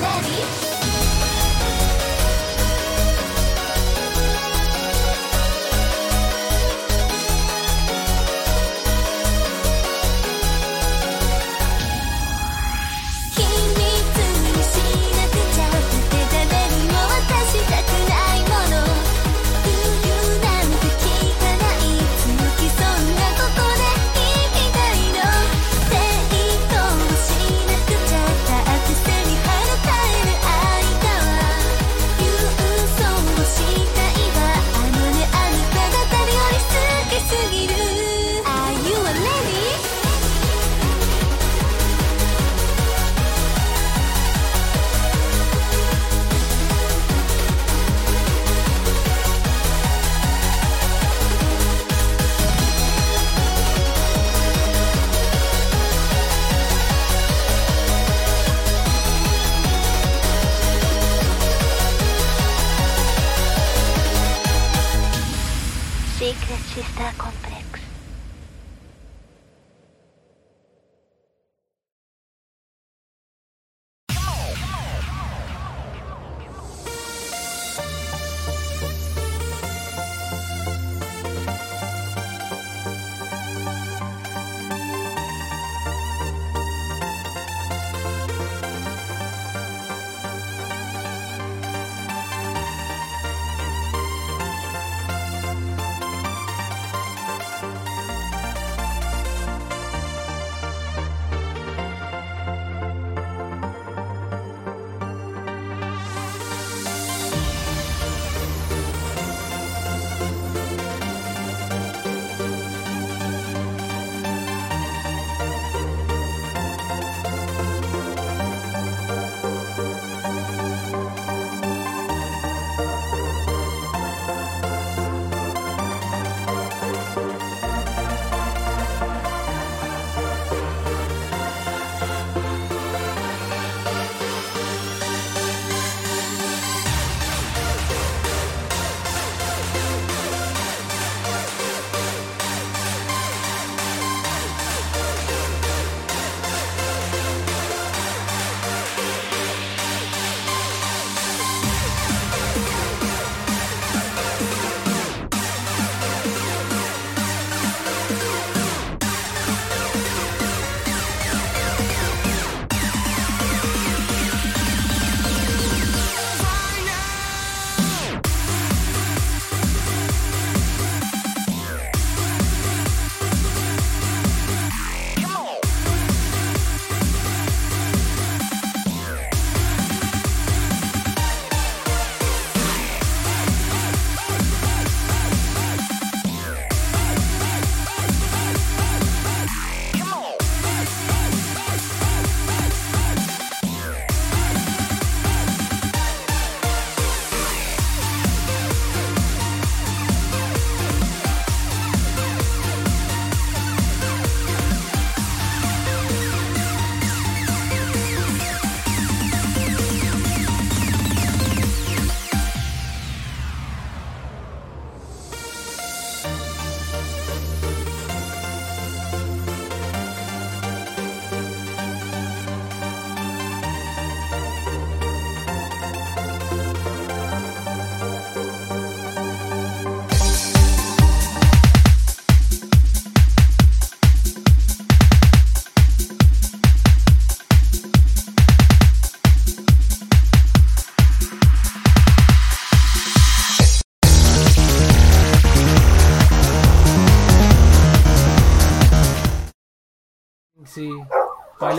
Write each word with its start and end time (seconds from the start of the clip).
Para 0.00 0.71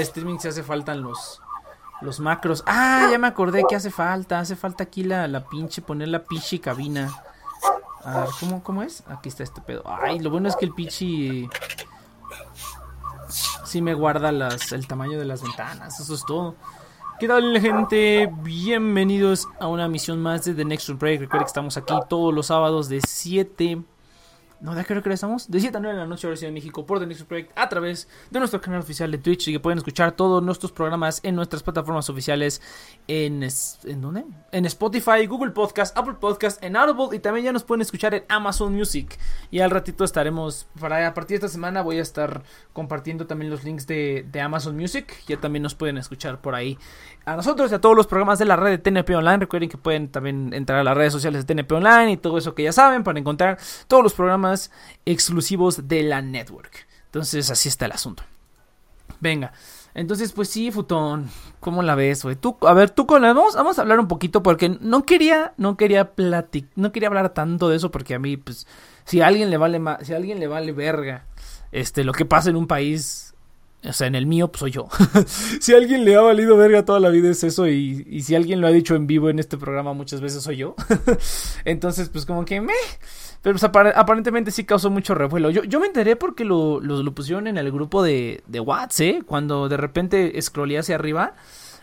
streaming 0.04 0.38
se 0.38 0.50
hace 0.50 0.64
falta 0.64 0.96
los, 0.96 1.42
los 2.02 2.20
macros. 2.20 2.64
Ah, 2.68 3.08
ya 3.12 3.18
me 3.18 3.28
acordé 3.28 3.64
que 3.68 3.76
hace 3.76 3.90
falta. 3.90 4.40
Hace 4.40 4.56
falta 4.56 4.84
aquí 4.84 5.04
la, 5.04 5.28
la 5.28 5.48
pinche, 5.48 5.82
poner 5.82 6.10
la 6.10 6.24
pinche 6.24 6.60
cabina. 6.60 7.12
A 8.04 8.22
ver, 8.22 8.30
¿cómo, 8.40 8.64
¿cómo 8.64 8.84
es? 8.84 9.04
Aquí 9.08 9.30
está 9.30 9.44
este 9.44 9.62
pedo. 9.62 9.84
Ay, 9.86 10.20
lo 10.20 10.30
bueno 10.30 10.50
es 10.50 10.56
que 10.56 10.66
el 10.66 10.74
pinche... 10.74 11.50
Sí 13.66 13.82
me 13.82 13.94
guarda 13.94 14.30
el 14.30 14.88
tamaño 14.88 15.18
de 15.18 15.26
las 15.26 15.42
ventanas. 15.42 16.00
Eso 16.00 16.14
es 16.14 16.26
todo. 16.26 16.56
¿Qué 17.20 17.28
tal 17.28 17.60
gente? 17.60 18.30
Bienvenidos 18.42 19.48
a 19.60 19.68
una 19.68 19.88
misión 19.88 20.22
más 20.22 20.44
de 20.46 20.54
The 20.54 20.66
Next 20.66 20.90
Break. 20.90 21.22
Recuerden 21.22 21.46
que 21.46 21.48
estamos 21.48 21.78
aquí 21.78 21.94
todos 22.10 22.34
los 22.34 22.48
sábados 22.48 22.90
de 22.90 23.02
7 23.02 23.82
No, 24.64 24.74
¿de 24.76 24.86
qué 24.86 24.94
hora 24.94 25.14
estamos? 25.14 25.52
De 25.52 25.60
7 25.60 25.76
a 25.76 25.80
9 25.82 25.94
de 25.94 26.02
la 26.04 26.08
noche, 26.08 26.26
hora 26.26 26.40
de 26.40 26.50
México, 26.50 26.86
por 26.86 26.98
The 26.98 27.06
Nexus 27.06 27.26
Project, 27.26 27.52
a 27.54 27.68
través 27.68 28.08
de 28.32 28.40
nuestro 28.40 28.62
canal 28.62 28.80
oficial 28.80 29.12
de 29.12 29.18
Twitch. 29.18 29.50
Y 29.50 29.52
que 29.52 29.60
pueden 29.60 29.78
escuchar 29.78 30.14
todos 30.14 30.42
nuestros 30.42 30.72
programas 30.72 31.20
en 31.24 31.36
nuestras 31.36 31.62
plataformas 31.62 32.10
oficiales. 32.10 32.62
¿En, 33.10 33.44
¿en 33.44 34.02
dónde? 34.02 34.24
En 34.54 34.66
Spotify, 34.66 35.26
Google 35.28 35.52
Podcast, 35.52 35.98
Apple 35.98 36.14
Podcast, 36.14 36.64
en 36.64 36.78
Audible. 36.78 37.14
Y 37.14 37.20
también 37.20 37.44
ya 37.44 37.52
nos 37.52 37.66
pueden 37.66 37.82
escuchar 37.82 38.14
en 38.14 38.24
Amazon 38.30 38.74
Music. 38.74 39.20
Y 39.52 39.60
al 39.60 39.70
ratito 39.70 40.06
estaremos, 40.06 40.66
para 40.80 41.06
a 41.06 41.14
partir 41.14 41.42
de 41.42 41.46
esta 41.46 41.54
semana, 41.54 41.82
voy 41.82 42.00
a 42.00 42.02
estar 42.02 42.42
compartiendo 42.72 43.28
también 43.28 43.52
los 43.52 43.66
links 43.66 43.86
de, 43.86 44.26
de 44.32 44.40
Amazon 44.40 44.78
Music. 44.78 45.14
Ya 45.28 45.42
también 45.42 45.64
nos 45.64 45.76
pueden 45.76 45.98
escuchar 45.98 46.40
por 46.40 46.56
ahí. 46.56 46.78
A 47.26 47.36
nosotros 47.36 47.70
y 47.70 47.76
a 47.76 47.82
todos 47.82 47.98
los 47.98 48.08
programas 48.08 48.40
de 48.40 48.46
la 48.46 48.56
red 48.56 48.72
de 48.72 48.78
TNP 48.78 49.14
Online. 49.14 49.40
Recuerden 49.40 49.68
que 49.68 49.78
pueden 49.78 50.08
también 50.08 50.54
entrar 50.54 50.80
a 50.80 50.86
las 50.86 50.96
redes 50.96 51.12
sociales 51.12 51.46
de 51.46 51.54
TNP 51.54 51.74
Online 51.74 52.14
y 52.14 52.18
todo 52.18 52.38
eso 52.38 52.56
que 52.56 52.64
ya 52.64 52.72
saben 52.72 53.04
para 53.04 53.20
encontrar 53.20 53.58
todos 53.88 54.04
los 54.04 54.14
programas 54.14 54.53
exclusivos 55.06 55.88
de 55.88 56.04
la 56.04 56.22
network. 56.22 56.88
Entonces 57.06 57.50
así 57.50 57.70
está 57.70 57.86
el 57.86 57.92
asunto. 57.92 58.24
Venga. 59.20 59.54
Entonces, 59.96 60.32
pues 60.32 60.50
sí, 60.50 60.72
Futón, 60.72 61.30
¿cómo 61.60 61.84
la 61.84 61.94
ves, 61.94 62.24
güey? 62.24 62.36
Tú, 62.36 62.58
a 62.62 62.74
ver, 62.74 62.90
tú 62.90 63.06
con 63.06 63.22
la 63.22 63.32
vamos, 63.34 63.56
vamos 63.56 63.78
a 63.78 63.84
hablar 63.84 64.00
un 64.00 64.08
poquito 64.08 64.42
porque 64.42 64.70
no 64.70 65.04
quería, 65.04 65.54
no 65.58 65.78
quería 65.78 66.16
platicar, 66.16 66.72
no 66.76 66.92
quería 66.92 67.10
hablar 67.10 67.30
tanto 67.30 67.70
de 67.70 67.76
eso 67.76 67.92
porque 67.92 68.16
a 68.16 68.20
mí, 68.20 68.38
pues, 68.38 68.66
si 69.06 69.22
alguien 69.22 69.52
le 69.52 69.58
vale 69.58 69.80
si 70.02 70.14
a 70.14 70.18
alguien 70.18 70.40
le 70.40 70.48
vale 70.48 70.72
verga, 70.72 71.28
este, 71.72 72.04
lo 72.04 72.12
que 72.12 72.26
pasa 72.26 72.50
en 72.50 72.56
un 72.56 72.66
país 72.66 73.33
o 73.86 73.94
sea, 73.94 74.08
en 74.08 74.16
el 74.16 74.26
mío, 74.26 74.48
pues 74.48 74.60
soy 74.60 74.72
yo. 74.72 74.88
si 75.60 75.74
alguien 75.74 76.06
le 76.06 76.16
ha 76.16 76.22
valido 76.22 76.56
verga 76.56 76.86
toda 76.86 77.00
la 77.00 77.10
vida 77.10 77.30
es 77.30 77.44
eso. 77.44 77.68
Y, 77.68 78.06
y 78.10 78.22
si 78.22 78.36
alguien 78.36 78.62
lo 78.62 78.68
ha 78.68 78.72
dicho 78.72 78.96
en 78.96 79.08
vivo 79.08 79.30
en 79.30 79.40
este 79.40 79.58
programa 79.58 79.94
muchas 79.94 80.22
veces 80.22 80.44
soy 80.44 80.58
yo. 80.58 80.76
Entonces, 81.66 82.10
pues 82.10 82.26
como 82.26 82.46
que 82.46 82.62
me. 82.62 82.74
Pero 83.42 83.58
pues, 83.60 83.64
aparentemente 83.96 84.52
sí 84.52 84.64
causó 84.64 84.90
mucho 84.90 85.16
revuelo. 85.16 85.50
Yo, 85.50 85.64
yo 85.66 85.82
me 85.82 85.88
enteré 85.88 86.16
porque 86.16 86.46
lo, 86.46 86.80
lo, 86.80 87.14
pusieron 87.14 87.48
en 87.48 87.58
el 87.58 87.72
grupo 87.72 88.02
de, 88.02 88.42
de 88.48 88.60
WhatsApp, 88.62 89.02
¿eh? 89.02 89.24
Cuando 89.26 89.68
de 89.68 89.76
repente 89.76 90.42
scrollé 90.42 90.78
hacia 90.78 90.96
arriba 90.96 91.34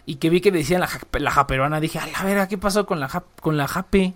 y 0.06 0.16
que 0.16 0.30
vi 0.30 0.40
que 0.40 0.50
decían 0.50 0.80
la, 0.80 0.88
la 1.18 1.30
japeruana. 1.30 1.80
Dije, 1.80 1.98
a 1.98 2.06
la 2.06 2.24
verga, 2.24 2.48
¿qué 2.48 2.56
pasó 2.56 2.86
con 2.86 2.98
la, 2.98 3.24
con 3.42 3.58
la 3.58 3.68
jape? 3.68 4.14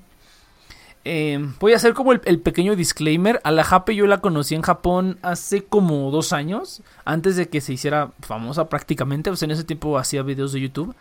Eh, 1.04 1.38
voy 1.60 1.74
a 1.74 1.76
hacer 1.76 1.92
como 1.92 2.12
el, 2.12 2.40
pequeño 2.40 2.76
disclaimer. 2.76 3.40
A 3.44 3.50
la 3.50 3.64
Jape 3.64 3.94
yo 3.94 4.06
la 4.06 4.20
conocí 4.20 4.54
en 4.54 4.62
Japón 4.62 5.18
hace 5.22 5.64
como 5.64 6.10
dos 6.10 6.32
años. 6.32 6.82
Antes 7.04 7.36
de 7.36 7.48
que 7.48 7.60
se 7.60 7.72
hiciera 7.72 8.12
famosa 8.20 8.68
prácticamente. 8.68 9.30
Pues 9.30 9.42
en 9.42 9.50
ese 9.50 9.64
tiempo 9.64 9.98
hacía 9.98 10.22
videos 10.22 10.52
de 10.52 10.60
YouTube 10.60 10.94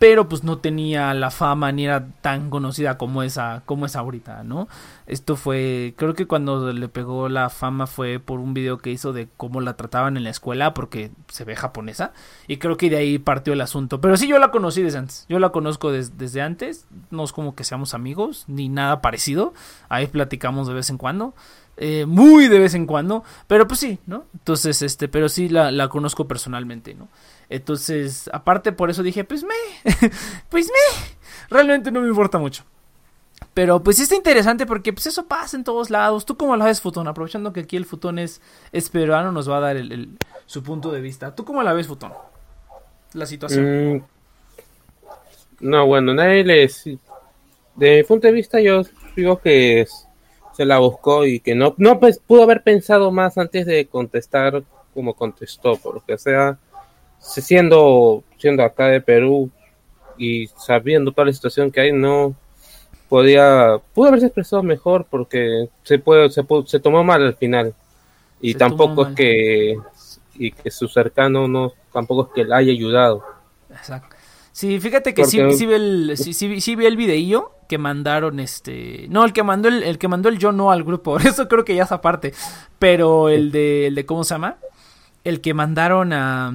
pero 0.00 0.30
pues 0.30 0.44
no 0.44 0.56
tenía 0.56 1.12
la 1.12 1.30
fama 1.30 1.70
ni 1.72 1.84
era 1.84 2.08
tan 2.22 2.48
conocida 2.48 2.96
como 2.96 3.22
esa 3.22 3.62
como 3.66 3.84
es 3.84 3.96
ahorita, 3.96 4.44
¿no? 4.44 4.66
Esto 5.06 5.36
fue 5.36 5.92
creo 5.98 6.14
que 6.14 6.26
cuando 6.26 6.72
le 6.72 6.88
pegó 6.88 7.28
la 7.28 7.50
fama 7.50 7.86
fue 7.86 8.18
por 8.18 8.40
un 8.40 8.54
video 8.54 8.78
que 8.78 8.90
hizo 8.90 9.12
de 9.12 9.28
cómo 9.36 9.60
la 9.60 9.76
trataban 9.76 10.16
en 10.16 10.24
la 10.24 10.30
escuela 10.30 10.72
porque 10.72 11.10
se 11.28 11.44
ve 11.44 11.54
japonesa 11.54 12.14
y 12.48 12.56
creo 12.56 12.78
que 12.78 12.88
de 12.88 12.96
ahí 12.96 13.18
partió 13.18 13.52
el 13.52 13.60
asunto, 13.60 14.00
pero 14.00 14.16
sí 14.16 14.26
yo 14.26 14.38
la 14.38 14.50
conocí 14.50 14.82
desde 14.82 14.96
antes. 14.96 15.26
Yo 15.28 15.38
la 15.38 15.50
conozco 15.50 15.92
desde 15.92 16.40
antes, 16.40 16.86
no 17.10 17.22
es 17.22 17.32
como 17.32 17.54
que 17.54 17.64
seamos 17.64 17.92
amigos 17.92 18.44
ni 18.48 18.70
nada 18.70 19.02
parecido. 19.02 19.52
Ahí 19.90 20.06
platicamos 20.06 20.66
de 20.66 20.72
vez 20.72 20.88
en 20.88 20.96
cuando. 20.96 21.34
Eh, 21.76 22.04
muy 22.04 22.48
de 22.48 22.58
vez 22.58 22.74
en 22.74 22.84
cuando, 22.84 23.24
pero 23.46 23.66
pues 23.66 23.80
sí, 23.80 23.98
¿no? 24.06 24.24
Entonces, 24.34 24.82
este, 24.82 25.08
pero 25.08 25.30
sí 25.30 25.48
la, 25.48 25.70
la 25.70 25.88
conozco 25.88 26.28
personalmente, 26.28 26.92
¿no? 26.94 27.08
Entonces, 27.50 28.30
aparte 28.32 28.70
por 28.70 28.90
eso 28.90 29.02
dije, 29.02 29.24
pues 29.24 29.42
me, 29.42 29.54
pues 30.48 30.66
me, 30.66 31.08
realmente 31.50 31.90
no 31.90 32.00
me 32.00 32.08
importa 32.08 32.38
mucho. 32.38 32.64
Pero 33.52 33.82
pues 33.82 33.98
está 33.98 34.14
interesante 34.14 34.66
porque 34.66 34.92
pues 34.92 35.06
eso 35.06 35.26
pasa 35.26 35.56
en 35.56 35.64
todos 35.64 35.90
lados. 35.90 36.24
¿Tú 36.24 36.36
cómo 36.36 36.56
la 36.56 36.66
ves, 36.66 36.80
Futón? 36.80 37.08
Aprovechando 37.08 37.52
que 37.52 37.60
aquí 37.60 37.76
el 37.76 37.84
Futón 37.84 38.20
es, 38.20 38.40
es 38.70 38.88
peruano, 38.88 39.32
nos 39.32 39.50
va 39.50 39.56
a 39.56 39.60
dar 39.60 39.76
el, 39.76 40.16
su 40.46 40.62
punto 40.62 40.92
de 40.92 41.00
vista. 41.00 41.34
¿Tú 41.34 41.44
cómo 41.44 41.60
la 41.64 41.72
ves, 41.72 41.88
Futón? 41.88 42.12
La 43.14 43.26
situación. 43.26 43.96
Mm, 43.96 44.02
no, 45.60 45.86
bueno, 45.86 46.14
nadie 46.14 46.44
les... 46.44 46.84
De 47.74 47.96
mi 47.96 48.02
punto 48.04 48.28
de 48.28 48.32
vista 48.32 48.60
yo 48.60 48.82
digo 49.16 49.40
que 49.40 49.86
se 50.52 50.64
la 50.64 50.78
buscó 50.78 51.26
y 51.26 51.40
que 51.40 51.56
no, 51.56 51.74
no 51.78 51.98
pues, 51.98 52.20
pudo 52.24 52.44
haber 52.44 52.62
pensado 52.62 53.10
más 53.10 53.38
antes 53.38 53.66
de 53.66 53.86
contestar 53.86 54.62
como 54.94 55.14
contestó, 55.14 55.76
porque 55.76 56.16
sea 56.16 56.58
siendo, 57.20 58.24
siendo 58.38 58.64
acá 58.64 58.86
de 58.86 59.00
Perú 59.00 59.50
y 60.18 60.48
sabiendo 60.48 61.12
toda 61.12 61.26
la 61.26 61.32
situación 61.32 61.70
que 61.70 61.80
hay, 61.80 61.92
no 61.92 62.34
podía, 63.08 63.76
pudo 63.94 64.08
haberse 64.08 64.26
expresado 64.26 64.62
mejor 64.62 65.06
porque 65.08 65.68
se 65.82 65.98
puede, 65.98 66.30
se, 66.30 66.44
se 66.66 66.80
tomó 66.80 67.04
mal 67.04 67.22
al 67.22 67.36
final. 67.36 67.74
Y 68.40 68.54
tampoco 68.54 69.06
es 69.06 69.14
que, 69.14 69.76
y 70.34 70.52
que 70.52 70.70
su 70.70 70.88
cercano 70.88 71.46
no, 71.46 71.72
tampoco 71.92 72.28
es 72.28 72.34
que 72.34 72.44
le 72.44 72.54
haya 72.54 72.72
ayudado. 72.72 73.22
Exacto. 73.70 74.16
Sí, 74.52 74.80
fíjate 74.80 75.14
que 75.14 75.24
sí, 75.24 75.38
sí, 75.52 75.66
vi 75.66 75.74
el, 75.74 76.12
sí, 76.16 76.34
sí, 76.34 76.76
vi 76.76 76.86
el 76.86 76.96
videillo 76.96 77.52
que 77.68 77.78
mandaron 77.78 78.40
este 78.40 79.06
no 79.08 79.24
el 79.24 79.32
que 79.32 79.44
mandó 79.44 79.68
el, 79.68 79.84
el, 79.84 79.96
que 79.96 80.08
mandó 80.08 80.28
el 80.28 80.38
yo 80.38 80.50
no 80.50 80.72
al 80.72 80.82
grupo 80.82 81.18
eso 81.20 81.46
creo 81.46 81.64
que 81.64 81.76
ya 81.76 81.84
es 81.84 81.92
aparte 81.92 82.34
pero 82.80 83.28
el 83.28 83.52
de 83.52 83.86
el 83.86 83.94
de 83.94 84.04
cómo 84.04 84.24
se 84.24 84.34
llama 84.34 84.56
el 85.22 85.40
que 85.40 85.54
mandaron 85.54 86.12
a 86.12 86.52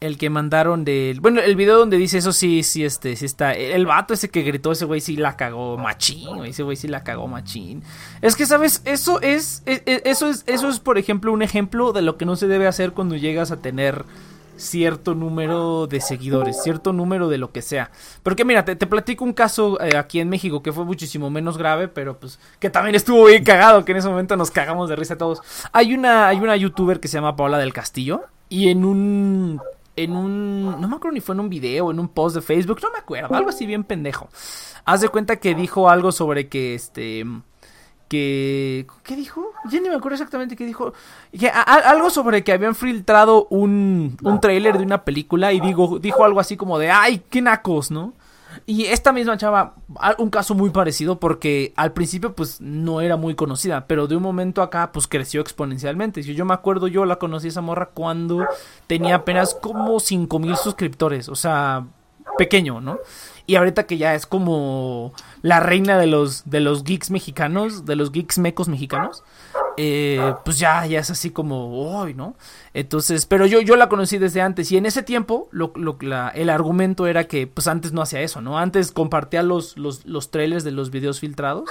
el 0.00 0.16
que 0.16 0.30
mandaron 0.30 0.84
del. 0.84 1.20
Bueno, 1.20 1.40
el 1.40 1.56
video 1.56 1.78
donde 1.78 1.96
dice 1.96 2.18
eso 2.18 2.32
sí, 2.32 2.62
sí, 2.62 2.84
este, 2.84 3.16
sí 3.16 3.24
está. 3.24 3.54
El 3.54 3.86
vato 3.86 4.14
ese 4.14 4.28
que 4.28 4.42
gritó, 4.42 4.72
ese 4.72 4.84
güey 4.84 5.00
sí 5.00 5.16
la 5.16 5.36
cagó 5.36 5.76
machín, 5.76 6.44
Ese 6.44 6.62
güey 6.62 6.76
sí 6.76 6.88
la 6.88 7.02
cagó 7.02 7.26
machín. 7.26 7.82
Es 8.22 8.36
que, 8.36 8.46
¿sabes? 8.46 8.82
Eso 8.84 9.20
es, 9.20 9.62
e, 9.66 9.82
e, 9.86 10.02
Eso 10.04 10.28
es. 10.28 10.44
Eso 10.46 10.68
es, 10.68 10.78
por 10.78 10.98
ejemplo, 10.98 11.32
un 11.32 11.42
ejemplo 11.42 11.92
de 11.92 12.02
lo 12.02 12.16
que 12.16 12.26
no 12.26 12.36
se 12.36 12.46
debe 12.46 12.66
hacer 12.66 12.92
cuando 12.92 13.16
llegas 13.16 13.50
a 13.50 13.56
tener 13.56 14.04
cierto 14.56 15.14
número 15.14 15.86
de 15.86 16.00
seguidores, 16.00 16.60
cierto 16.62 16.92
número 16.92 17.28
de 17.28 17.38
lo 17.38 17.52
que 17.52 17.62
sea. 17.62 17.90
Porque 18.22 18.44
mira, 18.44 18.64
te, 18.64 18.76
platico 18.76 19.24
un 19.24 19.32
caso 19.32 19.80
eh, 19.80 19.96
aquí 19.96 20.20
en 20.20 20.28
México 20.28 20.62
que 20.62 20.72
fue 20.72 20.84
muchísimo 20.84 21.30
menos 21.30 21.56
grave, 21.56 21.88
pero 21.88 22.18
pues 22.18 22.38
que 22.58 22.68
también 22.68 22.94
estuvo 22.94 23.26
bien 23.26 23.44
cagado, 23.44 23.84
que 23.84 23.92
en 23.92 23.98
ese 23.98 24.08
momento 24.08 24.36
nos 24.36 24.50
cagamos 24.50 24.88
de 24.88 24.96
risa 24.96 25.16
todos. 25.16 25.40
Hay 25.72 25.94
una, 25.94 26.28
hay 26.28 26.38
una 26.38 26.56
youtuber 26.56 27.00
que 27.00 27.08
se 27.08 27.18
llama 27.18 27.36
Paola 27.36 27.58
del 27.58 27.72
Castillo 27.72 28.24
y 28.48 28.68
en 28.68 28.84
un 28.84 29.60
en 29.98 30.14
un. 30.14 30.80
No 30.80 30.88
me 30.88 30.96
acuerdo 30.96 31.14
ni 31.14 31.20
fue 31.20 31.34
en 31.34 31.40
un 31.40 31.48
video, 31.48 31.90
en 31.90 31.98
un 31.98 32.08
post 32.08 32.36
de 32.36 32.42
Facebook, 32.42 32.78
no 32.82 32.90
me 32.92 32.98
acuerdo, 32.98 33.34
algo 33.34 33.50
así 33.50 33.66
bien 33.66 33.84
pendejo. 33.84 34.28
Haz 34.84 35.00
de 35.00 35.08
cuenta 35.08 35.36
que 35.36 35.54
dijo 35.54 35.90
algo 35.90 36.12
sobre 36.12 36.48
que 36.48 36.74
este. 36.74 37.24
Que. 38.08 38.86
¿Qué 39.02 39.16
dijo? 39.16 39.52
Ya 39.70 39.80
ni 39.80 39.88
me 39.88 39.96
acuerdo 39.96 40.14
exactamente 40.14 40.56
qué 40.56 40.64
dijo. 40.64 40.92
Algo 41.84 42.10
sobre 42.10 42.42
que 42.44 42.52
habían 42.52 42.74
filtrado 42.74 43.46
un, 43.50 44.16
un 44.22 44.40
trailer 44.40 44.78
de 44.78 44.84
una 44.84 45.04
película 45.04 45.52
y 45.52 45.60
digo, 45.60 45.98
dijo 45.98 46.24
algo 46.24 46.40
así 46.40 46.56
como 46.56 46.78
de. 46.78 46.90
¡Ay, 46.90 47.22
qué 47.28 47.42
nacos, 47.42 47.90
¿no? 47.90 48.14
Y 48.66 48.86
esta 48.86 49.12
misma 49.12 49.36
chava, 49.36 49.74
un 50.18 50.30
caso 50.30 50.54
muy 50.54 50.70
parecido 50.70 51.18
porque 51.20 51.72
al 51.76 51.92
principio 51.92 52.34
pues 52.34 52.60
no 52.60 53.00
era 53.00 53.16
muy 53.16 53.34
conocida, 53.34 53.86
pero 53.86 54.06
de 54.06 54.16
un 54.16 54.22
momento 54.22 54.62
acá 54.62 54.90
pues 54.92 55.06
creció 55.06 55.40
exponencialmente. 55.40 56.22
Yo, 56.22 56.32
yo 56.32 56.44
me 56.44 56.54
acuerdo, 56.54 56.88
yo 56.88 57.04
la 57.04 57.16
conocí 57.16 57.48
esa 57.48 57.60
morra 57.60 57.90
cuando 57.92 58.46
tenía 58.86 59.16
apenas 59.16 59.54
como 59.54 60.00
5 60.00 60.38
mil 60.38 60.56
suscriptores, 60.56 61.28
o 61.28 61.34
sea, 61.34 61.86
pequeño, 62.36 62.80
¿no? 62.80 62.98
Y 63.46 63.56
ahorita 63.56 63.86
que 63.86 63.96
ya 63.96 64.14
es 64.14 64.26
como 64.26 65.14
la 65.40 65.60
reina 65.60 65.98
de 65.98 66.06
los, 66.06 66.50
de 66.50 66.60
los 66.60 66.84
geeks 66.84 67.10
mexicanos, 67.10 67.86
de 67.86 67.96
los 67.96 68.12
geeks 68.12 68.38
mecos 68.38 68.68
mexicanos, 68.68 69.24
eh, 69.80 70.34
pues 70.44 70.58
ya, 70.58 70.84
ya 70.86 70.98
es 70.98 71.08
así 71.08 71.30
como, 71.30 71.98
hoy, 72.00 72.12
¿no? 72.12 72.34
Entonces, 72.74 73.26
pero 73.26 73.46
yo, 73.46 73.60
yo 73.60 73.76
la 73.76 73.88
conocí 73.88 74.18
desde 74.18 74.40
antes 74.40 74.72
y 74.72 74.76
en 74.76 74.86
ese 74.86 75.04
tiempo 75.04 75.48
lo, 75.52 75.72
lo, 75.76 75.96
el 76.34 76.50
argumento 76.50 77.06
era 77.06 77.24
que 77.28 77.46
pues 77.46 77.68
antes 77.68 77.92
no 77.92 78.02
hacía 78.02 78.20
eso, 78.20 78.40
¿no? 78.40 78.58
Antes 78.58 78.90
compartía 78.90 79.44
los, 79.44 79.76
los, 79.78 80.04
los 80.04 80.32
trailers 80.32 80.64
de 80.64 80.72
los 80.72 80.90
videos 80.90 81.20
filtrados 81.20 81.70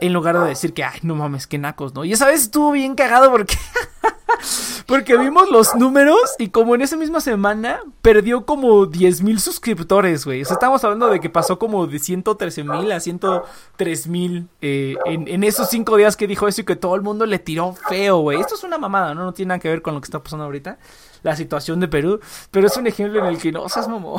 en 0.00 0.12
lugar 0.12 0.38
de 0.38 0.48
decir 0.48 0.74
que, 0.74 0.84
ay, 0.84 1.00
no 1.02 1.16
mames, 1.16 1.48
qué 1.48 1.58
nacos, 1.58 1.92
¿no? 1.92 2.04
Y 2.04 2.12
esa 2.12 2.26
vez 2.26 2.42
estuvo 2.42 2.70
bien 2.70 2.94
cagado 2.94 3.30
porque... 3.32 3.56
Porque 4.86 5.16
vimos 5.16 5.50
los 5.50 5.74
números 5.74 6.34
y 6.38 6.48
como 6.48 6.74
en 6.74 6.82
esa 6.82 6.96
misma 6.96 7.20
semana 7.20 7.80
perdió 8.02 8.44
como 8.44 8.86
10 8.86 9.22
mil 9.22 9.40
suscriptores, 9.40 10.24
güey. 10.24 10.42
O 10.42 10.44
sea, 10.44 10.54
estamos 10.54 10.82
hablando 10.84 11.08
de 11.08 11.20
que 11.20 11.30
pasó 11.30 11.58
como 11.58 11.86
de 11.86 11.98
113 11.98 12.64
mil 12.64 12.92
a 12.92 13.00
103 13.00 14.06
mil 14.08 14.48
eh, 14.60 14.96
en, 15.06 15.44
esos 15.44 15.68
cinco 15.68 15.96
días 15.96 16.16
que 16.16 16.26
dijo 16.26 16.48
eso 16.48 16.60
y 16.60 16.64
que 16.64 16.76
todo 16.76 16.94
el 16.94 17.02
mundo 17.02 17.26
le 17.26 17.38
tiró 17.38 17.74
feo, 17.88 18.18
güey. 18.18 18.40
Esto 18.40 18.54
es 18.54 18.64
una 18.64 18.78
mamada, 18.78 19.14
¿no? 19.14 19.24
No 19.24 19.32
tiene 19.32 19.50
nada 19.50 19.60
que 19.60 19.68
ver 19.68 19.82
con 19.82 19.94
lo 19.94 20.00
que 20.00 20.06
está 20.06 20.22
pasando 20.22 20.44
ahorita. 20.44 20.78
La 21.22 21.36
situación 21.36 21.80
de 21.80 21.88
Perú. 21.88 22.20
Pero 22.50 22.66
es 22.66 22.76
un 22.76 22.86
ejemplo 22.86 23.20
en 23.20 23.26
el 23.26 23.38
que 23.38 23.52
no 23.52 23.68
seas 23.68 23.88
mamó. 23.88 24.16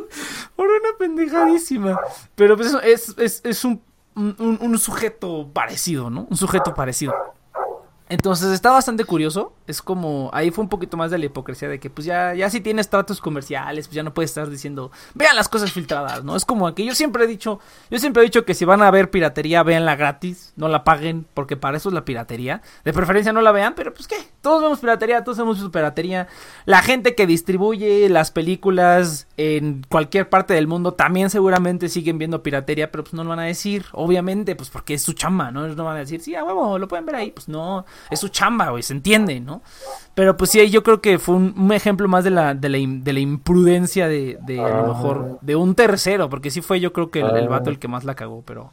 Por 0.56 0.66
una 0.66 0.96
pendejadísima. 0.98 1.98
Pero 2.34 2.56
pues 2.56 2.74
es, 2.84 3.14
es, 3.18 3.40
es 3.44 3.64
un, 3.64 3.82
un 4.14 4.78
sujeto 4.78 5.48
parecido, 5.52 6.10
¿no? 6.10 6.26
Un 6.30 6.36
sujeto 6.36 6.74
parecido. 6.74 7.14
Entonces 8.08 8.52
está 8.52 8.70
bastante 8.70 9.04
curioso 9.04 9.52
Es 9.66 9.82
como, 9.82 10.30
ahí 10.32 10.50
fue 10.50 10.62
un 10.62 10.68
poquito 10.68 10.96
más 10.96 11.10
de 11.10 11.18
la 11.18 11.26
hipocresía 11.26 11.68
de 11.68 11.78
que 11.78 11.90
pues 11.90 12.06
ya, 12.06 12.34
ya 12.34 12.48
si 12.50 12.60
tienes 12.60 12.88
tratos 12.88 13.20
comerciales, 13.20 13.86
pues 13.88 13.94
ya 13.94 14.02
no 14.02 14.14
puedes 14.14 14.30
estar 14.30 14.48
diciendo, 14.48 14.90
vean 15.14 15.36
las 15.36 15.48
cosas 15.48 15.72
filtradas, 15.72 16.24
¿no? 16.24 16.36
Es 16.36 16.44
como 16.44 16.74
que 16.74 16.84
yo 16.84 16.94
siempre 16.94 17.24
he 17.24 17.26
dicho, 17.26 17.60
yo 17.90 17.98
siempre 17.98 18.22
he 18.22 18.24
dicho 18.24 18.44
que 18.44 18.54
si 18.54 18.64
van 18.64 18.82
a 18.82 18.90
ver 18.90 19.10
piratería, 19.10 19.62
véanla 19.62 19.96
gratis, 19.96 20.52
no 20.56 20.68
la 20.68 20.84
paguen, 20.84 21.26
porque 21.34 21.56
para 21.56 21.76
eso 21.76 21.88
es 21.90 21.94
la 21.94 22.04
piratería. 22.04 22.62
De 22.84 22.92
preferencia 22.92 23.32
no 23.32 23.42
la 23.42 23.52
vean, 23.52 23.74
pero 23.74 23.92
pues 23.92 24.08
qué, 24.08 24.16
todos 24.40 24.62
vemos 24.62 24.78
piratería, 24.80 25.24
todos 25.24 25.38
hemos 25.38 25.56
visto 25.56 25.70
piratería. 25.70 26.28
La 26.64 26.82
gente 26.82 27.14
que 27.14 27.26
distribuye 27.26 28.08
las 28.08 28.30
películas 28.30 29.26
en 29.36 29.84
cualquier 29.88 30.28
parte 30.28 30.54
del 30.54 30.66
mundo 30.66 30.94
también 30.94 31.30
seguramente 31.30 31.88
siguen 31.88 32.18
viendo 32.18 32.42
piratería, 32.42 32.90
pero 32.90 33.04
pues 33.04 33.14
no 33.14 33.24
lo 33.24 33.30
van 33.30 33.40
a 33.40 33.44
decir, 33.44 33.86
obviamente, 33.92 34.56
pues 34.56 34.70
porque 34.70 34.94
es 34.94 35.02
su 35.02 35.12
chamba, 35.12 35.50
¿no? 35.50 35.66
No 35.68 35.84
van 35.84 35.96
a 35.96 36.00
decir, 36.00 36.20
sí, 36.20 36.34
a 36.34 36.44
huevo, 36.44 36.78
lo 36.78 36.88
pueden 36.88 37.06
ver 37.06 37.16
ahí, 37.16 37.30
pues 37.30 37.48
no, 37.48 37.84
es 38.10 38.20
su 38.20 38.28
chamba, 38.28 38.70
güey, 38.70 38.82
se 38.82 38.92
entiende, 38.92 39.40
¿no? 39.40 39.62
Pero 40.14 40.36
pues 40.36 40.50
sí, 40.50 40.70
yo 40.70 40.82
creo 40.82 41.00
que 41.00 41.18
fue 41.18 41.36
un, 41.36 41.72
ejemplo 41.72 42.08
más 42.08 42.24
de 42.24 42.30
la, 42.30 42.54
de 42.54 42.68
la, 42.68 42.78
de 42.78 43.12
la 43.12 43.20
imprudencia 43.20 44.08
de, 44.08 44.38
de 44.42 44.60
a 44.60 44.68
lo 44.68 44.84
ah. 44.84 44.88
mejor, 44.88 45.38
de 45.40 45.56
un 45.56 45.74
tercero, 45.74 46.28
porque 46.28 46.50
sí 46.50 46.60
fue 46.60 46.80
yo 46.80 46.92
creo 46.92 47.10
que 47.10 47.20
el, 47.20 47.36
el 47.36 47.48
vato 47.48 47.70
el 47.70 47.78
que 47.78 47.88
más 47.88 48.04
la 48.04 48.14
cagó, 48.14 48.42
pero, 48.42 48.72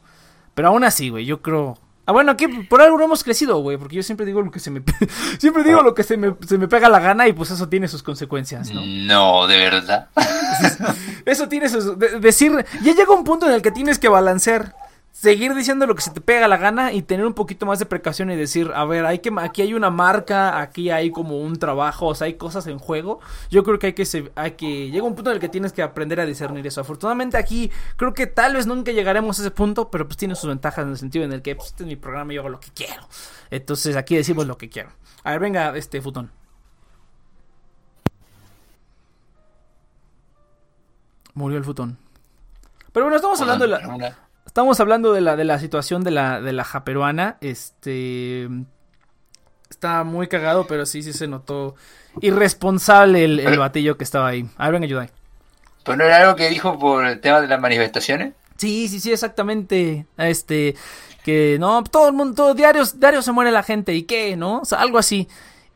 pero 0.54 0.70
aún 0.70 0.84
así, 0.84 1.10
güey, 1.10 1.26
yo 1.26 1.42
creo, 1.42 1.78
Ah, 2.08 2.12
bueno, 2.12 2.32
aquí 2.32 2.48
por 2.48 2.82
algo 2.82 3.00
no 3.00 3.06
hemos 3.06 3.24
crecido, 3.24 3.58
güey, 3.58 3.78
porque 3.78 3.96
yo 3.96 4.04
siempre 4.04 4.28
digo 4.28 4.42
lo 4.42 4.52
que 4.52 4.60
se 4.60 4.70
me 4.70 4.84
siempre 5.40 5.64
digo 5.64 5.82
lo 5.82 5.96
que 5.96 6.04
se 6.04 6.18
me, 6.18 6.36
se 6.48 6.58
me 6.60 6.68
pega 6.68 6.88
la 6.88 7.00
gana 7.00 7.28
y 7.28 7.34
pues 7.34 7.50
eso 7.50 7.68
tiene 7.68 7.88
sus 7.88 8.04
consecuencias, 8.04 8.72
¿no? 8.72 8.82
No, 8.86 9.48
de 9.48 9.58
verdad. 9.58 10.10
eso 11.26 11.48
tiene 11.50 11.68
sus 11.68 11.98
decir, 12.22 12.64
ya 12.84 12.94
llega 12.94 13.12
un 13.12 13.24
punto 13.24 13.48
en 13.48 13.54
el 13.54 13.64
que 13.64 13.72
tienes 13.72 13.98
que 13.98 14.08
balancear 14.08 14.76
seguir 15.16 15.56
diciendo 15.56 15.88
lo 15.88 15.96
que 15.96 16.02
se 16.02 16.12
te 16.12 16.20
pega 16.20 16.46
la 16.50 16.58
gana 16.58 16.92
y 16.92 17.02
tener 17.02 17.26
un 17.26 17.34
poquito 17.34 17.66
más 17.66 17.80
de 17.80 17.86
precaución 17.86 18.30
y 18.32 18.36
decir, 18.36 18.72
a 18.76 18.84
ver, 18.84 19.06
hay 19.06 19.20
que 19.20 19.32
aquí 19.38 19.62
hay 19.62 19.74
una 19.74 19.90
marca, 19.90 20.60
aquí 20.60 20.90
hay 20.90 21.10
como 21.10 21.40
un 21.40 21.56
trabajo, 21.56 22.08
o 22.08 22.16
sea, 22.16 22.26
hay 22.26 22.34
cosas 22.34 22.68
en 22.68 22.80
juego. 22.80 23.22
Yo 23.50 23.64
creo 23.64 23.80
que 23.80 23.88
hay 23.88 23.94
que 23.94 24.06
se, 24.06 24.30
hay 24.36 24.52
que 24.52 24.92
llega 24.92 25.06
un 25.06 25.16
punto 25.16 25.32
en 25.32 25.36
el 25.36 25.40
que 25.40 25.48
tienes 25.48 25.72
que 25.72 25.82
aprender 25.82 26.20
a 26.20 26.26
discernir 26.26 26.68
eso. 26.68 26.82
Afortunadamente 26.82 27.38
aquí 27.38 27.72
creo 27.96 28.14
que 28.14 28.28
tal 28.28 28.56
vez 28.56 28.68
nunca 28.68 28.92
llegaremos 28.92 29.40
a 29.40 29.44
ese 29.44 29.52
punto, 29.52 29.90
pero 29.90 30.06
pues 30.06 30.18
tiene 30.18 30.36
sus 30.36 30.50
ventajas 30.50 30.84
en 30.84 30.92
el 30.92 30.98
sentido 30.98 31.24
en 31.24 31.32
el 31.32 31.42
que 31.42 31.56
pues, 31.56 31.70
este 31.70 31.84
es 31.84 31.88
mi 31.88 31.96
programa 31.96 32.34
y 32.34 32.36
yo 32.36 32.42
hago 32.42 32.50
lo 32.50 32.60
que 32.60 32.72
quiero. 32.76 33.08
Entonces, 33.52 33.96
aquí 33.96 34.18
decimos 34.18 34.46
lo 34.46 34.58
que 34.58 34.70
quiero. 34.70 34.90
A 35.24 35.32
ver, 35.32 35.40
venga, 35.40 35.76
este 35.78 36.02
futón. 36.02 36.30
Murió 41.34 41.58
el 41.58 41.64
futón. 41.64 41.98
Pero 42.92 43.06
bueno, 43.06 43.16
estamos 43.16 43.40
hablando 43.40 43.64
de 43.66 43.72
la 43.72 44.25
Estamos 44.56 44.80
hablando 44.80 45.12
de 45.12 45.20
la, 45.20 45.36
de 45.36 45.44
la 45.44 45.60
situación 45.60 46.06
de 46.06 46.12
la, 46.12 46.40
de 46.40 46.54
la 46.54 46.64
japeruana. 46.64 47.36
Este. 47.42 48.48
Está 49.70 50.06
muy 50.06 50.30
cagado, 50.30 50.66
pero 50.66 50.86
sí, 50.86 51.04
sí 51.04 51.12
se 51.12 51.28
notó 51.28 51.76
irresponsable 52.22 53.26
el, 53.26 53.42
el 53.42 53.60
batillo 53.60 53.98
que 53.98 54.06
estaba 54.06 54.30
ahí. 54.30 54.50
A 54.56 54.70
ver, 54.70 54.82
ayuda. 54.82 55.10
¿Pues 55.84 55.98
no 55.98 56.06
era 56.06 56.22
algo 56.22 56.38
que 56.38 56.48
dijo 56.48 56.80
por 56.80 57.06
el 57.06 57.20
tema 57.20 57.42
de 57.42 57.50
las 57.50 57.60
manifestaciones? 57.60 58.34
Sí, 58.56 58.88
sí, 58.88 59.02
sí, 59.02 59.12
exactamente. 59.12 60.06
Este. 60.18 60.78
Que 61.26 61.58
no, 61.60 61.84
todo 61.84 62.08
el 62.08 62.14
mundo, 62.14 62.36
todo 62.36 62.54
diarios, 62.54 62.98
diarios 62.98 63.26
se 63.26 63.34
muere 63.34 63.52
la 63.52 63.62
gente. 63.62 63.94
¿Y 63.94 64.04
qué? 64.04 64.38
¿No? 64.38 64.60
O 64.62 64.66
sea, 64.66 64.80
algo 64.80 64.98
así. 64.98 65.28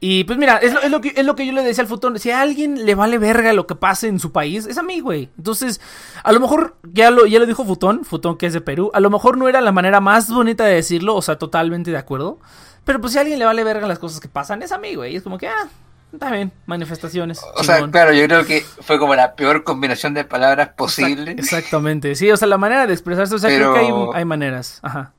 Y 0.01 0.23
pues 0.23 0.39
mira, 0.39 0.57
es 0.57 0.73
lo, 0.73 0.81
es 0.81 0.91
lo, 0.91 1.01
que, 1.01 1.13
es 1.15 1.25
lo 1.25 1.35
que 1.35 1.45
yo 1.45 1.51
le 1.51 1.61
decía 1.61 1.81
al 1.81 1.89
futón. 1.89 2.17
Si 2.19 2.31
a 2.31 2.39
alguien 2.39 2.85
le 2.85 2.95
vale 2.95 3.17
verga 3.17 3.51
lo 3.51 3.67
que 3.67 3.75
pase 3.75 4.07
en 4.07 4.19
su 4.19 4.31
país, 4.31 4.65
es 4.65 4.77
a 4.77 4.83
mí, 4.83 5.01
güey. 5.01 5.29
Entonces, 5.37 5.81
a 6.23 6.31
lo 6.31 6.39
mejor, 6.39 6.77
ya 6.83 7.11
lo, 7.11 7.25
ya 7.25 7.39
lo 7.39 7.45
dijo 7.45 7.65
Futón, 7.65 8.05
Futón 8.05 8.37
que 8.37 8.45
es 8.45 8.53
de 8.53 8.61
Perú, 8.61 8.91
a 8.93 9.01
lo 9.01 9.09
mejor 9.09 9.37
no 9.37 9.49
era 9.49 9.59
la 9.59 9.73
manera 9.73 9.99
más 9.99 10.29
bonita 10.29 10.63
de 10.63 10.75
decirlo, 10.75 11.15
o 11.15 11.21
sea, 11.21 11.37
totalmente 11.37 11.91
de 11.91 11.97
acuerdo. 11.97 12.39
Pero 12.85 13.01
pues 13.01 13.11
si 13.11 13.19
a 13.19 13.21
alguien 13.21 13.39
le 13.39 13.45
vale 13.45 13.63
verga 13.65 13.87
las 13.87 13.99
cosas 13.99 14.21
que 14.21 14.29
pasan, 14.29 14.61
es 14.61 14.71
a 14.71 14.77
mí, 14.77 14.95
güey. 14.95 15.17
Es 15.17 15.23
como 15.23 15.37
que, 15.37 15.49
ah, 15.49 15.67
está 16.13 16.31
bien, 16.31 16.53
manifestaciones. 16.65 17.41
O 17.55 17.63
sea, 17.65 17.85
claro, 17.91 18.13
yo 18.13 18.23
creo 18.25 18.45
que 18.45 18.61
fue 18.61 18.99
como 18.99 19.15
la 19.15 19.35
peor 19.35 19.65
combinación 19.65 20.13
de 20.13 20.23
palabras 20.23 20.69
posible. 20.77 21.31
Exactamente, 21.31 22.15
sí, 22.15 22.31
o 22.31 22.37
sea, 22.37 22.47
la 22.47 22.57
manera 22.57 22.87
de 22.87 22.93
expresarse, 22.93 23.35
o 23.35 23.39
sea, 23.39 23.49
creo 23.49 23.73
que 23.73 23.79
hay, 23.79 23.91
hay 24.13 24.25
maneras. 24.25 24.79
Ajá. 24.81 25.11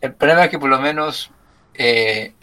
El 0.00 0.12
problema 0.12 0.44
es 0.44 0.50
que 0.50 0.58
por 0.58 0.70
lo 0.70 0.80
menos 0.80 1.30
eh, 1.74 2.34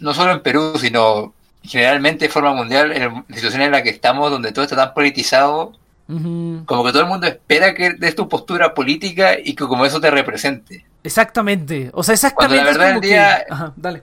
no 0.00 0.14
solo 0.14 0.32
en 0.32 0.42
Perú, 0.42 0.74
sino 0.78 1.34
generalmente 1.62 2.26
de 2.26 2.30
forma 2.30 2.52
mundial, 2.52 2.92
en 2.92 3.24
la 3.28 3.36
situación 3.36 3.62
en 3.62 3.72
la 3.72 3.82
que 3.82 3.90
estamos, 3.90 4.30
donde 4.30 4.52
todo 4.52 4.64
está 4.64 4.76
tan 4.76 4.94
politizado, 4.94 5.72
como 6.06 6.84
que 6.84 6.92
todo 6.92 7.02
el 7.02 7.08
mundo 7.08 7.26
espera 7.26 7.74
que 7.74 7.94
des 7.94 8.14
tu 8.14 8.28
postura 8.28 8.74
política 8.74 9.38
y 9.42 9.54
que 9.54 9.64
como 9.64 9.86
eso 9.86 10.00
te 10.00 10.10
represente. 10.10 10.84
Exactamente, 11.02 11.90
o 11.94 12.02
sea, 12.02 12.14
exactamente. 12.14 12.62
Cuando 12.62 12.78
la 12.78 12.86
verdad 12.86 13.00
día, 13.00 13.46
dale. 13.76 14.02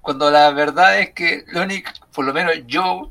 Cuando 0.00 0.30
la 0.30 0.50
verdad 0.52 0.98
es 1.00 1.10
que 1.10 1.44
lo 1.48 1.62
único, 1.62 1.90
por 2.14 2.24
lo 2.24 2.32
menos 2.32 2.54
yo, 2.66 3.10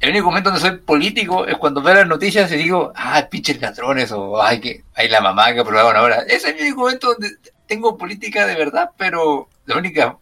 el 0.00 0.10
único 0.10 0.26
momento 0.26 0.50
donde 0.50 0.66
soy 0.66 0.78
político 0.78 1.46
es 1.46 1.56
cuando 1.58 1.82
veo 1.82 1.94
las 1.94 2.06
noticias 2.06 2.50
y 2.52 2.56
digo, 2.56 2.92
ah, 2.96 3.26
pinches 3.30 3.60
ladrones, 3.60 4.10
o 4.12 4.40
ay, 4.42 4.60
que 4.60 4.84
hay 4.94 5.08
la 5.08 5.20
mamá 5.20 5.52
que 5.52 5.60
aprobaron 5.60 5.96
ahora. 5.96 6.22
Ese 6.26 6.50
es 6.50 6.56
el 6.56 6.62
único 6.62 6.80
momento 6.80 7.12
donde 7.12 7.36
tengo 7.66 7.98
política 7.98 8.46
de 8.46 8.54
verdad, 8.54 8.90
pero 8.96 9.48
la 9.66 9.76
única 9.76 10.16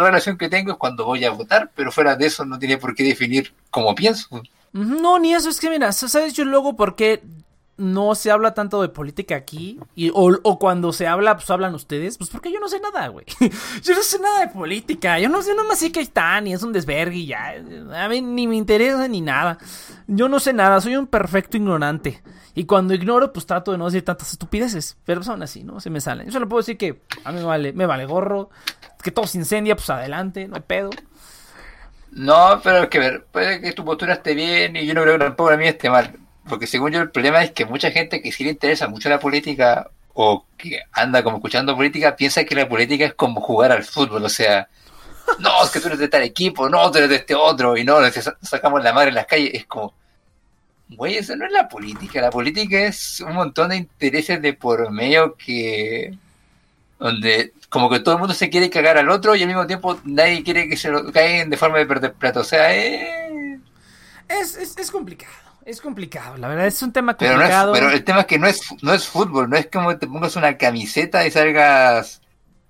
relación 0.00 0.38
que 0.38 0.48
tengo 0.48 0.72
es 0.72 0.78
cuando 0.78 1.04
voy 1.04 1.24
a 1.24 1.30
votar, 1.30 1.70
pero 1.74 1.92
fuera 1.92 2.16
de 2.16 2.26
eso 2.26 2.44
no 2.44 2.58
tiene 2.58 2.78
por 2.78 2.94
qué 2.94 3.04
definir 3.04 3.52
cómo 3.70 3.94
pienso. 3.94 4.42
No, 4.72 5.18
ni 5.18 5.34
eso, 5.34 5.50
es 5.50 5.60
que 5.60 5.70
mira, 5.70 5.92
¿sabes 5.92 6.32
yo 6.32 6.44
luego 6.44 6.76
por 6.76 6.96
qué 6.96 7.22
no 7.76 8.14
se 8.14 8.30
habla 8.30 8.54
tanto 8.54 8.80
de 8.80 8.88
política 8.88 9.36
aquí? 9.36 9.78
Y, 9.94 10.10
o, 10.14 10.58
cuando 10.58 10.92
se 10.92 11.06
habla, 11.06 11.36
pues 11.36 11.50
hablan 11.50 11.74
ustedes, 11.74 12.16
pues 12.16 12.30
porque 12.30 12.50
yo 12.50 12.58
no 12.58 12.68
sé 12.68 12.80
nada, 12.80 13.08
güey. 13.08 13.26
yo 13.82 13.94
no 13.94 14.02
sé 14.02 14.18
nada 14.18 14.40
de 14.40 14.48
política, 14.48 15.18
yo 15.18 15.28
no 15.28 15.42
sé 15.42 15.54
nada 15.54 15.68
más 15.68 15.78
sé 15.78 15.92
que 15.92 16.00
están 16.00 16.46
y 16.46 16.54
es 16.54 16.62
un 16.62 16.72
desvergue 16.72 17.26
ya. 17.26 17.54
A 17.94 18.08
mí 18.08 18.22
ni 18.22 18.46
me 18.46 18.56
interesa 18.56 19.06
ni 19.08 19.20
nada. 19.20 19.58
Yo 20.06 20.28
no 20.28 20.40
sé 20.40 20.52
nada, 20.52 20.80
soy 20.80 20.96
un 20.96 21.06
perfecto 21.06 21.56
ignorante. 21.56 22.22
Y 22.54 22.64
cuando 22.64 22.94
ignoro, 22.94 23.32
pues 23.32 23.46
trato 23.46 23.72
de 23.72 23.78
no 23.78 23.86
decir 23.86 24.04
tantas 24.04 24.32
estupideces. 24.32 24.96
Pero 25.04 25.22
son 25.22 25.42
así, 25.42 25.64
¿no? 25.64 25.80
Se 25.80 25.90
me 25.90 26.00
salen. 26.00 26.26
Yo 26.26 26.32
solo 26.32 26.48
puedo 26.48 26.60
decir 26.60 26.76
que 26.76 27.00
a 27.24 27.32
mí 27.32 27.38
me 27.38 27.44
vale, 27.44 27.72
me 27.72 27.86
vale 27.86 28.04
gorro 28.04 28.50
que 29.02 29.10
todo 29.10 29.26
se 29.26 29.38
incendia, 29.38 29.74
pues 29.74 29.90
adelante, 29.90 30.46
no 30.48 30.56
hay 30.56 30.62
pedo. 30.62 30.90
No, 32.12 32.60
pero 32.62 32.88
que 32.88 32.98
ver, 32.98 33.24
puede 33.30 33.60
que 33.60 33.72
tu 33.72 33.84
postura 33.84 34.14
esté 34.14 34.34
bien 34.34 34.76
y 34.76 34.86
yo 34.86 34.94
no 34.94 35.02
creo 35.02 35.18
que 35.18 35.24
tampoco 35.24 35.50
la 35.50 35.56
mía 35.56 35.70
esté 35.70 35.90
mal. 35.90 36.14
Porque 36.48 36.66
según 36.66 36.92
yo 36.92 37.00
el 37.00 37.10
problema 37.10 37.42
es 37.42 37.52
que 37.52 37.64
mucha 37.66 37.90
gente 37.90 38.20
que 38.20 38.32
sí 38.32 38.44
le 38.44 38.50
interesa 38.50 38.88
mucho 38.88 39.08
la 39.08 39.18
política 39.18 39.90
o 40.14 40.44
que 40.56 40.80
anda 40.92 41.22
como 41.22 41.38
escuchando 41.38 41.74
política 41.74 42.16
piensa 42.16 42.44
que 42.44 42.54
la 42.54 42.68
política 42.68 43.06
es 43.06 43.14
como 43.14 43.40
jugar 43.40 43.72
al 43.72 43.84
fútbol, 43.84 44.24
o 44.24 44.28
sea, 44.28 44.68
no, 45.38 45.64
es 45.64 45.70
que 45.70 45.80
tú 45.80 45.86
eres 45.86 45.98
de 45.98 46.08
tal 46.08 46.22
equipo, 46.22 46.68
no, 46.68 46.90
tú 46.90 46.98
eres 46.98 47.10
de 47.10 47.16
este 47.16 47.34
otro, 47.34 47.76
y 47.76 47.84
no, 47.84 47.98
sacamos 48.42 48.82
la 48.84 48.92
madre 48.92 49.08
en 49.08 49.14
las 49.14 49.26
calles, 49.26 49.50
es 49.54 49.66
como, 49.66 49.94
güey, 50.96 51.16
eso 51.16 51.36
no 51.36 51.46
es 51.46 51.52
la 51.52 51.68
política, 51.68 52.20
la 52.20 52.30
política 52.30 52.78
es 52.80 53.20
un 53.20 53.34
montón 53.34 53.70
de 53.70 53.76
intereses 53.76 54.40
de 54.40 54.54
por 54.54 54.90
medio 54.90 55.34
que, 55.36 56.16
donde 56.98 57.52
como 57.68 57.90
que 57.90 58.00
todo 58.00 58.14
el 58.14 58.20
mundo 58.20 58.34
se 58.34 58.50
quiere 58.50 58.70
cagar 58.70 58.98
al 58.98 59.10
otro 59.10 59.34
y 59.34 59.42
al 59.42 59.48
mismo 59.48 59.66
tiempo 59.66 59.98
nadie 60.04 60.42
quiere 60.42 60.68
que 60.68 60.76
se 60.76 60.90
lo 60.90 61.12
caigan 61.12 61.50
de 61.50 61.56
forma 61.56 61.78
de 61.78 61.86
perder 61.86 62.12
plato. 62.14 62.40
O 62.40 62.44
sea, 62.44 62.74
eh... 62.74 63.58
es, 64.28 64.56
es, 64.56 64.78
es, 64.78 64.90
complicado. 64.90 65.32
Es 65.64 65.80
complicado, 65.80 66.36
la 66.38 66.48
verdad 66.48 66.66
es 66.66 66.82
un 66.82 66.92
tema 66.92 67.16
complicado. 67.16 67.72
Pero, 67.72 67.90
el 67.90 68.04
tema 68.04 68.20
es 68.20 68.26
que 68.26 68.38
no 68.38 68.46
es, 68.46 68.62
no 68.82 68.94
es 68.94 69.06
fútbol, 69.06 69.50
no 69.50 69.56
es 69.56 69.68
como 69.72 69.96
te 69.98 70.06
pongas 70.06 70.36
una 70.36 70.56
camiseta 70.56 71.26
y 71.26 71.30
salgas 71.30 72.21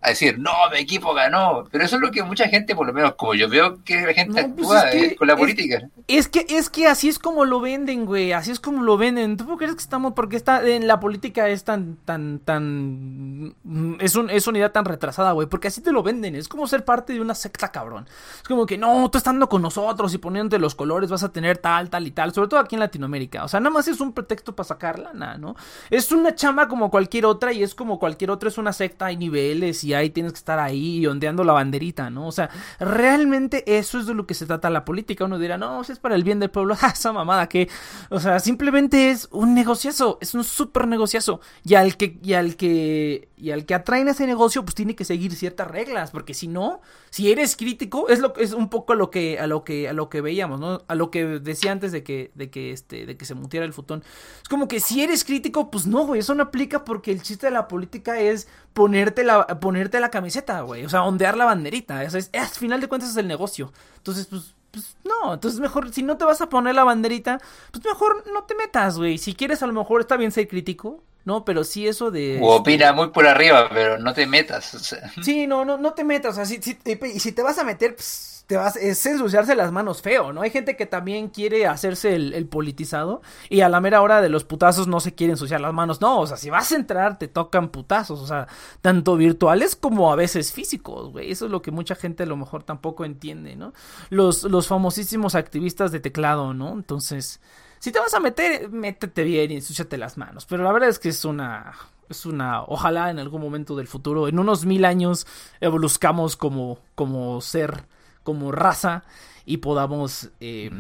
a 0.03 0.09
decir, 0.09 0.37
no, 0.39 0.51
mi 0.73 0.79
equipo 0.79 1.15
ganó. 1.15 1.65
Pero 1.71 1.85
eso 1.85 1.97
es 1.97 2.03
lo 2.03 2.11
que 2.11 2.25
mucha 2.25 2.49
gente, 2.49 2.75
por 2.75 2.87
lo 2.87 2.93
menos 2.93 3.15
como 3.15 3.35
yo 3.35 3.49
veo 3.49 3.83
que 3.85 4.01
la 4.05 4.13
gente 4.13 4.45
pues 4.57 4.71
actúa 4.71 4.93
eh, 4.93 5.15
con 5.15 5.29
la 5.29 5.37
política. 5.37 5.89
Es 6.09 6.27
que, 6.27 6.45
es 6.49 6.69
que 6.69 6.89
así 6.89 7.09
es 7.09 7.21
como 7.21 7.45
lo 7.45 7.61
venden, 7.61 8.05
güey. 8.05 8.33
Así 8.33 8.51
es 8.51 8.59
como 8.59 8.83
lo 8.83 8.97
venden. 8.97 9.37
¿Tú 9.37 9.57
crees 9.57 9.75
que 9.75 9.81
estamos, 9.81 10.15
porque 10.15 10.37
está 10.37 10.67
en 10.67 10.89
la 10.89 10.99
política 10.99 11.49
es 11.49 11.63
tan, 11.63 11.97
tan, 12.05 12.41
tan, 12.41 13.55
es, 14.01 14.17
un, 14.17 14.29
es 14.29 14.49
una 14.49 14.59
idea 14.59 14.73
tan 14.73 14.85
retrasada, 14.85 15.31
güey? 15.33 15.47
Porque 15.47 15.69
así 15.69 15.81
te 15.81 15.93
lo 15.93 16.03
venden. 16.03 16.35
Es 16.35 16.49
como 16.49 16.67
ser 16.67 16.85
parte 16.85 17.13
de 17.13 17.21
una 17.21 17.37
secta, 17.37 17.71
cabrón. 17.71 18.09
Es 18.43 18.49
como 18.49 18.67
que, 18.67 18.77
no, 18.77 19.09
tú 19.09 19.19
estando 19.19 19.49
con 19.49 19.63
nosotros 19.63 20.13
y 20.15 20.19
poniéndote 20.19 20.59
los 20.59 20.75
colores 20.75 21.11
vas 21.11 21.23
a 21.23 21.31
tener 21.31 21.59
tal, 21.59 21.91
tal 21.91 22.09
y 22.09 22.11
tal. 22.11 22.35
Sobre 22.35 22.49
todo 22.49 22.59
aquí 22.59 22.75
en 22.75 22.81
Latinoamérica. 22.81 23.45
O 23.45 23.49
sea, 23.49 23.61
nada 23.61 23.71
más 23.71 23.87
es 23.87 24.01
un 24.01 24.13
pretexto 24.13 24.57
para 24.57 24.67
sacarla, 24.67 25.13
nada, 25.15 25.39
¿no? 25.39 25.55
Es 25.91 26.11
una 26.11 26.35
chamba 26.35 26.67
como 26.67 26.91
cualquier 26.91 27.25
otra 27.25 27.53
y 27.53 27.63
es 27.63 27.77
como 27.77 28.01
cualquier 28.01 28.33
otra. 28.33 28.49
Es 28.49 28.59
una 28.59 28.73
secta, 28.73 29.07
hay 29.07 29.17
niveles 29.17 29.85
y 29.85 29.92
ahí 29.95 30.11
tienes 30.11 30.33
que 30.33 30.39
estar 30.39 30.59
ahí 30.59 31.07
ondeando 31.07 31.45
la 31.45 31.53
banderita, 31.53 32.11
¿no? 32.11 32.27
O 32.27 32.33
sea, 32.33 32.51
realmente 32.79 33.65
eso 33.79 33.99
es 33.99 34.07
de 34.07 34.15
lo 34.15 34.27
que 34.27 34.35
se 34.35 34.47
trata 34.47 34.71
la 34.71 34.85
política. 34.85 35.25
Uno 35.25 35.39
dirá, 35.39 35.59
no, 35.59 35.83
si 35.85 35.93
es 35.93 35.99
para 35.99 36.15
el 36.15 36.25
bien 36.25 36.41
del 36.41 36.51
pueblo, 36.51 36.77
esa 36.93 37.13
mamada 37.13 37.49
que, 37.49 37.69
o 38.11 38.21
sea, 38.21 38.41
simplemente 38.41 39.11
es 39.11 39.29
un 39.31 39.55
negociazo, 39.55 40.19
es 40.21 40.35
un 40.35 40.45
súper 40.45 40.87
negociazo. 40.87 41.41
Y 41.65 41.75
al 41.75 41.97
que, 41.97 42.19
y 42.23 42.35
al 42.35 42.57
que, 42.57 43.29
y 43.37 43.51
al 43.51 43.67
que 43.67 43.75
atraen 43.75 44.09
ese 44.09 44.27
negocio, 44.27 44.65
pues 44.65 44.75
tiene 44.75 44.95
que 44.95 45.05
seguir 45.05 45.35
ciertas 45.35 45.69
reglas, 45.69 46.11
porque 46.11 46.35
si 46.35 46.49
no, 46.49 46.81
si 47.11 47.31
eres 47.31 47.57
crítico, 47.57 48.09
es 48.09 48.19
lo 48.21 48.35
es 48.37 48.53
un 48.53 48.69
poco 48.69 48.95
lo 48.95 49.11
que, 49.11 49.39
a 49.39 49.47
lo 49.47 49.65
que, 49.65 49.89
a 49.89 49.93
lo 49.93 50.09
que 50.09 50.21
veíamos, 50.21 50.61
¿no? 50.61 50.83
A 50.89 50.95
lo 50.95 51.11
que 51.11 51.25
decía 51.25 51.73
antes 51.73 51.93
de 51.93 52.03
que, 52.03 52.31
de 52.35 52.51
que 52.51 52.73
este, 52.73 53.07
de 53.07 53.17
que 53.17 53.25
se 53.25 53.35
mutiera 53.35 53.67
el 53.67 53.73
futón. 53.73 54.03
Es 54.43 54.49
como 54.49 54.69
que 54.69 54.81
si 54.81 55.03
eres 55.03 55.25
crítico, 55.25 55.71
pues 55.71 55.87
no, 55.87 56.07
güey, 56.07 56.21
eso 56.21 56.35
no 56.35 56.43
aplica 56.43 56.85
porque 56.85 57.13
el 57.13 57.23
chiste 57.23 57.47
de 57.47 57.53
la 57.53 57.69
política 57.69 58.21
es 58.21 58.49
ponerte 58.73 59.25
la, 59.25 59.47
poner 59.61 59.82
ponerte 59.83 60.01
la 60.01 60.11
camiseta, 60.11 60.61
güey. 60.61 60.85
O 60.85 60.89
sea, 60.89 61.03
ondear 61.03 61.37
la 61.37 61.45
banderita. 61.45 62.05
es, 62.05 62.31
al 62.33 62.47
final 62.47 62.81
de 62.81 62.89
cuentas 62.89 63.11
es 63.11 63.17
el 63.17 63.27
negocio. 63.27 63.73
Entonces, 63.97 64.27
pues, 64.27 64.55
pues 64.71 64.97
no, 65.05 65.35
entonces 65.35 65.61
mejor, 65.61 65.93
si 65.93 66.03
no 66.03 66.17
te 66.17 66.25
vas 66.25 66.41
a 66.41 66.49
poner 66.49 66.75
la 66.75 66.85
banderita, 66.85 67.41
pues 67.71 67.85
mejor 67.85 68.25
no 68.33 68.45
te 68.45 68.55
metas, 68.55 68.97
güey. 68.97 69.19
Si 69.19 69.35
quieres, 69.35 69.63
a 69.63 69.67
lo 69.67 69.73
mejor 69.73 70.01
está 70.01 70.17
bien 70.17 70.31
ser 70.31 70.47
crítico, 70.47 71.03
¿no? 71.25 71.45
Pero 71.45 71.65
sí 71.65 71.89
eso 71.89 72.11
de... 72.11 72.39
O 72.41 72.57
opina 72.57 72.93
muy 72.93 73.09
por 73.09 73.27
arriba, 73.27 73.69
pero 73.71 73.99
no 73.99 74.15
te 74.15 74.27
metas. 74.27 74.75
O 74.75 74.79
sea. 74.79 75.11
Sí, 75.23 75.47
no, 75.47 75.65
no, 75.65 75.79
no 75.79 75.95
te 75.95 76.05
metas. 76.05 76.33
O 76.33 76.35
sea, 76.37 76.47
si, 76.47 76.63
si, 76.63 76.79
y 77.15 77.21
si 77.21 77.33
te 77.33 77.43
vas 77.43 77.59
a 77.59 77.65
meter, 77.65 77.97
pues 77.97 78.42
te 78.53 78.59
vas, 78.59 78.77
es 78.77 79.07
ensuciarse 79.07 79.55
las 79.55 79.73
manos 79.73 80.03
feo, 80.03 80.31
¿no? 80.35 80.43
Hay 80.43 80.51
gente 80.51 80.77
que 80.77 80.85
también 80.85 81.31
quiere 81.31 81.67
hacerse 81.67 82.15
el, 82.15 82.47
politizado 82.49 83.23
y 83.49 83.63
a 83.63 83.71
la 83.71 83.81
mera 83.81 84.03
hora 84.03 84.21
de 84.21 84.29
los 84.29 84.45
putazos 84.45 84.89
no 84.89 85.01
se 85.01 85.15
quiere 85.15 85.31
ensuciar 85.31 85.63
las 85.63 85.73
manos. 85.73 86.03
No, 86.03 86.21
o 86.21 86.27
sea, 86.27 86.37
si 86.37 86.51
vas 86.51 86.71
a 86.71 86.77
entrar, 86.77 87.19
te 87.19 87.29
tocan 87.29 87.71
putazos, 87.71 88.21
o 88.21 88.27
sea, 88.27 88.47
tanto 88.83 89.17
virtuales 89.17 89.75
como 89.75 90.13
a 90.13 90.17
veces 90.17 90.53
físicos, 90.53 91.13
güey. 91.13 91.31
Eso 91.31 91.47
es 91.47 91.51
lo 91.51 91.63
que 91.63 91.71
mucha 91.71 91.95
gente 91.95 92.25
a 92.25 92.27
lo 92.27 92.37
mejor 92.37 92.63
tampoco 92.63 93.07
entiende, 93.07 93.57
¿no? 93.57 93.73
Los, 94.11 94.43
los 94.43 94.69
famosísimos 94.69 95.35
activistas 95.35 95.91
de 95.91 96.01
teclado, 96.01 96.53
¿no? 96.53 96.75
Entonces, 96.75 97.41
si 97.79 97.91
te 97.91 98.01
vas 98.01 98.13
a 98.13 98.21
meter, 98.21 98.69
métete 98.69 99.25
bien 99.25 99.51
y 99.51 99.55
ensuciate 99.55 99.97
las 99.97 100.19
manos. 100.19 100.45
Pero 100.45 100.63
la 100.63 100.73
verdad 100.73 100.91
es 100.91 100.99
que 100.99 101.09
es 101.09 101.25
una 101.25 101.73
es 102.11 102.27
una, 102.27 102.65
ojalá 102.65 103.09
en 103.09 103.19
algún 103.19 103.41
momento 103.41 103.77
del 103.77 103.87
futuro, 103.87 104.29
en 104.29 104.39
unos 104.39 104.67
mil 104.67 104.85
años, 104.85 105.27
evoluzcamos 105.63 106.37
como, 106.37 106.79
como 106.95 107.41
ser 107.41 107.87
como 108.23 108.53
raza 108.53 109.05
y 109.45 109.59
podamos 109.59 110.31
eh, 110.41 110.71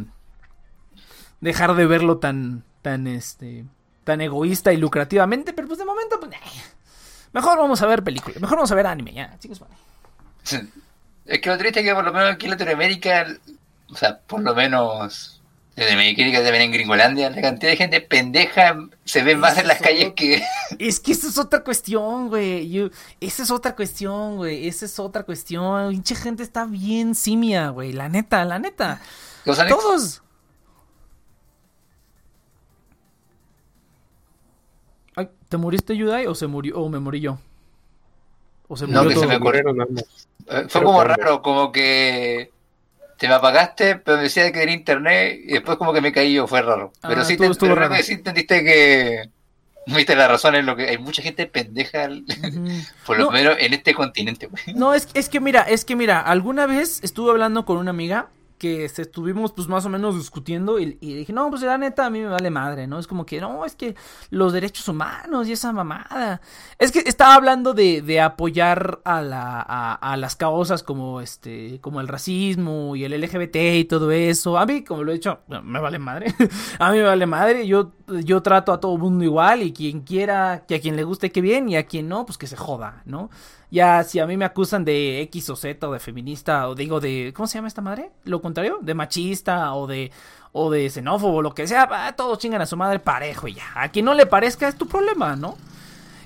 dejar 1.41 1.75
de 1.75 1.87
verlo 1.87 2.19
tan, 2.19 2.65
tan, 2.83 3.07
este, 3.07 3.65
tan 4.05 4.21
egoísta 4.21 4.73
y 4.73 4.77
lucrativamente, 4.77 5.53
pero 5.53 5.69
pues 5.69 5.79
de 5.79 5.85
momento, 5.85 6.19
pues, 6.21 6.33
mejor 7.33 7.59
vamos 7.59 7.83
a 7.83 7.87
ver 7.87 8.03
películas, 8.03 8.41
mejor 8.41 8.59
vamos 8.59 8.73
a 8.73 8.77
ver 8.77 8.87
anime, 8.87 9.13
ya, 9.13 9.37
chicos, 9.39 9.61
vale. 9.61 9.75
Es 11.25 11.41
que 11.41 11.51
lo 11.51 11.59
triste 11.59 11.81
es 11.81 11.87
que 11.87 11.95
por 11.95 12.05
lo 12.05 12.13
menos 12.13 12.33
aquí 12.33 12.47
en 12.47 12.51
Latinoamérica, 12.53 13.27
o 13.89 13.95
sea, 13.95 14.19
por 14.19 14.41
lo 14.41 14.55
menos 14.55 15.42
desde 15.75 15.93
América 15.93 16.43
también 16.43 16.62
en 16.64 16.73
Gringolandia, 16.73 17.31
la 17.31 17.41
cantidad 17.41 17.73
de 17.73 17.76
gente 17.76 18.00
pendeja 18.02 18.76
se 19.05 19.23
ve 19.23 19.37
más 19.37 19.57
en 19.57 19.67
las 19.67 19.81
calles 19.81 20.12
que. 20.14 20.43
Es 20.79 21.00
que 21.00 21.12
esa 21.12 21.29
es 21.29 21.38
otra 21.38 21.64
cuestión, 21.64 22.29
güey. 22.29 22.91
Esa 23.21 23.43
es 23.43 23.50
otra 23.50 23.75
cuestión, 23.75 24.37
güey. 24.37 24.69
Esa 24.69 24.85
es 24.85 24.99
otra 24.99 25.23
cuestión. 25.23 25.91
Pinche 25.91 26.14
gente 26.14 26.43
está 26.43 26.67
bien 26.67 27.14
simia, 27.14 27.71
güey. 27.71 27.93
La 27.93 28.11
neta, 28.11 28.45
la 28.45 28.59
neta. 28.59 29.00
Todos. 29.45 30.23
Ay, 35.17 35.29
¿Te 35.49 35.57
muriste, 35.57 35.97
Yudai, 35.97 36.26
o 36.26 36.35
se 36.35 36.47
murió, 36.47 36.81
o 36.81 36.88
me 36.91 36.99
morí 36.99 37.21
yo? 37.21 37.38
O 38.69 38.76
se 38.76 38.87
murió 38.87 39.02
no, 39.05 39.09
que 39.09 39.17
se 39.17 39.26
me 39.26 39.41
corrieron. 39.41 39.76
Eh, 40.49 40.67
fue 40.69 40.83
como 40.83 41.02
raro, 41.02 41.41
como 41.41 41.73
que 41.73 42.50
te 43.23 43.29
me 43.29 43.35
apagaste, 43.35 43.95
pero 43.95 44.17
me 44.17 44.25
decía 44.25 44.50
que 44.50 44.64
era 44.64 44.73
internet 44.73 45.41
y 45.45 45.52
después 45.52 45.79
como 45.79 45.93
que 45.93 46.00
me 46.00 46.11
caí 46.11 46.35
yo, 46.35 46.49
fue 46.49 46.61
raro. 46.61 46.93
pero 47.02 47.21
ah, 47.21 47.25
sí, 47.25 47.37
te, 47.37 47.55
sí 48.02 48.12
entendiste 48.14 48.64
que 48.64 49.31
viste 49.87 50.17
la 50.17 50.26
razón 50.26 50.57
en 50.57 50.67
lo 50.67 50.75
que 50.75 50.88
hay 50.88 50.99
mucha 50.99 51.23
gente 51.23 51.47
pendeja, 51.47 52.09
por 53.07 53.21
lo 53.21 53.31
menos 53.31 53.57
en 53.61 53.75
este 53.75 53.95
continente. 53.95 54.49
No, 54.75 54.93
es, 54.93 55.07
es 55.14 55.29
que 55.29 55.38
mira, 55.38 55.62
es 55.62 55.85
que 55.85 55.95
mira, 55.95 56.19
alguna 56.19 56.67
vez 56.67 56.99
estuve 57.05 57.31
hablando 57.31 57.64
con 57.64 57.76
una 57.76 57.91
amiga 57.91 58.26
que 58.62 58.85
estuvimos 58.85 59.50
pues 59.50 59.66
más 59.66 59.85
o 59.87 59.88
menos 59.88 60.14
discutiendo 60.14 60.78
y, 60.78 60.92
dije, 60.92 61.33
no, 61.33 61.50
pues 61.50 61.62
la 61.62 61.76
neta 61.78 62.07
a 62.07 62.11
mí 62.11 62.21
me 62.21 62.28
vale 62.28 62.49
madre, 62.49 62.87
¿no? 62.87 63.00
Es 63.00 63.09
como 63.09 63.26
que, 63.26 63.40
no, 63.40 63.64
es 63.64 63.75
que 63.75 63.97
los 64.31 64.52
derechos 64.52 64.87
humanos 64.87 65.49
y 65.49 65.52
esa 65.52 65.73
mamada. 65.73 66.40
Es 66.78 66.92
que 66.92 67.00
estaba 67.00 67.35
hablando 67.35 67.75
de, 67.75 68.02
de 68.02 68.21
apoyar 68.21 69.00
a, 69.04 69.21
la, 69.21 69.61
a, 69.61 70.16
las 70.16 70.37
causas 70.37 70.85
como, 70.85 71.21
este, 71.21 71.81
como 71.81 72.00
el 72.00 72.07
racismo 72.07 72.95
y 72.95 73.02
el 73.02 73.21
LGBT 73.21 73.57
y 73.57 73.85
todo 73.85 74.12
eso. 74.12 74.57
A 74.57 74.64
mí, 74.64 74.85
como 74.85 75.02
lo 75.02 75.11
he 75.11 75.14
dicho, 75.14 75.40
me 75.64 75.81
vale 75.81 75.99
madre. 75.99 76.33
a 76.78 76.92
mí 76.92 76.99
me 76.99 77.04
vale 77.04 77.26
madre. 77.26 77.66
Yo, 77.66 77.90
yo 78.25 78.42
trato 78.42 78.73
a 78.73 78.78
todo 78.78 78.97
mundo 78.97 79.25
igual 79.25 79.64
y 79.64 79.73
quien 79.73 80.02
quiera, 80.02 80.62
que 80.69 80.76
a 80.76 80.81
quien 80.81 80.95
le 80.95 81.02
guste 81.02 81.33
que 81.33 81.40
bien 81.40 81.69
y 81.69 81.75
a 81.75 81.87
quien 81.87 82.09
no, 82.09 82.25
pues 82.26 82.38
que 82.38 82.47
se 82.47 82.57
joda, 82.57 83.02
¿no? 83.07 83.28
Ya 83.73 84.05
si 84.05 84.19
a 84.19 84.26
mí 84.26 84.37
me 84.37 84.45
acusan 84.45 84.85
de 84.85 85.23
X 85.23 85.49
o 85.49 85.57
Z 85.57 85.88
o 85.88 85.95
de 85.95 85.99
feminista 85.99 86.69
o 86.69 86.75
digo 86.75 87.00
de 87.00 87.33
¿cómo 87.35 87.47
se 87.47 87.55
llama 87.57 87.69
esta 87.69 87.81
madre? 87.81 88.11
Lo 88.25 88.43
contrario, 88.43 88.79
de 88.83 88.93
machista 88.93 89.73
o 89.75 89.87
de 89.87 90.12
o 90.52 90.71
de 90.71 90.91
xenófobo, 90.91 91.41
lo 91.41 91.55
que 91.55 91.67
sea, 91.67 92.12
todos 92.14 92.38
chingan 92.38 92.61
a 92.61 92.67
su 92.67 92.76
madre 92.76 92.99
parejo 92.99 93.49
y 93.49 93.55
ya. 93.55 93.64
A 93.75 93.88
quien 93.88 94.05
no 94.05 94.12
le 94.12 94.26
parezca 94.26 94.69
es 94.69 94.76
tu 94.76 94.87
problema, 94.87 95.37
¿no? 95.37 95.57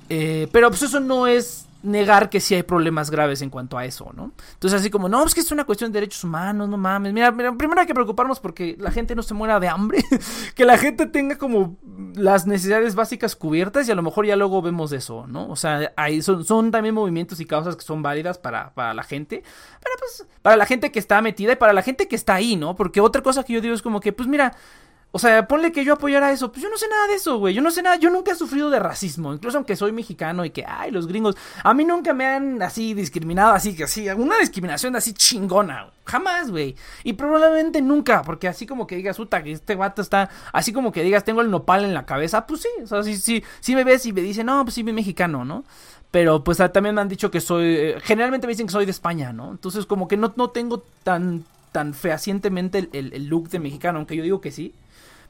Eh, 0.09 0.49
pero 0.51 0.71
pues 0.71 0.83
eso 0.83 0.99
no 0.99 1.29
es 1.29 1.67
negar 1.87 2.29
que 2.29 2.41
sí 2.41 2.55
hay 2.55 2.65
problemas 2.65 3.11
graves 3.11 3.43
en 3.43 3.51
cuanto 3.51 3.79
a 3.79 3.85
eso, 3.85 4.11
¿no? 4.15 4.33
Entonces 4.55 4.81
así 4.81 4.91
como, 4.91 5.09
no, 5.09 5.25
es 5.25 5.35
que 5.35 5.41
es 5.41 5.53
una 5.53 5.65
cuestión 5.65 5.93
de 5.93 6.01
derechos 6.01 6.25
humanos, 6.25 6.69
no 6.69 6.77
mames. 6.77 7.13
Mira, 7.13 7.33
primero 7.33 7.81
hay 7.81 7.87
que 7.87 7.95
preocuparnos 7.95 8.41
porque 8.41 8.77
la 8.79 8.91
gente 8.91 9.15
no 9.15 9.23
se 9.23 9.35
muera 9.35 9.61
de 9.61 9.69
hambre, 9.69 10.05
que 10.55 10.65
la 10.65 10.77
gente 10.79 11.07
tenga 11.07 11.39
como 11.39 11.77
las 12.15 12.47
necesidades 12.47 12.95
básicas 12.95 13.37
cubiertas 13.37 13.89
y 13.89 13.93
a 13.93 13.95
lo 13.95 14.03
mejor 14.03 14.27
ya 14.27 14.37
luego 14.37 14.61
vemos 14.63 14.93
eso, 14.93 15.27
¿no? 15.27 15.49
O 15.49 15.57
sea, 15.57 15.93
ahí 15.97 16.23
son, 16.23 16.45
son 16.45 16.71
también 16.71 16.95
movimientos 16.95 17.41
y 17.41 17.47
causas 17.47 17.77
que 17.77 17.85
son 17.85 18.03
válidas 18.03 18.39
para, 18.39 18.75
para 18.75 18.93
la 18.93 19.05
gente, 19.05 19.43
pero 19.83 19.95
pues 19.99 20.27
para 20.43 20.57
la 20.57 20.67
gente 20.67 20.91
que 20.91 20.99
está 20.99 21.21
metida 21.23 21.53
y 21.53 21.57
para 21.57 21.73
la 21.73 21.83
gente 21.83 22.09
que 22.09 22.17
está 22.17 22.35
ahí, 22.35 22.57
¿no? 22.57 22.75
Porque 22.75 23.01
otra 23.01 23.23
cosa 23.23 23.45
que 23.45 23.53
yo 23.53 23.61
digo 23.61 23.75
es 23.75 23.83
como 23.83 24.01
que, 24.01 24.13
pues 24.13 24.29
mira, 24.29 24.57
o 25.13 25.19
sea, 25.19 25.49
ponle 25.49 25.73
que 25.73 25.83
yo 25.83 25.95
apoyara 25.95 26.31
eso. 26.31 26.53
Pues 26.53 26.63
yo 26.63 26.69
no 26.69 26.77
sé 26.77 26.89
nada 26.89 27.07
de 27.07 27.15
eso, 27.15 27.39
güey. 27.39 27.55
Yo 27.55 27.63
no 27.63 27.71
sé 27.71 27.81
nada. 27.81 27.97
Yo 27.97 28.11
nunca 28.11 28.33
he 28.33 28.35
sufrido 28.35 28.69
de 28.69 28.79
racismo. 28.79 29.33
Incluso 29.33 29.57
aunque 29.57 29.75
soy 29.75 29.91
mexicano 29.91 30.45
y 30.45 30.51
que, 30.51 30.63
ay, 30.67 30.91
los 30.91 31.07
gringos. 31.07 31.37
A 31.63 31.73
mí 31.73 31.87
nunca 31.87 32.13
me 32.13 32.27
han 32.27 32.61
así 32.61 32.93
discriminado, 32.93 33.55
así 33.55 33.75
que 33.75 33.85
así. 33.85 34.07
Una 34.11 34.39
discriminación 34.39 34.95
así 34.95 35.15
chingona. 35.15 35.89
Jamás, 36.05 36.51
güey. 36.51 36.77
Y 37.03 37.15
probablemente 37.15 37.81
nunca. 37.81 38.21
Porque 38.25 38.47
así 38.47 38.67
como 38.67 38.87
que 38.87 38.97
digas, 38.97 39.17
puta, 39.17 39.43
que 39.43 39.53
este 39.53 39.75
vato 39.75 40.03
está. 40.03 40.29
Así 40.53 40.75
como 40.75 40.93
que 40.93 41.03
digas, 41.03 41.25
tengo 41.25 41.41
el 41.41 41.51
nopal 41.51 41.87
en 41.87 41.95
la 41.95 42.05
cabeza. 42.05 42.47
Pues 42.47 42.61
sí. 42.61 42.69
O 42.83 42.87
sea, 42.87 43.03
sí, 43.03 43.17
sí. 43.17 43.43
Sí 43.61 43.75
me 43.75 43.85
ves 43.85 44.05
y 44.05 44.13
me 44.13 44.21
dicen, 44.21 44.45
no, 44.45 44.65
pues 44.65 44.75
sí, 44.75 44.85
mexicano, 44.85 45.47
¿no? 45.47 45.65
Pero 46.11 46.45
pues 46.45 46.59
también 46.59 46.95
me 46.95 47.01
han 47.01 47.09
dicho 47.09 47.31
que 47.31 47.41
soy. 47.41 47.65
Eh, 47.65 48.01
generalmente 48.03 48.47
me 48.47 48.53
dicen 48.53 48.67
que 48.67 48.73
soy 48.73 48.85
de 48.85 48.91
España, 48.91 49.33
¿no? 49.33 49.53
Entonces, 49.53 49.87
como 49.87 50.09
que 50.09 50.19
no, 50.19 50.35
no 50.37 50.51
tengo 50.51 50.85
tan, 51.05 51.45
tan 51.73 51.95
fehacientemente 51.95 52.91
el 52.93 53.29
look 53.29 53.49
de 53.49 53.61
mexicano. 53.61 53.99
Aunque 53.99 54.15
yo 54.15 54.23
digo 54.23 54.43
que 54.43 54.51
sí. 54.51 54.75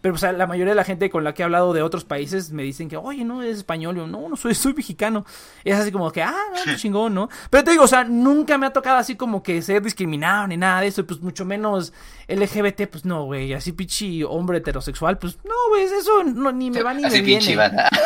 Pero 0.06 0.14
o 0.14 0.18
sea, 0.18 0.30
la 0.30 0.46
mayoría 0.46 0.70
de 0.70 0.76
la 0.76 0.84
gente 0.84 1.10
con 1.10 1.24
la 1.24 1.34
que 1.34 1.42
he 1.42 1.44
hablado 1.44 1.72
de 1.72 1.82
otros 1.82 2.04
países 2.04 2.52
me 2.52 2.62
dicen 2.62 2.88
que, 2.88 2.96
oye, 2.96 3.24
no, 3.24 3.42
es 3.42 3.56
español. 3.56 3.96
Yo, 3.96 4.06
no, 4.06 4.28
no 4.28 4.36
soy, 4.36 4.54
soy 4.54 4.72
mexicano. 4.72 5.26
Es 5.64 5.74
así 5.74 5.90
como 5.90 6.12
que, 6.12 6.22
ah, 6.22 6.44
no, 6.64 6.76
chingón, 6.76 7.12
¿no? 7.12 7.28
Pero 7.50 7.64
te 7.64 7.72
digo, 7.72 7.82
o 7.82 7.88
sea, 7.88 8.04
nunca 8.04 8.56
me 8.56 8.66
ha 8.66 8.72
tocado 8.72 8.98
así 8.98 9.16
como 9.16 9.42
que 9.42 9.60
ser 9.62 9.82
discriminado 9.82 10.46
ni 10.46 10.56
nada 10.56 10.80
de 10.80 10.86
eso. 10.86 11.04
pues 11.04 11.20
mucho 11.20 11.44
menos 11.44 11.92
LGBT, 12.28 12.86
pues 12.88 13.04
no, 13.04 13.24
güey. 13.24 13.52
Así 13.52 13.72
pichi 13.72 14.22
hombre 14.22 14.58
heterosexual, 14.58 15.18
pues 15.18 15.38
no, 15.44 15.54
güey, 15.70 15.82
eso 15.82 16.22
no, 16.22 16.52
ni 16.52 16.70
me 16.70 16.84
va 16.84 16.94
ni 16.94 17.02
me 17.02 17.20
viene. 17.22 17.56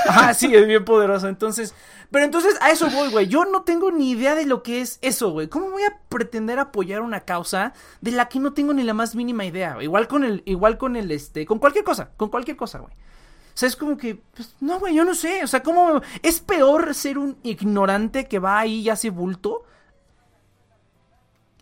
Ah, 0.08 0.32
sí, 0.34 0.54
es 0.54 0.66
bien 0.66 0.86
poderoso. 0.86 1.28
Entonces, 1.28 1.74
pero 2.10 2.24
entonces 2.24 2.56
a 2.60 2.70
eso 2.70 2.88
voy, 2.90 3.10
güey. 3.10 3.28
Yo 3.28 3.44
no 3.44 3.62
tengo 3.62 3.90
ni 3.90 4.10
idea 4.10 4.34
de 4.34 4.46
lo 4.46 4.62
que 4.62 4.80
es 4.80 4.98
eso, 5.02 5.30
güey. 5.30 5.48
¿Cómo 5.48 5.70
voy 5.70 5.82
a 5.82 5.98
pretender 6.08 6.58
apoyar 6.58 7.02
una 7.02 7.20
causa 7.20 7.72
de 8.00 8.10
la 8.10 8.28
que 8.28 8.40
no 8.40 8.52
tengo 8.52 8.72
ni 8.72 8.82
la 8.82 8.94
más 8.94 9.14
mínima 9.14 9.44
idea? 9.44 9.76
Igual 9.82 10.08
con 10.08 10.24
el, 10.24 10.42
igual 10.46 10.78
con 10.78 10.96
el, 10.96 11.10
este, 11.10 11.46
con 11.46 11.58
cualquier 11.58 11.84
cosa, 11.90 12.10
con 12.16 12.28
cualquier 12.28 12.56
cosa, 12.56 12.78
güey. 12.78 12.92
O 12.92 13.58
sea, 13.60 13.68
es 13.68 13.76
como 13.76 13.96
que, 13.96 14.22
pues, 14.34 14.54
no, 14.60 14.78
güey, 14.78 14.94
yo 14.94 15.04
no 15.04 15.14
sé. 15.14 15.42
O 15.42 15.46
sea, 15.46 15.62
¿cómo 15.62 16.00
es 16.22 16.40
peor 16.40 16.94
ser 16.94 17.18
un 17.18 17.36
ignorante 17.42 18.26
que 18.26 18.38
va 18.38 18.60
ahí 18.60 18.80
y 18.80 18.88
hace 18.88 19.10
bulto? 19.10 19.64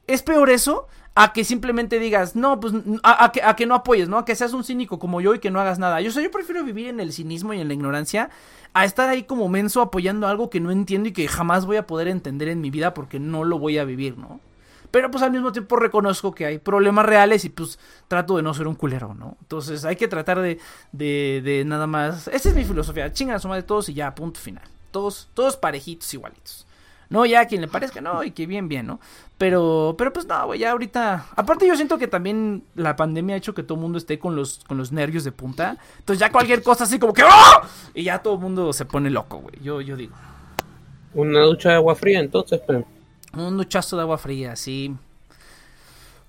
¿Es 0.07 0.23
peor 0.23 0.51
eso 0.51 0.87
a 1.14 1.33
que 1.33 1.45
simplemente 1.45 1.99
digas, 1.99 2.37
no, 2.37 2.61
pues, 2.61 2.75
a, 3.03 3.33
que, 3.33 3.43
a, 3.43 3.57
que, 3.57 3.67
no 3.67 3.75
apoyes, 3.75 4.09
¿no? 4.09 4.19
A 4.19 4.25
que 4.25 4.37
seas 4.37 4.53
un 4.53 4.64
cínico 4.64 4.99
como 4.99 5.21
yo 5.21 5.35
y 5.35 5.41
que 5.41 5.51
no 5.51 5.61
hagas 5.61 5.79
nada. 5.79 6.01
Yo, 6.01 6.11
o 6.11 6.23
yo 6.23 6.31
prefiero 6.31 6.62
vivir 6.62 6.88
en 6.88 7.01
el 7.01 7.12
cinismo 7.12 7.55
y 7.55 7.61
en 7.61 7.69
la 7.69 7.75
ignorancia 7.75 8.31
a 8.75 8.85
estar 8.85 9.09
ahí 9.09 9.25
como 9.25 9.49
menso 9.49 9.81
apoyando 9.81 10.29
algo 10.29 10.51
que 10.51 10.61
no 10.61 10.71
entiendo 10.71 11.09
y 11.09 11.12
que 11.12 11.27
jamás 11.27 11.67
voy 11.67 11.79
a 11.79 11.87
poder 11.87 12.07
entender 12.09 12.49
en 12.49 12.61
mi 12.61 12.71
vida 12.71 12.95
porque 12.95 13.19
no 13.19 13.45
lo 13.45 13.59
voy 13.59 13.79
a 13.79 13.85
vivir, 13.85 14.19
¿no? 14.19 14.41
Pero 14.90 15.11
pues 15.11 15.22
al 15.22 15.31
mismo 15.31 15.53
tiempo 15.53 15.77
reconozco 15.77 16.35
que 16.35 16.46
hay 16.46 16.59
problemas 16.59 17.07
reales 17.07 17.44
y 17.44 17.51
pues 17.51 17.79
trato 18.09 18.37
de 18.37 18.42
no 18.42 18.55
ser 18.55 18.66
un 18.66 18.74
culero, 18.74 19.14
¿no? 19.14 19.37
Entonces 19.40 19.85
hay 19.85 19.96
que 19.96 20.09
tratar 20.09 20.40
de, 20.40 20.59
de, 20.92 21.42
de 21.44 21.64
nada 21.64 21.87
más... 21.87 22.29
Esa 22.29 22.48
es 22.48 22.55
mi 22.55 22.64
filosofía, 22.64 23.12
chinga 23.12 23.35
la 23.35 23.38
suma 23.38 23.57
de 23.57 23.62
todos 23.62 23.88
y 23.88 23.94
ya, 23.94 24.14
punto 24.14 24.40
final. 24.40 24.64
Todos, 24.90 25.29
todos 25.35 25.57
parejitos, 25.57 26.12
igualitos. 26.14 26.66
No, 27.11 27.24
ya 27.24 27.40
a 27.40 27.46
quien 27.46 27.62
le 27.62 27.68
parezca, 27.68 28.03
no, 28.03 28.22
y 28.22 28.33
que 28.33 28.46
bien, 28.46 28.68
bien, 28.68 28.87
¿no? 28.87 29.01
Pero, 29.38 29.94
pero 29.96 30.12
pues 30.12 30.27
no, 30.27 30.46
güey, 30.46 30.61
ya 30.61 30.72
ahorita. 30.72 31.27
Aparte, 31.37 31.66
yo 31.66 31.74
siento 31.74 31.96
que 31.96 32.07
también 32.07 32.64
la 32.74 32.96
pandemia 32.96 33.35
ha 33.35 33.38
hecho 33.38 33.55
que 33.55 33.62
todo 33.62 33.77
el 33.77 33.83
mundo 33.83 33.96
esté 33.96 34.18
con 34.18 34.37
los, 34.37 34.62
con 34.66 34.77
los 34.77 34.92
nervios 34.92 35.24
de 35.24 35.33
punta. 35.33 35.79
Entonces, 35.98 36.20
ya 36.20 36.31
cualquier 36.31 36.62
cosa 36.62 36.85
así 36.85 36.98
como 36.98 37.14
que 37.14 37.22
¡Oh! 37.22 37.61
Y 37.94 38.05
ya 38.05 38.18
todo 38.18 38.35
el 38.35 38.40
mundo 38.40 38.72
se 38.74 38.85
pone 38.85 39.09
loco, 39.09 39.38
güey. 39.38 39.55
Yo, 39.62 39.81
yo 39.81 39.96
digo. 39.96 40.14
Una 41.14 41.40
ducha 41.42 41.70
de 41.70 41.74
agua 41.77 41.94
fría, 41.94 42.20
entonces, 42.20 42.61
pero. 42.66 42.85
Un 43.35 43.57
duchazo 43.57 43.97
de 43.97 44.03
agua 44.03 44.19
fría, 44.19 44.57
sí. 44.57 44.95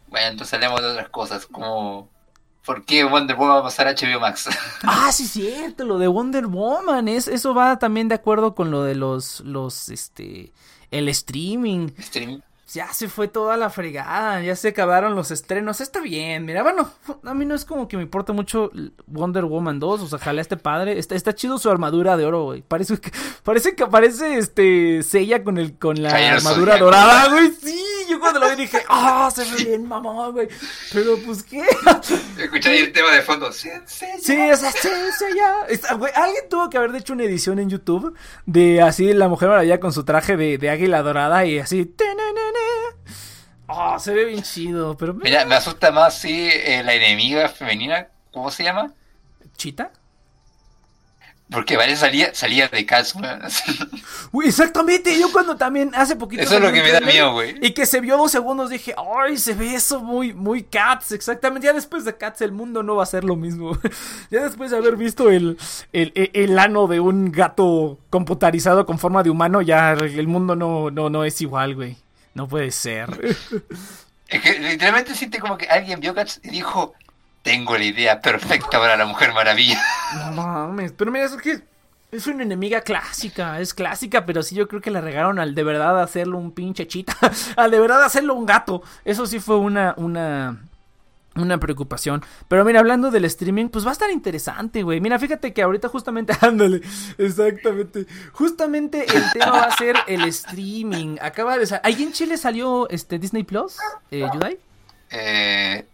Bueno, 0.08 0.28
entonces 0.28 0.54
hablemos 0.54 0.82
de 0.82 0.88
otras 0.88 1.10
cosas, 1.10 1.46
como 1.46 2.10
¿Por 2.70 2.86
qué 2.86 3.04
Wonder 3.04 3.36
Woman 3.36 3.56
va 3.56 3.60
a 3.62 3.64
pasar 3.64 3.88
a 3.88 3.96
HBO 3.96 4.20
Max? 4.20 4.48
ah, 4.84 5.12
sí, 5.12 5.26
cierto, 5.26 5.86
lo 5.86 5.98
de 5.98 6.08
Wonder 6.08 6.46
Woman. 6.46 7.08
Es, 7.08 7.28
eso 7.28 7.56
va 7.56 7.80
también 7.80 8.08
de 8.10 8.14
acuerdo 8.16 8.54
con 8.54 8.70
lo 8.70 8.84
de 8.84 8.94
los, 8.94 9.40
los, 9.40 9.90
este, 9.90 10.54
el 10.92 11.10
streaming. 11.10 11.90
Streaming. 11.98 12.42
Ya 12.74 12.94
se 12.94 13.08
fue 13.10 13.28
toda 13.28 13.58
la 13.58 13.70
fregada, 13.72 14.42
ya 14.42 14.56
se 14.56 14.68
acabaron 14.70 15.16
los 15.16 15.32
estrenos. 15.32 15.82
Está 15.82 16.02
bien, 16.02 16.46
mira, 16.46 16.62
bueno, 16.62 16.90
a 17.24 17.34
mí 17.34 17.46
no 17.46 17.56
es 17.56 17.66
como 17.66 17.88
que 17.88 17.98
me 17.98 18.04
importa 18.04 18.32
mucho 18.32 18.70
Wonder 19.08 19.46
Woman 19.46 19.80
2, 19.80 20.02
o 20.02 20.08
sea, 20.08 20.20
jale 20.20 20.40
a 20.40 20.44
este 20.44 20.56
padre. 20.56 21.00
Está, 21.00 21.16
está 21.16 21.34
chido 21.34 21.58
su 21.58 21.70
armadura 21.72 22.16
de 22.16 22.26
oro, 22.26 22.44
güey. 22.44 22.62
Parece 22.62 22.98
que 23.00 23.12
parece 23.44 23.74
que 23.76 23.84
aparece 23.84 24.38
este 24.38 25.02
Sella 25.02 25.44
con 25.44 25.58
el 25.58 25.80
con 25.80 26.02
la 26.02 26.12
armadura 26.38 26.78
dorada, 26.78 27.30
güey. 27.30 27.52
Sí, 27.60 27.82
yo 28.08 28.20
cuando 28.20 28.40
lo 28.40 28.50
vi 28.50 28.56
dije, 28.56 28.80
"Ah, 28.88 29.32
se 29.34 29.44
ve 29.46 29.64
bien, 29.66 29.88
mamón, 29.88 30.34
güey." 30.34 30.48
Pero 30.94 31.18
pues 31.26 31.42
qué? 31.44 31.64
Escucha 32.38 32.70
ahí 32.70 32.78
el 32.80 32.94
tema 32.94 33.12
de 33.12 33.22
fondo. 33.24 33.52
Sí, 33.52 33.70
sí, 33.86 34.06
Sí, 34.22 34.52
o 34.52 34.56
sea, 34.58 34.72
sí. 34.72 34.90
Está- 35.70 35.96
güey, 35.96 36.12
alguien 36.16 36.44
tuvo 36.50 36.70
que 36.70 36.78
haber 36.78 36.96
hecho 36.96 37.14
una 37.14 37.24
edición 37.24 37.58
en 37.60 37.70
YouTube 37.70 38.16
de 38.46 38.82
así 38.82 39.12
la 39.14 39.28
Mujer 39.28 39.50
Maravilla 39.50 39.80
con 39.80 39.92
su 39.94 40.04
traje 40.04 40.38
de, 40.38 40.58
de 40.58 40.70
águila 40.70 41.02
dorada 41.02 41.46
y 41.46 41.60
así. 41.60 41.86
tenenene. 41.86 42.49
Oh, 43.72 44.00
se 44.00 44.14
ve 44.14 44.26
bien 44.26 44.42
chido, 44.42 44.98
pero. 44.98 45.14
Mira, 45.14 45.46
me 45.46 45.56
asusta 45.56 45.92
más 45.92 46.18
si 46.18 46.50
eh, 46.50 46.82
la 46.84 46.94
enemiga 46.94 47.48
femenina, 47.50 48.08
¿cómo 48.34 48.50
se 48.50 48.64
llama? 48.64 48.94
¿Chita? 49.58 49.92
Porque 51.52 51.76
parece 51.78 51.98
salía, 51.98 52.34
salía 52.36 52.68
de 52.68 52.86
Cats, 52.86 53.16
weón. 53.16 53.42
Uy, 54.32 54.46
exactamente. 54.48 55.20
Yo 55.20 55.32
cuando 55.32 55.56
también 55.58 55.90
hace 55.96 56.16
poquito. 56.16 56.44
Eso 56.44 56.56
es 56.58 56.62
lo 56.62 56.72
que 56.72 56.84
me 56.84 56.92
da 56.92 57.02
miedo, 57.02 57.32
güey. 57.34 57.56
Y 57.60 57.72
que 57.74 57.88
se 57.88 58.02
vio 58.02 58.18
dos 58.18 58.32
segundos 58.32 58.70
dije, 58.70 58.94
ay, 59.18 59.36
se 59.38 59.56
ve 59.56 59.74
eso 59.74 60.00
muy, 60.00 60.32
muy 60.34 60.62
Cats. 60.62 61.12
Exactamente. 61.12 61.66
Ya 61.66 61.74
después 61.74 62.06
de 62.06 62.16
Cats 62.16 62.42
el 62.42 62.52
mundo 62.52 62.84
no 62.84 62.98
va 62.98 63.04
a 63.04 63.08
ser 63.08 63.24
lo 63.24 63.36
mismo. 63.36 63.76
ya 64.30 64.44
después 64.44 64.70
de 64.70 64.78
haber 64.78 64.96
visto 64.96 65.32
el, 65.32 65.58
el, 65.92 66.12
el- 66.16 66.30
el 66.34 66.60
ano 66.60 66.86
de 66.86 67.00
un 67.00 67.32
gato 67.32 67.98
computarizado 68.12 68.86
con 68.86 69.00
forma 69.00 69.24
de 69.24 69.32
humano, 69.32 69.64
ya 69.64 69.94
el 69.94 70.28
mundo 70.28 70.56
no, 70.56 70.92
no, 70.92 71.10
no 71.10 71.24
es 71.24 71.42
igual, 71.42 71.74
güey. 71.74 71.98
No 72.34 72.48
puede 72.48 72.72
ser. 72.72 73.10
Es 74.28 74.42
que 74.42 74.60
literalmente 74.60 75.16
siente 75.16 75.40
como 75.40 75.58
que 75.58 75.68
alguien 75.68 76.00
vio 76.00 76.14
Cats 76.14 76.40
y 76.44 76.50
dijo, 76.50 76.94
tengo 77.42 77.78
la 77.78 77.84
idea 77.84 78.22
perfecta 78.22 78.80
para 78.80 78.98
la 78.98 79.06
Mujer 79.06 79.34
Maravilla. 79.34 79.82
no 80.16 80.32
mames. 80.32 80.92
Pero 80.94 81.12
mira, 81.12 81.26
es 81.26 81.36
que 81.38 81.62
es 82.12 82.28
una 82.28 82.44
enemiga 82.44 82.82
clásica. 82.82 83.60
Es 83.60 83.74
clásica, 83.74 84.26
pero 84.26 84.44
sí 84.44 84.56
yo 84.56 84.68
creo 84.68 84.82
que 84.82 84.92
le 84.92 85.02
regaron 85.02 85.40
al 85.40 85.54
de 85.54 85.64
verdad 85.64 86.02
hacerlo 86.02 86.38
un 86.38 86.52
pinche 86.52 86.88
chita. 86.88 87.16
al 87.56 87.72
de 87.72 87.80
verdad 87.80 88.04
hacerlo 88.04 88.34
un 88.34 88.46
gato. 88.46 88.82
Eso 89.06 89.26
sí 89.26 89.40
fue 89.40 89.58
una, 89.58 89.94
una, 89.98 90.69
una 91.36 91.58
preocupación. 91.60 92.24
Pero 92.48 92.66
mira, 92.66 92.80
hablando 92.80 93.12
del 93.12 93.26
streaming, 93.26 93.70
pues 93.70 93.86
va 93.86 93.90
a 93.90 93.94
estar 93.94 94.10
interesante, 94.12 94.84
güey. 94.84 95.00
Mira, 95.00 95.18
fíjate 95.20 95.54
que 95.54 95.62
ahorita 95.62 95.88
justamente, 95.88 96.34
ándale, 96.42 96.82
exactamente. 97.18 98.06
Justamente 98.34 99.06
el 99.16 99.24
tema 99.32 99.52
va 99.52 99.64
a 99.64 99.78
ser 99.78 99.96
el 100.08 100.24
streaming. 100.26 101.18
Acaba 101.22 101.58
de 101.58 101.66
salir. 101.68 101.82
¿Ahí 101.86 102.04
en 102.04 102.12
Chile 102.12 102.38
salió 102.38 102.90
este 102.90 103.20
Disney 103.20 103.44
Plus? 103.44 103.78
Eh, 104.12 104.28
Yudai? 104.34 104.58
Eh, 105.12 105.86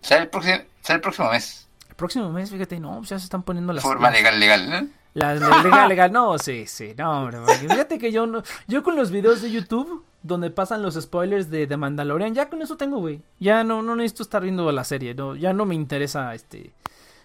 sale, 0.00 0.22
el 0.22 0.28
próximo, 0.28 0.56
sale 0.82 0.96
el 0.96 1.00
próximo 1.02 1.30
mes. 1.30 1.66
El 1.88 1.94
próximo 1.96 2.32
mes, 2.32 2.50
fíjate, 2.50 2.80
no, 2.80 2.98
pues 2.98 3.10
ya 3.10 3.18
se 3.18 3.24
están 3.24 3.42
poniendo 3.42 3.72
las. 3.72 3.82
Forma 3.84 4.10
legal, 4.10 4.38
legal, 4.40 4.70
¿no? 4.70 4.88
La, 5.14 5.34
la- 5.34 5.62
legal, 5.62 5.88
legal, 5.88 6.10
no, 6.12 6.38
sí, 6.38 6.64
sí, 6.66 6.94
no, 6.96 7.24
hombre, 7.24 7.38
fíjate 7.60 7.98
que 7.98 8.10
yo 8.10 8.26
no, 8.26 8.42
yo 8.66 8.82
con 8.82 8.96
los 8.96 9.10
videos 9.10 9.42
de 9.42 9.50
YouTube 9.50 10.02
donde 10.22 10.50
pasan 10.50 10.82
los 10.82 10.94
spoilers 10.94 11.50
de, 11.50 11.66
de 11.66 11.76
Mandalorian, 11.76 12.34
ya 12.34 12.48
con 12.48 12.62
eso 12.62 12.76
tengo, 12.76 12.98
güey, 12.98 13.20
ya 13.40 13.64
no, 13.64 13.82
no 13.82 13.96
necesito 13.96 14.22
estar 14.22 14.42
viendo 14.42 14.70
la 14.70 14.84
serie, 14.84 15.14
no, 15.14 15.36
ya 15.36 15.52
no 15.52 15.66
me 15.66 15.74
interesa, 15.74 16.34
este, 16.34 16.70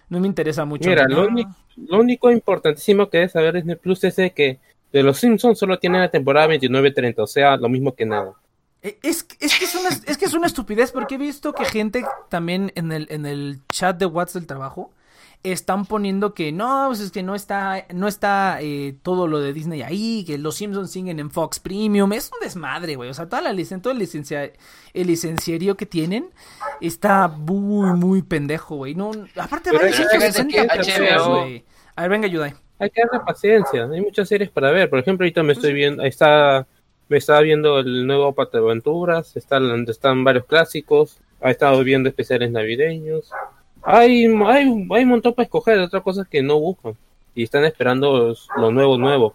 no 0.08 0.20
me 0.20 0.26
interesa 0.26 0.64
mucho. 0.64 0.88
Mira, 0.88 1.06
lo, 1.08 1.26
único, 1.26 1.50
lo 1.76 2.00
único 2.00 2.30
importantísimo 2.30 3.08
que 3.08 3.18
debe 3.18 3.28
saber 3.28 3.54
Disney 3.54 3.76
Plus 3.76 4.04
es 4.04 4.16
de 4.16 4.32
que 4.32 4.58
de 4.92 5.02
los 5.02 5.18
Simpsons 5.18 5.58
solo 5.58 5.78
tienen 5.78 6.00
la 6.00 6.10
temporada 6.10 6.48
29-30, 6.48 7.14
o 7.18 7.26
sea, 7.26 7.56
lo 7.56 7.68
mismo 7.68 7.94
que 7.94 8.06
nada. 8.06 8.32
Eh, 8.82 8.98
Es, 9.02 9.26
es, 9.40 9.58
que 9.58 9.64
es, 9.64 9.74
una, 9.74 9.88
es 9.88 10.16
que 10.16 10.24
es 10.24 10.34
una 10.34 10.46
estupidez 10.46 10.92
porque 10.92 11.16
he 11.16 11.18
visto 11.18 11.52
que 11.52 11.64
gente 11.64 12.04
también 12.28 12.72
en 12.74 12.92
el, 12.92 13.06
en 13.10 13.26
el 13.26 13.60
chat 13.68 13.98
de 13.98 14.06
WhatsApp 14.06 14.40
del 14.42 14.46
trabajo 14.46 14.92
están 15.42 15.86
poniendo 15.86 16.34
que 16.34 16.52
no, 16.52 16.86
pues 16.88 17.00
es 17.00 17.10
que 17.10 17.22
no 17.22 17.34
está, 17.34 17.86
no 17.94 18.08
está 18.08 18.58
eh, 18.60 18.96
todo 19.02 19.26
lo 19.26 19.40
de 19.40 19.52
Disney 19.52 19.82
ahí, 19.82 20.24
que 20.26 20.36
los 20.36 20.56
Simpsons 20.56 20.90
siguen 20.90 21.20
en 21.20 21.30
Fox 21.30 21.60
Premium, 21.60 22.12
es 22.12 22.30
un 22.32 22.40
desmadre, 22.44 22.96
güey, 22.96 23.10
o 23.10 23.14
sea, 23.14 23.28
toda 23.28 23.42
la 23.42 23.52
licen, 23.52 23.80
todo 23.80 23.92
el, 23.92 23.98
licencia, 23.98 24.52
el 24.94 25.06
licenciario 25.06 25.76
que 25.76 25.86
tienen 25.86 26.30
está 26.80 27.28
muy, 27.28 27.90
muy 27.96 28.22
pendejo, 28.22 28.76
güey, 28.76 28.94
no, 28.94 29.12
aparte 29.36 29.70
Pero 29.70 29.78
vale 29.78 29.92
fíjate 29.92 30.18
160 30.18 30.68
que 30.68 30.84
pesos, 30.84 31.28
güey. 31.28 31.64
A 31.94 32.02
ver, 32.02 32.10
venga, 32.10 32.26
ayuda. 32.26 32.54
Hay 32.78 32.90
que 32.90 33.02
darle 33.02 33.24
paciencia, 33.26 33.84
hay 33.84 34.00
muchas 34.00 34.28
series 34.28 34.50
para 34.50 34.70
ver. 34.70 34.88
Por 34.88 35.00
ejemplo, 35.00 35.24
ahorita 35.24 35.42
me 35.42 35.52
estoy 35.52 35.72
viendo, 35.72 36.02
ahí 36.02 36.08
está, 36.08 36.66
me 37.08 37.16
estaba 37.16 37.40
viendo 37.40 37.80
el 37.80 38.06
nuevo 38.06 38.32
Pata 38.34 38.58
de 38.58 38.64
Aventuras, 38.64 39.36
están, 39.36 39.84
están 39.88 40.22
varios 40.22 40.44
clásicos, 40.46 41.18
ha 41.40 41.50
estado 41.50 41.82
viendo 41.82 42.08
especiales 42.08 42.50
navideños. 42.50 43.30
Hay, 43.90 44.26
hay, 44.26 44.86
hay 44.90 45.02
un 45.04 45.08
montón 45.08 45.34
para 45.34 45.44
escoger, 45.44 45.78
otras 45.78 46.02
cosas 46.02 46.26
que 46.28 46.42
no 46.42 46.58
buscan. 46.58 46.96
Y 47.34 47.44
están 47.44 47.64
esperando 47.64 48.16
los- 48.16 48.48
lo 48.56 48.70
nuevo, 48.70 48.98
nuevo. 48.98 49.34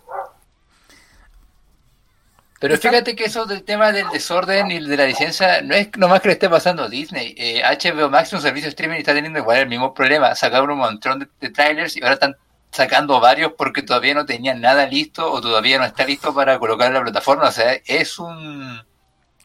Pero 2.60 2.78
fíjate 2.78 3.16
que 3.16 3.26
eso 3.26 3.46
del 3.46 3.64
tema 3.64 3.92
del 3.92 4.08
desorden 4.10 4.72
y 4.72 4.80
de 4.80 4.96
la 4.96 5.06
licencia 5.06 5.62
no 5.62 5.76
es 5.76 5.90
nomás 5.98 6.22
que 6.22 6.30
le 6.30 6.34
esté 6.34 6.50
pasando 6.50 6.84
a 6.84 6.90
Disney. 6.90 7.36
Eh, 7.38 7.62
HBO 7.62 8.10
Max, 8.10 8.32
un 8.32 8.42
servicio 8.42 8.68
de 8.68 8.70
streaming, 8.70 8.98
está 9.00 9.14
teniendo 9.14 9.40
igual 9.40 9.58
el 9.58 9.68
mismo 9.68 9.94
problema. 9.94 10.34
Sacaron 10.36 10.72
un 10.72 10.78
montón 10.78 11.20
de, 11.20 11.28
de 11.42 11.50
trailers 11.50 11.98
y 11.98 12.02
ahora 12.02 12.14
están 12.14 12.38
sacando 12.72 13.20
varios 13.20 13.52
porque 13.58 13.82
todavía 13.82 14.14
no 14.14 14.26
tenían 14.26 14.62
nada 14.62 14.86
listo 14.88 15.30
o 15.30 15.42
todavía 15.42 15.78
no 15.78 15.84
está 15.84 16.06
listo 16.06 16.34
para 16.34 16.58
colocar 16.58 16.88
en 16.88 16.94
la 16.94 17.02
plataforma. 17.02 17.50
O 17.50 17.52
sea, 17.52 17.74
es 17.86 18.18
un... 18.18 18.82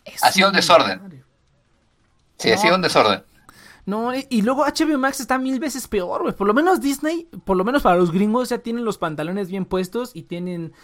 Es 0.05 0.23
Ha 0.23 0.31
sido 0.31 0.49
un 0.49 0.55
desorden. 0.55 1.25
Sí, 2.39 2.53
ha 2.53 2.57
sido 2.57 2.77
un 2.77 2.83
desorden. 2.83 3.25
No, 3.89 4.13
y 4.15 4.43
luego 4.43 4.67
HBO 4.67 4.99
Max 4.99 5.19
está 5.19 5.39
mil 5.39 5.59
veces 5.59 5.89
peor, 5.89 6.21
güey. 6.21 6.35
Por 6.35 6.47
lo 6.47 6.53
menos 6.53 6.83
Disney, 6.83 7.27
por 7.47 7.57
lo 7.57 7.65
menos 7.65 7.83
para 7.83 7.97
los 7.97 8.13
gringos, 8.13 8.51
ya 8.51 8.59
tienen 8.59 8.85
los 8.85 8.99
pantalones 8.99 9.49
bien 9.49 9.65
puestos 9.65 10.11
y 10.13 10.25
tienen 10.25 10.75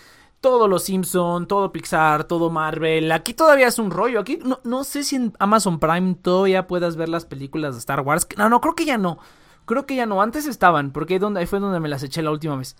todos 0.41 0.71
los 0.71 0.85
Simpson, 0.85 1.47
todo 1.47 1.71
Pixar, 1.71 2.25
todo 2.25 2.49
Marvel. 2.49 3.13
Aquí 3.13 3.35
todavía 3.35 3.67
es 3.67 3.79
un 3.79 3.91
rollo. 3.91 4.21
Aquí 4.21 4.39
no, 4.43 4.59
no 4.65 4.85
sé 4.85 5.05
si 5.05 5.17
en 5.17 5.35
Amazon 5.39 5.81
Prime 5.81 6.15
todavía 6.15 6.67
puedas 6.67 6.97
ver 6.97 7.11
las 7.11 7.27
películas 7.27 7.75
de 7.75 7.81
Star 7.81 8.01
Wars. 8.01 8.27
No, 8.39 8.49
no, 8.49 8.63
creo 8.63 8.75
que 8.75 8.87
ya 8.87 8.97
no. 8.97 9.19
Creo 9.67 9.85
que 9.85 9.97
ya 9.97 10.07
no. 10.07 10.23
Antes 10.23 10.47
estaban, 10.47 10.91
porque 10.91 11.13
ahí, 11.13 11.19
donde, 11.19 11.41
ahí 11.41 11.47
fue 11.47 11.61
donde 11.61 11.81
me 11.81 11.91
las 11.91 12.03
eché 12.03 12.23
la 12.23 12.31
última 12.31 12.57
vez. 12.57 12.75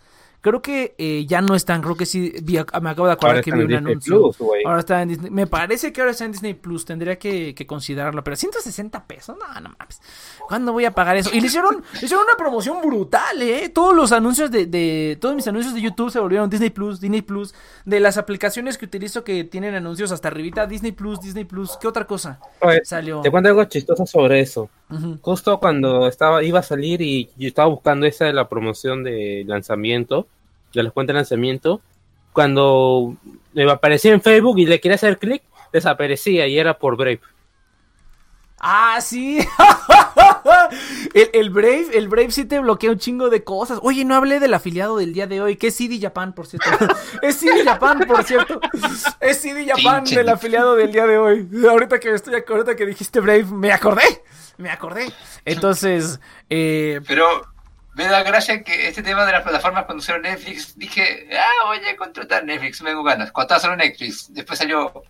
Creo 0.45 0.61
que 0.61 0.95
eh, 0.99 1.25
ya 1.27 1.41
no 1.41 1.55
están. 1.55 1.81
Creo 1.81 1.97
que 1.97 2.05
sí. 2.05 2.35
vi- 2.43 2.59
me 2.83 2.91
acabo 2.91 3.07
de 3.07 3.15
acordar 3.15 3.37
Ahora 3.37 3.41
que 3.43 3.51
vi 3.51 3.61
un 3.63 3.67
Disney 3.67 3.93
anuncio. 3.93 4.31
Plus. 4.31 4.37
Ahora 4.67 4.81
está 4.81 5.01
en 5.01 5.09
Disney. 5.09 5.31
Me 5.31 5.47
parece 5.47 5.91
que 5.91 6.03
ahora 6.03 6.11
está 6.11 6.27
en 6.27 6.33
Disney 6.33 6.53
Plus. 6.53 6.85
Tendría 6.85 7.19
que, 7.19 7.55
que 7.55 7.67
considerarlo. 7.67 8.23
Pero 8.23 8.37
160 8.37 9.07
pesos. 9.07 9.39
No, 9.39 9.47
no 9.63 9.75
mames. 9.79 10.03
¿Cuándo 10.47 10.73
voy 10.73 10.85
a 10.85 10.91
pagar 10.91 11.17
eso? 11.17 11.31
Y 11.33 11.41
le 11.41 11.47
hicieron, 11.47 11.83
le 11.95 12.05
hicieron 12.05 12.27
una 12.27 12.37
promoción 12.37 12.77
brutal, 12.83 13.41
¿eh? 13.41 13.71
Todos 13.71 13.97
los 13.97 14.13
anuncios 14.13 14.51
de, 14.51 14.67
de. 14.67 15.17
Todos 15.19 15.35
mis 15.35 15.49
anuncios 15.49 15.75
de 15.75 15.81
YouTube 15.81 16.11
se 16.11 16.21
volvieron 16.21 16.51
Disney 16.51 16.69
Plus, 16.69 17.01
Disney 17.01 17.23
Plus. 17.23 17.55
De 17.87 17.99
las 17.99 18.19
aplicaciones 18.19 18.77
que 18.77 18.85
utilizo 18.85 19.25
que 19.25 19.45
tienen 19.45 19.75
anuncios 19.75 20.13
hasta 20.13 20.29
arribita. 20.29 20.67
Disney 20.67 20.93
Plus, 20.93 21.23
Disney 21.23 21.45
Plus. 21.47 21.79
¿Qué 21.81 21.89
otra 21.89 22.07
cosa? 22.07 22.39
Oye, 22.61 22.85
Salió. 22.85 23.23
te 23.23 23.31
cuento 23.31 23.49
algo 23.49 23.65
chistoso 23.65 24.05
sobre 24.05 24.41
eso. 24.41 24.69
Justo 25.21 25.59
cuando 25.59 26.07
estaba 26.07 26.43
iba 26.43 26.61
a 26.61 26.63
salir 26.63 27.03
y 27.03 27.31
yo 27.37 27.49
estaba 27.49 27.69
buscando 27.69 28.07
esa 28.07 28.27
de 28.27 28.33
la 28.33 28.49
promoción 28.49 29.03
de 29.03 29.45
lanzamiento, 29.47 30.27
de 30.73 30.83
las 30.83 30.93
cuentas 30.93 31.15
de 31.15 31.19
lanzamiento, 31.19 31.81
cuando 32.33 33.17
me 33.53 33.71
aparecía 33.71 34.13
en 34.13 34.21
Facebook 34.21 34.59
y 34.59 34.67
le 34.67 34.81
quería 34.81 34.97
hacer 34.97 35.19
clic, 35.19 35.43
desaparecía 35.73 36.47
y 36.47 36.59
era 36.59 36.75
por 36.75 36.97
Brave. 36.97 37.21
Ah, 38.67 38.99
sí. 39.03 39.39
el, 41.15 41.31
el 41.35 41.51
Brave, 41.51 41.89
el 41.93 42.09
Brave 42.09 42.31
sí 42.31 42.47
te 42.47 42.59
bloquea 42.61 42.93
un 42.93 42.99
chingo 42.99 43.29
de 43.29 43.45
cosas. 43.45 43.79
Oye, 43.83 44.07
no 44.07 44.15
hablé 44.15 44.41
del 44.41 44.55
afiliado 44.55 44.97
del 44.97 45.13
día 45.13 45.27
de 45.27 45.43
hoy, 45.43 45.57
que 45.57 45.67
es 45.67 45.77
CD 45.77 45.99
Japan, 46.03 46.33
por 46.33 46.47
cierto. 46.47 46.71
es 47.21 47.37
CD 47.37 47.63
Japan, 47.63 48.05
por 48.07 48.25
cierto. 48.25 48.59
Es 49.21 49.43
CD 49.43 49.67
Japan 49.67 50.05
del 50.05 50.31
afiliado 50.31 50.77
del 50.77 50.93
día 50.93 51.07
de 51.07 51.19
hoy. 51.19 51.47
Ahorita 51.69 52.01
que 52.01 52.15
estoy 52.15 52.43
ahorita 52.49 52.75
que 52.75 52.87
dijiste 52.87 53.21
Brave, 53.21 53.45
me 53.45 53.71
acordé. 53.71 54.23
Me 54.57 54.71
acordé. 54.71 55.13
Entonces, 55.45 56.19
eh, 56.49 57.03
Pero 57.07 57.43
me 57.95 58.07
da 58.07 58.23
gracia 58.23 58.63
que 58.63 58.89
este 58.89 59.03
tema 59.03 59.27
de 59.27 59.33
las 59.33 59.43
plataformas 59.43 59.85
cuando 59.85 60.03
salió 60.03 60.23
Netflix, 60.23 60.79
dije, 60.79 61.29
ah, 61.39 61.67
voy 61.67 61.79
a 61.87 61.97
contratar 61.97 62.45
Netflix, 62.45 62.81
me 62.81 62.91
tengo 62.91 63.03
ganas. 63.03 63.31
Cuando 63.31 63.55
estaba 63.55 63.61
solo 63.61 63.77
Netflix, 63.77 64.33
después 64.33 64.59
salió 64.59 65.05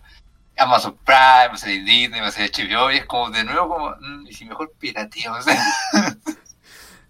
Amazon 0.57 0.97
Prime, 1.03 1.47
va 1.49 1.53
a 1.53 1.57
Disney, 1.85 2.21
va 2.21 2.27
a 2.27 2.31
salir 2.31 2.51
HBO, 2.51 2.91
y 2.91 2.97
es 2.97 3.05
como 3.05 3.29
de 3.29 3.43
nuevo 3.43 3.69
como, 3.69 3.95
mm, 3.99 4.27
y 4.27 4.33
si 4.33 4.45
mejor 4.45 4.71
pirateo, 4.79 5.33
o 5.33 5.41
sea, 5.41 5.61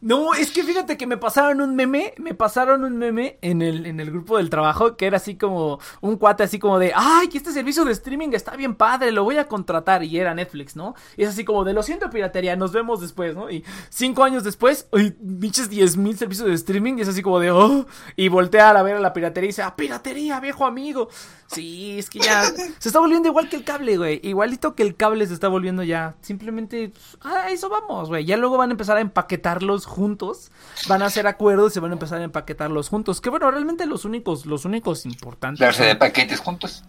No, 0.06 0.36
es 0.36 0.52
que 0.52 0.64
fíjate 0.64 0.98
que 0.98 1.08
me 1.08 1.18
pasaron 1.18 1.62
un 1.62 1.76
meme, 1.76 2.14
me 2.20 2.36
pasaron 2.36 2.84
un 2.84 2.96
meme 2.96 3.40
en 3.42 3.64
el, 3.64 3.88
en 3.88 4.00
el 4.00 4.12
grupo 4.12 4.38
del 4.38 4.52
trabajo 4.52 4.96
que 4.98 5.08
era 5.08 5.18
así 5.18 5.36
como 5.36 5.80
un 6.00 6.18
cuate 6.18 6.44
así 6.44 6.60
como 6.60 6.78
de, 6.78 6.92
ay, 6.94 7.28
que 7.28 7.40
este 7.40 7.52
servicio 7.52 7.84
de 7.84 7.94
streaming 7.94 8.30
está 8.34 8.56
bien 8.56 8.76
padre, 8.76 9.12
lo 9.12 9.24
voy 9.24 9.40
a 9.40 9.48
contratar 9.48 10.04
y 10.04 10.20
era 10.20 10.36
Netflix, 10.36 10.76
¿no? 10.76 10.94
Y 11.18 11.24
es 11.24 11.30
así 11.30 11.44
como 11.44 11.64
de, 11.64 11.74
lo 11.74 11.82
siento 11.82 12.12
piratería, 12.12 12.56
nos 12.56 12.72
vemos 12.72 13.02
después, 13.02 13.36
¿no? 13.36 13.50
Y 13.50 13.66
cinco 13.90 14.24
años 14.24 14.44
después, 14.44 14.88
pinches 14.92 15.72
diez 15.72 15.98
mil 15.98 16.16
servicios 16.16 16.50
de 16.50 16.54
streaming 16.54 17.00
y 17.00 17.02
es 17.02 17.08
así 17.08 17.24
como 17.24 17.40
de, 17.40 17.50
oh, 17.50 17.88
y 18.16 18.28
voltea 18.28 18.70
a 18.70 18.84
ver 18.84 18.98
a 18.98 19.00
la 19.00 19.12
piratería 19.12 19.48
y 19.48 19.50
dice, 19.54 19.64
ah, 19.64 19.76
piratería, 19.76 20.40
viejo 20.40 20.68
amigo. 20.68 21.10
Sí, 21.48 21.98
es 21.98 22.12
que 22.12 22.20
ya 22.20 22.44
se 22.78 22.90
está 22.90 23.00
volviendo 23.00 23.28
igual 23.28 23.50
que 23.50 23.56
el 23.56 23.64
cable, 23.64 23.98
güey, 23.98 24.20
igualito 24.22 24.76
que 24.76 24.84
el 24.84 24.96
cable 24.96 25.26
se 25.26 25.34
está 25.34 25.48
volviendo 25.48 25.82
ya, 25.82 26.16
simplemente, 26.22 26.94
ah, 27.22 27.50
eso 27.50 27.70
vamos, 27.70 28.10
güey, 28.10 28.24
ya 28.24 28.38
luego 28.38 28.58
van 28.58 28.70
a 28.70 28.74
empezar 28.74 28.98
a 28.98 29.02
empaquetarlos 29.02 29.95
juntos, 29.96 30.52
van 30.90 31.02
a 31.02 31.06
hacer 31.06 31.26
acuerdos 31.26 31.72
y 31.72 31.76
se 31.76 31.80
van 31.80 31.92
a 31.92 31.94
empezar 31.94 32.20
a 32.20 32.26
empaquetarlos 32.26 32.90
juntos. 32.90 33.22
Que 33.22 33.30
bueno, 33.30 33.50
realmente 33.50 33.86
los 33.86 34.04
únicos, 34.04 34.46
los 34.46 34.66
únicos 34.66 35.06
importantes. 35.06 35.60
Darse 35.60 35.86
de 35.86 35.96
paquetes 35.96 36.42
juntos. 36.42 36.84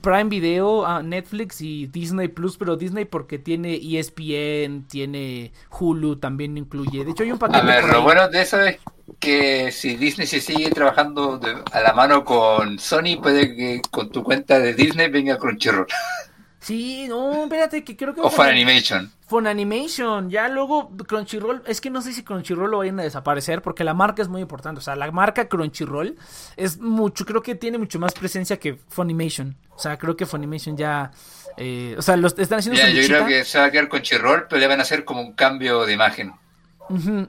Prime 0.00 0.24
Video, 0.24 0.84
ah, 0.84 1.02
Netflix 1.02 1.60
y 1.60 1.86
Disney 1.86 2.28
Plus, 2.28 2.56
pero 2.56 2.76
Disney 2.76 3.04
porque 3.04 3.38
tiene 3.38 3.76
ESPN, 3.76 4.86
tiene 4.88 5.52
Hulu, 5.78 6.16
también 6.16 6.58
incluye. 6.58 7.04
De 7.04 7.12
hecho, 7.12 7.22
hay 7.22 7.32
un 7.32 7.38
paquete. 7.38 7.60
A 7.60 7.62
ver, 7.64 7.84
lo 7.84 8.02
bueno 8.02 8.28
de 8.28 8.42
eso 8.42 8.60
es 8.60 8.78
que 9.20 9.70
si 9.70 9.96
Disney 9.96 10.26
se 10.26 10.40
sigue 10.40 10.70
trabajando 10.70 11.40
a 11.72 11.80
la 11.80 11.92
mano 11.92 12.24
con 12.24 12.78
Sony, 12.78 13.20
puede 13.22 13.54
que 13.54 13.82
con 13.90 14.10
tu 14.10 14.24
cuenta 14.24 14.58
de 14.58 14.74
Disney 14.74 15.08
venga 15.08 15.38
Crunchyroll. 15.38 15.86
Sí, 16.64 17.06
no, 17.08 17.42
espérate, 17.42 17.84
que 17.84 17.94
creo 17.94 18.14
que... 18.14 18.22
O 18.22 18.30
Funimation. 18.30 19.12
Funimation, 19.26 20.30
ya 20.30 20.48
luego 20.48 20.90
Crunchyroll, 20.96 21.62
es 21.66 21.78
que 21.78 21.90
no 21.90 22.00
sé 22.00 22.14
si 22.14 22.22
Crunchyroll 22.22 22.70
lo 22.70 22.78
vayan 22.78 22.98
a 23.00 23.02
desaparecer 23.02 23.60
porque 23.60 23.84
la 23.84 23.92
marca 23.92 24.22
es 24.22 24.28
muy 24.28 24.40
importante, 24.40 24.78
o 24.78 24.82
sea, 24.82 24.96
la 24.96 25.10
marca 25.10 25.46
Crunchyroll 25.46 26.16
es 26.56 26.78
mucho, 26.78 27.26
creo 27.26 27.42
que 27.42 27.54
tiene 27.54 27.76
mucho 27.76 27.98
más 27.98 28.14
presencia 28.14 28.58
que 28.58 28.78
Funimation, 28.88 29.54
o 29.76 29.78
sea, 29.78 29.98
creo 29.98 30.16
que 30.16 30.24
Funimation 30.24 30.74
ya, 30.74 31.10
eh, 31.58 31.96
o 31.98 32.02
sea, 32.02 32.16
los 32.16 32.38
están 32.38 32.60
haciendo... 32.60 32.80
Ya, 32.80 32.88
yo 32.88 33.06
creo 33.06 33.26
que 33.26 33.44
se 33.44 33.58
va 33.58 33.66
a 33.66 33.70
quedar 33.70 33.90
Crunchyroll, 33.90 34.46
pero 34.48 34.58
le 34.58 34.66
van 34.66 34.78
a 34.78 34.84
hacer 34.84 35.04
como 35.04 35.20
un 35.20 35.34
cambio 35.34 35.84
de 35.84 35.92
imagen. 35.92 36.32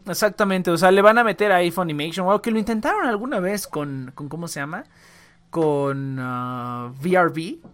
exactamente, 0.10 0.72
o 0.72 0.78
sea, 0.78 0.92
le 0.92 1.02
van 1.02 1.18
a 1.18 1.26
meter 1.26 1.52
ahí 1.52 1.72
Funimation, 1.72 2.26
o 2.30 2.42
que 2.42 2.52
lo 2.52 2.60
intentaron 2.60 3.06
alguna 3.06 3.42
vez 3.42 3.68
con, 3.68 4.14
con 4.16 4.30
¿cómo 4.30 4.48
se 4.48 4.62
llama? 4.62 4.86
Con 5.50 6.20
VRV, 6.20 7.60
ah, 7.64 7.70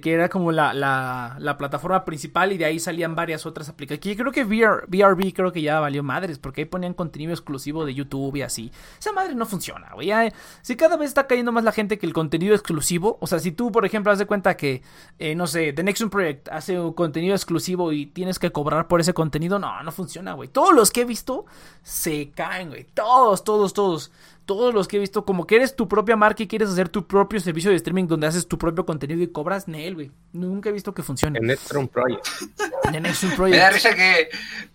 que, 0.00 0.12
era 0.12 0.28
como 0.28 0.50
la, 0.52 0.74
la, 0.74 1.56
plataforma 1.58 2.04
principal 2.04 2.52
y 2.52 2.58
de 2.58 2.64
ahí 2.64 2.80
salían 2.80 3.14
varias 3.14 3.46
otras 3.46 3.68
aplicaciones. 3.68 4.18
Creo 4.18 4.32
que 4.32 4.44
VR, 4.44 4.86
VRB 4.88 5.32
creo 5.32 5.52
que 5.52 5.62
ya 5.62 5.78
valió 5.78 6.02
madres, 6.02 6.38
porque 6.38 6.62
ahí 6.62 6.64
ponían 6.64 6.94
contenido 6.94 7.32
exclusivo 7.32 7.84
de 7.84 7.94
YouTube 7.94 8.36
y 8.36 8.42
así. 8.42 8.72
Esa 8.98 9.12
madre 9.12 9.34
no 9.34 9.46
funciona, 9.46 9.90
güey. 9.94 10.10
Si 10.62 10.76
cada 10.76 10.96
vez 10.96 11.08
está 11.08 11.26
cayendo 11.26 11.52
más 11.52 11.64
la 11.64 11.72
gente 11.72 11.98
que 11.98 12.06
el 12.06 12.12
contenido 12.12 12.54
exclusivo, 12.54 13.18
o 13.20 13.26
sea, 13.26 13.38
si 13.38 13.52
tú, 13.52 13.70
por 13.70 13.84
ejemplo, 13.84 14.10
haz 14.10 14.18
de 14.18 14.26
cuenta 14.26 14.56
que, 14.56 14.82
eh, 15.18 15.34
no 15.34 15.46
sé, 15.46 15.72
The 15.72 15.82
Next 15.82 16.04
Project 16.10 16.48
hace 16.50 16.80
un 16.80 16.92
contenido 16.92 17.34
exclusivo 17.34 17.92
y 17.92 18.06
tienes 18.06 18.38
que 18.38 18.50
cobrar 18.50 18.88
por 18.88 19.00
ese 19.00 19.14
contenido, 19.14 19.58
no, 19.58 19.82
no 19.82 19.92
funciona, 19.92 20.32
güey. 20.32 20.48
Todos 20.48 20.74
los 20.74 20.90
que 20.90 21.02
he 21.02 21.04
visto 21.04 21.46
se 21.82 22.30
caen, 22.30 22.70
güey. 22.70 22.84
Todos, 22.94 23.44
todos, 23.44 23.72
todos 23.72 24.10
todos 24.46 24.72
los 24.72 24.88
que 24.88 24.96
he 24.96 25.00
visto, 25.00 25.24
como 25.24 25.46
que 25.46 25.56
eres 25.56 25.74
tu 25.76 25.88
propia 25.88 26.16
marca 26.16 26.42
y 26.42 26.46
quieres 26.46 26.70
hacer 26.70 26.88
tu 26.88 27.06
propio 27.06 27.40
servicio 27.40 27.70
de 27.70 27.76
streaming 27.76 28.06
donde 28.06 28.28
haces 28.28 28.46
tu 28.46 28.56
propio 28.56 28.86
contenido 28.86 29.20
y 29.22 29.26
cobras 29.26 29.68
Nel, 29.68 29.94
güey. 29.94 30.12
Nunca 30.32 30.70
he 30.70 30.72
visto 30.72 30.94
que 30.94 31.02
funcione. 31.02 31.38
En 31.38 31.46
Netstrom 31.46 31.88
Project. 31.88 32.26
En 32.92 33.02
Netstrom 33.02 33.32
Project. 33.32 33.56
Me 33.56 33.60
da 33.60 33.70
risa 33.70 33.94
que 33.94 34.28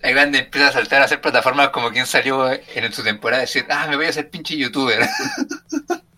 hay 0.04 0.14
grande 0.14 0.40
empieza 0.40 0.68
a 0.68 0.72
saltar 0.74 1.02
a 1.02 1.06
hacer 1.06 1.22
plataformas 1.22 1.70
como 1.70 1.90
quien 1.90 2.06
salió 2.06 2.52
en 2.52 2.94
su 2.94 3.02
temporada 3.02 3.40
a 3.40 3.46
decir, 3.46 3.66
ah, 3.70 3.88
me 3.90 3.96
voy 3.96 4.06
a 4.06 4.10
hacer 4.10 4.30
pinche 4.30 4.58
youtuber. 4.58 5.00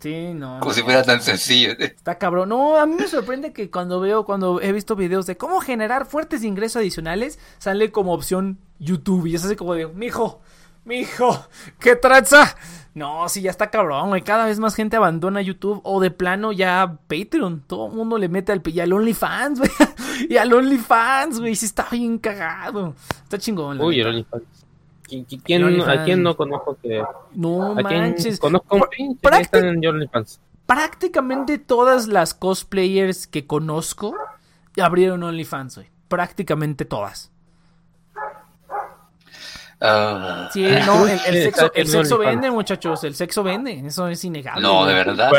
Sí, 0.00 0.32
no. 0.32 0.60
Como 0.60 0.72
si 0.72 0.82
fuera 0.82 1.02
tan 1.02 1.20
sencillo. 1.20 1.72
Está 1.72 2.18
cabrón. 2.18 2.50
No, 2.50 2.76
a 2.76 2.86
mí 2.86 2.94
me 2.94 3.08
sorprende 3.08 3.52
que 3.52 3.68
cuando 3.68 3.98
veo, 4.00 4.24
cuando 4.24 4.60
he 4.60 4.70
visto 4.72 4.94
videos 4.94 5.26
de 5.26 5.36
cómo 5.36 5.60
generar 5.60 6.06
fuertes 6.06 6.44
ingresos 6.44 6.76
adicionales, 6.76 7.38
sale 7.58 7.90
como 7.90 8.12
opción 8.12 8.58
YouTube. 8.78 9.26
Y 9.26 9.34
es 9.34 9.44
así 9.44 9.56
como 9.56 9.74
de, 9.74 9.88
mijo, 9.88 10.40
mijo, 10.88 11.46
¿qué 11.78 11.94
traza? 11.94 12.56
No, 12.94 13.28
sí, 13.28 13.42
ya 13.42 13.50
está 13.50 13.70
cabrón, 13.70 14.08
güey. 14.08 14.22
Cada 14.22 14.46
vez 14.46 14.58
más 14.58 14.74
gente 14.74 14.96
abandona 14.96 15.40
YouTube 15.40 15.80
o 15.84 16.00
de 16.00 16.10
plano 16.10 16.50
ya 16.50 16.98
Patreon. 17.06 17.62
Todo 17.66 17.86
el 17.86 17.92
mundo 17.92 18.18
le 18.18 18.28
mete 18.28 18.50
al, 18.50 18.60
y 18.64 18.80
al 18.80 18.92
OnlyFans, 18.92 19.60
güey. 19.60 19.70
y 20.28 20.36
al 20.36 20.52
OnlyFans, 20.52 21.38
güey. 21.38 21.54
Sí 21.54 21.66
está 21.66 21.86
bien 21.92 22.18
cagado. 22.18 22.94
Está 23.22 23.38
chingón. 23.38 23.80
Uy, 23.80 24.00
el 24.00 24.08
OnlyFans. 24.08 24.42
¿Quién, 25.04 25.80
¿A 25.88 26.04
quién 26.04 26.22
no 26.22 26.36
conozco 26.36 26.76
que.? 26.82 27.02
No 27.34 27.74
manches. 27.74 28.40
Conozco 28.40 28.76
un 28.76 28.82
pinche 28.90 29.30
que 29.30 29.40
están 29.42 29.64
en 29.66 29.86
OnlyFans. 29.86 30.40
Prácticamente 30.66 31.58
todas 31.58 32.08
las 32.08 32.34
cosplayers 32.34 33.26
que 33.26 33.46
conozco 33.46 34.14
abrieron 34.80 35.22
OnlyFans, 35.22 35.76
güey. 35.76 35.88
Prácticamente 36.08 36.84
todas. 36.84 37.30
Ah. 39.80 40.48
Sí, 40.52 40.66
no, 40.86 41.06
el, 41.06 41.18
sexo, 41.18 41.72
el 41.72 41.86
sexo 41.86 42.18
vende, 42.18 42.50
muchachos, 42.50 43.04
el 43.04 43.14
sexo 43.14 43.44
vende, 43.44 43.80
eso 43.86 44.08
es 44.08 44.24
innegable. 44.24 44.62
No, 44.62 44.84
de 44.84 44.94
verdad. 44.94 45.30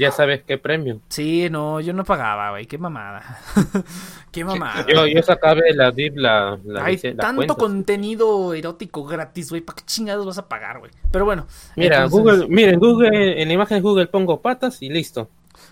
ya 0.00 0.10
sabes 0.10 0.42
qué 0.44 0.58
premio. 0.58 1.00
Sí, 1.08 1.48
no, 1.48 1.80
yo 1.80 1.92
no 1.92 2.04
pagaba, 2.04 2.50
güey, 2.50 2.66
qué 2.66 2.78
mamada. 2.78 3.38
qué 4.32 4.44
mamada. 4.44 4.84
Yo, 4.88 5.06
yo 5.06 5.22
sacaba 5.22 5.60
la 5.72 5.92
DIP, 5.92 6.16
la, 6.16 6.58
Hay 6.82 6.96
tanto 7.16 7.56
contenido 7.56 8.54
erótico 8.54 9.04
gratis, 9.04 9.50
güey, 9.50 9.62
¿para 9.62 9.76
qué 9.76 9.84
chingados 9.86 10.26
vas 10.26 10.38
a 10.38 10.48
pagar, 10.48 10.80
güey? 10.80 10.90
Pero 11.12 11.24
bueno. 11.24 11.46
Mira, 11.76 12.06
Google, 12.06 12.48
miren, 12.48 12.80
Google, 12.80 13.40
en 13.40 13.46
la 13.46 13.54
imagen 13.54 13.76
de 13.76 13.82
Google 13.82 14.06
pongo 14.08 14.40
patas 14.40 14.82
y 14.82 14.88
listo. 14.88 15.28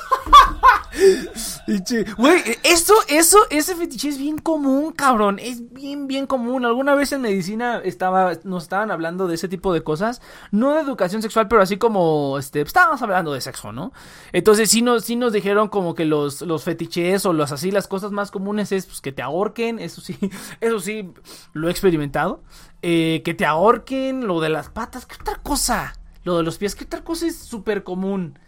Güey, 2.17 2.43
eso, 2.65 2.95
eso, 3.09 3.39
ese 3.51 3.77
fetiche 3.77 4.09
es 4.09 4.19
bien 4.19 4.39
común, 4.39 4.93
cabrón. 4.93 5.39
Es 5.39 5.73
bien, 5.73 6.07
bien 6.07 6.27
común. 6.27 6.65
Alguna 6.65 6.95
vez 6.95 7.13
en 7.13 7.23
medicina 7.23 7.81
estaba, 7.85 8.33
nos 8.45 8.65
estaban 8.65 8.91
hablando 8.91 9.29
de 9.29 9.37
ese 9.37 9.49
tipo 9.49 9.73
de 9.73 9.83
cosas. 9.83 10.21
No 10.51 10.75
de 10.75 10.81
educación 10.81 11.23
sexual, 11.23 11.49
pero 11.49 11.63
así 11.63 11.77
como, 11.77 12.39
este, 12.39 12.61
estábamos 12.63 13.01
hablando 13.03 13.33
de 13.33 13.41
sexo, 13.41 13.73
¿no? 13.73 13.93
Entonces 14.33 14.71
sí 14.71 14.83
nos, 14.83 15.05
sí 15.05 15.17
nos 15.17 15.33
dijeron 15.33 15.69
como 15.69 15.95
que 15.95 16.05
los, 16.05 16.43
los 16.43 16.65
fetiches 16.65 17.25
o 17.25 17.33
los 17.33 17.53
así, 17.53 17.71
las 17.71 17.87
cosas 17.87 18.11
más 18.11 18.31
comunes 18.31 18.73
es 18.73 18.87
pues, 18.87 19.01
que 19.01 19.13
te 19.13 19.23
ahorquen. 19.23 19.79
Eso 19.79 20.01
sí, 20.01 20.19
eso 20.61 20.81
sí, 20.81 21.13
lo 21.53 21.69
he 21.69 21.71
experimentado. 21.71 22.43
Eh, 22.83 23.23
que 23.25 23.35
te 23.35 23.47
ahorquen, 23.47 24.27
lo 24.27 24.41
de 24.41 24.49
las 24.49 24.71
patas, 24.71 25.07
¿qué 25.07 25.17
otra 25.21 25.37
cosa? 25.37 25.95
Lo 26.25 26.37
de 26.37 26.43
los 26.43 26.59
pies, 26.59 26.75
¿qué 26.75 26.85
otra 26.85 27.05
cosa 27.05 27.27
es 27.27 27.37
súper 27.37 27.85
común? 27.85 28.39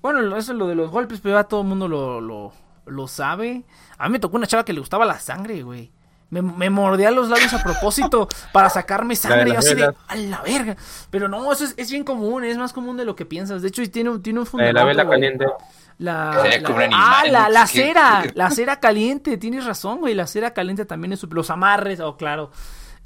Bueno, 0.00 0.36
eso 0.36 0.52
es 0.52 0.58
lo 0.58 0.68
de 0.68 0.74
los 0.74 0.90
golpes, 0.90 1.20
pero 1.20 1.36
ya 1.36 1.44
todo 1.44 1.62
el 1.62 1.66
mundo 1.66 1.88
lo, 1.88 2.20
lo, 2.20 2.52
lo, 2.86 3.08
sabe. 3.08 3.64
A 3.98 4.08
mí 4.08 4.12
me 4.12 4.18
tocó 4.20 4.36
una 4.36 4.46
chava 4.46 4.64
que 4.64 4.72
le 4.72 4.80
gustaba 4.80 5.04
la 5.04 5.18
sangre, 5.18 5.62
güey. 5.62 5.90
Me, 6.30 6.42
me 6.42 6.68
mordía 6.68 7.10
los 7.10 7.30
labios 7.30 7.54
a 7.54 7.62
propósito 7.62 8.28
para 8.52 8.68
sacarme 8.68 9.16
sangre. 9.16 9.52
Yo 9.52 9.58
así 9.58 9.74
de, 9.74 9.84
a 9.84 10.16
la 10.16 10.42
verga. 10.42 10.76
Pero 11.10 11.28
no, 11.28 11.50
eso 11.50 11.64
es, 11.64 11.74
es, 11.76 11.90
bien 11.90 12.04
común, 12.04 12.44
es 12.44 12.56
más 12.58 12.72
común 12.72 12.96
de 12.96 13.04
lo 13.04 13.16
que 13.16 13.26
piensas. 13.26 13.62
De 13.62 13.68
hecho, 13.68 13.82
tiene, 13.90 14.18
tiene 14.18 14.40
un 14.40 14.46
fundamento. 14.46 14.78
La 14.78 14.84
vela 14.84 15.08
caliente. 15.08 15.46
La, 15.98 16.42
ah, 16.92 17.24
la, 17.28 17.48
la 17.48 17.66
cera, 17.66 18.22
la 18.34 18.50
cera 18.50 18.78
caliente, 18.78 19.36
tienes 19.36 19.64
razón, 19.64 19.98
güey. 19.98 20.14
La 20.14 20.28
cera 20.28 20.52
caliente 20.52 20.84
también 20.84 21.12
es 21.12 21.24
los 21.24 21.50
amarres, 21.50 21.98
oh, 21.98 22.16
claro 22.16 22.50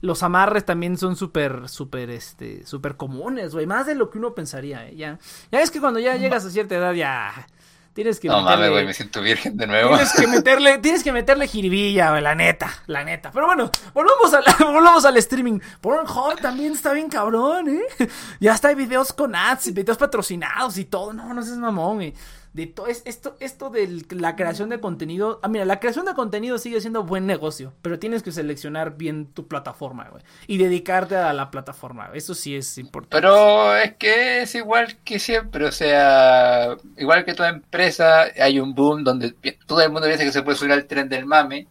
los 0.03 0.23
amarres 0.23 0.67
también 0.67 0.99
son 0.99 1.17
súper, 1.17 1.69
súper, 1.69 2.11
este, 2.11 2.67
súper 2.67 2.97
comunes, 2.97 3.55
güey. 3.55 3.67
Más 3.67 3.87
de 3.87 3.95
lo 3.95 4.11
que 4.11 4.19
uno 4.19 4.35
pensaría, 4.35 4.87
¿eh? 4.89 4.97
Ya, 4.97 5.19
ya 5.51 5.61
es 5.61 5.71
que 5.71 5.81
cuando 5.81 6.01
ya 6.01 6.17
llegas 6.17 6.45
a 6.45 6.51
cierta 6.51 6.75
edad 6.75 6.93
ya 6.93 7.47
tienes 7.93 8.19
que 8.19 8.29
no 8.29 8.43
mames, 8.43 8.71
güey, 8.71 8.87
me 8.87 8.95
siento 8.95 9.21
virgen 9.21 9.57
de 9.57 9.67
nuevo. 9.67 9.91
Tienes 9.91 10.13
que 10.13 10.27
meterle, 10.27 10.79
tienes 10.79 11.05
que 11.05 11.13
meterle 11.13 11.47
jiribilla, 11.47 12.11
güey, 12.11 12.23
la 12.23 12.35
neta, 12.35 12.73
la 12.87 13.05
neta. 13.05 13.31
Pero 13.31 13.47
bueno, 13.47 13.71
volvamos 13.95 14.35
al, 14.35 14.45
volvamos 14.73 15.05
al 15.05 15.17
streaming. 15.19 15.61
Pornhub 15.81 16.41
también 16.41 16.73
está 16.73 16.93
bien 16.93 17.09
cabrón, 17.09 17.69
¿eh? 17.69 17.83
Ya 18.41 18.55
está 18.55 18.69
hay 18.69 18.75
videos 18.75 19.13
con 19.13 19.35
ads 19.37 19.69
y 19.69 19.73
videos 19.73 19.99
patrocinados 19.99 20.79
y 20.79 20.85
todo. 20.85 21.13
No, 21.13 21.33
no 21.33 21.43
seas 21.43 21.59
mamón, 21.59 21.97
güey 21.97 22.15
de 22.53 22.67
todo 22.67 22.87
esto, 22.87 23.37
esto 23.41 23.71
de 23.71 24.05
la 24.11 24.37
creación 24.37 24.69
de 24.69 24.81
contenido. 24.81 25.41
Ah, 25.43 25.49
mira, 25.49 25.65
la 25.65 25.81
creación 25.81 26.05
de 26.05 26.15
contenido 26.15 26.59
sigue 26.59 26.81
siendo 26.81 27.03
buen 27.03 27.27
negocio, 27.27 27.73
pero 27.81 27.99
tienes 27.99 28.23
que 28.23 28.31
seleccionar 28.31 28.97
bien 28.97 29.27
tu 29.27 29.49
plataforma, 29.49 30.09
güey. 30.11 30.23
Y 30.47 30.59
dedicarte 30.59 31.17
a 31.17 31.33
la 31.33 31.51
plataforma. 31.51 32.11
Eso 32.13 32.35
sí 32.35 32.55
es 32.55 32.77
importante. 32.79 33.17
Pero 33.17 33.75
es 33.77 33.95
que 33.95 34.43
es 34.43 34.55
igual 34.55 34.97
que 35.05 35.19
siempre, 35.19 35.65
o 35.65 35.73
sea, 35.73 36.77
igual 36.97 37.25
que 37.25 37.35
toda 37.35 37.49
empresa, 37.49 38.25
hay 38.39 38.61
un 38.61 38.75
boom 38.75 39.03
donde 39.03 39.35
todo 39.67 39.81
el 39.81 39.91
mundo 39.91 40.07
dice 40.07 40.25
que 40.25 40.33
se 40.33 40.43
puede 40.43 40.59
subir 40.59 40.73
al 40.73 40.87
tren 40.87 41.09
del 41.09 41.25
mame. 41.25 41.69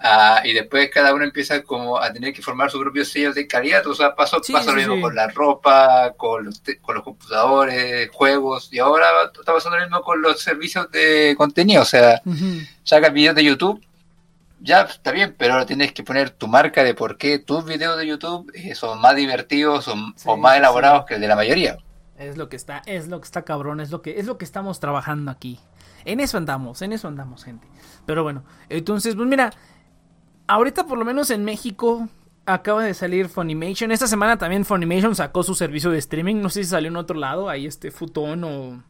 Ah, 0.00 0.42
y 0.44 0.52
después 0.52 0.88
cada 0.92 1.12
uno 1.12 1.24
empieza 1.24 1.62
como 1.62 1.98
a 1.98 2.12
tener 2.12 2.32
que 2.32 2.40
formar 2.40 2.70
su 2.70 2.78
propio 2.78 3.04
sello 3.04 3.32
de 3.32 3.46
calidad. 3.48 3.84
O 3.86 3.94
sea, 3.94 4.14
pasó, 4.14 4.40
lo 4.66 4.72
mismo 4.74 5.00
con 5.00 5.14
la 5.14 5.28
ropa, 5.28 6.14
con 6.16 6.44
los, 6.44 6.62
con 6.80 6.94
los 6.94 7.04
computadores, 7.04 8.08
juegos, 8.12 8.68
y 8.72 8.78
ahora 8.78 9.06
está 9.24 9.52
pasando 9.52 9.76
lo 9.76 9.84
mismo 9.84 10.02
con 10.02 10.22
los 10.22 10.40
servicios 10.40 10.90
de 10.92 11.34
contenido. 11.36 11.82
O 11.82 11.86
sea, 11.86 12.22
saca 12.84 13.08
videos 13.08 13.34
de 13.34 13.44
YouTube 13.44 13.84
ya 14.60 14.82
está 14.82 15.12
bien, 15.12 15.34
pero 15.38 15.54
ahora 15.54 15.66
tienes 15.66 15.92
que 15.92 16.02
poner 16.02 16.30
tu 16.30 16.48
marca 16.48 16.82
de 16.82 16.94
por 16.94 17.16
qué 17.16 17.38
tus 17.38 17.64
videos 17.64 17.96
de 17.96 18.06
YouTube 18.06 18.50
eh, 18.54 18.74
son 18.74 19.00
más 19.00 19.14
divertidos 19.14 19.88
o, 19.88 19.94
Sí, 20.16 20.24
o 20.26 20.36
más 20.36 20.54
sí, 20.54 20.58
elaborados 20.58 21.00
sí. 21.00 21.06
que 21.08 21.14
el 21.14 21.20
de 21.20 21.28
la 21.28 21.36
mayoría. 21.36 21.78
Es 22.18 22.36
lo 22.36 22.48
que 22.48 22.56
está, 22.56 22.82
es 22.86 23.08
lo 23.08 23.20
que 23.20 23.26
está 23.26 23.42
cabrón, 23.42 23.80
es 23.80 23.90
lo 23.90 24.02
que, 24.02 24.18
es 24.18 24.26
lo 24.26 24.38
que 24.38 24.44
estamos 24.44 24.80
trabajando 24.80 25.30
aquí. 25.30 25.60
En 26.04 26.20
eso 26.20 26.38
andamos, 26.38 26.82
en 26.82 26.92
eso 26.92 27.06
andamos, 27.06 27.44
gente. 27.44 27.68
Pero 28.06 28.22
bueno, 28.22 28.42
entonces, 28.68 29.14
pues 29.14 29.28
mira, 29.28 29.52
ahorita 30.48 30.86
por 30.86 30.98
lo 30.98 31.04
menos 31.04 31.30
en 31.30 31.44
México 31.44 32.08
acaba 32.46 32.82
de 32.82 32.94
salir 32.94 33.28
Funimation. 33.28 33.92
Esta 33.92 34.06
semana 34.06 34.36
también 34.38 34.64
Funimation 34.64 35.14
sacó 35.14 35.42
su 35.42 35.54
servicio 35.54 35.90
de 35.90 35.98
streaming. 35.98 36.36
No 36.40 36.48
sé 36.50 36.64
si 36.64 36.70
salió 36.70 36.88
en 36.88 36.96
otro 36.96 37.16
lado, 37.18 37.48
ahí 37.48 37.66
este 37.66 37.90
Futón 37.90 38.42
o 38.44 38.82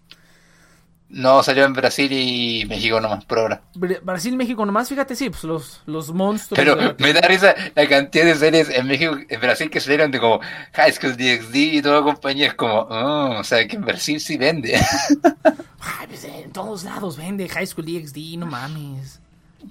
No 1.09 1.42
salió 1.42 1.64
en 1.64 1.73
Brasil 1.73 2.12
y 2.12 2.64
México 2.66 3.01
nomás, 3.01 3.25
por 3.25 3.38
ahora. 3.40 3.62
Br- 3.75 4.01
Brasil, 4.03 4.37
México 4.37 4.64
nomás. 4.64 4.88
Fíjate, 4.88 5.16
sí, 5.16 5.31
pues 5.31 5.42
los, 5.44 5.83
los 5.87 6.12
monstruos. 6.12 6.59
Pero 6.59 6.77
la 6.77 6.94
me 6.99 7.12
da 7.12 7.23
risa 7.23 7.55
la 7.75 7.88
cantidad 7.88 8.27
de 8.27 8.35
series 8.37 8.68
en 8.71 8.87
México, 8.87 9.16
en 9.29 9.40
Brasil 9.40 9.71
que 9.71 9.81
salieron 9.81 10.11
de 10.11 10.21
como 10.21 10.40
High 10.75 10.92
School 10.92 11.16
DxD 11.16 11.55
y 11.57 11.83
toda 11.83 11.97
la 12.01 12.03
compañía. 12.03 12.49
Es 12.49 12.55
como, 12.55 12.75
oh, 12.83 13.38
o 13.40 13.44
sea, 13.44 13.66
que 13.66 13.77
en 13.77 13.83
Brasil 13.85 14.21
sí 14.21 14.37
vende. 14.37 14.75
Ay, 15.81 16.07
pues, 16.09 16.25
en 16.25 16.53
todos 16.53 16.85
lados 16.85 17.16
vende 17.16 17.49
High 17.49 17.66
School 17.66 17.87
DxD, 17.87 18.37
no 18.38 18.47
mames. 18.47 19.21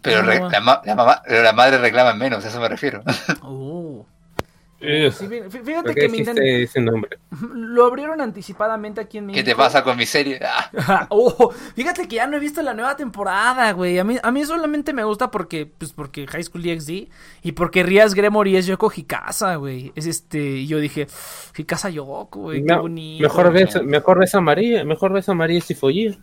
Pero 0.02 0.22
re- 0.22 0.40
la, 0.50 0.60
ma- 0.60 0.82
la 0.84 0.96
mamá, 0.96 1.22
pero 1.28 1.44
la 1.44 1.54
madre 1.54 1.78
reclama 1.78 2.14
menos, 2.14 2.44
a 2.44 2.48
eso 2.50 2.60
me 2.60 2.70
refiero. 2.70 3.02
Oh. 3.42 4.06
Ugh, 4.80 5.12
Sí, 5.12 5.26
fí- 5.26 5.42
fí- 5.46 5.50
¿Por 5.50 5.66
fíjate 5.66 5.96
que 5.96 6.08
inten- 6.08 6.64
ese 6.64 6.80
nombre? 6.82 7.18
lo 7.56 7.86
abrieron 7.88 8.22
anticipadamente 8.22 9.02
aquí 9.02 9.18
en 9.18 9.26
México. 9.26 9.44
¿Qué 9.44 9.50
te 9.52 9.56
pasa 9.56 9.84
con 9.84 9.98
mi 9.98 10.06
serie? 10.06 10.40
Ah, 10.88 11.08
oh, 11.10 11.52
fíjate 11.76 12.08
que 12.08 12.18
ya 12.18 12.28
no 12.28 12.38
he 12.38 12.40
visto 12.40 12.62
la 12.62 12.76
nueva 12.76 12.96
temporada, 12.96 13.72
güey. 13.72 13.98
A 13.98 14.04
mí, 14.04 14.18
a 14.22 14.32
mí 14.32 14.46
solamente 14.46 14.94
me 14.94 15.04
gusta 15.04 15.32
porque, 15.32 15.66
pues, 15.66 15.94
porque 15.94 16.28
High 16.28 16.44
School 16.44 16.62
DxD 16.62 17.10
y 17.42 17.52
porque 17.54 17.82
Rías 17.82 18.14
Gremory 18.14 18.56
es 18.56 18.68
Yoko 18.68 18.92
Hikasa, 18.96 19.56
güey. 19.56 19.92
Es 19.96 20.06
este, 20.06 20.38
y 20.40 20.68
yo 20.68 20.78
dije, 20.78 21.08
Hikasa 21.58 21.90
Yoko, 21.90 22.40
güey, 22.42 22.64
qué 22.64 22.76
bonito. 22.76 23.24
mejor 23.24 23.52
ves, 23.52 23.82
mejor 23.84 24.20
ves 24.20 24.36
a 24.36 24.42
María, 24.42 24.86
mejor 24.86 25.12
ves 25.12 25.28
a 25.28 25.34
María 25.34 25.60
Sifollía. 25.60 26.16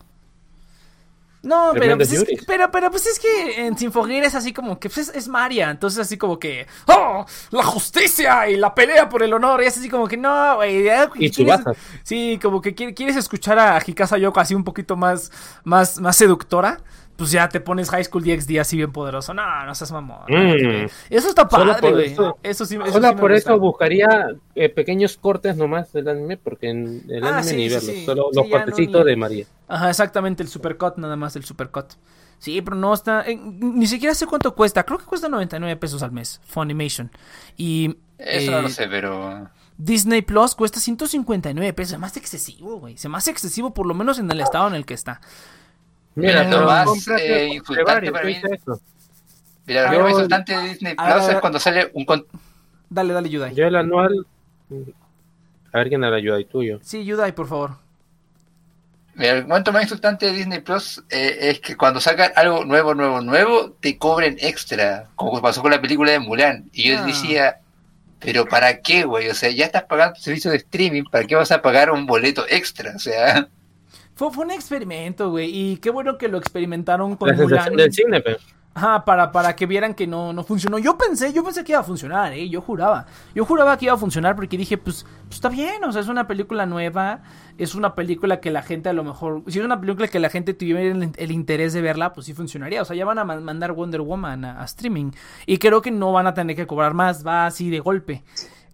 No, 1.45 1.71
pero 1.81 1.97
pues, 1.97 2.13
es 2.13 2.25
que, 2.25 2.39
pero, 2.47 2.71
pero 2.71 2.91
pues 2.91 3.07
es 3.07 3.19
que 3.19 3.67
en 3.67 3.77
Sinfogir 3.79 4.25
es 4.25 4.35
así 4.35 4.53
como 4.53 4.79
que 4.81 4.89
pues, 4.89 5.09
es, 5.09 5.15
es 5.15 5.29
Maria, 5.29 5.71
entonces 5.71 6.01
así 6.01 6.17
como 6.17 6.39
que 6.39 6.67
¡Oh! 6.89 7.25
La 7.51 7.63
justicia 7.63 8.49
y 8.49 8.57
la 8.57 8.75
pelea 8.75 9.09
por 9.09 9.23
el 9.23 9.33
honor, 9.33 9.63
y 9.63 9.67
es 9.67 9.77
así 9.77 9.89
como 9.89 10.09
que 10.09 10.17
no, 10.17 10.57
güey. 10.57 10.89
Y. 11.27 11.29
Sí, 12.03 12.39
como 12.43 12.61
que 12.61 12.75
quiere- 12.75 12.95
quieres 12.95 13.17
escuchar 13.17 13.59
a 13.59 13.79
Hikasa 13.85 14.19
Yoko 14.19 14.41
así 14.41 14.55
un 14.55 14.65
poquito 14.65 14.97
más, 14.97 15.31
más, 15.65 16.01
más 16.01 16.17
seductora. 16.17 16.81
Pues 17.17 17.31
ya 17.31 17.49
te 17.49 17.61
pones 17.61 17.91
High 17.91 18.05
School 18.05 18.25
DxD 18.25 18.59
así 18.59 18.77
bien 18.77 18.91
poderoso. 18.91 19.33
No, 19.35 19.65
no 19.65 19.75
seas 19.77 19.93
mamón. 19.93 20.23
Mm. 20.29 20.87
Eso 21.11 21.29
está 21.29 21.47
padre, 21.49 21.93
güey. 21.93 22.07
eso- 22.13 22.39
Eso 22.43 22.67
sí, 22.67 22.75
eso 22.75 22.93
Solo 22.93 23.09
sí 23.09 23.15
me 23.15 23.21
por 23.21 23.31
gusta. 23.33 23.51
eso 23.53 23.61
buscaría 23.61 24.29
eh, 24.57 24.69
pequeños 24.69 25.17
cortes 25.17 25.57
nomás 25.57 25.93
del 25.93 26.09
anime, 26.09 26.37
porque 26.39 26.71
en 26.71 27.05
el 27.09 27.23
Ah, 27.25 27.39
anime 27.39 27.43
sí, 27.45 27.57
ni 27.57 27.69
sí, 27.69 27.75
verlos, 27.75 27.95
sí. 27.95 28.05
solo 28.05 28.23
Sí, 28.33 28.37
los 28.37 28.45
no 28.47 28.51
cortecitos 28.51 29.05
ni- 29.05 29.11
de 29.11 29.17
María. 29.17 29.47
Ajá, 29.69 29.91
exactamente, 29.91 30.43
el 30.43 30.49
supercut, 30.49 30.97
nada 30.97 31.15
más 31.15 31.37
el 31.37 31.45
supercut. 31.45 31.87
Sí, 32.41 32.61
pero 32.63 32.77
no 32.77 32.93
está. 32.93 33.23
eh, 33.29 33.37
ni 33.41 33.87
siquiera 33.87 34.13
sé 34.15 34.27
cuánto 34.27 34.55
cuesta. 34.55 34.83
Creo 34.83 34.99
que 34.99 35.05
cuesta 35.07 35.29
99 35.29 35.77
pesos 35.77 36.03
al 36.03 36.11
mes. 36.11 36.41
Funimation. 36.47 37.11
Y. 37.57 37.97
eso 38.19 38.51
eh, 38.51 38.55
no 38.55 38.63
lo 38.63 38.69
sé, 38.69 38.89
pero. 38.89 39.49
Disney 39.77 40.23
Plus 40.23 40.55
cuesta 40.55 40.79
159 40.81 41.73
pesos. 41.73 41.93
Se 41.93 41.99
me 41.99 42.07
hace 42.07 42.19
excesivo, 42.21 42.79
güey. 42.81 42.97
Se 42.97 43.09
me 43.09 43.17
hace 43.19 43.31
excesivo, 43.31 43.73
por 43.73 43.87
lo 43.87 43.95
menos 43.95 44.19
en 44.19 44.31
el 44.31 44.41
estado 44.41 44.69
en 44.69 44.75
el 44.75 44.85
que 44.85 44.95
está. 44.95 45.21
Mira, 46.17 46.45
Lo 46.45 46.51
pero 46.51 46.67
más, 46.67 46.85
cómprate 46.87 47.27
eh, 47.27 47.35
de 47.41 47.49
insultante 47.55 48.13
para 48.13 48.23
¿qué 48.25 48.27
mí- 48.29 48.41
eso? 48.55 48.81
Mira, 49.67 49.85
lo 49.85 49.91
que 49.91 50.03
más 50.03 50.11
insultante 50.13 50.57
de 50.57 50.63
Disney 50.69 50.95
A 50.97 51.05
ver, 51.05 51.13
Plus 51.15 51.25
a 51.25 51.27
ver. 51.29 51.35
es 51.37 51.41
cuando 51.41 51.59
sale 51.61 51.91
un. 51.95 52.05
con- 52.05 52.27
Dale, 52.91 53.13
dale, 53.13 53.29
Yudai. 53.31 53.55
Yo 53.55 53.67
el 53.67 53.75
anual. 53.77 54.27
A 55.73 55.79
ver 55.79 55.89
quién 55.89 56.01
me 56.01 56.11
la 56.11 56.17
ayuda 56.17 56.39
y 56.41 56.45
tuyo. 56.45 56.79
Sí, 56.83 57.05
Yudai, 57.05 57.35
por 57.35 57.49
favor. 57.49 57.73
Mira, 59.17 59.33
el 59.33 59.47
momento 59.47 59.73
más 59.73 59.83
insultante 59.85 60.27
de 60.27 60.33
Disney 60.33 60.61
Plus 60.61 61.03
eh, 61.09 61.37
es 61.41 61.61
que 61.61 61.77
cuando 61.77 62.01
sacan 62.01 62.33
algo 62.37 62.65
nuevo, 62.65 62.95
nuevo, 62.95 63.21
nuevo, 63.21 63.71
te 63.81 63.97
cobren 63.97 64.37
extra. 64.41 65.09
Como 65.15 65.41
pasó 65.41 65.63
con 65.63 65.71
la 65.71 65.81
película 65.81 66.13
de 66.13 66.19
Mulan. 66.19 66.69
Y 66.73 66.91
yo 66.91 66.99
Ah. 66.99 67.03
decía, 67.07 67.57
¿pero 68.21 68.45
para 68.47 68.81
qué, 68.81 69.05
güey? 69.05 69.29
O 69.29 69.35
sea, 69.35 69.51
ya 69.51 69.67
estás 69.67 69.85
pagando 69.85 70.15
tu 70.15 70.21
servicio 70.23 70.51
de 70.51 70.57
streaming, 70.59 71.05
¿para 71.11 71.25
qué 71.27 71.37
vas 71.37 71.53
a 71.53 71.63
pagar 71.63 71.91
un 71.91 72.07
boleto 72.07 72.45
extra? 72.49 72.93
O 72.97 72.99
sea, 72.99 73.49
Fue, 74.15 74.31
fue 74.33 74.45
un 74.45 74.51
experimento, 74.51 75.31
güey. 75.31 75.51
Y 75.53 75.77
qué 75.79 75.91
bueno 75.91 76.17
que 76.19 76.29
lo 76.29 76.39
experimentaron 76.39 77.17
con 77.17 77.29
La 77.29 77.35
Mulan. 77.35 77.77
del 77.77 77.93
cine, 77.93 78.21
pero. 78.21 78.39
Ajá, 78.77 79.05
para, 79.05 79.31
para 79.31 79.55
que 79.55 79.67
vieran 79.67 79.95
que 79.95 80.05
no, 80.05 80.33
no 80.33 80.43
funcionó. 80.43 80.81
Yo 80.81 80.99
pensé, 80.99 81.33
yo 81.33 81.45
pensé 81.45 81.63
que 81.63 81.71
iba 81.71 81.81
a 81.81 81.85
funcionar, 81.85 82.33
eh. 82.33 82.49
Yo 82.49 82.61
juraba. 82.61 83.07
Yo 83.33 83.45
juraba 83.45 83.77
que 83.79 83.85
iba 83.85 83.95
a 83.95 83.97
funcionar 83.97 84.35
porque 84.35 84.59
dije, 84.59 84.77
pues, 84.79 85.05
pues 85.27 85.35
está 85.37 85.49
bien, 85.49 85.85
o 85.85 85.93
sea, 85.93 86.01
es 86.03 86.09
una 86.09 86.27
película 86.27 86.67
nueva. 86.67 87.23
Es 87.57 87.77
una 87.77 87.95
película 87.95 88.41
que 88.41 88.51
la 88.51 88.63
gente 88.63 88.89
a 88.89 88.93
lo 88.93 89.05
mejor. 89.05 89.45
Si 89.47 89.61
es 89.61 89.65
una 89.65 89.81
película 89.81 90.09
que 90.09 90.19
la 90.19 90.29
gente 90.29 90.55
tuviera 90.55 90.81
el, 90.81 91.13
el 91.17 91.31
interés 91.31 91.73
de 91.73 91.83
verla, 91.83 92.13
pues 92.13 92.27
sí 92.27 92.35
funcionaría. 92.35 92.83
O 92.83 92.85
sea, 92.85 92.97
ya 92.97 93.05
van 93.05 93.19
a 93.21 93.25
ma- 93.25 93.39
mandar 93.39 93.71
Wonder 93.73 94.01
Woman 94.01 94.45
a, 94.45 94.61
a 94.61 94.65
streaming. 94.65 95.13
Y 95.47 95.59
creo 95.59 95.81
que 95.81 95.93
no 95.93 96.11
van 96.11 96.27
a 96.27 96.35
tener 96.35 96.57
que 96.57 96.67
cobrar 96.67 96.95
más, 96.95 97.25
va 97.25 97.47
así 97.47 97.71
de 97.71 97.79
golpe. 97.79 98.25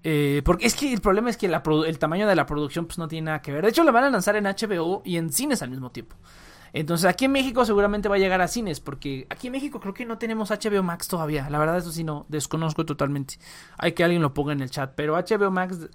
Eh, 0.03 0.43
porque 0.45 0.67
es 0.67 0.75
que 0.75 0.93
el 0.93 1.01
problema 1.01 1.31
es 1.31 1.37
que 1.37 1.47
el 1.47 1.99
tamaño 1.99 2.27
de 2.27 2.35
la 2.35 2.47
producción 2.47 2.87
pues 2.87 2.99
no 2.99 3.09
tiene 3.09 3.27
nada 3.27 3.43
que 3.43 3.53
ver. 3.53 3.65
De 3.65 3.71
hecho, 3.71 3.85
la 3.85 3.93
van 3.93 4.05
a 4.05 4.11
lanzar 4.11 4.37
en 4.37 4.45
HBO 4.45 5.03
y 5.05 5.17
en 5.17 5.33
cines 5.33 5.63
al 5.63 5.71
mismo 5.71 5.91
tiempo. 5.91 6.17
Entonces 6.73 7.07
aquí 7.07 7.25
en 7.25 7.33
México 7.33 7.65
seguramente 7.65 8.09
va 8.09 8.15
a 8.15 8.19
llegar 8.19 8.41
a 8.41 8.49
cines, 8.49 8.81
porque 8.81 9.27
aquí 9.29 9.49
en 9.49 9.53
México 9.53 9.81
creo 9.81 9.93
que 9.93 10.07
no 10.07 10.19
tenemos 10.19 10.51
HBO 10.51 10.83
Max 10.83 11.09
todavía. 11.09 11.51
La 11.51 11.59
verdad 11.59 11.79
eso 11.79 11.91
sí 11.91 12.05
no, 12.05 12.27
desconozco 12.29 12.87
totalmente. 12.87 13.39
Hay 13.77 13.93
que 13.93 14.05
alguien 14.05 14.23
lo 14.23 14.35
ponga 14.35 14.53
en 14.53 14.61
el 14.61 14.71
chat, 14.71 14.93
pero 14.95 15.17
HBO 15.17 15.51
Max 15.51 15.89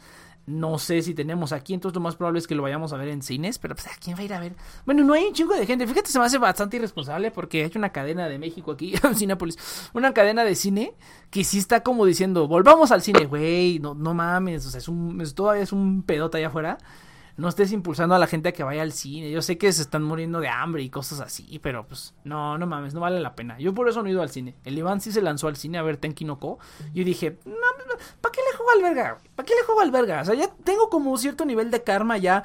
no 0.47 0.77
sé 0.77 1.01
si 1.01 1.13
tenemos 1.13 1.51
aquí, 1.51 1.73
entonces 1.73 1.95
lo 1.95 2.01
más 2.01 2.15
probable 2.15 2.39
es 2.39 2.47
que 2.47 2.55
lo 2.55 2.63
vayamos 2.63 2.93
a 2.93 2.97
ver 2.97 3.07
en 3.09 3.21
cines, 3.21 3.57
pero 3.57 3.75
pues 3.75 3.87
¿a 3.87 3.91
quién 3.99 4.15
va 4.15 4.21
a 4.21 4.23
ir 4.25 4.33
a 4.33 4.39
ver? 4.39 4.55
Bueno, 4.85 5.03
no 5.03 5.13
hay 5.13 5.25
un 5.25 5.33
chingo 5.33 5.55
de 5.55 5.65
gente. 5.65 5.87
Fíjate, 5.87 6.09
se 6.09 6.19
me 6.19 6.25
hace 6.25 6.37
bastante 6.37 6.77
irresponsable 6.77 7.31
porque 7.31 7.63
hay 7.63 7.71
una 7.75 7.89
cadena 7.89 8.27
de 8.29 8.37
México 8.37 8.71
aquí, 8.71 8.93
Cinépolis, 9.15 9.57
una 9.93 10.13
cadena 10.13 10.43
de 10.43 10.55
cine 10.55 10.93
que 11.31 11.43
sí 11.43 11.57
está 11.57 11.81
como 11.81 12.05
diciendo, 12.05 12.47
volvamos 12.47 12.91
al 12.91 13.01
cine, 13.01 13.25
güey, 13.25 13.79
no, 13.79 13.95
no 13.95 14.13
mames, 14.13 14.65
o 14.65 14.69
sea, 14.69 14.79
es 14.79 14.87
un, 14.87 15.23
todavía 15.33 15.63
es 15.63 15.71
un 15.71 16.03
pedote 16.03 16.37
allá 16.37 16.47
afuera 16.47 16.77
no 17.37 17.49
estés 17.49 17.71
impulsando 17.71 18.15
a 18.15 18.19
la 18.19 18.27
gente 18.27 18.49
a 18.49 18.51
que 18.53 18.63
vaya 18.63 18.81
al 18.81 18.91
cine. 18.91 19.29
Yo 19.29 19.41
sé 19.41 19.57
que 19.57 19.71
se 19.71 19.81
están 19.81 20.03
muriendo 20.03 20.39
de 20.39 20.47
hambre 20.47 20.83
y 20.83 20.89
cosas 20.89 21.19
así, 21.19 21.59
pero 21.59 21.85
pues 21.85 22.13
no, 22.23 22.57
no 22.57 22.65
mames, 22.65 22.93
no 22.93 23.01
vale 23.01 23.19
la 23.19 23.35
pena. 23.35 23.59
Yo 23.59 23.73
por 23.73 23.89
eso 23.89 24.01
no 24.01 24.07
he 24.07 24.11
ido 24.11 24.21
al 24.21 24.29
cine. 24.29 24.55
El 24.63 24.77
Iván 24.77 25.01
sí 25.01 25.11
se 25.11 25.21
lanzó 25.21 25.47
al 25.47 25.57
cine 25.57 25.77
a 25.77 25.83
ver 25.83 25.97
Tenki 25.97 26.25
no 26.25 26.39
Ko. 26.39 26.59
Yo 26.93 27.03
dije, 27.03 27.37
no, 27.45 27.53
¿para 28.21 28.31
qué 28.31 28.41
le 28.49 28.57
juego 28.57 28.71
al 28.71 28.81
verga? 28.81 29.17
¿Para 29.35 29.45
qué 29.45 29.53
le 29.55 29.63
juego 29.63 29.81
al 29.81 29.91
verga? 29.91 30.21
O 30.21 30.25
sea, 30.25 30.35
ya 30.35 30.47
tengo 30.63 30.89
como 30.89 31.17
cierto 31.17 31.45
nivel 31.45 31.71
de 31.71 31.83
karma 31.83 32.17
ya 32.17 32.43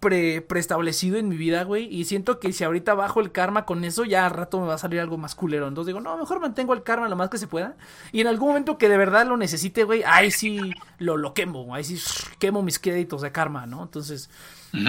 pre, 0.00 0.42
preestablecido 0.42 1.16
en 1.16 1.28
mi 1.28 1.36
vida, 1.36 1.64
güey. 1.64 1.92
Y 1.94 2.04
siento 2.04 2.38
que 2.38 2.52
si 2.52 2.64
ahorita 2.64 2.94
bajo 2.94 3.20
el 3.20 3.32
karma 3.32 3.64
con 3.64 3.84
eso, 3.84 4.04
ya 4.04 4.26
al 4.26 4.32
rato 4.32 4.60
me 4.60 4.66
va 4.66 4.74
a 4.74 4.78
salir 4.78 5.00
algo 5.00 5.18
más 5.18 5.34
culero. 5.34 5.68
Entonces 5.68 5.88
digo, 5.88 6.00
no, 6.00 6.16
mejor 6.16 6.40
mantengo 6.40 6.74
el 6.74 6.82
karma 6.82 7.08
lo 7.08 7.16
más 7.16 7.30
que 7.30 7.38
se 7.38 7.46
pueda. 7.46 7.76
Y 8.12 8.20
en 8.20 8.26
algún 8.26 8.48
momento 8.48 8.78
que 8.78 8.88
de 8.88 8.96
verdad 8.96 9.26
lo 9.26 9.36
necesite, 9.36 9.84
güey, 9.84 10.02
ahí 10.04 10.30
sí 10.30 10.72
lo, 10.98 11.16
lo 11.16 11.34
quemo. 11.34 11.74
Ahí 11.74 11.84
sí 11.84 11.98
quemo 12.38 12.62
mis 12.62 12.78
créditos 12.78 13.22
de 13.22 13.32
karma, 13.32 13.66
¿no? 13.66 13.82
Entonces 13.82 14.30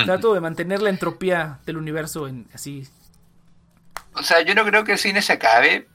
trato 0.05 0.33
de 0.33 0.41
mantener 0.41 0.81
la 0.81 0.89
entropía 0.89 1.59
del 1.65 1.77
universo 1.77 2.27
en 2.27 2.47
así. 2.53 2.87
o 4.13 4.23
sea, 4.23 4.41
yo 4.41 4.55
no 4.55 4.65
creo 4.65 4.83
que 4.83 4.93
el 4.93 4.97
cine 4.97 5.21
se 5.21 5.33
acabe, 5.33 5.87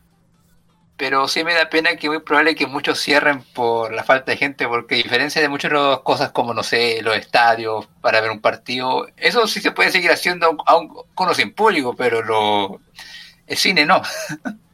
pero 1.03 1.27
sí 1.27 1.43
me 1.43 1.53
da 1.53 1.69
pena 1.69 1.97
que 1.97 2.09
muy 2.09 2.21
probable 2.21 2.55
que 2.55 2.69
muchos 2.69 3.01
cierren 3.01 3.43
por 3.55 3.93
la 3.93 4.05
falta 4.05 4.31
de 4.31 4.37
gente, 4.37 4.69
porque 4.69 4.95
a 4.95 4.99
diferencia 4.99 5.43
de 5.43 5.49
muchas 5.49 5.73
cosas 6.05 6.31
como, 6.31 6.55
no 6.55 6.63
sé, 6.63 7.03
los 7.03 7.17
estadios 7.17 7.89
para 8.01 8.21
ver 8.21 8.31
un 8.31 8.41
partido, 8.41 9.09
eso 9.17 9.49
sí 9.49 9.61
se 9.61 9.73
puede 9.73 9.91
seguir 9.91 10.13
haciendo 10.13 10.57
aún 10.65 10.95
con 11.17 11.29
o 11.29 11.35
sin 11.35 11.55
público, 11.55 11.97
pero 11.97 12.23
lo, 12.23 12.81
el 13.49 13.57
cine 13.57 13.85
no. 13.85 14.01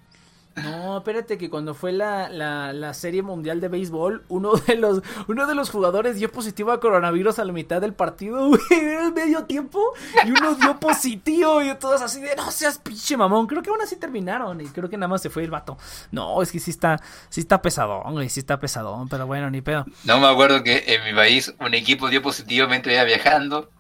No, 0.63 0.99
espérate 0.99 1.39
que 1.39 1.51
cuando 1.51 1.75
fue 1.75 1.93
la, 1.93 2.29
la, 2.29 2.73
la 2.73 2.95
serie 2.95 3.23
mundial 3.23 3.61
de 3.61 3.69
béisbol, 3.69 4.25
uno 4.29 4.53
de 4.53 4.77
los 4.77 5.03
uno 5.27 5.47
de 5.47 5.55
los 5.55 5.71
jugadores 5.71 6.17
dio 6.17 6.31
positivo 6.31 6.73
a 6.73 6.81
coronavirus 6.81 7.39
a 7.39 7.45
la 7.45 7.53
mitad 7.53 7.81
del 7.81 7.95
partido, 7.95 8.49
güey, 8.49 8.61
era 8.71 9.07
el 9.07 9.13
medio 9.13 9.45
tiempo, 9.45 9.81
y 10.25 10.31
uno 10.31 10.55
dio 10.55 10.79
positivo, 10.79 11.63
y 11.63 11.75
todos 11.77 12.03
así 12.03 12.21
de, 12.21 12.35
no 12.37 12.51
seas 12.51 12.79
pinche 12.79 13.17
mamón, 13.17 13.47
creo 13.47 13.63
que 13.63 13.71
aún 13.71 13.81
así 13.81 13.97
terminaron, 13.97 14.61
y 14.61 14.67
creo 14.67 14.89
que 14.89 14.97
nada 14.97 15.09
más 15.09 15.23
se 15.23 15.31
fue 15.31 15.45
el 15.45 15.51
vato. 15.51 15.77
No, 16.11 16.41
es 16.43 16.53
que 16.53 16.59
sí 16.59 16.71
está, 16.71 17.01
sí 17.29 17.41
está 17.41 17.63
pesadón, 17.63 18.13
güey, 18.13 18.29
sí 18.29 18.41
está 18.41 18.59
pesadón, 18.59 19.09
pero 19.09 19.27
bueno, 19.27 19.51
ni 19.51 19.61
pedo. 19.61 19.85
No 20.05 20.21
me 20.21 20.27
acuerdo 20.27 20.63
que 20.63 20.85
en 20.87 21.05
mi 21.05 21.15
país 21.15 21.55
un 21.61 21.75
equipo 21.75 22.09
dio 22.09 22.23
positivo 22.23 22.69
mientras 22.69 22.95
iba 22.95 23.05
viajando 23.05 23.71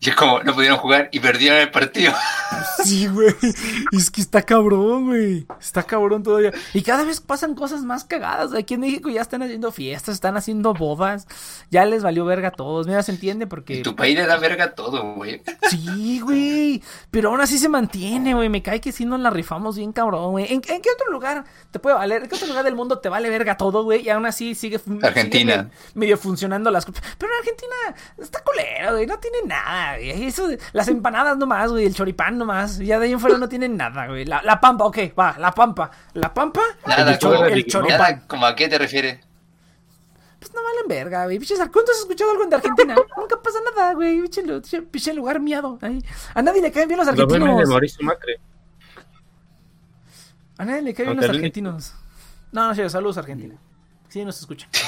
Y 0.00 0.08
es 0.10 0.16
como, 0.16 0.40
no 0.40 0.54
pudieron 0.54 0.78
jugar 0.78 1.08
y 1.12 1.20
perdieron 1.20 1.60
el 1.60 1.70
partido. 1.70 2.12
Sí, 2.84 3.06
güey. 3.06 3.32
Es 3.92 4.10
que 4.10 4.20
está 4.20 4.42
cabrón, 4.42 5.06
güey. 5.06 5.46
Está 5.60 5.84
cabrón 5.84 6.22
todavía. 6.22 6.52
Y 6.74 6.82
cada 6.82 7.04
vez 7.04 7.20
pasan 7.20 7.54
cosas 7.54 7.82
más 7.82 8.04
cagadas. 8.04 8.52
Aquí 8.54 8.74
en 8.74 8.80
México 8.80 9.08
ya 9.08 9.20
están 9.20 9.42
haciendo 9.42 9.70
fiestas, 9.70 10.16
están 10.16 10.36
haciendo 10.36 10.74
bodas. 10.74 11.28
Ya 11.70 11.84
les 11.84 12.02
valió 12.02 12.24
verga 12.24 12.48
a 12.48 12.50
todos. 12.50 12.88
Mira, 12.88 13.02
se 13.04 13.12
entiende 13.12 13.46
porque. 13.46 13.78
En 13.78 13.82
tu 13.84 13.94
país 13.94 14.16
le 14.16 14.26
da 14.26 14.36
verga 14.36 14.64
a 14.64 14.74
todo, 14.74 15.14
güey. 15.14 15.42
Sí, 15.70 16.20
güey. 16.20 16.82
Pero 17.10 17.30
aún 17.30 17.40
así 17.40 17.56
se 17.58 17.68
mantiene, 17.68 18.34
güey. 18.34 18.48
Me 18.48 18.62
cae 18.62 18.80
que 18.80 18.90
sí 18.90 19.04
nos 19.04 19.20
la 19.20 19.30
rifamos 19.30 19.76
bien 19.76 19.92
cabrón, 19.92 20.32
güey. 20.32 20.46
¿En, 20.46 20.54
en 20.54 20.82
qué 20.82 20.90
otro 20.90 21.12
lugar 21.12 21.44
te 21.70 21.78
puede 21.78 21.94
valer? 21.94 22.24
¿En 22.24 22.28
qué 22.28 22.34
otro 22.34 22.48
lugar 22.48 22.64
del 22.64 22.74
mundo 22.74 22.98
te 22.98 23.08
vale 23.08 23.30
verga 23.30 23.56
todo, 23.56 23.84
güey? 23.84 24.02
Y 24.02 24.10
aún 24.10 24.26
así 24.26 24.56
sigue. 24.56 24.80
Argentina. 25.02 25.70
sigue 25.70 25.92
medio 25.94 26.18
funcionando 26.18 26.70
las 26.70 26.84
cosas. 26.84 27.02
Pero 27.16 27.32
en 27.32 27.38
Argentina 27.38 27.76
está 28.18 28.42
culera, 28.42 28.92
güey. 28.92 29.06
No 29.06 29.18
tiene 29.18 29.38
nada, 29.46 29.51
güey. 29.96 30.24
Eso, 30.26 30.48
las 30.72 30.88
empanadas 30.88 31.36
nomás, 31.36 31.70
güey. 31.70 31.86
El 31.86 31.94
choripán 31.94 32.38
nomás. 32.38 32.78
Ya 32.78 32.98
de 32.98 33.06
ahí 33.06 33.12
en 33.12 33.20
fuera 33.20 33.38
no 33.38 33.48
tienen 33.48 33.76
nada, 33.76 34.06
güey. 34.06 34.24
La, 34.24 34.42
la 34.42 34.60
pampa, 34.60 34.84
ok, 34.84 34.98
va. 35.18 35.36
La 35.38 35.52
pampa. 35.52 35.90
La 36.14 36.32
pampa. 36.32 36.60
Nada, 36.86 37.12
el, 37.12 37.18
chor- 37.18 37.34
como- 37.36 37.46
el 37.46 37.66
choripán. 37.66 37.98
Nada, 37.98 38.26
como 38.26 38.46
a 38.46 38.54
qué 38.56 38.68
te 38.68 38.78
refieres. 38.78 39.20
Pues 40.38 40.52
no 40.54 40.60
valen 40.62 40.88
verga, 40.88 41.24
güey. 41.24 41.38
Pinches, 41.38 41.58
¿Cuánto 41.58 41.92
has 41.92 41.98
escuchado 41.98 42.30
algo 42.32 42.46
de 42.46 42.56
Argentina? 42.56 42.94
Nunca 43.16 43.40
pasa 43.40 43.58
nada, 43.74 43.94
güey. 43.94 44.22
Pinche 44.90 45.14
lugar 45.14 45.38
miado. 45.40 45.78
Ahí. 45.82 46.02
A 46.34 46.42
nadie 46.42 46.60
le 46.62 46.72
caen 46.72 46.88
bien 46.88 46.98
los 46.98 47.06
Los 47.06 47.16
memes 47.16 47.28
de 47.28 47.34
argentinos. 47.44 47.68
Mauricio 47.68 48.04
Macri. 48.04 48.34
A 50.58 50.64
nadie 50.64 50.82
le 50.82 50.94
caen 50.94 51.08
bien 51.10 51.20
los 51.20 51.28
argentinos. 51.30 51.94
No, 52.50 52.66
no, 52.68 52.74
sí, 52.74 52.88
saludos 52.90 53.18
Argentina. 53.18 53.54
Sí 54.08 54.24
nos 54.24 54.38
escuchan. 54.40 54.68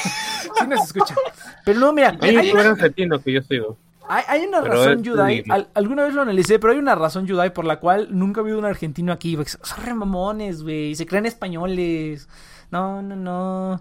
Sí 0.44 0.66
nos 0.68 0.82
escuchan. 0.84 1.16
Pero 1.64 1.80
no, 1.80 1.92
mira, 1.92 2.16
Hay 2.20 2.50
argentino 2.50 3.18
que 3.20 3.32
yo 3.32 3.40
sigo. 3.42 3.78
Hay- 4.08 4.24
hay 4.28 4.46
una 4.46 4.60
Pero 4.62 4.74
razón, 4.74 5.02
Yudai. 5.02 5.44
al- 5.48 5.68
alguna 5.74 6.04
vez 6.04 6.14
lo 6.14 6.22
analicé, 6.22 6.58
pero 6.58 6.72
hay 6.72 6.78
una 6.78 6.94
razón, 6.94 7.26
Yudai, 7.26 7.52
por 7.52 7.64
la 7.64 7.80
cual 7.80 8.08
nunca 8.10 8.40
ha 8.40 8.42
habido 8.42 8.58
un 8.58 8.64
argentino 8.64 9.12
aquí. 9.12 9.36
Son 9.62 9.84
re 9.84 9.94
mamones, 9.94 10.62
güey. 10.62 10.94
Se 10.94 11.06
creen 11.06 11.26
españoles. 11.26 12.28
No, 12.70 13.02
no, 13.02 13.16
no. 13.16 13.80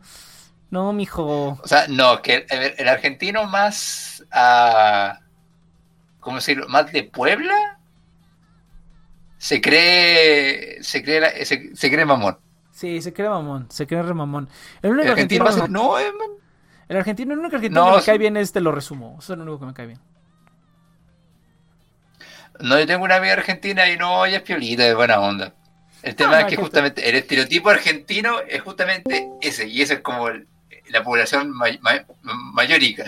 No, 0.72 0.92
mijo. 0.94 1.60
O 1.64 1.68
sea, 1.68 1.88
no, 1.88 2.22
que 2.22 2.46
el 2.50 2.88
argentino 2.88 3.44
más 3.46 4.26
a 4.32 5.20
¿cómo 6.20 6.38
decirlo? 6.38 6.68
más 6.70 6.92
de 6.92 7.04
Puebla 7.04 7.80
se 9.38 9.62
cree 9.62 10.82
se 10.82 11.04
cree 11.04 11.20
la- 11.22 11.46
se, 11.46 11.76
se 11.76 11.92
cree 11.92 12.06
mamón. 12.06 12.38
Sí, 12.72 13.02
se 13.02 13.14
cree 13.14 13.30
mamón. 13.30 13.68
Se 13.70 13.86
cree 13.86 14.02
re 14.02 14.14
mamón. 14.14 14.50
El 14.82 14.92
único 14.92 15.06
El 15.06 15.12
argentino 15.12 15.44
argentino. 15.46 15.68
más 15.68 15.70
no, 15.92 16.00
eh, 16.00 16.12
man. 16.18 16.30
El 16.88 16.98
argentino, 16.98 17.34
el 17.34 17.40
único 17.40 17.56
argentino 17.58 17.86
No, 17.86 17.92
que 17.92 17.98
me 18.00 18.04
cae 18.04 18.18
bien 18.18 18.38
es, 18.38 18.52
te 18.52 18.62
lo 18.62 18.72
resumo. 18.72 19.18
Eso 19.20 19.34
es 19.34 19.38
lo 19.38 19.44
único 19.44 19.60
que 19.60 19.66
me 19.66 19.74
cae 19.74 19.88
bien. 19.88 20.00
No, 22.60 22.80
yo 22.80 22.86
tengo 22.88 23.04
una 23.04 23.16
amiga 23.16 23.34
argentina 23.34 23.90
y 23.90 23.98
no, 23.98 24.26
ella 24.26 24.38
es 24.38 24.44
piolita, 24.44 24.84
de 24.84 24.94
buena 24.94 25.20
onda. 25.20 25.54
El 26.02 26.16
tema 26.16 26.38
Ah, 26.38 26.42
es 26.42 26.48
que 26.48 26.56
justamente 26.58 27.08
el 27.10 27.16
estereotipo 27.16 27.70
argentino 27.70 28.40
es 28.48 28.62
justamente 28.62 29.30
ese, 29.42 29.68
y 29.68 29.82
ese 29.82 29.96
es 29.96 30.00
como 30.02 30.28
el- 30.28 30.48
la 30.90 31.02
población 31.04 31.50
may- 31.52 31.80
may- 31.82 32.02
mayórica. 32.22 33.06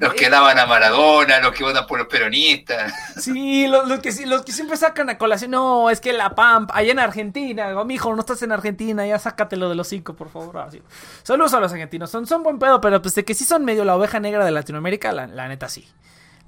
Los 0.00 0.14
que 0.14 0.28
daban 0.30 0.58
a 0.58 0.66
Maradona, 0.66 1.40
los 1.40 1.52
que 1.52 1.62
votan 1.64 1.86
por 1.86 1.98
los 1.98 2.08
peronistas. 2.08 2.92
Sí, 3.18 3.66
los, 3.68 3.86
los 3.88 4.00
que, 4.00 4.12
sí- 4.12 4.24
los 4.26 4.42
que 4.42 4.52
siempre 4.52 4.76
sacan 4.76 5.08
a 5.10 5.18
colación. 5.18 5.50
No, 5.50 5.88
es 5.90 6.00
que 6.00 6.12
la 6.12 6.34
PAMP, 6.34 6.70
allá 6.72 6.92
en 6.92 6.98
Argentina. 6.98 7.68
mi 7.74 7.84
mijo, 7.84 8.12
no 8.14 8.20
estás 8.20 8.42
en 8.42 8.52
Argentina, 8.52 9.06
ya 9.06 9.18
sácatelo 9.18 9.68
de 9.68 9.74
los 9.74 9.88
cinco, 9.88 10.14
por 10.14 10.30
favor. 10.30 10.58
Así. 10.58 10.82
Saludos 11.22 11.54
a 11.54 11.60
los 11.60 11.72
argentinos. 11.72 12.10
Son, 12.10 12.26
son 12.26 12.42
buen 12.42 12.58
pedo, 12.58 12.80
pero 12.80 13.00
pues 13.02 13.14
de 13.14 13.24
que 13.24 13.34
sí 13.34 13.44
son 13.44 13.64
medio 13.64 13.84
la 13.84 13.94
oveja 13.96 14.20
negra 14.20 14.44
de 14.44 14.50
Latinoamérica, 14.50 15.12
la, 15.12 15.26
la 15.26 15.48
neta 15.48 15.68
sí. 15.68 15.88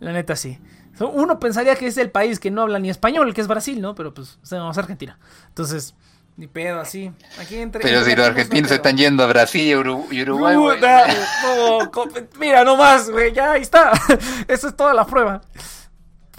La 0.00 0.12
neta 0.12 0.36
sí. 0.36 0.58
Uno 1.00 1.38
pensaría 1.38 1.76
que 1.76 1.86
es 1.86 1.96
el 1.98 2.10
país 2.10 2.40
que 2.40 2.50
no 2.50 2.62
habla 2.62 2.78
ni 2.78 2.90
español, 2.90 3.32
que 3.34 3.40
es 3.40 3.46
Brasil, 3.48 3.80
¿no? 3.80 3.94
Pero 3.94 4.12
pues, 4.14 4.38
somos 4.42 4.76
Argentina. 4.78 5.18
Entonces, 5.48 5.94
ni 6.36 6.46
pedo, 6.46 6.80
así. 6.80 7.10
Aquí 7.40 7.56
entre. 7.56 7.82
Pero 7.82 8.04
si 8.04 8.10
los 8.10 8.18
no 8.18 8.24
argentinos 8.24 8.68
se 8.68 8.76
están 8.76 8.96
yendo 8.96 9.22
a 9.24 9.26
Brasil 9.26 9.60
y 9.62 9.72
Urugu- 9.72 10.06
y 10.12 10.22
Uruguay. 10.22 10.56
Puta, 10.56 11.06
no, 11.44 11.90
co- 11.90 12.08
mira 12.38 12.64
nomás, 12.64 13.10
güey, 13.10 13.32
ya 13.32 13.52
ahí 13.52 13.62
está. 13.62 13.92
Eso 14.48 14.68
es 14.68 14.76
toda 14.76 14.94
la 14.94 15.04
prueba. 15.06 15.40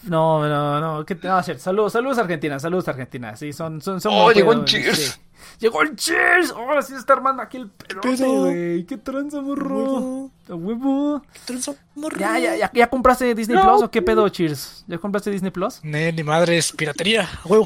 No, 0.04 0.47
no, 0.47 0.80
no, 0.80 1.06
¿qué 1.06 1.16
te 1.16 1.28
va 1.28 1.36
a 1.36 1.39
hacer? 1.39 1.60
Saludos, 1.60 1.93
saludos 1.93 2.18
Argentina, 2.18 2.60
saludos 2.60 2.88
Argentina. 2.88 3.36
Sí, 3.36 3.52
son, 3.54 3.82
son, 3.82 4.00
son 4.00 4.14
Oh, 4.14 4.32
llegó 4.32 4.52
un 4.52 4.66
Cheers. 4.66 4.97
sí. 4.97 5.12
Llegó 5.60 5.82
el 5.82 5.95
Cheers. 5.95 6.52
Ahora 6.52 6.82
sí 6.82 6.93
se 6.93 7.00
está 7.00 7.14
armando 7.14 7.41
aquí 7.43 7.58
el 7.58 7.70
pedote, 7.70 8.10
pedo? 8.18 8.39
güey. 8.45 8.86
Qué 8.86 8.97
tranza, 8.97 9.41
morro. 9.41 10.30
A 10.50 10.56
huevo. 10.56 11.22
Tranza, 11.45 11.74
morro. 11.95 12.18
Ya, 12.18 12.39
ya, 12.39 12.56
ya, 12.56 12.72
ya 12.74 12.89
compraste 12.89 13.36
Disney 13.36 13.58
Plus 13.62 13.84
o 13.84 13.91
qué 13.91 14.02
pedo, 14.02 14.28
Cheers? 14.30 14.86
¿Ya 14.88 14.97
compraste 14.97 15.32
Disney 15.32 15.52
Plus? 15.52 15.80
Ne, 15.84 16.14
ni 16.14 16.24
madre, 16.24 16.58
es 16.58 16.72
piratería. 16.72 17.28
a 17.43 17.47
Huevo. 17.47 17.66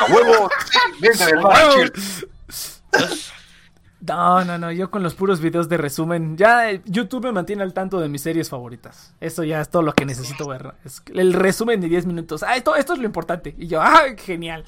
¡A 0.00 0.04
huevo! 0.12 0.48
Cheers. 1.74 2.26
No, 4.06 4.44
no, 4.44 4.58
no, 4.58 4.70
yo 4.70 4.90
con 4.90 5.02
los 5.02 5.14
puros 5.14 5.40
videos 5.40 5.68
de 5.68 5.78
resumen. 5.78 6.36
Ya 6.36 6.70
eh, 6.70 6.82
YouTube 6.84 7.24
me 7.24 7.32
mantiene 7.32 7.62
al 7.62 7.72
tanto 7.72 8.00
de 8.00 8.08
mis 8.08 8.20
series 8.20 8.50
favoritas. 8.50 9.14
Eso 9.20 9.44
ya 9.44 9.60
es 9.60 9.70
todo 9.70 9.82
lo 9.82 9.94
que 9.94 10.04
necesito 10.04 10.46
ver. 10.46 10.74
Es 10.84 11.02
el 11.14 11.32
resumen 11.32 11.80
de 11.80 11.88
10 11.88 12.06
minutos. 12.06 12.42
Ah, 12.42 12.56
esto, 12.56 12.76
esto 12.76 12.92
es 12.92 12.98
lo 12.98 13.06
importante. 13.06 13.54
Y 13.56 13.66
yo, 13.66 13.80
ah, 13.80 14.02
genial. 14.18 14.64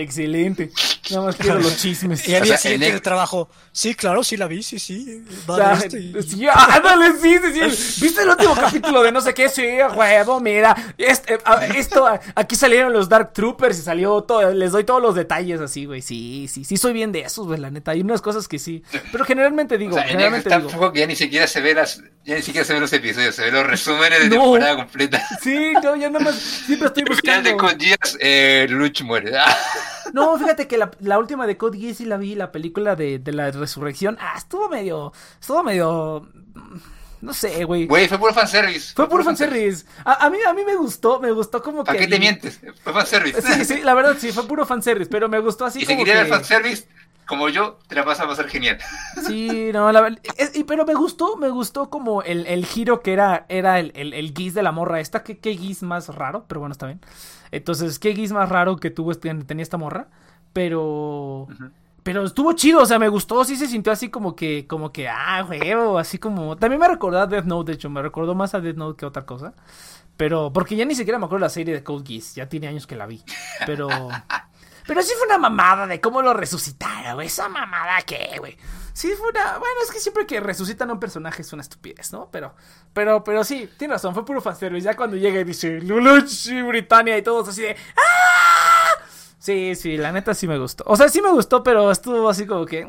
Excelente. 0.00 0.70
Nada 1.10 1.26
más 1.26 1.36
quiero 1.36 1.58
los 1.60 1.76
chismes. 1.76 2.26
Y 2.28 2.34
al 2.34 2.42
O 2.42 2.56
sea, 2.56 2.72
en 2.72 2.82
el- 2.82 3.02
trabajo. 3.02 3.48
Sí, 3.72 3.94
claro, 3.94 4.24
sí 4.24 4.36
la 4.36 4.46
vi, 4.48 4.62
sí, 4.62 4.78
sí. 4.78 5.22
Va 5.48 5.54
O 5.54 5.56
sea, 5.58 5.72
este 5.74 6.00
y- 6.00 6.22
sí, 6.22 6.46
ándale, 6.48 7.12
sí, 7.20 7.36
sí, 7.38 7.52
sí. 7.76 8.00
¿Viste 8.02 8.22
el 8.22 8.28
último 8.30 8.54
capítulo 8.54 9.02
de 9.02 9.12
no 9.12 9.20
sé 9.20 9.32
qué? 9.34 9.48
Sí, 9.48 9.62
huevo, 9.96 10.40
mira. 10.40 10.94
Este, 10.98 11.38
a- 11.44 11.66
esto, 11.66 12.06
a- 12.06 12.20
aquí 12.34 12.56
salieron 12.56 12.92
los 12.92 13.08
Dark 13.08 13.32
Troopers 13.32 13.78
y 13.78 13.82
salió 13.82 14.22
todo. 14.22 14.52
Les 14.52 14.72
doy 14.72 14.84
todos 14.84 15.02
los 15.02 15.14
detalles 15.14 15.60
así, 15.60 15.84
güey. 15.84 16.02
Sí, 16.02 16.46
sí, 16.50 16.64
sí, 16.64 16.76
soy 16.76 16.92
bien 16.92 17.12
de 17.12 17.20
esos, 17.20 17.46
güey, 17.46 17.60
la 17.60 17.70
neta. 17.70 17.92
Hay 17.92 18.00
unas 18.00 18.22
cosas 18.22 18.48
que 18.48 18.58
sí. 18.58 18.82
Pero 19.12 19.24
generalmente 19.24 19.78
digo, 19.78 19.92
O 19.92 19.94
sea, 19.94 20.02
en 20.04 20.08
el 20.08 20.12
generalmente 20.12 20.48
está 20.48 20.58
digo. 20.58 20.70
poco 20.70 20.92
que 20.92 21.00
ya 21.00 21.06
ni 21.06 21.16
siquiera 21.16 21.46
se 21.46 21.60
ve 21.60 21.74
las, 21.74 22.02
ya 22.30 22.36
ni 22.36 22.42
siquiera 22.42 22.64
se 22.64 22.72
ven 22.72 22.82
los 22.82 22.92
episodios, 22.92 23.34
se 23.34 23.42
ven 23.44 23.54
los 23.54 23.66
resúmenes 23.66 24.20
de 24.20 24.28
No. 24.28 24.42
temporada 24.42 24.76
completa. 24.76 25.22
Sí, 25.42 25.72
yo 25.82 25.96
ya 25.96 26.08
nada 26.10 26.24
más 26.24 26.36
siempre 26.36 26.88
estoy 26.88 27.04
El 27.06 27.14
final 27.16 27.42
de 27.44 27.52
buscando. 27.54 27.56
Code 27.78 27.84
Geass, 27.86 28.16
eh, 28.20 28.66
Luch 28.70 29.02
muere. 29.02 29.36
Ah, 29.38 29.56
No, 30.12 30.36
fíjate 30.38 30.66
que 30.66 30.76
la, 30.78 30.90
la 31.00 31.18
última 31.18 31.46
de 31.46 31.56
Code 31.56 31.78
Geass 31.78 31.98
sí 31.98 32.04
la 32.04 32.16
vi, 32.16 32.34
la 32.34 32.50
película 32.50 32.96
de, 32.96 33.18
de 33.18 33.32
la 33.32 33.50
resurrección. 33.50 34.16
Ah, 34.20 34.34
estuvo 34.36 34.68
medio. 34.68 35.12
Estuvo 35.40 35.62
medio. 35.62 36.28
mm, 36.54 36.76
No 37.20 37.32
sé, 37.34 37.64
güey. 37.64 37.86
Güey, 37.86 38.08
fue 38.08 38.18
puro 38.18 38.32
fanservice. 38.34 38.92
Fue 38.94 39.08
puro 39.08 39.22
fanservice. 39.22 39.84
A, 40.04 40.26
a 40.26 40.30
mí, 40.30 40.38
a 40.46 40.52
mí 40.52 40.64
me 40.64 40.74
gustó, 40.74 41.20
me 41.20 41.30
gustó 41.30 41.62
como 41.62 41.84
que. 41.84 41.88
¿Para 41.88 41.98
qué 42.00 42.06
te 42.08 42.14
el- 42.14 42.20
mientes? 42.20 42.58
Fue 42.82 42.92
fanservice. 42.92 43.40
Sí, 43.42 43.64
sí, 43.64 43.80
la 43.82 43.94
verdad 43.94 44.16
sí, 44.18 44.32
fue 44.32 44.46
puro 44.48 44.64
fanservice, 44.66 45.08
pero 45.10 45.28
me 45.28 45.38
gustó 45.38 45.64
así 45.66 45.78
y 45.80 45.82
si 45.82 45.92
como 45.92 46.04
querías 46.04 46.24
que... 46.24 46.30
ver 46.30 46.38
fanservice, 46.40 46.86
como 47.30 47.48
yo, 47.48 47.78
te 47.86 47.94
la 47.94 48.02
vas 48.02 48.20
a 48.20 48.26
pasar 48.26 48.48
genial. 48.48 48.76
Sí, 49.26 49.70
no, 49.72 49.90
la 49.92 50.00
verdad... 50.02 50.18
es- 50.36 50.54
y- 50.56 50.64
pero 50.64 50.84
me 50.84 50.94
gustó, 50.94 51.36
me 51.36 51.48
gustó 51.48 51.88
como 51.88 52.22
el, 52.22 52.44
el 52.46 52.66
giro 52.66 53.00
que 53.00 53.12
era, 53.12 53.46
era 53.48 53.78
el, 53.78 53.92
el, 53.94 54.12
el 54.12 54.34
guis 54.34 54.52
de 54.52 54.62
la 54.62 54.72
morra 54.72 55.00
esta. 55.00 55.22
¿Qué, 55.22 55.38
qué 55.38 55.50
guis 55.50 55.82
más 55.82 56.08
raro? 56.08 56.44
Pero 56.48 56.60
bueno, 56.60 56.72
está 56.72 56.86
bien. 56.86 57.00
Entonces, 57.52 57.98
¿qué 57.98 58.10
guis 58.10 58.32
más 58.32 58.48
raro 58.48 58.76
que 58.76 58.90
tuvo 58.90 59.12
este- 59.12 59.32
tenía 59.44 59.62
esta 59.62 59.76
morra? 59.78 60.08
Pero... 60.52 61.46
Pero 62.02 62.24
estuvo 62.24 62.54
chido, 62.54 62.80
o 62.80 62.86
sea, 62.86 62.98
me 62.98 63.08
gustó, 63.10 63.44
sí 63.44 63.56
se 63.56 63.66
sintió 63.68 63.92
así 63.92 64.08
como 64.08 64.34
que, 64.34 64.66
como 64.66 64.90
que, 64.90 65.06
ah, 65.08 65.46
huevo, 65.48 65.98
así 65.98 66.16
como... 66.18 66.56
También 66.56 66.80
me 66.80 66.88
recordó 66.88 67.18
a 67.20 67.26
Death 67.26 67.44
Note, 67.44 67.72
de 67.72 67.74
hecho, 67.76 67.90
me 67.90 68.00
recordó 68.00 68.34
más 68.34 68.54
a 68.54 68.60
Death 68.60 68.76
Note 68.76 68.96
que 68.98 69.04
otra 69.06 69.26
cosa. 69.26 69.52
Pero, 70.16 70.50
porque 70.52 70.76
ya 70.76 70.86
ni 70.86 70.94
siquiera 70.94 71.18
me 71.18 71.26
acuerdo 71.26 71.42
de 71.44 71.46
la 71.48 71.50
serie 71.50 71.74
de 71.74 71.84
Code 71.84 72.04
Geass, 72.06 72.34
ya 72.34 72.48
tiene 72.48 72.68
años 72.68 72.86
que 72.86 72.96
la 72.96 73.06
vi. 73.06 73.22
Pero... 73.66 73.88
Pero 74.90 75.02
sí 75.04 75.12
fue 75.16 75.28
una 75.28 75.38
mamada 75.38 75.86
de 75.86 76.00
cómo 76.00 76.20
lo 76.20 76.34
resucitaron, 76.34 77.14
güey. 77.14 77.28
Esa 77.28 77.48
mamada 77.48 78.02
que, 78.02 78.34
güey. 78.40 78.56
Sí 78.92 79.08
fue 79.16 79.28
una... 79.28 79.56
Bueno, 79.58 79.74
es 79.84 79.90
que 79.92 80.00
siempre 80.00 80.26
que 80.26 80.40
resucitan 80.40 80.90
a 80.90 80.94
un 80.94 80.98
personaje 80.98 81.42
es 81.42 81.52
una 81.52 81.62
estupidez, 81.62 82.12
¿no? 82.12 82.28
Pero, 82.32 82.56
pero, 82.92 83.22
pero 83.22 83.44
sí, 83.44 83.70
tiene 83.78 83.94
razón, 83.94 84.14
fue 84.14 84.24
puro 84.24 84.40
fanservice. 84.40 84.84
Ya 84.84 84.96
cuando 84.96 85.16
llega 85.16 85.38
y 85.38 85.44
dice, 85.44 85.80
Luluchi, 85.80 86.60
Britannia 86.62 87.16
y 87.16 87.22
todos 87.22 87.48
así 87.50 87.62
de... 87.62 87.76
¡Ah! 87.96 89.04
Sí, 89.38 89.76
sí, 89.76 89.96
la 89.96 90.10
neta 90.10 90.34
sí 90.34 90.48
me 90.48 90.58
gustó. 90.58 90.82
O 90.88 90.96
sea, 90.96 91.08
sí 91.08 91.22
me 91.22 91.30
gustó, 91.30 91.62
pero 91.62 91.92
estuvo 91.92 92.28
así 92.28 92.44
como 92.44 92.66
que... 92.66 92.88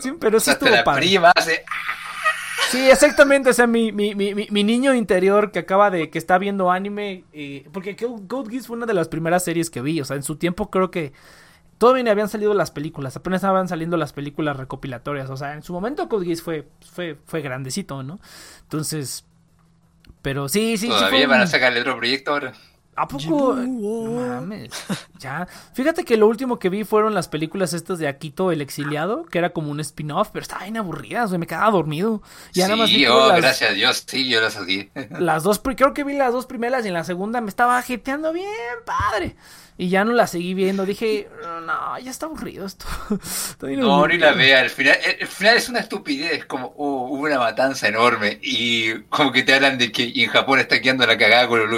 Sí, 0.00 0.12
pero 0.20 0.36
O 0.36 0.40
sí 0.40 0.44
sea, 0.44 0.52
hasta 0.52 0.66
estuvo 0.66 0.68
la 0.76 0.84
padre. 0.84 1.00
prima. 1.00 1.32
Sí, 2.68 2.88
exactamente. 2.90 3.50
O 3.50 3.52
sea, 3.52 3.66
mi, 3.66 3.90
mi, 3.92 4.14
mi, 4.14 4.34
mi- 4.34 4.48
mi 4.50 4.62
niño 4.64 4.94
interior 4.94 5.50
que 5.50 5.58
acaba 5.60 5.90
de. 5.90 6.10
que 6.10 6.18
está 6.18 6.38
viendo 6.38 6.70
anime. 6.70 7.24
eh, 7.32 7.68
porque 7.72 7.96
Code 7.96 8.50
Geass 8.50 8.66
fue 8.66 8.76
una 8.76 8.86
de 8.86 8.94
las 8.94 9.08
primeras 9.08 9.42
series 9.44 9.70
que 9.70 9.80
vi. 9.80 10.00
O 10.00 10.04
sea, 10.04 10.16
en 10.16 10.22
su 10.22 10.36
tiempo 10.36 10.70
creo 10.70 10.90
que. 10.90 11.12
Todavía 11.78 12.02
ni 12.04 12.10
habían 12.10 12.28
salido 12.28 12.52
las 12.52 12.70
películas. 12.70 13.16
Apenas 13.16 13.38
estaban 13.38 13.66
saliendo 13.66 13.96
las 13.96 14.12
películas 14.12 14.56
recopilatorias. 14.58 15.30
O 15.30 15.36
sea, 15.38 15.54
en 15.54 15.62
su 15.62 15.72
momento 15.72 16.08
Code 16.10 16.26
Geass 16.26 16.42
fue, 16.42 16.68
fue, 16.92 17.16
fue 17.24 17.40
grandecito, 17.40 18.02
¿no? 18.02 18.20
Entonces. 18.62 19.24
Pero 20.22 20.48
sí, 20.50 20.76
sí, 20.76 20.86
sí. 20.86 20.88
Todavía 20.88 21.08
fue 21.08 21.26
van 21.26 21.40
a 21.40 21.44
un- 21.44 21.48
sacarle 21.48 21.80
otro 21.80 21.96
proyecto 21.96 22.32
ahora. 22.32 22.52
¿A 22.96 23.08
poco? 23.08 23.54
No 23.54 24.10
mames. 24.10 24.70
Ya. 25.18 25.46
Fíjate 25.74 26.04
que 26.04 26.16
lo 26.16 26.26
último 26.26 26.58
que 26.58 26.68
vi 26.68 26.84
fueron 26.84 27.14
las 27.14 27.28
películas 27.28 27.72
estas 27.72 27.98
de 27.98 28.08
Akito 28.08 28.52
el 28.52 28.60
exiliado, 28.60 29.24
que 29.24 29.38
era 29.38 29.50
como 29.50 29.70
un 29.70 29.80
spin-off, 29.80 30.30
pero 30.32 30.42
estaban 30.42 30.64
bien 30.64 30.76
aburridas, 30.78 31.30
güey. 31.30 31.38
Me 31.38 31.46
quedaba 31.46 31.70
dormido. 31.70 32.22
Ya 32.52 32.64
nada 32.64 32.76
más 32.76 32.90
vi 32.90 32.96
sí, 32.96 33.06
como 33.06 33.20
oh, 33.20 33.28
las, 33.28 33.40
gracias 33.40 33.70
a 33.70 33.72
Dios, 33.74 34.04
sí, 34.06 34.28
yo 34.28 34.40
las 34.40 34.56
odié. 34.56 34.90
las 35.18 35.42
dos, 35.42 35.60
creo 35.60 35.94
que 35.94 36.04
vi 36.04 36.14
las 36.14 36.32
dos 36.32 36.46
primeras 36.46 36.84
y 36.84 36.88
en 36.88 36.94
la 36.94 37.04
segunda 37.04 37.40
me 37.40 37.48
estaba 37.48 37.80
jeteando 37.82 38.32
bien, 38.32 38.48
padre. 38.84 39.36
Y 39.78 39.88
ya 39.88 40.04
no 40.04 40.12
la 40.12 40.26
seguí 40.26 40.52
viendo. 40.52 40.84
Dije, 40.84 41.28
no, 41.42 41.98
ya 41.98 42.10
está 42.10 42.26
aburrido 42.26 42.66
esto. 42.66 42.84
Está 43.22 43.66
No, 43.66 44.06
ni 44.06 44.18
la 44.18 44.32
vea. 44.32 44.60
Al 44.60 44.68
final, 44.68 44.98
el, 45.02 45.16
el 45.20 45.26
final 45.26 45.56
es 45.56 45.70
una 45.70 45.78
estupidez, 45.78 46.44
como 46.44 46.74
oh, 46.76 47.08
hubo 47.08 47.22
una 47.22 47.38
matanza 47.38 47.88
enorme 47.88 48.38
y 48.42 49.00
como 49.04 49.32
que 49.32 49.42
te 49.42 49.54
hablan 49.54 49.78
de 49.78 49.90
que 49.90 50.12
en 50.14 50.28
Japón 50.28 50.58
está 50.58 50.80
quedando 50.82 51.06
la 51.06 51.16
cagada 51.16 51.48
con 51.48 51.60
los 51.60 51.70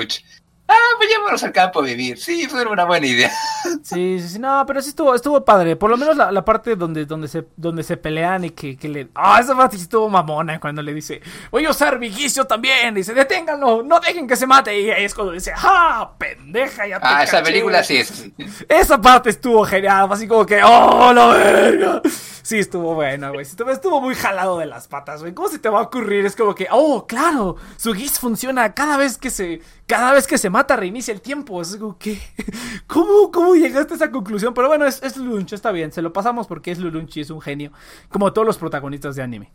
Ah, 0.72 0.96
vayámonos 0.98 1.42
al 1.44 1.52
campo 1.52 1.80
a 1.80 1.82
vivir. 1.82 2.18
Sí, 2.18 2.46
fue 2.48 2.64
una 2.66 2.84
buena 2.84 3.06
idea. 3.06 3.30
Sí, 3.84 4.18
sí, 4.20 4.28
sí, 4.28 4.38
no, 4.38 4.64
pero 4.66 4.82
sí 4.82 4.88
estuvo, 4.90 5.14
estuvo 5.14 5.44
padre. 5.44 5.76
Por 5.76 5.90
lo 5.90 5.96
menos 5.96 6.16
la, 6.16 6.30
la 6.32 6.44
parte 6.44 6.74
donde, 6.76 7.04
donde, 7.04 7.28
se, 7.28 7.46
donde 7.56 7.82
se 7.82 7.96
pelean 7.96 8.44
y 8.44 8.50
que, 8.50 8.76
que 8.76 8.88
le. 8.88 9.08
Ah, 9.14 9.38
esa 9.40 9.56
parte 9.56 9.76
sí 9.76 9.82
estuvo 9.84 10.08
mamona 10.08 10.58
cuando 10.60 10.82
le 10.82 10.92
dice, 10.94 11.20
voy 11.50 11.64
a 11.66 11.70
usar 11.70 11.98
mi 11.98 12.08
guicio 12.10 12.44
también. 12.44 12.94
Dice, 12.94 13.14
deténganlo, 13.14 13.82
no 13.82 14.00
dejen 14.00 14.26
que 14.26 14.36
se 14.36 14.46
mate. 14.46 14.78
Y 14.80 14.90
ahí 14.90 15.04
es 15.04 15.14
cuando 15.14 15.32
dice, 15.32 15.52
¡ah! 15.56 16.12
Pendeja, 16.18 16.86
ya 16.86 16.98
te 17.00 17.06
Ah, 17.06 17.22
esa 17.22 17.38
caché". 17.38 17.50
película 17.52 17.82
sí 17.84 17.96
es. 17.98 18.24
Esa 18.68 19.00
parte 19.00 19.30
estuvo 19.30 19.64
genial, 19.64 20.08
así 20.10 20.26
como 20.26 20.44
que, 20.46 20.62
¡oh, 20.62 21.12
la 21.12 21.26
verga! 21.28 22.02
Sí, 22.42 22.58
estuvo 22.58 22.94
buena, 22.94 23.30
güey. 23.30 23.42
Estuvo, 23.42 24.00
muy 24.00 24.16
jalado 24.16 24.58
de 24.58 24.66
las 24.66 24.88
patas, 24.88 25.20
güey. 25.20 25.32
¿Cómo 25.32 25.48
se 25.48 25.60
te 25.60 25.68
va 25.68 25.78
a 25.78 25.82
ocurrir? 25.82 26.26
Es 26.26 26.34
como 26.34 26.54
que, 26.56 26.66
¡oh, 26.72 27.06
claro! 27.06 27.54
Su 27.76 27.94
GIS 27.94 28.18
funciona 28.18 28.74
cada 28.74 28.96
vez 28.96 29.16
que 29.16 29.30
se. 29.30 29.60
Cada 29.86 30.12
vez 30.12 30.26
que 30.26 30.38
se 30.38 30.50
mata, 30.50 30.61
reinicia 30.68 31.12
el 31.12 31.20
tiempo. 31.20 31.60
Es 31.60 31.76
como 31.76 31.98
que. 31.98 32.18
¿Cómo, 32.86 33.30
cómo 33.32 33.54
llegaste 33.54 33.94
a 33.94 33.96
esa 33.96 34.10
conclusión? 34.10 34.54
Pero 34.54 34.68
bueno, 34.68 34.86
es, 34.86 35.02
es 35.02 35.16
Lulunch, 35.16 35.52
está 35.52 35.70
bien. 35.72 35.92
Se 35.92 36.02
lo 36.02 36.12
pasamos 36.12 36.46
porque 36.46 36.70
es 36.70 36.78
Lulunch 36.78 37.16
y 37.16 37.20
es 37.20 37.30
un 37.30 37.40
genio. 37.40 37.72
Como 38.08 38.32
todos 38.32 38.46
los 38.46 38.58
protagonistas 38.58 39.16
de 39.16 39.22
anime. 39.22 39.50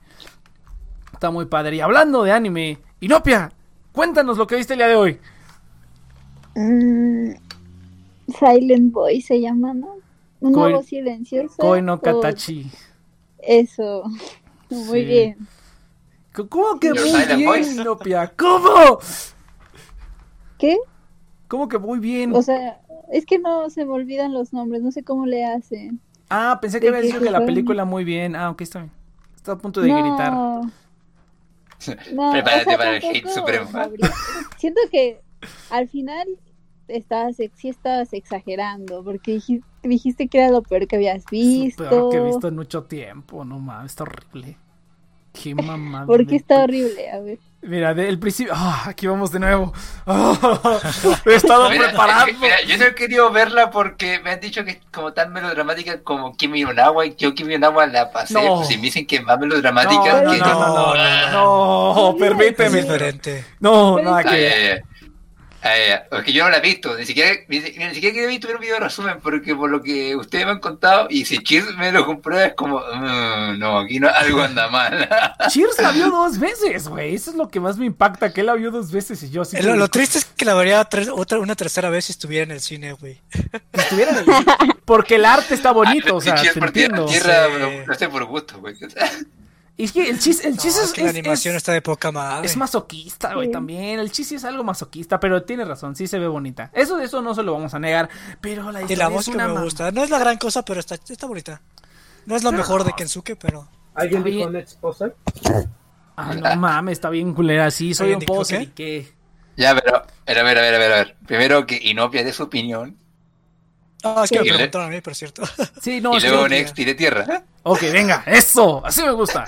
Está 1.14 1.32
muy 1.32 1.45
padre. 1.45 1.78
Y 1.78 1.82
hablando 1.82 2.24
de 2.24 2.32
anime, 2.32 2.78
Inopia, 2.99 3.51
cuéntanos 3.91 4.38
lo 4.38 4.45
que 4.47 4.55
viste 4.55 4.74
el 4.74 4.80
día 4.80 4.88
de 4.88 4.95
hoy. 4.95 5.20
Mm, 6.55 7.32
Silent 8.39 8.91
Boy 8.91 9.22
se 9.22 9.39
llama, 9.39 9.74
¿no? 9.74 9.95
Un 10.39 10.53
Koi- 10.53 10.70
nuevo 10.72 10.84
silencioso. 10.84 11.55
Koi 11.58 11.82
no 11.82 11.93
o- 11.95 12.01
Katachi. 12.01 12.70
Eso. 13.39 14.03
Muy 14.70 14.99
Sí. 15.01 15.05
bien. 15.05 15.47
¿Cómo 16.49 16.80
que 16.80 16.93
muy 16.93 17.26
bien. 17.36 17.72
Inopia? 17.80 18.32
¿Cómo? 18.38 18.99
¿Qué? 20.60 20.78
¿Cómo 21.48 21.68
que 21.68 21.78
muy 21.78 22.00
bien? 22.00 22.36
O 22.36 22.41
sea, 22.41 22.82
es 23.12 23.26
que 23.26 23.39
no 23.39 23.70
se 23.70 23.86
me 23.86 23.91
olvidan 23.93 24.34
los 24.34 24.54
nombres, 24.54 24.82
no 24.82 24.91
sé 24.91 25.04
cómo 25.04 25.26
le 25.26 25.45
hacen. 25.45 26.00
ah, 26.30 26.60
pensé 26.62 26.80
que 26.80 26.86
¿de 26.86 26.89
habías 26.89 27.04
qué 27.04 27.08
dicho 27.14 27.20
que 27.24 27.32
la 27.32 27.45
película 27.45 27.86
muy 27.86 28.04
bien. 28.04 28.36
Ah, 28.36 28.50
ok, 28.50 28.62
está 28.62 28.80
bien. 28.80 28.91
Está 29.36 29.54
a 29.54 29.58
punto 29.58 29.82
de 29.82 29.89
no. 29.89 29.95
gritar. 30.02 30.34
No, 32.12 32.32
Prepárate 32.32 32.78
para 32.78 32.98
el 32.98 33.04
hate 33.04 33.28
supremo. 33.30 33.70
Siento 34.58 34.82
que 34.91 35.22
al 35.70 35.88
final 35.88 36.28
estabas, 36.88 37.39
ex- 37.39 37.58
sí 37.60 37.70
estabas 37.70 38.12
exagerando, 38.14 39.04
porque 39.04 39.34
dijiste, 39.34 39.68
dijiste 39.84 40.28
que 40.28 40.39
era 40.39 40.50
lo 40.52 40.64
peor 40.64 40.88
que 40.88 40.95
habías 40.98 41.24
Es 41.24 41.24
lo 41.24 41.30
visto. 41.32 41.84
peor 41.89 42.10
que 42.10 42.18
he 42.18 42.22
visto 42.22 42.48
en 42.48 42.56
mucho 42.56 42.84
tiempo. 42.86 43.45
No 43.45 43.60
mames, 43.60 43.91
está 43.91 44.04
horrible. 44.04 44.58
Qué 45.34 45.56
mamada. 45.56 46.06
Porque 46.06 46.32
de- 46.32 46.38
está 46.38 46.64
horrible, 46.64 47.10
a 47.12 47.20
ver. 47.22 47.39
Mira, 47.62 47.93
del 47.93 48.20
principio. 48.20 48.53
Ah, 48.55 48.84
aquí 48.88 49.08
vamos 49.08 49.32
de 49.32 49.39
nuevo. 49.39 49.74
Ah, 50.05 50.80
he 51.26 51.36
estado 51.36 51.70
Mira, 51.70 51.88
preparando. 51.89 52.34
mira, 52.39 52.62
yo 52.62 52.78
no 52.78 52.86
he 52.86 52.95
querido 52.95 53.32
verla 53.32 53.72
porque 53.72 54.20
me 54.20 54.32
han 54.32 54.39
dicho 54.39 54.64
que 54.64 54.72
es 54.72 54.78
como 54.91 55.12
tan 55.12 55.34
melodramática 55.34 56.01
como 56.01 56.38
Kimi 56.38 56.62
no 56.62 56.72
Nawa 56.74 57.05
y 57.05 57.16
yo 57.16 57.34
Kimi 57.34 57.53
no 57.53 57.60
Nawa 57.72 57.88
la 57.88 58.12
pasé. 58.12 58.36
No. 58.36 58.58
Pues, 58.58 58.72
y 58.72 58.78
me 58.78 58.84
dicen 58.84 59.05
que 59.08 59.18
es 59.18 59.24
más 59.24 59.39
melodramática 59.39 60.22
No, 60.22 60.24
no, 60.24 60.32
que 60.32 60.38
no, 60.39 60.45
no, 60.47 60.68
no, 60.68 60.95
no, 60.95 61.93
no, 61.95 62.10
Es 62.12 62.16
permíteme. 62.20 62.80
Es 62.80 62.86
diferente. 62.86 63.45
No, 63.60 63.99
nada 63.99 64.24
que 64.24 64.82
ya. 65.68 65.74
Ah, 65.74 65.78
ya, 65.78 65.88
ya. 66.11 66.18
Es 66.20 66.24
que 66.24 66.34
yo 66.34 66.43
no 66.43 66.49
la 66.49 66.57
he 66.57 66.61
visto, 66.61 66.95
ni 66.97 67.05
siquiera, 67.05 67.32
ni, 67.47 67.59
ni 67.59 67.93
siquiera 67.93 68.18
he 68.22 68.28
visto 68.28 68.47
un 68.47 68.59
video 68.59 68.76
de 68.76 68.82
resumen, 68.82 69.18
porque 69.22 69.55
por 69.55 69.70
lo 69.70 69.82
que 69.82 70.15
ustedes 70.15 70.45
me 70.45 70.51
han 70.51 70.59
contado, 70.59 71.07
y 71.09 71.26
si 71.26 71.39
Cheers 71.39 71.76
me 71.78 71.91
lo 71.91 72.05
comprueba, 72.05 72.45
es 72.45 72.53
como, 72.53 72.80
"Mm, 72.80 73.59
no, 73.59 73.80
aquí 73.80 73.99
no, 73.99 74.09
algo 74.09 74.41
anda 74.41 74.68
mal. 74.70 75.07
Cheers 75.49 75.80
la 75.82 75.91
vio 75.91 76.09
dos 76.11 76.39
veces, 76.39 76.88
güey. 76.88 77.15
Eso 77.15 77.32
es 77.32 77.38
lo 77.38 77.47
que 77.49 77.59
más 77.59 77.78
me 77.78 77.86
impacta, 77.86 78.32
que 78.34 78.41
él 78.41 78.47
la 78.47 78.53
vio 78.55 78.72
dos 78.72 78.91
veces 78.91 79.22
y 79.24 79.30
yo 79.30 79.43
sí. 79.45 79.57
Eh, 79.57 79.63
Lo, 79.63 79.76
lo 79.76 79.88
triste 79.88 80.18
es 80.20 80.26
que 80.26 80.45
la 80.45 80.53
vería 80.53 80.84
tres- 80.86 81.09
otra, 81.09 81.39
una 81.39 81.55
tercera 81.55 81.89
vez 81.89 82.05
si 82.05 82.11
estuviera 82.13 82.43
en 82.43 82.51
el 82.51 82.61
cine, 82.61 82.93
güey. 82.93 83.22
que 83.32 83.82
estuviera 83.82 84.11
en 84.11 84.18
el- 84.20 84.26
Porque 84.86 85.15
el 85.15 85.26
arte 85.26 85.53
está 85.53 85.72
bonito, 85.72 86.15
o 86.15 86.22
sea, 86.22 86.36
Cheers 86.36 86.53
te 86.53 86.59
entiendo. 86.59 87.05
tierra, 87.05 87.47
Sí. 87.47 87.59
lo, 87.59 87.86
lo 87.88 87.93
sé 87.95 88.07
por 88.09 88.26
gusto, 88.26 88.59
güey. 88.59 88.76
Y 89.80 89.84
es 89.84 89.91
que 89.91 90.09
el 90.09 90.17
chiste, 90.19 90.47
el 90.47 90.55
No, 90.55 90.61
chiste 90.61 90.80
es 90.82 90.88
es, 90.88 90.93
que 90.93 91.01
la 91.03 91.09
es- 91.11 91.15
animación 91.15 91.53
es- 91.53 91.57
está 91.57 91.71
de 91.71 91.84
poca 91.84 92.11
madre. 92.11 92.47
es 92.47 92.57
masoquista, 92.57 93.36
güey, 93.36 93.47
Sí. 93.47 93.53
también. 93.53 93.99
El 93.99 94.11
chiste 94.11 94.36
es 94.36 94.43
algo 94.43 94.63
masoquista, 94.63 95.19
pero 95.19 95.43
tiene 95.43 95.65
razón, 95.65 95.95
sí 95.95 96.07
se 96.07 96.17
ve 96.17 96.28
bonita. 96.28 96.71
Eso, 96.73 96.99
eso 96.99 97.21
no 97.21 97.36
se 97.36 97.43
lo 97.43 97.53
vamos 97.53 97.73
a 97.75 97.80
negar, 97.80 98.09
pero 98.41 98.71
la 98.71 98.80
y 98.80 98.84
historia 98.84 98.97
la 99.03 99.09
es 99.09 99.11
música 99.15 99.36
una 99.38 99.47
me 99.49 99.61
gusta. 99.63 99.91
No 99.91 100.03
es 100.03 100.09
la 100.09 100.17
gran 100.17 100.38
cosa, 100.38 100.65
pero 100.65 100.80
está, 100.80 100.95
está 100.95 101.28
bonita. 101.28 101.61
No 102.25 102.36
es 102.36 102.43
lo 102.43 102.51
mejor 102.51 102.84
de 102.84 102.93
Kensuke, 102.93 103.36
pero. 103.39 103.67
¿Alguien 103.93 104.23
dijo 104.23 104.38
bien. 104.38 104.51
Next 104.53 104.80
Puzzle? 104.80 105.13
Ah, 106.15 106.34
no 106.34 106.55
mames, 106.55 106.93
está 106.93 107.09
bien 107.11 107.34
culera, 107.36 107.69
sí, 107.69 107.93
soy 107.93 108.13
¿Alguien 108.13 108.30
un 108.30 108.36
pozo 108.36 108.55
qué? 108.57 108.63
y 108.63 108.67
qué. 108.67 109.13
Ya, 109.55 109.75
pero, 109.75 109.97
a 109.97 110.05
ver, 110.25 110.39
a 110.39 110.43
ver, 110.43 110.57
a 110.57 110.61
ver, 110.61 110.75
a 110.75 110.78
ver, 110.80 110.91
a 110.91 110.95
ver. 110.97 111.17
Primero 111.28 111.65
que 111.67 111.80
Inopia 111.82 112.23
dé 112.23 112.34
su 112.34 112.43
opinión, 112.43 112.97
Ah, 114.04 114.22
es 114.24 114.30
que 114.30 114.39
me 114.39 114.45
Sí. 114.45 114.50
preguntaron 114.52 114.88
a 114.88 114.89
mí, 114.91 115.02
por 115.02 115.16
cierto. 115.16 115.41
Sí, 115.82 116.00
no, 116.02 116.18
y 116.18 116.22
luego 116.22 116.43
que- 116.43 116.50
Next 116.50 116.76
tire 116.76 116.93
tierra. 116.95 117.43
Ok, 117.64 117.82
venga, 117.91 118.24
eso, 118.28 118.86
así 118.86 119.02
me 119.04 119.12
gusta. 119.12 119.45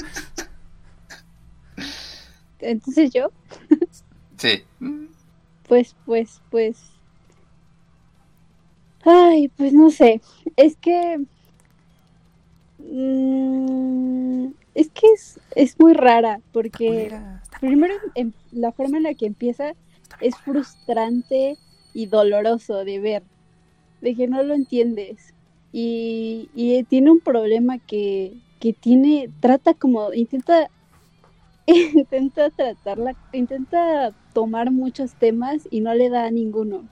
Entonces 2.60 3.12
yo, 3.14 3.32
Sí. 4.38 4.64
pues, 5.68 5.96
pues, 6.06 6.42
pues. 6.50 6.78
Ay, 9.06 9.48
pues 9.50 9.72
no 9.74 9.90
sé. 9.92 10.22
Es 10.58 10.76
que. 10.76 11.20
mm, 12.80 14.48
es 14.76 14.90
que 14.90 15.08
es, 15.14 15.40
es 15.56 15.80
muy 15.80 15.94
rara, 15.94 16.42
porque 16.52 16.88
Culera, 16.88 17.40
está- 17.44 17.60
primero 17.60 17.94
em- 18.16 18.34
la 18.52 18.72
forma 18.72 18.98
en 18.98 19.04
la 19.04 19.14
que 19.14 19.26
empieza 19.26 19.74
es 20.22 20.36
frustrante 20.38 21.58
y 21.94 22.06
doloroso 22.08 22.84
de 22.86 23.00
ver, 23.00 23.24
de 24.02 24.16
que 24.16 24.28
no 24.28 24.44
lo 24.44 24.54
entiendes. 24.54 25.34
Y, 25.72 26.50
y 26.56 26.84
tiene 26.84 27.12
un 27.12 27.20
problema 27.20 27.78
que, 27.78 28.34
que 28.60 28.74
tiene, 28.74 29.30
trata 29.40 29.74
como, 29.74 30.14
intenta, 30.14 30.70
intenta 31.68 32.50
tratarla, 32.50 33.16
intenta 33.34 34.14
tomar 34.34 34.72
muchos 34.72 35.16
temas 35.16 35.68
y 35.72 35.82
no 35.82 35.94
le 35.94 36.10
da 36.10 36.26
a 36.26 36.32
ninguno. 36.32 36.90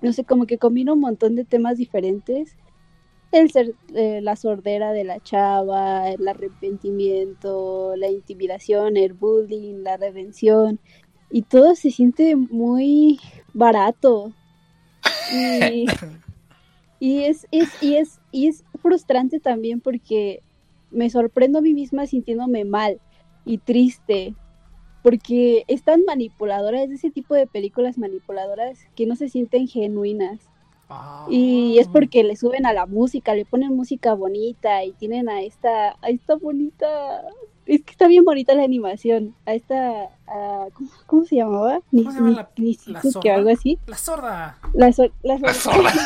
No 0.00 0.12
sé, 0.12 0.24
como 0.24 0.46
que 0.46 0.58
combina 0.58 0.92
un 0.92 1.00
montón 1.00 1.34
de 1.34 1.44
temas 1.44 1.76
diferentes. 1.76 2.56
El 3.32 3.50
ser, 3.50 3.74
eh, 3.94 4.20
la 4.22 4.36
sordera 4.36 4.92
de 4.92 5.04
la 5.04 5.20
chava, 5.20 6.08
el 6.10 6.26
arrepentimiento, 6.26 7.94
la 7.96 8.08
intimidación, 8.08 8.96
el 8.96 9.12
bullying, 9.12 9.82
la 9.82 9.96
redención. 9.96 10.80
Y 11.30 11.42
todo 11.42 11.74
se 11.74 11.90
siente 11.90 12.36
muy 12.36 13.20
barato. 13.52 14.32
Y, 15.30 15.86
y 17.00 17.24
es, 17.24 17.46
es, 17.50 17.82
y 17.82 17.96
es, 17.96 18.20
y 18.32 18.48
es 18.48 18.64
frustrante 18.80 19.40
también 19.40 19.80
porque 19.80 20.42
me 20.90 21.10
sorprendo 21.10 21.58
a 21.58 21.62
mí 21.62 21.74
misma 21.74 22.06
sintiéndome 22.06 22.64
mal 22.64 23.00
y 23.44 23.58
triste. 23.58 24.34
Porque 25.02 25.64
es 25.68 25.84
tan 25.84 26.04
manipuladora, 26.04 26.82
es 26.82 26.88
de 26.88 26.96
ese 26.96 27.10
tipo 27.10 27.34
de 27.34 27.46
películas 27.46 27.98
manipuladoras 27.98 28.78
que 28.96 29.06
no 29.06 29.16
se 29.16 29.28
sienten 29.28 29.68
genuinas. 29.68 30.40
Y 31.28 31.78
es 31.78 31.86
Ah. 31.86 31.90
porque 31.92 32.24
le 32.24 32.34
suben 32.34 32.64
a 32.66 32.72
la 32.72 32.86
música, 32.86 33.34
le 33.34 33.44
ponen 33.44 33.76
música 33.76 34.14
bonita 34.14 34.84
y 34.84 34.92
tienen 34.92 35.28
a 35.28 35.42
esta, 35.42 35.96
a 36.00 36.08
esta 36.08 36.36
bonita, 36.36 37.22
es 37.68 37.82
que 37.84 37.92
está 37.92 38.08
bien 38.08 38.24
bonita 38.24 38.54
la 38.54 38.64
animación, 38.64 39.34
a 39.46 39.54
esta, 39.54 40.04
a- 40.26 40.66
¿cómo, 40.74 40.90
cómo 41.06 41.24
se 41.24 41.36
llamaba? 41.36 41.80
Ni, 41.92 42.02
¿Cómo 42.02 42.12
se 42.12 42.18
llama 42.18 42.30
ni- 42.30 42.36
la- 42.36 42.50
ni 42.56 42.78
la 42.92 43.02
Sisuke, 43.02 43.22
zorra? 43.28 43.34
algo 43.36 43.50
así. 43.50 43.78
La 43.86 43.96
sorda. 43.98 44.58
La, 44.74 44.92
sor- 44.92 45.12
la 45.22 45.38
La 45.38 45.54
sor- 45.54 45.74
zorra. 45.74 45.92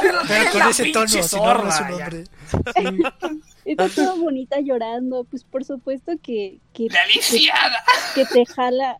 Pero 0.28 0.44
con 0.52 0.62
ese 0.70 0.92
tono, 0.92 1.08
si 1.08 1.16
no, 1.18 1.22
su 1.24 1.36
nombre. 1.38 2.24
Está 3.64 3.88
toda 3.88 4.14
bonita 4.14 4.60
llorando, 4.60 5.24
pues 5.24 5.44
por 5.44 5.64
supuesto 5.64 6.12
que, 6.22 6.58
que, 6.72 6.86
¡La 6.88 7.04
lisiada! 7.06 7.76
que 8.14 8.24
te 8.24 8.46
jala, 8.46 8.96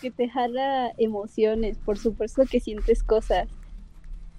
que 0.00 0.10
te 0.10 0.28
jala 0.28 0.92
emociones, 0.96 1.76
por 1.84 1.98
supuesto 1.98 2.44
que 2.50 2.60
sientes 2.60 3.02
cosas. 3.02 3.48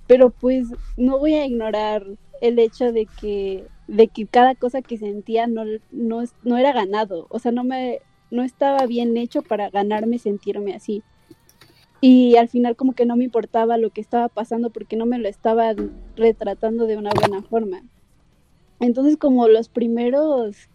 Pero 0.08 0.30
pues 0.32 0.68
no 0.96 1.20
voy 1.20 1.34
a 1.36 1.46
ignorar 1.46 2.04
el 2.42 2.58
hecho 2.60 2.92
de 2.92 3.08
que, 3.20 3.68
de 3.88 4.08
que 4.08 4.26
cada 4.28 4.56
cosa 4.56 4.82
que 4.82 4.98
sentía 4.98 5.48
no, 5.48 5.64
no, 5.92 6.24
no 6.44 6.58
era 6.58 6.74
ganado. 6.74 7.28
O 7.30 7.40
sea, 7.40 7.52
no 7.52 7.64
me, 7.64 8.00
no 8.32 8.44
estaba 8.44 8.86
bien 8.86 9.16
hecho 9.18 9.42
para 9.42 9.70
ganarme 9.70 10.20
sentirme 10.20 10.76
así. 10.76 11.04
y 12.02 12.36
al 12.36 12.50
final 12.50 12.76
como 12.76 12.94
que 12.94 13.06
no 13.06 13.16
me 13.16 13.24
importaba 13.24 13.78
lo 13.78 13.90
que 13.90 14.02
estaba 14.02 14.28
pasando 14.30 14.70
porque 14.70 14.98
no 14.98 15.06
me 15.06 15.18
lo 15.18 15.28
estaban 15.28 15.92
retratando 16.16 16.86
de 16.86 16.98
una 16.98 17.12
buena 17.12 17.42
forma. 17.42 17.82
Entonces 18.80 19.18
como 19.18 19.48
los 19.48 19.70
primeros 19.70 20.70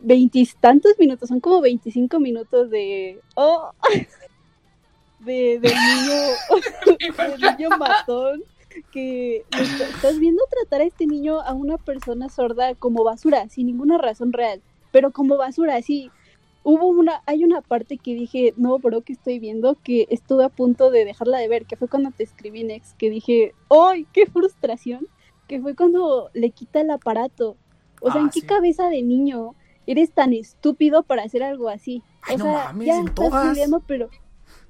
veintitantos 0.00 0.92
minutos, 0.98 1.28
son 1.28 1.40
como 1.40 1.60
25 1.60 2.20
minutos 2.20 2.70
de... 2.70 3.20
Oh, 3.34 3.70
de, 5.20 5.58
niño, 5.62 6.98
del 7.38 7.56
niño 7.56 7.70
matón, 7.78 8.42
que 8.92 9.44
estás 9.52 10.18
viendo 10.18 10.42
tratar 10.50 10.80
a 10.80 10.84
este 10.84 11.06
niño, 11.06 11.40
a 11.40 11.52
una 11.54 11.78
persona 11.78 12.28
sorda, 12.28 12.74
como 12.74 13.04
basura, 13.04 13.48
sin 13.48 13.66
ninguna 13.66 13.98
razón 13.98 14.32
real, 14.32 14.62
pero 14.92 15.10
como 15.12 15.36
basura, 15.36 15.76
así. 15.76 16.10
Hubo 16.66 16.86
una, 16.88 17.22
hay 17.26 17.44
una 17.44 17.60
parte 17.60 17.98
que 17.98 18.14
dije, 18.14 18.54
no, 18.56 18.78
bro, 18.78 19.02
que 19.02 19.12
estoy 19.12 19.38
viendo, 19.38 19.76
que 19.84 20.06
estuve 20.08 20.44
a 20.46 20.48
punto 20.48 20.90
de 20.90 21.04
dejarla 21.04 21.36
de 21.36 21.46
ver, 21.48 21.66
que 21.66 21.76
fue 21.76 21.88
cuando 21.88 22.10
te 22.10 22.22
escribí 22.24 22.64
Nex, 22.64 22.94
que 22.94 23.10
dije, 23.10 23.54
¡ay, 23.68 24.06
qué 24.14 24.24
frustración! 24.24 25.06
Que 25.46 25.60
fue 25.60 25.76
cuando 25.76 26.30
le 26.32 26.48
quita 26.52 26.80
el 26.80 26.90
aparato. 26.90 27.56
O 28.00 28.10
sea, 28.10 28.22
Ah, 28.22 28.24
¿en 28.24 28.30
qué 28.30 28.40
sí. 28.40 28.46
cabeza 28.46 28.88
de 28.88 29.02
niño 29.02 29.54
eres 29.86 30.10
tan 30.12 30.32
estúpido 30.32 31.02
para 31.02 31.22
hacer 31.24 31.42
algo 31.42 31.68
así? 31.68 32.02
Ay, 32.22 32.36
o 32.36 32.38
no 32.38 32.44
sea, 32.44 32.64
mames, 32.64 32.86
ya 32.86 32.98
estás 33.00 33.14
todas. 33.14 33.58
pero 33.86 34.08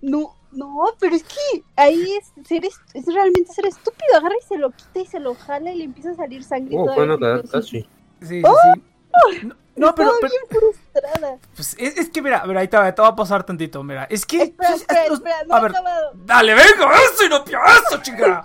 no, 0.03 0.37
no, 0.53 0.85
pero 1.01 1.17
es 1.17 1.23
que 1.25 1.63
ahí 1.77 2.13
es, 2.17 2.33
ser 2.47 2.65
es, 2.65 2.75
es 2.95 3.07
realmente 3.07 3.53
ser 3.53 3.67
estúpido. 3.67 4.17
Agarra 4.17 4.35
y 4.41 4.47
se 4.47 4.57
lo 4.59 4.71
quita 4.71 5.01
y 5.01 5.07
se 5.07 5.21
lo 5.21 5.35
jala 5.35 5.73
y 5.73 5.79
le 5.79 5.85
empieza 5.85 6.11
a 6.11 6.15
salir 6.15 6.45
sangre. 6.45 6.77
Oh, 6.79 6.95
bueno, 6.95 7.17
la 7.17 7.43
casi. 7.43 7.81
Sí, 7.83 7.89
sí, 8.23 8.43
¡Oh! 8.45 8.55
sí. 8.75 9.47
No, 9.47 9.57
no, 9.89 9.95
pero, 9.95 10.13
pero- 10.21 10.33
bien 10.33 10.43
frustrada. 10.63 11.39
pues, 11.57 11.75
es, 11.79 11.97
es 11.99 12.11
que 12.11 12.23
mira, 12.23 12.45
mira, 12.47 12.61
ahí 12.61 12.69
te, 12.69 12.77
va- 12.77 12.95
te 12.95 13.03
va 13.03 13.09
a 13.09 13.17
pasar 13.17 13.45
tantito, 13.45 13.83
mira. 13.83 14.05
Es 14.05 14.25
que. 14.25 14.43
Espera, 14.43 14.71
pues, 14.71 14.81
espera, 14.83 15.09
los- 15.09 15.19
espera, 15.19 15.37
no 15.49 15.55
a 15.55 15.59
he 15.59 15.63
ver, 15.63 15.71
acabado. 15.73 16.13
dale, 16.25 16.55
venga, 16.55 16.91
eso 17.13 17.25
y 17.25 17.29
no 17.29 17.45
eso, 17.45 18.03
chica. 18.03 18.45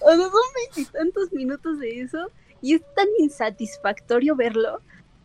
O 0.00 0.08
sea, 0.08 0.16
son 0.16 0.30
veintitantos 0.74 1.32
minutos 1.32 1.78
de 1.78 2.00
eso 2.00 2.30
y 2.60 2.74
es 2.74 2.82
tan 2.94 3.06
insatisfactorio 3.18 4.34
verlo. 4.36 4.80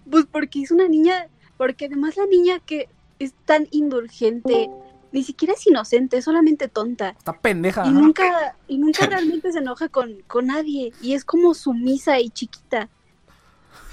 Pues 0.10 0.26
porque 0.32 0.62
es 0.62 0.72
una 0.72 0.88
niña, 0.88 1.28
porque 1.58 1.86
además 1.86 2.18
la 2.18 2.26
niña 2.26 2.60
que 2.60 2.90
es 3.20 3.34
tan 3.46 3.68
indulgente, 3.72 4.70
ni 5.12 5.24
siquiera 5.24 5.54
es 5.54 5.66
inocente, 5.68 6.18
es 6.18 6.26
solamente 6.26 6.68
tonta. 6.68 7.10
Está 7.10 7.34
pendeja. 7.34 7.86
Y 7.86 7.92
nunca, 7.92 8.56
y 8.68 8.78
nunca 8.78 9.06
realmente 9.06 9.52
se 9.52 9.60
enoja 9.60 9.90
con, 9.90 10.22
con 10.28 10.48
nadie. 10.48 10.94
Y 11.02 11.14
es 11.14 11.26
como 11.26 11.54
sumisa 11.54 12.20
y 12.20 12.30
chiquita. 12.30 12.90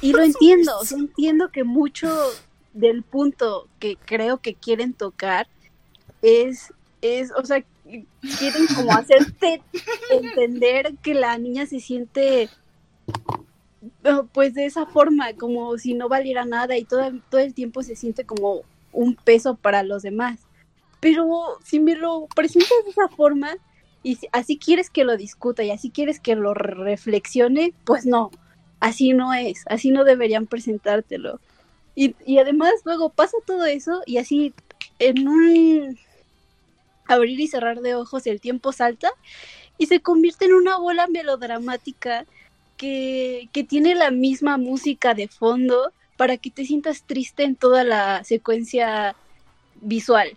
Y 0.01 0.13
lo 0.13 0.23
entiendo, 0.25 0.79
o 0.79 0.85
sea, 0.85 0.99
entiendo 0.99 1.51
que 1.51 1.65
mucho 1.65 2.09
del 2.73 3.03
punto 3.03 3.67
que 3.79 3.97
creo 3.97 4.39
que 4.39 4.55
quieren 4.55 4.93
tocar 4.93 5.49
es, 6.23 6.73
es, 7.01 7.33
o 7.33 7.45
sea, 7.45 7.65
quieren 8.39 8.67
como 8.75 8.93
hacerte 8.93 9.63
entender 10.11 10.95
que 11.03 11.15
la 11.15 11.39
niña 11.39 11.67
se 11.67 11.81
siente 11.81 12.49
pues 14.33 14.55
de 14.55 14.67
esa 14.67 14.87
forma, 14.87 15.33
como 15.35 15.77
si 15.79 15.95
no 15.95 16.09
valiera 16.09 16.45
nada 16.45 16.77
y 16.77 16.85
todo, 16.85 17.11
todo 17.31 17.41
el 17.41 17.55
tiempo 17.55 17.83
se 17.83 17.97
siente 17.97 18.25
como 18.25 18.63
un 18.93 19.15
peso 19.15 19.55
para 19.57 19.83
los 19.83 20.03
demás. 20.03 20.41
Pero 21.01 21.59
si 21.65 21.81
me 21.81 21.95
lo 21.95 22.27
presentas 22.35 22.71
de 22.85 22.91
esa 22.91 23.09
forma 23.09 23.57
y 24.03 24.19
así 24.33 24.59
quieres 24.59 24.91
que 24.91 25.05
lo 25.05 25.17
discuta 25.17 25.63
y 25.63 25.71
así 25.71 25.91
quieres 25.91 26.21
que 26.21 26.35
lo 26.35 26.55
re- 26.55 26.75
reflexione, 26.75 27.73
pues 27.85 28.07
no, 28.07 28.31
así 28.81 29.13
no 29.13 29.33
es, 29.35 29.65
así 29.67 29.91
no 29.91 30.05
deberían 30.05 30.47
presentártelo. 30.47 31.41
Y, 31.95 32.15
y 32.25 32.39
además 32.39 32.73
luego 32.85 33.11
pasa 33.11 33.37
todo 33.47 33.65
eso 33.65 34.03
y 34.07 34.19
así 34.19 34.55
en 34.99 35.27
un 35.29 35.99
abrir 37.07 37.41
y 37.41 37.49
cerrar 37.49 37.81
de 37.81 37.95
ojos 37.95 38.27
el 38.27 38.41
tiempo 38.41 38.73
salta 38.73 39.11
y 39.79 39.87
se 39.87 40.01
convierte 40.01 40.45
en 40.45 40.55
una 40.55 40.79
bola 40.79 41.07
melodramática 41.07 42.27
que, 42.77 43.49
que 43.53 43.65
tiene 43.65 43.95
la 43.95 44.11
misma 44.11 44.59
música 44.59 45.15
de 45.15 45.29
fondo 45.29 45.93
para 46.17 46.37
que 46.37 46.51
te 46.51 46.65
sientas 46.65 47.03
triste 47.03 47.45
en 47.45 47.57
toda 47.57 47.85
la 47.85 48.25
secuencia 48.25 49.17
visual. 49.81 50.37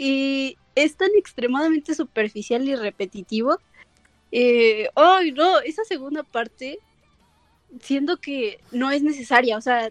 Y 0.00 0.56
es 0.76 0.96
tan 0.96 1.10
extremadamente 1.18 1.92
superficial 1.94 2.66
y 2.68 2.76
repetitivo. 2.76 3.58
Eh, 4.30 4.88
¡Ay, 4.94 5.32
no! 5.32 5.58
Esa 5.58 5.82
segunda 5.84 6.22
parte, 6.22 6.78
siento 7.82 8.16
que 8.18 8.60
no 8.70 8.90
es 8.92 9.02
necesaria. 9.02 9.56
O 9.56 9.60
sea, 9.60 9.88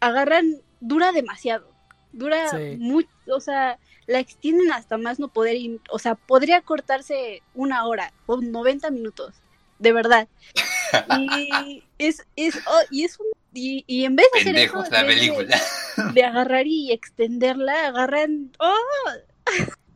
agarran, 0.00 0.56
dura 0.80 1.12
demasiado. 1.12 1.70
Dura 2.12 2.48
Sí. 2.48 2.76
mucho, 2.78 3.08
o 3.30 3.40
sea, 3.40 3.78
la 4.06 4.20
extienden 4.20 4.72
hasta 4.72 4.96
más 4.96 5.18
no 5.18 5.28
poder. 5.28 5.56
y- 5.56 5.80
o 5.90 5.98
sea, 5.98 6.14
podría 6.14 6.62
cortarse 6.62 7.42
una 7.54 7.84
hora 7.86 8.14
o 8.24 8.40
90 8.40 8.90
minutos, 8.90 9.34
de 9.78 9.92
verdad. 9.92 10.28
Y 11.18 11.82
es, 11.98 12.26
es, 12.36 12.56
oh, 12.66 12.80
y 12.90 13.04
es 13.04 13.18
un. 13.18 13.26
Y, 13.54 13.84
y 13.86 14.04
en 14.04 14.16
vez 14.16 14.26
de 14.34 14.40
hacer 14.40 14.56
eso, 14.56 14.84
la 14.90 15.02
de- 15.02 15.08
película. 15.08 15.60
de 16.14 16.24
agarrar 16.24 16.66
y 16.66 16.92
extenderla, 16.92 17.88
agarran, 17.88 18.52
¡oh! 18.58 18.74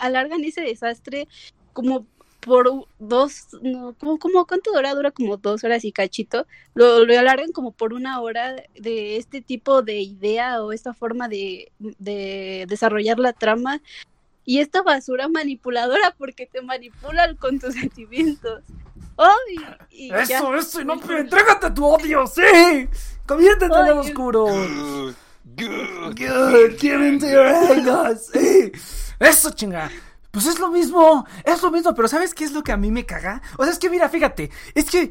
Alargan 0.00 0.44
ese 0.44 0.62
desastre 0.62 1.28
como 1.72 2.06
por 2.40 2.86
dos, 3.00 3.48
no, 3.60 3.94
como, 3.98 4.18
como 4.18 4.46
cuánto 4.46 4.72
dura, 4.72 4.94
dura 4.94 5.10
como 5.10 5.36
dos 5.36 5.64
horas 5.64 5.84
y 5.84 5.90
cachito, 5.90 6.46
lo, 6.74 7.04
lo 7.04 7.18
alargan 7.18 7.50
como 7.50 7.72
por 7.72 7.92
una 7.92 8.20
hora 8.20 8.54
de 8.74 9.16
este 9.16 9.40
tipo 9.40 9.82
de 9.82 10.00
idea 10.00 10.62
o 10.62 10.72
esta 10.72 10.94
forma 10.94 11.28
de, 11.28 11.72
de 11.80 12.64
desarrollar 12.68 13.18
la 13.18 13.32
trama 13.32 13.82
y 14.46 14.60
esta 14.60 14.80
basura 14.80 15.28
manipuladora 15.28 16.14
porque 16.16 16.46
te 16.46 16.62
manipulan 16.62 17.36
con 17.36 17.58
tus 17.58 17.74
sentimientos. 17.80 18.62
¡Ay! 19.18 19.76
y 19.90 20.08
ya. 20.08 20.20
Eso, 20.22 20.54
eso, 20.54 20.80
y 20.80 20.84
no, 20.84 20.98
pero 21.00 21.18
entrégate 21.18 21.66
a 21.66 21.74
tu 21.74 21.84
odio, 21.84 22.26
sí. 22.26 22.88
Conviértete 23.26 23.74
en 23.74 23.86
el 23.86 23.98
oscuro. 23.98 24.46
Good, 24.46 25.14
good. 25.56 26.14
Good, 26.16 26.78
give 26.78 27.08
into 27.08 27.26
your 27.26 27.46
anger, 27.46 28.16
sí. 28.16 28.72
Eso, 29.18 29.50
chinga. 29.50 29.90
Pues 30.30 30.46
es 30.46 30.58
lo 30.58 30.70
mismo, 30.70 31.26
es 31.44 31.62
lo 31.62 31.70
mismo, 31.70 31.94
pero 31.94 32.08
¿sabes 32.08 32.34
qué 32.34 32.44
es 32.44 32.52
lo 32.52 32.62
que 32.62 32.70
a 32.70 32.76
mí 32.76 32.90
me 32.90 33.06
caga? 33.06 33.40
O 33.56 33.64
sea, 33.64 33.72
es 33.72 33.78
que 33.78 33.88
mira, 33.88 34.10
fíjate, 34.10 34.50
es 34.74 34.84
que 34.84 35.10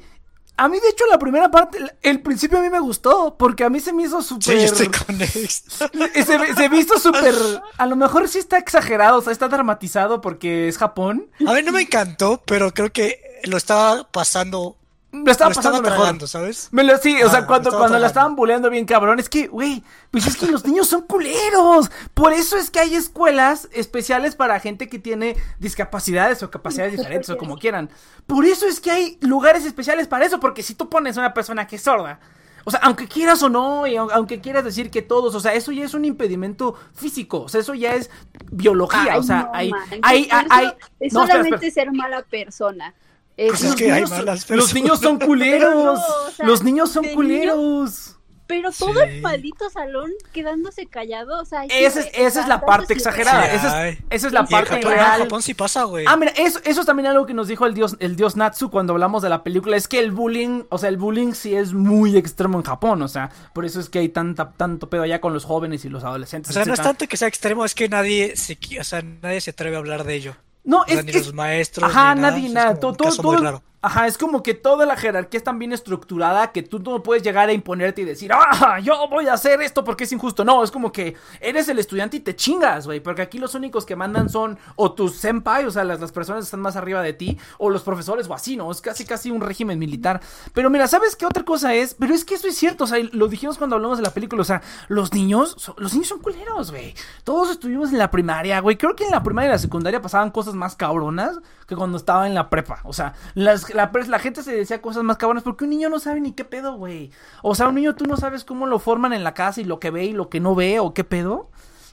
a 0.57 0.69
mí 0.69 0.79
de 0.79 0.89
hecho 0.89 1.05
la 1.07 1.19
primera 1.19 1.51
parte, 1.51 1.79
el, 2.01 2.21
principio 2.21 2.59
a 2.59 2.61
mí 2.61 2.69
me 2.69 2.79
gustó, 2.79 3.35
porque 3.37 3.63
a 3.63 3.69
mí 3.69 3.79
se 3.79 3.91
me 3.93 4.03
hizo 4.03 4.21
súper... 4.21 4.57
Sí, 4.57 4.63
estoy 4.63 4.87
con 4.87 5.21
esto. 5.21 5.89
Se, 6.13 6.55
se 6.55 6.69
me 6.69 6.77
hizo 6.77 6.97
súper... 6.99 7.35
A 7.77 7.85
lo 7.85 7.95
mejor 7.95 8.27
sí 8.27 8.39
está 8.39 8.57
exagerado, 8.57 9.19
o 9.19 9.21
sea, 9.21 9.33
está 9.33 9.47
dramatizado 9.47 10.21
porque 10.21 10.67
es 10.67 10.77
Japón. 10.77 11.29
A 11.45 11.53
mí 11.53 11.61
no 11.63 11.71
me 11.71 11.81
encantó, 11.81 12.41
pero 12.45 12.73
creo 12.73 12.91
que 12.91 13.39
lo 13.43 13.57
estaba 13.57 14.09
pasando. 14.11 14.77
Lo 15.23 15.31
estaba 15.31 15.49
lo 15.49 15.53
estaba 15.53 15.53
pasando 15.53 15.81
mejor. 15.81 15.97
tragando, 15.97 16.27
¿sabes? 16.27 16.69
Me 16.71 16.83
lo, 16.83 16.97
sí, 16.97 17.21
o 17.23 17.27
Ah, 17.27 17.29
sea, 17.29 17.41
me 17.41 17.47
cuando, 17.47 17.69
cuando 17.71 17.99
la 17.99 18.07
estaban 18.07 18.35
buleando 18.35 18.69
bien 18.69 18.85
cabrón, 18.85 19.19
es 19.19 19.29
que, 19.29 19.47
güey, 19.47 19.83
pues 20.11 20.25
es 20.27 20.35
que 20.37 20.47
los 20.47 20.65
niños 20.65 20.87
son 20.87 21.03
culeros. 21.03 21.89
Por 22.13 22.33
eso 22.33 22.57
es 22.57 22.69
que 22.71 22.79
hay 22.79 22.95
escuelas 22.95 23.69
especiales 23.71 24.35
para 24.35 24.59
gente 24.59 24.89
que 24.89 24.99
tiene 24.99 25.35
discapacidades 25.59 26.41
o 26.43 26.49
capacidades 26.51 26.91
diferentes 26.97 27.29
o 27.29 27.37
como 27.37 27.57
quieran. 27.57 27.89
Por 28.27 28.45
eso 28.45 28.67
es 28.67 28.79
que 28.79 28.91
hay 28.91 29.17
lugares 29.21 29.65
especiales 29.65 30.07
para 30.07 30.25
eso, 30.25 30.39
porque 30.39 30.63
si 30.63 30.73
tú 30.75 30.89
pones 30.89 31.17
a 31.17 31.21
una 31.21 31.33
persona 31.33 31.67
que 31.67 31.75
es 31.75 31.81
sorda, 31.83 32.19
o 32.67 32.71
sea, 32.71 32.79
aunque 32.81 33.07
quieras 33.07 33.43
o 33.43 33.49
no, 33.49 33.85
y 33.85 33.93
au- 33.93 34.09
aunque 34.11 34.41
quieras 34.41 34.63
decir 34.63 34.89
que 34.89 35.03
todos, 35.03 35.35
o 35.35 35.39
sea, 35.39 35.53
eso 35.53 35.71
ya 35.71 35.83
es 35.85 35.93
un 35.93 36.03
impedimento 36.03 36.73
físico, 36.95 37.41
o 37.43 37.47
sea, 37.47 37.61
eso 37.61 37.75
ya 37.75 37.93
es 37.93 38.09
biología, 38.51 39.13
Ay, 39.13 39.19
o 39.19 39.23
sea, 39.23 39.43
no 39.43 39.51
hay, 39.53 39.69
manches, 39.69 39.99
hay, 40.01 40.27
hay, 40.31 40.45
eso 40.45 40.45
hay- 40.49 40.73
Es 40.99 41.13
no, 41.13 41.21
espera, 41.21 41.37
solamente 41.43 41.67
espera. 41.67 41.85
ser 41.91 41.91
mala 41.95 42.23
persona. 42.23 42.95
Pues 43.37 43.53
es 43.61 43.63
Eso- 43.63 43.75
que 43.75 43.85
hay 43.91 44.01
niños 44.03 44.09
son- 44.09 44.17
malas 44.19 44.49
los 44.49 44.73
niños 44.73 44.99
son 44.99 45.19
culeros. 45.19 45.73
no, 45.75 45.93
o 45.93 46.31
sea, 46.31 46.45
los 46.45 46.63
niños 46.63 46.91
son 46.91 47.03
niño- 47.03 47.15
culeros. 47.15 48.11
Pero 48.47 48.71
todo 48.71 48.93
Sí. 48.93 48.99
el 49.09 49.21
maldito 49.23 49.67
salón 49.71 50.11
quedándose 50.31 50.85
callado, 50.85 51.41
o 51.41 51.45
sea, 51.45 51.61
hay 51.61 51.67
Esa 51.71 52.01
es, 52.01 52.05
que- 52.11 52.25
esa 52.27 52.41
es 52.41 52.47
la 52.47 52.61
parte 52.61 52.93
exagerada. 52.93 53.49
Sí, 53.49 53.55
esa, 53.55 53.87
es, 53.87 53.97
esa 54.11 54.27
es 54.27 54.33
la 54.33 54.41
Y 54.47 54.51
parte 54.51 54.75
Japón, 54.75 54.91
real. 54.91 55.21
Japón 55.23 55.41
sí 55.41 55.55
pasa, 55.55 55.83
güey. 55.85 56.05
Ah, 56.07 56.15
mira, 56.15 56.31
eso, 56.37 56.59
eso 56.63 56.81
es 56.81 56.85
también 56.85 57.07
algo 57.07 57.25
que 57.25 57.33
nos 57.33 57.47
dijo 57.47 57.65
el 57.65 57.73
dios, 57.73 57.97
el 57.99 58.15
dios 58.15 58.35
Natsu 58.35 58.69
cuando 58.69 58.93
hablamos 58.93 59.23
de 59.23 59.29
la 59.29 59.41
película. 59.43 59.75
Es 59.77 59.87
que 59.87 59.97
el 59.97 60.11
bullying, 60.11 60.65
o 60.69 60.77
sea, 60.77 60.89
el 60.89 60.97
bullying 60.97 61.33
sí 61.33 61.55
es 61.55 61.73
muy 61.73 62.15
extremo 62.17 62.59
en 62.59 62.63
Japón. 62.63 63.01
O 63.01 63.07
sea, 63.07 63.31
por 63.51 63.65
eso 63.65 63.79
es 63.79 63.89
que 63.89 63.97
hay 63.97 64.09
tanta, 64.09 64.51
tanto 64.51 64.91
pedo 64.91 65.01
allá 65.01 65.19
con 65.21 65.33
los 65.33 65.43
jóvenes 65.43 65.83
y 65.83 65.89
los 65.89 66.03
adolescentes. 66.03 66.51
o 66.51 66.53
sea, 66.53 66.65
no 66.65 66.75
es 66.75 66.81
tanto 66.81 67.07
que 67.07 67.17
sea 67.17 67.27
extremo, 67.27 67.65
es 67.65 67.73
que 67.73 67.89
nadie 67.89 68.35
se, 68.37 68.59
o 68.79 68.83
sea, 68.83 69.01
nadie 69.01 69.41
se 69.41 69.49
atreve 69.49 69.75
a 69.75 69.79
hablar 69.79 70.03
de 70.03 70.13
ello. 70.13 70.35
No, 70.65 70.83
es, 70.87 71.05
ni 71.05 71.11
es- 71.11 71.25
los 71.27 71.33
maestros. 71.33 71.89
Ajá, 71.89 72.15
ni 72.15 72.21
nada, 72.21 72.31
nadie, 72.33 72.47
es 72.47 72.53
nada. 72.53 72.79
Todo, 72.79 72.93
todo, 72.93 73.15
todo-. 73.15 73.63
Ajá, 73.85 74.07
es 74.07 74.17
como 74.17 74.41
que 74.41 74.55
toda 74.55 74.83
la 74.87 74.97
jerarquía 74.97 75.37
es 75.37 75.43
tan 75.43 75.59
bien 75.59 75.71
estructurada 75.71 76.51
que 76.51 76.63
tú 76.63 76.79
no 76.79 77.03
puedes 77.03 77.21
llegar 77.21 77.49
a 77.49 77.53
imponerte 77.53 78.01
y 78.01 78.05
decir, 78.05 78.31
ah, 78.33 78.79
yo 78.79 79.07
voy 79.07 79.27
a 79.27 79.33
hacer 79.33 79.61
esto 79.61 79.83
porque 79.83 80.05
es 80.05 80.11
injusto. 80.11 80.43
No, 80.43 80.63
es 80.63 80.71
como 80.71 80.91
que 80.91 81.15
eres 81.39 81.69
el 81.69 81.77
estudiante 81.77 82.17
y 82.17 82.21
te 82.21 82.35
chingas, 82.35 82.87
güey. 82.87 82.99
Porque 82.99 83.21
aquí 83.21 83.37
los 83.37 83.53
únicos 83.53 83.85
que 83.85 83.95
mandan 83.95 84.27
son 84.27 84.57
o 84.75 84.93
tus 84.93 85.17
senpai, 85.17 85.65
o 85.65 85.69
sea, 85.69 85.83
las, 85.83 85.99
las 85.99 86.11
personas 86.11 86.41
que 86.41 86.45
están 86.45 86.61
más 86.61 86.75
arriba 86.75 87.03
de 87.03 87.13
ti, 87.13 87.37
o 87.59 87.69
los 87.69 87.83
profesores 87.83 88.27
o 88.27 88.33
así, 88.33 88.57
¿no? 88.57 88.71
Es 88.71 88.81
casi, 88.81 89.05
casi 89.05 89.29
un 89.29 89.41
régimen 89.41 89.77
militar. 89.77 90.19
Pero 90.55 90.71
mira, 90.71 90.87
¿sabes 90.87 91.15
qué 91.15 91.27
otra 91.27 91.43
cosa 91.43 91.75
es? 91.75 91.93
Pero 91.93 92.15
es 92.15 92.25
que 92.25 92.33
eso 92.33 92.47
es 92.47 92.57
cierto, 92.57 92.85
o 92.85 92.87
sea, 92.87 92.97
lo 93.11 93.27
dijimos 93.27 93.59
cuando 93.59 93.75
hablamos 93.75 93.99
de 93.99 94.03
la 94.03 94.15
película, 94.15 94.41
o 94.41 94.45
sea, 94.45 94.63
los 94.87 95.13
niños, 95.13 95.71
los 95.77 95.93
niños 95.93 96.07
son 96.07 96.21
culeros, 96.21 96.71
güey. 96.71 96.95
Todos 97.23 97.51
estuvimos 97.51 97.91
en 97.91 97.99
la 97.99 98.09
primaria, 98.09 98.61
güey. 98.61 98.77
Creo 98.77 98.95
que 98.95 99.05
en 99.05 99.11
la 99.11 99.21
primaria 99.21 99.49
y 99.49 99.51
la 99.51 99.59
secundaria 99.59 100.01
pasaban 100.01 100.31
cosas 100.31 100.55
más 100.55 100.75
cabronas 100.75 101.37
que 101.67 101.75
cuando 101.75 101.97
estaba 101.97 102.25
en 102.25 102.33
la 102.33 102.49
prepa. 102.49 102.79
O 102.83 102.93
sea, 102.93 103.13
las, 103.35 103.69
la, 103.75 104.19
gente 104.19 104.41
se 104.43 104.55
decía 104.55 104.81
cosas 104.81 105.03
más 105.03 105.17
cabronas 105.17 105.43
porque 105.43 105.65
un 105.65 105.69
niño 105.69 105.89
no 105.89 105.99
sabe 105.99 106.21
ni 106.21 106.31
qué 106.31 106.45
pedo, 106.45 106.77
güey. 106.77 107.11
O 107.43 107.55
sea, 107.55 107.67
un 107.67 107.75
niño 107.75 107.95
tú 107.95 108.05
no 108.05 108.17
sabes 108.17 108.43
cómo 108.43 108.65
lo 108.65 108.79
forman 108.79 109.13
en 109.13 109.23
la 109.23 109.33
casa 109.33 109.61
y 109.61 109.65
lo 109.65 109.79
que 109.79 109.91
ve 109.91 110.05
y 110.05 110.13
lo 110.13 110.29
que 110.29 110.39
no 110.39 110.55
ve 110.55 110.79
o 110.79 110.93
qué 110.93 111.03
pedo. 111.03 111.49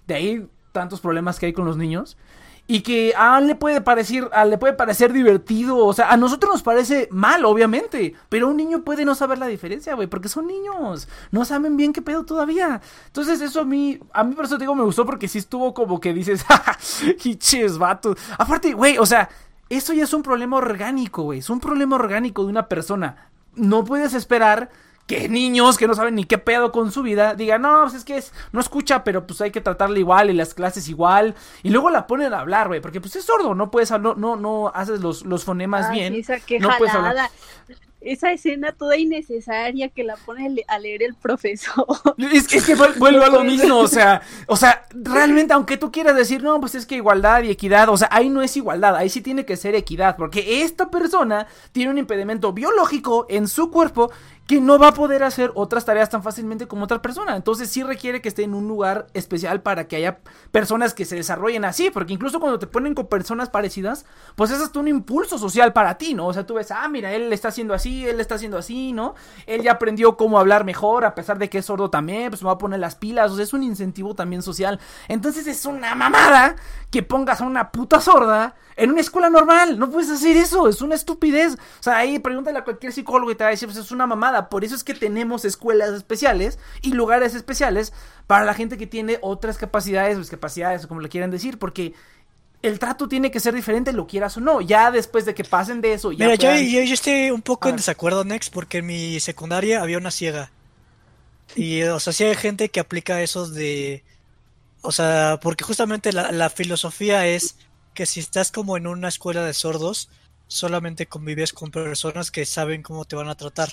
De 0.06 0.14
ahí 0.14 0.48
tantos 0.72 1.00
problemas 1.00 1.38
que 1.38 1.46
hay 1.46 1.52
con 1.52 1.64
los 1.64 1.76
niños. 1.76 2.16
Y 2.68 2.82
que 2.82 3.12
a 3.18 3.38
él 3.38 3.48
le 3.48 3.54
puede 3.56 3.80
parecer, 3.80 4.30
a, 4.32 4.44
le 4.44 4.56
puede 4.56 4.72
parecer 4.72 5.12
divertido. 5.12 5.78
O 5.78 5.92
sea, 5.92 6.10
a 6.10 6.16
nosotros 6.16 6.52
nos 6.52 6.62
parece 6.62 7.08
mal, 7.10 7.44
obviamente. 7.44 8.14
Pero 8.28 8.48
un 8.48 8.56
niño 8.56 8.82
puede 8.84 9.04
no 9.04 9.16
saber 9.16 9.38
la 9.38 9.48
diferencia, 9.48 9.94
güey. 9.94 10.06
Porque 10.06 10.28
son 10.28 10.46
niños. 10.46 11.08
No 11.32 11.44
saben 11.44 11.76
bien 11.76 11.92
qué 11.92 12.02
pedo 12.02 12.24
todavía. 12.24 12.80
Entonces, 13.06 13.40
eso 13.40 13.60
a 13.60 13.64
mí, 13.64 13.98
a 14.12 14.22
mí 14.22 14.34
por 14.34 14.44
eso 14.44 14.56
te 14.56 14.62
digo, 14.62 14.76
me 14.76 14.84
gustó 14.84 15.04
porque 15.04 15.26
sí 15.26 15.38
estuvo 15.38 15.74
como 15.74 16.00
que 16.00 16.14
dices, 16.14 16.46
hiches, 17.24 17.78
vato. 17.78 18.14
Aparte, 18.38 18.72
güey, 18.72 18.96
o 18.96 19.06
sea, 19.06 19.28
eso 19.76 19.92
ya 19.92 20.04
es 20.04 20.12
un 20.12 20.22
problema 20.22 20.56
orgánico, 20.56 21.22
güey. 21.22 21.38
Es 21.38 21.50
un 21.50 21.60
problema 21.60 21.96
orgánico 21.96 22.44
de 22.44 22.50
una 22.50 22.68
persona. 22.68 23.30
No 23.54 23.84
puedes 23.84 24.12
esperar 24.14 24.70
que 25.06 25.28
niños 25.28 25.78
que 25.78 25.88
no 25.88 25.94
saben 25.94 26.14
ni 26.14 26.24
qué 26.24 26.38
pedo 26.38 26.72
con 26.72 26.92
su 26.92 27.02
vida 27.02 27.34
digan, 27.34 27.62
no, 27.62 27.80
pues 27.82 27.94
es 27.94 28.04
que 28.04 28.16
es, 28.16 28.32
no 28.52 28.60
escucha, 28.60 29.02
pero 29.02 29.26
pues 29.26 29.40
hay 29.40 29.50
que 29.50 29.60
tratarle 29.60 29.98
igual 29.98 30.30
y 30.30 30.34
las 30.34 30.54
clases 30.54 30.88
igual. 30.88 31.34
Y 31.62 31.70
luego 31.70 31.90
la 31.90 32.06
ponen 32.06 32.34
a 32.34 32.40
hablar, 32.40 32.68
güey, 32.68 32.80
porque 32.80 33.00
pues 33.00 33.16
es 33.16 33.24
sordo, 33.24 33.54
no 33.54 33.70
puedes 33.70 33.90
hablar, 33.90 34.16
no, 34.18 34.36
no 34.36 34.70
haces 34.74 35.00
los, 35.00 35.24
los 35.24 35.44
fonemas 35.44 35.86
Ay, 35.88 35.98
bien. 35.98 36.14
Esa 36.14 36.36
no 36.60 36.70
puedes 36.78 36.94
hablar. 36.94 37.30
Esa 38.04 38.32
escena 38.32 38.72
toda 38.72 38.96
innecesaria 38.96 39.88
que 39.88 40.02
la 40.04 40.16
pone 40.16 40.54
a 40.68 40.78
leer 40.78 41.02
el 41.02 41.14
profesor. 41.14 41.86
Es, 42.18 42.46
que 42.48 42.76
vuel- 42.76 42.98
vuelvo 42.98 43.22
a 43.24 43.28
lo 43.30 43.44
mismo, 43.44 43.78
o 43.78 43.88
sea, 43.88 44.22
o 44.46 44.56
sea, 44.56 44.86
realmente 44.92 45.52
aunque 45.52 45.76
tú 45.76 45.92
quieras 45.92 46.16
decir, 46.16 46.42
no, 46.42 46.58
pues 46.60 46.74
es 46.74 46.86
que 46.86 46.96
igualdad 46.96 47.42
y 47.42 47.50
equidad, 47.50 47.88
o 47.88 47.96
sea, 47.96 48.08
ahí 48.10 48.28
no 48.28 48.42
es 48.42 48.56
igualdad, 48.56 48.96
ahí 48.96 49.08
sí 49.08 49.20
tiene 49.20 49.44
que 49.44 49.56
ser 49.56 49.74
equidad, 49.74 50.16
porque 50.16 50.62
esta 50.62 50.90
persona 50.90 51.46
tiene 51.72 51.90
un 51.90 51.98
impedimento 51.98 52.52
biológico 52.52 53.26
en 53.28 53.48
su 53.48 53.70
cuerpo 53.70 54.10
que 54.46 54.60
no 54.60 54.78
va 54.78 54.88
a 54.88 54.94
poder 54.94 55.22
hacer 55.22 55.52
otras 55.54 55.84
tareas 55.84 56.10
tan 56.10 56.22
fácilmente 56.22 56.66
como 56.66 56.84
otra 56.84 57.00
persona. 57.00 57.36
Entonces 57.36 57.70
sí 57.70 57.82
requiere 57.82 58.20
que 58.20 58.28
esté 58.28 58.42
en 58.42 58.54
un 58.54 58.66
lugar 58.66 59.06
especial 59.14 59.62
para 59.62 59.86
que 59.86 59.96
haya 59.96 60.18
personas 60.50 60.94
que 60.94 61.04
se 61.04 61.16
desarrollen 61.16 61.64
así, 61.64 61.90
porque 61.90 62.12
incluso 62.12 62.40
cuando 62.40 62.58
te 62.58 62.66
ponen 62.66 62.94
con 62.94 63.06
personas 63.06 63.50
parecidas, 63.50 64.04
pues 64.34 64.50
es 64.50 64.60
hasta 64.60 64.78
un 64.80 64.88
impulso 64.88 65.38
social 65.38 65.72
para 65.72 65.96
ti, 65.96 66.14
¿no? 66.14 66.26
O 66.26 66.32
sea, 66.32 66.44
tú 66.44 66.54
ves, 66.54 66.70
ah, 66.70 66.88
mira, 66.88 67.12
él 67.12 67.32
está 67.32 67.48
haciendo 67.48 67.72
así, 67.72 68.06
él 68.06 68.20
está 68.20 68.34
haciendo 68.34 68.58
así, 68.58 68.92
¿no? 68.92 69.14
Él 69.46 69.62
ya 69.62 69.72
aprendió 69.72 70.16
cómo 70.16 70.38
hablar 70.38 70.64
mejor, 70.64 71.04
a 71.04 71.14
pesar 71.14 71.38
de 71.38 71.48
que 71.48 71.58
es 71.58 71.66
sordo 71.66 71.90
también, 71.90 72.30
pues 72.30 72.42
me 72.42 72.46
va 72.46 72.52
a 72.52 72.58
poner 72.58 72.80
las 72.80 72.96
pilas, 72.96 73.30
o 73.30 73.36
sea, 73.36 73.44
es 73.44 73.52
un 73.52 73.62
incentivo 73.62 74.14
también 74.14 74.42
social. 74.42 74.80
Entonces 75.08 75.46
es 75.46 75.64
una 75.66 75.94
mamada 75.94 76.56
que 76.90 77.02
pongas 77.02 77.40
a 77.40 77.46
una 77.46 77.70
puta 77.70 78.00
sorda 78.00 78.54
en 78.76 78.90
una 78.90 79.00
escuela 79.00 79.30
normal. 79.30 79.78
No 79.78 79.90
puedes 79.90 80.10
hacer 80.10 80.36
eso, 80.36 80.68
es 80.68 80.80
una 80.82 80.94
estupidez. 80.94 81.54
O 81.54 81.82
sea, 81.82 81.98
ahí 81.98 82.18
pregúntale 82.18 82.58
a 82.58 82.64
cualquier 82.64 82.92
psicólogo 82.92 83.30
y 83.30 83.34
te 83.34 83.44
va 83.44 83.48
a 83.48 83.50
decir, 83.52 83.68
pues 83.68 83.78
es 83.78 83.90
una 83.90 84.06
mamada. 84.06 84.48
Por 84.48 84.64
eso 84.64 84.74
es 84.74 84.84
que 84.84 84.94
tenemos 84.94 85.44
escuelas 85.44 85.90
especiales 85.90 86.58
y 86.80 86.92
lugares 86.92 87.34
especiales 87.34 87.92
para 88.26 88.44
la 88.44 88.54
gente 88.54 88.78
que 88.78 88.86
tiene 88.86 89.18
otras 89.22 89.58
capacidades 89.58 90.16
o 90.16 90.20
discapacidades, 90.20 90.84
o 90.84 90.88
como 90.88 91.00
le 91.00 91.08
quieran 91.08 91.30
decir, 91.30 91.58
porque 91.58 91.92
el 92.62 92.78
trato 92.78 93.08
tiene 93.08 93.30
que 93.32 93.40
ser 93.40 93.54
diferente, 93.54 93.92
lo 93.92 94.06
quieras 94.06 94.36
o 94.36 94.40
no. 94.40 94.60
Ya 94.60 94.90
después 94.92 95.24
de 95.24 95.34
que 95.34 95.42
pasen 95.42 95.80
de 95.80 95.94
eso, 95.94 96.12
ya 96.12 96.26
Mira, 96.26 96.36
yo, 96.36 96.48
puedan- 96.48 96.64
yo, 96.68 96.82
yo 96.82 96.94
estoy 96.94 97.30
un 97.32 97.42
poco 97.42 97.68
en 97.68 97.76
desacuerdo, 97.76 98.24
Next, 98.24 98.52
porque 98.54 98.78
en 98.78 98.86
mi 98.86 99.18
secundaria 99.20 99.82
había 99.82 99.98
una 99.98 100.10
ciega. 100.12 100.50
Y, 101.56 101.82
o 101.82 102.00
sea, 102.00 102.12
sí 102.12 102.24
hay 102.24 102.34
gente 102.36 102.68
que 102.70 102.80
aplica 102.80 103.20
eso 103.20 103.48
de... 103.48 104.02
O 104.80 104.90
sea, 104.92 105.38
porque 105.42 105.64
justamente 105.64 106.12
la, 106.12 106.32
la 106.32 106.50
filosofía 106.50 107.26
es 107.26 107.56
que 107.94 108.06
si 108.06 108.20
estás 108.20 108.50
como 108.52 108.76
en 108.76 108.86
una 108.86 109.08
escuela 109.08 109.44
de 109.44 109.54
sordos, 109.54 110.10
solamente 110.46 111.08
convives 111.08 111.52
con 111.52 111.70
personas 111.70 112.30
que 112.30 112.46
saben 112.46 112.82
cómo 112.82 113.04
te 113.06 113.16
van 113.16 113.28
a 113.28 113.36
tratar. 113.36 113.72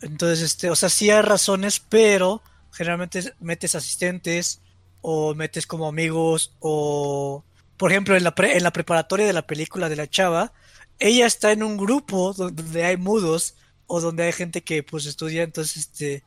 Entonces, 0.00 0.42
este, 0.42 0.70
o 0.70 0.76
sea, 0.76 0.88
sí 0.88 1.10
hay 1.10 1.22
razones, 1.22 1.80
pero 1.80 2.42
generalmente 2.72 3.34
metes 3.40 3.74
asistentes 3.74 4.62
o 5.00 5.34
metes 5.34 5.66
como 5.66 5.86
amigos 5.88 6.56
o, 6.60 7.44
por 7.76 7.92
ejemplo, 7.92 8.16
en 8.16 8.24
la, 8.24 8.34
pre- 8.34 8.56
en 8.56 8.62
la 8.64 8.72
preparatoria 8.72 9.26
de 9.26 9.32
la 9.32 9.46
película 9.46 9.88
de 9.88 9.96
la 9.96 10.08
chava, 10.08 10.52
ella 10.98 11.26
está 11.26 11.52
en 11.52 11.62
un 11.62 11.76
grupo 11.76 12.32
do- 12.34 12.50
donde 12.50 12.84
hay 12.84 12.96
mudos 12.96 13.56
o 13.86 14.00
donde 14.00 14.24
hay 14.24 14.32
gente 14.32 14.62
que 14.64 14.82
pues 14.82 15.06
estudia, 15.06 15.42
entonces, 15.44 15.76
este, 15.76 16.24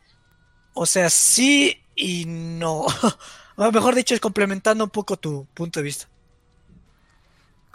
o 0.74 0.86
sea, 0.86 1.10
sí 1.10 1.84
y 1.96 2.26
no. 2.28 2.86
O 3.58 3.72
mejor 3.74 3.96
dicho, 3.96 4.16
es 4.16 4.22
complementando 4.22 4.84
un 4.86 4.92
poco 4.92 5.18
tu 5.18 5.48
punto 5.54 5.80
de 5.82 5.86
vista. 5.86 6.10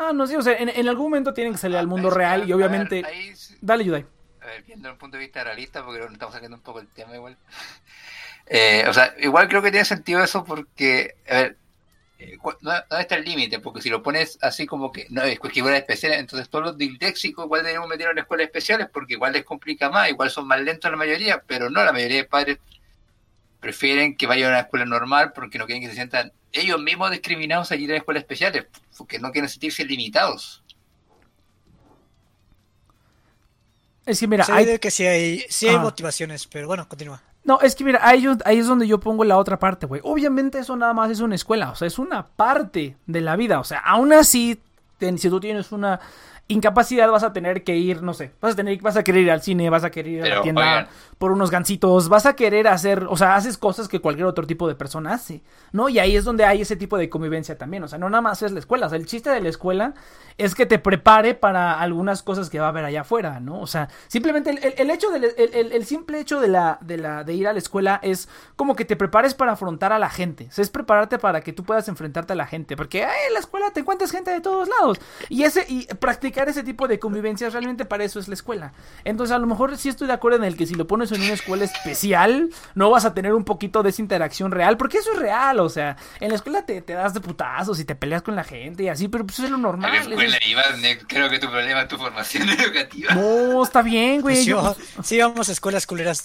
Ah, 0.03 0.13
no 0.15 0.27
sé, 0.27 0.39
o 0.39 0.43
sea, 0.43 0.55
en, 0.57 0.71
en 0.71 0.89
algún 0.89 1.11
momento 1.11 1.35
tienen 1.35 1.53
que 1.53 1.59
salir 1.59 1.77
al 1.77 1.87
mundo 1.87 2.09
Ahí- 2.09 2.15
real 2.17 2.49
y 2.49 2.53
a 2.53 2.57
obviamente... 2.57 3.03
ver, 3.03 3.07
ahí 3.07 3.37
sí- 3.37 3.55
Dale, 3.61 3.85
Yudai. 3.85 4.07
a 4.41 4.47
ver, 4.47 4.63
viendo 4.63 4.91
un 4.91 4.97
punto 4.97 5.19
de 5.19 5.25
vista 5.25 5.45
realista, 5.45 5.85
porque 5.85 6.03
estamos 6.03 6.35
sacando 6.35 6.57
un 6.57 6.63
poco 6.63 6.81
el 6.81 6.89
tema 6.89 7.15
igual. 7.15 7.37
Eh, 8.53 8.85
o 8.89 8.93
sea, 8.93 9.15
igual 9.21 9.47
creo 9.49 9.63
que 9.63 9.71
tiene 9.71 9.85
sentido 9.85 10.25
eso 10.25 10.43
porque, 10.45 11.15
a 11.29 11.35
ver, 11.35 11.57
eh, 12.19 12.37
¿dónde 12.63 12.83
está 12.99 13.15
el 13.15 13.25
límite? 13.25 13.61
Porque 13.61 13.81
si 13.81 13.89
lo 13.91 14.03
pones 14.03 14.39
así 14.43 14.67
como 14.67 14.91
que 14.91 15.07
no 15.11 15.23
es 15.23 15.35
escuela 15.35 15.77
especial, 15.77 16.15
entonces 16.15 16.49
todos 16.49 16.65
los 16.65 16.77
disléxicos 16.77 17.45
igual 17.45 17.63
debemos 17.63 17.89
meter 17.89 18.09
en 18.11 18.19
escuelas 18.19 18.47
especiales 18.47 18.89
porque 18.93 19.13
igual 19.15 19.35
les 19.35 19.45
complica 19.45 19.89
más, 19.89 20.09
igual 20.09 20.31
son 20.31 20.49
más 20.49 20.61
lentos 20.63 20.91
la 20.91 20.97
mayoría, 20.97 21.41
pero 21.47 21.71
no, 21.71 21.85
la 21.85 21.93
mayoría 21.93 22.17
de 22.17 22.25
padres 22.25 22.59
prefieren 23.61 24.17
que 24.17 24.27
vayan 24.27 24.47
a 24.49 24.55
una 24.55 24.61
escuela 24.63 24.85
normal 24.85 25.33
porque 25.33 25.57
no 25.59 25.67
quieren 25.67 25.83
que 25.83 25.89
se 25.91 25.95
sientan 25.95 26.33
ellos 26.53 26.81
mismos 26.81 27.11
discriminados 27.11 27.71
allí 27.73 27.85
en 27.85 27.93
escuelas 27.93 28.23
especiales, 28.23 28.67
porque 28.97 29.19
no 29.19 29.31
quieren 29.33 29.49
sentirse 29.49 29.85
limitados. 29.85 30.63
Es 34.07 34.19
que 34.19 34.27
mira, 34.27 34.45
Sí, 34.45 34.53
hay, 34.53 34.65
de 34.65 34.81
que 34.81 34.91
sí 34.91 35.05
hay, 35.07 35.45
sí 35.49 35.69
hay 35.69 35.77
Ah. 35.77 35.81
motivaciones, 35.81 36.47
pero 36.47 36.67
bueno, 36.67 36.89
continúa. 36.89 37.23
No, 37.45 37.61
es 37.61 37.75
que 37.75 37.85
mira, 37.85 38.01
ahí, 38.03 38.23
yo- 38.23 38.37
ahí 38.45 38.59
es 38.59 38.67
donde 38.67 38.87
yo 38.87 38.99
pongo 39.01 39.25
la 39.25 39.39
otra 39.39 39.59
parte, 39.59 39.87
güey. 39.87 40.01
Obviamente 40.05 40.59
eso 40.59 40.77
nada 40.77 40.93
más 40.93 41.11
es 41.11 41.21
una 41.21 41.35
escuela, 41.35 41.71
o 41.71 41.75
sea, 41.77 41.87
es 41.87 41.99
una 41.99 42.27
parte 42.27 42.97
de 43.07 43.21
la 43.21 43.37
vida. 43.37 43.61
O 43.61 43.65
sea, 43.65 43.79
aún 43.79 44.13
así, 44.13 44.61
ten- 44.99 45.19
si 45.19 45.31
tú 45.31 45.41
tienes 45.41 45.73
una 45.73 46.01
incapacidad, 46.51 47.11
vas 47.11 47.23
a 47.23 47.33
tener 47.33 47.65
que 47.65 47.77
ir, 47.77 48.03
no 48.03 48.13
sé, 48.15 48.33
vas 48.41 48.53
a 48.53 48.57
tener, 48.57 48.81
vas 48.83 48.97
a 48.97 49.03
querer 49.05 49.23
ir 49.23 49.31
al 49.31 49.41
cine, 49.43 49.71
vas 49.71 49.85
a 49.85 49.91
querer 49.91 50.13
ir 50.13 50.23
a 50.25 50.29
la 50.37 50.43
tienda 50.43 50.61
oigan. 50.63 50.89
por 51.19 51.33
unos 51.33 51.51
gancitos, 51.51 52.09
vas 52.09 52.27
a 52.27 52.35
querer 52.35 52.69
hacer, 52.69 53.07
o 53.09 53.17
sea, 53.17 53.37
haces 53.37 53.57
cosas 53.57 53.89
que 53.89 54.01
cualquier 54.01 54.27
otro 54.27 54.47
tipo 54.47 54.69
de 54.69 54.75
persona 54.75 55.15
hace, 55.15 55.43
¿no? 55.73 55.89
Y 55.89 55.99
ahí 55.99 56.17
es 56.17 56.25
donde 56.25 56.45
hay 56.45 56.63
ese 56.63 56.77
tipo 56.77 56.99
de 56.99 57.09
convivencia 57.09 57.57
también, 57.57 57.83
o 57.85 57.89
sea, 57.89 57.99
no 57.99 58.11
nada 58.11 58.21
más 58.21 58.43
es 58.43 58.53
la 58.53 58.59
escuela, 58.59 58.87
o 58.87 58.89
sea, 58.89 58.99
el 58.99 59.07
chiste 59.07 59.31
de 59.31 59.41
la 59.41 59.49
escuela 59.49 59.95
es 60.39 60.55
que 60.55 60.67
te 60.67 60.79
prepare 60.79 61.35
para 61.35 61.79
algunas 61.81 62.23
cosas 62.23 62.51
que 62.51 62.59
va 62.61 62.67
a 62.67 62.69
haber 62.71 62.85
allá 62.85 63.03
afuera, 63.03 63.41
¿no? 63.41 63.61
O 63.61 63.67
sea, 63.67 63.89
simplemente 64.09 64.51
el, 64.51 64.59
el- 64.59 64.75
el 64.79 64.91
hecho 64.91 65.11
del, 65.11 65.25
el, 65.25 65.55
el- 65.55 65.73
el 65.73 65.85
simple 65.87 66.19
hecho 66.21 66.41
de 66.41 66.49
la, 66.49 66.79
de 66.81 66.97
la, 66.97 67.25
de 67.25 67.35
ir 67.35 67.47
a 67.47 67.53
la 67.53 67.59
escuela 67.59 68.01
es 68.03 68.29
como 68.57 68.75
que 68.75 68.85
te 68.85 68.97
prepares 68.97 69.35
para 69.35 69.53
afrontar 69.53 69.93
a 69.93 69.99
la 69.99 70.09
gente, 70.11 70.47
o 70.49 70.53
sea, 70.53 70.63
es 70.63 70.71
prepararte 70.71 71.19
para 71.19 71.43
que 71.43 71.53
tú 71.53 71.63
puedas 71.65 71.87
enfrentarte 71.89 72.33
a 72.33 72.37
la 72.37 72.47
gente, 72.47 72.77
porque 72.77 73.05
ay, 73.05 73.19
en 73.29 73.35
la 73.35 73.41
escuela 73.41 73.71
te 73.73 73.81
encuentras 73.81 74.11
gente 74.11 74.31
de 74.31 74.41
todos 74.41 74.69
lados, 74.69 74.99
y 75.29 75.43
ese, 75.45 75.65
y 75.69 75.87
practicar 75.95 76.40
ese 76.49 76.63
tipo 76.63 76.89
de 76.89 76.99
convivencias 76.99 77.53
realmente 77.53 77.85
para 77.85 78.05
eso 78.05 78.19
es 78.19 78.29
la 78.29 78.35
escuela. 78.35 78.73
Entonces, 79.05 79.35
a 79.35 79.39
lo 79.39 79.47
mejor 79.47 79.77
sí 79.77 79.89
estoy 79.89 80.07
de 80.07 80.13
acuerdo 80.15 80.39
en 80.39 80.45
el 80.45 80.57
que 80.57 80.67
si 80.67 80.75
lo 80.75 80.87
pones 80.87 81.13
en 81.13 81.21
una 81.23 81.33
escuela 81.33 81.65
especial, 81.65 82.51
no 82.75 82.91
vas 82.91 83.05
a 83.05 83.15
tener 83.15 83.35
un 83.35 83.45
poquito 83.45 83.83
de 83.83 83.91
esa 83.91 84.03
interacción 84.03 84.51
real, 84.51 84.77
porque 84.77 84.99
eso 84.99 85.13
es 85.13 85.19
real, 85.19 85.61
o 85.61 85.69
sea, 85.69 85.97
en 86.21 86.29
la 86.31 86.35
escuela 86.37 86.65
te, 86.65 86.81
te 86.83 86.93
das 86.95 87.15
de 87.15 87.21
putazos 87.21 87.79
y 87.81 87.85
te 87.85 87.95
peleas 87.95 88.23
con 88.23 88.37
la 88.37 88.45
gente 88.45 88.83
y 88.85 88.89
así, 88.89 89.09
pero 89.09 89.25
pues 89.27 89.39
es 89.41 89.51
lo 89.51 89.59
normal. 89.59 89.91
¿A 89.93 89.97
eso 89.99 90.11
escuela 90.11 90.37
es- 90.37 90.47
ibas, 90.49 90.79
Nick? 90.79 91.05
Creo 91.07 91.29
que 91.29 91.39
tu 91.39 91.49
problema 91.51 91.83
es 91.83 91.89
tu 91.89 91.97
formación 91.97 92.49
educativa. 92.61 93.15
No, 93.15 93.63
está 93.63 93.83
bien, 93.83 94.21
güey. 94.21 94.35
Pues 94.35 94.39
sí, 94.45 94.51
yo- 94.51 94.57
vamos- 94.57 94.77
sí, 95.03 95.19
vamos 95.21 95.49
a 95.49 95.53
escuelas 95.53 95.87
culeras. 95.87 96.25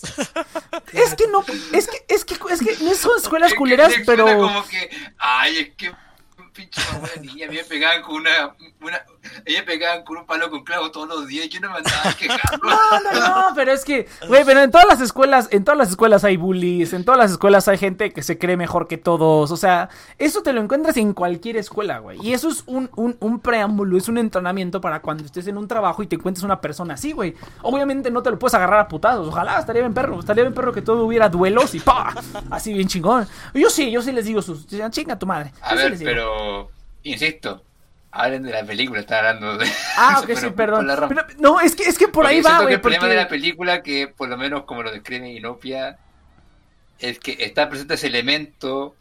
Es 0.93 1.15
que 1.15 1.27
no, 1.27 1.43
es 1.73 1.87
que, 1.87 2.05
es 2.07 2.25
que, 2.25 2.35
es 2.51 2.59
que 2.61 2.83
no 2.83 2.93
son 2.93 3.11
escuelas 3.17 3.53
culeras, 3.57 3.93
pero. 4.05 4.25
como 4.37 4.65
que, 4.67 4.89
ay, 5.17 5.57
es 5.57 5.69
que 5.75 5.91
pinche 6.55 6.81
mamá 6.93 7.07
de 7.13 7.21
niña, 7.21 7.45
a 7.47 7.49
mí 7.49 7.57
me 7.57 7.63
pegaban 7.63 8.01
con 8.01 8.15
una, 8.15 8.55
una 8.81 9.01
Ellos 9.45 9.63
pegaban 9.63 10.03
con 10.03 10.17
un 10.17 10.25
palo 10.25 10.49
con 10.49 10.63
clavo 10.63 10.89
todos 10.91 11.07
los 11.07 11.27
días. 11.27 11.49
Yo 11.49 11.59
no 11.59 11.69
me 11.71 11.77
andaba 11.77 12.13
quejando. 12.17 12.65
No, 12.65 12.99
no, 13.01 13.19
no, 13.19 13.55
pero 13.55 13.71
es 13.71 13.83
que, 13.83 14.07
güey, 14.27 14.45
pero 14.45 14.61
en 14.61 14.71
todas 14.71 14.87
las 14.87 15.01
escuelas, 15.01 15.49
en 15.51 15.63
todas 15.63 15.77
las 15.77 15.89
escuelas 15.89 16.23
hay 16.23 16.37
bullies, 16.37 16.93
en 16.93 17.03
todas 17.03 17.19
las 17.19 17.31
escuelas 17.31 17.67
hay 17.67 17.77
gente 17.77 18.11
que 18.11 18.23
se 18.23 18.37
cree 18.37 18.57
mejor 18.57 18.87
que 18.87 18.97
todos, 18.97 19.51
o 19.51 19.57
sea, 19.57 19.89
eso 20.17 20.41
te 20.41 20.53
lo 20.53 20.61
encuentras 20.61 20.97
en 20.97 21.13
cualquier 21.13 21.57
escuela, 21.57 21.99
güey, 21.99 22.19
y 22.21 22.33
eso 22.33 22.49
es 22.49 22.63
un, 22.67 22.89
un, 22.95 23.17
un 23.19 23.39
preámbulo, 23.39 23.97
es 23.97 24.07
un 24.07 24.17
entrenamiento 24.17 24.79
para 24.79 25.01
cuando 25.01 25.25
estés 25.25 25.47
en 25.47 25.57
un 25.57 25.67
trabajo 25.67 26.01
y 26.03 26.07
te 26.07 26.15
encuentres 26.15 26.43
una 26.43 26.61
persona 26.61 26.93
así, 26.93 27.11
güey. 27.11 27.35
Obviamente 27.61 28.09
no 28.11 28.23
te 28.23 28.31
lo 28.31 28.39
puedes 28.39 28.53
agarrar 28.53 28.79
a 28.79 28.87
putados, 28.87 29.27
ojalá, 29.27 29.59
estaría 29.59 29.81
bien 29.81 29.93
perro, 29.93 30.19
estaría 30.19 30.43
bien 30.43 30.53
perro 30.53 30.71
que 30.71 30.81
todo 30.81 31.05
hubiera 31.05 31.27
duelos 31.29 31.75
y 31.75 31.79
pa, 31.79 32.13
así 32.49 32.73
bien 32.73 32.87
chingón. 32.87 33.27
Yo 33.53 33.69
sí, 33.69 33.91
yo 33.91 34.01
sí 34.01 34.11
les 34.11 34.25
digo 34.25 34.41
sus, 34.41 34.65
chinga 34.67 35.17
tu 35.19 35.25
madre. 35.25 35.51
A 35.61 35.71
Yo 35.71 35.77
sí 35.77 35.83
ver, 35.83 35.91
les 35.91 35.99
digo. 35.99 36.11
pero, 36.11 36.44
insisto, 37.03 37.63
hablen 38.11 38.43
de 38.43 38.51
la 38.51 38.63
película, 38.63 38.99
están 39.01 39.19
hablando 39.25 39.57
de 39.57 39.67
Ah, 39.97 40.17
ok, 40.21 40.25
pero 40.27 40.39
sí, 40.39 40.49
perdón. 40.51 40.87
Pero, 41.09 41.25
no, 41.39 41.59
es 41.61 41.75
que, 41.75 41.83
es 41.83 41.97
que 41.97 42.05
por 42.07 42.23
Porque 42.23 42.35
ahí 42.35 42.41
va, 42.41 42.61
güey, 42.61 42.73
el 42.75 42.81
problema 42.81 43.07
de 43.07 43.15
la 43.15 43.27
película, 43.27 43.83
que 43.83 44.07
por 44.07 44.29
lo 44.29 44.37
menos 44.37 44.63
como 44.63 44.83
lo 44.83 44.91
describe 44.91 45.29
Inopia, 45.29 45.97
es 46.99 47.19
que 47.19 47.35
está 47.39 47.69
presente 47.69 47.95
ese 47.95 48.07
elemento, 48.07 48.95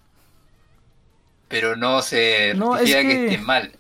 pero 1.48 1.76
no 1.76 2.02
se 2.02 2.54
No, 2.54 2.76
es 2.76 2.92
que... 2.92 3.02
que- 3.02 3.24
esté 3.26 3.38
mal, 3.38 3.72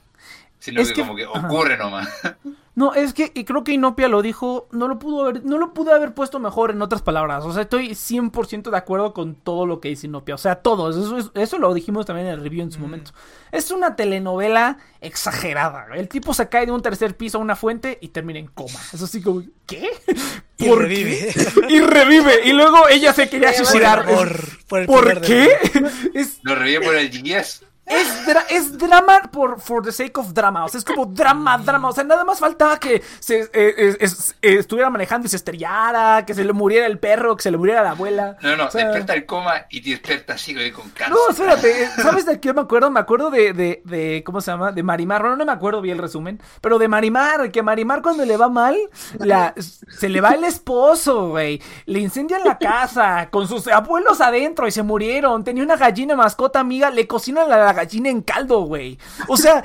sino 0.60 0.80
es 0.80 0.88
que, 0.88 0.94
que- 0.94 1.00
como 1.00 1.16
que 1.16 1.24
ajá. 1.24 1.46
ocurre 1.46 1.76
nomás. 1.76 2.08
No, 2.76 2.92
es 2.92 3.14
que, 3.14 3.30
y 3.34 3.44
creo 3.44 3.62
que 3.62 3.70
Inopia 3.70 4.08
lo 4.08 4.20
dijo, 4.20 4.66
no 4.72 4.88
lo 4.88 4.98
pudo 4.98 5.22
haber, 5.26 5.44
no 5.44 5.58
lo 5.58 5.72
pude 5.72 5.92
haber 5.92 6.12
puesto 6.12 6.40
mejor 6.40 6.72
en 6.72 6.82
otras 6.82 7.02
palabras. 7.02 7.44
O 7.44 7.52
sea, 7.52 7.62
estoy 7.62 7.90
100% 7.90 8.68
de 8.70 8.76
acuerdo 8.76 9.12
con 9.14 9.36
todo 9.36 9.64
lo 9.64 9.78
que 9.80 9.90
dice 9.90 10.08
Inopia. 10.08 10.34
O 10.34 10.38
sea, 10.38 10.56
todo. 10.56 10.90
Eso, 10.90 11.16
es- 11.18 11.30
eso 11.34 11.58
lo 11.58 11.72
dijimos 11.72 12.04
también 12.04 12.26
en 12.26 12.34
el 12.34 12.42
review 12.42 12.62
en 12.64 12.72
su 12.72 12.80
momento. 12.80 13.12
Es 13.52 13.70
una 13.70 13.94
telenovela 13.94 14.78
exagerada. 15.00 15.86
El 15.94 16.08
tipo 16.08 16.34
se 16.34 16.48
cae 16.48 16.66
de 16.66 16.72
un 16.72 16.82
tercer 16.82 17.16
piso 17.16 17.38
a 17.38 17.40
una 17.40 17.54
fuente 17.54 17.96
y 18.00 18.08
termina 18.08 18.40
en 18.40 18.48
coma. 18.48 18.80
Eso 18.92 19.06
sí 19.06 19.22
como, 19.22 19.42
¿qué? 19.66 19.88
Y 20.56 20.68
¿Por 20.68 20.78
revive. 20.82 21.32
qué? 21.34 21.66
Y 21.74 21.80
revive. 21.80 22.46
Y 22.48 22.52
luego 22.52 22.88
ella 22.88 23.12
se 23.12 23.28
quería 23.28 23.48
Por 23.50 23.58
el 23.60 23.66
suicidar. 23.66 23.98
amor, 24.00 24.40
por 24.68 24.80
el 24.80 24.86
¿Por 24.86 25.20
qué? 25.20 25.48
Es, 26.14 26.38
Lo 26.42 26.54
revive 26.54 26.80
por 26.84 26.94
el 26.94 27.10
GS. 27.10 27.64
Es, 27.86 28.26
dra- 28.26 28.44
es 28.48 28.78
drama 28.78 29.22
por 29.32 29.60
for 29.60 29.82
the 29.84 29.92
sake 29.92 30.16
of 30.18 30.32
drama. 30.32 30.64
O 30.64 30.68
sea, 30.68 30.78
es 30.78 30.84
como 30.84 31.06
drama, 31.06 31.58
drama. 31.58 31.88
O 31.88 31.92
sea, 31.92 32.04
nada 32.04 32.24
más 32.24 32.38
faltaba 32.40 32.78
que 32.80 33.02
se 33.20 33.40
eh, 33.40 33.48
eh, 33.52 33.96
es- 34.00 34.34
eh, 34.42 34.56
estuviera 34.58 34.88
manejando 34.90 35.26
y 35.26 35.30
se 35.30 35.36
estrellara, 35.36 36.24
que 36.26 36.34
se 36.34 36.44
le 36.44 36.52
muriera 36.52 36.86
el 36.86 36.98
perro, 36.98 37.36
que 37.36 37.42
se 37.42 37.50
le 37.50 37.56
muriera 37.58 37.82
la 37.82 37.90
abuela. 37.90 38.36
No, 38.42 38.56
no, 38.56 38.66
O 38.66 38.70
sea, 38.70 38.84
despierta 38.84 39.14
el 39.14 39.26
coma 39.26 39.66
y 39.70 39.80
te 39.82 39.90
despierta 39.90 40.34
así, 40.34 40.54
güey, 40.54 40.70
con 40.72 40.88
cáncer. 40.90 41.10
No, 41.14 41.30
espérate, 41.30 41.88
¿sabes 42.02 42.26
de 42.26 42.40
qué 42.40 42.52
me 42.52 42.62
acuerdo? 42.62 42.90
Me 42.90 43.00
acuerdo 43.00 43.30
de, 43.30 43.52
de, 43.52 43.82
de, 43.84 44.22
¿cómo 44.24 44.40
se 44.40 44.50
llama? 44.50 44.72
De 44.72 44.82
Marimar, 44.82 45.20
bueno, 45.22 45.36
no 45.36 45.44
me 45.44 45.52
acuerdo 45.52 45.80
bien 45.80 45.96
el 45.96 46.02
resumen, 46.02 46.40
pero 46.60 46.78
de 46.78 46.88
Marimar, 46.88 47.50
que 47.50 47.62
Marimar 47.62 48.00
cuando 48.02 48.24
le 48.24 48.36
va 48.36 48.48
mal, 48.48 48.76
la, 49.18 49.54
se 49.56 50.08
le 50.08 50.20
va 50.20 50.30
el 50.30 50.44
esposo, 50.44 51.28
güey, 51.30 51.60
le 51.86 51.98
incendian 52.00 52.42
la 52.44 52.58
casa, 52.58 53.28
con 53.30 53.46
sus 53.48 53.68
abuelos 53.68 54.20
adentro 54.20 54.66
y 54.66 54.70
se 54.70 54.82
murieron, 54.82 55.44
tenía 55.44 55.62
una 55.62 55.76
gallina 55.76 56.16
mascota 56.16 56.60
amiga, 56.60 56.90
le 56.90 57.06
cocinan 57.06 57.48
la 57.48 57.72
gallina 57.74 58.08
en 58.08 58.22
caldo, 58.22 58.62
güey, 58.62 58.98
o 59.28 59.36
sea, 59.36 59.62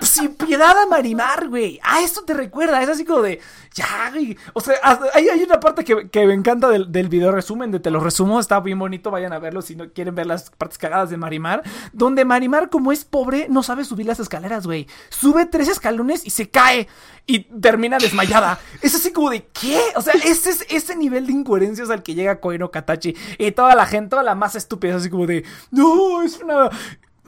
sin, 0.00 0.34
piedad 0.34 0.76
a 0.78 0.86
Marimar, 0.86 1.48
güey, 1.48 1.80
a 1.82 2.00
esto 2.00 2.24
te 2.24 2.34
recuerda, 2.34 2.82
es 2.82 2.88
así 2.88 3.04
como 3.04 3.22
de, 3.22 3.40
ya, 3.74 4.10
güey, 4.10 4.36
o 4.52 4.60
sea, 4.60 4.74
hay, 5.12 5.28
hay 5.28 5.42
una 5.42 5.60
parte 5.60 5.84
que, 5.84 6.26
me 6.26 6.34
encanta 6.34 6.68
del, 6.68 7.08
video 7.08 7.32
resumen, 7.32 7.70
de 7.70 7.80
te 7.80 7.90
lo 7.90 8.00
resumo, 8.00 8.40
está 8.40 8.60
bien 8.60 8.78
bonito, 8.78 9.10
vayan 9.10 9.32
a 9.32 9.38
verlo 9.38 9.62
si 9.62 9.76
no 9.76 9.90
quieren 9.90 10.14
ver 10.14 10.26
las 10.26 10.50
partes 10.50 10.78
cagadas 10.78 11.10
de 11.10 11.16
Marimar, 11.16 11.62
donde 11.92 12.24
Marimar, 12.24 12.70
como 12.70 12.92
es 12.92 13.04
pobre, 13.04 13.46
no 13.48 13.62
sabe 13.62 13.84
subir 13.84 14.06
las 14.06 14.20
escaleras, 14.20 14.66
güey. 14.66 14.86
Sube 15.08 15.46
tres 15.46 15.68
escalones 15.68 16.26
y 16.26 16.30
se 16.30 16.48
cae 16.50 16.88
y 17.26 17.40
termina 17.40 17.98
desmayada. 17.98 18.58
Es 18.82 18.94
así 18.94 19.12
como 19.12 19.30
de, 19.30 19.46
¿qué? 19.46 19.80
O 19.96 20.02
sea, 20.02 20.14
ese 20.14 20.50
es 20.50 20.66
ese 20.68 20.96
nivel 20.96 21.26
de 21.26 21.32
incoherencias 21.32 21.90
al 21.90 22.02
que 22.02 22.14
llega 22.14 22.40
Koino 22.40 22.70
Katachi 22.70 23.16
y 23.38 23.50
toda 23.52 23.74
la 23.74 23.86
gente, 23.86 24.10
toda 24.10 24.22
la 24.22 24.34
más 24.34 24.54
estúpida, 24.54 24.92
es 24.92 25.00
así 25.00 25.10
como 25.10 25.26
de, 25.26 25.44
no, 25.70 26.22
es 26.22 26.40
una 26.42 26.70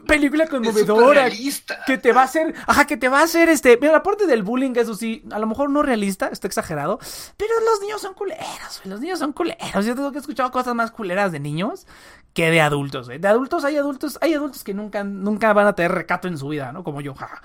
película 0.07 0.47
conmovedora. 0.47 1.29
Que 1.87 1.99
te 1.99 2.13
va 2.13 2.23
a 2.23 2.25
hacer, 2.25 2.55
ajá, 2.67 2.87
que 2.87 2.97
te 2.97 3.09
va 3.09 3.21
a 3.21 3.25
hacer 3.25 3.49
este. 3.49 3.77
Mira, 3.81 3.93
la 3.93 4.03
parte 4.03 4.27
del 4.27 4.43
bullying, 4.43 4.73
eso 4.77 4.95
sí, 4.95 5.25
a 5.31 5.39
lo 5.39 5.47
mejor 5.47 5.71
no 5.71 5.83
realista, 5.83 6.29
está 6.29 6.47
exagerado. 6.47 6.99
Pero 7.37 7.53
los 7.61 7.81
niños 7.81 8.01
son 8.01 8.15
culeros. 8.15 8.81
Los 8.85 9.01
niños 9.01 9.19
son 9.19 9.33
culeros. 9.33 9.85
Yo 9.85 9.95
tengo 9.95 10.11
que 10.13 10.19
he 10.19 10.21
escuchado 10.21 10.51
cosas 10.51 10.75
más 10.75 10.91
culeras 10.91 11.33
de 11.33 11.41
niños 11.41 11.87
que 12.33 12.51
de 12.51 12.61
adultos, 12.61 13.07
güey. 13.07 13.19
De 13.19 13.29
adultos 13.29 13.65
hay 13.65 13.77
adultos, 13.77 14.19
hay 14.21 14.35
adultos 14.35 14.63
que 14.63 14.75
nunca, 14.75 15.03
nunca 15.05 15.53
van 15.53 15.67
a 15.67 15.75
tener 15.75 15.93
recato 15.93 16.29
en 16.29 16.39
su 16.39 16.49
vida, 16.49 16.71
¿no? 16.71 16.85
Como 16.85 17.01
yo, 17.01 17.15
jaja. 17.15 17.43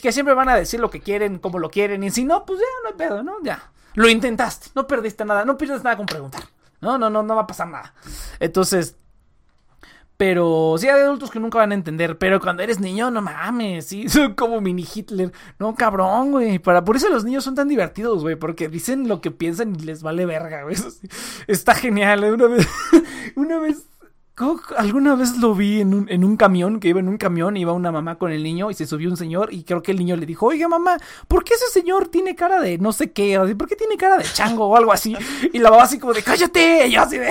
Que 0.00 0.12
siempre 0.12 0.34
van 0.34 0.48
a 0.48 0.54
decir 0.54 0.80
lo 0.80 0.90
que 0.90 1.00
quieren, 1.00 1.38
como 1.38 1.58
lo 1.58 1.70
quieren. 1.70 2.04
Y 2.04 2.10
si 2.10 2.24
no, 2.24 2.44
pues 2.44 2.60
ya 2.60 2.66
no 2.82 2.88
hay 2.90 2.94
pedo, 2.94 3.22
¿no? 3.22 3.36
Ya. 3.42 3.70
Lo 3.94 4.08
intentaste, 4.08 4.68
no 4.74 4.86
perdiste 4.86 5.24
nada, 5.24 5.44
no 5.44 5.56
pierdes 5.56 5.82
nada 5.82 5.96
con 5.96 6.06
preguntar. 6.06 6.42
No, 6.80 6.98
no, 6.98 7.10
no, 7.10 7.22
no 7.22 7.34
va 7.34 7.42
a 7.42 7.46
pasar 7.46 7.68
nada. 7.68 7.94
Entonces, 8.38 8.96
pero 10.18 10.74
sí 10.78 10.88
hay 10.88 11.00
adultos 11.00 11.30
que 11.30 11.38
nunca 11.40 11.58
van 11.58 11.70
a 11.70 11.74
entender. 11.76 12.18
Pero 12.18 12.40
cuando 12.40 12.62
eres 12.62 12.80
niño, 12.80 13.10
no 13.10 13.22
mames, 13.22 13.86
sí, 13.86 14.08
son 14.10 14.34
como 14.34 14.60
mini 14.60 14.84
Hitler. 14.92 15.32
No, 15.58 15.74
cabrón, 15.74 16.32
güey. 16.32 16.58
Para, 16.58 16.84
por 16.84 16.96
eso 16.96 17.08
los 17.08 17.24
niños 17.24 17.44
son 17.44 17.54
tan 17.54 17.68
divertidos, 17.68 18.22
güey. 18.22 18.34
Porque 18.36 18.68
dicen 18.68 19.08
lo 19.08 19.20
que 19.20 19.30
piensan 19.30 19.74
y 19.76 19.78
les 19.84 20.02
vale 20.02 20.26
verga, 20.26 20.64
güey. 20.64 20.76
Está 21.46 21.74
genial. 21.74 22.24
¿eh? 22.24 22.32
Una 22.32 22.46
vez, 22.48 22.68
una 23.36 23.58
vez, 23.60 23.84
¿cómo- 24.34 24.60
alguna 24.76 25.14
vez 25.14 25.36
lo 25.38 25.54
vi 25.54 25.80
en 25.80 25.94
un, 25.94 26.08
en 26.10 26.24
un 26.24 26.36
camión, 26.36 26.80
que 26.80 26.88
iba 26.88 26.98
en 26.98 27.08
un 27.08 27.16
camión, 27.16 27.56
iba 27.56 27.72
una 27.72 27.92
mamá 27.92 28.18
con 28.18 28.32
el 28.32 28.42
niño 28.42 28.72
y 28.72 28.74
se 28.74 28.86
subió 28.86 29.08
un 29.08 29.16
señor 29.16 29.52
y 29.54 29.62
creo 29.62 29.82
que 29.82 29.92
el 29.92 29.98
niño 29.98 30.16
le 30.16 30.26
dijo, 30.26 30.46
oiga 30.46 30.66
mamá, 30.66 30.96
¿por 31.28 31.44
qué 31.44 31.54
ese 31.54 31.68
señor 31.70 32.08
tiene 32.08 32.34
cara 32.34 32.60
de 32.60 32.76
no 32.78 32.90
sé 32.92 33.12
qué? 33.12 33.38
¿Por 33.56 33.68
qué 33.68 33.76
tiene 33.76 33.96
cara 33.96 34.16
de 34.16 34.24
chango 34.24 34.66
o 34.66 34.76
algo 34.76 34.92
así? 34.92 35.16
Y 35.52 35.58
la 35.60 35.70
mamá 35.70 35.84
así 35.84 36.00
como 36.00 36.12
de, 36.12 36.24
cállate. 36.24 36.88
Y 36.88 36.92
yo 36.92 37.02
así 37.02 37.18
de... 37.18 37.30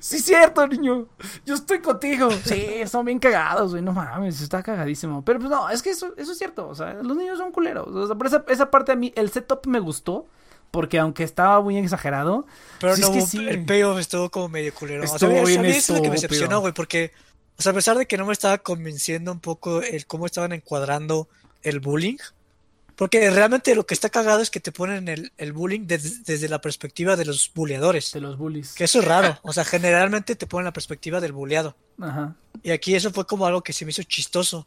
Sí, 0.00 0.20
cierto, 0.20 0.66
niño. 0.66 1.06
Yo 1.44 1.54
estoy 1.54 1.80
contigo. 1.80 2.30
Sí, 2.44 2.82
son 2.86 3.04
bien 3.04 3.18
cagados, 3.18 3.72
güey. 3.72 3.82
No 3.82 3.92
mames, 3.92 4.40
está 4.40 4.62
cagadísimo. 4.62 5.24
Pero 5.24 5.38
pues 5.38 5.50
no, 5.50 5.68
es 5.70 5.82
que 5.82 5.90
eso, 5.90 6.14
eso 6.16 6.32
es 6.32 6.38
cierto. 6.38 6.68
O 6.68 6.74
sea, 6.74 6.94
los 6.94 7.16
niños 7.16 7.38
son 7.38 7.52
culeros. 7.52 7.88
O 7.88 8.06
sea, 8.06 8.16
por 8.16 8.26
esa, 8.26 8.44
esa 8.48 8.70
parte 8.70 8.92
a 8.92 8.96
mí, 8.96 9.12
el 9.16 9.30
setup 9.30 9.66
me 9.66 9.80
gustó. 9.80 10.26
Porque 10.70 10.98
aunque 10.98 11.24
estaba 11.24 11.60
muy 11.62 11.78
exagerado. 11.78 12.46
Pero 12.78 12.94
sí 12.94 13.02
no, 13.02 13.08
es 13.08 13.14
que 13.14 13.22
sí. 13.22 13.48
el 13.48 13.64
payoff 13.64 13.98
estuvo 13.98 14.30
como 14.30 14.48
medio 14.48 14.74
culero. 14.74 15.02
Estuvo 15.02 15.30
o 15.30 15.34
sea, 15.34 15.44
bien 15.44 15.60
a 15.60 15.62
mí 15.62 15.70
eso 15.70 15.92
es 15.92 15.98
lo 15.98 16.02
que 16.02 16.08
me 16.08 16.14
decepcionó, 16.16 16.60
güey, 16.60 16.74
porque, 16.74 17.12
o 17.58 17.62
sea, 17.62 17.72
a 17.72 17.74
pesar 17.74 17.96
de 17.96 18.06
que 18.06 18.18
no 18.18 18.26
me 18.26 18.34
estaba 18.34 18.58
convenciendo 18.58 19.32
un 19.32 19.40
poco 19.40 19.80
el 19.80 20.06
cómo 20.06 20.26
estaban 20.26 20.52
encuadrando 20.52 21.26
el 21.62 21.80
bullying, 21.80 22.18
porque 22.98 23.30
realmente 23.30 23.74
lo 23.76 23.86
que 23.86 23.94
está 23.94 24.10
cagado 24.10 24.40
es 24.42 24.50
que 24.50 24.58
te 24.60 24.72
ponen 24.72 25.06
el, 25.08 25.32
el 25.38 25.52
bullying 25.52 25.86
des- 25.86 26.24
desde 26.24 26.48
la 26.48 26.60
perspectiva 26.60 27.14
de 27.16 27.24
los 27.24 27.50
bulleadores, 27.54 28.10
De 28.12 28.20
los 28.20 28.36
bullies. 28.36 28.72
que 28.74 28.84
eso 28.84 28.98
es 28.98 29.04
raro, 29.04 29.38
o 29.42 29.52
sea, 29.52 29.64
generalmente 29.64 30.34
te 30.34 30.46
ponen 30.46 30.64
la 30.64 30.72
perspectiva 30.72 31.20
del 31.20 31.32
bulleado, 31.32 31.76
Ajá. 32.00 32.34
y 32.62 32.70
aquí 32.72 32.94
eso 32.96 33.12
fue 33.12 33.24
como 33.24 33.46
algo 33.46 33.62
que 33.62 33.72
se 33.72 33.84
me 33.84 33.92
hizo 33.92 34.02
chistoso, 34.02 34.66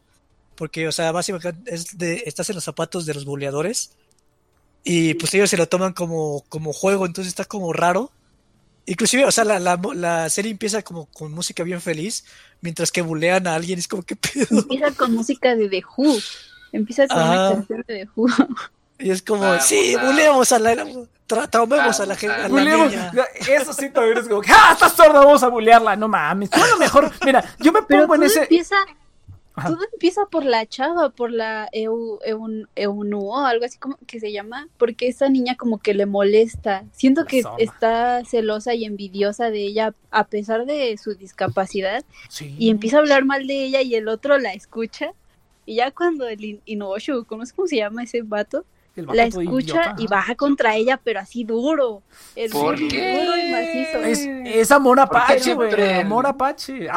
porque, 0.55 0.87
o 0.87 0.91
sea, 0.93 1.11
básicamente 1.11 1.53
es 1.75 1.97
de, 1.97 2.23
estás 2.25 2.49
en 2.49 2.55
los 2.55 2.63
zapatos 2.63 3.05
de 3.05 3.13
los 3.13 3.25
bulleadores, 3.25 3.91
y 4.83 5.13
pues 5.15 5.33
ellos 5.35 5.49
se 5.49 5.57
lo 5.57 5.67
toman 5.67 5.93
como, 5.93 6.43
como 6.49 6.73
juego, 6.73 7.05
entonces 7.05 7.29
está 7.31 7.45
como 7.45 7.71
raro. 7.71 8.11
Inclusive, 8.87 9.25
o 9.25 9.31
sea, 9.31 9.43
la, 9.43 9.59
la, 9.59 9.79
la 9.93 10.27
serie 10.29 10.49
empieza 10.51 10.81
como 10.81 11.05
con 11.05 11.31
música 11.31 11.61
bien 11.63 11.79
feliz, 11.81 12.25
mientras 12.61 12.91
que 12.91 13.03
bulean 13.03 13.45
a 13.45 13.53
alguien, 13.53 13.77
es 13.77 13.87
como, 13.87 14.01
¿qué 14.01 14.15
pedo? 14.15 14.47
Empieza 14.61 14.89
con 14.91 15.13
música 15.13 15.55
de 15.55 15.69
The 15.69 15.83
Who. 15.97 16.17
Empieza 16.71 17.07
con 17.07 17.17
una 17.17 17.47
Ah. 17.47 17.51
canción 17.53 17.83
de 17.87 18.07
Who. 18.15 18.27
Y 18.99 19.09
es 19.09 19.21
como, 19.21 19.41
Vamos 19.41 19.65
sí, 19.65 19.95
a- 19.95 20.05
buleamos 20.05 20.51
a 20.51 20.59
la, 20.59 20.75
tra- 21.27 21.49
traumemos 21.49 21.99
a 21.99 22.05
la, 22.05 22.13
Vamos 22.15 22.17
gen- 22.19 22.29
a- 22.31 22.35
a 22.35 22.39
la 22.43 22.47
Buleemos. 22.49 22.89
niña. 22.91 23.11
Eso 23.49 23.73
sí 23.73 23.89
también 23.89 24.17
es 24.19 24.27
como, 24.27 24.41
¡ah, 24.47 24.69
estás 24.73 24.93
sorda! 24.93 25.19
Vamos 25.25 25.41
a 25.43 25.47
bulearla. 25.47 25.95
No 25.95 26.07
mames. 26.07 26.49
Tú 26.51 26.61
a 26.61 26.67
lo 26.67 26.77
mejor, 26.77 27.11
mira, 27.25 27.43
yo 27.59 27.71
me 27.71 27.81
Pero 27.83 28.01
pongo 28.01 28.13
en 28.15 28.21
todo 28.21 28.27
ese. 28.29 28.41
empieza, 28.43 28.75
Ajá. 29.55 29.69
todo 29.69 29.79
empieza 29.91 30.21
por 30.29 30.45
la 30.45 30.67
chava, 30.67 31.09
por 31.09 31.31
la 31.31 31.67
Eu, 31.71 32.19
Eun- 32.27 32.67
Eunuo, 32.75 33.43
algo 33.43 33.65
así 33.65 33.79
como 33.79 33.97
que 34.05 34.19
se 34.19 34.31
llama, 34.31 34.67
porque 34.77 35.07
esa 35.07 35.29
niña 35.29 35.55
como 35.57 35.79
que 35.79 35.95
le 35.95 36.05
molesta. 36.05 36.83
Siento 36.91 37.21
La 37.21 37.27
que 37.27 37.43
está 37.57 38.23
celosa 38.23 38.75
y 38.75 38.85
envidiosa 38.85 39.49
de 39.49 39.65
ella 39.65 39.95
a 40.11 40.25
pesar 40.27 40.65
de 40.67 40.95
su 41.01 41.15
discapacidad 41.15 42.05
Sí. 42.29 42.55
y 42.59 42.69
empieza 42.69 42.97
a 42.97 42.99
hablar 42.99 43.25
mal 43.25 43.47
de 43.47 43.63
ella 43.65 43.81
y 43.81 43.95
el 43.95 44.07
otro 44.09 44.37
la 44.37 44.53
escucha. 44.53 45.13
Y 45.71 45.75
ya 45.75 45.89
cuando 45.91 46.27
el 46.27 46.43
In- 46.43 46.61
Inuyasha, 46.65 47.13
¿cómo 47.25 47.43
es 47.43 47.53
cómo 47.53 47.65
se 47.65 47.77
llama 47.77 48.03
ese 48.03 48.23
vato? 48.23 48.65
El 48.93 49.05
vato 49.05 49.15
La 49.15 49.23
escucha 49.23 49.47
idiota, 49.61 49.95
y 49.99 50.07
baja 50.07 50.35
contra 50.35 50.75
ella, 50.75 50.97
pero 51.01 51.21
así 51.21 51.45
duro. 51.45 52.03
El 52.35 52.51
¿Por 52.51 52.75
duro 52.77 52.89
qué? 52.89 53.45
y 53.47 53.51
macizo. 53.51 53.99
Es, 54.03 54.19
es 54.53 54.69
amor 54.69 54.99
apache, 54.99 55.53
güey. 55.53 55.99
Amor 56.01 56.27
apache. 56.27 56.89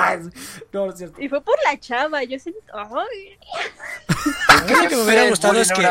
No, 0.72 0.86
es 0.90 0.98
cierto. 0.98 1.22
Y 1.22 1.28
fue 1.28 1.40
por 1.40 1.54
la 1.64 1.78
chava, 1.78 2.24
yo 2.24 2.36
sentí, 2.40 2.58
ay, 2.72 3.38
lo 4.82 4.88
que 4.88 4.96
me 4.96 5.02
hubiera 5.04 5.28
gustado 5.28 5.60
es 5.60 5.70
que, 5.72 5.88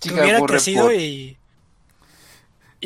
que 0.00 0.12
hubiera 0.12 0.40
crecido 0.40 0.88
report. 0.88 1.00
y, 1.00 1.38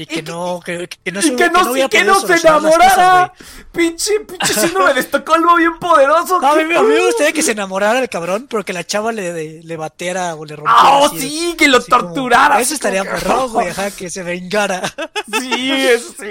Y 0.00 0.06
que 0.06 0.14
Y 0.14 0.16
que- 0.18 0.22
no, 0.30 0.60
que, 0.64 0.88
que 0.88 1.10
no, 1.10 1.18
Y 1.18 1.22
se- 1.24 1.34
que 1.34 1.50
no, 1.50 1.72
hubiera 1.72 1.86
y 1.86 1.88
que 1.88 2.04
no 2.04 2.20
se 2.20 2.34
enamorara. 2.36 3.32
cosas, 3.34 3.66
pinche, 3.72 4.20
pinche 4.20 4.54
síndrome 4.54 4.94
de 4.94 5.00
Estocolmo 5.00 5.56
bien 5.56 5.76
poderoso. 5.80 6.40
No, 6.40 6.52
a, 6.52 6.54
mí, 6.54 6.62
que- 6.72 6.80
me 6.80 7.04
gustaría 7.04 7.32
que 7.32 7.42
se 7.42 7.50
enamorara 7.52 7.98
el 7.98 8.08
cabrón, 8.08 8.46
pero 8.48 8.64
que 8.64 8.72
la 8.72 8.84
chava 8.84 9.10
le, 9.10 9.32
le, 9.32 9.62
le 9.64 9.76
bateara 9.76 10.36
o 10.36 10.44
le 10.44 10.54
rompiera. 10.54 10.80
Ah, 10.80 10.98
oh, 11.02 11.08
sí, 11.08 11.56
que 11.58 11.66
lo 11.66 11.84
como- 11.84 11.98
torturara. 12.04 12.60
Eso 12.60 12.74
estaría 12.74 13.02
que- 13.02 13.08
perro, 13.08 13.48
güey, 13.48 13.68
ajá, 13.70 13.90
que 13.90 14.08
se 14.08 14.22
vengara. 14.22 14.82
Sí, 15.40 15.86
eso 15.88 16.14
sí. 16.16 16.30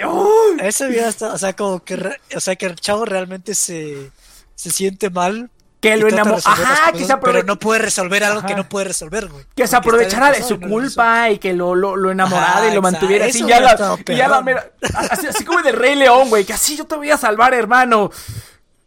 Eso 0.62 0.86
hubiera 0.86 1.10
estado, 1.10 1.34
o 1.34 1.38
sea, 1.38 1.54
como 1.54 1.84
que, 1.84 1.96
o 2.36 2.40
sea, 2.40 2.56
que 2.56 2.68
el 2.68 2.76
chavo 2.78 3.04
realmente 3.04 3.54
se, 3.54 4.12
se 4.56 4.72
siente 4.72 5.10
mal. 5.10 5.50
Que 5.80 5.96
lo 5.96 6.10
las 6.10 6.48
Ajá, 6.48 6.92
que 6.92 7.06
se 7.06 7.14
aprovechara. 7.14 7.44
Pero 7.44 7.44
no 7.44 7.60
puede 7.60 7.80
resolver 7.80 8.24
algo 8.24 8.46
que 8.46 8.56
no 8.56 8.68
puede 8.68 8.86
resolver, 8.86 9.28
güey. 9.28 9.46
Que 9.56 9.68
se 9.68 9.76
aprovechara 9.76 10.32
de 10.32 10.42
su 10.42 10.60
culpa 10.60 11.30
y 11.30 11.38
que 11.38 11.54
lo, 11.54 11.76
lo, 11.76 11.96
lo 11.96 12.12
enamorara 12.12 12.58
Ajá, 12.58 12.68
y 12.68 12.74
lo 12.74 12.80
exacto. 12.80 12.92
mantuviera 12.92 13.26
así. 13.26 13.46
Ya 13.46 13.60
la, 13.60 13.78
ya 14.08 14.28
la 14.28 14.72
así, 14.96 15.28
así 15.28 15.46
como 15.46 15.62
del 15.62 15.76
Rey 15.76 15.96
León, 15.96 16.30
güey, 16.30 16.46
que 16.46 16.54
así 16.54 16.76
yo 16.76 16.86
te 16.86 16.96
voy 16.96 17.12
a 17.12 17.18
salvar, 17.18 17.54
hermano. 17.54 18.10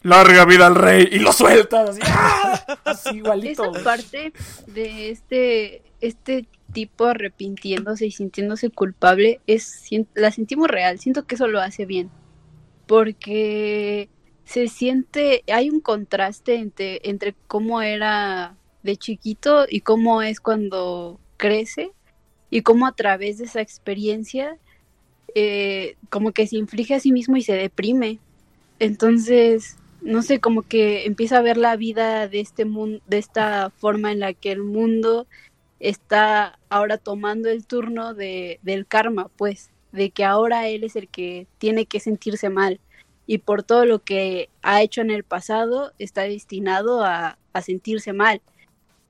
Larga 0.02 0.46
vida 0.46 0.66
al 0.66 0.74
rey. 0.74 1.08
Y 1.12 1.18
lo 1.18 1.32
sueltas 1.32 1.90
así. 1.90 2.00
¡ah! 2.04 2.78
Así 2.84 3.16
igualito. 3.16 3.70
Esa 3.70 3.84
parte 3.84 4.32
de 4.66 5.10
este, 5.10 5.82
este 6.00 6.46
tipo 6.72 7.04
arrepintiéndose 7.04 8.06
y 8.06 8.10
sintiéndose 8.10 8.70
culpable 8.70 9.40
es 9.46 9.84
la 10.14 10.30
sentimos 10.32 10.68
real. 10.68 10.98
Siento 10.98 11.26
que 11.26 11.34
eso 11.34 11.46
lo 11.46 11.60
hace 11.60 11.84
bien. 11.84 12.10
Porque 12.86 14.08
se 14.50 14.66
siente, 14.66 15.44
hay 15.46 15.70
un 15.70 15.78
contraste 15.78 16.56
entre, 16.56 17.00
entre 17.04 17.36
cómo 17.46 17.82
era 17.82 18.56
de 18.82 18.96
chiquito 18.96 19.64
y 19.68 19.82
cómo 19.82 20.22
es 20.22 20.40
cuando 20.40 21.20
crece 21.36 21.92
y 22.50 22.62
cómo 22.62 22.88
a 22.88 22.92
través 22.92 23.38
de 23.38 23.44
esa 23.44 23.60
experiencia 23.60 24.58
eh, 25.36 25.94
como 26.08 26.32
que 26.32 26.48
se 26.48 26.56
inflige 26.56 26.96
a 26.96 27.00
sí 27.00 27.12
mismo 27.12 27.36
y 27.36 27.42
se 27.42 27.52
deprime. 27.52 28.18
Entonces, 28.80 29.76
no 30.02 30.20
sé, 30.20 30.40
como 30.40 30.62
que 30.62 31.06
empieza 31.06 31.38
a 31.38 31.42
ver 31.42 31.56
la 31.56 31.76
vida 31.76 32.26
de 32.26 32.40
este 32.40 32.64
mundo, 32.64 33.00
de 33.06 33.18
esta 33.18 33.70
forma 33.70 34.10
en 34.10 34.18
la 34.18 34.32
que 34.32 34.50
el 34.50 34.64
mundo 34.64 35.28
está 35.78 36.58
ahora 36.70 36.98
tomando 36.98 37.48
el 37.50 37.64
turno 37.66 38.14
de, 38.14 38.58
del 38.62 38.84
karma, 38.84 39.30
pues, 39.36 39.70
de 39.92 40.10
que 40.10 40.24
ahora 40.24 40.66
él 40.66 40.82
es 40.82 40.96
el 40.96 41.06
que 41.06 41.46
tiene 41.58 41.86
que 41.86 42.00
sentirse 42.00 42.50
mal 42.50 42.80
y 43.30 43.38
por 43.38 43.62
todo 43.62 43.84
lo 43.84 44.00
que 44.00 44.48
ha 44.60 44.82
hecho 44.82 45.02
en 45.02 45.12
el 45.12 45.22
pasado 45.22 45.92
está 46.00 46.22
destinado 46.22 47.04
a, 47.04 47.38
a 47.52 47.62
sentirse 47.62 48.12
mal. 48.12 48.42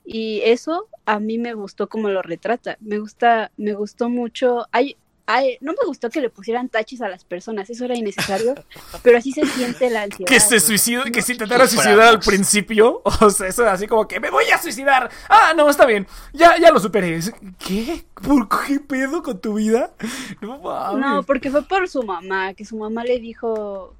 Y 0.05 0.43
eso 0.45 0.89
a 1.07 1.19
mí 1.21 1.39
me 1.39 1.55
gustó 1.55 1.89
como 1.89 2.11
lo 2.11 2.21
retrata. 2.21 2.77
Me 2.83 2.99
gusta, 2.99 3.51
me 3.57 3.73
gustó 3.73 4.11
mucho. 4.11 4.67
Hay, 4.73 4.99
hay, 5.25 5.57
no 5.63 5.73
me 5.73 5.87
gustó 5.87 6.11
que 6.11 6.21
le 6.21 6.29
pusieran 6.29 6.69
taches 6.69 7.01
a 7.01 7.09
las 7.09 7.25
personas, 7.25 7.71
eso 7.71 7.87
era 7.87 7.97
innecesario, 7.97 8.57
pero 9.03 9.17
así 9.17 9.33
se 9.33 9.47
siente 9.47 9.89
la 9.89 10.03
ansiedad. 10.03 10.29
Que 10.29 10.39
se 10.39 10.61
suicidó, 10.61 11.05
que 11.05 11.23
se 11.23 11.33
intentara 11.33 11.67
suicidar 11.67 12.01
al 12.01 12.21
principio. 12.21 13.01
O 13.23 13.31
sea, 13.31 13.49
eso 13.49 13.67
así 13.67 13.87
como 13.87 14.07
que 14.07 14.21
me 14.21 14.29
voy 14.29 14.45
a 14.55 14.61
suicidar. 14.61 15.11
Ah, 15.31 15.55
no, 15.57 15.71
está 15.71 15.87
bien. 15.87 16.07
Ya, 16.35 16.59
ya 16.59 16.71
lo 16.71 16.79
superé. 16.79 17.21
¿Qué? 17.59 18.05
¿Por 18.13 18.51
qué 18.51 18.81
pedo 18.81 19.23
con 19.23 19.41
tu 19.41 19.55
vida? 19.55 19.95
No 20.43 20.59
mames. 20.59 21.01
No, 21.01 21.23
porque 21.23 21.51
fue 21.51 21.63
por 21.63 21.89
su 21.89 22.03
mamá, 22.03 22.53
que 22.53 22.67
su 22.67 22.77
mamá 22.77 23.03
le 23.03 23.19
dijo 23.19 23.95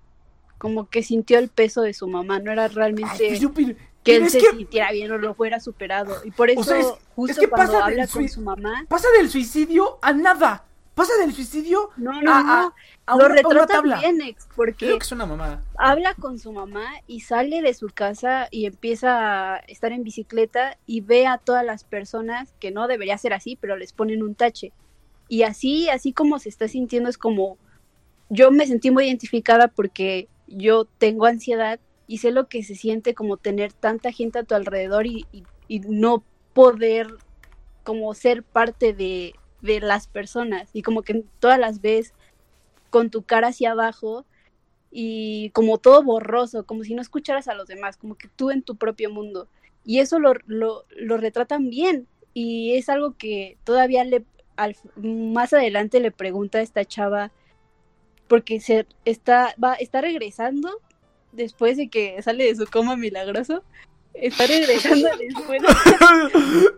como 0.61 0.89
que 0.91 1.03
sintió 1.03 1.39
el 1.39 1.49
peso 1.49 1.81
de 1.81 1.95
su 1.95 2.07
mamá, 2.07 2.39
no 2.39 2.53
era 2.53 2.69
realmente 2.69 3.11
pues 3.17 3.41
yo, 3.41 3.53
pero- 3.53 3.75
que 4.05 4.17
él 4.17 4.31
se 4.31 4.39
que 4.39 4.51
sintiera 4.51 4.93
bien 4.93 5.11
o 5.11 5.19
lo 5.19 5.35
fuera 5.35 5.59
superado. 5.59 6.17
Y 6.25 6.31
por 6.31 6.51
eso, 6.51 6.61
O 6.61 6.65
sea, 6.65 6.79
es- 6.81 6.87
justo 7.17 7.33
es 7.33 7.39
que 7.39 7.49
cuando 7.49 7.73
pasa 7.73 7.85
habla 7.87 8.07
con 8.07 8.29
su 8.29 8.41
mamá, 8.43 8.85
pasa 8.89 9.09
del 9.19 9.29
suicidio 9.31 9.99
a 10.03 10.13
nada. 10.13 10.65
Pasa 10.95 11.13
del 11.19 11.33
suicidio 11.33 11.89
no, 11.97 12.21
no, 12.21 12.35
a, 12.35 12.43
no, 12.43 12.53
a- 12.53 12.75
a 13.07 13.17
lo 13.17 13.17
una, 13.17 13.25
a 13.25 13.27
una 13.27 13.29
retrata 13.37 13.67
tabla. 13.75 14.01
bien, 14.01 14.21
ex, 14.21 14.47
porque 14.55 14.87
Creo 14.87 14.99
que 14.99 15.05
es 15.05 15.13
una 15.13 15.25
mamá. 15.25 15.63
habla 15.79 16.15
con 16.15 16.39
su 16.39 16.53
mamá 16.53 16.85
y 17.07 17.21
sale 17.21 17.63
de 17.63 17.73
su 17.73 17.89
casa 17.89 18.49
y 18.51 18.67
empieza 18.67 19.55
a 19.55 19.57
estar 19.69 19.93
en 19.93 20.03
bicicleta 20.03 20.77
y 20.87 21.01
ve 21.01 21.27
a 21.27 21.39
todas 21.39 21.65
las 21.65 21.85
personas 21.85 22.53
que 22.61 22.71
no 22.71 22.87
debería 22.87 23.17
ser 23.17 23.33
así, 23.33 23.57
pero 23.59 23.77
les 23.77 23.93
ponen 23.95 24.23
un 24.23 24.35
tache. 24.35 24.73
Y 25.29 25.43
así, 25.45 25.89
así 25.89 26.13
como 26.13 26.39
se 26.39 26.49
está 26.51 26.69
sintiendo 26.69 27.09
es 27.09 27.17
como 27.19 27.57
yo 28.29 28.51
me 28.51 28.67
sentí 28.67 28.91
muy 28.91 29.07
identificada 29.07 29.69
porque 29.69 30.29
yo 30.51 30.87
tengo 30.99 31.27
ansiedad 31.27 31.81
y 32.07 32.19
sé 32.19 32.33
lo 32.33 32.49
que 32.49 32.63
se 32.65 32.75
siente 32.77 33.15
como 33.15 33.37
tener 33.39 33.73
tanta 33.75 34.13
gente 34.13 34.39
a 34.41 34.45
tu 34.45 34.55
alrededor 34.55 35.07
y, 35.07 35.29
y- 35.33 35.49
no 35.89 36.27
poder 36.53 37.09
como 37.85 38.15
ser 38.15 38.45
parte 38.45 38.93
de, 38.95 39.41
de 39.61 39.81
las 39.81 40.09
personas 40.09 40.71
y 40.75 40.83
como 40.83 41.03
que 41.03 41.25
todas 41.41 41.59
las 41.61 41.81
ves 41.81 42.15
con 42.91 43.11
tu 43.11 43.25
cara 43.25 43.49
hacia 43.49 43.73
abajo 43.73 44.27
y 44.91 45.51
como 45.53 45.79
todo 45.79 46.03
borroso, 46.03 46.67
como 46.67 46.85
si 46.85 46.95
no 46.95 47.03
escucharas 47.03 47.49
a 47.49 47.55
los 47.55 47.69
demás, 47.69 47.97
como 47.97 48.17
que 48.17 48.29
tú 48.29 48.51
en 48.51 48.63
tu 48.63 48.77
propio 48.77 49.11
mundo. 49.11 49.49
Y 49.85 50.01
eso 50.01 50.19
lo, 50.19 50.35
lo, 50.47 50.87
lo 50.91 51.17
retratan 51.19 51.71
bien 51.71 52.09
y 52.35 52.75
es 52.77 52.89
algo 52.89 53.17
que 53.17 53.59
todavía 53.65 54.05
le 54.05 54.27
al- 54.57 54.77
más 54.97 55.53
adelante 55.53 56.01
le 56.01 56.13
pregunta 56.13 56.59
a 56.59 56.63
esta 56.63 56.85
chava 56.85 57.33
porque 58.31 58.61
se 58.61 58.87
está 59.05 59.57
va 59.63 59.75
está 59.75 60.01
regresando 60.01 60.71
después 61.33 61.77
de 61.77 61.89
que 61.89 62.23
sale 62.23 62.45
de 62.45 62.55
su 62.55 62.65
coma 62.67 62.97
milagroso. 62.97 63.65
Está 64.15 64.47
regresando 64.47 65.09
después 65.19 65.61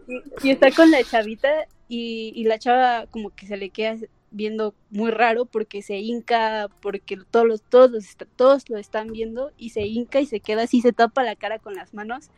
y, 0.08 0.48
y 0.48 0.50
está 0.50 0.70
con 0.70 0.90
la 0.90 1.04
chavita 1.04 1.66
y, 1.88 2.32
y 2.34 2.44
la 2.44 2.58
chava 2.58 3.06
como 3.10 3.28
que 3.30 3.46
se 3.46 3.58
le 3.58 3.68
queda 3.68 3.96
viendo 4.30 4.74
muy 4.88 5.10
raro 5.10 5.44
porque 5.44 5.82
se 5.82 5.98
hinca 5.98 6.68
porque 6.80 7.18
todos 7.30 7.46
los 7.46 7.62
todos 7.62 7.90
los 7.90 8.16
todos 8.34 8.70
lo 8.70 8.78
están 8.78 9.12
viendo 9.12 9.52
y 9.58 9.70
se 9.70 9.82
hinca 9.82 10.20
y 10.20 10.26
se 10.26 10.40
queda 10.40 10.62
así 10.62 10.80
se 10.80 10.94
tapa 10.94 11.22
la 11.22 11.36
cara 11.36 11.58
con 11.58 11.74
las 11.74 11.92
manos. 11.92 12.30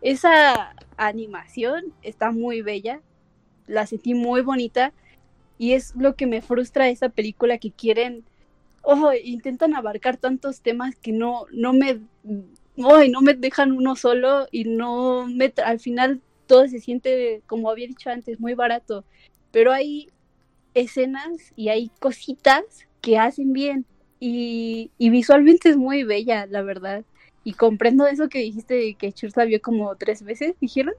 Esa 0.00 0.74
animación 0.96 1.94
está 2.02 2.32
muy 2.32 2.62
bella 2.62 3.00
la 3.68 3.86
sentí 3.86 4.14
muy 4.14 4.40
bonita 4.40 4.92
y 5.56 5.72
es 5.72 5.94
lo 5.96 6.16
que 6.16 6.26
me 6.26 6.42
frustra 6.42 6.86
de 6.86 6.90
esta 6.90 7.10
película 7.10 7.58
que 7.58 7.70
quieren 7.70 8.24
ojo 8.88 9.12
intentan 9.12 9.74
abarcar 9.74 10.16
tantos 10.16 10.60
temas 10.60 10.94
que 10.94 11.10
no 11.10 11.46
no 11.52 11.72
me 11.72 12.00
ay, 12.88 13.10
no 13.10 13.20
me 13.20 13.34
dejan 13.34 13.72
uno 13.72 13.96
solo 13.96 14.46
y 14.52 14.62
no 14.64 15.26
me 15.26 15.52
al 15.64 15.80
final 15.80 16.20
todo 16.46 16.68
se 16.68 16.78
siente 16.78 17.42
como 17.46 17.68
había 17.68 17.88
dicho 17.88 18.10
antes 18.10 18.38
muy 18.38 18.54
barato. 18.54 19.04
Pero 19.50 19.72
hay 19.72 20.08
escenas 20.74 21.32
y 21.56 21.68
hay 21.70 21.90
cositas 21.98 22.62
que 23.00 23.18
hacen 23.18 23.52
bien 23.52 23.84
y, 24.20 24.90
y 24.98 25.10
visualmente 25.10 25.68
es 25.70 25.76
muy 25.76 26.04
bella 26.04 26.46
la 26.46 26.62
verdad. 26.62 27.02
Y 27.42 27.54
comprendo 27.54 28.06
eso 28.06 28.28
que 28.28 28.38
dijiste 28.38 28.74
de 28.74 28.94
que 28.94 29.12
Church 29.12 29.36
la 29.36 29.44
vio 29.46 29.60
como 29.60 29.94
tres 29.96 30.22
veces 30.22 30.54
dijeron. 30.60 30.94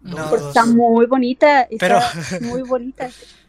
No, 0.00 0.16
Porque 0.30 0.46
está 0.48 0.66
muy 0.66 1.06
bonita 1.06 1.62
está 1.62 2.10
Pero- 2.28 2.46
muy 2.50 2.62
bonita 2.62 3.08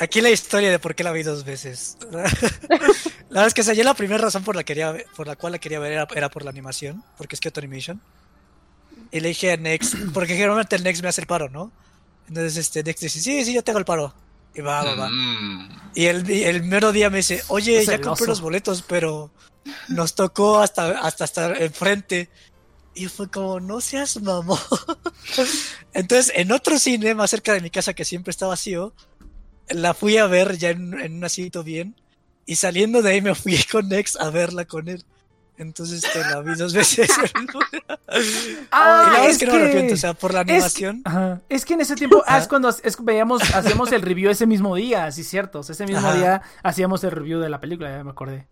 Aquí 0.00 0.20
la 0.20 0.30
historia 0.30 0.70
de 0.70 0.78
por 0.78 0.94
qué 0.94 1.02
la 1.02 1.12
vi 1.12 1.22
dos 1.22 1.44
veces. 1.44 1.96
la 2.10 2.22
verdad 3.30 3.46
es 3.46 3.54
que 3.54 3.62
o 3.62 3.64
sea, 3.64 3.74
yo 3.74 3.84
la 3.84 3.94
primera 3.94 4.22
razón 4.22 4.44
por 4.44 4.54
la, 4.54 4.64
quería 4.64 4.94
por 5.16 5.26
la 5.26 5.36
cual 5.36 5.52
la 5.52 5.58
quería 5.58 5.78
ver 5.78 5.92
era, 5.92 6.06
era 6.14 6.30
por 6.30 6.44
la 6.44 6.50
animación, 6.50 7.02
porque 7.16 7.36
es 7.36 7.40
Kyoto 7.40 7.60
Animation. 7.60 8.00
Y 9.10 9.20
le 9.20 9.28
dije 9.28 9.52
a 9.52 9.56
Nex, 9.56 9.96
porque 10.14 10.34
generalmente 10.34 10.76
el 10.76 10.84
Nex 10.84 11.02
me 11.02 11.08
hace 11.08 11.20
el 11.20 11.26
paro, 11.26 11.48
¿no? 11.48 11.72
Entonces 12.28 12.56
este 12.56 12.82
Nex 12.82 13.00
dice, 13.00 13.20
sí, 13.20 13.44
sí, 13.44 13.52
yo 13.52 13.62
tengo 13.64 13.78
el 13.78 13.84
paro. 13.84 14.14
Y 14.54 14.60
va, 14.60 14.82
va, 14.82 14.94
va. 14.94 15.08
Mm. 15.08 15.90
Y 15.94 16.06
el, 16.06 16.28
el 16.30 16.62
mero 16.64 16.92
día 16.92 17.10
me 17.10 17.18
dice, 17.18 17.42
oye, 17.48 17.80
Es 17.80 17.86
ya 17.86 17.94
el 17.94 18.00
compré 18.00 18.26
los 18.26 18.40
boletos, 18.40 18.82
pero 18.82 19.30
nos 19.88 20.14
tocó 20.14 20.58
hasta, 20.60 20.98
hasta 21.00 21.24
estar 21.24 21.62
enfrente. 21.62 22.30
Y 22.94 23.06
fue 23.06 23.30
como, 23.30 23.60
no 23.60 23.80
seas 23.80 24.20
mamón. 24.20 24.58
Entonces, 25.92 26.32
en 26.34 26.50
otro 26.52 26.78
cine 26.78 27.14
más 27.14 27.30
cerca 27.30 27.52
de 27.52 27.60
mi 27.60 27.70
casa 27.70 27.94
que 27.94 28.04
siempre 28.04 28.30
está 28.30 28.46
vacío, 28.46 28.92
la 29.70 29.94
fui 29.94 30.16
a 30.16 30.26
ver 30.26 30.56
ya 30.58 30.70
en, 30.70 30.98
en 31.00 31.14
un 31.16 31.24
asiento 31.24 31.62
bien. 31.64 31.94
Y 32.46 32.56
saliendo 32.56 33.02
de 33.02 33.10
ahí 33.10 33.20
me 33.20 33.34
fui 33.34 33.58
con 33.70 33.88
Nex 33.88 34.16
a 34.16 34.30
verla 34.30 34.64
con 34.64 34.88
él. 34.88 35.04
Entonces 35.58 36.02
te 36.12 36.20
la 36.20 36.40
vi 36.40 36.54
dos 36.54 36.72
veces. 36.72 37.10
Ah, 38.70 39.04
y 39.08 39.10
la 39.10 39.10
verdad 39.12 39.30
es 39.30 39.38
que 39.38 39.46
no 39.46 39.52
me 39.52 39.58
que- 39.58 39.64
arrepiento, 39.64 39.94
o 39.94 39.96
sea, 39.96 40.14
por 40.14 40.32
la 40.32 40.40
Es 40.42 40.46
que, 40.46 40.52
animación. 40.52 41.02
ajá, 41.04 41.40
es 41.48 41.64
que 41.64 41.74
en 41.74 41.80
ese 41.80 41.96
tiempo 41.96 42.22
ah, 42.26 42.38
es 42.38 42.46
cuando 42.48 42.68
es- 42.68 42.96
veíamos, 43.02 43.42
hacíamos 43.54 43.90
el 43.92 44.02
review 44.02 44.30
ese 44.30 44.46
mismo 44.46 44.74
día, 44.76 45.10
sí, 45.10 45.24
cierto. 45.24 45.60
Ese 45.60 45.84
mismo 45.84 46.06
Ajá. 46.08 46.16
día 46.16 46.42
hacíamos 46.62 47.02
el 47.04 47.10
review 47.10 47.40
de 47.40 47.48
la 47.48 47.60
película, 47.60 47.90
ya 47.90 48.04
me 48.04 48.10
acordé. 48.10 48.46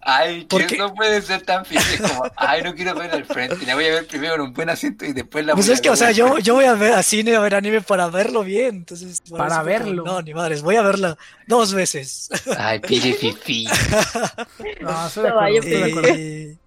Ay, 0.00 0.44
¿Por 0.46 0.62
que 0.62 0.66
qué? 0.66 0.78
no 0.78 0.92
puede 0.94 1.22
ser 1.22 1.42
tan 1.42 1.64
físico 1.64 2.08
como, 2.08 2.24
ay, 2.36 2.62
no 2.62 2.74
quiero 2.74 2.94
ver 2.94 3.12
al 3.12 3.24
frente, 3.24 3.64
la 3.64 3.74
voy 3.74 3.86
a 3.86 3.90
ver 3.94 4.06
primero 4.06 4.34
en 4.34 4.40
un 4.40 4.52
buen 4.52 4.68
asiento 4.68 5.04
y 5.04 5.12
después 5.12 5.46
la 5.46 5.54
Pues 5.54 5.66
voy 5.66 5.74
es 5.74 5.78
a 5.80 5.82
que, 5.82 5.90
o 5.90 5.96
sea, 5.96 6.10
yo, 6.10 6.38
yo 6.38 6.54
voy 6.54 6.64
a 6.64 6.74
ver 6.74 6.94
a 6.94 7.02
cine, 7.02 7.36
a 7.36 7.40
ver 7.40 7.54
anime 7.54 7.80
para 7.80 8.08
verlo 8.08 8.42
bien. 8.42 8.76
Entonces, 8.76 9.20
por 9.28 9.38
Para 9.38 9.56
como, 9.58 9.66
verlo. 9.66 10.04
no, 10.04 10.22
ni 10.22 10.34
madres, 10.34 10.62
voy 10.62 10.76
a 10.76 10.82
verla 10.82 11.16
dos 11.46 11.72
veces. 11.74 12.28
Ay, 12.58 12.80
pille 12.80 13.14
fifi. 13.14 13.66
No, 14.80 15.06
estoy 15.06 15.22
de 15.22 15.28
No, 15.30 15.34
acuerdo, 15.36 15.54
yo 15.54 15.60
estoy 15.60 15.78
de 15.78 15.84
acuerdo. 15.84 16.08
Y- 16.16 16.58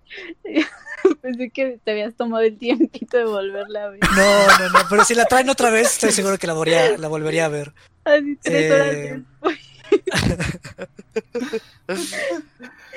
Pensé 1.21 1.51
que 1.51 1.79
te 1.83 1.91
habías 1.91 2.15
tomado 2.15 2.43
el 2.43 2.57
tiempito 2.57 3.17
de 3.17 3.25
volverla 3.25 3.83
a 3.85 3.89
ver. 3.89 3.99
No, 4.15 4.47
no, 4.47 4.69
no, 4.69 4.79
pero 4.89 5.03
si 5.03 5.13
la 5.13 5.25
traen 5.25 5.49
otra 5.49 5.69
vez, 5.69 5.91
estoy 5.93 6.11
seguro 6.11 6.37
que 6.37 6.47
la 6.47 6.53
volvería, 6.53 6.97
la 6.97 7.07
volvería 7.07 7.45
a 7.45 7.49
ver. 7.49 7.73
Así 8.05 8.37
tres 8.41 8.71
horas 8.71 8.87
Eh, 8.91 9.21
después. 9.41 9.59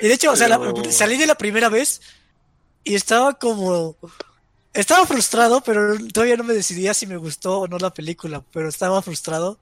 Y 0.01 0.07
de 0.07 0.13
hecho, 0.13 0.31
o 0.31 0.35
sea, 0.35 0.47
la- 0.47 0.59
Pero- 0.59 0.91
salí 0.91 1.17
de 1.17 1.27
la 1.27 1.35
primera 1.35 1.69
vez 1.69 2.01
y 2.83 2.95
estaba 2.95 3.33
como... 3.33 3.95
Estaba 4.73 5.05
frustrado, 5.07 5.61
pero 5.61 5.97
todavía 6.13 6.37
no 6.37 6.43
me 6.43 6.53
decidía 6.53 6.93
si 6.93 7.07
me 7.07 7.17
gustó 7.17 7.61
o 7.61 7.67
no 7.67 7.77
la 7.79 7.93
película, 7.93 8.43
pero 8.53 8.69
estaba 8.69 9.01
frustrado. 9.01 9.57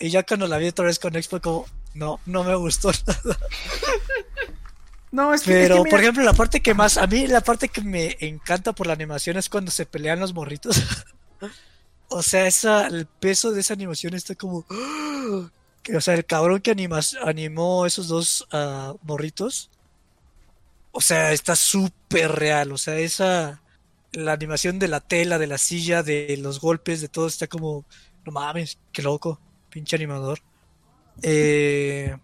Y 0.00 0.10
ya 0.10 0.24
cuando 0.24 0.46
la 0.48 0.58
vi 0.58 0.66
otra 0.68 0.84
vez 0.86 0.98
con 0.98 1.14
Expo, 1.16 1.40
como, 1.40 1.66
no, 1.94 2.18
no 2.26 2.42
me 2.44 2.54
gustó 2.56 2.90
nada. 3.06 3.38
No, 5.12 5.32
es 5.32 5.42
que. 5.42 5.52
es 5.62 5.68
Pero, 5.68 5.76
que 5.76 5.80
mira- 5.84 5.90
por 5.90 6.00
ejemplo, 6.00 6.22
la 6.24 6.32
parte 6.34 6.60
que 6.60 6.74
más, 6.74 6.98
a 6.98 7.06
mí 7.06 7.26
la 7.28 7.40
parte 7.40 7.68
que 7.68 7.80
me 7.82 8.16
encanta 8.20 8.72
por 8.72 8.88
la 8.88 8.92
animación 8.94 9.36
es 9.36 9.48
cuando 9.48 9.70
se 9.70 9.86
pelean 9.86 10.18
los 10.20 10.34
morritos. 10.34 10.82
o 12.08 12.22
sea, 12.22 12.46
esa, 12.48 12.88
el 12.88 13.06
peso 13.06 13.52
de 13.52 13.60
esa 13.60 13.74
animación 13.74 14.14
está 14.14 14.34
como... 14.34 14.66
o 15.96 16.00
sea, 16.00 16.14
el 16.14 16.24
cabrón 16.24 16.60
que 16.60 16.70
animas, 16.70 17.16
animó 17.22 17.86
esos 17.86 18.08
dos 18.08 18.46
ah, 18.52 18.94
morritos. 19.02 19.70
O 20.92 21.00
sea, 21.00 21.32
está 21.32 21.56
súper 21.56 22.32
real. 22.32 22.72
O 22.72 22.78
sea, 22.78 22.98
esa... 22.98 23.62
La 24.12 24.32
animación 24.32 24.78
de 24.78 24.88
la 24.88 25.00
tela, 25.00 25.38
de 25.38 25.46
la 25.46 25.58
silla, 25.58 26.02
de 26.02 26.38
los 26.38 26.60
golpes, 26.60 27.00
de 27.00 27.08
todo, 27.08 27.26
está 27.26 27.46
como... 27.46 27.84
No 28.24 28.32
mames, 28.32 28.78
qué 28.92 29.02
loco. 29.02 29.40
Pinche 29.70 29.96
animador. 29.96 30.40
Eh... 31.22 32.16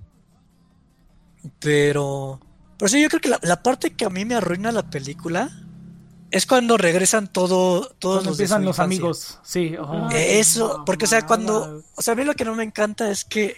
Pero... 1.61 2.41
Pero 2.79 2.89
sí, 2.89 3.01
yo 3.01 3.09
creo 3.09 3.21
que 3.21 3.47
la 3.47 3.63
parte 3.63 3.95
que 3.95 4.05
a 4.05 4.11
mí 4.11 4.25
me 4.25 4.35
arruina 4.35 4.73
la 4.73 4.91
película 4.91 5.64
es 6.35 6.47
cuando 6.47 6.77
regresan 6.77 7.33
todo, 7.33 7.87
todos 8.01 8.17
Cuando 8.17 8.31
los 8.31 8.39
de 8.39 8.45
empiezan 8.45 8.63
su 8.63 8.67
los 8.67 8.75
infancia. 8.77 8.97
amigos. 8.97 9.39
Sí. 9.45 9.77
oh. 9.79 10.09
Eso, 10.11 10.83
porque 10.85 11.05
o 11.05 11.09
sea, 11.09 11.25
cuando, 11.27 11.85
o 11.95 12.03
sea, 12.03 12.15
a 12.15 12.17
mí 12.17 12.25
lo 12.25 12.35
que 12.35 12.45
no 12.45 12.57
me 12.57 12.65
encanta 12.65 13.09
es 13.09 13.25
que, 13.25 13.57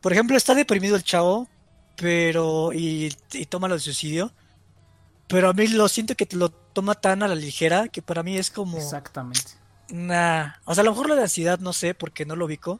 por 0.00 0.12
ejemplo, 0.12 0.36
está 0.36 0.54
deprimido 0.54 0.94
el 0.94 1.02
chavo, 1.02 1.48
pero, 1.96 2.72
y, 2.72 3.12
y 3.32 3.46
toma 3.46 3.66
lo 3.66 3.74
de 3.74 3.80
suicidio, 3.80 4.32
pero 5.26 5.48
a 5.48 5.52
mí 5.54 5.66
lo 5.66 5.88
siento 5.88 6.14
que 6.14 6.24
te 6.24 6.36
lo 6.36 6.50
toma 6.50 6.94
tan 6.94 7.24
a 7.24 7.28
la 7.28 7.34
ligera 7.34 7.88
que 7.88 8.00
para 8.00 8.22
mí 8.22 8.36
es 8.36 8.52
como, 8.52 8.78
Exactamente. 8.78 9.50
nah, 9.88 10.52
o 10.64 10.76
sea, 10.76 10.82
a 10.82 10.84
lo 10.84 10.92
mejor 10.92 11.08
lo 11.08 11.16
de 11.16 11.22
ansiedad 11.22 11.58
no 11.58 11.72
sé, 11.72 11.94
porque 11.94 12.24
no 12.24 12.36
lo 12.36 12.44
ubico, 12.44 12.78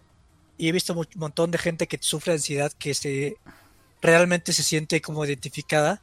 y 0.59 0.69
he 0.69 0.73
visto 0.73 0.93
un 0.93 1.09
montón 1.17 1.51
de 1.51 1.59
gente 1.59 1.89
que 1.89 1.99
sufre 2.01 2.35
de 2.35 2.37
ansiedad 2.37 2.71
que 2.79 2.95
se, 2.95 3.37
realmente 4.01 4.53
se 4.53 4.63
siente 4.63 5.01
como 5.03 5.25
identificada, 5.25 6.01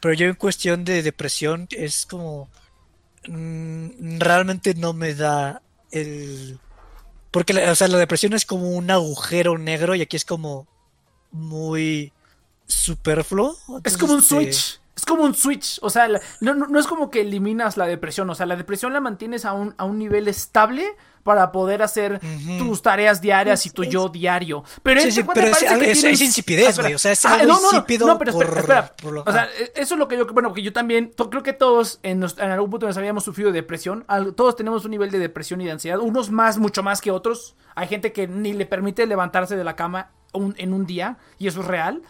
pero 0.00 0.14
yo 0.14 0.26
en 0.26 0.34
cuestión 0.34 0.84
de 0.84 1.02
depresión 1.02 1.68
es 1.70 2.06
como 2.06 2.48
mm, 3.26 4.18
realmente 4.18 4.74
no 4.74 4.92
me 4.92 5.14
da 5.14 5.62
el 5.90 6.58
porque 7.30 7.52
la, 7.52 7.70
o 7.70 7.74
sea, 7.74 7.88
la 7.88 7.98
depresión 7.98 8.32
es 8.32 8.44
como 8.44 8.70
un 8.70 8.90
agujero 8.90 9.58
negro 9.58 9.94
y 9.94 10.02
aquí 10.02 10.16
es 10.16 10.24
como 10.24 10.66
muy 11.30 12.12
superfluo. 12.66 13.56
Es 13.84 13.96
como 13.96 14.14
un 14.14 14.20
este, 14.20 14.34
switch. 14.34 14.80
Es 14.98 15.04
como 15.06 15.22
un 15.22 15.34
switch. 15.34 15.78
O 15.82 15.90
sea, 15.90 16.08
la- 16.08 16.20
no, 16.40 16.78
es 16.78 16.86
como 16.88 17.08
que 17.08 17.20
eliminas 17.20 17.76
la 17.76 17.86
depresión. 17.86 18.28
O 18.30 18.34
sea, 18.34 18.46
la 18.46 18.56
depresión 18.56 18.92
la 18.92 19.00
mantienes 19.00 19.44
a 19.44 19.52
un, 19.52 19.72
a 19.78 19.84
un 19.84 19.96
nivel 19.96 20.26
estable 20.26 20.84
para 21.22 21.52
poder 21.52 21.82
hacer 21.82 22.20
tus 22.58 22.82
tareas 22.82 23.20
diarias 23.20 23.64
y 23.66 23.70
tu 23.70 23.82
Es- 23.82 23.90
yo 23.90 24.08
diario. 24.08 24.64
Pero 24.82 25.00
Sí, 25.00 25.08
este 25.08 25.20
sí, 25.20 25.24
cuate 25.26 25.40
pero 25.40 25.52
es, 25.52 25.58
que 25.58 25.66
es- 25.90 26.00
tiene 26.00 26.14
es 26.14 26.20
insipidez, 26.22 26.78
Ah, 26.78 26.82
güey. 26.82 26.94
O 26.94 26.98
sea, 26.98 27.12
es 27.12 27.24
Ah, 27.26 27.34
algo 27.34 27.46
no, 27.46 27.60
no, 27.60 27.60
no, 27.60 27.78
insípido 27.78 28.06
no, 28.06 28.18
pero 28.18 28.30
espera, 28.32 28.50
por- 28.50 28.58
espera. 28.58 28.92
por 29.02 29.12
lo- 29.12 29.22
O 29.26 29.32
sea, 29.32 29.48
eso 29.76 29.94
es 29.94 29.98
lo 29.98 30.08
que 30.08 30.16
yo, 30.18 30.26
bueno, 30.26 30.52
que 30.52 30.62
yo 30.62 30.72
también, 30.72 31.12
creo 31.30 31.42
que 31.42 31.52
todos 31.52 32.00
en, 32.02 32.18
nos- 32.20 32.38
en 32.38 32.50
algún 32.50 32.70
punto 32.70 32.86
nos 32.86 32.96
habíamos 32.96 33.24
sufrido 33.24 33.52
de 33.52 33.60
depresión. 33.60 34.04
Al- 34.08 34.34
todos 34.34 34.56
tenemos 34.56 34.84
un 34.84 34.90
nivel 34.90 35.10
de 35.10 35.18
depresión 35.18 35.60
y 35.60 35.66
de 35.66 35.72
ansiedad. 35.72 35.98
Unos 36.00 36.30
más, 36.30 36.58
mucho 36.58 36.82
más 36.82 37.00
que 37.00 37.10
otros. 37.10 37.54
Hay 37.74 37.88
gente 37.88 38.12
que 38.12 38.26
ni 38.26 38.54
le 38.54 38.64
permite 38.66 39.06
levantarse 39.06 39.54
de 39.54 39.64
la 39.64 39.76
cama 39.76 40.10
un- 40.32 40.54
en 40.58 40.72
un 40.72 40.86
día 40.86 41.18
y 41.38 41.46
eso 41.48 41.60
es 41.60 41.66
real. 41.66 42.02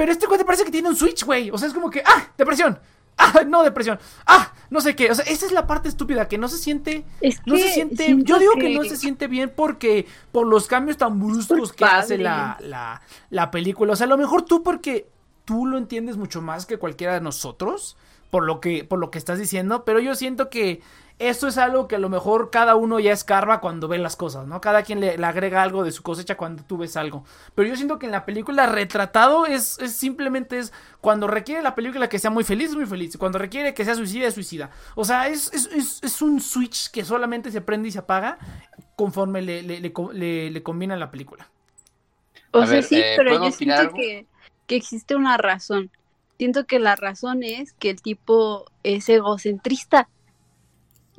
Pero 0.00 0.12
este 0.12 0.26
cuate 0.26 0.46
parece 0.46 0.64
que 0.64 0.70
tiene 0.70 0.88
un 0.88 0.96
switch, 0.96 1.24
güey. 1.24 1.50
O 1.50 1.58
sea, 1.58 1.68
es 1.68 1.74
como 1.74 1.90
que, 1.90 2.02
ah, 2.06 2.28
depresión. 2.38 2.78
Ah, 3.18 3.42
no 3.46 3.62
depresión. 3.62 3.98
Ah, 4.26 4.50
no 4.70 4.80
sé 4.80 4.96
qué. 4.96 5.10
O 5.10 5.14
sea, 5.14 5.26
esa 5.26 5.44
es 5.44 5.52
la 5.52 5.66
parte 5.66 5.90
estúpida, 5.90 6.26
que 6.26 6.38
no 6.38 6.48
se 6.48 6.56
siente 6.56 7.04
Es 7.20 7.38
no 7.44 7.54
se 7.54 7.64
que 7.64 7.68
siente, 7.68 8.16
yo 8.20 8.38
digo 8.38 8.54
que... 8.54 8.74
no 8.74 8.82
se 8.84 8.96
siente 8.96 9.26
bien 9.26 9.52
porque 9.54 10.06
por 10.32 10.46
los 10.46 10.68
cambios 10.68 10.96
tan 10.96 11.20
bruscos 11.20 11.74
que 11.74 11.84
hace 11.84 12.16
la, 12.16 12.56
la, 12.60 13.02
la 13.28 13.50
película. 13.50 13.92
O 13.92 13.96
sea, 13.96 14.06
a 14.06 14.08
lo 14.08 14.16
mejor 14.16 14.46
tú 14.46 14.62
porque 14.62 15.06
tú 15.44 15.66
lo 15.66 15.76
entiendes 15.76 16.16
mucho 16.16 16.40
más 16.40 16.64
que 16.64 16.78
cualquiera 16.78 17.12
de 17.12 17.20
nosotros, 17.20 17.98
por 18.30 18.44
lo 18.44 18.58
que, 18.58 18.84
por 18.84 19.00
lo 19.00 19.10
que 19.10 19.18
estás 19.18 19.38
diciendo, 19.38 19.84
pero 19.84 20.00
yo 20.00 20.14
siento 20.14 20.48
que 20.48 20.80
esto 21.20 21.46
es 21.48 21.58
algo 21.58 21.86
que 21.86 21.96
a 21.96 21.98
lo 21.98 22.08
mejor 22.08 22.50
cada 22.50 22.74
uno 22.76 22.98
ya 22.98 23.12
escarba 23.12 23.60
cuando 23.60 23.86
ve 23.88 23.98
las 23.98 24.16
cosas, 24.16 24.46
¿no? 24.46 24.60
Cada 24.60 24.82
quien 24.82 25.00
le, 25.00 25.18
le 25.18 25.26
agrega 25.26 25.62
algo 25.62 25.84
de 25.84 25.92
su 25.92 26.02
cosecha 26.02 26.36
cuando 26.36 26.64
tú 26.64 26.78
ves 26.78 26.96
algo. 26.96 27.24
Pero 27.54 27.68
yo 27.68 27.76
siento 27.76 27.98
que 27.98 28.06
en 28.06 28.12
la 28.12 28.24
película 28.24 28.66
retratado 28.66 29.46
es, 29.46 29.78
es 29.78 29.92
simplemente 29.94 30.58
es 30.58 30.72
cuando 31.00 31.26
requiere 31.28 31.62
la 31.62 31.74
película 31.74 32.08
que 32.08 32.18
sea 32.18 32.30
muy 32.30 32.42
feliz, 32.44 32.70
es 32.70 32.76
muy 32.76 32.86
feliz. 32.86 33.16
Cuando 33.18 33.38
requiere 33.38 33.74
que 33.74 33.84
sea 33.84 33.94
suicida, 33.94 34.26
es 34.26 34.34
suicida. 34.34 34.70
O 34.96 35.04
sea, 35.04 35.28
es, 35.28 35.52
es, 35.52 35.66
es, 35.66 36.02
es 36.02 36.22
un 36.22 36.40
switch 36.40 36.90
que 36.90 37.04
solamente 37.04 37.50
se 37.50 37.60
prende 37.60 37.88
y 37.88 37.92
se 37.92 37.98
apaga 38.00 38.38
conforme 38.96 39.42
le, 39.42 39.62
le, 39.62 39.80
le, 39.80 39.92
co- 39.92 40.12
le- 40.12 40.50
le 40.50 40.62
conviene 40.62 40.94
a 40.94 40.96
la 40.96 41.10
película. 41.10 41.48
O 42.52 42.60
A 42.60 42.66
sea, 42.66 42.74
ver, 42.76 42.84
sí, 42.84 42.96
eh, 42.96 43.14
pero 43.16 43.30
¿puedo 43.30 43.44
yo 43.46 43.52
siento 43.52 43.92
que, 43.94 44.26
que 44.66 44.76
existe 44.76 45.14
una 45.16 45.36
razón. 45.36 45.90
Siento 46.38 46.66
que 46.66 46.78
la 46.78 46.96
razón 46.96 47.42
es 47.42 47.72
que 47.74 47.90
el 47.90 48.02
tipo 48.02 48.64
es 48.82 49.08
egocentrista 49.08 50.08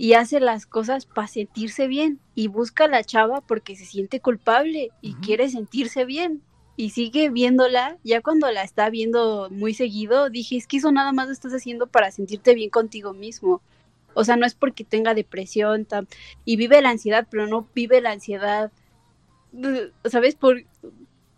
y 0.01 0.15
hace 0.15 0.39
las 0.39 0.65
cosas 0.65 1.05
para 1.05 1.27
sentirse 1.27 1.85
bien 1.85 2.17
y 2.33 2.47
busca 2.47 2.85
a 2.85 2.87
la 2.87 3.03
chava 3.03 3.41
porque 3.41 3.75
se 3.75 3.85
siente 3.85 4.19
culpable 4.19 4.89
y 4.99 5.13
quiere 5.13 5.47
sentirse 5.47 6.05
bien 6.05 6.41
y 6.75 6.89
sigue 6.89 7.29
viéndola. 7.29 7.97
Ya 8.03 8.21
cuando 8.21 8.49
la 8.51 8.63
está 8.63 8.89
viendo 8.89 9.47
muy 9.51 9.75
seguido, 9.75 10.31
dije, 10.31 10.57
es 10.57 10.65
que 10.65 10.77
eso 10.77 10.91
nada 10.91 11.11
más 11.11 11.27
lo 11.27 11.33
estás 11.33 11.53
haciendo 11.53 11.85
para 11.85 12.09
sentirte 12.09 12.55
bien 12.55 12.71
contigo 12.71 13.13
mismo. 13.13 13.61
O 14.15 14.23
sea, 14.23 14.37
no 14.37 14.47
es 14.47 14.55
porque 14.55 14.83
tenga 14.83 15.13
depresión 15.13 15.85
tam- 15.87 16.07
y 16.45 16.55
vive 16.55 16.81
la 16.81 16.89
ansiedad, 16.89 17.27
pero 17.29 17.45
no 17.45 17.67
vive 17.75 18.01
la 18.01 18.09
ansiedad, 18.09 18.71
eh, 19.53 19.91
¿sabes? 20.05 20.33
Por, 20.33 20.63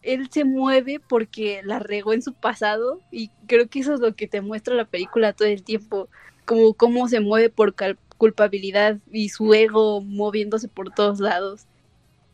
él 0.03 0.29
se 0.31 0.45
mueve 0.45 1.01
porque 1.01 1.61
la 1.65 1.79
regó 1.79 2.13
en 2.13 2.21
su 2.21 2.33
pasado 2.33 3.01
y 3.11 3.29
creo 3.47 3.67
que 3.67 3.79
eso 3.79 3.93
es 3.93 3.99
lo 3.99 4.15
que 4.15 4.27
te 4.29 4.39
muestra 4.39 4.73
la 4.73 4.85
película 4.85 5.33
todo 5.33 5.47
el 5.47 5.63
tiempo, 5.63 6.07
como 6.45 6.73
cómo 6.73 7.07
se 7.07 7.19
mueve 7.21 7.49
por 7.49 7.73
cal- 7.73 7.97
culpabilidad 8.23 8.99
y 9.11 9.27
su 9.29 9.53
ego 9.53 9.99
moviéndose 10.01 10.69
por 10.69 10.93
todos 10.93 11.19
lados. 11.19 11.65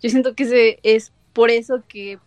Yo 0.04 0.10
siento 0.12 0.36
que 0.36 0.44
ese 0.44 0.80
es 0.84 1.12
por 1.34 1.50
eso 1.50 1.84
que 1.88 2.20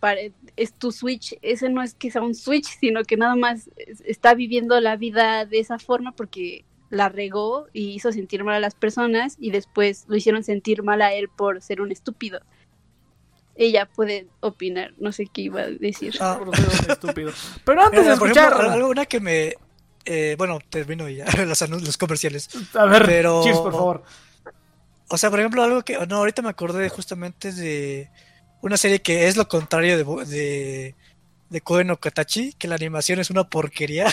es 0.57 0.73
tu 0.73 0.91
switch, 0.91 1.37
ese 1.41 1.69
no 1.69 1.81
es 1.81 1.93
que 1.93 2.11
sea 2.11 2.21
un 2.21 2.35
switch, 2.35 2.67
sino 2.81 3.03
que 3.03 3.15
nada 3.15 3.35
más 3.37 3.69
es- 3.77 4.01
está 4.05 4.33
viviendo 4.33 4.77
la 4.81 4.97
vida 4.97 5.45
de 5.45 5.59
esa 5.59 5.79
forma 5.79 6.11
porque 6.11 6.65
la 6.89 7.07
regó 7.07 7.67
y 7.71 7.91
hizo 7.95 8.11
sentir 8.11 8.43
mal 8.43 8.55
a 8.55 8.59
las 8.59 8.75
personas 8.75 9.37
y 9.39 9.51
después 9.51 10.03
lo 10.09 10.15
hicieron 10.17 10.43
sentir 10.43 10.83
mal 10.83 11.01
a 11.01 11.13
él 11.13 11.29
por 11.29 11.61
ser 11.61 11.79
un 11.79 11.91
estúpido. 11.91 12.41
Ella 13.55 13.85
puede 13.85 14.27
opinar, 14.41 14.93
no 14.97 15.11
sé 15.13 15.27
qué 15.31 15.43
iba 15.43 15.61
a 15.61 15.69
decir. 15.69 16.15
Ah, 16.19 16.37
Por 16.43 16.55
ser 16.57 16.67
un 16.85 16.91
estúpido. 16.91 17.31
Pero 17.65 17.81
antes 17.81 18.05
de 18.05 18.13
escuchar. 18.13 18.51
ejemplo, 18.51 18.71
algo 18.71 18.89
una 18.89 19.05
que 19.05 19.19
me... 19.19 19.53
eh, 20.05 20.35
bueno, 20.37 20.59
termino 20.69 21.07
ya, 21.09 21.25
los, 21.45 21.97
comerciales. 21.97 22.49
A 22.73 22.85
ver, 22.85 23.05
pero- 23.05 23.43
Cheers, 23.43 23.59
por 23.59 23.71
favor. 23.71 24.03
O 25.09 25.17
sea, 25.17 25.29
por 25.29 25.39
ejemplo, 25.39 25.61
algo 25.63 25.83
que... 25.83 25.97
No, 26.07 26.17
ahorita 26.17 26.41
me 26.41 26.49
acordé 26.49 26.89
justamente 26.89 27.51
de 27.51 28.09
una 28.61 28.77
serie 28.77 29.01
que 29.01 29.27
es 29.27 29.37
lo 29.37 29.47
contrario 29.47 29.97
de, 29.97 30.25
de, 30.25 30.95
de 31.49 31.61
Koe 31.61 31.83
no 31.83 31.99
Katachi, 31.99 32.53
que 32.53 32.67
la 32.67 32.75
animación 32.75 33.19
es 33.19 33.29
una 33.29 33.43
porquería, 33.43 34.07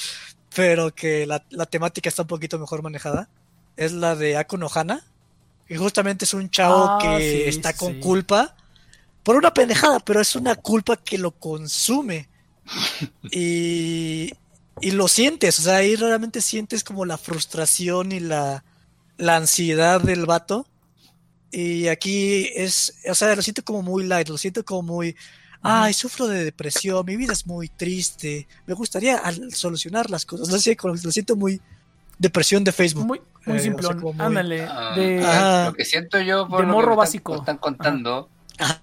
pero 0.54 0.94
que 0.94 1.26
la, 1.26 1.44
la 1.50 1.66
temática 1.66 2.08
está 2.08 2.22
un 2.22 2.28
poquito 2.28 2.58
mejor 2.58 2.82
manejada. 2.82 3.28
Es 3.76 3.92
la 3.92 4.14
de 4.14 4.36
Aku 4.36 4.58
no 4.58 4.68
Hana, 4.74 5.02
que 5.66 5.78
justamente 5.78 6.26
es 6.26 6.34
un 6.34 6.50
chavo 6.50 6.84
Ah, 6.86 6.98
que 7.00 7.18
sí, 7.18 7.48
está 7.48 7.72
con 7.72 7.94
sí. 7.94 8.00
culpa 8.00 8.54
por 9.22 9.36
una 9.36 9.54
pendejada, 9.54 10.00
pero 10.00 10.20
es 10.20 10.36
una 10.36 10.56
culpa 10.56 10.96
que 10.96 11.16
lo 11.16 11.30
consume. 11.30 12.28
y, 13.30 14.30
y 14.82 14.90
lo 14.90 15.08
sientes, 15.08 15.58
o 15.58 15.62
sea, 15.62 15.76
ahí 15.76 15.96
realmente 15.96 16.40
sientes 16.42 16.84
como 16.84 17.04
la 17.06 17.16
frustración 17.16 18.12
y 18.12 18.20
la, 18.20 18.64
la 19.16 19.36
ansiedad 19.36 20.00
del 20.00 20.26
vato. 20.26 20.66
Y 21.50 21.88
aquí 21.88 22.48
es, 22.54 22.94
o 23.08 23.14
sea, 23.14 23.34
lo 23.36 23.42
siento 23.42 23.62
como 23.64 23.82
muy 23.82 24.04
light, 24.06 24.28
lo 24.28 24.38
siento 24.38 24.64
como 24.64 24.82
muy, 24.94 25.14
ay, 25.60 25.92
sufro 25.92 26.26
de 26.26 26.44
depresión, 26.44 27.04
mi 27.06 27.16
vida 27.16 27.32
es 27.34 27.46
muy 27.46 27.68
triste, 27.68 28.48
me 28.66 28.74
gustaría 28.74 29.18
al- 29.18 29.52
solucionar 29.54 30.08
las 30.10 30.24
cosas, 30.26 30.48
no 30.48 30.58
sé, 30.58 30.76
como- 30.76 30.94
lo 30.94 31.12
siento 31.12 31.36
muy 31.36 31.60
depresión 32.18 32.64
de 32.64 32.72
Facebook. 32.72 33.06
Muy, 33.06 33.20
muy 33.46 33.56
Eh, 33.56 33.60
o 33.60 33.62
simplón. 33.62 33.92
sea, 33.92 34.00
como 34.00 34.12
muy- 34.14 34.24
Ándale. 34.26 34.62
Ah, 34.64 34.94
de. 34.96 35.66
Lo 35.66 35.74
que 35.74 35.84
siento 35.84 36.20
yo 36.20 36.48
por 36.48 36.60
De 36.62 36.66
lo 36.66 36.72
morro 36.72 36.86
que 36.88 36.90
me 36.92 36.96
básico. 36.96 37.32
Están, 37.34 37.36
me 37.36 37.42
están 37.42 37.58
contando. 37.58 38.28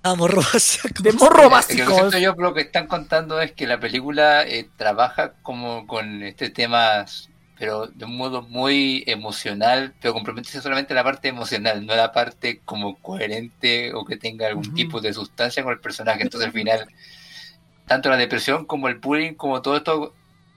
Ah, 0.03 0.15
morro, 0.15 0.41
o 0.41 0.59
sea, 0.59 0.89
de 0.99 1.13
morro 1.13 1.43
Lo 1.43 1.49
que 1.49 1.55
básico. 1.55 1.93
siento 1.93 2.17
yo 2.17 2.33
lo 2.37 2.53
que 2.53 2.61
están 2.61 2.87
contando 2.87 3.41
es 3.41 3.51
que 3.53 3.67
la 3.67 3.79
película 3.79 4.43
eh, 4.43 4.69
trabaja 4.77 5.33
como 5.41 5.87
con 5.87 6.23
este 6.23 6.49
temas 6.49 7.29
pero 7.59 7.87
de 7.87 8.05
un 8.05 8.15
modo 8.15 8.41
muy 8.41 9.03
emocional, 9.05 9.93
pero 9.99 10.13
comprometerse 10.13 10.61
solamente 10.61 10.93
la 10.93 11.03
parte 11.03 11.27
emocional, 11.27 11.85
no 11.85 11.93
la 11.93 12.13
parte 12.13 12.61
como 12.63 12.95
coherente 13.01 13.93
o 13.93 14.05
que 14.05 14.15
tenga 14.15 14.47
algún 14.47 14.73
tipo 14.73 15.01
de 15.01 15.11
sustancia 15.13 15.61
con 15.61 15.73
el 15.73 15.81
personaje. 15.81 16.23
Entonces 16.23 16.47
al 16.47 16.53
final, 16.53 16.87
tanto 17.85 18.09
la 18.09 18.15
depresión 18.15 18.65
como 18.65 18.87
el 18.87 18.95
bullying, 18.95 19.33
como 19.33 19.61
todo 19.61 19.75
esto, 19.75 20.13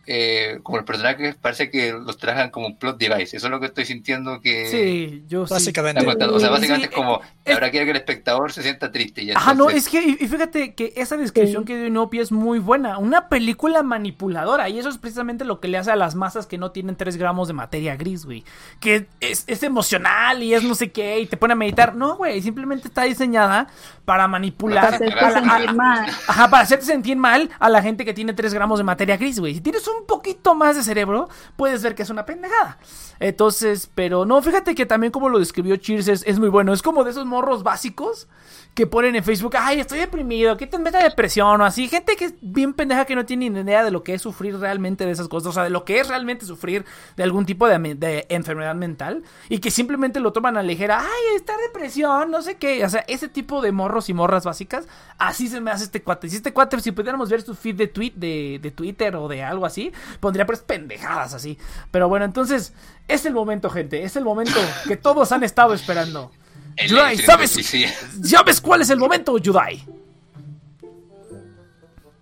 eh, 0.07 0.59
como 0.63 0.79
los 0.79 0.87
personajes, 0.87 1.37
parece 1.37 1.71
que 1.71 1.93
los 1.93 2.19
trajan 2.19 2.51
como 2.51 2.67
un 2.67 2.77
plot 2.77 2.99
device. 2.99 3.37
Eso 3.37 3.47
es 3.47 3.51
lo 3.51 3.61
que 3.61 3.67
estoy 3.67 3.85
sintiendo 3.85 4.41
que... 4.41 4.67
Sí, 4.69 5.25
yo 5.29 5.47
sí. 5.47 5.55
Básicamente. 5.55 6.05
contando. 6.05 6.35
O 6.37 6.41
sea, 6.41 6.49
Sí, 6.49 6.53
básicamente 6.55 6.89
sí, 6.89 6.93
es 6.93 6.97
como, 6.97 7.21
es- 7.45 7.55
ahora 7.55 7.71
quiero 7.71 7.85
que 7.87 7.91
el 7.93 7.97
espectador 7.99 8.53
se 8.53 8.63
sienta 8.63 8.91
triste. 8.91 9.23
Y 9.23 9.31
Ajá, 9.31 9.55
no, 9.55 9.71
es 9.71 9.89
que, 9.89 10.01
y 10.03 10.27
fíjate 10.27 10.75
que 10.75 10.93
esa 10.97 11.17
descripción 11.17 11.63
Sí. 11.63 11.67
que 11.67 11.77
dio 11.77 11.87
Inopia 11.87 12.23
es 12.23 12.33
muy 12.33 12.59
buena. 12.59 12.99
Una 12.99 13.29
película 13.29 13.83
manipuladora. 13.83 14.69
Y 14.69 14.79
eso 14.79 14.89
es 14.89 14.99
precisamente 14.99 15.45
lo 15.45 15.61
que 15.61 15.69
le 15.69 15.79
hace 15.79 15.91
a 15.93 15.97
las 15.97 16.15
masas 16.15 16.47
que 16.47 16.59
no 16.59 16.71
tienen 16.73 16.97
3 16.97 17.17
gramos 17.17 17.49
de 17.49 17.55
materia 17.55 17.97
gris, 17.97 18.25
güey. 18.25 18.45
Que 18.81 19.07
es, 19.21 19.45
es 19.47 19.63
emocional 19.63 20.43
y 20.43 20.55
es 20.55 20.63
no 20.65 20.75
sé 20.75 20.91
qué, 20.91 21.21
y 21.21 21.27
te 21.27 21.37
pone 21.37 21.53
a 21.53 21.57
meditar. 21.57 21.95
No, 21.95 22.17
güey, 22.17 22.43
simplemente 22.43 22.89
está 22.89 23.03
diseñada 23.05 23.69
para 24.05 24.27
manipular. 24.29 24.85
Para 24.85 24.97
hacerte 24.97 25.19
a 25.19 25.31
la- 25.31 25.39
a- 25.39 25.59
sentir 25.59 25.75
mal. 25.77 26.07
Ajá, 26.27 26.51
para 26.51 26.63
hacerte 26.65 26.85
sentir 26.87 27.17
mal 27.17 27.51
a 27.59 27.69
la 27.69 27.83
gente 27.83 28.05
que 28.05 28.15
tiene 28.15 28.33
3 28.33 28.53
gramos 28.55 28.79
de 28.79 28.85
materia 28.85 29.17
gris, 29.17 29.39
güey. 29.39 29.55
Si 29.55 29.61
tienes 29.61 29.87
un 29.89 29.92
poquito 30.07 30.55
más 30.55 30.77
de 30.77 30.83
cerebro, 30.83 31.29
puedes 31.57 31.83
ver 31.83 31.95
que 31.95 32.03
es 32.03 32.11
una 32.11 32.27
pendejada. 32.27 32.79
Entonces, 33.21 33.91
pero 33.95 34.25
no, 34.25 34.41
fíjate 34.43 34.75
que 34.75 34.87
también 34.87 35.13
como 35.13 35.29
lo 35.29 35.39
describió 35.39 35.77
Cheers 35.77 36.09
es, 36.09 36.25
es 36.27 36.39
muy 36.39 36.49
bueno. 36.49 36.73
Es 36.73 36.83
como 36.83 37.05
de 37.05 37.11
esos 37.11 37.27
morros 37.27 37.63
básicos 37.63 38.29
que 38.75 38.87
ponen 38.87 39.15
en 39.15 39.23
Facebook, 39.23 39.55
ay, 39.59 39.81
estoy 39.81 39.99
deprimido, 39.99 40.57
que 40.57 40.67
te 40.67 40.79
meta 40.79 41.03
depresión 41.03 41.61
o 41.61 41.65
así. 41.65 41.89
Gente 41.89 42.17
que 42.17 42.27
es 42.27 42.35
bien 42.41 42.73
pendeja 42.73 43.05
que 43.05 43.15
no 43.15 43.27
tiene 43.27 43.51
ni 43.51 43.61
idea 43.61 43.85
de 43.85 43.91
lo 43.91 44.03
que 44.03 44.15
es 44.15 44.23
sufrir 44.23 44.59
realmente 44.59 45.05
de 45.05 45.11
esas 45.11 45.29
cosas, 45.29 45.51
o 45.51 45.53
sea, 45.53 45.65
de 45.65 45.71
lo 45.71 45.85
que 45.85 46.01
es 46.01 46.09
realmente 46.09 46.47
sufrir 46.47 46.87
de 47.17 47.23
algún 47.23 47.45
tipo 47.45 47.69
de, 47.69 48.27
enfermedad 48.31 48.75
mental 48.75 49.25
y 49.51 49.59
que 49.59 49.71
simplemente 49.71 50.21
lo 50.21 50.33
toman 50.33 50.57
a 50.57 50.63
ligera, 50.63 51.01
ay, 51.01 51.37
está 51.37 51.55
depresión, 51.59 52.31
no 52.31 52.41
sé 52.41 52.57
qué. 52.57 52.85
O 52.85 52.89
sea, 52.89 53.05
ese 53.09 53.29
tipo 53.29 53.61
de 53.61 53.73
morros 53.73 54.09
y 54.09 54.15
morras 54.15 54.45
básicas, 54.45 54.87
así 55.19 55.49
se 55.49 55.61
me 55.61 55.71
hace 55.71 55.85
este 55.85 56.03
cuate. 56.03 56.31
Si 56.31 56.37
este 56.37 56.55
cuate, 56.55 56.81
si 56.81 56.93
pudiéramos 56.93 57.29
ver 57.29 57.43
su 57.43 57.55
feed 57.55 57.77
de, 57.77 58.59
de 58.59 58.71
Twitter 58.71 59.17
o 59.17 59.29
de 59.29 59.43
algo 59.43 59.67
así, 59.67 59.93
pondría 60.19 60.47
pues 60.47 60.61
pendejadas 60.61 61.35
así. 61.35 61.59
Pero 61.91 62.09
bueno, 62.09 62.25
entonces, 62.25 62.73
es 63.07 63.27
el 63.27 63.35
momento, 63.35 63.69
gente, 63.69 64.03
es 64.03 64.17
el 64.17 64.25
momento 64.25 64.59
que 64.89 64.97
todos 64.97 65.31
han 65.33 65.43
estado 65.43 65.75
esperando. 65.75 66.31
El 66.77 66.89
Yudai, 66.89 67.19
¿sabes? 67.19 67.51
¿Sabes 68.25 68.61
cuál 68.61 68.83
es 68.83 68.91
el 68.91 68.99
momento, 68.99 69.39
Yudai? 69.39 69.85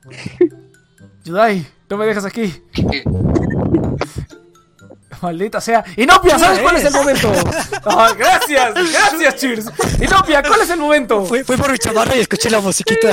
Yudai, 1.25 1.67
no 1.89 1.97
me 1.97 2.07
dejas 2.07 2.25
aquí. 2.25 2.53
Maldita 5.23 5.61
sea. 5.61 5.85
Inopia, 5.97 6.39
¿sabes 6.39 6.61
cuál 6.61 6.77
es 6.77 6.85
el 6.87 6.93
momento? 6.95 7.31
Ah, 7.85 8.15
gracias, 8.17 8.73
gracias, 8.75 9.37
Cheers. 9.37 9.67
Inopia, 10.01 10.43
¿cuál 10.43 10.63
es 10.63 10.71
el 10.71 10.79
momento? 10.79 11.27
Fui, 11.27 11.45
fui 11.45 11.59
por 11.59 11.71
mi 11.71 11.77
chamarra 11.79 12.17
y 12.17 12.21
escuché 12.21 12.49
la 12.49 12.61
musiquita. 12.61 13.11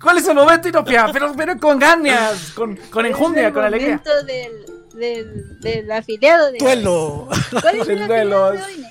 ¿Cuál 0.00 0.18
es 0.18 0.28
el 0.28 0.34
momento, 0.34 0.68
Inopia? 0.68 1.10
Pero, 1.12 1.34
pero 1.36 1.58
con 1.58 1.78
ganas, 1.78 2.52
con, 2.54 2.76
con 2.76 3.04
enjundia, 3.04 3.52
con 3.52 3.60
el 3.64 3.74
alegría. 3.74 4.00
momento 4.02 4.24
del, 4.24 4.52
del, 4.94 5.60
del 5.60 5.92
afiliado 5.92 6.50
de 6.50 6.58
Duelo. 6.58 7.28
¿Cuál 7.60 7.80
es 7.80 7.86
Del 7.86 8.00
el 8.00 8.06
duelo. 8.08 8.52
de 8.52 8.62
hoy? 8.62 8.86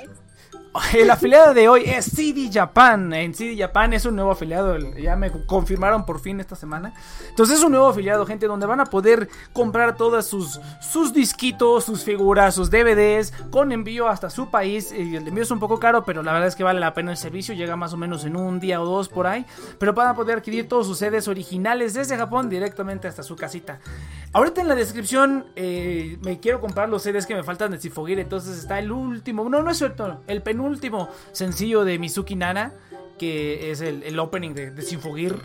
El 0.93 1.10
afiliado 1.10 1.53
de 1.53 1.68
hoy 1.68 1.84
es 1.85 2.06
CD 2.06 2.49
Japan. 2.52 3.11
En 3.14 3.34
CD 3.34 3.57
Japan 3.57 3.91
es 3.91 4.06
un 4.06 4.15
nuevo 4.15 4.31
afiliado. 4.31 4.77
Ya 4.91 5.18
me 5.18 5.30
confirmaron 5.45 6.06
por 6.06 6.22
fin 6.22 6.39
esta 6.39 6.56
semana. 6.56 6.93
Entonces 7.30 7.60
es 7.60 7.64
un 7.65 7.72
nuevo 7.72 7.88
afiliado, 7.88 8.26
gente, 8.26 8.48
donde 8.48 8.65
van 8.65 8.80
a 8.80 8.85
poder 8.85 9.27
comprar 9.52 9.98
todas 9.98 10.26
sus, 10.27 10.61
sus 10.80 11.14
disquitos, 11.14 11.84
sus 11.84 12.06
figuras, 12.06 12.56
sus 12.56 12.72
DVDs 12.72 13.34
con 13.49 13.73
envío 13.73 14.07
hasta 14.07 14.30
su 14.30 14.49
país. 14.49 14.93
El 14.93 15.27
envío 15.27 15.43
es 15.43 15.52
un 15.52 15.60
poco 15.60 15.77
caro, 15.77 16.06
pero 16.06 16.23
la 16.23 16.31
verdad 16.31 16.48
es 16.48 16.56
que 16.56 16.64
vale 16.64 16.80
la 16.80 16.93
pena 16.93 17.11
el 17.11 17.18
servicio. 17.18 17.53
Llega 17.53 17.76
más 17.76 17.91
o 17.91 17.98
menos 17.98 18.23
en 18.23 18.38
un 18.38 18.61
día 18.61 18.81
o 18.81 18.85
dos 18.85 19.10
por 19.10 19.27
ahí. 19.27 19.45
Pero 19.77 19.93
van 19.93 20.07
a 20.07 20.15
poder 20.15 20.38
adquirir 20.38 20.69
todos 20.69 20.88
sus 20.88 20.99
CDs 20.99 21.27
originales 21.27 21.93
desde 21.93 22.15
Japón 22.15 22.49
directamente 22.49 23.10
hasta 23.10 23.23
su 23.23 23.35
casita. 23.35 23.80
Ahorita 24.31 24.61
en 24.61 24.69
la 24.69 24.76
descripción 24.76 25.48
eh, 25.57 26.18
me 26.22 26.39
quiero 26.39 26.61
comprar 26.61 26.88
los 26.88 27.03
CDs 27.03 27.26
que 27.26 27.35
me 27.35 27.43
faltan 27.43 27.72
de 27.72 27.77
Sifogir. 27.77 28.19
Entonces 28.19 28.57
está 28.57 28.80
el 28.80 28.89
último, 28.89 29.49
no, 29.49 29.61
no 29.61 29.69
es 29.69 29.77
cierto, 29.77 30.22
el 30.27 30.41
penúltimo 30.41 30.61
sencillo 31.32 31.84
de 31.86 32.00
Mizuki 32.00 32.36
Nana. 32.36 32.74
Que 33.18 33.70
es 33.70 33.82
el, 33.82 34.18
opening 34.18 34.56
de, 34.56 34.72
de 34.72 34.82
Sinfogir 34.82 35.36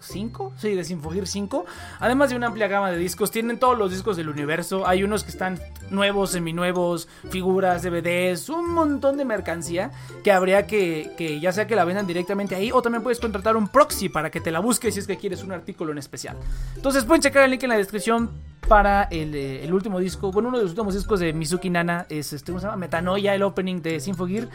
5. 0.00 0.52
Sí, 0.56 0.74
de 0.74 0.84
Sinfogir 0.84 1.26
5. 1.26 1.64
Además 2.00 2.30
de 2.30 2.36
una 2.36 2.48
amplia 2.48 2.68
gama 2.68 2.90
de 2.90 2.98
discos. 2.98 3.30
Tienen 3.30 3.58
todos 3.58 3.78
los 3.78 3.90
discos 3.90 4.16
del 4.16 4.28
universo. 4.28 4.86
Hay 4.86 5.02
unos 5.02 5.24
que 5.24 5.30
están 5.30 5.58
nuevos, 5.90 6.30
seminuevos, 6.30 7.08
figuras, 7.30 7.82
DVDs, 7.82 8.48
un 8.48 8.72
montón 8.72 9.16
de 9.16 9.24
mercancía. 9.24 9.90
Que 10.22 10.32
habría 10.32 10.66
que, 10.66 11.12
que 11.16 11.40
ya 11.40 11.52
sea 11.52 11.66
que 11.66 11.76
la 11.76 11.84
vendan 11.84 12.06
directamente 12.06 12.54
ahí. 12.54 12.70
O 12.72 12.82
también 12.82 13.02
puedes 13.02 13.20
contratar 13.20 13.56
un 13.56 13.68
proxy 13.68 14.08
para 14.08 14.30
que 14.30 14.40
te 14.40 14.50
la 14.50 14.60
busques 14.60 14.94
si 14.94 15.00
es 15.00 15.06
que 15.06 15.16
quieres 15.16 15.42
un 15.42 15.52
artículo 15.52 15.92
en 15.92 15.98
especial. 15.98 16.36
Entonces 16.74 17.04
pueden 17.04 17.22
checar 17.22 17.44
el 17.44 17.50
link 17.50 17.62
en 17.62 17.70
la 17.70 17.76
descripción 17.76 18.30
para 18.68 19.04
el, 19.04 19.34
eh, 19.34 19.64
el 19.64 19.72
último 19.72 20.00
disco. 20.00 20.32
Bueno, 20.32 20.48
uno 20.48 20.58
de 20.58 20.64
los 20.64 20.72
últimos 20.72 20.94
discos 20.94 21.20
de 21.20 21.32
Mizuki 21.32 21.70
Nana 21.70 22.06
es 22.08 22.32
este, 22.32 22.52
¿cómo 22.52 22.60
se 22.60 22.66
llama? 22.66 22.76
Metanoia, 22.76 23.34
el 23.34 23.42
opening 23.42 23.80
de 23.80 24.00
Sinfogir. 24.00 24.48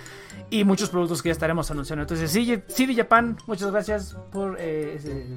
Y 0.49 0.63
muchos 0.63 0.89
productos 0.89 1.21
que 1.21 1.29
ya 1.29 1.33
estaremos 1.33 1.71
anunciando. 1.71 2.01
Entonces, 2.01 2.29
sí, 2.29 2.61
CD 2.67 2.93
Japan, 2.93 3.37
muchas 3.47 3.71
gracias 3.71 4.17
por 4.31 4.57
eh, 4.59 5.30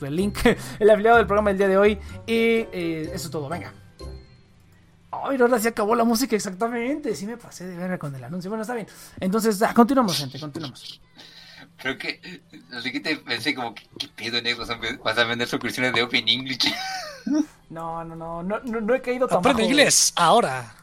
el 0.00 0.16
link, 0.16 0.38
el 0.78 0.90
afiliado 0.90 1.16
del 1.16 1.26
programa 1.26 1.50
del 1.50 1.58
día 1.58 1.68
de 1.68 1.76
hoy. 1.76 1.98
Y 2.26 2.66
eh, 2.72 3.10
eso 3.14 3.26
es 3.26 3.30
todo, 3.30 3.48
venga. 3.48 3.72
Ay, 5.10 5.40
ahora 5.40 5.58
se 5.58 5.68
acabó 5.68 5.94
la 5.94 6.04
música 6.04 6.36
exactamente. 6.36 7.14
Sí 7.14 7.26
me 7.26 7.36
pasé 7.36 7.66
de 7.66 7.76
verga 7.76 7.98
con 7.98 8.14
el 8.14 8.22
anuncio. 8.22 8.50
Bueno, 8.50 8.62
está 8.62 8.74
bien. 8.74 8.86
Entonces, 9.20 9.60
ah, 9.62 9.72
continuamos, 9.74 10.18
gente, 10.18 10.38
continuamos. 10.38 11.00
Pero 11.82 11.96
que, 11.96 12.42
no 12.70 12.80
sé 12.82 12.92
qué 12.92 13.00
te 13.00 13.16
pensé 13.16 13.54
como, 13.54 13.74
¿qué, 13.74 13.84
qué 13.98 14.08
pedo, 14.08 14.42
Nex? 14.42 14.58
¿Vas 14.58 14.70
a, 14.70 14.78
vas 15.02 15.18
a 15.18 15.24
vender 15.24 15.46
suscripciones 15.48 15.92
de 15.92 16.02
Open 16.02 16.28
English? 16.28 16.72
No, 17.70 18.02
no, 18.02 18.16
no, 18.16 18.42
no, 18.42 18.58
no, 18.60 18.80
no 18.80 18.94
he 18.94 19.02
caído 19.02 19.28
tan 19.28 19.40
Aprende 19.40 19.62
bajo. 19.62 19.70
inglés 19.70 20.14
ahora. 20.16 20.74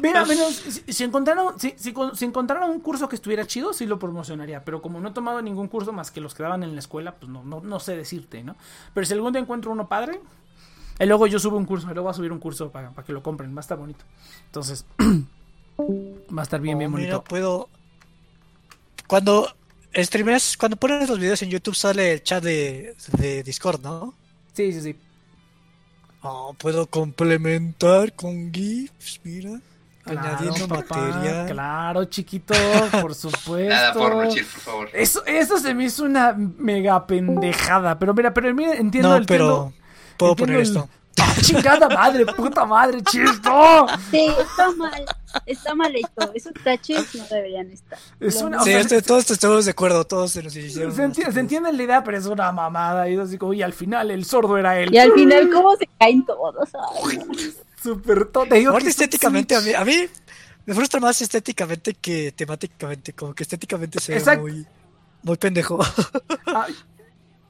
Mira, 0.00 0.24
menos, 0.26 0.56
si, 0.56 0.92
si 0.92 1.04
encontraron, 1.04 1.58
si, 1.60 1.74
si, 1.76 1.92
con- 1.92 2.16
si 2.16 2.24
encontraran 2.24 2.70
un 2.70 2.80
curso 2.80 3.08
que 3.08 3.14
estuviera 3.16 3.46
chido, 3.46 3.72
sí 3.72 3.86
lo 3.86 3.98
promocionaría. 3.98 4.64
Pero 4.64 4.82
como 4.82 5.00
no 5.00 5.10
he 5.10 5.12
tomado 5.12 5.40
ningún 5.42 5.68
curso 5.68 5.92
más 5.92 6.10
que 6.10 6.20
los 6.20 6.34
que 6.34 6.42
daban 6.42 6.62
en 6.64 6.74
la 6.74 6.80
escuela, 6.80 7.14
pues 7.16 7.30
no, 7.30 7.44
no, 7.44 7.60
no 7.60 7.78
sé 7.80 7.96
decirte, 7.96 8.42
¿no? 8.42 8.56
Pero 8.94 9.06
si 9.06 9.12
algún 9.14 9.32
día 9.32 9.42
encuentro 9.42 9.70
uno 9.70 9.88
padre, 9.88 10.20
y 11.00 11.06
luego 11.06 11.26
yo 11.26 11.38
subo 11.38 11.56
un 11.56 11.66
curso, 11.66 11.86
y 11.86 11.94
luego 11.94 12.04
voy 12.04 12.10
a 12.12 12.14
subir 12.14 12.32
un 12.32 12.40
curso 12.40 12.70
para, 12.72 12.90
para 12.90 13.06
que 13.06 13.12
lo 13.12 13.22
compren, 13.22 13.54
va 13.54 13.60
a 13.60 13.62
estar 13.62 13.78
bonito. 13.78 14.04
Entonces, 14.46 14.86
va 16.36 16.42
a 16.42 16.44
estar 16.44 16.60
bien, 16.60 16.78
bien 16.78 16.90
Oh, 16.90 16.96
mira, 16.96 17.18
bonito. 17.18 17.24
puedo. 17.24 17.68
Cuando 19.06 19.48
streameas, 19.94 20.56
cuando 20.56 20.76
pones 20.76 21.08
los 21.08 21.18
videos 21.18 21.42
en 21.42 21.50
YouTube 21.50 21.74
sale 21.76 22.12
el 22.14 22.22
chat 22.22 22.42
de, 22.42 22.96
de 23.18 23.42
Discord, 23.42 23.80
¿no? 23.82 24.14
Sí, 24.52 24.72
sí, 24.72 24.80
sí. 24.80 24.96
Oh, 26.22 26.54
puedo 26.56 26.86
complementar 26.86 28.12
con 28.12 28.52
GIFs, 28.52 29.20
mira. 29.24 29.60
añadiendo 30.04 30.68
papá, 30.68 30.96
material. 30.96 31.46
Claro, 31.48 32.04
chiquito, 32.06 32.54
por 33.00 33.14
supuesto. 33.16 33.68
Nada 33.68 33.92
porno, 33.92 34.28
chill, 34.30 34.44
por 34.44 34.60
favor. 34.60 34.88
Eso, 34.92 35.24
eso 35.26 35.58
se 35.58 35.74
me 35.74 35.84
hizo 35.84 36.04
una 36.04 36.32
mega 36.34 37.06
pendejada. 37.06 37.98
Pero 37.98 38.14
mira, 38.14 38.32
pero 38.34 38.54
mira, 38.54 38.74
entiendo 38.74 39.10
No, 39.10 39.16
el 39.16 39.26
pero 39.26 39.72
puedo 40.16 40.32
entiendo 40.32 40.36
poner 40.36 40.56
el- 40.56 40.62
esto. 40.62 40.88
¡Ah, 41.20 41.34
chingada 41.40 41.88
madre, 41.88 42.24
puta 42.26 42.64
madre, 42.64 43.02
chisto. 43.02 43.86
Sí, 44.10 44.26
está 44.40 44.70
mal. 44.72 45.04
Está 45.46 45.74
mal 45.74 45.94
hecho. 45.94 46.32
Esos 46.34 46.52
taches 46.64 47.14
no 47.14 47.24
deberían 47.30 47.70
estar. 47.70 47.98
Es 48.20 48.36
una-. 48.42 48.58
Sí, 48.60 48.70
sea, 48.70 48.80
este- 48.80 49.02
todos 49.02 49.30
estamos 49.30 49.64
de 49.64 49.70
acuerdo, 49.70 50.04
todos 50.04 50.32
se 50.32 50.42
nos 50.42 50.54
hicieron. 50.56 50.94
Se, 50.94 51.02
enti- 51.02 51.30
se 51.32 51.40
entiende 51.40 51.72
la 51.72 51.82
idea, 51.82 52.04
pero 52.04 52.18
es 52.18 52.26
una 52.26 52.50
mamada. 52.52 53.08
Y, 53.08 53.16
así 53.16 53.38
como, 53.38 53.52
y 53.54 53.62
al 53.62 53.72
final 53.72 54.10
el 54.10 54.24
sordo 54.24 54.56
era 54.58 54.78
él. 54.78 54.92
Y 54.94 54.98
al 54.98 55.12
final, 55.12 55.48
¿cómo 55.50 55.74
se 55.76 55.88
caen 55.98 56.24
todos? 56.26 56.68
Súper 57.82 58.26
tonto. 58.26 58.54
Un 58.54 58.86
estéticamente, 58.86 59.54
a 59.56 59.60
mí, 59.60 59.74
a 59.74 59.84
mí 59.84 60.06
me 60.66 60.74
frustra 60.74 61.00
más 61.00 61.20
estéticamente 61.20 61.94
que 61.94 62.32
temáticamente. 62.32 63.12
Como 63.12 63.34
que 63.34 63.42
estéticamente 63.42 64.00
se 64.00 64.18
ve 64.18 64.36
muy, 64.38 64.66
muy 65.22 65.36
pendejo. 65.36 65.78
Ay, 66.46 66.74
se- 66.74 66.84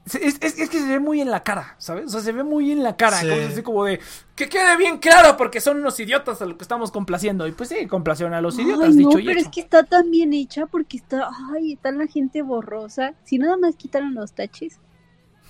Es, 0.05 0.15
es- 0.41 0.59
es 0.59 0.69
que 0.69 0.79
se 0.79 0.85
ve 0.87 0.99
muy 0.99 1.21
en 1.21 1.31
la 1.31 1.43
cara, 1.43 1.75
¿sabes? 1.77 2.07
O 2.07 2.09
sea, 2.09 2.19
se 2.21 2.33
ve 2.33 2.43
muy 2.43 2.71
en 2.71 2.83
la 2.83 2.97
cara. 2.97 3.17
Sí. 3.21 3.27
Como, 3.29 3.41
así 3.47 3.61
como 3.63 3.85
de 3.85 3.99
que 4.35 4.49
quede 4.49 4.75
bien 4.75 4.97
claro 4.97 5.37
porque 5.37 5.61
son 5.61 5.77
unos 5.77 5.97
idiotas 5.99 6.41
a 6.41 6.45
lo 6.45 6.57
que 6.57 6.63
estamos 6.63 6.91
complaciendo. 6.91 7.47
Y 7.47 7.53
pues 7.53 7.69
sí, 7.69 7.87
complacieron 7.87 8.33
a 8.33 8.41
los 8.41 8.59
idiotas, 8.59 8.89
Ay, 8.89 8.95
no, 8.95 9.09
dicho 9.09 9.19
y 9.19 9.25
pero 9.25 9.39
hecho. 9.39 9.47
es 9.49 9.53
que 9.55 9.61
está 9.61 9.83
tan 9.83 10.11
bien 10.11 10.33
hecha 10.33 10.65
porque 10.65 10.97
está, 10.97 11.29
ay, 11.53 11.73
está 11.73 11.91
la 11.91 12.07
gente 12.07 12.41
borrosa. 12.41 13.13
Si 13.23 13.37
nada 13.37 13.55
más 13.55 13.75
quitaron 13.77 14.13
los 14.13 14.33
taches. 14.33 14.77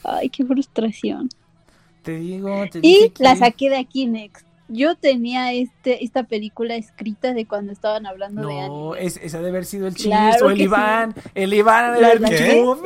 Ay, 0.04 0.30
qué 0.30 0.46
frustración. 0.46 1.30
Te 2.04 2.18
digo, 2.18 2.64
te 2.72 2.80
Y 2.84 3.12
la 3.20 3.36
saqué 3.36 3.70
de 3.72 3.78
aquí 3.78 4.06
next. 4.06 4.46
Yo 4.68 4.96
tenía 4.96 5.52
este 5.54 6.04
esta 6.04 6.24
película 6.24 6.76
escrita 6.76 7.34
de 7.34 7.46
cuando 7.46 7.72
estaban 7.72 8.06
hablando 8.06 8.48
de 8.48 8.54
No, 8.54 8.94
anime. 8.94 9.06
es, 9.08 9.18
esa 9.18 9.38
debe 9.38 9.50
haber 9.50 9.66
sido 9.66 9.88
el 9.88 9.96
Chis 9.96 10.06
Claro 10.08 10.46
o 10.46 10.50
el 10.50 10.58
sí. 10.58 10.64
Iván. 10.64 11.16
El 11.36 11.54
Iván 11.54 11.86
ha 11.86 11.92
de 11.92 12.06
haber 12.06 12.20
dicho, 12.20 12.78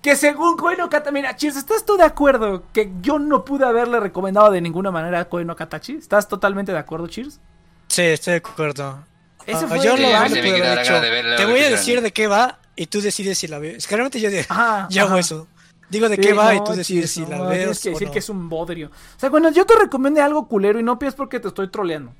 "Oh, 0.00 0.04
me 0.04 0.10
de 0.10 0.16
aquí. 0.16 0.16
cago". 0.16 0.16
que 0.16 0.16
según 0.16 0.56
Koe 0.56 0.76
no 0.76 0.88
Kata, 0.88 1.10
mira, 1.10 1.36
Cheers, 1.36 1.56
¿estás 1.56 1.84
tú 1.84 1.96
de 1.96 2.04
acuerdo 2.04 2.64
que 2.72 2.90
yo 3.00 3.18
no 3.18 3.44
pude 3.44 3.64
haberle 3.64 4.00
recomendado 4.00 4.50
de 4.50 4.60
ninguna 4.60 4.90
manera 4.90 5.20
a 5.20 5.24
Koe 5.26 5.44
no 5.44 5.56
Katachi? 5.56 5.94
¿Estás 5.96 6.28
totalmente 6.28 6.72
de 6.72 6.78
acuerdo, 6.78 7.06
Cheers? 7.06 7.40
Sí, 7.88 8.02
estoy 8.02 8.32
de 8.32 8.38
acuerdo. 8.38 9.04
Ese 9.46 9.64
Ah, 9.64 9.68
fue 9.68 9.80
yo 9.80 9.94
el- 9.94 10.02
lo 10.02 10.08
haber 10.08 10.30
gana 10.30 11.00
de 11.00 11.36
Te 11.36 11.44
voy 11.46 11.60
a 11.60 11.70
decir 11.70 12.00
de 12.02 12.12
qué 12.12 12.26
va 12.26 12.58
y 12.76 12.86
tú 12.86 13.00
decides 13.00 13.38
si 13.38 13.48
la 13.48 13.58
ves. 13.58 13.76
Es 13.78 13.86
que 13.86 13.96
realmente 13.96 14.20
yo, 14.20 14.28
Ajá, 14.48 14.86
yo 14.90 15.04
hago 15.04 15.16
eso. 15.16 15.48
Digo 15.90 16.08
de 16.10 16.16
Sí, 16.16 16.20
qué 16.20 16.32
va 16.34 16.54
y 16.54 16.58
no, 16.58 16.64
tú 16.64 16.72
decides 16.74 17.10
si 17.10 17.20
no, 17.22 17.28
la 17.30 17.40
ves 17.48 17.58
Tienes 17.60 17.80
que 17.80 17.88
o 17.88 17.92
decir 17.92 18.08
no. 18.08 18.12
que 18.12 18.18
es 18.18 18.28
un 18.28 18.48
bodrio. 18.50 18.88
O 18.88 19.18
sea, 19.18 19.30
cuando 19.30 19.48
yo 19.50 19.64
te 19.64 19.74
recomiende 19.74 20.20
algo 20.20 20.46
culero 20.46 20.78
y 20.78 20.82
no 20.82 20.98
piensas 20.98 21.16
porque 21.16 21.40
te 21.40 21.48
estoy 21.48 21.68
troleando. 21.68 22.12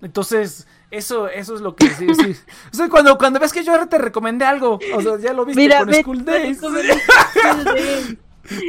Entonces, 0.00 0.66
eso, 0.90 1.28
eso 1.28 1.54
es 1.54 1.60
lo 1.60 1.74
que 1.76 1.88
sí, 1.90 2.06
sí. 2.14 2.36
O 2.72 2.76
sea, 2.76 2.88
cuando, 2.88 3.16
cuando 3.18 3.38
ves 3.40 3.52
que 3.52 3.62
yo 3.64 3.86
te 3.88 3.98
recomendé 3.98 4.44
algo, 4.44 4.78
o 4.94 5.00
sea, 5.02 5.18
ya 5.18 5.32
lo 5.32 5.44
viste 5.44 5.60
Mira, 5.62 5.78
con 5.84 5.94
School 5.94 6.24
Days. 6.24 6.58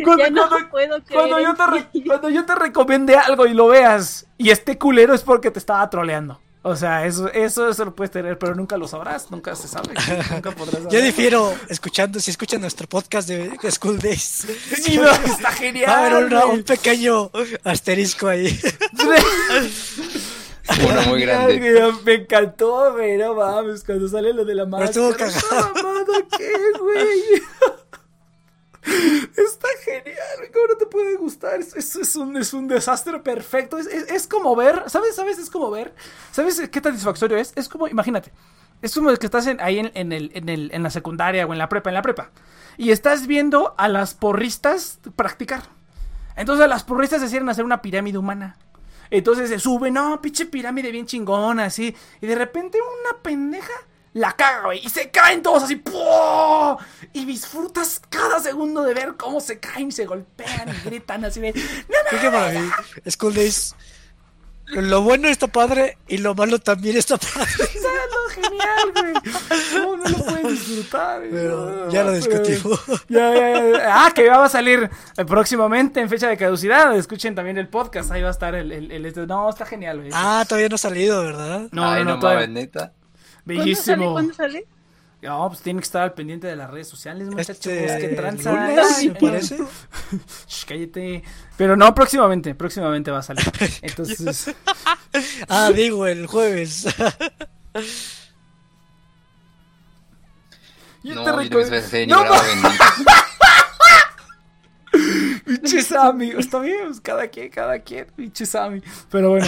Cuando, 0.03 0.23
ya 0.23 0.29
no 0.29 0.47
cuando- 0.47 0.69
puedo 0.69 1.03
creer 1.03 1.07
cuando 1.11 1.39
yo 1.39 1.55
te 1.55 2.03
cuando 2.05 2.29
yo 2.29 2.45
te 2.45 2.55
recomendé 2.55 3.15
algo 3.15 3.47
y 3.47 3.53
lo 3.53 3.67
veas 3.67 4.27
y 4.37 4.51
esté 4.51 4.77
culero 4.77 5.13
es 5.15 5.21
porque 5.23 5.49
te 5.49 5.57
estaba 5.59 5.89
troleando. 5.89 6.39
O 6.63 6.75
sea, 6.75 7.07
eso, 7.07 7.27
eso, 7.31 7.67
eso 7.67 7.85
lo 7.85 7.95
puedes 7.95 8.11
tener, 8.11 8.37
pero 8.37 8.53
nunca 8.53 8.77
lo 8.77 8.87
sabrás, 8.87 9.31
nunca 9.31 9.55
se 9.55 9.67
sabe. 9.67 9.95
Nunca 10.31 10.51
podrás 10.51 10.83
Yo 10.83 10.89
saber. 10.91 11.03
difiero 11.05 11.51
escuchando, 11.69 12.19
si 12.19 12.29
escuchan 12.29 12.61
nuestro 12.61 12.87
podcast 12.87 13.27
de 13.27 13.49
School 13.71 13.97
Days. 13.97 14.45
Sí, 14.83 14.97
no, 14.97 15.09
está 15.09 15.51
genial. 15.53 15.89
Va 15.89 15.93
a 15.95 16.05
haber 16.05 16.25
una- 16.25 16.43
güey. 16.43 16.57
un 16.59 16.63
pequeño 16.63 17.31
asterisco 17.63 18.27
ahí. 18.27 18.59
Uno 20.89 21.01
muy 21.03 21.21
grande. 21.25 21.81
Ay, 21.81 21.91
Me 22.05 22.13
encantó, 22.13 22.93
güey, 22.93 23.17
no 23.17 23.33
mames, 23.35 23.83
cuando 23.83 24.07
sale 24.07 24.33
lo 24.33 24.45
de 24.45 24.55
la 24.55 24.65
máscara. 24.65 24.85
estuvo 24.85 25.11
cagado. 25.11 25.37
¡Esta 25.37 25.83
mamada 25.83 26.25
qué, 26.37 26.53
güey? 26.79 27.43
Está 28.83 29.67
genial, 29.85 30.15
güey, 30.37 30.51
¿cómo 30.51 30.65
no 30.69 30.75
te 30.77 30.85
puede 30.87 31.15
gustar? 31.15 31.59
Es, 31.59 31.75
es- 31.75 31.95
es 31.95 32.15
un, 32.15 32.35
es 32.37 32.51
un 32.53 32.67
desastre 32.67 33.19
perfecto. 33.19 33.77
Es, 33.77 33.85
es- 33.87 34.09
es 34.09 34.27
como 34.27 34.55
ver, 34.55 34.83
¿sabes? 34.87 35.15
¿Sabes? 35.15 35.37
Es 35.37 35.49
como 35.51 35.69
ver. 35.69 35.93
¿Sabes 36.31 36.59
qué 36.71 36.79
satisfactorio 36.81 37.37
es? 37.37 37.53
Es 37.55 37.69
como, 37.69 37.87
imagínate, 37.87 38.31
es 38.81 38.93
como 38.95 39.13
que 39.15 39.25
estás 39.27 39.45
en- 39.47 39.61
ahí 39.61 39.77
en, 39.79 39.91
en 39.93 40.11
el, 40.11 40.31
en, 40.33 40.49
el, 40.49 40.71
en 40.73 40.81
la 40.83 40.89
secundaria 40.89 41.45
o 41.45 41.53
en 41.53 41.59
la 41.59 41.69
prepa, 41.69 41.91
en 41.91 41.93
la 41.93 42.01
prepa. 42.01 42.31
Y 42.77 42.89
estás 42.91 43.27
viendo 43.27 43.75
a 43.77 43.87
las 43.87 44.15
porristas 44.15 44.99
practicar. 45.15 45.61
Entonces 46.35 46.67
las 46.67 46.83
porristas 46.83 47.21
deciden 47.21 47.49
hacer 47.49 47.63
una 47.65 47.81
pirámide 47.83 48.17
humana. 48.17 48.57
Entonces 49.11 49.49
se 49.49 49.59
sube, 49.59 49.91
no, 49.91 50.21
pinche 50.21 50.45
pirámide 50.45 50.91
bien 50.91 51.05
chingona, 51.05 51.65
así. 51.65 51.95
Y 52.21 52.25
de 52.25 52.35
repente 52.35 52.79
una 52.81 53.21
pendeja 53.21 53.73
la 54.13 54.33
caga, 54.33 54.65
güey. 54.65 54.79
Y 54.83 54.89
se 54.89 55.11
caen 55.11 55.41
todos 55.41 55.63
así, 55.63 55.75
¡pum! 55.75 56.77
Y 57.13 57.25
disfrutas 57.25 58.01
cada 58.09 58.39
segundo 58.39 58.83
de 58.83 58.93
ver 58.93 59.15
cómo 59.17 59.39
se 59.39 59.59
caen 59.59 59.91
se 59.91 60.05
golpean 60.05 60.69
y 60.69 60.85
gritan 60.85 61.23
así 61.25 61.39
de. 61.39 61.53
¡No, 61.53 62.31
para 62.31 62.51
mí, 62.51 62.69
School 63.09 63.33
Days, 63.33 63.75
lo 64.71 65.01
bueno 65.01 65.27
está 65.27 65.47
padre 65.47 65.97
y 66.07 66.17
lo 66.17 66.33
malo 66.35 66.59
también 66.59 66.97
está 66.97 67.17
padre. 67.17 67.47
Está 68.31 68.41
genial, 68.41 68.93
güey. 68.95 69.33
¿Cómo 69.73 69.97
no 69.97 70.03
lo 70.09 70.17
puedes 70.25 70.67
disfrutar? 70.67 71.21
Pero 71.29 71.85
No, 71.85 71.91
ya 71.91 72.03
lo 72.03 72.13
discutimos. 72.13 72.79
Ya, 73.09 73.33
ya, 73.35 73.69
ya. 73.71 74.05
Ah, 74.05 74.11
que 74.13 74.29
va 74.29 74.45
a 74.45 74.49
salir 74.49 74.89
eh, 75.17 75.25
próximamente 75.25 75.99
en 75.99 76.07
fecha 76.09 76.29
de 76.29 76.37
caducidad. 76.37 76.95
Escuchen 76.95 77.35
también 77.35 77.57
el 77.57 77.67
podcast. 77.67 78.09
Ahí 78.11 78.21
va 78.21 78.29
a 78.29 78.31
estar 78.31 78.55
el. 78.55 78.71
el, 78.71 78.91
el- 78.91 79.05
este- 79.05 79.27
No, 79.27 79.49
está 79.49 79.65
genial, 79.65 79.97
güey. 79.99 80.11
Ah, 80.13 80.45
todavía 80.47 80.69
no 80.69 80.75
ha 80.75 80.77
salido, 80.77 81.21
¿verdad? 81.23 81.67
no, 81.71 81.83
Ay, 81.91 81.99
no, 82.03 82.11
no, 82.11 82.13
no, 82.15 82.19
todavía- 82.21 82.47
neta. 82.47 82.93
¿Cuándo 82.93 82.95
sale? 82.95 83.63
Bellísimo. 83.63 84.11
¿Cuándo 84.13 84.33
sale? 84.33 84.65
No, 85.21 85.47
pues 85.49 85.61
tiene 85.61 85.79
que 85.79 85.83
estar 85.83 86.01
al 86.01 86.13
pendiente 86.13 86.47
de 86.47 86.55
las 86.55 86.71
redes 86.71 86.87
sociales, 86.87 87.27
muchachos. 87.27 87.67
Este, 87.67 87.99
que 87.99 88.07
tranza. 88.15 88.51
lunes, 88.53 89.05
me 89.05 89.13
parece. 89.13 89.57
Shh, 90.47 90.65
cállate. 90.67 91.23
Pero 91.57 91.77
no, 91.77 91.93
próximamente, 91.93 92.55
próximamente 92.55 93.11
va 93.11 93.19
a 93.19 93.23
salir. 93.23 93.43
Entonces, 93.83 94.55
Ah, 95.47 95.71
digo, 95.73 96.07
el 96.07 96.25
jueves. 96.25 96.85
yo 101.03 101.15
No, 101.15 101.23
te 101.23 101.31
bendito. 101.31 101.59
pinche 105.45 105.81
Sammy. 105.83 106.31
Está 106.31 106.59
bien, 106.59 106.79
pues, 106.87 107.01
cada 107.01 107.27
quien, 107.27 107.49
cada 107.49 107.79
quien. 107.79 108.07
Pinche 108.15 108.45
Sammy. 108.45 108.81
Pero 109.09 109.29
bueno. 109.29 109.47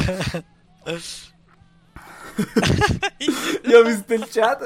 ¿Ya 3.70 3.80
viste 3.82 4.16
el 4.16 4.30
chat? 4.30 4.62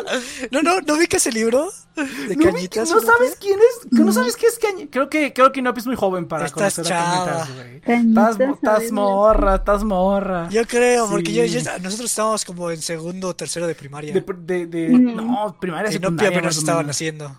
No, 0.51 0.61
no, 0.61 0.81
¿no 0.81 0.97
vi 0.97 1.07
que 1.07 1.17
ese 1.17 1.31
libro 1.31 1.71
de 1.95 2.35
¿No, 2.35 2.45
cañitas? 2.51 2.89
¿No 2.89 2.95
¿no? 2.97 3.01
sabes 3.01 3.37
quién 3.39 3.59
es? 3.59 3.91
¿No 3.91 4.11
sabes 4.11 4.35
qué 4.35 4.47
es 4.47 4.57
Cañitas? 4.59 4.89
Creo 4.91 5.09
que, 5.09 5.33
creo 5.33 5.51
que 5.51 5.59
Inopi 5.59 5.79
es 5.79 5.87
muy 5.87 5.95
joven 5.95 6.27
para 6.27 6.45
Estás 6.45 6.75
conocer 6.75 6.93
a. 6.93 7.45
Cañitas, 7.81 8.35
güey. 8.35 8.51
Estás, 8.55 8.91
morra, 8.91 9.55
estás 9.55 9.83
morra. 9.83 10.49
Yo 10.49 10.65
creo, 10.65 11.09
porque 11.09 11.33
yo, 11.33 11.43
nosotros 11.81 12.09
estábamos 12.09 12.45
como 12.45 12.71
en 12.71 12.81
segundo 12.81 13.29
o 13.29 13.35
tercero 13.35 13.67
de 13.67 13.75
primaria. 13.75 14.13
De, 14.13 14.21
de, 14.21 14.65
de- 14.67 14.89
Mm. 14.89 15.15
no, 15.15 15.57
primaria, 15.59 15.89
apenas 15.97 16.57
estaban 16.57 16.89
haciendo. 16.89 17.35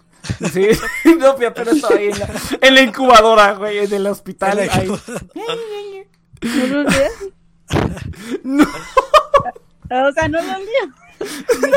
Sí, 0.52 0.68
no, 1.18 1.28
apenas 1.28 1.76
estaba 1.76 1.94
ahí 1.96 2.08
en 2.08 2.18
la, 2.18 2.28
en 2.60 2.74
la 2.74 2.80
incubadora, 2.82 3.52
güey, 3.54 3.78
en 3.78 3.92
el 3.94 4.06
hospital. 4.06 4.58
En 4.58 4.66
la 4.66 4.74
ahí. 4.74 4.88
¿No 6.42 6.66
lo 6.66 6.82
leas? 6.84 7.12
No, 8.44 8.66
O 9.90 10.12
sea, 10.12 10.28
no 10.28 10.40
lo 10.40 10.58
leas. 10.58 10.88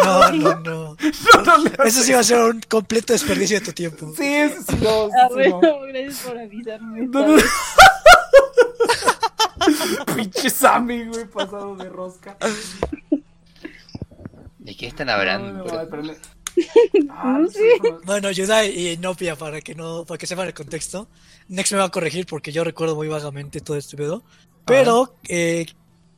No, 0.03 0.31
no, 0.31 0.59
no. 0.59 0.61
no, 0.61 0.95
no, 1.43 1.57
no. 1.57 1.83
Eso 1.83 2.03
sí 2.03 2.13
va 2.13 2.19
a 2.19 2.23
ser 2.23 2.39
un 2.39 2.61
completo 2.61 3.11
desperdicio 3.13 3.59
de 3.59 3.65
tu 3.65 3.73
tiempo. 3.73 4.13
Sí, 4.15 4.23
eso 4.25 4.61
sí, 4.61 4.75
no, 4.81 5.07
sí, 5.07 5.13
bueno, 5.33 5.59
no. 5.61 5.79
gracias 5.88 6.19
por 6.19 6.38
avisarme. 6.38 7.09
Pinche 10.15 10.49
Sammy, 10.49 11.05
güey, 11.05 11.25
pasado 11.25 11.75
de 11.75 11.89
rosca. 11.89 12.38
¿De 14.59 14.75
qué 14.75 14.88
están 14.88 15.09
hablando? 15.09 15.65
no, 15.65 16.13
Ah, 17.09 17.38
No 17.39 17.47
sé, 17.47 17.69
Bueno, 18.05 18.31
Yudai 18.31 18.69
y 18.69 18.97
Nopia, 18.97 19.35
para 19.35 19.61
que 19.61 19.75
no, 19.75 20.05
para 20.05 20.17
que 20.17 20.27
sepan 20.27 20.47
el 20.47 20.53
contexto. 20.53 21.07
Next 21.47 21.71
me 21.71 21.79
va 21.79 21.85
a 21.85 21.89
corregir 21.89 22.25
porque 22.25 22.51
yo 22.51 22.63
recuerdo 22.63 22.95
muy 22.95 23.07
vagamente 23.07 23.61
todo 23.61 23.77
este 23.77 23.97
pedo. 23.97 24.23
Pero 24.65 25.15
eh, 25.27 25.65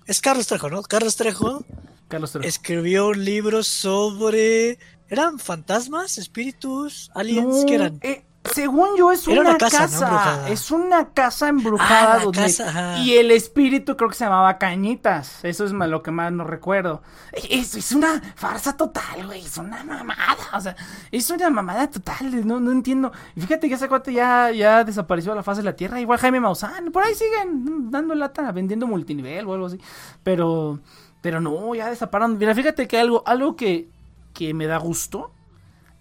es 0.07 0.21
Carlos 0.21 0.47
Trejo, 0.47 0.69
¿no? 0.69 0.81
Carlos 0.83 1.15
Trejo 1.15 1.63
Carlos 2.07 2.31
Trejo. 2.31 2.47
escribió 2.47 3.07
un 3.07 3.23
libro 3.25 3.63
sobre. 3.63 4.77
¿Eran 5.09 5.37
fantasmas? 5.39 6.17
¿Espíritus? 6.17 7.11
¿Aliens? 7.13 7.61
No, 7.61 7.65
¿Qué 7.65 7.75
eran? 7.75 7.99
eh, 8.01 8.25
según 8.51 8.89
yo 8.97 9.11
es 9.11 9.27
una, 9.27 9.41
una 9.41 9.57
casa, 9.57 9.77
casa, 9.79 9.99
¿no? 9.99 10.05
Embrujada. 10.07 10.49
es 10.49 10.71
una 10.71 11.09
casa 11.13 11.47
embrujada 11.47 12.13
Ah, 12.13 12.17
la 12.17 12.23
donde- 12.23 12.39
casa, 12.41 12.99
y 12.99 13.13
el 13.13 13.31
espíritu 13.31 13.95
creo 13.95 14.09
que 14.09 14.15
se 14.15 14.25
llamaba 14.25 14.57
Cañitas, 14.57 15.43
eso 15.45 15.65
es 15.65 15.71
lo 15.71 16.03
que 16.03 16.11
más 16.11 16.31
no 16.31 16.43
recuerdo. 16.43 17.01
Es, 17.31 17.75
es 17.75 17.91
una 17.93 18.21
farsa 18.35 18.75
total, 18.75 19.25
güey, 19.25 19.45
es 19.45 19.57
una 19.57 19.83
mamada, 19.83 20.35
o 20.53 20.59
sea, 20.61 20.75
es 21.11 21.29
una 21.29 21.49
mamada 21.49 21.89
total, 21.89 22.45
no, 22.45 22.59
no 22.59 22.71
entiendo. 22.71 23.11
Y 23.35 23.41
fíjate 23.41 23.69
que 23.69 23.75
ese 23.75 23.87
cuate 23.87 24.13
ya, 24.13 24.51
ya 24.51 24.83
desapareció 24.83 25.31
a 25.31 25.35
la 25.35 25.43
faz 25.43 25.57
de 25.57 25.63
la 25.63 25.75
tierra, 25.75 25.99
igual 26.01 26.19
Jaime 26.19 26.39
Maussan, 26.39 26.91
por 26.91 27.03
ahí 27.03 27.15
siguen 27.15 27.89
dando 27.91 28.13
lata, 28.15 28.51
vendiendo 28.51 28.87
multinivel 28.87 29.47
o 29.47 29.53
algo 29.53 29.67
así, 29.67 29.79
pero, 30.23 30.79
pero 31.21 31.39
no, 31.39 31.73
ya 31.75 31.89
desaparecieron. 31.89 32.37
Mira, 32.37 32.53
fíjate 32.55 32.87
que 32.87 32.99
algo, 32.99 33.23
algo 33.25 33.55
que, 33.55 33.89
que 34.33 34.53
me 34.53 34.67
da 34.67 34.77
gusto 34.77 35.31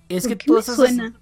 es 0.09 0.27
que 0.27 0.37
¿Por 0.37 0.39
qué 0.39 0.45
me 0.45 0.53
todas 0.55 0.65
esas... 0.69 0.77
suena? 0.77 1.13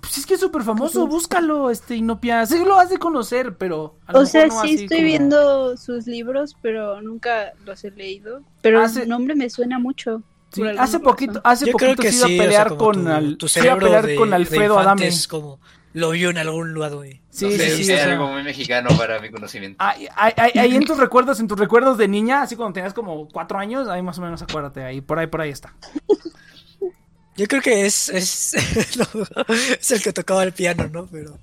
Pues 0.00 0.18
es 0.18 0.26
que 0.26 0.34
es 0.34 0.40
súper 0.40 0.62
famoso, 0.62 1.06
búscalo, 1.06 1.70
este, 1.70 1.96
Inopia. 1.96 2.44
Sí 2.46 2.62
lo 2.64 2.78
has 2.78 2.90
de 2.90 2.98
conocer, 2.98 3.56
pero 3.56 3.96
a 4.06 4.12
lo 4.12 4.18
O 4.18 4.22
mejor 4.22 4.26
sea, 4.30 4.46
no 4.46 4.62
sí 4.62 4.74
estoy 4.74 4.88
como- 4.98 5.02
viendo 5.06 5.76
sus 5.76 6.06
libros, 6.06 6.56
pero 6.62 7.00
nunca 7.02 7.52
los 7.64 7.82
he 7.84 7.90
leído. 7.90 8.42
Pero 8.62 8.80
Hace- 8.82 9.02
el 9.02 9.08
nombre 9.08 9.34
me 9.34 9.48
suena 9.50 9.78
mucho. 9.78 10.22
Sí, 10.52 10.62
hace 10.62 10.74
razón. 10.76 11.02
poquito, 11.02 11.40
hace 11.44 11.66
Yo 11.66 11.72
poquito 11.72 12.02
que 12.02 12.10
se 12.10 12.16
iba 12.18 12.26
sí, 12.26 12.32
a 12.32 12.34
o 12.34 12.36
sea, 12.38 12.44
pelear 12.46 12.76
con 12.78 13.04
tu, 13.04 13.08
al, 13.10 13.36
tu 13.36 13.46
iba 13.46 13.46
a 13.46 13.48
cerebro 13.50 13.86
pelear 13.86 14.06
de, 14.06 14.14
con 14.16 14.32
Alfredo 14.32 14.78
Adame. 14.78 15.10
como 15.28 15.60
lo 15.92 16.10
vio 16.10 16.30
en 16.30 16.38
algún 16.38 16.78
lado, 16.78 16.98
güey. 16.98 17.20
Sí, 17.28 17.44
no 17.44 17.50
sí, 17.52 17.58
sé, 17.58 17.76
sí, 17.76 17.84
sea, 17.84 18.04
algo 18.12 18.28
muy 18.28 18.42
mexicano 18.42 18.88
para 18.96 19.20
mi 19.20 19.30
conocimiento. 19.30 19.76
ahí, 19.84 20.08
ahí- 20.16 20.32
ahí- 20.36 20.52
ahí 20.58 20.74
en 20.76 20.84
tus 20.86 20.96
recuerdos, 20.96 21.38
en 21.40 21.48
tus 21.48 21.58
recuerdos 21.58 21.98
de 21.98 22.08
niña, 22.08 22.40
así 22.42 22.56
cuando 22.56 22.72
tenías 22.72 22.94
como 22.94 23.28
cuatro 23.28 23.58
años, 23.58 23.88
ahí 23.88 24.00
más 24.00 24.18
o 24.18 24.22
menos 24.22 24.40
acuérdate, 24.40 24.82
ahí, 24.84 25.00
por 25.02 25.18
ahí, 25.18 25.26
por 25.26 25.40
ahí 25.42 25.50
está. 25.50 25.74
Yo 27.38 27.46
creo 27.46 27.62
que 27.62 27.86
es, 27.86 28.10
es, 28.10 28.54
es 29.80 29.90
el 29.90 30.02
que 30.02 30.12
tocaba 30.12 30.42
el 30.42 30.52
piano, 30.52 30.88
¿no? 30.88 31.06
Pero 31.06 31.38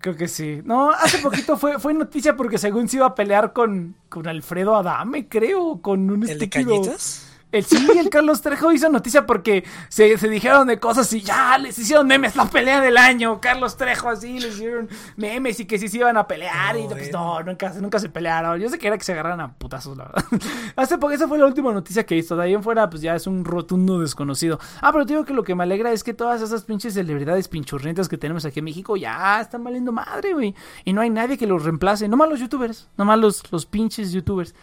Creo 0.00 0.16
que 0.16 0.28
sí. 0.28 0.60
No, 0.64 0.90
hace 0.90 1.18
poquito 1.18 1.56
fue, 1.56 1.78
fue 1.78 1.94
noticia 1.94 2.36
porque 2.36 2.58
según 2.58 2.88
se 2.88 2.96
iba 2.96 3.06
a 3.06 3.14
pelear 3.14 3.52
con, 3.52 3.96
con 4.08 4.26
Alfredo 4.26 4.74
Adame, 4.76 5.28
creo, 5.28 5.80
con 5.82 6.10
un 6.10 6.28
el 6.28 6.38
de 6.38 6.48
cañitas. 6.48 7.25
El 7.56 7.64
sí, 7.64 7.88
el 7.98 8.10
Carlos 8.10 8.42
Trejo 8.42 8.70
hizo 8.72 8.88
noticia 8.88 9.24
porque 9.24 9.64
se, 9.88 10.18
se 10.18 10.28
dijeron 10.28 10.66
de 10.68 10.78
cosas 10.78 11.10
y 11.12 11.22
ya 11.22 11.56
les 11.58 11.78
hicieron 11.78 12.06
memes 12.06 12.36
la 12.36 12.44
pelea 12.46 12.80
del 12.80 12.96
año. 12.98 13.40
Carlos 13.40 13.76
Trejo 13.76 14.08
así 14.10 14.38
les 14.38 14.54
hicieron 14.56 14.88
memes 15.16 15.58
y 15.60 15.64
que 15.64 15.78
sí 15.78 15.88
se 15.88 15.98
iban 15.98 16.16
a 16.16 16.26
pelear. 16.26 16.76
y 16.76 16.82
No, 16.82 16.88
pues 16.90 17.12
no, 17.12 17.42
nunca, 17.42 17.72
nunca 17.80 17.98
se 17.98 18.08
pelearon. 18.08 18.60
Yo 18.60 18.68
sé 18.68 18.78
que 18.78 18.86
era 18.86 18.98
que 18.98 19.04
se 19.04 19.12
agarraran 19.12 19.40
a 19.40 19.54
putazos, 19.54 19.96
la 19.96 20.04
verdad. 20.04 20.24
Hace 20.76 20.98
poco, 20.98 21.12
esa 21.12 21.28
fue 21.28 21.38
la 21.38 21.46
última 21.46 21.72
noticia 21.72 22.04
que 22.04 22.16
hizo. 22.16 22.36
De 22.36 22.42
ahí 22.44 22.54
en 22.54 22.62
fuera, 22.62 22.90
pues 22.90 23.02
ya 23.02 23.14
es 23.14 23.26
un 23.26 23.44
rotundo 23.44 23.98
desconocido. 24.00 24.58
Ah, 24.82 24.92
pero 24.92 25.06
te 25.06 25.14
digo 25.14 25.24
que 25.24 25.32
lo 25.34 25.42
que 25.42 25.54
me 25.54 25.62
alegra 25.62 25.92
es 25.92 26.04
que 26.04 26.12
todas 26.14 26.42
esas 26.42 26.64
pinches 26.64 26.94
celebridades 26.94 27.48
pinchurrientas 27.48 28.08
que 28.08 28.18
tenemos 28.18 28.44
aquí 28.44 28.58
en 28.58 28.66
México 28.66 28.96
ya 28.96 29.40
están 29.40 29.64
valiendo 29.64 29.92
madre, 29.92 30.34
güey. 30.34 30.54
Y 30.84 30.92
no 30.92 31.00
hay 31.00 31.10
nadie 31.10 31.38
que 31.38 31.46
los 31.46 31.64
reemplace. 31.64 32.08
Nomás 32.08 32.28
los 32.28 32.40
youtubers. 32.40 32.88
Nomás 32.96 33.18
los, 33.18 33.50
los 33.50 33.66
pinches 33.66 34.12
youtubers. 34.12 34.54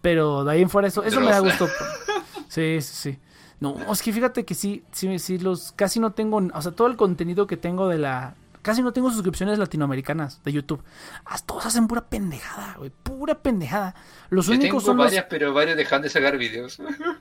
Pero 0.00 0.44
de 0.44 0.52
ahí 0.52 0.62
en 0.62 0.70
fuera 0.70 0.88
eso, 0.88 1.02
eso 1.02 1.20
me 1.20 1.30
da 1.30 1.40
gusto. 1.40 1.68
Sí, 2.48 2.78
sí, 2.80 2.94
sí. 3.12 3.18
No, 3.60 3.76
es 3.92 4.02
que 4.02 4.12
fíjate 4.12 4.44
que 4.44 4.54
sí, 4.54 4.84
sí, 4.92 5.18
sí, 5.18 5.38
los 5.38 5.72
casi 5.72 5.98
no 6.00 6.12
tengo, 6.12 6.36
o 6.54 6.62
sea, 6.62 6.72
todo 6.72 6.86
el 6.86 6.96
contenido 6.96 7.46
que 7.46 7.56
tengo 7.56 7.88
de 7.88 7.98
la, 7.98 8.36
casi 8.62 8.82
no 8.82 8.92
tengo 8.92 9.10
suscripciones 9.10 9.58
latinoamericanas 9.58 10.42
de 10.44 10.52
YouTube. 10.52 10.82
Todos 11.44 11.66
hacen 11.66 11.88
pura 11.88 12.02
pendejada, 12.08 12.76
güey, 12.78 12.90
pura 13.02 13.34
pendejada. 13.34 13.96
Los 14.30 14.46
Yo 14.46 14.52
únicos 14.52 14.68
tengo 14.68 14.80
son 14.80 14.96
los, 14.98 15.06
varias, 15.06 15.26
pero 15.28 15.52
varios 15.52 15.76
dejan 15.76 16.02
de 16.02 16.08
sacar 16.08 16.38
videos. 16.38 16.78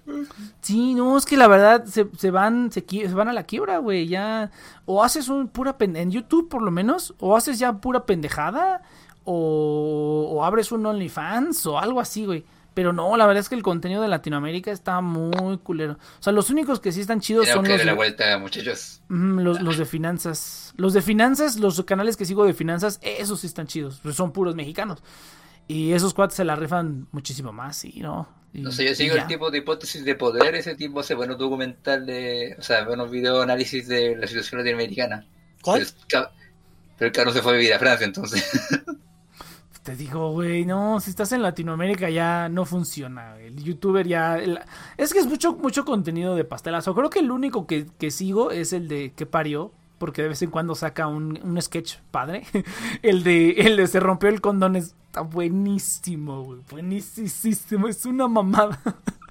sí, 0.62 0.94
no, 0.94 1.18
es 1.18 1.26
que 1.26 1.38
la 1.38 1.48
verdad 1.48 1.86
se, 1.86 2.08
se 2.18 2.30
van, 2.30 2.72
se, 2.72 2.86
se 2.88 3.08
van 3.14 3.30
a 3.30 3.34
la 3.34 3.44
quiebra, 3.44 3.80
güey, 3.80 4.08
ya, 4.08 4.52
o 4.86 5.04
haces 5.04 5.30
un 5.30 5.48
pura 5.48 5.78
pen- 5.80 5.95
en 5.95 6.12
YouTube 6.12 6.49
por 6.49 6.62
lo 6.62 6.70
menos, 6.70 7.16
o 7.20 7.36
haces 7.36 7.58
ya 7.58 7.74
pura 7.74 8.06
pendejada, 8.06 8.84
o, 9.24 10.30
o 10.32 10.44
abres 10.45 10.72
un 10.72 10.86
OnlyFans 10.86 11.66
o 11.66 11.80
algo 11.80 11.99
así, 11.99 12.26
güey. 12.26 12.45
Pero 12.78 12.94
no, 12.94 13.18
la 13.18 13.26
verdad 13.26 13.41
es 13.41 13.49
que 13.49 13.56
el 13.56 13.64
contenido 13.64 14.04
de 14.04 14.08
Latinoamérica 14.08 14.72
está 14.72 15.02
muy 15.02 15.58
culero. 15.58 15.94
O 15.94 16.22
sea, 16.22 16.32
los 16.32 16.52
únicos 16.52 16.80
que 16.80 16.91
sí 16.91 17.02
están 17.02 17.22
chidos 17.22 17.48
son 17.48 17.64
que 17.64 17.70
los, 17.70 17.78
darle 17.80 17.86
la 17.86 17.91
de- 17.94 17.95
vuelta, 17.98 18.38
muchachos. 18.38 19.02
Los, 19.10 19.60
los 19.62 19.80
de 19.80 19.86
finanzas. 19.86 20.76
Los 20.78 20.94
de 20.94 21.02
finanzas, 21.02 21.58
los 21.58 21.84
canales 21.86 22.16
que 22.18 22.26
sigo 22.26 22.45
de 22.45 22.54
finanzas, 22.54 22.99
esos 23.02 23.40
sí 23.40 23.48
están 23.48 23.66
chidos. 23.66 23.99
pues 24.04 24.14
Son 24.16 24.32
puros 24.32 24.54
mexicanos. 24.54 25.02
Y 25.68 25.94
esos 25.94 26.14
cuates 26.14 26.36
se 26.38 26.45
la 26.45 26.56
rifan 26.56 27.08
muchísimo 27.12 27.52
más, 27.52 27.78
sí, 27.78 27.95
¿no? 27.99 28.30
Y- 28.54 28.62
No 28.62 28.72
sé, 28.72 28.86
yo 28.86 28.94
sigo 28.94 29.16
el 29.16 29.26
tipo 29.26 29.49
de 29.49 29.58
hipótesis 29.58 30.06
de 30.06 30.14
poder, 30.14 30.54
ese 30.54 30.76
tipo 30.76 30.99
hace 30.99 31.16
buenos 31.16 31.40
documentales, 31.40 32.60
o 32.60 32.62
sea, 32.62 32.86
buenos 32.86 33.10
video 33.10 33.41
análisis 33.41 33.88
de 33.88 34.16
la 34.18 34.28
situación 34.28 34.60
latinoamericana. 34.60 35.26
¿Cuál? 35.64 35.84
Pero, 36.08 36.22
el 36.26 36.28
pero 36.95 37.08
el 37.08 37.12
carro 37.12 37.32
se 37.34 37.41
fue 37.41 37.54
a 37.54 37.56
vivir 37.58 37.74
a 37.74 37.80
Francia, 37.80 38.06
entonces. 38.06 38.45
Te 39.88 39.95
digo, 39.95 40.31
güey, 40.31 40.65
no, 40.65 40.99
si 40.99 41.11
estás 41.11 41.31
en 41.31 41.41
Latinoamérica 41.41 42.09
ya 42.09 42.49
no 42.49 42.65
funciona. 42.65 43.38
El 43.38 43.64
youtuber 43.64 44.05
ya... 44.05 44.38
Es 44.97 45.14
que 45.14 45.19
es 45.19 45.27
mucho, 45.27 45.53
mucho 45.53 45.85
contenido 45.85 46.35
de 46.35 46.43
pastelazo. 46.43 46.93
Creo 46.93 47.09
que 47.09 47.19
el 47.19 47.31
único 47.31 47.65
que, 47.65 47.88
que 47.97 48.11
sigo 48.11 48.51
es 48.51 48.73
el 48.73 48.89
de 48.89 49.14
que 49.15 49.26
parió. 49.26 49.72
Porque 49.97 50.23
de 50.23 50.27
vez 50.27 50.41
en 50.41 50.51
cuando 50.51 50.76
saca 50.76 51.07
un, 51.07 51.39
un 51.41 51.61
sketch 51.61 51.99
padre. 52.11 52.43
El 53.01 53.23
de, 53.23 53.51
el 53.51 53.77
de 53.77 53.88
se 53.88 54.01
rompió 54.01 54.27
el 54.27 54.41
condón 54.41 54.76
está 54.76 55.22
buenísimo, 55.22 56.43
güey. 56.43 56.59
Buenísimo. 56.69 57.88
Es 57.88 58.05
una 58.05 58.27
mamada. 58.27 58.81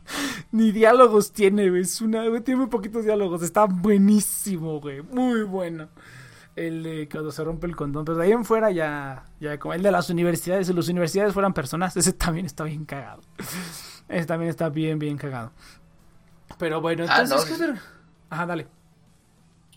Ni 0.53 0.73
diálogos 0.73 1.33
tiene, 1.33 1.69
güey. 1.69 1.83
Es 1.83 2.01
una, 2.01 2.23
tiene 2.41 2.63
muy 2.63 2.71
poquitos 2.71 3.05
diálogos. 3.05 3.43
Está 3.43 3.67
buenísimo, 3.67 4.81
güey. 4.81 5.03
Muy 5.03 5.43
bueno. 5.43 5.89
El 6.57 6.83
de 6.83 7.09
cuando 7.11 7.31
se 7.31 7.45
rompe 7.45 7.67
el 7.67 7.77
condón. 7.77 8.05
Pero 8.07 8.17
de 8.19 8.25
ahí 8.25 8.33
en 8.33 8.45
fuera 8.45 8.71
ya, 8.71 9.27
ya 9.41 9.59
como 9.59 9.75
el 9.75 9.83
de 9.83 9.91
las 9.93 10.09
universidades. 10.11 10.67
Si 10.67 10.73
las 10.73 10.89
universidades 10.89 11.33
fueran 11.35 11.53
personas, 11.55 11.97
ese 11.97 12.13
también 12.15 12.47
está 12.47 12.65
bien 12.65 12.85
cagado. 12.87 13.21
Ese 14.09 14.25
también 14.27 14.49
está 14.51 14.69
bien, 14.71 14.99
bien 14.99 15.19
cagado. 15.19 15.53
Pero 16.59 16.81
bueno, 16.81 17.05
Ah, 17.09 17.21
entonces, 17.23 17.59
no, 17.61 17.75
¿qué? 17.75 17.81
Ajá, 18.31 18.47
dale. 18.47 18.67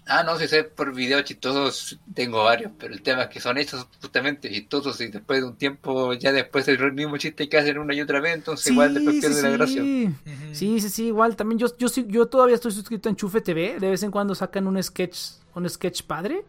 ah, 0.07 0.23
no, 0.23 0.37
si 0.37 0.47
sé 0.47 0.63
por 0.63 0.93
videos 0.95 1.23
chistosos 1.25 1.99
tengo 2.13 2.43
varios, 2.45 2.71
pero 2.79 2.93
el 2.93 3.01
tema 3.01 3.23
es 3.23 3.29
que 3.29 3.39
son 3.39 3.57
hechos 3.57 3.85
justamente 4.01 4.49
chistosos 4.49 4.99
y 5.01 5.07
después 5.07 5.41
de 5.41 5.47
un 5.47 5.55
tiempo, 5.55 6.13
ya 6.13 6.31
después 6.31 6.67
el 6.67 6.93
mismo 6.93 7.17
chiste 7.17 7.49
que 7.49 7.57
hacen 7.57 7.77
una 7.77 7.93
y 7.93 8.01
otra 8.01 8.19
vez, 8.21 8.35
entonces 8.35 8.71
igual 8.71 8.93
después 8.93 9.19
pierde 9.19 9.41
la 9.41 9.49
gracia. 9.49 9.81
sí. 9.81 10.15
Sí, 10.53 10.79
sí, 10.81 10.89
sí, 10.89 11.05
igual. 11.07 11.35
También 11.35 11.59
yo, 11.59 11.67
yo, 11.77 11.89
sí- 11.89 12.05
yo 12.07 12.25
todavía 12.27 12.55
estoy 12.55 12.71
suscrito 12.71 13.09
en 13.09 13.15
Chufe 13.15 13.41
TV. 13.41 13.79
De 13.79 13.89
vez 13.89 14.01
en 14.03 14.11
cuando 14.11 14.33
sacan 14.33 14.65
un 14.67 14.81
sketch, 14.81 15.17
un 15.55 15.69
sketch 15.69 16.03
padre. 16.03 16.45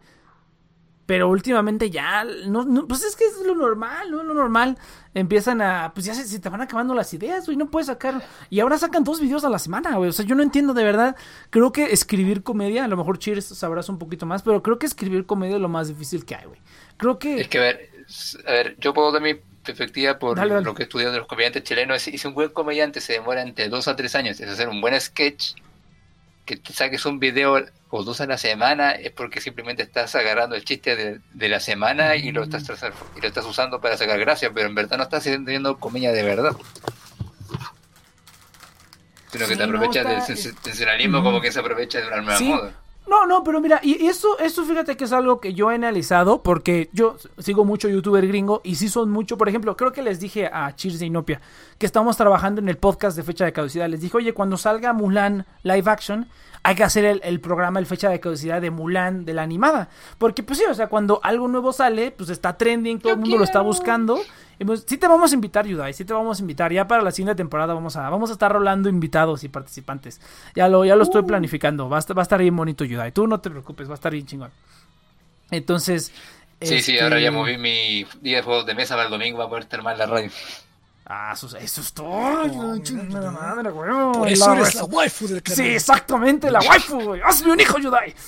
Pero 1.11 1.27
últimamente 1.27 1.89
ya, 1.89 2.23
no, 2.23 2.63
no, 2.63 2.87
pues 2.87 3.03
es 3.03 3.17
que 3.17 3.25
es 3.25 3.45
lo 3.45 3.53
normal, 3.53 4.11
¿no? 4.11 4.23
Lo 4.23 4.33
normal. 4.33 4.77
Empiezan 5.13 5.61
a, 5.61 5.91
pues 5.93 6.05
ya 6.05 6.13
se, 6.15 6.25
se 6.25 6.39
te 6.39 6.47
van 6.47 6.61
acabando 6.61 6.93
las 6.93 7.13
ideas, 7.13 7.45
güey, 7.47 7.57
no 7.57 7.69
puedes 7.69 7.87
sacar. 7.87 8.23
Y 8.49 8.61
ahora 8.61 8.77
sacan 8.77 9.03
dos 9.03 9.19
videos 9.19 9.43
a 9.43 9.49
la 9.49 9.59
semana, 9.59 9.97
güey. 9.97 10.09
O 10.09 10.13
sea, 10.13 10.25
yo 10.25 10.35
no 10.35 10.41
entiendo 10.41 10.73
de 10.73 10.85
verdad. 10.85 11.17
Creo 11.49 11.73
que 11.73 11.91
escribir 11.91 12.43
comedia, 12.43 12.85
a 12.85 12.87
lo 12.87 12.95
mejor 12.95 13.19
Cheers 13.19 13.43
sabrás 13.43 13.89
un 13.89 13.99
poquito 13.99 14.25
más, 14.25 14.41
pero 14.41 14.63
creo 14.63 14.79
que 14.79 14.85
escribir 14.85 15.25
comedia 15.25 15.57
es 15.57 15.61
lo 15.61 15.67
más 15.67 15.89
difícil 15.89 16.23
que 16.23 16.35
hay, 16.35 16.45
güey. 16.45 16.61
Creo 16.95 17.19
que... 17.19 17.41
Es 17.41 17.49
que, 17.49 17.57
a 17.57 17.61
ver, 17.61 17.89
a 18.47 18.51
ver, 18.53 18.77
yo 18.79 18.93
puedo 18.93 19.11
dar 19.11 19.21
mi 19.21 19.33
perspectiva 19.33 20.17
por 20.17 20.37
Dale, 20.37 20.53
dale. 20.53 20.63
lo 20.63 20.73
que 20.73 20.83
he 20.83 20.85
estudiado 20.85 21.11
de 21.11 21.19
los 21.19 21.27
comediantes 21.27 21.63
chilenos. 21.63 22.01
Si 22.03 22.25
un 22.25 22.33
buen 22.33 22.51
comediante 22.51 23.01
se 23.01 23.11
demora 23.11 23.41
entre 23.41 23.67
dos 23.67 23.89
a 23.89 23.97
tres 23.97 24.15
años 24.15 24.39
en 24.39 24.47
hacer 24.47 24.69
un 24.69 24.79
buen 24.79 24.97
sketch, 25.01 25.55
que 26.45 26.57
te 26.57 26.73
saques 26.73 27.05
un 27.05 27.19
video 27.19 27.63
o 27.89 28.03
dos 28.03 28.19
a 28.21 28.25
la 28.25 28.37
semana, 28.37 28.91
es 28.91 29.11
porque 29.11 29.41
simplemente 29.41 29.83
estás 29.83 30.15
agarrando 30.15 30.55
el 30.55 30.63
chiste 30.65 30.95
de, 30.95 31.19
de 31.33 31.49
la 31.49 31.59
semana 31.59 32.15
y 32.15 32.31
lo 32.31 32.43
estás 32.43 32.63
y 33.15 33.21
lo 33.21 33.27
estás 33.27 33.45
usando 33.45 33.79
para 33.81 33.97
sacar 33.97 34.19
gracia, 34.19 34.51
pero 34.53 34.67
en 34.67 34.75
verdad 34.75 34.97
no 34.97 35.03
estás 35.03 35.23
teniendo 35.23 35.77
comedia 35.77 36.11
de 36.11 36.23
verdad. 36.23 36.55
Sino 39.31 39.45
que 39.47 39.53
Sí, 39.53 39.57
te 39.59 39.67
no, 39.67 39.75
aprovechas 39.77 40.05
está- 40.05 40.09
del 40.09 40.21
sens- 40.21 40.55
sensacionalismo 40.61 41.23
como 41.23 41.39
que 41.39 41.51
se 41.51 41.59
aprovecha 41.59 42.01
de 42.01 42.07
una 42.07 42.17
nueva 42.17 42.37
Sí. 42.37 42.45
moda. 42.45 42.73
No, 43.07 43.25
no, 43.25 43.43
pero 43.43 43.59
mira, 43.59 43.79
y 43.83 44.05
eso, 44.05 44.37
eso 44.39 44.63
fíjate 44.63 44.95
que 44.95 45.03
es 45.03 45.11
algo 45.11 45.41
que 45.41 45.53
yo 45.53 45.71
he 45.71 45.75
analizado 45.75 46.43
porque 46.43 46.89
yo 46.93 47.17
sigo 47.39 47.65
mucho 47.65 47.89
youtuber 47.89 48.25
gringo 48.27 48.61
y 48.63 48.75
sí 48.75 48.89
son 48.89 49.09
mucho, 49.11 49.37
por 49.37 49.49
ejemplo, 49.49 49.75
creo 49.75 49.91
que 49.91 50.01
les 50.01 50.19
dije 50.19 50.47
a 50.47 50.73
Cheers 50.75 50.99
de 50.99 51.07
Inopia 51.07 51.41
que 51.77 51.85
estamos 51.87 52.15
trabajando 52.15 52.61
en 52.61 52.69
el 52.69 52.77
podcast 52.77 53.17
de 53.17 53.23
fecha 53.23 53.43
de 53.43 53.53
caducidad. 53.53 53.89
Les 53.89 54.01
dije, 54.01 54.15
oye, 54.15 54.33
cuando 54.33 54.55
salga 54.55 54.93
Mulan 54.93 55.45
live 55.63 55.89
action, 55.89 56.29
hay 56.63 56.75
que 56.75 56.83
hacer 56.83 57.05
el, 57.05 57.21
el 57.23 57.39
programa, 57.39 57.79
el 57.79 57.85
fecha 57.85 58.09
de 58.09 58.19
caducidad 58.19 58.61
de 58.61 58.69
Mulan, 58.69 59.25
de 59.25 59.33
la 59.33 59.41
animada. 59.41 59.89
Porque 60.17 60.43
pues 60.43 60.59
sí, 60.59 60.65
o 60.69 60.73
sea, 60.73 60.87
cuando 60.87 61.19
algo 61.23 61.47
nuevo 61.47 61.73
sale, 61.73 62.11
pues 62.11 62.29
está 62.29 62.57
trending, 62.57 62.99
todo 62.99 63.13
el 63.13 63.19
mundo 63.19 63.37
lo 63.37 63.43
está 63.43 63.61
buscando. 63.61 64.19
Y 64.59 64.65
pues 64.65 64.85
sí 64.87 64.97
te 64.97 65.07
vamos 65.07 65.31
a 65.31 65.35
invitar, 65.35 65.65
Yudai, 65.65 65.91
sí 65.91 66.05
te 66.05 66.13
vamos 66.13 66.37
a 66.37 66.41
invitar. 66.41 66.71
Ya 66.71 66.87
para 66.87 67.01
la 67.01 67.09
siguiente 67.09 67.35
temporada 67.35 67.73
vamos 67.73 67.95
a, 67.95 68.07
vamos 68.11 68.29
a 68.29 68.33
estar 68.33 68.51
rolando 68.51 68.89
invitados 68.89 69.43
y 69.43 69.49
participantes. 69.49 70.21
Ya 70.55 70.67
lo, 70.69 70.85
ya 70.85 70.95
lo 70.95 71.01
estoy 71.01 71.23
planificando. 71.23 71.89
Va 71.89 71.97
a, 71.97 71.99
estar, 71.99 72.15
va 72.15 72.21
a 72.21 72.23
estar 72.23 72.39
bien 72.39 72.55
bonito, 72.55 72.85
Yudai. 72.85 73.11
Tú 73.11 73.25
no 73.25 73.39
te 73.39 73.49
preocupes, 73.49 73.87
va 73.87 73.93
a 73.93 73.95
estar 73.95 74.11
bien 74.11 74.27
chingón. 74.27 74.51
Entonces. 75.49 76.11
Sí, 76.61 76.79
sí, 76.79 76.91
este, 76.91 77.01
ahora 77.01 77.19
ya 77.19 77.31
moví 77.31 77.57
mi 77.57 78.05
día 78.21 78.37
de 78.37 78.43
juegos 78.43 78.67
de 78.67 78.75
mesa 78.75 78.93
para 78.93 79.05
el 79.05 79.11
domingo 79.11 79.39
para 79.39 79.49
poder 79.49 79.65
terminar 79.65 79.97
la 79.97 80.05
radio. 80.05 80.29
Ah, 81.13 81.31
eso, 81.33 81.57
eso 81.57 81.81
es 81.81 81.91
todo. 81.91 82.47
Yudai, 82.47 82.81
chingada 82.83 83.31
madre, 83.31 83.69
huevo. 83.69 84.13
Por 84.13 84.29
eso 84.29 84.47
La 84.47 84.53
eres 84.53 84.65
res- 84.67 84.75
la 84.75 84.83
waifu 84.85 85.27
del 85.27 85.43
canal. 85.43 85.57
Sí, 85.57 85.63
exactamente, 85.63 86.49
la 86.49 86.59
waifu, 86.61 87.01
güey. 87.01 87.21
Hazme 87.21 87.51
un 87.51 87.59
hijo, 87.59 87.77
Yudai. 87.79 88.15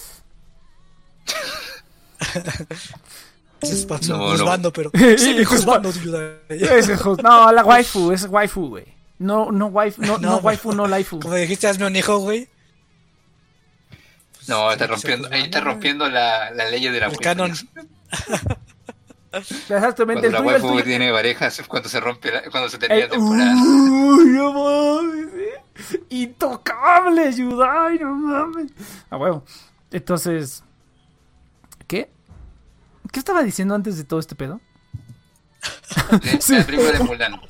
No, 3.61 4.71
pero. 4.73 4.91
Sí, 5.17 5.45
juzgando, 5.45 5.91
la 7.53 7.63
waifu, 7.63 8.11
es 8.11 8.25
waifu, 8.29 8.67
güey. 8.67 8.85
No, 9.19 9.49
no 9.51 9.67
waifu, 9.67 10.01
no, 10.01 10.17
no, 10.17 10.31
No, 10.31 10.37
waifu, 10.37 10.73
no 10.73 10.85
laifu. 10.87 11.21
Como 11.21 11.35
dijiste, 11.35 11.67
hazme 11.67 11.85
un 11.87 11.95
hijo, 11.95 12.17
güey. 12.17 12.49
No, 14.47 14.69
está 14.71 14.85
sí, 14.85 14.91
rompiendo, 14.91 15.29
ahí 15.31 15.43
está 15.43 15.59
sí. 15.59 15.63
rompiendo 15.63 16.09
la, 16.09 16.51
la 16.51 16.69
ley 16.69 16.83
de 16.83 16.99
la 16.99 17.05
El 17.05 17.11
waifu. 17.11 17.21
canon. 17.21 17.53
Exactamente, 19.33 20.29
Cuando 20.29 20.49
el 20.51 20.61
la 20.61 20.61
tuyo, 20.61 20.83
tiene 20.83 21.11
parejas 21.11 21.61
cuando 21.67 21.89
se 21.89 21.99
rompe 21.99 22.31
la- 22.31 22.43
cuando 22.51 22.69
se 22.69 22.77
termina 22.77 23.03
El- 23.03 23.09
la 23.09 23.15
temporada. 23.15 23.53
Uy, 23.55 24.25
no 24.29 24.53
mames, 24.53 25.33
eh. 25.33 26.03
Intocable, 26.09 27.33
Yudai, 27.33 27.97
no 27.99 28.13
mames. 28.15 28.71
A 29.09 29.17
huevo. 29.17 29.43
Entonces, 29.91 30.63
¿qué? 31.87 32.11
¿Qué 33.11 33.19
estaba 33.19 33.41
diciendo 33.43 33.73
antes 33.75 33.97
de 33.97 34.03
todo 34.03 34.19
este 34.19 34.35
pedo? 34.35 34.61
De- 36.21 36.41
Sí. 36.41 36.55
La 36.57 36.65
película 36.65 36.91
de 36.91 36.99
Mulan. 37.03 37.41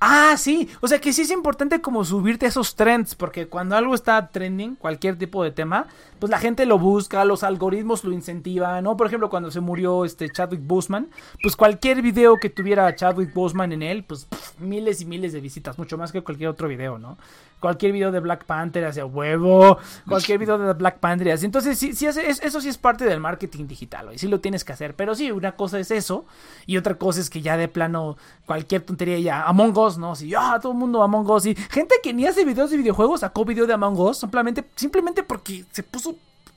Ah, 0.00 0.34
sí. 0.36 0.68
O 0.80 0.88
sea 0.88 1.00
que 1.00 1.12
sí 1.12 1.22
es 1.22 1.30
importante 1.30 1.80
como 1.80 2.04
subirte 2.04 2.46
a 2.46 2.48
esos 2.48 2.74
trends, 2.74 3.14
porque 3.14 3.46
cuando 3.46 3.76
algo 3.76 3.94
está 3.94 4.28
trending, 4.28 4.76
cualquier 4.76 5.16
tipo 5.16 5.42
de 5.42 5.50
tema, 5.50 5.86
pues 6.18 6.30
la 6.30 6.38
gente 6.38 6.66
lo 6.66 6.78
busca, 6.78 7.24
los 7.24 7.42
algoritmos 7.42 8.04
lo 8.04 8.12
incentivan, 8.12 8.84
¿no? 8.84 8.96
Por 8.96 9.06
ejemplo, 9.06 9.30
cuando 9.30 9.50
se 9.50 9.60
murió 9.60 10.04
este 10.04 10.30
Chadwick 10.30 10.66
Boseman, 10.66 11.08
pues 11.42 11.56
cualquier 11.56 12.02
video 12.02 12.36
que 12.40 12.50
tuviera 12.50 12.94
Chadwick 12.94 13.32
Boseman 13.34 13.72
en 13.72 13.82
él, 13.82 14.04
pues 14.04 14.26
miles 14.58 15.00
y 15.00 15.06
miles 15.06 15.32
de 15.32 15.40
visitas, 15.40 15.78
mucho 15.78 15.98
más 15.98 16.12
que 16.12 16.22
cualquier 16.22 16.48
otro 16.48 16.68
video, 16.68 16.98
¿no? 16.98 17.18
Cualquier 17.60 17.92
video 17.92 18.12
de 18.12 18.20
Black 18.20 18.44
Panther 18.44 18.84
hacia 18.84 19.06
huevo, 19.06 19.78
cualquier 20.06 20.38
video 20.40 20.58
de 20.58 20.72
Black 20.74 20.98
Panther 20.98 21.32
así. 21.32 21.46
Entonces, 21.46 21.78
sí, 21.78 21.94
sí, 21.94 22.06
eso 22.06 22.60
sí 22.60 22.68
es 22.68 22.78
parte 22.78 23.04
del 23.04 23.18
marketing 23.20 23.66
digital, 23.66 24.10
y 24.12 24.18
sí 24.18 24.28
lo 24.28 24.40
tienes 24.40 24.64
que 24.64 24.72
hacer. 24.72 24.94
Pero 24.94 25.14
sí, 25.14 25.30
una 25.30 25.52
cosa 25.52 25.78
es 25.78 25.90
eso, 25.90 26.26
y 26.66 26.76
otra 26.76 26.96
cosa 26.96 27.20
es 27.20 27.30
que 27.30 27.40
ya 27.40 27.56
de 27.56 27.68
plano 27.68 28.16
cualquier 28.44 28.82
tontería 28.82 29.18
ya. 29.18 29.42
Among 29.44 29.76
Us 29.76 29.98
¿no? 29.98 30.14
Sí, 30.14 30.32
ah, 30.34 30.58
todo 30.60 30.72
el 30.72 30.78
mundo 30.78 31.02
Among 31.02 31.30
Us. 31.30 31.46
Y 31.46 31.54
gente 31.54 31.96
que 32.02 32.12
ni 32.12 32.26
hace 32.26 32.44
videos 32.44 32.70
de 32.70 32.76
videojuegos 32.76 33.20
sacó 33.20 33.44
video 33.44 33.66
de 33.66 33.72
Among 33.72 33.98
Us 33.98 34.18
simplemente, 34.18 34.64
simplemente 34.76 35.22
porque 35.22 35.64
se 35.70 35.82
puso 35.82 36.16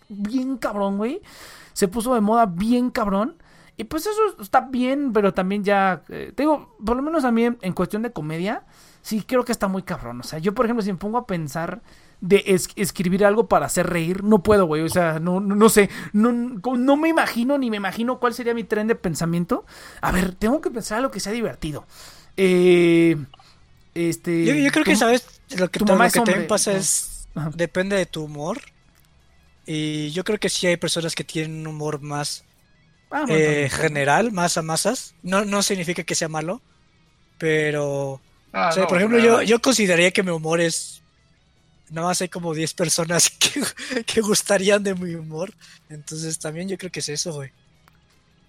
bien 0.10 0.58
cabrón, 0.58 0.98
güey. 0.98 1.22
Se 1.74 1.88
puso 1.88 2.14
de 2.14 2.22
moda 2.22 2.46
bien 2.46 2.90
cabrón. 2.90 3.36
Y 3.78 3.86
pues 3.86 4.06
eso 4.06 4.20
está 4.42 4.60
bien, 4.60 5.14
pero 5.14 5.34
también 5.34 5.64
ya, 5.64 6.02
eh, 6.10 6.34
te 6.36 6.44
digo, 6.44 6.76
por 6.86 6.98
lo 6.98 7.02
menos 7.02 7.24
a 7.24 7.32
mí 7.32 7.46
en 7.46 7.74
cuestión 7.74 8.02
de 8.02 8.12
comedia, 8.12 8.64
sí 9.02 9.24
creo 9.26 9.46
que 9.46 9.52
está 9.52 9.68
muy 9.68 9.84
cabrón. 9.84 10.20
O 10.22 10.24
sea, 10.24 10.40
yo 10.40 10.54
por 10.54 10.66
ejemplo, 10.66 10.84
si 10.84 10.92
me 10.92 10.98
pongo 10.98 11.18
a 11.18 11.28
pensar 11.28 11.82
de 12.22 12.44
es- 12.48 12.70
escribir 12.76 13.24
algo 13.26 13.48
para 13.48 13.66
hacer 13.68 13.88
reír, 13.88 14.24
no 14.24 14.44
puedo, 14.44 14.66
güey. 14.66 14.82
O 14.82 14.90
sea, 14.90 15.20
no, 15.20 15.40
no, 15.40 15.56
no 15.56 15.70
sé, 15.70 15.90
no, 16.14 16.32
no 16.32 16.98
me 16.98 17.10
imagino 17.10 17.58
ni 17.58 17.70
me 17.70 17.78
imagino 17.78 18.20
cuál 18.20 18.34
sería 18.34 18.54
mi 18.54 18.64
tren 18.64 18.88
de 18.88 18.96
pensamiento. 18.96 19.66
A 20.02 20.12
ver, 20.12 20.36
tengo 20.36 20.62
que 20.62 20.70
pensar 20.72 20.98
algo 21.00 21.12
que 21.12 21.20
sea 21.20 21.32
divertido. 21.32 21.86
Eh, 22.38 23.18
este. 23.94 24.46
Yo, 24.46 24.54
yo 24.54 24.72
creo 24.72 24.86
que. 24.86 24.96
¿sabes? 24.96 25.42
Lo 25.58 25.70
que, 25.70 25.80
tu 25.80 25.86
lo 25.86 25.94
mamá 25.94 26.06
que 26.06 26.20
es 26.20 26.24
también 26.24 26.48
pasa 26.48 26.74
es. 26.74 27.28
Ajá. 27.36 27.52
Depende 27.56 27.96
de 27.96 28.06
tu 28.06 28.24
humor. 28.24 28.60
Y 29.66 30.10
yo 30.12 30.24
creo 30.24 30.40
que 30.40 30.50
sí 30.50 30.68
hay 30.68 30.78
personas 30.78 31.16
que 31.16 31.24
tienen 31.24 31.62
un 31.62 31.68
humor 31.68 32.02
más 32.02 32.44
Ah, 33.12 33.22
bueno, 33.28 33.34
eh, 33.36 33.70
general, 33.70 34.32
más 34.32 34.58
a 34.58 34.62
masas. 34.62 35.16
No, 35.24 35.46
no 35.46 35.62
significa 35.64 36.04
que 36.04 36.16
sea 36.16 36.28
malo. 36.30 36.62
Pero. 37.38 38.22
Ah, 38.54 38.70
o 38.70 38.72
sea, 38.74 38.84
no, 38.84 38.88
por 38.90 38.98
ejemplo, 38.98 39.18
pero- 39.20 39.42
yo, 39.42 39.44
yo 39.44 39.62
consideraría 39.62 40.12
que 40.12 40.24
mi 40.24 40.32
humor 40.32 40.60
es. 40.62 41.02
Nada 41.90 42.08
más 42.08 42.22
hay 42.22 42.30
como 42.30 42.54
10 42.54 42.74
personas 42.74 43.30
que, 43.40 44.04
que 44.04 44.22
gustarían 44.22 44.84
de 44.84 44.94
mi 44.96 45.16
humor. 45.16 45.54
Entonces 45.90 46.38
también 46.40 46.70
yo 46.70 46.78
creo 46.78 46.92
que 46.92 47.00
es 47.00 47.10
eso, 47.10 47.34
güey. 47.34 47.50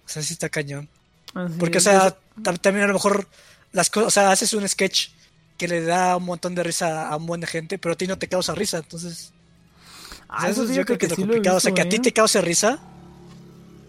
O 0.05 0.09
sea, 0.09 0.21
sí 0.21 0.33
está 0.33 0.49
cañón. 0.49 0.87
Así 1.33 1.55
Porque, 1.57 1.77
o 1.77 1.81
sea, 1.81 2.15
también 2.61 2.85
a 2.85 2.87
lo 2.87 2.93
mejor 2.93 3.27
las 3.71 3.89
cosas, 3.89 4.07
o 4.07 4.11
sea, 4.11 4.31
haces 4.31 4.53
un 4.53 4.67
sketch 4.67 5.09
que 5.57 5.67
le 5.67 5.81
da 5.81 6.17
un 6.17 6.25
montón 6.25 6.55
de 6.55 6.63
risa 6.63 7.07
a 7.07 7.15
un 7.15 7.25
buen 7.25 7.39
de 7.41 7.47
gente, 7.47 7.77
pero 7.77 7.93
a 7.93 7.95
ti 7.95 8.05
no 8.07 8.17
te 8.17 8.27
causa 8.27 8.53
risa, 8.53 8.79
entonces, 8.79 9.31
o 9.31 10.23
Ah, 10.27 10.41
sea, 10.41 10.49
eso 10.49 10.63
eso 10.63 10.73
yo 10.73 10.85
creo 10.85 10.97
que 10.97 11.05
es 11.05 11.11
lo 11.11 11.15
complicado, 11.15 11.57
o 11.57 11.59
sea, 11.59 11.71
que 11.73 11.81
a 11.81 11.87
ti 11.87 11.97
¿eh? 11.97 11.99
te 11.99 12.11
cause 12.13 12.41
risa 12.41 12.79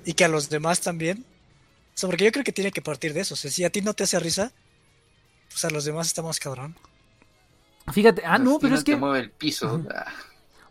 y 0.04 0.12
que 0.12 0.24
a 0.24 0.28
los 0.28 0.48
demás 0.50 0.80
también. 0.80 1.24
O 1.94 1.98
sea, 1.98 2.08
porque 2.08 2.24
yo 2.24 2.32
creo 2.32 2.44
que 2.44 2.52
tiene 2.52 2.70
que 2.72 2.82
partir 2.82 3.12
de 3.14 3.20
eso, 3.20 3.34
o 3.34 3.36
sea, 3.36 3.50
si 3.50 3.64
a 3.64 3.70
ti 3.70 3.80
no 3.82 3.94
te 3.94 4.04
hace 4.04 4.18
risa, 4.20 4.52
pues 5.52 5.64
a 5.64 5.70
los 5.70 5.84
demás 5.84 6.06
estamos 6.08 6.38
cabrón. 6.40 6.76
Fíjate, 7.92 8.22
ah, 8.24 8.38
no, 8.38 8.58
pero 8.60 8.74
es 8.76 8.84
te 8.84 8.92
que. 8.92 8.96
mueve 8.96 9.18
el 9.20 9.30
piso. 9.30 9.82
Ah, 9.94 10.06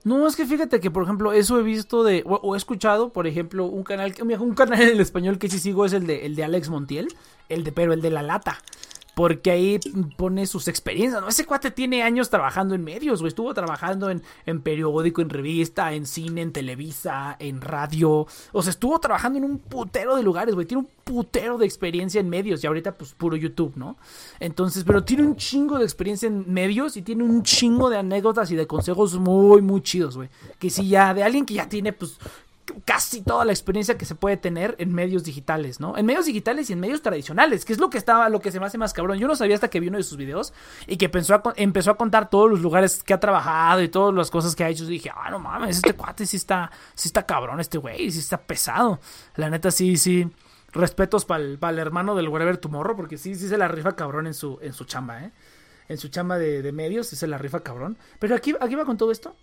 No, 0.03 0.25
es 0.27 0.35
que 0.35 0.45
fíjate 0.45 0.79
que, 0.79 0.89
por 0.89 1.03
ejemplo, 1.03 1.31
eso 1.33 1.59
he 1.59 1.63
visto 1.63 2.03
de, 2.03 2.23
o, 2.25 2.35
o 2.35 2.55
he 2.55 2.57
escuchado, 2.57 3.11
por 3.13 3.27
ejemplo, 3.27 3.65
un 3.65 3.83
canal, 3.83 4.13
que- 4.15 4.23
un 4.23 4.55
canal 4.55 4.81
en 4.81 4.89
el 4.89 4.99
español 4.99 5.37
que 5.37 5.49
sí 5.49 5.59
sigo 5.59 5.85
es 5.85 5.93
el 5.93 6.07
de, 6.07 6.25
el 6.25 6.35
de 6.35 6.43
Alex 6.43 6.69
Montiel, 6.69 7.07
el 7.49 7.63
de, 7.63 7.71
pero 7.71 7.93
el 7.93 8.01
de 8.01 8.09
la 8.09 8.23
lata. 8.23 8.59
Porque 9.21 9.51
ahí 9.51 9.79
pone 10.17 10.47
sus 10.47 10.67
experiencias, 10.67 11.21
¿no? 11.21 11.27
Ese 11.27 11.45
cuate 11.45 11.69
tiene 11.69 12.01
años 12.01 12.31
trabajando 12.31 12.73
en 12.73 12.83
medios, 12.83 13.19
güey. 13.19 13.27
Estuvo 13.27 13.53
trabajando 13.53 14.09
en, 14.09 14.23
en 14.47 14.61
periódico, 14.61 15.21
en 15.21 15.29
revista, 15.29 15.93
en 15.93 16.07
cine, 16.07 16.41
en 16.41 16.51
Televisa, 16.51 17.35
en 17.37 17.61
radio. 17.61 18.25
O 18.51 18.63
sea, 18.63 18.71
estuvo 18.71 18.99
trabajando 18.99 19.37
en 19.37 19.45
un 19.45 19.59
putero 19.59 20.15
de 20.15 20.23
lugares, 20.23 20.55
güey. 20.55 20.65
Tiene 20.65 20.81
un 20.81 20.89
putero 21.03 21.59
de 21.59 21.67
experiencia 21.67 22.19
en 22.19 22.29
medios. 22.29 22.63
Y 22.63 22.67
ahorita, 22.67 22.97
pues, 22.97 23.13
puro 23.13 23.35
YouTube, 23.35 23.73
¿no? 23.75 23.95
Entonces, 24.39 24.83
pero 24.83 25.03
tiene 25.03 25.21
un 25.21 25.35
chingo 25.35 25.77
de 25.77 25.83
experiencia 25.83 26.25
en 26.25 26.51
medios 26.51 26.97
y 26.97 27.03
tiene 27.03 27.23
un 27.23 27.43
chingo 27.43 27.91
de 27.91 27.97
anécdotas 27.97 28.49
y 28.49 28.55
de 28.55 28.65
consejos 28.65 29.19
muy, 29.19 29.61
muy 29.61 29.81
chidos, 29.81 30.17
güey. 30.17 30.29
Que 30.57 30.71
si 30.71 30.89
ya, 30.89 31.13
de 31.13 31.21
alguien 31.21 31.45
que 31.45 31.53
ya 31.53 31.69
tiene, 31.69 31.93
pues, 31.93 32.17
casi 32.85 33.21
toda 33.21 33.45
la 33.45 33.51
experiencia 33.51 33.97
que 33.97 34.05
se 34.05 34.15
puede 34.15 34.37
tener 34.37 34.75
en 34.79 34.93
medios 34.93 35.23
digitales, 35.23 35.79
¿no? 35.79 35.97
En 35.97 36.05
medios 36.05 36.25
digitales 36.25 36.69
y 36.69 36.73
en 36.73 36.79
medios 36.79 37.01
tradicionales, 37.01 37.65
que 37.65 37.73
es 37.73 37.79
lo 37.79 37.89
que 37.89 37.97
estaba, 37.97 38.29
lo 38.29 38.39
que 38.39 38.51
se 38.51 38.59
me 38.59 38.65
hace 38.65 38.77
más 38.77 38.93
cabrón. 38.93 39.17
Yo 39.17 39.27
no 39.27 39.35
sabía 39.35 39.55
hasta 39.55 39.69
que 39.69 39.79
vi 39.79 39.87
uno 39.87 39.97
de 39.97 40.03
sus 40.03 40.17
videos 40.17 40.53
y 40.87 40.97
que 40.97 41.05
empezó 41.55 41.91
a 41.91 41.97
contar 41.97 42.29
todos 42.29 42.49
los 42.49 42.61
lugares 42.61 43.03
que 43.03 43.13
ha 43.13 43.19
trabajado 43.19 43.81
y 43.81 43.89
todas 43.89 44.13
las 44.13 44.29
cosas 44.31 44.55
que 44.55 44.63
ha 44.63 44.69
hecho. 44.69 44.85
Y 44.85 44.87
dije, 44.87 45.11
ah, 45.15 45.29
no 45.29 45.39
mames, 45.39 45.77
este 45.77 45.93
cuate 45.93 46.25
sí 46.25 46.37
está, 46.37 46.71
sí 46.93 47.07
está 47.07 47.25
cabrón, 47.25 47.59
este 47.59 47.77
güey, 47.77 48.11
sí 48.11 48.19
está 48.19 48.37
pesado. 48.37 48.99
La 49.35 49.49
neta, 49.49 49.71
sí, 49.71 49.97
sí. 49.97 50.29
Respetos 50.73 51.25
para 51.25 51.43
el, 51.43 51.79
hermano 51.79 52.15
del 52.15 52.29
Wherever 52.29 52.57
Tomorrow, 52.57 52.95
porque 52.95 53.17
sí, 53.17 53.35
sí 53.35 53.49
se 53.49 53.57
la 53.57 53.67
rifa 53.67 53.95
cabrón 53.95 54.27
en 54.27 54.33
su, 54.33 54.57
en 54.61 54.73
su 54.73 54.85
chamba, 54.85 55.23
¿eh? 55.23 55.31
En 55.89 55.97
su 55.97 56.07
chamba 56.07 56.37
de, 56.37 56.61
de 56.61 56.71
medios, 56.71 57.07
sí 57.07 57.17
se 57.17 57.27
la 57.27 57.37
rifa 57.37 57.59
cabrón. 57.59 57.97
Pero 58.19 58.35
aquí, 58.35 58.55
aquí 58.61 58.75
va 58.75 58.85
con 58.85 58.97
todo 58.97 59.11
esto. 59.11 59.35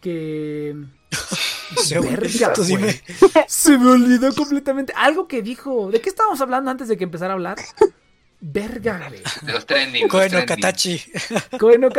Que. 0.00 0.74
Verga, 2.02 2.52
dime. 2.66 3.00
Se 3.46 3.78
me 3.78 3.90
olvidó 3.90 4.34
completamente. 4.34 4.92
Algo 4.96 5.28
que 5.28 5.42
dijo. 5.42 5.90
¿De 5.90 6.00
qué 6.00 6.08
estábamos 6.08 6.40
hablando 6.40 6.70
antes 6.70 6.88
de 6.88 6.96
que 6.96 7.04
empezara 7.04 7.32
a 7.32 7.34
hablar? 7.34 7.58
Verga, 8.40 9.08
güey. 9.08 9.22
De 9.42 9.52
los 9.52 9.66
trending. 9.66 10.08
trending. 10.08 10.46
Katachi. 10.46 11.02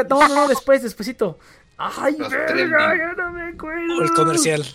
No, 0.10 0.28
no, 0.28 0.48
después, 0.48 0.82
despuésito. 0.82 1.40
Ay, 1.78 2.16
Los 2.18 2.30
verga, 2.30 2.46
trending. 2.48 2.70
ya 2.70 3.14
no 3.18 3.32
me 3.32 3.50
acuerdo. 3.50 3.98
O 3.98 4.02
el 4.04 4.12
comercial. 4.12 4.66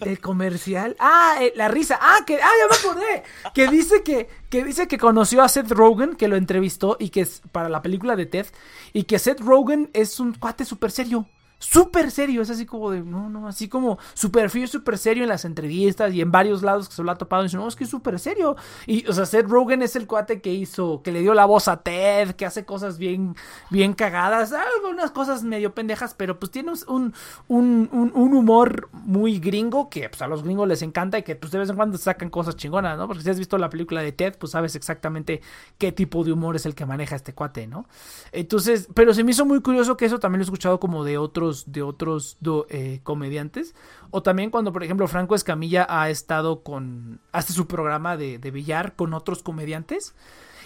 El 0.00 0.20
comercial. 0.20 0.96
Ah, 0.98 1.36
eh, 1.40 1.52
la 1.56 1.68
risa. 1.68 1.98
Ah, 2.00 2.18
que, 2.26 2.36
ah, 2.36 2.50
ya 2.60 2.68
me 2.68 2.76
acordé. 2.76 3.22
Que 3.54 3.68
dice 3.68 4.02
que, 4.02 4.28
que 4.48 4.64
dice 4.64 4.88
que 4.88 4.98
conoció 4.98 5.42
a 5.42 5.48
Seth 5.48 5.70
Rogen, 5.70 6.16
que 6.16 6.28
lo 6.28 6.36
entrevistó 6.36 6.96
y 6.98 7.10
que 7.10 7.22
es 7.22 7.42
para 7.52 7.68
la 7.68 7.82
película 7.82 8.16
de 8.16 8.26
Ted. 8.26 8.46
Y 8.92 9.04
que 9.04 9.18
Seth 9.18 9.40
Rogen 9.40 9.90
es 9.92 10.18
un 10.20 10.34
cuate 10.34 10.64
súper 10.64 10.90
serio. 10.90 11.28
Súper 11.62 12.10
serio, 12.10 12.40
es 12.40 12.48
así 12.48 12.64
como 12.64 12.90
de, 12.90 13.02
no, 13.02 13.28
no, 13.28 13.46
así 13.46 13.68
como 13.68 13.98
su 14.14 14.32
perfil 14.32 14.66
súper 14.66 14.96
serio 14.96 15.24
en 15.24 15.28
las 15.28 15.44
entrevistas 15.44 16.12
y 16.14 16.22
en 16.22 16.32
varios 16.32 16.62
lados 16.62 16.88
que 16.88 16.94
se 16.94 17.02
lo 17.02 17.10
ha 17.10 17.16
topado. 17.16 17.42
Y 17.42 17.46
dice, 17.46 17.58
no, 17.58 17.68
es 17.68 17.76
que 17.76 17.84
es 17.84 17.90
súper 17.90 18.18
serio. 18.18 18.56
Y, 18.86 19.06
o 19.06 19.12
sea, 19.12 19.26
Seth 19.26 19.46
Rogen 19.46 19.82
es 19.82 19.94
el 19.94 20.06
cuate 20.06 20.40
que 20.40 20.52
hizo, 20.54 21.02
que 21.02 21.12
le 21.12 21.20
dio 21.20 21.34
la 21.34 21.44
voz 21.44 21.68
a 21.68 21.82
Ted, 21.82 22.30
que 22.32 22.46
hace 22.46 22.64
cosas 22.64 22.96
bien, 22.96 23.36
bien 23.68 23.92
cagadas, 23.92 24.54
algunas 24.54 25.10
cosas 25.10 25.42
medio 25.42 25.74
pendejas, 25.74 26.14
pero 26.14 26.38
pues 26.38 26.50
tiene 26.50 26.72
un, 26.88 27.12
un, 27.48 27.88
un, 27.92 28.12
un 28.14 28.34
humor 28.34 28.88
muy 28.92 29.38
gringo 29.38 29.90
que 29.90 30.08
pues 30.08 30.22
a 30.22 30.28
los 30.28 30.42
gringos 30.42 30.66
les 30.66 30.80
encanta 30.80 31.18
y 31.18 31.22
que 31.22 31.36
pues 31.36 31.52
de 31.52 31.58
vez 31.58 31.68
en 31.68 31.76
cuando 31.76 31.98
sacan 31.98 32.30
cosas 32.30 32.56
chingonas, 32.56 32.96
¿no? 32.96 33.06
Porque 33.06 33.22
si 33.22 33.28
has 33.28 33.38
visto 33.38 33.58
la 33.58 33.68
película 33.68 34.00
de 34.00 34.12
Ted, 34.12 34.36
pues 34.38 34.52
sabes 34.52 34.74
exactamente 34.76 35.42
qué 35.76 35.92
tipo 35.92 36.24
de 36.24 36.32
humor 36.32 36.56
es 36.56 36.64
el 36.64 36.74
que 36.74 36.86
maneja 36.86 37.16
este 37.16 37.34
cuate, 37.34 37.66
¿no? 37.66 37.86
Entonces, 38.32 38.88
pero 38.94 39.12
se 39.14 39.24
me 39.24 39.32
hizo 39.32 39.44
muy 39.44 39.60
curioso 39.60 39.96
que 39.96 40.06
eso 40.06 40.18
también 40.18 40.38
lo 40.38 40.44
he 40.44 40.46
escuchado 40.46 40.80
como 40.80 41.04
de 41.04 41.18
otros, 41.18 41.49
de 41.66 41.82
otros 41.82 42.36
do- 42.40 42.66
eh, 42.70 43.00
comediantes. 43.02 43.74
O 44.10 44.22
también 44.22 44.50
cuando, 44.50 44.72
por 44.72 44.82
ejemplo, 44.82 45.06
Franco 45.08 45.34
Escamilla 45.34 45.86
ha 45.88 46.10
estado 46.10 46.62
con, 46.62 47.20
hace 47.32 47.52
su 47.52 47.66
programa 47.66 48.16
de, 48.16 48.38
de 48.38 48.50
billar 48.50 48.94
con 48.96 49.14
otros 49.14 49.42
comediantes. 49.42 50.14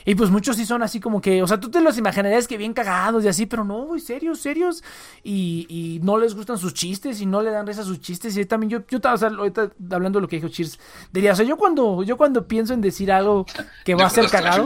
Y 0.06 0.16
pues 0.16 0.28
muchos 0.30 0.56
sí 0.56 0.66
son 0.66 0.82
así 0.82 1.00
como 1.00 1.22
que, 1.22 1.42
o 1.42 1.46
sea, 1.46 1.58
tú 1.58 1.70
te 1.70 1.80
los 1.80 1.96
imaginarías 1.96 2.46
que 2.46 2.58
bien 2.58 2.74
cagados 2.74 3.24
y 3.24 3.28
así, 3.28 3.46
pero 3.46 3.64
no, 3.64 3.86
güey, 3.86 4.02
serios, 4.02 4.38
serios. 4.38 4.84
Y, 5.22 5.66
y 5.70 6.00
no 6.04 6.18
les 6.18 6.34
gustan 6.34 6.58
sus 6.58 6.74
chistes 6.74 7.22
y 7.22 7.26
no 7.26 7.40
le 7.40 7.50
dan 7.50 7.66
risa 7.66 7.80
a 7.80 7.84
sus 7.84 8.00
chistes. 8.00 8.36
Y 8.36 8.44
también 8.44 8.68
yo, 8.68 8.78
yo 8.86 8.96
estaba, 8.98 9.14
o 9.14 9.18
sea, 9.18 9.28
ahorita 9.30 9.70
hablando 9.92 10.18
de 10.18 10.22
lo 10.22 10.28
que 10.28 10.36
dijo 10.36 10.48
Cheers, 10.48 10.78
diría, 11.10 11.32
o 11.32 11.36
sea, 11.36 11.46
yo 11.46 11.56
cuando, 11.56 12.02
yo 12.02 12.18
cuando 12.18 12.46
pienso 12.46 12.74
en 12.74 12.82
decir 12.82 13.10
algo 13.10 13.46
que 13.82 13.94
va 13.94 14.04
a 14.04 14.10
ser 14.10 14.24
cagado. 14.30 14.64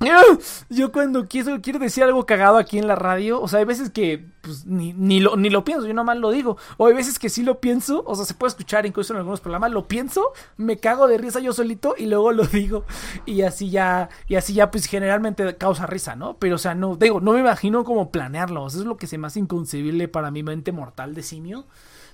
Yo 0.68 0.92
cuando 0.92 1.26
quiero, 1.26 1.60
quiero 1.60 1.78
decir 1.78 2.04
algo 2.04 2.26
cagado 2.26 2.56
aquí 2.56 2.78
en 2.78 2.86
la 2.86 2.94
radio, 2.94 3.40
o 3.40 3.48
sea, 3.48 3.60
hay 3.60 3.64
veces 3.64 3.90
que 3.90 4.26
pues, 4.42 4.66
ni, 4.66 4.92
ni, 4.92 5.20
lo, 5.20 5.36
ni 5.36 5.50
lo 5.50 5.64
pienso, 5.64 5.86
yo 5.86 5.94
nomás 5.94 6.18
lo 6.18 6.30
digo. 6.30 6.56
O 6.76 6.86
hay 6.86 6.94
veces 6.94 7.18
que 7.18 7.28
sí 7.28 7.42
lo 7.42 7.60
pienso, 7.60 8.02
o 8.06 8.14
sea, 8.14 8.24
se 8.24 8.34
puede 8.34 8.50
escuchar 8.50 8.86
incluso 8.86 9.12
en 9.12 9.18
algunos 9.18 9.40
programas, 9.40 9.72
lo 9.72 9.88
pienso, 9.88 10.32
me 10.56 10.78
cago 10.78 11.06
de 11.08 11.18
risa 11.18 11.40
yo 11.40 11.52
solito 11.52 11.94
y 11.96 12.06
luego 12.06 12.32
lo 12.32 12.44
digo. 12.52 12.84
Y 13.26 13.42
así 13.42 13.70
ya, 13.70 14.08
y 14.28 14.34
así 14.36 14.54
ya 14.54 14.70
pues 14.70 14.86
generalmente 14.86 15.56
causa 15.56 15.86
risa, 15.86 16.16
¿no? 16.16 16.36
Pero 16.38 16.56
o 16.56 16.58
sea, 16.58 16.74
no, 16.74 16.96
digo, 16.96 17.20
no 17.20 17.32
me 17.32 17.40
imagino 17.40 17.84
cómo 17.84 18.10
planearlo. 18.10 18.64
O 18.64 18.70
sea, 18.70 18.80
es 18.80 18.86
lo 18.86 18.96
que 18.96 19.06
se 19.06 19.18
me 19.18 19.26
hace 19.26 19.40
inconcebible 19.40 20.08
para 20.08 20.30
mi 20.30 20.42
mente 20.42 20.72
mortal 20.72 21.14
de 21.14 21.22
simio 21.22 21.64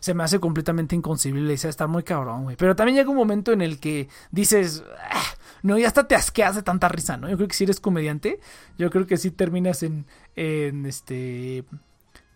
se 0.01 0.15
me 0.15 0.25
hace 0.25 0.41
completamente 0.41 0.97
inconcebible. 0.97 1.57
Sea, 1.57 1.71
está 1.71 1.87
muy 1.87 2.03
cabrón, 2.03 2.43
güey. 2.45 2.57
Pero 2.57 2.75
también 2.75 2.97
llega 2.97 3.11
un 3.11 3.17
momento 3.17 3.53
en 3.53 3.63
el 3.63 3.79
que 3.79 4.09
dices, 4.33 4.83
"Ah, 5.11 5.23
no, 5.63 5.79
ya 5.79 5.87
hasta 5.87 6.09
te 6.09 6.15
asqueas 6.15 6.57
de 6.57 6.63
tanta 6.63 6.89
risa, 6.89 7.17
¿no? 7.17 7.29
Yo 7.29 7.37
creo 7.37 7.49
que 7.49 7.55
si 7.55 7.65
eres 7.65 7.81
comediante, 7.81 8.41
yo 8.79 8.91
creo 8.91 9.07
que 9.07 9.17
sí 9.19 9.31
terminas 9.31 9.83
en, 9.83 10.07
en 10.37 10.87
este. 10.87 11.65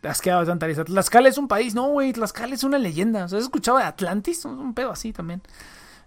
Asqueado 0.02 0.40
de 0.40 0.46
tanta 0.46 0.66
risa. 0.66 0.84
Tlaxcala 0.84 1.30
es 1.30 1.38
un 1.38 1.48
país, 1.48 1.74
no, 1.74 1.88
güey. 1.88 2.12
Tlaxcala 2.12 2.54
es 2.54 2.62
una 2.62 2.76
leyenda. 2.76 3.24
O 3.24 3.28
sea, 3.28 3.38
¿has 3.38 3.44
escuchado 3.44 3.78
de 3.78 3.84
Atlantis? 3.84 4.44
Un, 4.44 4.74
pedo 4.74 4.90
así 4.90 5.14
también. 5.14 5.40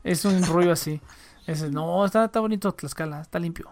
Es 0.04 0.24
un 0.24 0.44
rollo 0.46 0.72
así. 0.72 1.02
Es, 1.48 1.64
no, 1.72 2.06
está, 2.06 2.26
está 2.26 2.40
bonito 2.40 2.72
Tlaxcala, 2.74 3.22
está 3.22 3.40
limpio. 3.40 3.72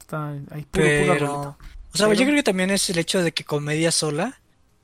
Está 0.00 0.30
ahí 0.30 0.40
puro, 0.48 0.64
puro 0.70 0.84
Pero, 0.88 1.12
arbolito. 1.12 1.56
o 1.92 1.96
sea, 1.96 2.08
Pero- 2.08 2.18
yo 2.18 2.24
creo 2.24 2.36
que 2.36 2.42
también 2.42 2.70
es 2.70 2.90
el 2.90 2.98
hecho 2.98 3.22
de 3.22 3.30
que 3.30 3.44
comedia 3.44 3.92
sola, 3.92 4.40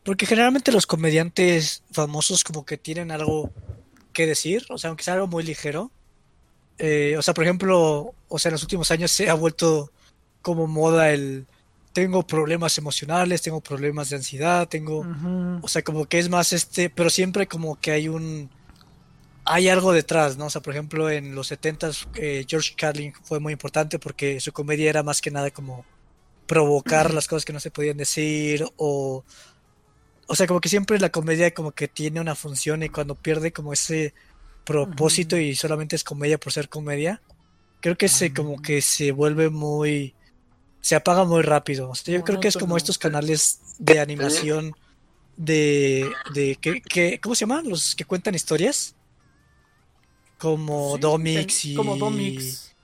porque 0.07 0.25
generalmente 0.25 0.71
los 0.71 0.87
comediantes 0.87 1.83
famosos 1.91 2.45
como 2.45 2.65
que 2.65 2.79
tienen 2.79 3.11
algo 3.11 3.51
que 4.13 4.25
decir, 4.27 4.65
o 4.71 4.79
sea, 4.79 4.89
aunque 4.89 5.03
sea 5.03 5.15
algo 5.15 5.27
muy 5.27 5.43
ligero. 5.43 5.91
Eh, 6.79 7.17
o 7.19 7.23
sea, 7.23 7.35
por 7.35 7.43
ejemplo, 7.43 8.15
o 8.29 8.39
sea, 8.39 8.51
en 8.51 8.53
los 8.53 8.63
últimos 8.63 8.91
años 8.93 9.11
se 9.11 9.29
ha 9.29 9.35
vuelto 9.35 9.91
como 10.43 10.69
moda 10.69 11.11
el 11.11 11.47
tengo 11.93 12.25
problemas 12.25 12.79
emocionales, 12.79 13.43
tengo 13.43 13.61
problemas 13.61 14.11
de 14.11 14.17
ansiedad, 14.17 14.69
tengo, 14.69 15.05
o 15.63 15.67
sea, 15.67 15.83
como 15.83 16.05
que 16.05 16.19
es 16.19 16.29
más 16.29 16.53
este, 16.53 16.89
pero 16.89 17.11
siempre 17.11 17.49
como 17.49 17.81
que 17.81 17.91
hay 17.91 18.09
un 18.09 18.49
hay 19.45 19.69
algo 19.69 19.93
detrás, 19.93 20.37
¿no? 20.37 20.47
O 20.47 20.51
sea, 20.51 20.61
por 20.61 20.75
ejemplo, 20.75 21.11
en 21.11 21.35
los 21.35 21.51
70s 21.51 22.07
eh, 22.15 22.45
George 22.47 22.75
Carlin 22.77 23.13
fue 23.23 23.41
muy 23.41 23.53
importante 23.55 23.99
porque 23.99 24.39
su 24.41 24.53
comedia 24.53 24.91
era 24.91 25.03
más 25.03 25.21
que 25.21 25.31
nada 25.31 25.51
como 25.51 25.85
provocar 26.47 27.13
las 27.13 27.27
cosas 27.27 27.45
que 27.45 27.53
no 27.53 27.61
se 27.61 27.71
podían 27.71 27.97
decir 27.97 28.65
o 28.77 29.25
o 30.27 30.35
sea, 30.37 30.47
como 30.47 30.61
que 30.61 30.69
siempre 30.69 30.99
la 30.99 31.11
comedia 31.11 31.53
como 31.55 31.71
que 31.73 31.89
tiene 31.89 32.21
una 32.21 32.35
función 32.35 32.83
y 32.83 32.89
cuando 32.89 33.15
pierde 33.15 33.53
como 33.53 33.73
ese 33.73 34.15
propósito 34.65 35.37
y 35.37 35.55
solamente 35.55 35.95
es 35.97 36.03
comedia 36.05 36.39
por 36.39 36.53
ser 36.53 36.69
comedia, 36.69 37.21
creo 37.81 37.97
que 37.97 38.09
se 38.09 38.33
como 38.35 38.61
que 38.61 38.83
se 38.83 39.13
vuelve 39.13 39.49
muy 39.51 40.15
se 40.81 40.95
apaga 40.97 41.25
muy 41.25 41.43
rápido. 41.43 41.91
O 41.91 41.95
sea, 41.95 42.15
yo 42.15 42.23
creo 42.25 42.39
que 42.41 42.49
es 42.49 42.57
como 42.57 42.77
estos 42.77 42.99
canales 42.99 43.61
de 43.79 44.01
animación 44.01 44.75
de 45.37 46.11
de 46.33 46.57
que, 46.61 46.81
que- 46.81 47.21
¿cómo 47.21 47.35
se 47.35 47.41
llaman? 47.41 47.69
Los 47.69 47.95
que 47.95 48.05
cuentan 48.05 48.35
historias. 48.35 48.95
Como 50.39 50.95
Sí, 50.97 51.01
Domix 51.01 51.65
y 51.65 51.75
Como 51.75 51.97
Domix. 51.97 52.75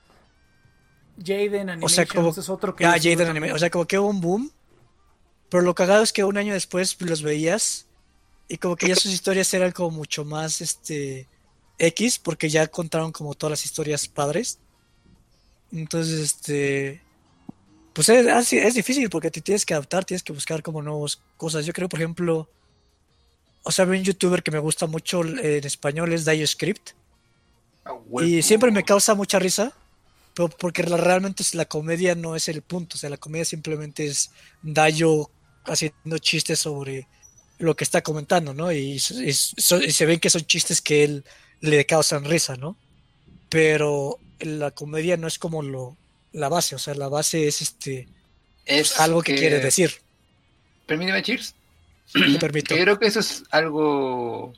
Jaden 1.23 1.69
Animation. 1.69 1.83
O 1.83 1.89
sea, 1.89 2.05
como- 2.05 2.29
es 2.31 2.49
otro 2.49 2.75
que 2.75 2.85
Ah, 2.85 2.95
Jaden. 3.01 3.51
O 3.51 3.59
sea, 3.59 3.69
como 3.69 3.85
que 3.85 3.99
hubo 3.99 4.09
un 4.09 4.21
boom. 4.21 4.51
Pero 5.53 5.65
lo 5.65 5.75
cagado 5.75 6.01
es 6.01 6.11
que 6.11 6.23
un 6.23 6.35
año 6.35 6.51
después 6.51 6.99
los 6.99 7.21
veías 7.21 7.85
y 8.47 8.57
como 8.57 8.75
que 8.75 8.87
ya 8.87 8.95
sus 8.95 9.13
historias 9.13 9.53
eran 9.53 9.71
como 9.71 9.91
mucho 9.91 10.25
más 10.25 10.61
este 10.61 11.27
X 11.77 12.17
porque 12.17 12.49
ya 12.49 12.65
contaron 12.65 13.11
como 13.11 13.35
todas 13.35 13.51
las 13.51 13.65
historias 13.65 14.07
padres. 14.07 14.57
Entonces, 15.71 16.21
este 16.21 17.03
pues 17.93 18.09
es, 18.09 18.73
difícil 18.73 19.11
porque 19.11 19.29
te 19.29 19.41
tienes 19.41 19.63
que 19.63 19.75
adaptar, 19.75 20.03
tienes 20.05 20.23
que 20.23 20.33
buscar 20.33 20.63
como 20.63 20.81
nuevas 20.81 21.21
cosas. 21.37 21.67
Yo 21.67 21.73
creo, 21.73 21.87
por 21.87 21.99
ejemplo, 21.99 22.49
o 23.61 23.71
sea, 23.71 23.85
un 23.85 24.03
youtuber 24.03 24.41
que 24.41 24.49
me 24.49 24.57
gusta 24.57 24.87
mucho 24.87 25.23
en 25.23 25.63
español 25.63 26.13
es 26.13 26.25
DioScript. 26.25 26.93
Huevo. 28.07 28.27
Y 28.27 28.41
siempre 28.41 28.71
me 28.71 28.83
causa 28.83 29.13
mucha 29.13 29.37
risa, 29.37 29.71
pero 30.33 30.49
porque 30.49 30.81
la- 30.81 30.97
realmente 30.97 31.43
la 31.53 31.65
comedia 31.65 32.15
no 32.15 32.35
es 32.35 32.47
el 32.49 32.63
punto, 32.63 32.95
o 32.95 32.97
sea, 32.97 33.11
la 33.11 33.17
comedia 33.17 33.45
simplemente 33.45 34.07
es 34.07 34.31
Dayo 34.63 35.29
haciendo 35.65 36.17
chistes 36.17 36.59
sobre 36.59 37.07
lo 37.59 37.75
que 37.75 37.83
está 37.83 38.01
comentando, 38.01 38.53
¿no? 38.53 38.71
Y, 38.71 38.93
y 38.95 39.33
se 39.33 40.05
ven 40.05 40.19
que 40.19 40.29
son 40.29 40.41
chistes 40.45 40.81
que 40.81 41.03
él 41.03 41.23
le 41.61 41.85
causan 41.85 42.25
risa, 42.25 42.55
¿no? 42.57 42.77
Pero 43.49 44.19
la 44.39 44.71
comedia 44.71 45.17
no 45.17 45.27
es 45.27 45.39
como 45.39 45.61
lo 45.61 45.97
la 46.33 46.49
base, 46.49 46.75
o 46.75 46.79
sea, 46.79 46.95
la 46.95 47.07
base 47.07 47.47
es 47.47 47.61
este 47.61 48.07
Es 48.65 48.99
algo 48.99 49.21
que 49.21 49.35
quiere 49.35 49.59
decir. 49.59 49.93
Permíteme, 50.87 51.21
Cheers. 51.21 51.55
Te 52.11 52.39
permito. 52.39 52.75
Yo 52.75 52.81
creo 52.81 52.99
que 52.99 53.07
eso 53.07 53.19
es 53.19 53.43
algo 53.51 54.53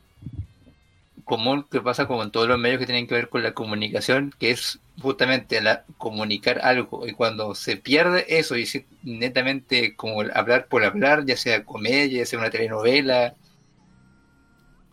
común 1.25 1.65
que 1.69 1.81
pasa 1.81 2.07
como 2.07 2.23
en 2.23 2.31
todos 2.31 2.47
los 2.47 2.59
medios 2.59 2.79
que 2.79 2.85
tienen 2.85 3.07
que 3.07 3.15
ver 3.15 3.29
con 3.29 3.43
la 3.43 3.53
comunicación, 3.53 4.33
que 4.39 4.51
es 4.51 4.79
justamente 5.01 5.59
la, 5.59 5.83
comunicar 5.97 6.59
algo. 6.63 7.05
Y 7.05 7.13
cuando 7.13 7.55
se 7.55 7.77
pierde 7.77 8.25
eso 8.37 8.55
y 8.55 8.63
es 8.63 8.83
netamente 9.03 9.95
como 9.95 10.21
hablar 10.33 10.67
por 10.67 10.83
hablar, 10.83 11.25
ya 11.25 11.35
sea 11.35 11.65
comedia, 11.65 12.19
ya 12.19 12.25
sea 12.25 12.39
una 12.39 12.49
telenovela, 12.49 13.35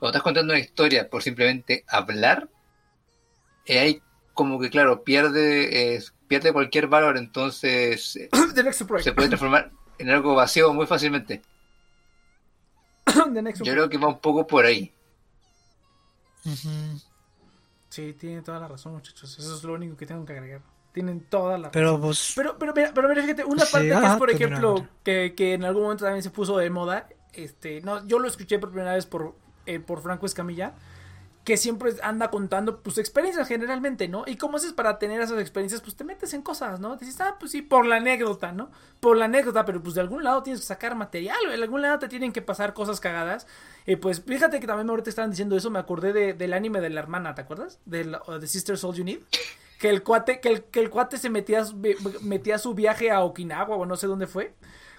cuando 0.02 0.18
estás 0.18 0.22
contando 0.24 0.52
una 0.52 0.60
historia 0.60 1.08
por 1.08 1.22
simplemente 1.22 1.84
hablar, 1.86 2.48
eh, 3.66 3.78
ahí 3.78 4.02
como 4.34 4.58
que 4.58 4.68
claro, 4.68 5.04
pierde, 5.04 5.94
eh, 5.94 6.02
pierde 6.26 6.52
cualquier 6.52 6.88
valor, 6.88 7.16
entonces 7.16 8.16
eh, 8.16 8.28
se 8.72 8.84
puede 9.12 9.28
transformar 9.28 9.70
en 9.98 10.10
algo 10.10 10.34
vacío 10.34 10.72
muy 10.72 10.86
fácilmente. 10.86 11.42
Yo 13.62 13.72
creo 13.72 13.88
que 13.88 13.98
va 13.98 14.08
un 14.08 14.18
poco 14.18 14.46
por 14.46 14.64
ahí. 14.64 14.91
Ujú. 16.44 17.00
Sí, 17.90 18.14
tienen 18.14 18.42
toda 18.42 18.58
la 18.58 18.68
razón, 18.68 18.94
muchachos. 18.94 19.38
Eso 19.38 19.54
es 19.56 19.62
lo 19.64 19.74
único 19.74 19.96
que 19.96 20.06
tengo 20.06 20.24
que 20.24 20.32
agregar. 20.32 20.62
Tienen 20.92 21.20
toda 21.20 21.58
la 21.58 21.68
razón. 21.68 21.72
Pero 21.72 22.00
pues 22.00 22.32
Pero, 22.34 22.58
pero, 22.58 22.72
mira, 22.74 22.92
pero 22.94 23.08
mira, 23.08 23.22
fíjate, 23.22 23.44
una 23.44 23.64
Sí, 23.64 23.72
parte 23.72 23.88
que 23.88 23.92
es, 23.92 23.98
ajá, 23.98 24.18
por 24.18 24.30
ejemplo, 24.30 24.86
que, 25.04 25.34
que 25.36 25.54
en 25.54 25.64
algún 25.64 25.82
momento 25.84 26.04
también 26.04 26.22
se 26.22 26.30
puso 26.30 26.56
de 26.58 26.70
moda, 26.70 27.08
este, 27.32 27.80
no, 27.82 28.06
yo 28.06 28.18
lo 28.18 28.28
escuché 28.28 28.58
por 28.58 28.70
primera 28.70 28.94
vez 28.94 29.06
por, 29.06 29.34
eh, 29.66 29.78
por 29.78 30.02
Franco 30.02 30.26
Escamilla, 30.26 30.74
que 31.44 31.56
siempre 31.56 31.92
anda 32.02 32.30
contando, 32.30 32.82
pues, 32.82 32.98
experiencias 32.98 33.48
generalmente, 33.48 34.06
¿no? 34.08 34.22
Y 34.26 34.36
cómo 34.36 34.58
haces 34.58 34.72
para 34.72 34.98
tener 34.98 35.20
esas 35.20 35.40
experiencias, 35.40 35.80
pues, 35.80 35.96
te 35.96 36.04
metes 36.04 36.34
en 36.34 36.42
cosas, 36.42 36.78
¿no? 36.78 36.96
Dices, 36.96 37.20
ah, 37.20 37.36
pues 37.40 37.50
sí, 37.52 37.62
por 37.62 37.84
la 37.84 37.96
anécdota, 37.96 38.52
¿no? 38.52 38.70
Por 39.00 39.16
la 39.16 39.24
anécdota, 39.24 39.64
pero 39.64 39.82
pues 39.82 39.96
de 39.96 40.00
algún 40.02 40.22
lado 40.22 40.42
tienes 40.44 40.60
que 40.60 40.66
sacar 40.66 40.94
material, 40.94 41.36
de 41.48 41.54
algún 41.54 41.82
lado 41.82 41.98
te 41.98 42.08
tienen 42.08 42.32
que 42.32 42.42
pasar 42.42 42.74
cosas 42.74 43.00
cagadas. 43.00 43.48
Y 43.86 43.96
pues, 43.96 44.22
fíjate 44.24 44.60
que 44.60 44.66
también 44.68 44.88
ahorita 44.88 45.10
estaban 45.10 45.30
diciendo 45.30 45.56
eso, 45.56 45.70
me 45.70 45.80
acordé 45.80 46.12
de- 46.12 46.34
del 46.34 46.52
anime 46.52 46.80
de 46.80 46.90
la 46.90 47.00
hermana, 47.00 47.34
¿te 47.34 47.40
acuerdas? 47.42 47.80
Del 47.86 48.16
The 48.40 48.46
Sisters 48.46 48.84
All 48.84 48.94
You 48.94 49.04
Need 49.04 49.20
que 49.80 49.90
el 49.90 50.04
cuate, 50.04 50.38
que 50.38 50.48
el, 50.48 50.62
que 50.62 50.78
el 50.78 50.90
cuate 50.90 51.18
se 51.18 51.28
metía, 51.28 51.64
metía 52.20 52.58
su 52.58 52.72
viaje 52.72 53.10
a 53.10 53.22
Okinawa 53.24 53.74
o 53.74 53.84
no 53.84 53.96
sé 53.96 54.06
dónde 54.06 54.28
fue. 54.28 54.54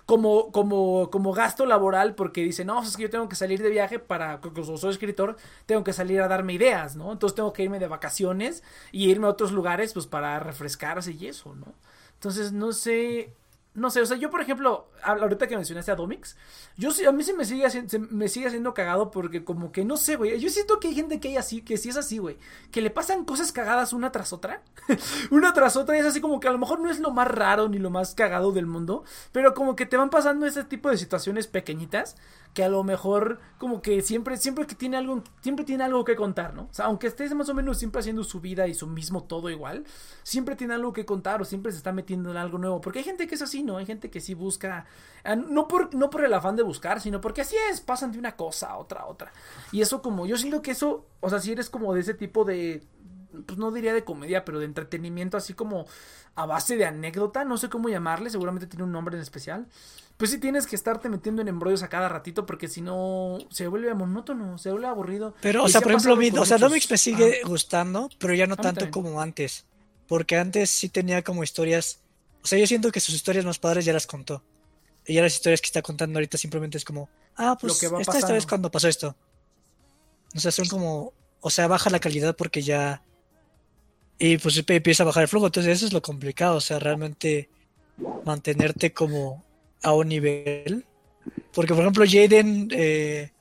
Como, 0.05 0.51
como, 0.51 1.09
como 1.11 1.31
gasto 1.31 1.65
laboral, 1.65 2.13
porque 2.15 2.41
dice, 2.41 2.65
no, 2.65 2.83
es 2.83 2.97
que 2.97 3.03
yo 3.03 3.09
tengo 3.09 3.29
que 3.29 3.37
salir 3.37 3.61
de 3.61 3.69
viaje 3.69 3.99
para, 3.99 4.41
como 4.41 4.77
soy 4.77 4.91
escritor, 4.91 5.37
tengo 5.65 5.83
que 5.85 5.93
salir 5.93 6.21
a 6.21 6.27
darme 6.27 6.53
ideas, 6.53 6.97
¿no? 6.97 7.13
Entonces 7.13 7.35
tengo 7.35 7.53
que 7.53 7.63
irme 7.63 7.79
de 7.79 7.87
vacaciones 7.87 8.63
y 8.91 9.09
irme 9.09 9.27
a 9.27 9.29
otros 9.29 9.53
lugares, 9.53 9.93
pues 9.93 10.05
para 10.07 10.39
refrescarse 10.39 11.13
y 11.13 11.27
eso, 11.27 11.55
¿no? 11.55 11.73
Entonces, 12.15 12.51
no 12.51 12.73
sé, 12.73 13.33
no 13.75 13.89
sé, 13.89 14.01
o 14.01 14.05
sea, 14.05 14.17
yo 14.17 14.29
por 14.29 14.41
ejemplo, 14.41 14.87
ahorita 15.03 15.47
que 15.47 15.55
mencionaste 15.55 15.91
a 15.91 15.95
Domix, 15.95 16.37
yo 16.77 16.89
a 17.07 17.11
mí 17.11 17.23
sí 17.23 17.33
me 17.33 17.43
sigue, 17.45 17.67
se- 17.69 17.99
me 17.99 18.27
sigue 18.27 18.47
haciendo 18.47 18.73
cagado 18.73 19.09
porque 19.11 19.43
como 19.43 19.71
que 19.71 19.83
no 19.83 19.97
sé, 19.97 20.15
güey, 20.15 20.39
yo 20.39 20.49
siento 20.49 20.79
que 20.79 20.89
hay 20.89 20.95
gente 20.95 21.19
que 21.19 21.29
hay 21.29 21.37
así, 21.37 21.61
que 21.61 21.77
sí 21.77 21.89
es 21.89 21.97
así, 21.97 22.19
güey, 22.19 22.37
que 22.71 22.81
le 22.81 22.89
pasan 22.91 23.25
cosas 23.25 23.51
cagadas 23.51 23.91
una 23.93 24.11
tras 24.11 24.31
otra, 24.31 24.61
una 25.31 25.53
tras 25.53 25.75
otra 25.75 25.97
y 25.97 25.99
es 26.01 26.05
así 26.05 26.21
como 26.21 26.39
que 26.39 26.47
a 26.47 26.51
lo 26.51 26.59
mejor 26.59 26.79
no 26.79 26.89
es 26.91 26.99
lo 26.99 27.11
más 27.11 27.27
raro 27.27 27.67
ni 27.67 27.79
lo 27.79 27.89
más 27.89 28.13
cagado 28.15 28.51
del 28.51 28.65
mundo, 28.67 29.03
pero 29.31 29.53
como 29.53 29.75
que 29.75 29.85
te 29.85 29.97
van 29.97 30.09
pasando 30.09 30.45
ese 30.45 30.63
tipo 30.63 30.89
de 30.89 30.97
situaciones 30.97 31.47
pequeñitas 31.47 32.15
que 32.53 32.63
a 32.63 32.69
lo 32.69 32.83
mejor 32.83 33.39
como 33.57 33.81
que 33.81 34.01
siempre 34.03 34.37
siempre 34.37 34.67
que 34.67 34.75
tiene 34.75 34.97
algo 34.97 35.23
siempre 35.41 35.65
tiene 35.65 35.83
algo 35.83 36.03
que 36.03 36.15
contar, 36.15 36.53
¿no? 36.53 36.63
O 36.63 36.73
sea, 36.73 36.85
aunque 36.85 37.07
estés 37.07 37.33
más 37.33 37.49
o 37.49 37.55
menos 37.55 37.79
siempre 37.79 37.99
haciendo 38.01 38.23
su 38.23 38.41
vida 38.41 38.67
y 38.67 38.75
su 38.75 38.85
mismo 38.85 39.23
todo 39.23 39.49
igual, 39.49 39.85
siempre 40.21 40.55
tiene 40.55 40.75
algo 40.75 40.93
que 40.93 41.03
contar 41.05 41.41
o 41.41 41.45
siempre 41.45 41.71
se 41.71 41.79
está 41.79 41.91
metiendo 41.91 42.29
en 42.29 42.37
algo 42.37 42.59
nuevo, 42.59 42.79
porque 42.79 42.99
hay 42.99 43.05
gente 43.05 43.25
que 43.27 43.33
es 43.35 43.41
así, 43.41 43.62
¿no? 43.65 43.77
Hay 43.77 43.85
gente 43.85 44.09
que 44.09 44.19
sí 44.21 44.33
busca 44.33 44.85
ah, 45.23 45.35
no 45.35 45.67
por 45.67 45.93
no 45.95 46.09
por 46.09 46.23
el 46.25 46.33
afán 46.33 46.55
de 46.55 46.63
buscar, 46.63 47.01
sino 47.01 47.21
porque 47.21 47.41
así 47.41 47.55
es, 47.71 47.81
pasan 47.81 48.11
de 48.11 48.19
una 48.19 48.35
cosa 48.35 48.71
a 48.71 48.77
otra 48.77 49.01
a 49.01 49.05
otra. 49.07 49.31
Y 49.71 49.81
eso 49.81 50.01
como 50.01 50.25
yo 50.25 50.37
siento 50.37 50.61
que 50.61 50.71
eso, 50.71 51.05
o 51.21 51.29
sea, 51.29 51.39
si 51.39 51.51
eres 51.51 51.69
como 51.69 51.93
de 51.93 52.01
ese 52.01 52.13
tipo 52.13 52.45
de 52.45 52.83
pues 53.47 53.57
no 53.57 53.71
diría 53.71 53.93
de 53.93 54.03
comedia, 54.03 54.45
pero 54.45 54.59
de 54.59 54.65
entretenimiento 54.65 55.37
así 55.37 55.55
como 55.55 55.87
a 56.35 56.45
base 56.45 56.77
de 56.77 56.85
anécdota, 56.85 57.43
no 57.43 57.57
sé 57.57 57.67
cómo 57.67 57.89
llamarle, 57.89 58.29
seguramente 58.29 58.67
tiene 58.67 58.83
un 58.83 58.91
nombre 58.91 59.15
en 59.15 59.21
especial. 59.23 59.65
Pues 60.17 60.29
sí 60.29 60.37
tienes 60.37 60.67
que 60.67 60.75
estarte 60.75 61.09
metiendo 61.09 61.41
en 61.41 61.47
embrollos 61.47 61.81
a 61.81 61.89
cada 61.89 62.07
ratito 62.07 62.45
porque 62.45 62.67
si 62.67 62.81
no 62.81 63.39
se 63.49 63.67
vuelve 63.67 63.91
monótono, 63.95 64.59
se 64.59 64.69
vuelve 64.71 64.85
aburrido. 64.87 65.33
Pero, 65.41 65.63
o 65.63 65.67
sea, 65.67 65.81
por 65.81 65.91
ejemplo, 65.93 66.15
mi- 66.15 66.29
o 66.41 66.45
sea, 66.45 66.57
Domix 66.59 66.91
me 66.91 66.97
sigue 66.99 67.41
gustando, 67.43 68.09
pero 68.19 68.35
ya 68.35 68.45
no 68.45 68.55
tanto 68.55 68.85
como 68.91 69.19
antes. 69.19 69.65
Porque 70.07 70.37
antes 70.37 70.69
sí 70.69 70.89
tenía 70.89 71.23
como 71.23 71.43
historias. 71.43 71.99
O 72.43 72.47
sea, 72.47 72.59
yo 72.59 72.67
siento 72.67 72.91
que 72.91 72.99
sus 72.99 73.15
historias 73.15 73.45
más 73.45 73.59
padres 73.59 73.85
ya 73.85 73.93
las 73.93 74.05
contó. 74.05 74.43
Y 75.05 75.15
ya 75.15 75.21
las 75.21 75.33
historias 75.33 75.61
que 75.61 75.67
está 75.67 75.81
contando 75.81 76.17
ahorita 76.17 76.37
simplemente 76.37 76.77
es 76.77 76.85
como, 76.85 77.09
ah, 77.37 77.57
pues 77.59 77.79
que 77.79 77.87
va 77.87 78.01
esta, 78.01 78.17
esta 78.17 78.33
vez 78.33 78.45
cuando 78.45 78.69
pasó 78.69 78.87
esto. 78.87 79.15
O 80.35 80.39
sea, 80.39 80.51
son 80.51 80.67
como, 80.67 81.13
o 81.41 81.49
sea, 81.49 81.67
baja 81.67 81.89
la 81.89 81.99
calidad 81.99 82.35
porque 82.35 82.61
ya. 82.61 83.03
Y 84.19 84.37
pues 84.37 84.61
empieza 84.67 85.03
a 85.03 85.05
bajar 85.05 85.23
el 85.23 85.29
flujo. 85.29 85.47
Entonces, 85.47 85.77
eso 85.77 85.85
es 85.85 85.93
lo 85.93 86.01
complicado. 86.01 86.57
O 86.57 86.61
sea, 86.61 86.79
realmente 86.79 87.49
mantenerte 88.25 88.93
como 88.93 89.43
a 89.81 89.93
un 89.93 90.09
nivel. 90.09 90.85
Porque, 91.53 91.73
por 91.73 91.83
ejemplo, 91.83 92.05
Jaden, 92.05 92.69
eh, 92.71 93.31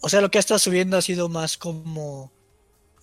o 0.00 0.08
sea, 0.08 0.20
lo 0.20 0.30
que 0.30 0.38
ha 0.38 0.40
estado 0.40 0.58
subiendo 0.58 0.96
ha 0.96 1.02
sido 1.02 1.28
más 1.28 1.56
como 1.56 2.32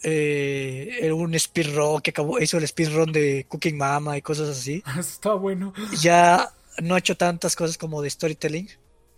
eh, 0.04 1.12
un 1.14 1.38
speedrun 1.40 2.02
que 2.02 2.12
acabó, 2.12 2.40
hizo 2.40 2.58
el 2.58 2.68
speedrun 2.68 3.12
de 3.12 3.46
Cooking 3.48 3.78
Mama 3.78 4.18
y 4.18 4.22
cosas 4.22 4.50
así. 4.50 4.84
Está 5.00 5.34
bueno. 5.34 5.74
Ya 6.02 6.54
no 6.82 6.96
ha 6.96 7.00
hecho 7.00 7.16
tantas 7.16 7.56
cosas 7.56 7.78
como 7.78 8.02
de 8.02 8.10
storytelling. 8.10 8.70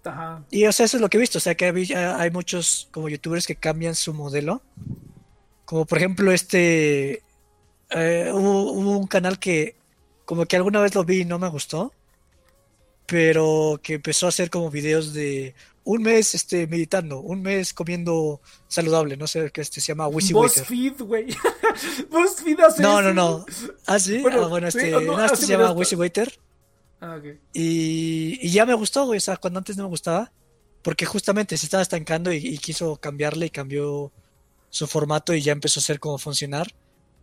Ajá. 0.04 0.46
Y 0.52 0.66
o 0.66 0.72
sea, 0.72 0.86
eso 0.86 0.98
es 0.98 1.02
lo 1.02 1.10
que 1.10 1.18
he 1.18 1.20
visto. 1.20 1.40
O 1.40 1.42
sea, 1.42 1.56
que 1.56 1.66
hay, 1.66 1.94
hay 1.94 2.32
muchos 2.32 2.88
como 2.92 3.10
youtubers 3.10 3.48
que 3.48 3.56
cambian 3.56 3.96
su 3.96 4.14
modelo. 4.14 4.62
Como 5.66 5.86
por 5.86 5.98
ejemplo, 5.98 6.32
este. 6.32 7.24
eh, 7.90 8.32
hubo, 8.32 8.72
hubo 8.74 8.98
un 8.98 9.08
canal 9.08 9.40
que, 9.40 9.76
como 10.26 10.46
que 10.46 10.56
alguna 10.56 10.82
vez 10.82 10.94
lo 10.94 11.04
vi 11.04 11.22
y 11.22 11.26
no 11.26 11.40
me 11.40 11.50
gustó. 11.50 11.92
Pero 13.08 13.80
que 13.84 13.96
empezó 13.96 14.26
a 14.28 14.30
hacer 14.30 14.50
como 14.50 14.70
videos 14.72 15.14
de 15.14 15.54
un 15.86 16.02
mes 16.02 16.36
este, 16.36 16.68
meditando, 16.68 17.20
un 17.20 17.42
mes 17.42 17.74
comiendo 17.74 18.42
saludable. 18.68 19.16
No 19.16 19.28
sé 19.28 19.52
qué 19.52 19.62
este 19.62 19.80
se 19.80 19.88
llama 19.88 20.08
Wizzy. 20.08 20.34
BuzzFeed, 20.34 21.02
güey. 21.02 21.28
BuzzFeed 22.12 22.60
hace 22.60 22.82
No, 22.82 23.02
no, 23.02 23.14
no. 23.14 23.46
Ah, 23.86 24.00
sí. 24.00 24.18
Bueno, 24.18 24.44
ah, 24.44 24.48
bueno, 24.48 24.68
este. 24.68 24.92
no, 24.92 25.24
este 25.24 25.38
se 25.38 25.48
llama. 25.48 25.72
Wizzy 25.72 25.96
Waiter. 25.96 26.38
Ah, 27.00 27.18
ok. 27.20 27.40
Y, 27.54 28.40
y 28.42 28.50
ya 28.50 28.66
me 28.66 28.74
gustó, 28.74 29.06
güey. 29.06 29.18
O 29.18 29.22
sea, 29.22 29.38
cuando 29.38 29.60
antes 29.60 29.78
no 29.78 29.84
me 29.84 29.90
gustaba. 29.90 30.32
Porque 30.82 31.06
justamente 31.06 31.58
se 31.58 31.66
estaba 31.66 31.82
estancando 31.82 32.32
y, 32.32 32.38
y 32.38 32.58
quiso 32.60 32.98
cambiarle 32.98 33.48
y 33.48 33.50
cambió 33.50 34.12
su 34.70 34.88
formato 34.88 35.34
y 35.34 35.42
ya 35.42 35.52
empezó 35.52 35.80
a 35.80 35.84
ser 35.84 36.00
como 36.00 36.18
funcionar. 36.18 36.68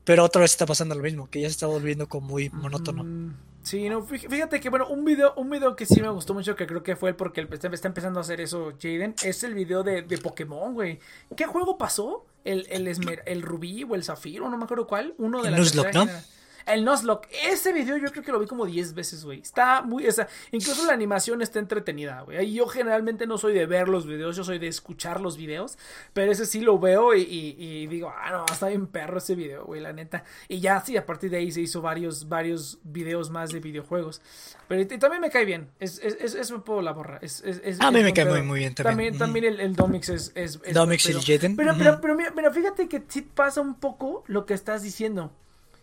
Pero 0.05 0.25
otra 0.25 0.43
vez 0.43 0.53
está 0.53 0.67
pasando 0.67 0.95
lo 0.95 1.03
mismo, 1.03 1.31
que 1.31 1.41
ya 1.41 1.49
se 1.49 1.53
está 1.53 1.67
volviendo 1.67 2.09
como 2.09 2.29
muy 2.29 2.51
monótono. 2.51 3.05
Mm, 3.05 3.37
Sí, 3.63 3.89
no, 3.89 4.03
fí- 4.07 4.29
fíjate 4.29 4.59
que 4.61 4.69
bueno, 4.71 4.89
un 4.89 5.05
video, 5.05 5.35
un 5.37 5.49
video 5.49 5.77
que 5.77 5.87
sí 5.87 6.01
me 6.01 6.09
gustó 6.09 6.35
mucho, 6.35 6.57
que 6.57 6.67
creo 6.67 6.83
que 6.83 6.97
fue 6.97 7.11
el 7.11 7.17
porque 7.17 7.41
el- 7.41 7.53
está, 7.53 7.69
está 7.69 7.87
empezando 7.89 8.19
a 8.19 8.23
hacer 8.23 8.41
eso 8.41 8.73
Jaden, 8.81 9.15
es 9.23 9.45
el 9.45 9.55
video 9.55 9.83
de, 9.85 10.03
de 10.03 10.19
Pokémon, 10.19 10.75
güey. 10.75 10.99
¿Qué 11.37 11.47
juego 11.47 11.79
pasó? 11.79 12.27
El, 12.45 12.67
el, 12.71 12.89
esmer- 12.89 13.23
el 13.25 13.41
rubí 13.43 13.85
o 13.85 13.95
el 13.95 14.03
zafiro, 14.03 14.51
no 14.51 14.59
me 14.59 14.65
acuerdo 14.65 14.87
cuál. 14.89 15.15
Uno 15.19 15.41
de 15.43 15.49
El 15.49 15.53
la 15.53 15.59
Nuzlocke, 15.59 15.93
tercera 15.93 16.13
¿no? 16.13 16.21
El 16.67 16.85
Nuzlocke. 16.85 17.29
Ese 17.51 17.73
video 17.73 17.97
yo 17.97 18.11
creo 18.11 18.23
que 18.23 18.33
lo 18.33 18.39
vi 18.39 18.47
como 18.47 18.67
10 18.67 18.95
veces, 18.95 19.25
güey. 19.25 19.41
Está 19.41 19.83
muy... 19.83 20.07
O 20.07 20.13
sea, 20.13 20.29
incluso 20.51 20.85
la 20.87 20.93
animación 20.93 21.43
está 21.43 21.59
entretenida, 21.59 22.23
güey. 22.23 22.45
Y 22.47 22.55
yo 22.55 22.67
generalmente 22.67 23.27
no 23.27 23.39
soy 23.39 23.53
de 23.55 23.67
ver 23.67 23.89
los 23.89 24.07
videos, 24.07 24.37
yo 24.37 24.45
soy 24.45 24.59
de 24.59 24.69
escuchar 24.69 25.21
los 25.21 25.37
videos. 25.37 25.79
Pero 26.13 26.31
ese 26.33 26.47
sí 26.47 26.61
lo 26.61 26.79
veo 26.79 27.15
y, 27.15 27.23
y- 27.23 27.57
y 27.59 27.87
digo, 27.87 28.13
ah, 28.17 28.31
no, 28.31 28.45
está 28.53 28.69
bien 28.69 28.87
perro 28.87 29.19
ese 29.19 29.35
video, 29.35 29.65
güey, 29.65 29.81
la 29.81 29.93
neta. 29.93 30.25
Y 30.49 30.61
ya 30.61 30.81
sí, 30.81 30.97
a 30.97 31.05
partir 31.07 31.31
de 31.31 31.39
ahí 31.39 31.51
se 31.53 31.61
hizo 31.61 31.81
varios, 31.83 32.29
varios 32.29 32.79
videos 32.85 33.31
más 33.31 33.51
de 33.51 33.61
videojuegos. 33.61 34.21
Pero 34.69 34.83
y 34.83 34.87
también 34.99 35.21
me 35.21 35.31
cae 35.31 35.45
bien. 35.45 35.69
Es, 35.81 35.99
es, 36.03 36.17
es, 36.21 36.35
es 36.35 36.51
un 36.51 36.63
poco 36.63 36.81
la 36.83 36.93
borra. 36.93 37.19
Es, 37.23 37.41
es, 37.43 37.81
A 37.81 37.91
mí 37.91 38.03
me 38.03 38.13
cae 38.13 38.25
muy, 38.25 38.43
muy 38.43 38.61
bien 38.61 38.75
también. 38.75 39.17
También, 39.17 39.19
también 39.19 39.45
el, 39.47 39.61
el 39.61 39.77
Domix 39.77 40.09
es... 40.09 40.33
es, 40.35 40.61
Domix 40.73 41.09
y. 41.09 41.13
Jaden. 41.13 41.57
Pero, 41.57 41.75
pero, 41.77 42.01
pero, 42.01 42.15
mira, 42.15 42.33
pero 42.35 42.53
fíjate 42.53 42.89
que 42.89 43.03
sí 43.09 43.23
pasa 43.23 43.61
un 43.61 43.75
poco 43.75 44.25
lo 44.27 44.47
que 44.47 44.55
estás 44.55 44.83
diciendo. 44.83 45.31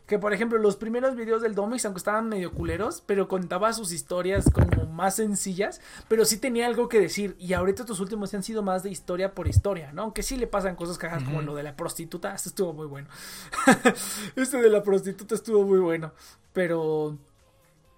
Que 0.09 0.17
por 0.17 0.33
ejemplo, 0.33 0.57
los 0.57 0.75
primeros 0.75 1.15
videos 1.15 1.43
del 1.43 1.53
Domix, 1.53 1.85
aunque 1.85 1.99
estaban 1.99 2.29
medio 2.29 2.51
culeros, 2.51 3.03
pero 3.05 3.27
contaba 3.27 3.71
sus 3.73 3.91
historias 3.91 4.49
como 4.51 4.87
más 4.87 5.17
sencillas, 5.17 5.81
pero 6.07 6.25
sí 6.25 6.39
tenía 6.39 6.65
algo 6.65 6.89
que 6.89 6.99
decir. 6.99 7.35
Y 7.37 7.53
ahorita 7.53 7.83
estos 7.83 7.99
últimos 7.99 8.33
han 8.33 8.41
sido 8.41 8.63
más 8.63 8.81
de 8.81 8.89
historia 8.89 9.35
por 9.35 9.47
historia, 9.47 9.91
¿no? 9.93 10.01
Aunque 10.01 10.23
sí 10.23 10.35
le 10.35 10.47
pasan 10.47 10.75
cosas 10.75 10.97
cagadas 10.97 11.25
como 11.25 11.43
lo 11.43 11.53
de 11.53 11.61
la 11.61 11.75
prostituta. 11.75 12.33
Este 12.33 12.49
estuvo 12.49 12.73
muy 12.73 12.87
bueno. 12.87 13.07
este 14.35 14.57
de 14.59 14.69
la 14.71 14.81
prostituta 14.81 15.35
estuvo 15.35 15.63
muy 15.63 15.77
bueno. 15.77 16.11
Pero. 16.53 17.15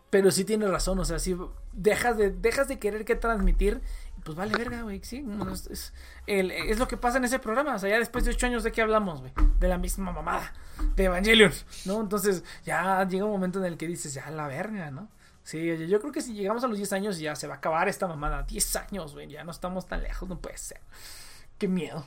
Pero 0.09 0.31
sí 0.31 0.43
tiene 0.43 0.67
razón, 0.67 0.99
o 0.99 1.05
sea, 1.05 1.17
sí 1.17 1.38
dejas 1.71 2.17
de, 2.17 2.31
dejas 2.31 2.67
de 2.67 2.77
querer 2.77 3.05
que 3.05 3.15
transmitir, 3.15 3.79
pues 4.23 4.35
vale 4.35 4.56
verga, 4.57 4.81
güey, 4.84 5.02
sí, 5.03 5.26
es, 5.69 5.93
es, 6.27 6.80
lo 6.80 6.88
que 6.88 6.98
pasa 6.98 7.18
en 7.18 7.26
ese 7.26 7.39
programa, 7.39 7.76
o 7.76 7.80
sea, 7.80 7.89
ya 7.89 7.99
después 7.99 8.26
de 8.26 8.31
ocho 8.31 8.45
años 8.45 8.64
de 8.64 8.72
qué 8.72 8.81
hablamos, 8.81 9.22
güey, 9.22 9.34
de 9.60 9.68
la 9.68 9.77
misma 9.77 10.11
mamada, 10.11 10.53
de 10.95 11.06
Evangelion, 11.06 11.52
¿no? 11.85 12.02
Entonces 12.02 12.43
ya 12.64 13.07
llega 13.07 13.26
un 13.26 13.31
momento 13.31 13.60
en 13.60 13.65
el 13.65 13.77
que 13.77 13.88
dices, 13.88 14.14
ya 14.14 14.30
la 14.30 14.48
verga, 14.48 14.91
¿no? 14.91 15.10
Sí, 15.43 15.88
yo 15.88 15.99
creo 15.99 16.11
que 16.11 16.22
si 16.22 16.34
llegamos 16.34 16.64
a 16.64 16.68
los 16.68 16.77
10 16.77 16.93
años 16.93 17.19
ya 17.19 17.35
se 17.35 17.48
va 17.48 17.56
a 17.56 17.57
acabar 17.57 17.89
esta 17.89 18.07
mamada, 18.07 18.43
10 18.43 18.76
años, 18.76 19.14
güey, 19.14 19.27
ya 19.27 19.43
no 19.43 19.52
estamos 19.52 19.88
tan 19.88 20.03
lejos, 20.03 20.30
no 20.30 20.39
puede 20.39 20.57
ser, 20.57 20.81
qué 21.57 21.68
miedo, 21.68 22.06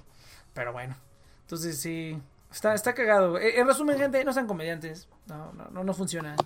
pero 0.53 0.73
bueno, 0.73 0.97
entonces 1.43 1.78
sí, 1.81 2.20
está, 2.51 2.74
está 2.74 2.95
cagado, 2.95 3.32
güey. 3.32 3.59
En 3.59 3.66
resumen, 3.66 3.99
gente, 3.99 4.24
no 4.24 4.32
sean 4.32 4.47
comediantes, 4.47 5.09
no, 5.27 5.53
no, 5.53 5.69
no, 5.70 5.85
no 5.85 5.95
funciona. 5.95 6.36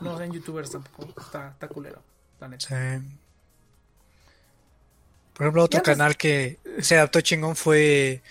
No 0.00 0.16
sean 0.18 0.32
youtubers 0.32 0.70
tampoco. 0.70 1.20
Está, 1.20 1.48
está 1.48 1.68
culero. 1.68 2.02
La 2.40 2.48
neta. 2.48 2.66
Sí. 2.66 3.18
Por 5.36 5.44
ejemplo, 5.44 5.64
otro 5.64 5.82
canal 5.82 6.16
que 6.16 6.58
se 6.80 6.96
adaptó 6.96 7.20
chingón 7.20 7.56
fue. 7.56 8.22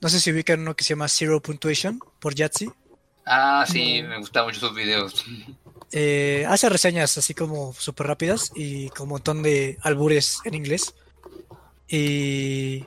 No 0.00 0.08
sé 0.08 0.20
si 0.20 0.30
ubican 0.30 0.60
uno 0.60 0.76
que 0.76 0.84
se 0.84 0.90
llama 0.90 1.08
Zero 1.08 1.40
Punctuation 1.42 1.98
por 2.20 2.34
Yahtzee. 2.34 2.70
Ah, 3.26 3.64
sí, 3.66 4.02
me 4.02 4.18
gustaban 4.18 4.50
mucho 4.50 4.60
sus 4.60 4.74
videos. 4.74 5.24
Eh, 5.90 6.44
hace 6.48 6.68
reseñas 6.68 7.18
así 7.18 7.34
como 7.34 7.72
súper 7.72 8.06
rápidas 8.06 8.52
y 8.54 8.88
con 8.90 9.04
un 9.04 9.10
montón 9.10 9.42
de 9.42 9.78
albures 9.82 10.38
en 10.44 10.54
inglés. 10.54 10.94
Y. 11.88 12.84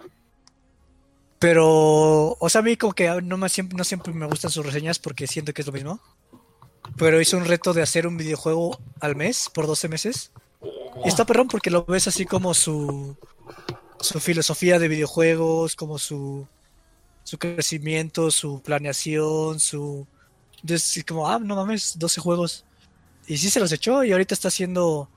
Pero, 1.39 2.37
o 2.39 2.49
sea, 2.49 2.59
a 2.59 2.63
mí 2.63 2.77
como 2.77 2.93
que 2.93 3.21
no, 3.21 3.37
me, 3.37 3.49
siempre, 3.49 3.77
no 3.77 3.83
siempre 3.83 4.13
me 4.13 4.27
gustan 4.27 4.49
sus 4.49 4.65
reseñas 4.65 4.97
porque 4.97 5.27
siento 5.27 5.53
que 5.53 5.61
es 5.61 5.67
lo 5.67 5.73
mismo. 5.73 5.99
Pero 6.95 7.19
hizo 7.19 7.35
un 7.35 7.45
reto 7.45 7.73
de 7.73 7.81
hacer 7.81 8.07
un 8.07 8.15
videojuego 8.15 8.79
al 9.01 9.17
mes 9.17 9.49
por 9.53 9.67
12 9.67 9.89
meses. 9.89 10.31
Y 11.03 11.09
está 11.09 11.25
perrón 11.25 11.49
porque 11.49 11.69
lo 11.69 11.85
ves 11.85 12.07
así 12.07 12.25
como 12.25 12.53
su, 12.53 13.17
su 13.99 14.19
filosofía 14.19 14.79
de 14.79 14.87
videojuegos, 14.87 15.75
como 15.75 15.97
su, 15.97 16.47
su 17.23 17.37
crecimiento, 17.37 18.31
su 18.31 18.61
planeación, 18.61 19.59
su... 19.59 20.07
Entonces, 20.61 21.03
como, 21.05 21.29
ah, 21.29 21.39
no 21.39 21.55
mames, 21.55 21.97
12 21.99 22.21
juegos. 22.21 22.65
Y 23.27 23.37
sí 23.37 23.49
se 23.49 23.59
los 23.59 23.71
echó 23.71 24.03
y 24.03 24.11
ahorita 24.11 24.33
está 24.33 24.47
haciendo, 24.47 25.09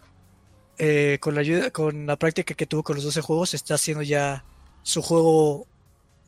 eh, 0.78 1.19
con 1.20 1.35
la 1.35 1.40
ayuda, 1.40 1.70
con 1.70 2.07
la 2.07 2.16
práctica 2.16 2.55
que 2.55 2.66
tuvo 2.66 2.82
con 2.82 2.97
los 2.97 3.05
12 3.05 3.20
juegos, 3.23 3.55
está 3.55 3.74
haciendo 3.74 4.02
ya 4.02 4.44
su 4.82 5.02
juego 5.02 5.66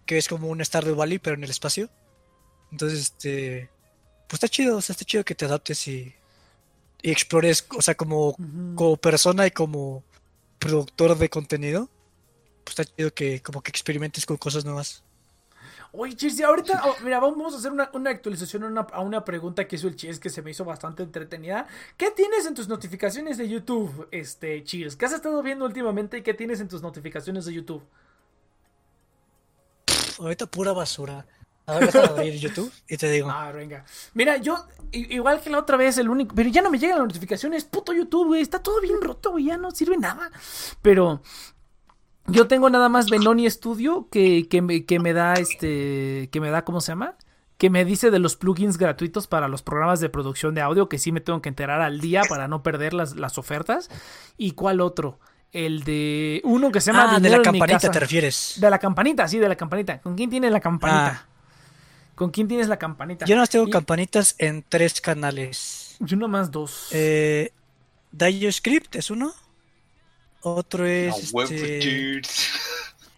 que 0.07 0.19
es 0.19 0.29
como 0.29 0.49
un 0.49 0.65
Stardew 0.65 0.97
Valley, 0.97 1.19
pero 1.19 1.37
en 1.37 1.45
el 1.45 1.51
espacio. 1.51 1.91
Entonces, 2.71 3.01
este, 3.01 3.71
pues 4.29 4.35
está 4.35 4.49
chido, 4.49 4.77
o 4.77 4.81
sea, 4.81 4.95
está 4.95 5.05
chido 5.05 5.25
que 5.25 5.35
te 5.35 5.45
adaptes 5.45 5.87
y, 5.89 6.15
y 7.03 7.11
explores, 7.11 7.67
o 7.77 7.83
sea, 7.83 7.95
como, 7.95 8.37
como 8.75 8.97
persona 8.97 9.47
y 9.47 9.51
como 9.51 10.05
productor 10.63 11.19
de 11.19 11.29
contenido. 11.29 11.89
Pues 12.65 12.79
está 12.79 12.85
chido 12.85 13.13
que 13.13 13.43
como 13.43 13.61
que 13.63 13.71
experimentes 13.71 14.25
con 14.25 14.37
cosas 14.37 14.65
nuevas. 14.65 15.03
Oye, 15.95 16.17
Chis, 16.17 16.39
y 16.41 16.43
ahorita, 16.43 16.83
oh, 16.87 16.97
mira, 17.05 17.21
vamos 17.21 17.53
a 17.53 17.59
hacer 17.59 17.71
una, 17.71 17.91
una 17.93 18.11
actualización 18.11 18.65
a 18.65 18.67
una, 18.69 18.81
a 18.81 19.01
una 19.01 19.25
pregunta 19.27 19.69
que 19.69 19.77
hizo 19.77 19.89
el 19.89 19.97
Chis 19.97 20.19
que 20.19 20.31
se 20.31 20.41
me 20.41 20.53
hizo 20.53 20.65
bastante 20.65 21.03
entretenida. 21.03 21.67
¿Qué 21.99 22.11
tienes 22.13 22.47
en 22.47 22.55
tus 22.55 22.67
notificaciones 22.67 23.37
de 23.37 23.47
YouTube, 23.47 24.09
este, 24.11 24.65
Chis? 24.65 24.97
¿Qué 24.97 25.05
has 25.05 25.13
estado 25.13 25.43
viendo 25.43 25.67
últimamente 25.67 26.17
y 26.19 26.23
qué 26.23 26.33
tienes 26.33 26.61
en 26.61 26.69
tus 26.69 26.81
notificaciones 26.81 27.45
de 27.45 27.53
YouTube? 27.53 27.83
Ahorita 30.19 30.47
pura 30.47 30.73
basura. 30.73 31.27
A 31.67 31.75
ver, 31.75 31.87
déjame 31.93 32.09
abrir 32.09 32.35
YouTube 32.39 32.73
y 32.89 32.97
te 32.97 33.11
digo. 33.11 33.31
Ah, 33.35 33.53
venga. 33.53 33.85
Mira, 34.15 34.37
yo, 34.39 34.67
igual 34.91 35.41
que 35.41 35.51
la 35.51 35.59
otra 35.59 35.77
vez, 35.77 35.97
el 35.99 36.09
único. 36.09 36.35
Pero 36.35 36.49
ya 36.49 36.63
no 36.63 36.71
me 36.71 36.79
llegan 36.79 36.99
las 36.99 37.07
notificaciones. 37.09 37.65
Puto 37.65 37.93
YouTube, 37.93 38.29
güey. 38.29 38.43
Está 38.43 38.61
todo 38.61 38.81
bien 38.81 39.01
roto, 39.01 39.31
güey. 39.33 39.45
Ya 39.47 39.57
no 39.57 39.71
sirve 39.71 39.97
nada. 39.97 40.31
Pero. 40.83 41.23
Yo 42.27 42.47
tengo 42.47 42.71
nada 42.71 42.89
más 42.89 43.11
Benoni 43.11 43.51
Studio 43.51 44.07
que, 44.09 44.47
que, 44.49 44.63
me, 44.63 44.85
que 44.85 45.01
me 45.01 45.13
da 45.13 45.35
este. 45.35 46.29
Que 46.31 46.41
me 46.41 46.51
da, 46.51 46.65
¿cómo 46.65 46.81
se 46.81 46.93
llama? 46.93 47.17
Que 47.59 47.69
me 47.71 47.85
dice 47.85 48.11
de 48.11 48.19
los 48.19 48.37
plugins 48.37 48.79
gratuitos 48.79 49.27
para 49.27 49.49
los 49.49 49.63
programas 49.63 50.01
de 50.01 50.09
producción 50.09 50.55
de 50.55 50.61
audio. 50.61 50.89
Que 50.89 50.99
sí 50.99 51.11
me 51.11 51.21
tengo 51.21 51.43
que 51.43 51.49
enterar 51.49 51.81
al 51.81 52.01
día 52.01 52.23
para 52.29 52.47
no 52.49 52.63
perder 52.63 52.93
las, 52.95 53.17
las 53.17 53.39
ofertas. 53.39 53.91
¿Y 54.37 54.53
cuál 54.53 54.81
otro? 54.81 55.19
El 55.53 55.85
de. 55.85 56.41
Uno 56.45 56.71
que 56.71 56.81
se 56.81 56.93
llama 56.93 57.17
Ah, 57.17 57.21
de 57.21 57.29
la 57.29 57.43
campanita 57.43 57.91
te 57.91 58.01
refieres. 58.01 58.55
De 58.59 58.71
la 58.71 58.79
campanita, 58.79 59.27
sí, 59.29 59.39
de 59.39 59.49
la 59.49 59.57
campanita. 59.57 60.01
¿Con 60.01 60.15
quién 60.17 60.31
tienes 60.31 60.51
la 60.53 60.61
campanita? 60.61 61.27
Ah. 61.27 61.32
¿Con 62.23 62.31
quién 62.31 62.47
tienes 62.47 62.69
la 62.69 62.79
campanita? 62.79 63.27
Yo 63.27 63.35
no 63.35 63.45
tengo 63.49 63.67
Y- 63.67 63.71
campanitas 63.73 64.37
en 64.39 64.65
tres 64.69 65.01
canales. 65.01 65.97
Yo 65.99 66.17
nomás 66.17 66.53
dos. 66.53 66.87
Eh, 66.93 67.51
DioScript 68.13 68.95
es 68.95 69.11
uno. 69.11 69.35
Otro 70.43 70.87
es 70.87 71.35
No, 71.35 71.43
este, 71.43 72.23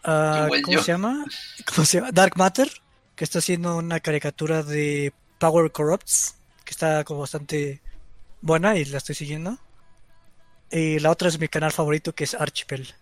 ah, 0.04 0.48
¿cómo 0.64 0.78
se 0.82 0.92
llama? 0.92 1.22
¿Cómo 1.66 1.84
se 1.84 1.98
llama? 1.98 2.12
Dark 2.12 2.32
Matter, 2.38 2.70
que 3.14 3.24
está 3.24 3.40
haciendo 3.40 3.76
una 3.76 4.00
caricatura 4.00 4.62
de 4.62 5.12
Power 5.38 5.70
Corrupts, 5.70 6.36
que 6.64 6.70
está 6.70 7.04
como 7.04 7.20
bastante 7.20 7.82
buena 8.40 8.74
y 8.78 8.86
la 8.86 8.96
estoy 8.96 9.16
siguiendo. 9.16 9.58
Y 10.70 10.98
la 11.00 11.10
otra 11.10 11.28
es 11.28 11.38
mi 11.38 11.48
canal 11.48 11.72
favorito, 11.72 12.14
que 12.14 12.24
es 12.24 12.32
Archipel, 12.32 12.94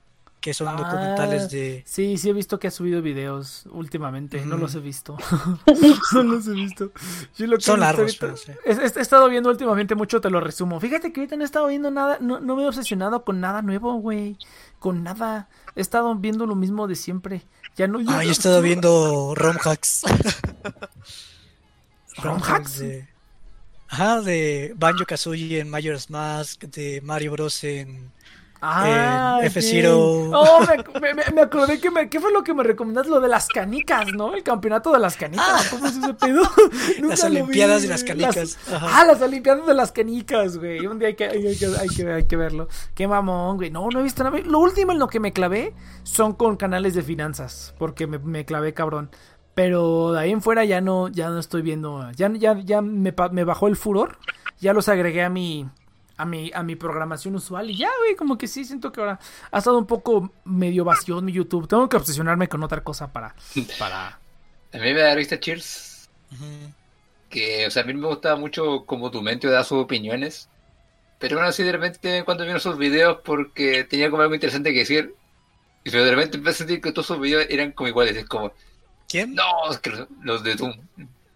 que 0.43 0.53
son 0.53 0.69
Ah, 0.69 0.73
documentales 0.77 1.49
de... 1.51 1.83
Sí, 1.87 2.19
sí 2.19 2.29
he 2.29 2.33
visto 2.35 2.59
que 2.59 2.67
ha 2.67 2.71
subido 2.71 3.01
videos 3.01 3.65
últimamente. 3.71 4.45
No 4.45 4.59
los 4.59 4.75
he 4.75 4.81
visto. 4.81 5.17
no 6.13 6.23
los 6.25 6.47
he 6.49 6.53
visto. 6.53 6.91
Yo 7.39 7.47
lo 7.47 7.57
que 7.57 7.63
Son 7.63 7.81
largos, 7.81 8.17
pero 8.17 8.37
sí. 8.37 8.53
He, 8.67 8.73
he- 8.73 8.93
he 8.95 9.01
estado 9.01 9.27
viendo 9.31 9.49
últimamente 9.49 9.95
mucho, 9.95 10.21
te 10.21 10.29
lo 10.29 10.41
resumo. 10.41 10.81
Fíjate 10.81 11.13
que 11.13 11.21
ahorita 11.21 11.37
no 11.37 11.43
he 11.43 11.47
estado 11.47 11.69
viendo 11.69 11.91
nada, 11.91 12.19
no, 12.21 12.41
no 12.41 12.57
me 12.57 12.65
he 12.65 12.69
obsesionado 12.69 13.25
con 13.25 13.41
nada 13.41 13.63
nuevo, 13.63 13.95
güey. 13.95 14.37
Con 14.81 15.05
nada. 15.05 15.49
He 15.77 15.81
estado 15.81 16.15
viendo 16.17 16.45
lo 16.45 16.57
mismo 16.57 16.89
de 16.89 16.97
siempre. 16.97 17.43
Ya 17.77 17.87
no. 17.87 18.01
Ah, 18.09 18.23
yo 18.25 18.29
he 18.29 18.33
estado 18.33 18.61
viendo 18.61 19.35
ROM 19.37 19.57
hacks. 19.65 20.03
¿ROM 22.23 22.41
hacks? 22.43 22.79
de... 22.81 23.09
Ajá, 23.89 24.21
de 24.23 24.73
Banjo 24.77 25.05
Kazooie 25.05 25.61
en 25.61 25.69
Majora's 25.71 26.09
Mask, 26.11 26.63
de 26.65 27.01
Mario 27.03 27.33
Bros. 27.33 27.63
en... 27.65 28.11
Ah. 28.65 29.41
F-Zero. 29.43 29.99
Oh, 30.33 30.61
me, 31.01 31.15
me- 31.35 31.41
acordé 31.43 31.81
que 31.81 31.91
me, 31.91 32.09
¿qué 32.09 32.21
fue 32.21 32.33
lo 32.33 32.45
que 32.45 32.55
me 32.55 32.63
recomendaste? 32.63 33.11
Lo 33.11 33.21
de 33.21 33.29
las 33.29 33.49
canicas, 33.49 34.07
¿no? 34.15 34.35
El 34.35 34.45
campeonato 34.45 34.93
de 34.93 35.01
las 35.01 35.17
canicas. 35.17 35.69
¿Cómo 35.69 35.87
es 35.87 35.97
ese 35.97 36.15
pedo? 36.15 36.43
Nunca 37.01 37.09
Las 37.09 37.25
lo 37.25 37.31
vi, 37.31 37.37
Olimpiadas 37.41 37.83
de 37.83 37.89
las 37.89 38.05
canicas. 38.05 38.37
Las- 38.37 38.73
Ajá. 38.73 39.01
ah, 39.01 39.05
las 39.05 39.21
Olimpiadas 39.21 39.67
de 39.67 39.75
las 39.75 39.91
canicas, 39.91 40.59
güey. 40.59 40.87
Un 40.87 40.99
día 41.01 41.09
hay 41.09 41.15
que, 41.15 41.25
hay, 41.25 41.57
que, 41.57 41.67
hay, 41.67 41.89
que, 41.89 42.13
hay 42.13 42.25
que 42.25 42.37
verlo. 42.37 42.69
Qué 42.95 43.09
mamón, 43.09 43.57
güey. 43.57 43.71
No, 43.71 43.89
no 43.89 43.99
he 43.99 44.03
visto 44.05 44.23
nada. 44.23 44.39
Lo 44.39 44.61
último 44.61 44.93
en 44.93 45.01
lo 45.01 45.09
que 45.09 45.19
me 45.19 45.33
clavé 45.33 45.75
son 46.05 46.33
con 46.35 46.57
canales 46.57 46.95
de 46.95 47.03
finanzas. 47.03 47.75
Porque 47.79 48.07
me, 48.07 48.19
me 48.21 48.45
clavé 48.45 48.73
cabrón. 48.75 49.11
Pero 49.55 50.13
de 50.13 50.21
ahí 50.21 50.31
en 50.31 50.41
fuera 50.41 50.65
ya 50.65 50.81
no, 50.81 51.09
ya 51.09 51.29
no 51.31 51.39
estoy 51.41 51.63
viendo. 51.63 52.11
Ya, 52.13 52.31
ya, 52.33 52.57
ya 52.59 52.81
me 52.81 53.11
bajó 53.45 53.67
el 53.67 53.77
furor. 53.77 54.19
Ya 54.61 54.73
los 54.73 54.89
agregué 54.89 55.25
a 55.25 55.29
mi, 55.29 55.69
a 56.23 56.25
mi, 56.25 56.51
a 56.55 56.63
mi 56.63 56.77
programación 56.77 57.35
usual. 57.35 57.71
Y 57.71 57.77
ya, 57.77 57.91
güey, 57.99 58.17
como 58.17 58.39
que 58.39 58.47
sí, 58.47 58.65
siento 58.65 58.93
que 58.93 59.01
ahora 59.01 59.19
ha 59.51 59.59
estado 59.59 59.79
un 59.79 59.87
poco 59.87 60.33
medio 60.45 60.85
vacío 60.85 61.21
mi 61.21 61.33
YouTube. 61.33 61.69
Tengo 61.69 61.89
que 61.89 61.97
obsesionarme 61.97 62.49
con 62.49 62.63
otra 62.63 62.83
cosa 62.83 63.13
para. 63.13 63.35
para... 63.79 64.19
A 64.73 64.79
mí 64.79 64.95
me 64.95 65.01
da 65.01 65.15
risa 65.15 65.39
Cheers. 65.39 66.09
Ujú. 66.33 66.73
Que, 67.29 67.67
o 67.67 67.71
sea, 67.71 67.83
a 67.83 67.87
mí 67.87 67.95
me 67.95 68.07
gustaba 68.07 68.37
mucho 68.37 68.85
como 68.87 69.11
tu 69.11 69.21
mente 69.21 69.49
da 69.49 69.65
sus 69.65 69.83
opiniones. 69.83 70.49
Pero 71.19 71.37
bueno, 71.37 71.49
así 71.49 71.63
de 71.63 71.73
repente 71.73 72.25
cuando 72.25 72.45
vieron 72.45 72.61
sus 72.61 72.79
videos 72.79 73.19
porque 73.25 73.85
tenía 73.85 74.11
como 74.11 74.23
algo 74.23 74.35
interesante 74.35 74.73
que 74.73 74.81
decir. 74.81 75.15
Y 75.85 75.91
de 75.91 76.11
repente 76.11 76.37
empecé 76.37 76.55
a 76.55 76.59
sentir 76.59 76.81
que 76.81 76.93
todos 76.93 77.07
sus 77.07 77.21
videos 77.21 77.47
eran 77.51 77.73
como 77.73 77.89
iguales. 77.89 78.17
Es 78.17 78.27
como, 78.27 78.53
¿Quién? 79.09 79.35
no, 79.35 79.71
es 79.71 79.79
que 79.79 79.91
los, 79.91 80.09
los 80.23 80.43
de 80.43 80.55
Doom, 80.55 80.75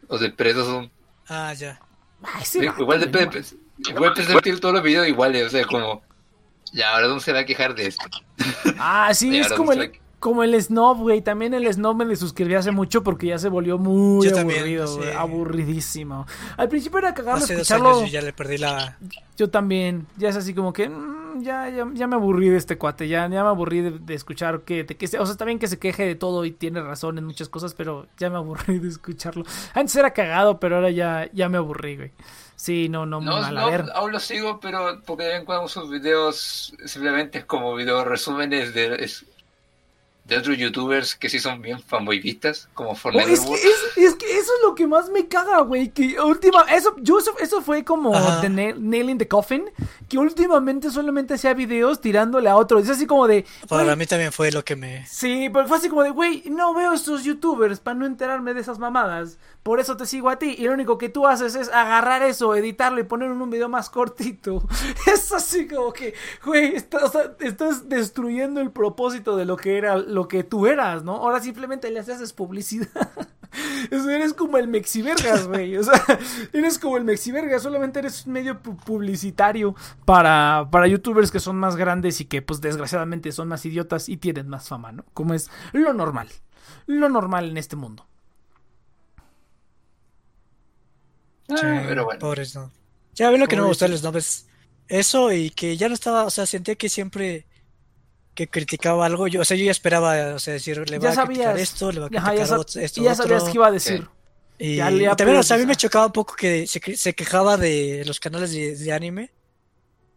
los 0.09 0.21
de 0.21 0.31
Preso 0.31 0.65
son 0.65 0.91
Ah, 1.29 1.53
ya. 1.55 1.81
Ay, 2.23 2.43
ese 2.43 2.65
vato, 2.67 2.83
igual 2.83 3.01
de 3.01 3.07
no 3.07 3.66
empecé 3.79 4.23
a 4.31 4.33
sentir 4.35 4.61
todos 4.61 4.75
los 4.75 4.83
videos 4.83 5.07
iguales. 5.09 5.47
O 5.47 5.51
sea, 5.51 5.65
como, 5.67 6.03
ya 6.73 6.95
ahora 6.95 7.09
Doom 7.09 7.21
se 7.21 7.33
va 7.33 7.41
a 7.41 7.45
quejar 7.45 7.75
de 7.75 7.87
esto. 7.87 8.05
Ah, 8.79 9.11
sí, 9.15 9.37
es 9.39 9.53
como 9.53 9.75
no 9.75 9.83
el, 9.83 9.93
como 10.19 10.43
el 10.43 10.61
snob, 10.61 10.99
güey. 10.99 11.21
También 11.23 11.55
el 11.55 11.73
snob 11.73 11.97
me 11.97 12.05
desuscribí 12.05 12.55
hace 12.55 12.71
mucho 12.71 13.03
porque 13.03 13.29
ya 13.29 13.39
se 13.39 13.49
volvió 13.49 13.79
muy 13.79 14.27
Yo 14.29 14.35
también, 14.35 14.61
aburrido, 14.61 14.87
sí. 14.87 14.97
güey, 14.99 15.13
aburridísimo. 15.13 16.27
Al 16.57 16.69
principio 16.69 16.99
era 16.99 17.15
cagarlo 17.15 17.45
Hace 17.45 17.55
dos 17.55 17.63
escucharlo. 17.63 17.99
años 17.99 18.11
yo 18.11 18.19
ya 18.21 18.23
le 18.23 18.33
perdí 18.33 18.59
la... 18.59 18.99
Yo 19.37 19.51
también, 19.51 20.07
ya 20.17 20.31
es 20.31 20.37
así 20.37 20.55
como 20.55 20.73
que 20.73 20.89
mm, 20.89 21.43
ya, 21.43 21.69
ya, 21.69 21.87
ya 21.93 22.07
me 22.07 22.17
aburrí 22.17 22.49
de 22.49 22.57
este 22.57 22.79
cuate, 22.79 23.07
ya, 23.07 23.23
ya 23.29 23.43
me 23.43 23.49
aburrí 23.51 23.83
de, 23.83 23.91
de 23.99 24.15
escuchar 24.15 24.63
que, 24.63 24.85
de 24.85 24.97
que 24.97 25.07
se- 25.07 25.19
o 25.19 25.27
sea, 25.27 25.33
está 25.33 25.45
bien 25.45 25.59
que 25.59 25.69
se 25.69 25.79
queje 25.79 26.05
de 26.07 26.15
todo 26.15 26.45
y 26.47 26.51
tiene 26.53 26.81
razón 26.83 27.19
en 27.19 27.25
muchas 27.27 27.51
cosas, 27.51 27.75
pero 27.75 28.07
ya 28.19 28.31
me 28.31 28.37
aburrí 28.37 28.79
de 28.79 28.89
escucharlo. 28.89 29.45
Antes 29.75 29.95
era 29.97 30.13
cagado, 30.15 30.59
pero 30.59 30.77
ahora 30.77 30.91
ya, 30.91 31.29
ya 31.35 31.51
me 31.51 31.59
aburrí, 31.59 31.97
güey. 31.97 32.13
Sí, 32.57 32.89
no, 32.89 33.05
no, 33.07 33.21
No, 33.21 33.33
mal, 33.41 33.57
a 33.57 33.61
no, 33.61 33.71
ver. 33.71 33.85
aún 33.95 34.13
lo 34.13 34.19
sigo, 34.21 34.59
pero 34.61 35.01
porque 35.05 35.25
de 35.25 35.29
vez 35.31 35.39
en 35.41 35.45
cuando 35.45 35.69
sus 35.69 35.91
videos 35.91 36.73
simplemente 36.87 37.39
es 37.41 37.45
como 37.45 37.75
video 37.75 38.05
resúmenes 38.05 38.73
de, 38.75 38.95
es- 39.05 39.27
de 40.25 40.39
otros 40.39 40.57
youtubers 40.59 41.15
que 41.15 41.29
sí 41.29 41.39
son 41.39 41.63
bien 41.63 41.81
fanboyistas, 41.81 42.69
como 42.75 42.91
Oh, 42.91 42.93
es, 42.95 42.99
Fortnite. 42.99 43.27
que, 43.27 43.35
es, 43.35 43.97
es 43.97 44.15
que 44.17 44.27
eso 44.39 44.51
es 44.57 44.63
lo 44.65 44.75
que 44.75 44.87
más 44.89 45.09
me 45.11 45.29
caga, 45.29 45.61
güey. 45.61 45.91
Que 45.91 46.21
última, 46.21 46.63
eso, 46.63 46.97
yo, 46.99 47.21
eso, 47.21 47.33
eso 47.39 47.63
fue 47.63 47.85
como 47.85 48.13
Ajá. 48.13 48.41
The 48.41 48.49
nail, 48.49 48.75
nail 48.91 49.11
in 49.11 49.19
the 49.19 49.29
Coffin. 49.29 49.71
Que 50.09 50.19
últimamente 50.19 50.91
solamente 50.91 51.35
hacía 51.35 51.55
videos 51.55 52.01
tirándole 52.01 52.49
a 52.49 52.57
otros. 52.57 52.83
Es 52.85 52.91
así 52.91 53.07
como 53.07 53.29
de. 53.29 53.45
Para 53.69 53.95
mí 53.95 54.05
también 54.07 54.33
fue 54.33 54.51
lo 54.51 54.65
que 54.65 54.75
me... 54.75 55.07
Sí, 55.07 55.49
pero 55.53 55.69
fue 55.69 55.77
así 55.79 55.89
como 55.89 56.03
de, 56.03 56.11
güey, 56.11 56.43
no 56.51 56.75
veo 56.75 56.93
estos 56.93 57.23
youtubers 57.23 57.79
para 57.79 57.95
no 57.97 58.05
enterarme 58.07 58.53
de 58.53 58.61
esas 58.63 58.81
mamadas. 58.81 59.39
Por 59.67 59.81
eso 59.81 59.97
te 59.97 60.07
sigo 60.07 60.31
a 60.31 60.39
ti. 60.39 60.55
Y 60.57 60.63
lo 60.67 60.75
único 60.75 60.97
que 60.97 61.09
tú 61.09 61.27
haces 61.27 61.57
es 61.57 61.69
agarrar 61.71 62.23
eso, 62.23 62.55
editarlo 62.55 63.01
y 63.01 63.03
ponerlo 63.03 63.35
en 63.35 63.43
un 63.43 63.51
video 63.51 63.69
más 63.69 63.91
cortito. 63.91 64.63
Es 65.13 65.33
así 65.33 65.67
como 65.67 65.93
que, 65.93 66.15
güey, 66.45 66.77
está- 66.77 67.05
o 67.05 67.09
sea, 67.11 67.33
estás 67.41 67.89
destruyendo 67.89 68.61
el 68.61 68.71
propósito 68.71 69.37
de 69.37 69.45
lo 69.45 69.57
que 69.57 69.77
era, 69.77 69.97
lo 69.97 70.29
que 70.29 70.45
tú 70.45 70.69
eras, 70.69 71.03
¿no? 71.03 71.17
Ahora 71.17 71.41
simplemente 71.41 71.91
le 71.91 71.99
haces 71.99 72.33
publicidad. 72.33 72.87
Eres 73.91 74.35
como 74.35 74.57
el 74.59 74.69
mexivergas, 74.69 75.49
güey. 75.49 75.77
O 75.79 75.83
sea, 75.83 76.01
eres 76.53 76.79
como 76.79 76.97
el 76.97 77.05
mexivergas. 77.05 77.63
Solamente 77.63 77.99
eres 77.99 78.27
un 78.27 78.35
medio 78.35 78.63
pu- 78.63 78.77
publicitario 78.85 79.75
para, 80.05 80.69
para 80.71 80.87
youtubers 80.87 81.31
que 81.33 81.41
son 81.41 81.57
más 81.57 81.75
grandes 81.75 82.21
y 82.21 82.27
que, 82.27 82.41
pues, 82.43 82.61
desgraciadamente 82.61 83.33
son 83.33 83.49
más 83.49 83.65
idiotas 83.67 84.09
y 84.09 84.17
tienen 84.19 84.49
más 84.49 84.69
fama, 84.69 84.93
¿no? 84.93 85.05
Como 85.15 85.35
es 85.35 85.51
lo 85.73 85.93
normal. 85.93 86.29
Lo 86.87 87.09
normal 87.09 87.49
en 87.51 87.57
este 87.57 87.75
mundo. 87.77 88.07
Ah, 91.49 91.57
Sí, 91.57 91.67
pero 91.89 92.05
bueno. 92.05 92.21
Pobres, 92.21 92.55
¿no? 92.55 92.73
Ya 93.15 93.31
ven 93.31 93.41
lo 93.41 93.47
que 93.49 93.57
no 93.57 93.63
me 93.63 93.69
gustó 93.69 93.85
de 93.87 93.93
los 93.93 94.03
nombres. 94.03 94.47
Eso 94.89 95.33
y 95.33 95.51
que 95.51 95.77
ya 95.77 95.89
no 95.89 95.95
estaba, 95.95 96.25
o 96.25 96.31
sea, 96.31 96.47
sentía 96.47 96.75
que 96.77 96.89
siempre 96.89 97.47
que 98.35 98.49
criticaba 98.49 99.07
algo, 99.07 99.27
yo, 99.29 99.41
o 99.41 99.45
sea, 99.45 99.57
yo 99.57 99.65
ya 99.65 99.71
esperaba, 99.71 100.35
o 100.35 100.39
sea, 100.39 100.55
decir, 100.55 100.89
le 100.91 100.99
va 100.99 101.11
Ya 101.15 101.23
a 101.23 101.27
criticar 101.27 101.57
esto, 101.59 101.91
le 101.91 102.01
va 102.01 102.07
a 102.07 102.09
Ajá, 102.09 102.35
criticar 102.35 102.37
ya, 102.37 102.57
sab- 102.57 102.61
ot- 102.61 102.81
esto, 102.83 103.01
y 103.01 103.05
ya 103.05 103.13
otro. 103.13 103.25
sabías 103.25 103.45
qué 103.45 103.51
iba 103.55 103.67
a 103.67 103.71
decir. 103.71 104.09
Y, 104.59 104.77
Ya 104.77 104.91
le 104.91 105.05
y 105.05 105.17
también, 105.17 105.39
o 105.39 105.43
sea, 105.43 105.57
a 105.57 105.61
mí 105.61 105.67
me 105.67 105.77
chocaba 105.77 106.07
un 106.07 106.13
poco 106.13 106.35
que 106.35 106.67
se, 106.67 106.81
que- 106.81 106.97
se 106.97 107.15
quejaba 107.15 107.57
de 107.57 108.05
los 108.07 108.21
canales 108.21 108.53
de, 108.53 108.77
de 108.77 108.93
anime. 108.93 109.31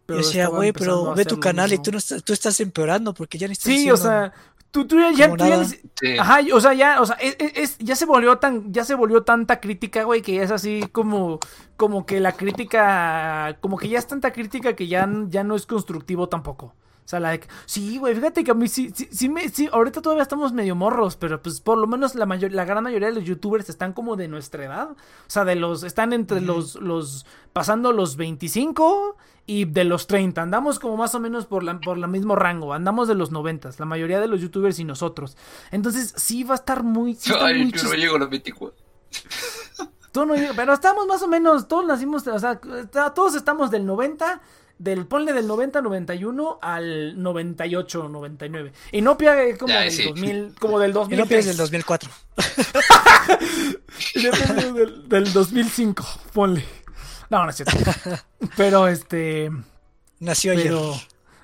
Pero 0.06 0.20
y 0.20 0.24
decía, 0.24 0.48
güey, 0.48 0.72
pero 0.74 1.14
ve 1.14 1.24
tu 1.26 1.40
canal 1.40 1.72
y 1.72 1.78
tú, 1.78 1.92
no 1.92 1.98
estás, 2.00 2.24
tú 2.24 2.34
estás 2.34 2.60
empeorando 2.60 3.14
porque 3.14 3.38
ya 3.38 3.48
ni 3.48 3.54
estás 3.54 3.74
Sí, 3.74 3.90
o 3.92 3.98
sea, 3.98 4.34
tú, 4.72 4.86
tú 4.88 5.00
ya, 5.00 5.12
ya, 5.12 5.28
tú 5.36 5.46
Sí. 6.00 6.18
Ajá, 6.18 6.40
o 6.54 6.62
sea, 6.62 6.74
ya, 6.74 7.02
o 7.02 7.06
sea, 7.06 7.16
es, 7.18 7.36
es- 7.40 7.52
es- 7.58 7.78
ya 7.80 7.96
se 7.96 8.06
volvió 8.06 8.38
tan, 8.38 8.72
ya 8.72 8.84
se 8.86 8.96
volvió 8.96 9.24
tanta 9.24 9.60
crítica, 9.60 10.04
güey, 10.04 10.22
que 10.22 10.34
ya 10.36 10.44
es 10.44 10.52
así 10.52 10.84
como, 10.92 11.40
como 11.78 12.06
que 12.06 12.20
la 12.20 12.32
crítica, 12.34 13.58
como 13.62 13.78
que 13.78 13.90
ya 13.90 14.00
es 14.00 14.08
tanta 14.08 14.32
crítica 14.32 14.76
que 14.76 14.88
ya, 14.88 15.10
ya 15.28 15.44
no 15.44 15.56
es 15.56 15.66
constructivo 15.66 16.30
tampoco. 16.30 16.74
O 17.10 17.12
sea, 17.12 17.20
like, 17.20 17.48
sí, 17.66 17.98
güey, 17.98 18.14
fíjate 18.14 18.44
que 18.44 18.52
a 18.52 18.54
mí 18.54 18.68
sí, 18.68 18.92
sí, 18.94 19.08
sí, 19.12 19.30
me, 19.30 19.50
sí, 19.50 19.68
ahorita 19.72 20.00
todavía 20.00 20.22
estamos 20.22 20.54
medio 20.54 20.76
morros, 20.76 21.16
pero 21.16 21.42
pues 21.42 21.60
por 21.60 21.80
lo 21.80 21.88
menos 21.88 22.14
la 22.14 22.28
mayor, 22.28 22.52
la 22.52 22.66
gran 22.66 22.84
mayoría 22.84 23.08
de 23.08 23.16
los 23.16 23.24
youtubers 23.24 23.68
están 23.68 23.94
como 23.94 24.16
de 24.16 24.28
nuestra 24.28 24.64
edad. 24.66 24.92
O 24.92 24.96
sea, 25.26 25.44
de 25.44 25.56
los, 25.56 25.82
están 25.82 26.14
entre 26.14 26.40
los, 26.40 26.76
los, 26.76 27.26
pasando 27.52 27.94
los 27.94 28.16
25 28.16 29.18
y 29.48 29.66
de 29.66 29.86
los 29.86 30.06
30. 30.06 30.40
Andamos 30.40 30.78
como 30.78 30.98
más 30.98 31.16
o 31.16 31.20
menos 31.20 31.48
por 31.48 31.64
la, 31.64 31.80
por 31.80 31.98
el 31.98 32.08
mismo 32.10 32.36
rango. 32.36 32.74
Andamos 32.74 33.08
de 33.08 33.16
los 33.16 33.32
90, 33.32 33.72
la 33.80 33.86
mayoría 33.86 34.20
de 34.20 34.28
los 34.28 34.40
youtubers 34.40 34.78
y 34.78 34.84
nosotros. 34.84 35.36
Entonces, 35.72 36.14
sí 36.16 36.44
va 36.44 36.54
a 36.54 36.58
estar 36.58 36.84
muy, 36.84 37.16
sí 37.16 37.32
está 37.32 37.48
Ay, 37.48 37.64
muy 37.64 37.72
yo 37.72 37.84
no 37.86 37.94
llego 37.96 38.18
a 38.18 38.20
los 38.20 38.30
24. 38.30 38.78
Tú 40.12 40.26
no 40.28 40.36
llegas- 40.36 40.56
pero 40.56 40.74
estamos 40.74 41.08
más 41.08 41.24
o 41.24 41.28
menos, 41.28 41.68
todos 41.68 41.88
nacimos, 41.88 42.28
o 42.28 42.38
sea, 42.40 42.60
todos 43.16 43.34
estamos 43.34 43.72
del 43.72 43.86
90, 43.88 44.42
del 44.80 45.06
ponle 45.06 45.34
del 45.34 45.46
90 45.46 45.82
91 45.82 46.58
al 46.62 47.22
98 47.22 48.10
99. 48.10 48.72
Y 48.94 49.02
no 49.02 49.18
pierde 49.18 49.58
como 49.58 49.72
Ya, 49.74 49.82
del 49.82 49.92
sí. 49.92 50.04
2000, 50.08 50.56
como 50.60 50.80
del 50.80 50.90
Y 50.92 50.94
no 50.94 51.00
2003. 51.02 51.28
piensas 51.28 51.48
del 51.48 51.58
2004. 51.58 52.10
Y 54.16 54.24
no 54.24 54.32
pierde 54.32 54.74
del, 54.74 55.10
del 55.10 55.34
2005, 55.34 56.06
ponle. 56.34 56.64
No, 57.30 57.44
no 57.44 57.50
es 57.50 57.58
cierto. 57.58 57.76
Pero 58.58 58.88
este, 58.88 59.52
Nació 60.20 60.54
ayer. 60.54 60.64
pero 60.64 60.96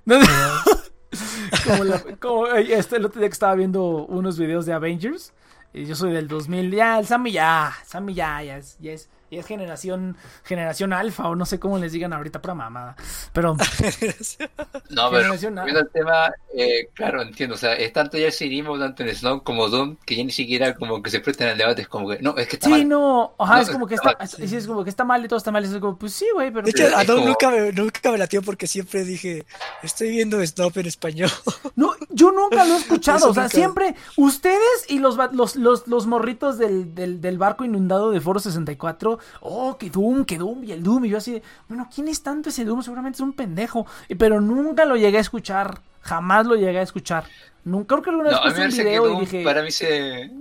no, 0.06 0.20
como, 1.66 1.84
la- 1.84 2.03
como, 2.20 2.48
este, 2.48 2.95
el 2.98 3.06
otro 3.06 3.20
día 3.20 3.30
que 3.30 3.34
estaba 3.34 3.56
viendo 3.56 3.84
unos 4.06 4.38
videos 4.40 4.66
de 4.66 4.74
Avengers, 4.74 5.34
y 5.74 5.86
yo 5.86 5.95
soy 5.95 6.12
del 6.14 6.28
2000, 6.28 6.72
ya, 6.72 6.99
el 6.99 7.06
Sammy 7.06 7.32
ya, 7.34 7.74
Sammy 7.86 8.14
ya, 8.14 8.41
ya 8.44 8.57
es, 8.57 8.78
ya 8.80 8.94
es, 8.94 9.10
ya 9.31 9.39
es 9.39 9.45
generación, 9.45 10.15
generación 10.43 10.93
alfa, 10.93 11.27
o 11.30 11.35
no 11.35 11.45
sé 11.45 11.60
cómo 11.60 11.77
les 11.77 11.91
digan 11.91 12.14
ahorita, 12.14 12.41
para 12.41 12.53
mamada. 12.53 12.95
Pero, 13.34 13.56
No, 14.89 15.10
pero 15.11 15.34
el 15.34 15.89
tema, 15.91 16.31
eh, 16.53 16.88
claro, 16.93 17.22
entiendo. 17.22 17.56
O 17.56 17.57
sea, 17.57 17.73
es 17.73 17.91
tanto 17.93 18.18
ya 18.18 18.27
el 18.27 18.31
cinismo, 18.31 18.77
tanto 18.80 19.03
en 19.03 19.15
Snow 19.15 19.43
como 19.43 19.68
Doom, 19.69 19.97
que 20.06 20.15
ya 20.15 20.23
ni 20.23 20.31
siquiera 20.31 20.76
como 20.76 21.02
que 21.02 21.10
se 21.10 21.19
prestan 21.19 21.49
al 21.49 21.57
debate. 21.57 21.81
Es 21.84 21.88
como 21.88 22.10
que, 22.10 22.19
no, 22.22 22.38
es 22.38 22.47
que 22.47 22.56
está 22.56 22.68
sí, 22.68 22.72
mal. 22.72 22.88
no, 22.89 23.35
ajá, 23.39 23.56
No, 23.57 23.61
es 23.61 23.69
como 23.69 23.88
que 23.88 23.95
está 23.95 24.11
está, 24.11 24.27
sí, 24.27 24.56
es 24.56 24.68
como 24.68 24.84
que 24.84 24.89
está 24.89 25.03
mal 25.03 25.23
y 25.23 25.27
todo 25.27 25.38
está 25.38 25.52
mal, 25.52 25.64
y 25.64 25.68
es 25.68 25.77
como, 25.77 25.97
pues 25.97 26.14
sí, 26.14 26.26
güey, 26.34 26.52
pero... 26.52 26.65
De 26.65 26.72
hecho, 26.72 26.95
a 26.95 27.03
Dom 27.03 27.18
como- 27.18 27.27
nunca, 27.30 27.49
me, 27.49 27.72
nunca 27.72 28.11
me 28.11 28.18
latió 28.18 28.41
porque 28.41 28.68
siempre 28.68 29.03
dije, 29.03 29.45
estoy 29.84 30.10
viendo 30.10 30.45
Snob 30.45 30.77
en 30.77 30.85
español. 30.88 31.30
No, 31.76 31.93
yo 32.10 32.31
nunca 32.31 32.64
lo 32.64 32.76
he 32.76 32.77
escuchado. 32.77 33.18
Eso 33.18 33.30
o 33.31 33.34
sea, 33.34 33.43
nunca. 33.43 33.56
siempre 33.57 33.95
ustedes 34.15 34.85
y 34.88 34.99
los, 34.99 35.18
los, 35.34 35.57
los, 35.57 35.88
los 35.88 36.07
morritos 36.07 36.57
del, 36.57 36.95
del, 36.95 37.19
del 37.19 37.38
barco 37.38 37.65
inundado 37.65 38.11
de 38.11 38.22
Foro 38.22 38.39
64. 38.39 39.15
Oh, 39.42 39.78
que 39.78 39.90
Doom, 39.90 40.26
que 40.26 40.38
Doom 40.38 40.64
y 40.64 40.72
el 40.72 40.84
Doom. 40.84 41.06
Y 41.06 41.10
yo 41.10 41.18
así, 41.18 41.34
de, 41.34 41.44
bueno, 41.68 41.90
¿quién 41.94 42.08
es 42.08 42.22
tanto 42.24 42.50
ese 42.50 42.66
Doom? 42.66 42.82
Seguramente 42.84 43.18
es 43.18 43.22
un 43.22 43.34
pendejo. 43.34 43.86
Pero 44.18 44.42
nunca 44.42 44.86
lo 44.86 44.96
llegué 44.98 45.18
a 45.18 45.22
escuchar. 45.22 45.82
Jamás 46.02 46.46
lo 46.46 46.56
llegué 46.56 46.80
a 46.80 46.84
escuchar. 46.84 47.26
Nunca 47.64 47.96
creo 47.96 48.04
que 48.04 48.10
alguna 48.12 48.30
No, 48.30 48.38
vez 48.38 48.40
puse 48.42 48.62
un 48.62 48.62
parece 48.62 48.84
que 48.84 49.00
video 49.00 49.08
y 49.10 49.16
dije. 49.18 49.44
para 49.44 49.62
mí 49.64 49.72
se... 49.72 50.32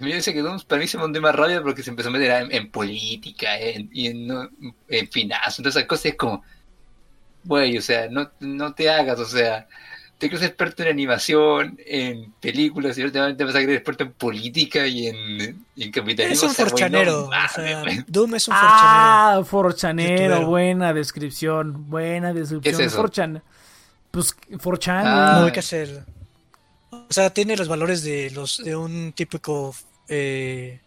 Me 0.00 0.20
que 0.20 0.42
Doom 0.42 0.60
para 0.68 0.80
mí 0.80 0.86
se 0.86 0.98
mandó 0.98 1.20
más 1.22 1.34
rabia 1.34 1.62
porque 1.62 1.82
se 1.82 1.90
empezó 1.90 2.10
a 2.10 2.12
meter 2.12 2.30
en, 2.42 2.52
en 2.52 2.70
política 2.70 3.58
en, 3.58 3.88
y 3.92 4.08
en, 4.08 4.26
no- 4.26 4.50
en 4.88 5.08
finanzas, 5.10 5.56
todas 5.56 5.76
esas 5.76 5.88
cosas. 5.88 6.06
Es 6.06 6.16
como, 6.16 6.42
güey, 7.44 7.78
o 7.78 7.82
sea, 7.82 8.08
no, 8.10 8.30
no 8.40 8.74
te 8.74 8.90
hagas, 8.90 9.18
o 9.20 9.24
sea, 9.24 9.66
te 10.18 10.28
crees 10.28 10.42
experto 10.44 10.82
en 10.82 10.88
animación, 10.88 11.78
en 11.84 12.32
películas 12.40 12.96
y 12.96 13.02
últimamente 13.02 13.44
vas 13.44 13.54
a 13.54 13.58
creer 13.58 13.76
experto 13.76 14.04
en 14.04 14.12
política 14.12 14.86
y 14.86 15.08
en, 15.08 15.64
y 15.74 15.84
en 15.84 15.90
capitalismo. 15.92 16.48
Es 16.48 16.58
un 16.58 16.64
forchanero. 16.66 17.24
o 17.24 17.28
mames, 17.28 17.52
sea, 17.52 17.80
güey. 17.82 18.04
Doom 18.06 18.34
es 18.36 18.48
un 18.48 18.54
forchanero. 18.54 18.80
Ah, 18.80 19.42
forchanero, 19.44 20.46
buena 20.46 20.92
descripción, 20.94 21.90
buena 21.90 22.32
descripción. 22.32 22.62
¿Qué 22.62 22.70
es 22.70 22.78
eso? 22.78 22.96
Forchan. 22.96 23.42
Pues 24.10 24.34
Forchan. 24.58 25.02
Ah. 25.06 25.36
No 25.40 25.46
hay 25.46 25.52
que 25.52 25.60
hacer. 25.60 26.04
O 26.90 27.12
sea, 27.12 27.28
tiene 27.30 27.56
los 27.56 27.68
valores 27.68 28.02
de 28.02 28.30
los 28.30 28.58
de 28.64 28.74
un 28.74 29.12
típico 29.12 29.74
eh, 30.08 30.80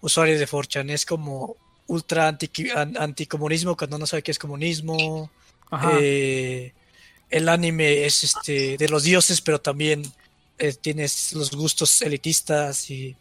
usuario 0.00 0.38
de 0.38 0.46
4chan. 0.46 0.90
Es 0.90 1.04
como 1.04 1.56
ultra 1.88 2.28
anti, 2.28 2.48
an- 2.70 2.96
anticomunismo 2.98 3.76
cuando 3.76 3.98
no 3.98 4.06
sabe 4.06 4.22
qué 4.22 4.30
es 4.30 4.38
comunismo. 4.38 5.30
Ajá. 5.70 5.90
Eh, 6.00 6.72
el 7.30 7.48
anime 7.48 8.04
es 8.06 8.24
este 8.24 8.76
de 8.76 8.88
los 8.88 9.02
dioses, 9.04 9.40
pero 9.40 9.60
también 9.60 10.02
eh, 10.58 10.72
tienes 10.80 11.32
los 11.34 11.50
gustos 11.52 12.02
elitistas 12.02 12.90
y 12.90 13.16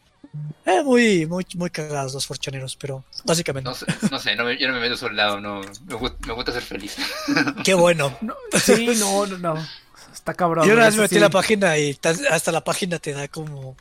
eh, 0.65 0.83
muy, 0.83 1.25
muy, 1.25 1.45
muy 1.55 1.69
cagados 1.69 2.13
los 2.13 2.25
forchaneros, 2.27 2.75
pero 2.75 3.03
básicamente. 3.23 3.69
No 3.69 3.75
sé, 3.75 3.85
no 4.11 4.19
sé, 4.19 4.35
no 4.35 4.43
me- 4.45 4.57
yo 4.57 4.67
no 4.67 4.73
me 4.73 4.79
meto 4.81 4.93
a 4.95 4.97
su 4.97 5.09
lado, 5.09 5.39
no, 5.39 5.61
me, 5.85 5.95
gusta, 5.95 6.17
me 6.27 6.33
gusta 6.33 6.51
ser 6.51 6.63
feliz. 6.63 6.95
Qué 7.63 7.73
bueno. 7.73 8.15
No, 8.21 8.35
sí, 8.63 8.87
no, 8.99 9.25
no, 9.25 9.37
no. 9.37 9.67
Está 10.13 10.33
cabrón. 10.33 10.67
Yo 10.67 10.73
una 10.73 10.85
vez 10.85 10.93
eso 10.95 11.01
metí 11.03 11.15
sí. 11.15 11.21
la 11.21 11.29
página 11.29 11.77
y 11.77 11.93
ta- 11.93 12.15
hasta 12.31 12.51
la 12.51 12.63
página 12.63 12.99
te 12.99 13.13
da 13.13 13.27
como 13.27 13.77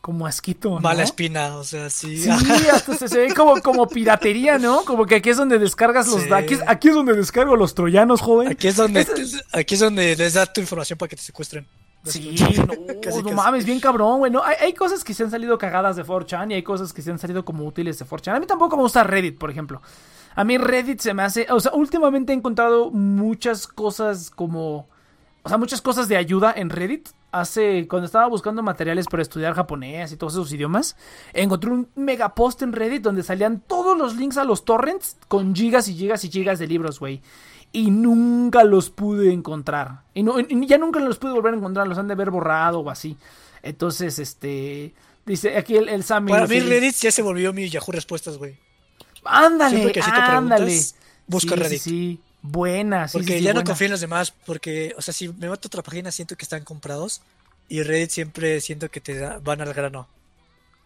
como 0.00 0.26
asquito, 0.26 0.70
¿no? 0.70 0.80
Mala 0.80 1.02
espina, 1.02 1.56
o 1.56 1.64
sea, 1.64 1.90
sí. 1.90 2.16
Sí, 2.16 2.30
hasta 2.72 2.96
se, 2.96 3.08
se 3.08 3.18
ve 3.18 3.34
como, 3.34 3.60
como 3.60 3.86
piratería, 3.86 4.58
¿no? 4.58 4.84
Como 4.84 5.06
que 5.06 5.16
aquí 5.16 5.30
es 5.30 5.36
donde 5.36 5.58
descargas 5.58 6.08
los... 6.08 6.22
Sí. 6.22 6.32
Aquí, 6.32 6.54
es, 6.54 6.60
aquí 6.66 6.88
es 6.88 6.94
donde 6.94 7.14
descargo 7.14 7.56
los 7.56 7.74
troyanos, 7.74 8.20
joven. 8.20 8.48
Aquí 8.48 8.68
es 8.68 8.76
donde 8.76 9.06
aquí 9.52 9.74
es 9.74 9.80
donde 9.80 10.16
les 10.16 10.34
da 10.34 10.46
tu 10.46 10.60
información 10.60 10.98
para 10.98 11.08
que 11.08 11.16
te 11.16 11.22
secuestren. 11.22 11.66
Sí, 12.04 12.34
Casi, 12.38 12.60
no, 12.60 13.00
casi. 13.02 13.22
no 13.22 13.32
mames, 13.32 13.66
bien 13.66 13.78
cabrón, 13.78 14.20
güey. 14.20 14.32
¿no? 14.32 14.42
Hay, 14.42 14.56
hay 14.60 14.72
cosas 14.72 15.04
que 15.04 15.12
se 15.12 15.22
han 15.22 15.30
salido 15.30 15.58
cagadas 15.58 15.96
de 15.96 16.04
4chan 16.04 16.50
y 16.50 16.54
hay 16.54 16.62
cosas 16.62 16.92
que 16.94 17.02
se 17.02 17.10
han 17.10 17.18
salido 17.18 17.44
como 17.44 17.64
útiles 17.66 17.98
de 17.98 18.06
4chan. 18.06 18.36
A 18.36 18.40
mí 18.40 18.46
tampoco 18.46 18.76
me 18.76 18.82
gusta 18.82 19.04
Reddit, 19.04 19.38
por 19.38 19.50
ejemplo. 19.50 19.82
A 20.34 20.44
mí 20.44 20.56
Reddit 20.56 21.00
se 21.00 21.12
me 21.12 21.22
hace... 21.22 21.46
O 21.50 21.60
sea, 21.60 21.72
últimamente 21.74 22.32
he 22.32 22.36
encontrado 22.36 22.90
muchas 22.90 23.66
cosas 23.66 24.30
como... 24.30 24.88
O 25.42 25.48
sea, 25.48 25.58
muchas 25.58 25.82
cosas 25.82 26.08
de 26.08 26.16
ayuda 26.16 26.54
en 26.56 26.70
Reddit. 26.70 27.10
Hace... 27.32 27.86
Cuando 27.88 28.06
estaba 28.06 28.26
buscando 28.28 28.62
materiales 28.62 29.06
para 29.06 29.22
estudiar 29.22 29.54
japonés 29.54 30.12
y 30.12 30.16
todos 30.16 30.34
esos 30.34 30.52
idiomas, 30.52 30.96
encontré 31.32 31.70
un 31.70 31.88
mega 31.94 32.34
post 32.34 32.62
en 32.62 32.72
Reddit 32.72 33.02
donde 33.02 33.22
salían 33.22 33.60
todos 33.60 33.96
los 33.96 34.16
links 34.16 34.36
a 34.36 34.44
los 34.44 34.64
torrents 34.64 35.16
con 35.28 35.54
gigas 35.54 35.88
y 35.88 35.94
gigas 35.94 36.24
y 36.24 36.30
gigas 36.30 36.58
de 36.58 36.66
libros, 36.66 36.98
güey. 37.00 37.22
Y 37.72 37.90
nunca 37.90 38.64
los 38.64 38.90
pude 38.90 39.32
encontrar. 39.32 40.02
Y, 40.12 40.22
no, 40.22 40.40
y 40.40 40.66
ya 40.66 40.78
nunca 40.78 40.98
los 41.00 41.18
pude 41.18 41.32
volver 41.32 41.54
a 41.54 41.56
encontrar. 41.56 41.86
Los 41.86 41.98
han 41.98 42.08
de 42.08 42.14
haber 42.14 42.30
borrado 42.30 42.80
o 42.80 42.90
así. 42.90 43.16
Entonces, 43.62 44.18
este... 44.18 44.94
Dice 45.24 45.56
aquí 45.56 45.76
el, 45.76 45.88
el 45.88 46.02
Sammy. 46.02 46.32
Para 46.32 46.46
mí 46.46 46.58
Reddit 46.60 46.94
ya 46.96 47.10
se 47.12 47.22
volvió 47.22 47.52
mi 47.52 47.68
Yahoo 47.68 47.92
Respuestas, 47.92 48.38
güey. 48.38 48.58
Ándale, 49.24 49.92
ándale. 50.02 50.80
busca 51.26 51.54
Sí, 51.54 51.60
Reddit. 51.60 51.80
Sí, 51.80 52.20
sí, 53.08 53.12
Porque 53.12 53.32
sí, 53.34 53.38
sí, 53.38 53.44
ya 53.44 53.52
no 53.54 53.64
confío 53.64 53.86
en 53.86 53.90
los 53.92 54.00
demás, 54.00 54.32
porque, 54.46 54.94
o 54.96 55.02
sea, 55.02 55.12
si 55.12 55.28
me 55.28 55.48
meto 55.50 55.66
a 55.66 55.68
otra 55.68 55.82
página 55.82 56.10
siento 56.10 56.36
que 56.36 56.44
están 56.44 56.64
comprados 56.64 57.20
y 57.68 57.82
Reddit 57.82 58.10
siempre 58.10 58.60
siento 58.60 58.90
que 58.90 59.00
te 59.00 59.18
da- 59.18 59.38
van 59.42 59.60
al 59.60 59.72
grano. 59.74 60.08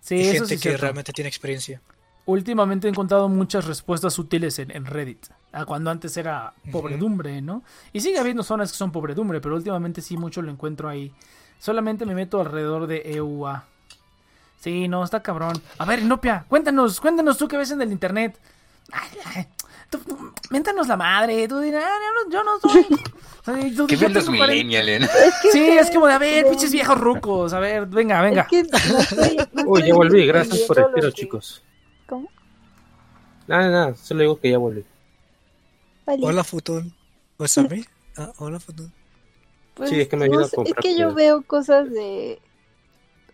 Sí, 0.01 0.17
y 0.17 0.21
eso 0.23 0.33
gente 0.33 0.57
sí 0.57 0.61
que 0.61 0.77
realmente 0.77 1.13
tiene 1.13 1.29
experiencia. 1.29 1.81
Últimamente 2.27 2.87
he 2.87 2.91
encontrado 2.91 3.29
muchas 3.29 3.67
respuestas 3.67 4.19
útiles 4.19 4.59
en, 4.59 4.71
en 4.71 4.87
Reddit. 4.87 5.27
A 5.53 5.65
cuando 5.67 5.91
antes 5.91 6.17
era 6.17 6.53
pobredumbre, 6.73 7.41
¿no? 7.41 7.63
Y 7.93 8.01
sigue 8.01 8.19
habiendo 8.19 8.43
zonas 8.43 8.73
que 8.73 8.79
son 8.79 8.91
pobredumbre, 8.91 9.41
pero 9.41 9.55
últimamente 9.55 10.01
sí 10.03 10.17
mucho 10.17 10.43
lo 10.43 10.51
encuentro 10.51 10.89
ahí. 10.89 11.13
Solamente 11.59 12.05
me 12.07 12.15
meto 12.15 12.41
alrededor 12.41 12.87
de 12.87 13.03
EUA. 13.15 13.65
Sí, 14.61 14.89
no, 14.89 15.05
está 15.05 15.23
cabrón. 15.23 15.61
A 15.79 15.85
ver, 15.85 16.01
Inopia, 16.01 16.45
cuéntanos, 16.49 17.01
cuéntanos 17.01 17.37
tú 17.39 17.47
qué 17.47 17.57
ves 17.59 17.71
en 17.71 17.83
el 17.83 17.93
internet. 17.93 18.39
Ay, 18.91 19.11
ay, 19.37 19.47
tú, 19.99 20.15
tú, 20.16 20.33
méntanos 20.51 20.87
la 20.89 20.97
madre. 20.97 21.47
Tú 21.49 21.59
dirás, 21.61 21.85
"Ah, 21.87 21.99
yo 22.01 22.25
no, 22.25 22.31
yo 22.31 22.45
no 22.45 22.61
soy. 22.61 22.87
O 23.41 23.45
sea, 23.45 23.77
tú- 23.77 23.87
¿Qué 23.87 23.97
yo 23.97 24.09
los 24.09 24.25
cuarenta- 24.25 24.47
millennials? 24.47 24.89
eh? 24.89 25.09
Es 25.27 25.35
que 25.43 25.53
Sí, 25.53 25.69
es 25.69 25.91
como 25.91 26.07
de, 26.07 26.15
a 26.15 26.19
ver, 26.19 26.49
pinches 26.49 26.73
viejos 26.73 26.99
rucos. 26.99 27.53
A 27.53 27.61
ver, 27.61 27.87
venga, 27.87 28.23
venga. 28.23 28.43
Es 28.43 28.49
que 28.49 28.62
no 28.62 28.99
estoy- 28.99 29.37
no 29.53 29.62
Uy, 29.66 29.87
ya 29.87 29.95
volví, 29.95 30.27
gracias 30.27 30.61
por 30.61 30.79
el 30.79 30.87
tiro, 30.95 31.09
que- 31.09 31.12
chicos. 31.12 31.62
¿Cómo? 32.07 32.29
Nada, 33.47 33.69
nada, 33.71 33.95
solo 33.97 34.21
digo 34.21 34.41
que 34.41 34.51
ya 34.51 34.59
volví. 34.59 34.85
Vale. 36.07 36.27
Hola, 36.27 36.45
Futón. 36.45 36.95
¿O 37.37 37.45
es 37.45 37.59
a 37.59 37.62
mí? 37.65 37.85
Ah, 38.16 38.33
hola, 38.39 38.61
Futón. 38.61 38.93
Pues, 39.75 39.91
Sí, 39.91 40.01
es 40.01 40.09
que 40.09 40.16
me 40.16 40.27
ayuda 40.27 40.47
a 40.47 40.49
comprar 40.49 40.79
Es 40.79 40.83
que 40.83 40.99
yo 40.99 41.12
veo 41.15 41.43
cosas 41.43 41.91
de. 41.91 42.39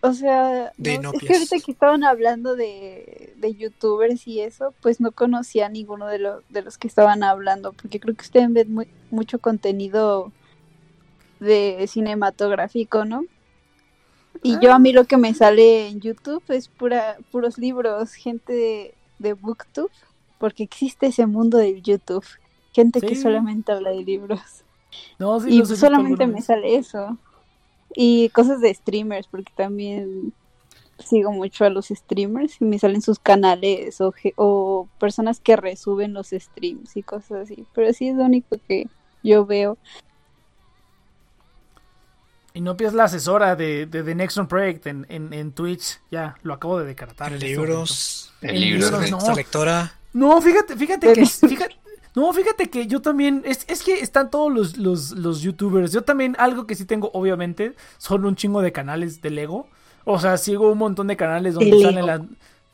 O 0.02 0.14
sea, 0.14 0.72
De 0.78 0.98
no, 0.98 1.12
es 1.12 1.20
que 1.20 1.34
ahorita 1.34 1.56
que 1.58 1.72
estaban 1.72 2.04
hablando 2.04 2.56
de, 2.56 3.34
de 3.36 3.54
youtubers 3.54 4.26
y 4.26 4.40
eso, 4.40 4.72
pues 4.80 4.98
no 4.98 5.12
conocía 5.12 5.66
a 5.66 5.68
ninguno 5.68 6.06
de, 6.06 6.18
los 6.18 6.42
de 6.48 6.62
los 6.62 6.78
que 6.78 6.88
estaban 6.88 7.22
hablando, 7.22 7.72
porque 7.74 8.00
creo 8.00 8.14
que 8.14 8.22
ustedes 8.22 8.50
ven 8.50 8.72
muy- 8.72 8.88
mucho 9.10 9.38
contenido 9.40 10.32
de 11.38 11.84
cinematográfico, 11.86 13.04
¿no? 13.04 13.24
Y 14.42 14.58
yo 14.60 14.72
a 14.72 14.78
mí 14.78 14.92
lo 14.92 15.04
que 15.04 15.18
me 15.18 15.34
sale 15.34 15.88
en 15.88 16.00
YouTube 16.00 16.42
es 16.48 16.68
pura, 16.68 17.18
puros 17.30 17.58
libros, 17.58 18.12
gente 18.14 18.52
de, 18.54 18.94
de 19.18 19.34
Booktube, 19.34 19.90
porque 20.38 20.62
existe 20.62 21.08
ese 21.08 21.26
mundo 21.26 21.58
de 21.58 21.82
YouTube, 21.82 22.24
gente 22.72 23.00
que 23.02 23.16
solamente 23.16 23.72
habla 23.72 23.90
de 23.90 24.02
libros. 24.02 24.40
No, 25.18 25.38
sí, 25.40 25.60
Y 25.60 25.66
solamente 25.66 26.26
me 26.26 26.34
vez. 26.34 26.46
sale 26.46 26.76
eso. 26.76 27.18
Y 27.94 28.28
cosas 28.30 28.60
de 28.60 28.72
streamers, 28.72 29.26
porque 29.26 29.52
también 29.56 30.32
sigo 30.98 31.32
mucho 31.32 31.64
a 31.64 31.70
los 31.70 31.88
streamers 31.88 32.60
y 32.60 32.64
me 32.64 32.78
salen 32.78 33.00
sus 33.02 33.18
canales 33.18 34.00
o, 34.00 34.12
o 34.36 34.88
personas 34.98 35.40
que 35.40 35.56
resuben 35.56 36.12
los 36.12 36.28
streams 36.30 36.96
y 36.96 37.02
cosas 37.02 37.32
así. 37.50 37.64
Pero 37.74 37.92
sí 37.92 38.08
es 38.08 38.16
lo 38.16 38.24
único 38.24 38.56
que 38.68 38.86
yo 39.22 39.46
veo. 39.46 39.78
Inopia 42.52 42.88
es 42.88 42.94
la 42.94 43.04
asesora 43.04 43.54
de, 43.54 43.86
de 43.86 44.02
The 44.02 44.14
Next 44.14 44.36
One 44.36 44.48
Project 44.48 44.86
en, 44.86 45.06
en, 45.08 45.32
en 45.32 45.52
Twitch. 45.52 46.00
Ya, 46.10 46.36
lo 46.42 46.54
acabo 46.54 46.78
de 46.80 46.86
decretar. 46.86 47.28
en 47.28 47.34
este 47.34 47.46
libros. 47.48 48.32
El 48.40 48.50
En 48.50 48.60
libro. 48.60 48.86
libros, 48.86 49.04
sí. 49.04 49.10
no. 49.10 49.18
Esta 49.18 49.34
lectora. 49.34 49.94
No, 50.12 50.42
fíjate, 50.42 50.76
fíjate 50.76 51.12
que. 51.12 51.24
Fíjate, 51.48 51.76
no, 52.20 52.32
fíjate 52.32 52.70
que 52.70 52.86
yo 52.86 53.00
también. 53.02 53.42
Es, 53.44 53.64
es 53.68 53.82
que 53.82 54.00
están 54.00 54.30
todos 54.30 54.52
los, 54.52 54.76
los, 54.78 55.12
los 55.12 55.42
youtubers. 55.42 55.92
Yo 55.92 56.02
también, 56.02 56.36
algo 56.38 56.66
que 56.66 56.74
sí 56.74 56.84
tengo, 56.84 57.10
obviamente, 57.14 57.74
son 57.98 58.24
un 58.24 58.36
chingo 58.36 58.62
de 58.62 58.72
canales 58.72 59.20
de 59.22 59.30
Lego. 59.30 59.68
O 60.04 60.18
sea, 60.18 60.36
sigo 60.38 60.70
un 60.70 60.78
montón 60.78 61.06
de 61.08 61.16
canales 61.16 61.54
donde 61.54 61.76
De 61.76 61.82
salen 61.82 62.06
Lego. 62.06 62.06
la- 62.06 62.26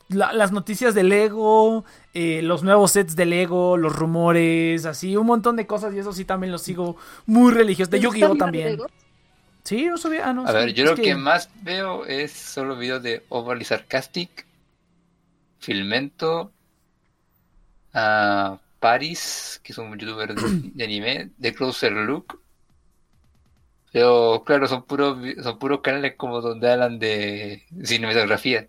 la- 0.09 0.33
las 0.33 0.51
noticias 0.53 0.95
de 0.95 1.03
Lego, 1.03 1.83
eh, 2.13 2.41
los 2.41 2.63
nuevos 2.63 2.91
sets 2.93 3.15
de 3.15 3.25
Lego, 3.25 3.75
los 3.77 3.93
rumores, 3.95 4.85
así, 4.85 5.17
un 5.17 5.27
montón 5.27 5.55
de 5.57 5.67
cosas. 5.67 5.93
Y 5.93 5.99
eso 5.99 6.13
sí 6.13 6.23
también 6.25 6.51
los 6.51 6.61
sigo 6.61 6.95
muy 7.25 7.51
religiosos. 7.53 7.91
De 7.91 7.97
¿Te 7.97 8.03
Yu-Gi-Oh! 8.03 8.35
también. 8.37 8.77
Sí, 9.63 9.85
no 9.87 9.97
sabía. 9.97 10.29
Ah, 10.29 10.33
no. 10.33 10.43
A 10.45 10.47
sí, 10.47 10.53
ver, 10.53 10.73
yo 10.73 10.85
lo 10.85 10.95
que... 10.95 11.13
más 11.15 11.49
veo 11.61 12.05
es 12.05 12.31
solo 12.31 12.77
videos 12.77 13.03
de 13.03 13.23
Overly 13.29 13.65
Sarcastic, 13.65 14.45
Filmento, 15.59 16.51
a 17.93 18.59
Paris, 18.79 19.59
que 19.63 19.71
es 19.73 19.77
un 19.77 19.97
youtuber 19.97 20.35
de, 20.35 20.55
de 20.73 20.83
anime, 20.83 21.31
de 21.37 21.53
Closer 21.53 21.91
Look. 21.93 22.39
Pero 23.91 24.43
claro, 24.45 24.67
son 24.67 24.85
puros 24.85 25.17
son 25.41 25.59
puros 25.59 25.81
canales 25.81 26.15
como 26.17 26.41
donde 26.41 26.69
hablan 26.71 26.99
de 26.99 27.63
cinematografía 27.83 28.67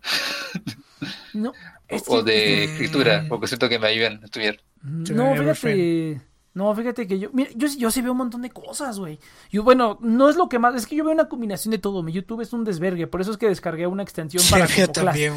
No, 1.33 1.53
o 2.07 2.23
de 2.23 2.33
Mm. 2.35 2.63
escritura, 2.63 3.25
porque 3.27 3.47
siento 3.47 3.69
que 3.69 3.79
me 3.79 3.87
ayudan 3.87 4.21
a 4.21 4.25
estudiar. 4.25 4.57
To 5.05 5.13
No, 5.13 5.35
fíjate. 5.35 5.81
No, 6.55 6.73
fíjate 6.75 7.07
que 7.07 7.19
yo. 7.19 7.29
Mira, 7.31 7.51
yo, 7.55 7.67
sí- 7.69 7.77
yo 7.77 7.91
sí 7.91 8.01
veo 8.01 8.11
un 8.13 8.17
montón 8.17 8.41
de 8.41 8.49
cosas, 8.49 8.97
güey. 8.97 9.19
Yo, 9.51 9.63
bueno, 9.63 9.99
no 10.01 10.29
es 10.29 10.35
lo 10.35 10.49
que 10.49 10.57
más. 10.57 10.73
Es 10.75 10.87
que 10.87 10.95
yo 10.95 11.03
veo 11.03 11.13
una 11.13 11.29
combinación 11.29 11.71
de 11.71 11.77
todo. 11.77 12.01
Mi 12.01 12.11
YouTube 12.11 12.41
es 12.41 12.51
un 12.53 12.63
desvergue. 12.63 13.05
Por 13.05 13.21
eso 13.21 13.31
es 13.31 13.37
que 13.37 13.47
descargué 13.47 13.85
una 13.85 14.01
extensión 14.01 14.41
Sí, 14.43 14.51
para. 14.51 14.65
como 14.65 14.77
clas- 14.87 14.91
también. 15.05 15.33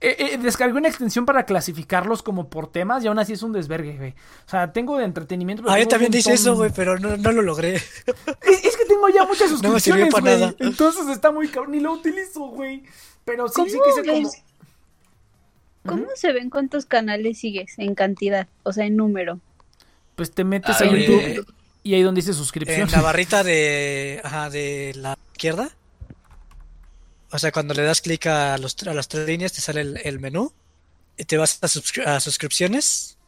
Eh, 0.00 0.16
eh, 0.18 0.38
descargué 0.38 0.76
una 0.78 0.88
extensión 0.88 1.26
para 1.26 1.44
clasificarlos 1.44 2.22
como 2.22 2.48
por 2.48 2.72
temas 2.72 3.04
y 3.04 3.08
aún 3.08 3.18
así 3.18 3.34
es 3.34 3.42
un 3.42 3.52
desvergue, 3.52 3.96
güey. 3.98 4.10
O 4.46 4.50
sea, 4.50 4.72
tengo 4.72 4.96
de 4.96 5.04
entretenimiento. 5.04 5.62
pero 5.62 5.74
Ah, 5.74 5.78
yo 5.80 5.86
también 5.86 6.10
dice 6.10 6.32
eso, 6.32 6.56
güey, 6.56 6.70
pero 6.74 6.98
no, 6.98 7.16
no 7.18 7.30
lo 7.32 7.42
logré. 7.42 7.74
Es, 7.76 7.84
es 8.64 8.76
que 8.76 8.84
tengo 8.86 9.08
ya 9.10 9.24
muchas 9.26 9.50
No 9.62 9.70
me 9.70 9.80
sirvió 9.80 10.06
suscripciones, 10.06 10.12
para 10.12 10.22
güey. 10.22 10.40
nada. 10.40 10.54
Entonces 10.58 11.08
está 11.08 11.30
muy 11.30 11.48
cabrón. 11.48 11.72
Ni 11.72 11.80
lo 11.80 11.92
utilizo, 11.92 12.40
güey. 12.48 12.82
Pero 13.26 13.48
sí, 13.48 13.54
¿Cómo 13.56 13.68
sí 13.68 13.78
que 13.84 13.92
sé 14.02 14.08
como. 14.08 14.30
¿Cómo 15.86 16.06
se 16.14 16.32
ven 16.32 16.48
cuántos 16.48 16.86
canales 16.86 17.38
sigues 17.38 17.78
en 17.78 17.94
cantidad? 17.94 18.48
O 18.62 18.72
sea, 18.72 18.86
en 18.86 18.96
número. 18.96 19.40
Pues 20.16 20.30
te 20.32 20.44
metes 20.44 20.80
A 20.80 20.84
YouTube 20.84 21.20
eh, 21.20 21.40
y 21.82 21.94
ahí 21.94 22.02
donde 22.02 22.20
dice 22.20 22.32
suscripción. 22.32 22.88
En 22.88 22.92
la 22.92 23.00
barrita 23.02 23.42
de, 23.42 24.20
ajá, 24.24 24.50
de 24.50 24.92
la 24.96 25.18
izquierda. 25.32 25.70
O 27.30 27.38
sea, 27.38 27.52
cuando 27.52 27.74
le 27.74 27.82
das 27.82 28.00
clic 28.00 28.26
a, 28.26 28.56
los, 28.58 28.76
a 28.86 28.94
las 28.94 29.08
tres 29.08 29.26
líneas, 29.26 29.52
te 29.52 29.60
sale 29.60 29.80
el, 29.80 30.00
el 30.04 30.20
menú. 30.20 30.52
Y 31.16 31.24
te 31.24 31.36
vas 31.36 31.58
a 32.06 32.20
suscripciones. 32.20 33.18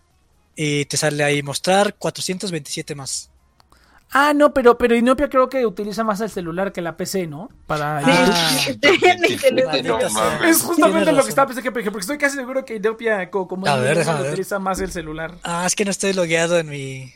Y 0.55 0.87
te 0.87 0.97
sale 0.97 1.23
ahí 1.23 1.43
mostrar 1.43 1.95
427 1.97 2.95
más. 2.95 3.31
Ah, 4.13 4.33
no, 4.35 4.55
pero, 4.55 4.79
pero 4.79 4.95
Inopia 4.97 5.29
creo 5.29 5.49
que 5.49 5.67
utiliza 5.67 6.05
más 6.05 6.21
el 6.21 6.31
celular 6.31 6.73
que 6.73 6.81
la 6.81 6.97
PC, 6.97 7.27
¿no? 7.27 7.51
Para 7.67 7.99
Ah, 7.99 8.01
mames. 8.03 8.79
Es 10.45 10.63
justamente 10.63 11.13
lo 11.13 11.23
que 11.23 11.29
estaba 11.29 11.49
pensando, 11.49 11.73
porque 11.73 11.91
estoy 12.01 12.19
casi 12.19 12.37
seguro 12.37 12.65
que 12.65 12.77
Inopia, 12.77 13.31
co- 13.31 13.49
como 13.49 13.67
A 13.67 13.77
ver, 13.77 13.97
ver. 13.99 14.09
utiliza 14.31 14.59
más 14.59 14.81
el 14.81 14.93
celular. 14.93 15.35
Ah, 15.43 15.65
es 15.67 15.75
que 15.75 15.85
no 15.85 15.91
estoy 15.91 16.13
logueado 16.13 16.59
en 16.59 16.69
mi. 16.69 17.13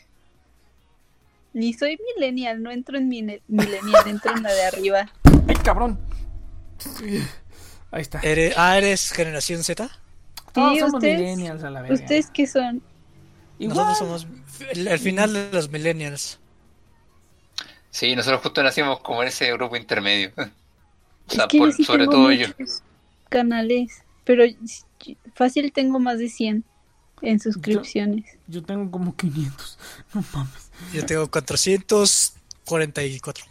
Ni 1.53 1.73
soy 1.73 1.97
millennial, 2.15 2.61
no 2.61 2.71
entro 2.71 2.97
en 2.97 3.09
mi 3.09 3.21
millennial, 3.47 4.07
entro 4.07 4.35
en 4.35 4.43
la 4.43 4.53
de 4.53 4.63
arriba. 4.65 5.11
¡Ay, 5.47 5.55
cabrón! 5.63 5.99
Ahí 7.91 8.01
está. 8.01 8.19
Eres, 8.21 8.53
ah, 8.57 8.77
¿eres 8.77 9.11
generación 9.11 9.63
Z? 9.63 9.89
Todos 10.53 10.73
Sí, 10.73 10.79
somos 10.79 10.95
ustedes- 10.95 11.19
millennials 11.19 11.63
a 11.63 11.69
la 11.69 11.81
verga. 11.81 11.95
¿Ustedes 11.95 12.29
qué 12.33 12.47
son? 12.47 12.81
Igual. 13.59 13.77
Nosotros 13.77 13.97
somos 13.97 14.27
el, 14.71 14.87
el 14.87 14.99
final 14.99 15.33
de 15.33 15.49
los 15.51 15.69
millennials. 15.69 16.39
Sí, 17.91 18.15
nosotros 18.15 18.41
justo 18.41 18.63
nacimos 18.63 18.99
como 19.01 19.21
en 19.21 19.27
ese 19.27 19.51
grupo 19.53 19.75
intermedio. 19.75 20.31
O 21.27 21.33
sea, 21.33 21.43
es 21.45 21.49
que 21.49 21.57
por- 21.59 21.71
sobre 21.85 21.99
tengo 22.07 22.11
todo 22.11 22.31
yo. 22.31 22.47
muchos 22.57 22.81
canales, 23.29 24.03
pero 24.25 24.43
fácil 25.33 25.71
tengo 25.71 25.97
más 25.99 26.17
de 26.19 26.27
100 26.27 26.65
en 27.21 27.39
suscripciones. 27.39 28.25
Yo 28.47 28.61
tengo 28.63 28.89
como 28.91 29.15
500. 29.15 29.77
No 30.13 30.25
mames. 30.33 30.71
Yo 30.91 31.05
tengo 31.05 31.29
444. 31.31 33.45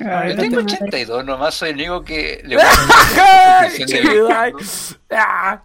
Ay, 0.00 0.30
Yo 0.30 0.36
tengo 0.36 0.56
te 0.56 0.62
mames. 0.64 0.72
82, 0.80 1.24
nomás 1.24 1.54
soy 1.54 1.68
el 1.70 1.76
único 1.76 2.02
que 2.02 2.42
le 2.44 2.56
gusta 2.56 3.68
ah. 5.12 5.62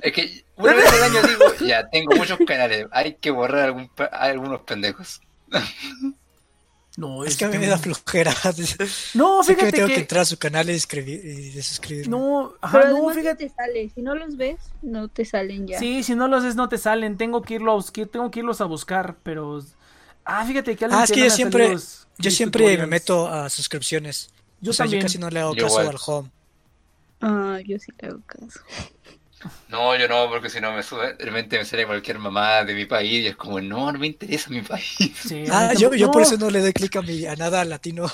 Es 0.00 0.12
que 0.12 0.44
una 0.56 0.72
vez 0.74 0.86
al 0.90 1.02
año 1.02 1.20
digo, 1.28 1.44
ya 1.66 1.86
tengo 1.90 2.16
muchos 2.16 2.38
canales, 2.46 2.86
hay 2.92 3.16
que 3.16 3.30
borrar 3.30 3.64
algún, 3.66 3.88
pa- 3.88 4.06
algunos 4.06 4.62
pendejos. 4.62 5.20
No, 6.96 7.24
Es 7.24 7.36
que 7.36 7.44
a 7.44 7.48
mí 7.48 7.58
me 7.58 7.66
da 7.66 7.76
flojera. 7.76 8.32
No, 9.14 9.42
Sé 9.42 9.54
que 9.56 9.60
fíjate 9.62 9.72
tengo 9.76 9.88
que 9.88 9.94
que. 9.94 10.00
entrar 10.00 10.22
a 10.22 10.24
su 10.24 10.36
canal 10.38 10.70
y, 10.70 10.74
escribir, 10.74 11.24
y. 11.24 12.08
No, 12.08 12.54
ajá, 12.60 12.82
Pero 12.82 12.98
no, 12.98 13.10
fíjate. 13.10 13.48
te 13.48 13.54
sale. 13.54 13.90
Si 13.94 14.00
no 14.02 14.14
los 14.14 14.36
ves, 14.36 14.58
no 14.82 15.08
te 15.08 15.24
salen 15.24 15.66
ya. 15.66 15.78
Sí, 15.80 16.02
si 16.04 16.14
no 16.14 16.28
los 16.28 16.44
ves 16.44 16.54
no 16.54 16.68
te 16.68 16.78
salen. 16.78 17.16
Tengo 17.16 17.42
que 17.42 17.54
irlo 17.54 17.72
a 17.72 17.74
buscar, 17.74 18.06
tengo 18.06 18.30
que 18.30 18.40
irlos 18.40 18.60
a 18.60 18.66
buscar, 18.66 19.16
pero. 19.24 19.60
Ah, 20.24 20.44
fíjate 20.46 20.76
que 20.76 20.84
alguien 20.84 21.00
Ah, 21.00 21.04
es 21.04 21.10
que 21.12 21.20
yo 21.20 21.30
siempre, 21.30 21.76
yo 22.18 22.30
siempre 22.30 22.78
me 22.78 22.86
meto 22.86 23.26
a 23.28 23.50
suscripciones. 23.50 24.30
Yo 24.60 24.70
o 24.70 24.72
sea, 24.74 24.84
también. 24.84 25.02
yo 25.02 25.06
casi 25.06 25.18
no 25.18 25.28
le 25.30 25.40
hago 25.40 25.54
Yo 25.54 25.64
caso 25.64 25.80
igual. 25.82 25.96
al 25.96 26.02
home. 26.06 26.30
Ah, 27.20 27.58
yo 27.66 27.78
sí 27.78 27.92
le 28.00 28.08
hago 28.08 28.20
caso. 28.24 28.60
No, 29.68 29.96
yo 29.96 30.06
no, 30.08 30.28
porque 30.28 30.48
si 30.50 30.60
no 30.60 30.72
me 30.72 30.82
sube, 30.82 31.14
de 31.14 31.24
repente 31.24 31.58
me 31.58 31.64
sale 31.64 31.86
cualquier 31.86 32.18
mamá 32.18 32.62
de 32.64 32.74
mi 32.74 32.84
país 32.86 33.24
y 33.24 33.26
es 33.26 33.36
como, 33.36 33.60
no, 33.60 33.90
no 33.90 33.98
me 33.98 34.06
interesa 34.06 34.50
mi 34.50 34.60
país. 34.62 34.84
Sí, 35.16 35.44
Ah, 35.50 35.72
yo, 35.74 35.92
yo 35.94 36.10
por 36.10 36.22
eso 36.22 36.36
no 36.36 36.50
le 36.50 36.60
doy 36.60 36.72
clic 36.72 36.94
a, 36.96 37.02
mi, 37.02 37.26
a 37.26 37.34
nada 37.36 37.64
latino. 37.64 38.06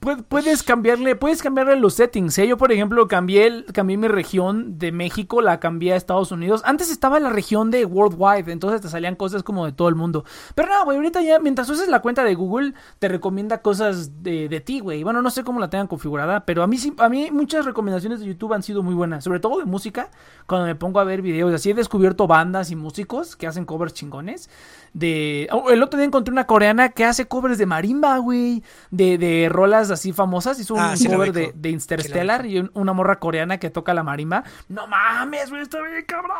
pu- 0.00 0.24
Puedes 0.24 0.62
cambiarle, 0.62 1.16
puedes 1.16 1.42
cambiarle 1.42 1.76
los 1.76 1.94
settings, 1.94 2.38
¿eh? 2.38 2.46
Yo, 2.48 2.56
por 2.56 2.72
ejemplo, 2.72 3.06
cambié, 3.08 3.46
el- 3.46 3.64
cambié 3.72 3.96
mi 3.96 4.08
región 4.08 4.78
de 4.78 4.92
México, 4.92 5.42
la 5.42 5.60
cambié 5.60 5.92
a 5.92 5.96
Estados 5.96 6.32
Unidos. 6.32 6.62
Antes 6.64 6.90
estaba 6.90 7.20
la 7.20 7.30
región 7.30 7.70
de 7.70 7.84
Worldwide, 7.84 8.50
entonces 8.50 8.80
te 8.80 8.88
salían 8.88 9.16
cosas 9.16 9.42
como 9.42 9.66
de 9.66 9.72
todo 9.72 9.88
el 9.88 9.94
mundo. 9.94 10.24
Pero 10.54 10.68
no, 10.68 10.84
güey, 10.84 10.96
ahorita 10.96 11.22
ya, 11.22 11.38
mientras 11.38 11.68
uses 11.68 11.88
la 11.88 12.00
cuenta 12.00 12.24
de 12.24 12.34
Google, 12.34 12.72
te 12.98 13.08
recomienda 13.08 13.60
cosas 13.62 14.22
de, 14.22 14.48
de 14.48 14.60
ti, 14.60 14.80
güey. 14.80 15.02
Bueno, 15.02 15.20
no 15.22 15.30
sé 15.30 15.44
cómo 15.44 15.60
la 15.60 15.68
tengan 15.70 15.86
configurada, 15.86 16.46
pero 16.46 16.62
a 16.62 16.66
mí 16.66 16.78
sí, 16.78 16.94
a 16.98 17.08
mí 17.08 17.30
muchas 17.30 17.64
recomendaciones 17.64 18.20
de 18.20 18.26
YouTube 18.26 18.52
han 18.54 18.62
sido 18.62 18.82
muy 18.82 18.94
buenas, 18.94 19.24
sobre 19.24 19.40
todo 19.40 19.58
de 19.58 19.64
música. 19.66 20.10
Cuando 20.46 20.63
me 20.66 20.74
pongo 20.74 21.00
a 21.00 21.04
ver 21.04 21.22
videos, 21.22 21.52
así 21.54 21.70
he 21.70 21.74
descubierto 21.74 22.26
bandas 22.26 22.70
y 22.70 22.76
músicos 22.76 23.36
que 23.36 23.46
hacen 23.46 23.64
covers 23.64 23.94
chingones. 23.94 24.48
De. 24.92 25.48
oh, 25.50 25.70
el 25.70 25.82
otro 25.82 25.96
día 25.98 26.06
encontré 26.06 26.30
una 26.32 26.46
coreana 26.46 26.90
que 26.90 27.04
hace 27.04 27.26
covers 27.26 27.58
de 27.58 27.66
marimba, 27.66 28.18
güey. 28.18 28.62
De, 28.90 29.18
de 29.18 29.48
rolas 29.50 29.90
así 29.90 30.12
famosas. 30.12 30.58
Hizo 30.60 30.74
un 30.74 30.80
Ah, 30.80 30.96
sí 30.96 31.08
cover 31.08 31.32
de, 31.32 31.52
de 31.54 31.70
Interstellar 31.70 32.46
y 32.46 32.60
un- 32.60 32.70
una 32.74 32.92
morra 32.92 33.18
coreana 33.18 33.58
que 33.58 33.70
toca 33.70 33.92
la 33.94 34.02
marimba. 34.04 34.44
No 34.68 34.86
mames, 34.86 35.50
güey, 35.50 35.62
está 35.62 35.82
bien 35.82 36.04
cabrón. 36.06 36.36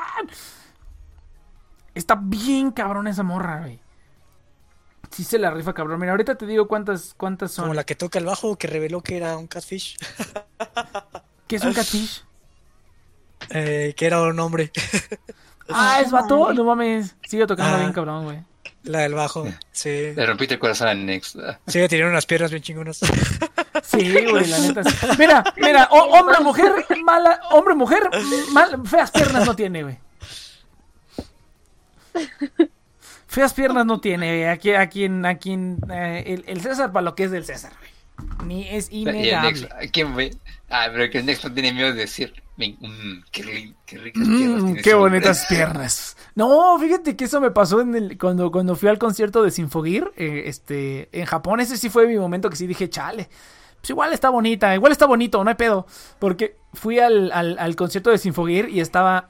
Está 1.95 2.17
bien 2.21 2.71
cabrón 2.71 3.07
esa 3.07 3.23
morra, 3.23 3.61
güey. 3.61 3.81
Sí 5.11 5.23
se 5.23 5.39
la 5.39 5.51
rifa, 5.51 5.75
cabrón. 5.75 6.01
Mira, 6.01 6.13
ahorita 6.13 6.35
te 6.37 6.45
digo 6.47 6.67
cuántas, 6.67 7.15
cuántas 7.15 7.53
son. 7.53 7.67
Como 7.67 7.75
la 7.75 7.85
que 7.85 7.95
toca 7.95 8.19
el 8.19 8.25
bajo 8.25 8.57
que 8.57 8.67
reveló 8.67 9.01
que 9.01 9.17
era 9.17 9.37
un 9.37 9.47
catfish. 9.47 9.97
¿Qué 11.47 11.57
es 11.57 11.65
un 11.65 11.73
catfish? 11.75 12.25
Eh, 13.51 13.95
que 13.97 14.07
era 14.07 14.21
un 14.23 14.39
hombre. 14.41 14.71
Ah, 15.71 16.01
es 16.05 16.11
vato. 16.11 16.53
No 16.53 16.63
mames. 16.65 17.17
Sigue 17.27 17.47
tocando 17.47 17.77
Ah. 17.77 17.79
bien 17.79 17.93
cabrón, 17.95 18.25
güey. 18.25 18.39
La 18.83 18.99
del 18.99 19.15
bajo. 19.15 19.47
Sí. 19.73 20.13
Le 20.15 20.27
rompiste 20.27 20.53
el 20.55 20.61
corazón 20.61 20.89
al 20.89 21.07
Next. 21.07 21.37
Sí, 21.67 21.89
tenía 21.89 22.07
unas 22.07 22.27
piernas 22.27 22.51
bien 22.51 22.63
chingonas. 22.63 23.01
Sí, 23.83 24.13
güey, 24.29 24.47
la 24.47 24.59
neta. 24.59 24.85
sí. 24.85 25.07
Mira, 25.19 25.43
mira, 25.57 25.89
o- 25.91 26.19
hombre, 26.19 26.37
mujer, 26.41 26.71
mala, 27.05 27.41
hombre, 27.51 27.75
mujer, 27.75 28.03
mal, 28.53 28.81
feas 28.87 29.11
piernas 29.11 29.47
no 29.47 29.57
tiene, 29.57 29.83
güey. 29.83 29.99
Feas 33.27 33.53
piernas 33.53 33.85
no 33.87 34.01
tiene, 34.01 34.27
güey. 34.29 34.45
Aquí, 34.45 34.73
aquí, 34.75 35.05
en, 35.05 35.27
aquí, 35.27 35.53
en, 35.53 35.79
eh, 35.91 36.25
el, 36.27 36.45
el 36.47 36.61
César 36.61 36.93
para 36.93 37.05
lo 37.05 37.15
que 37.15 37.25
es 37.25 37.31
del 37.31 37.45
César, 37.45 37.73
güey. 37.79 37.91
Ni 38.45 38.69
es 38.69 38.91
innegable. 38.93 39.69
¿quién 39.93 40.15
ve? 40.15 40.37
Ah, 40.71 40.89
pero 40.93 41.11
que 41.11 41.19
el 41.19 41.27
Next 41.27 41.45
no 41.45 41.53
tiene 41.53 41.73
miedo 41.73 41.89
de 41.89 42.01
decir, 42.01 42.33
"Ven, 42.57 42.77
mm, 42.81 43.25
qué, 43.31 43.75
qué 43.87 43.99
ricas 43.99 44.27
piernas 44.27 44.63
Mm, 44.63 44.67
tiene 44.67 44.75
qué 44.75 44.81
ese 44.81 44.95
hombre". 44.95 45.11
bonitas 45.11 45.47
piernas. 45.49 46.17
No, 46.35 46.79
fíjate 46.79 47.17
que 47.17 47.25
eso 47.25 47.41
me 47.41 47.51
pasó 47.51 47.81
en 47.81 47.95
el, 47.95 48.19
cuando, 48.19 48.51
cuando 48.51 48.77
fui 48.77 48.89
al 48.89 48.99
concierto 48.99 49.43
de 49.43 49.51
Sinfogir, 49.51 50.11
eh, 50.17 50.45
este, 50.47 51.09
en 51.13 51.27
Japón. 51.27 51.61
Ese 51.61 51.77
sí 51.77 51.89
fue 51.91 52.07
mi 52.07 52.17
momento 52.17 52.51
que 52.51 52.57
sí 52.57 52.67
dije, 52.67 52.89
chale. 52.89 53.29
Pues 53.81 53.91
igual 53.91 54.13
está 54.15 54.31
bonita, 54.31 54.75
igual 54.75 54.93
está 54.93 55.07
bonito, 55.07 55.45
no 55.45 55.51
hay 55.51 55.57
pedo. 55.57 55.87
Porque 56.19 56.57
fui 56.73 56.99
al, 56.99 57.31
al, 57.33 57.59
al 57.59 57.77
concierto 57.77 58.11
de 58.11 58.19
Sinfogir 58.19 58.69
y 58.69 58.81
estaba. 58.81 59.29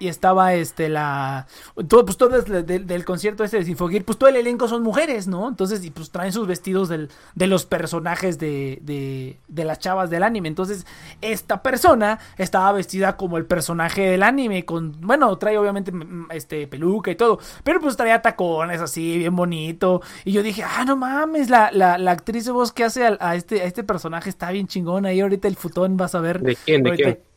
Y 0.00 0.08
estaba 0.08 0.54
este 0.54 0.88
la. 0.88 1.46
Todo, 1.88 2.04
pues 2.04 2.16
todo 2.16 2.36
es 2.36 2.44
del, 2.46 2.84
del 2.86 3.04
concierto 3.04 3.44
este 3.44 3.58
de 3.58 3.64
Sinfogir, 3.64 4.04
pues 4.04 4.18
todo 4.18 4.28
el 4.28 4.34
elenco 4.36 4.66
son 4.66 4.82
mujeres, 4.82 5.28
¿no? 5.28 5.48
Entonces, 5.48 5.84
y 5.84 5.90
pues 5.90 6.10
traen 6.10 6.32
sus 6.32 6.48
vestidos 6.48 6.88
del, 6.88 7.10
de 7.36 7.46
los 7.46 7.64
personajes 7.64 8.38
de, 8.40 8.80
de, 8.82 9.38
de 9.46 9.64
las 9.64 9.78
chavas 9.78 10.10
del 10.10 10.24
anime. 10.24 10.48
Entonces, 10.48 10.84
esta 11.20 11.62
persona 11.62 12.18
estaba 12.38 12.72
vestida 12.72 13.16
como 13.16 13.38
el 13.38 13.46
personaje 13.46 14.02
del 14.02 14.24
anime. 14.24 14.64
Con. 14.64 15.00
Bueno, 15.00 15.36
trae 15.38 15.56
obviamente 15.58 15.92
este 16.30 16.66
peluca 16.66 17.12
y 17.12 17.14
todo. 17.16 17.38
Pero 17.62 17.80
pues 17.80 17.96
traía 17.96 18.20
tacones 18.20 18.80
así, 18.80 19.18
bien 19.18 19.36
bonito. 19.36 20.02
Y 20.24 20.32
yo 20.32 20.42
dije, 20.42 20.64
ah, 20.64 20.84
no 20.84 20.96
mames, 20.96 21.50
la, 21.50 21.70
la, 21.72 21.98
la 21.98 22.10
actriz 22.10 22.44
de 22.46 22.50
voz 22.52 22.72
que 22.72 22.82
hace 22.82 23.06
a, 23.06 23.34
este, 23.36 23.62
a 23.62 23.64
este 23.64 23.84
personaje 23.84 24.28
está 24.28 24.50
bien 24.50 24.66
chingona. 24.66 25.12
Y 25.12 25.20
ahorita 25.20 25.46
el 25.46 25.54
futón 25.56 25.96
vas 25.96 26.16
a 26.16 26.20
ver. 26.20 26.40
¿De 26.40 26.56
quién? 26.56 26.82
¿De 26.82 26.90
ahorita- 26.90 27.04
quién? 27.12 27.33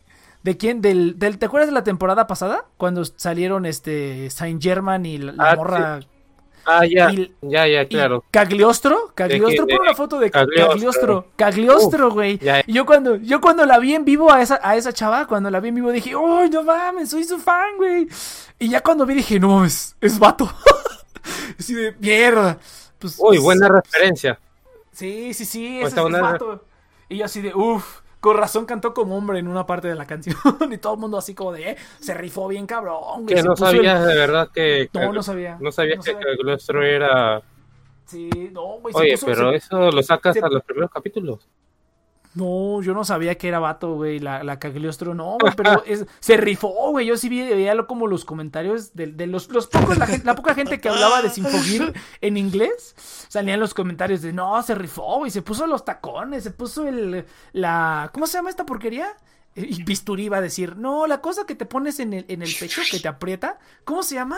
¿De 0.48 0.56
quién? 0.56 0.82
Del, 0.82 1.19
del, 1.19 1.40
¿Te 1.40 1.45
acuerdas 1.48 1.68
de 1.68 1.74
la 1.74 1.84
temporada 1.84 2.26
pasada? 2.26 2.64
Cuando 2.78 3.03
salieron 3.03 3.65
este 3.65 4.30
Saint 4.30 4.64
Germain 4.64 5.06
y 5.06 5.18
la, 5.18 5.34
la 5.34 5.52
Ah, 5.52 5.56
morra. 5.57 5.99
Ah, 6.65 6.86
ya, 6.86 7.11
Y- 7.11 7.34
ya, 7.41 7.68
ya, 7.68 7.82
y 7.82 7.88
claro. 7.88 8.24
Cagliostro, 8.32 9.11
Cagliostro, 9.14 9.68
pon 9.68 9.82
una 9.82 9.94
foto 9.94 10.18
de 10.19 10.32
Cagliostro. 10.32 11.28
Cagliostro, 11.36 12.11
güey. 12.11 12.40
Y 12.65 12.72
yo 12.72 12.86
cuando, 12.86 13.18
yo 13.18 13.41
cuando 13.41 13.65
la 13.65 13.78
vi 13.78 13.94
en 13.94 14.06
vivo 14.06 14.32
a 14.32 14.41
esa, 14.41 14.57
a 14.64 14.78
esa 14.78 14.94
chava, 14.94 15.28
cuando 15.28 15.49
la 15.52 15.60
vi 15.60 15.68
en 15.68 15.76
vivo 15.76 15.91
dije, 15.91 16.15
¡Uy, 16.15 16.49
no 16.49 16.64
mames! 16.64 17.10
Soy 17.10 17.26
su 17.26 17.40
fan, 17.40 17.76
güey. 17.76 18.07
Y 18.57 18.69
ya 18.69 18.80
cuando 18.82 19.06
vi 19.06 19.15
dije, 19.15 19.41
no 19.41 19.49
mames, 19.49 19.98
es 19.99 20.18
vato. 20.18 20.49
Así 21.60 21.74
de 21.74 21.94
mierda. 21.99 22.57
Pues, 22.99 23.18
Uy, 23.19 23.38
buena 23.38 23.68
referencia. 23.68 24.40
Sí, 24.94 25.34
sí, 25.34 25.44
sí, 25.44 25.80
Pues 25.82 25.91
ese 25.91 26.02
es, 26.07 26.14
es 26.15 26.22
vato. 26.22 26.64
Y 27.10 27.18
yo 27.18 27.26
así 27.26 27.41
de, 27.41 27.53
uff, 27.53 27.99
con 28.19 28.35
razón 28.38 28.65
cantó 28.65 28.94
como 28.94 29.15
hombre 29.18 29.39
en 29.39 29.48
una 29.48 29.65
parte 29.65 29.88
de 29.88 29.95
la 29.95 30.06
canción. 30.06 30.35
y 30.72 30.77
todo 30.77 30.94
el 30.95 30.99
mundo 30.99 31.18
así 31.18 31.34
como 31.35 31.52
de, 31.52 31.72
eh, 31.72 31.77
se 31.99 32.14
rifó 32.14 32.48
bien 32.48 32.65
cabrón. 32.65 33.23
güey, 33.23 33.35
Que 33.35 33.44
no 33.44 33.52
el- 33.52 33.57
sabías 33.57 34.06
de 34.06 34.15
verdad 34.15 34.49
que... 34.53 34.89
No, 34.94 35.14
no 35.14 35.22
sabía. 35.23 35.57
No 35.60 35.72
sabías 35.72 35.98
No 35.98 36.03
que 36.03 36.11
sabía. 36.14 36.27
Cagliostro 36.27 36.84
era... 36.84 37.41
Sí, 38.06 38.30
no, 38.53 38.80
güey. 38.80 38.94
Oye, 38.95 39.14
puso- 39.14 39.26
pero 39.27 39.49
se- 39.52 39.57
eso 39.57 39.91
lo 39.91 40.02
sacas 40.03 40.34
se- 40.35 40.39
a 40.45 40.49
los 40.49 40.64
primeros 40.64 40.89
capítulos. 40.91 41.48
No, 42.38 42.81
yo 42.84 42.93
no 42.93 43.03
sabía 43.03 43.35
que 43.35 43.47
era 43.47 43.57
vato, 43.59 43.95
güey, 43.95 44.19
la, 44.19 44.43
la 44.43 44.59
Cagliostro, 44.59 45.15
no, 45.15 45.38
güey, 45.41 45.53
pero 45.55 45.84
es- 45.85 46.05
se 46.19 46.38
rifó, 46.38 46.91
güey, 46.91 47.05
yo 47.07 47.18
sí 47.18 47.30
vi, 47.30 47.41
veía 47.41 47.76
como 47.88 48.05
los 48.07 48.23
comentarios 48.26 48.93
de, 48.93 49.07
de 49.07 49.26
los, 49.27 49.49
los 49.49 49.68
pocos, 49.68 49.97
la, 49.97 50.07
la 50.23 50.35
poca 50.35 50.53
gente 50.53 50.80
que 50.80 50.88
hablaba 50.89 51.22
de 51.22 51.30
Sinfogir 51.30 51.93
en 52.22 52.38
inglés, 52.38 52.93
salían 53.27 53.59
los 53.59 53.73
comentarios 53.73 54.22
de, 54.22 54.34
no, 54.34 54.61
se 54.61 54.76
rifó, 54.76 55.18
güey, 55.18 55.31
se 55.31 55.41
puso 55.41 55.65
los 55.68 55.84
tacones, 55.84 56.43
se 56.43 56.51
puso 56.51 56.88
el, 56.88 57.26
la, 57.53 58.09
¿cómo 58.14 58.27
se 58.27 58.38
llama 58.38 58.49
esta 58.51 58.65
porquería? 58.65 59.07
Y 59.55 59.81
bisturí 59.81 60.26
iba 60.26 60.38
a 60.38 60.41
decir, 60.41 60.77
no, 60.77 61.07
la 61.07 61.19
cosa 61.19 61.45
que 61.47 61.55
te 61.55 61.65
pones 61.65 61.99
en 61.99 62.14
el, 62.14 62.26
en 62.27 62.43
el 62.43 62.53
pecho, 62.59 62.81
que 62.91 62.99
te 62.99 63.07
aprieta, 63.07 63.57
¿cómo 63.84 64.03
se 64.03 64.14
llama? 64.14 64.38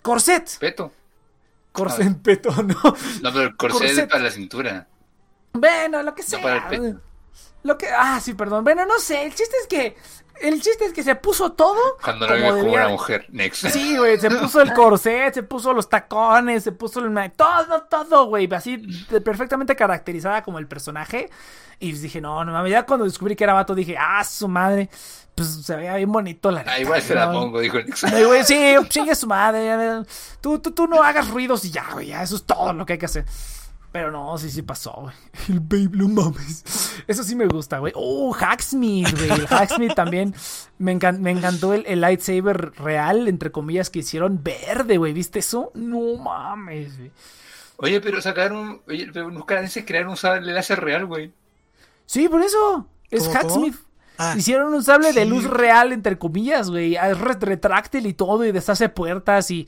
Corset, 0.00 0.58
Peto. 0.58 0.90
corset, 1.72 2.16
peto, 2.22 2.50
no, 2.62 2.74
No, 3.22 3.32
pero 3.32 3.42
el 3.42 3.56
corset 3.56 3.82
es 3.82 3.88
Corset. 3.90 4.10
para 4.10 4.22
la 4.24 4.30
cintura. 4.30 4.86
Bueno, 5.52 6.02
lo 6.02 6.14
que 6.14 6.22
sea. 6.22 6.38
No 6.38 6.42
para 6.44 6.56
el 6.56 6.80
pecho. 6.94 7.00
Lo 7.62 7.76
que. 7.76 7.88
Ah, 7.88 8.20
sí, 8.20 8.34
perdón. 8.34 8.64
Bueno, 8.64 8.86
no 8.86 8.98
sé. 8.98 9.24
El 9.24 9.34
chiste 9.34 9.56
es 9.62 9.66
que. 9.66 9.96
El 10.40 10.62
chiste 10.62 10.86
es 10.86 10.94
que 10.94 11.02
se 11.02 11.14
puso 11.16 11.52
todo. 11.52 11.78
Cuando 12.02 12.26
no 12.26 12.32
como 12.34 12.54
vive 12.54 12.60
como 12.60 12.72
una 12.72 12.88
mujer. 12.88 13.26
Next. 13.28 13.66
Sí, 13.68 13.98
güey. 13.98 14.18
Se 14.18 14.30
puso 14.30 14.62
el 14.62 14.72
corset, 14.72 15.34
se 15.34 15.42
puso 15.42 15.74
los 15.74 15.88
tacones, 15.88 16.64
se 16.64 16.72
puso 16.72 17.00
el. 17.00 17.32
Todo, 17.32 17.82
todo, 17.82 18.24
güey. 18.26 18.48
Así 18.54 18.78
perfectamente 19.22 19.76
caracterizada 19.76 20.42
como 20.42 20.58
el 20.58 20.66
personaje. 20.66 21.28
Y 21.78 21.92
dije, 21.92 22.20
no, 22.22 22.42
no 22.44 22.52
mames. 22.52 22.72
Ya 22.72 22.84
cuando 22.86 23.04
descubrí 23.04 23.36
que 23.36 23.44
era 23.44 23.52
vato 23.52 23.74
dije, 23.74 23.96
ah, 23.98 24.24
su 24.24 24.48
madre. 24.48 24.88
Pues 25.34 25.64
se 25.64 25.76
veía 25.76 25.94
bien 25.96 26.10
bonito 26.10 26.50
la 26.50 26.60
Ah, 26.60 26.64
neta, 26.64 26.80
igual 26.80 27.00
se 27.02 27.14
la 27.14 27.26
¿no? 27.26 27.32
pongo, 27.32 27.60
dijo 27.60 27.78
el 27.78 27.86
Next. 27.86 28.04
Ay, 28.04 28.24
güey, 28.24 28.44
sí, 28.44 28.74
chingue 28.88 29.14
su 29.14 29.26
madre. 29.26 30.04
Tú, 30.40 30.58
tú, 30.58 30.72
tú 30.72 30.86
no 30.86 31.02
hagas 31.02 31.28
ruidos 31.28 31.64
y 31.64 31.70
ya, 31.70 31.86
güey. 31.92 32.08
Ya, 32.08 32.22
eso 32.22 32.36
es 32.36 32.44
todo 32.44 32.72
lo 32.72 32.84
que 32.84 32.94
hay 32.94 32.98
que 32.98 33.06
hacer. 33.06 33.24
Pero 33.92 34.12
no, 34.12 34.38
sí, 34.38 34.50
sí 34.50 34.62
pasó, 34.62 34.92
güey. 35.02 35.14
El 35.48 35.60
baby, 35.60 35.90
no 35.98 36.08
mames. 36.08 37.02
Eso 37.08 37.24
sí 37.24 37.34
me 37.34 37.46
gusta, 37.46 37.78
güey. 37.80 37.92
Oh, 37.96 38.32
Hacksmith, 38.38 39.10
güey. 39.16 39.30
El 39.40 39.46
Hacksmith 39.50 39.94
también. 39.94 40.32
Me, 40.78 40.96
encan- 40.96 41.18
me 41.18 41.32
encantó 41.32 41.74
el, 41.74 41.84
el 41.86 42.00
lightsaber 42.00 42.72
real, 42.76 43.26
entre 43.26 43.50
comillas, 43.50 43.90
que 43.90 43.98
hicieron 44.00 44.42
verde, 44.44 44.96
güey. 44.96 45.12
¿Viste 45.12 45.40
eso? 45.40 45.72
No 45.74 46.16
mames, 46.22 46.96
güey. 46.98 47.10
Oye, 47.78 48.00
pero 48.00 48.20
sacaron. 48.22 48.80
Oye, 48.86 49.08
pero 49.12 49.26
unos 49.26 49.44
canadienses 49.44 49.84
crearon 49.84 50.10
un 50.10 50.16
sable 50.16 50.52
láser 50.52 50.78
real, 50.80 51.06
güey. 51.06 51.32
Sí, 52.06 52.28
por 52.28 52.42
eso. 52.42 52.86
Es 53.10 53.26
¿Cómo, 53.26 53.40
cómo? 53.48 53.66
Ah, 54.22 54.34
Hicieron 54.36 54.74
un 54.74 54.82
sable 54.84 55.12
de 55.12 55.24
luz 55.24 55.44
real, 55.44 55.92
entre 55.92 56.18
comillas, 56.18 56.68
güey. 56.70 56.96
Es 56.96 57.18
re- 57.18 57.36
retráctil 57.40 58.06
y 58.06 58.12
todo, 58.14 58.44
y 58.44 58.52
deshace 58.52 58.88
puertas 58.88 59.50
y... 59.50 59.66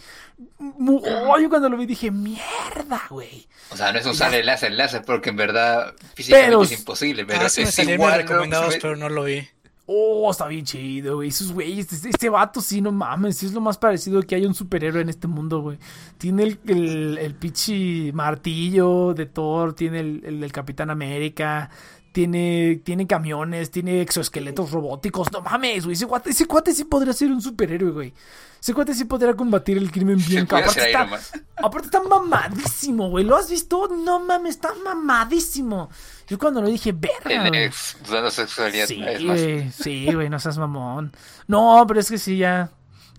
Oh, 0.61 1.39
yo 1.39 1.49
cuando 1.49 1.69
lo 1.69 1.77
vi 1.77 1.87
dije, 1.87 2.11
mierda, 2.11 3.03
güey. 3.11 3.47
O 3.71 3.77
sea, 3.77 3.93
no 3.93 3.99
es 3.99 4.07
usar 4.07 4.35
el 4.35 4.45
láser, 4.47 4.73
láser, 4.73 5.03
porque 5.05 5.31
en 5.31 5.37
verdad 5.37 5.95
físicamente 6.15 6.49
Pero- 6.51 6.63
es 6.63 6.73
imposible, 6.73 7.25
pero 7.25 7.47
ah, 7.47 7.49
sí 7.49 7.63
me 7.63 7.69
es 7.69 7.79
igual. 7.79 8.11
¿no? 8.13 8.17
recomendados, 8.19 8.77
pero 8.81 8.97
no 8.97 9.09
lo 9.09 9.25
vi. 9.25 9.47
Oh, 9.87 10.31
está 10.31 10.47
bien 10.47 10.65
chido, 10.65 11.17
güey. 11.17 11.29
Esos 11.31 11.53
güeyes, 11.53 11.93
este, 11.93 12.09
este 12.11 12.29
vato 12.31 12.61
sí, 12.61 12.81
no 12.81 12.93
mames. 12.93 13.37
Sí 13.39 13.47
es 13.47 13.53
lo 13.53 13.61
más 13.61 13.79
parecido 13.79 14.23
que 14.23 14.37
hay 14.37 14.47
un 14.47 14.55
superhéroe 14.55 15.03
en 15.03 15.09
este 15.09 15.27
mundo, 15.27 15.61
güey. 15.61 15.79
Tiene 16.19 16.45
el, 16.45 16.59
el, 16.69 17.19
el 17.19 17.35
pinche 17.35 18.13
martillo 18.13 19.13
de 19.13 19.27
Thor, 19.27 19.75
tiene 19.75 20.01
el, 20.01 20.23
el 20.25 20.41
del 20.41 20.53
Capitán 20.53 20.89
América, 20.91 21.69
tiene, 22.13 22.81
tiene 22.85 23.07
camiones, 23.07 23.71
tiene 23.71 24.01
exoesqueletos 24.03 24.71
robóticos. 24.71 25.33
No 25.33 25.41
mames, 25.41 25.85
güey. 25.85 25.95
Ese 25.95 26.07
cuate, 26.07 26.31
ese 26.31 26.47
cuate 26.47 26.73
sí 26.73 26.85
podría 26.85 27.13
ser 27.13 27.31
un 27.33 27.43
superhéroe, 27.43 27.91
güey. 27.91 28.15
Ese 28.61 28.75
cuate 28.75 28.95
sí 28.95 29.07
podría 29.07 29.35
combatir 29.35 29.77
el 29.77 29.91
crimen 29.91 30.23
bien, 30.25 30.47
cabrón. 30.47 30.71
Aparte 30.71 30.87
está, 30.87 31.43
aparte 31.57 31.87
está 31.87 32.03
mamadísimo, 32.03 33.11
güey. 33.11 33.25
¿Lo 33.25 33.37
has 33.37 33.51
visto? 33.51 33.89
No 33.89 34.21
mames, 34.21 34.55
está 34.55 34.73
mamadísimo. 34.85 35.91
Yo 36.29 36.39
cuando 36.39 36.63
lo 36.63 36.69
dije, 36.69 36.93
verga. 36.93 37.49
Ex, 37.49 37.97
sexualidad. 38.31 38.87
Sí, 38.87 39.03
güey, 39.25 39.73
sí, 39.73 40.13
güey, 40.13 40.29
no 40.29 40.39
seas 40.39 40.59
mamón. 40.59 41.13
No, 41.49 41.85
pero 41.89 41.99
es 41.99 42.09
que 42.09 42.19
sí, 42.19 42.37
ya. 42.37 42.71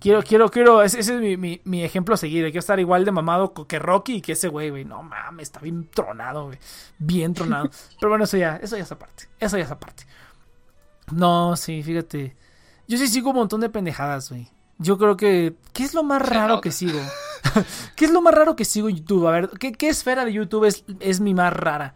Quiero, 0.03 0.21
quiero, 0.21 0.49
quiero, 0.49 0.83
ese, 0.83 0.99
ese 0.99 1.15
es 1.15 1.21
mi, 1.21 1.37
mi, 1.37 1.61
mi 1.63 1.81
ejemplo 1.81 2.13
a 2.13 2.17
seguir. 2.17 2.43
Quiero 2.43 2.59
estar 2.59 2.77
igual 2.77 3.05
de 3.05 3.13
mamado 3.13 3.53
que 3.53 3.79
Rocky 3.79 4.15
y 4.15 4.21
que 4.21 4.33
ese 4.33 4.49
güey, 4.49 4.69
güey. 4.69 4.83
No 4.83 5.01
mames, 5.01 5.43
está 5.43 5.61
bien 5.61 5.87
tronado, 5.89 6.47
güey. 6.47 6.59
Bien 6.97 7.33
tronado. 7.33 7.69
pero 8.01 8.09
bueno, 8.09 8.25
eso 8.25 8.35
ya, 8.35 8.57
eso 8.57 8.75
ya 8.75 8.83
es 8.83 8.91
aparte. 8.91 9.29
Eso 9.39 9.57
ya 9.57 9.63
es 9.63 9.71
aparte. 9.71 10.03
No, 11.09 11.55
sí, 11.55 11.81
fíjate. 11.83 12.35
Yo 12.85 12.97
sí 12.97 13.07
sigo 13.07 13.29
un 13.29 13.37
montón 13.37 13.61
de 13.61 13.69
pendejadas, 13.69 14.29
güey. 14.29 14.49
Yo 14.77 14.97
creo 14.97 15.15
que. 15.15 15.55
¿Qué 15.71 15.85
es 15.85 15.93
lo 15.93 16.03
más 16.03 16.21
raro 16.21 16.59
que 16.59 16.73
sigo? 16.73 16.99
¿Qué 17.95 18.03
es 18.03 18.11
lo 18.11 18.21
más 18.21 18.33
raro 18.33 18.57
que 18.57 18.65
sigo 18.65 18.89
en 18.89 18.97
YouTube? 18.97 19.25
A 19.25 19.31
ver, 19.31 19.51
¿qué, 19.57 19.71
qué 19.71 19.87
esfera 19.87 20.25
de 20.25 20.33
YouTube 20.33 20.65
es, 20.65 20.83
es 20.99 21.21
mi 21.21 21.33
más 21.33 21.53
rara? 21.53 21.95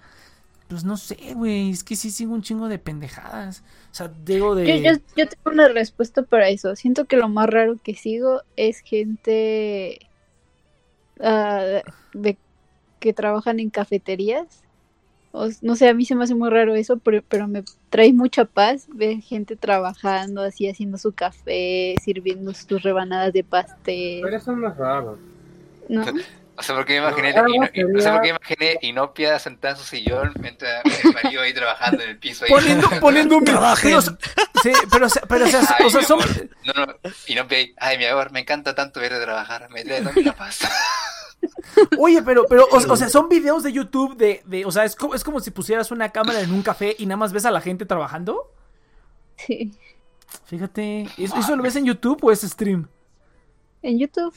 Pues 0.69 0.85
no 0.85 0.95
sé, 0.95 1.33
güey. 1.35 1.71
Es 1.71 1.83
que 1.83 1.97
sí 1.97 2.09
sigo 2.09 2.33
un 2.33 2.41
chingo 2.41 2.69
de 2.69 2.79
pendejadas. 2.79 3.63
O 3.97 4.05
sea, 4.05 4.11
digo 4.23 4.53
de. 4.53 4.67
Yo, 4.67 4.91
yo, 4.91 4.99
yo 5.15 5.27
tengo 5.27 5.51
una 5.51 5.69
respuesta 5.69 6.21
para 6.21 6.49
eso. 6.49 6.75
Siento 6.75 7.05
que 7.05 7.17
lo 7.17 7.29
más 7.29 7.49
raro 7.49 7.77
que 7.81 7.95
sigo 7.95 8.43
es 8.55 8.81
gente 8.81 10.07
ah, 11.19 11.81
de 12.13 12.37
que 12.99 13.13
trabajan 13.13 13.59
en 13.59 13.71
cafeterías. 13.71 14.61
O, 15.31 15.47
no 15.63 15.75
sé, 15.75 15.89
a 15.89 15.95
mí 15.95 16.05
se 16.05 16.13
me 16.13 16.25
hace 16.25 16.35
muy 16.35 16.51
raro 16.51 16.75
eso, 16.75 16.97
pero, 16.97 17.23
pero 17.27 17.47
me 17.47 17.63
trae 17.89 18.13
mucha 18.13 18.45
paz 18.45 18.87
ver 18.93 19.19
gente 19.21 19.55
trabajando 19.55 20.43
así, 20.43 20.69
haciendo 20.69 20.99
su 20.99 21.13
café, 21.13 21.95
sirviendo 22.03 22.53
sus 22.53 22.83
rebanadas 22.83 23.33
de 23.33 23.43
pastel. 23.43 24.21
Pero 24.21 24.37
eso 24.37 24.55
no 24.55 24.67
es 24.67 24.77
raro. 24.77 25.17
¿no? 25.89 26.05
O 26.59 26.63
sea, 26.63 26.75
porque 26.75 26.99
me 26.99 27.07
imaginé, 27.07 27.33
No, 27.33 27.43
no 27.43 28.01
sé 28.01 28.11
por 28.11 28.21
qué 28.21 28.33
me 28.33 28.39
imaginé 28.39 28.79
Inopia 28.81 29.37
sentada 29.37 29.75
en 29.75 29.79
su 29.79 29.85
sillón 29.85 30.33
mientras 30.39 30.83
el 31.03 31.13
marido 31.13 31.43
ahí 31.43 31.53
trabajando 31.53 32.03
en 32.03 32.09
el 32.09 32.17
piso. 32.17 32.45
Ahí. 32.45 32.51
Poniendo, 32.51 32.89
poniendo 32.99 33.37
un 33.37 33.45
pero, 33.45 34.01
sí, 34.01 34.71
pero, 34.91 35.05
o 35.05 35.09
sea, 35.09 35.21
pero, 35.27 35.45
o 35.45 35.47
sea, 35.47 35.61
Ay, 35.77 35.85
o 35.85 35.89
sea, 35.89 36.01
son, 36.01 36.21
amor. 36.21 36.49
No, 36.65 36.85
no, 36.85 36.93
Inopia 37.27 37.57
ahí. 37.59 37.75
Ay, 37.77 37.97
mi 37.99 38.05
amor, 38.05 38.31
me 38.31 38.39
encanta 38.39 38.73
tanto 38.73 38.99
verte 38.99 39.21
trabajar. 39.21 39.69
Me 39.69 39.83
trae 39.83 40.01
tanta 40.01 40.33
paz. 40.33 40.59
Oye, 41.99 42.23
pero, 42.23 42.45
pero, 42.49 42.65
o, 42.71 42.77
o 42.77 42.97
sea, 42.97 43.09
son 43.09 43.29
videos 43.29 43.61
de 43.61 43.71
YouTube 43.71 44.17
de, 44.17 44.41
de 44.45 44.65
o 44.65 44.71
sea, 44.71 44.83
es 44.83 44.95
como, 44.95 45.13
es 45.13 45.23
como 45.23 45.39
si 45.39 45.51
pusieras 45.51 45.91
una 45.91 46.09
cámara 46.09 46.41
en 46.41 46.51
un 46.51 46.63
café 46.63 46.95
y 46.97 47.05
nada 47.05 47.17
más 47.17 47.33
ves 47.33 47.45
a 47.45 47.51
la 47.51 47.61
gente 47.61 47.85
trabajando. 47.85 48.51
Sí. 49.35 49.73
Fíjate, 50.45 51.07
¿eso, 51.17 51.37
eso 51.37 51.55
lo 51.55 51.61
ves 51.61 51.75
en 51.75 51.85
YouTube 51.85 52.23
o 52.23 52.31
es 52.31 52.41
stream? 52.41 52.87
En 53.83 53.99
YouTube. 53.99 54.33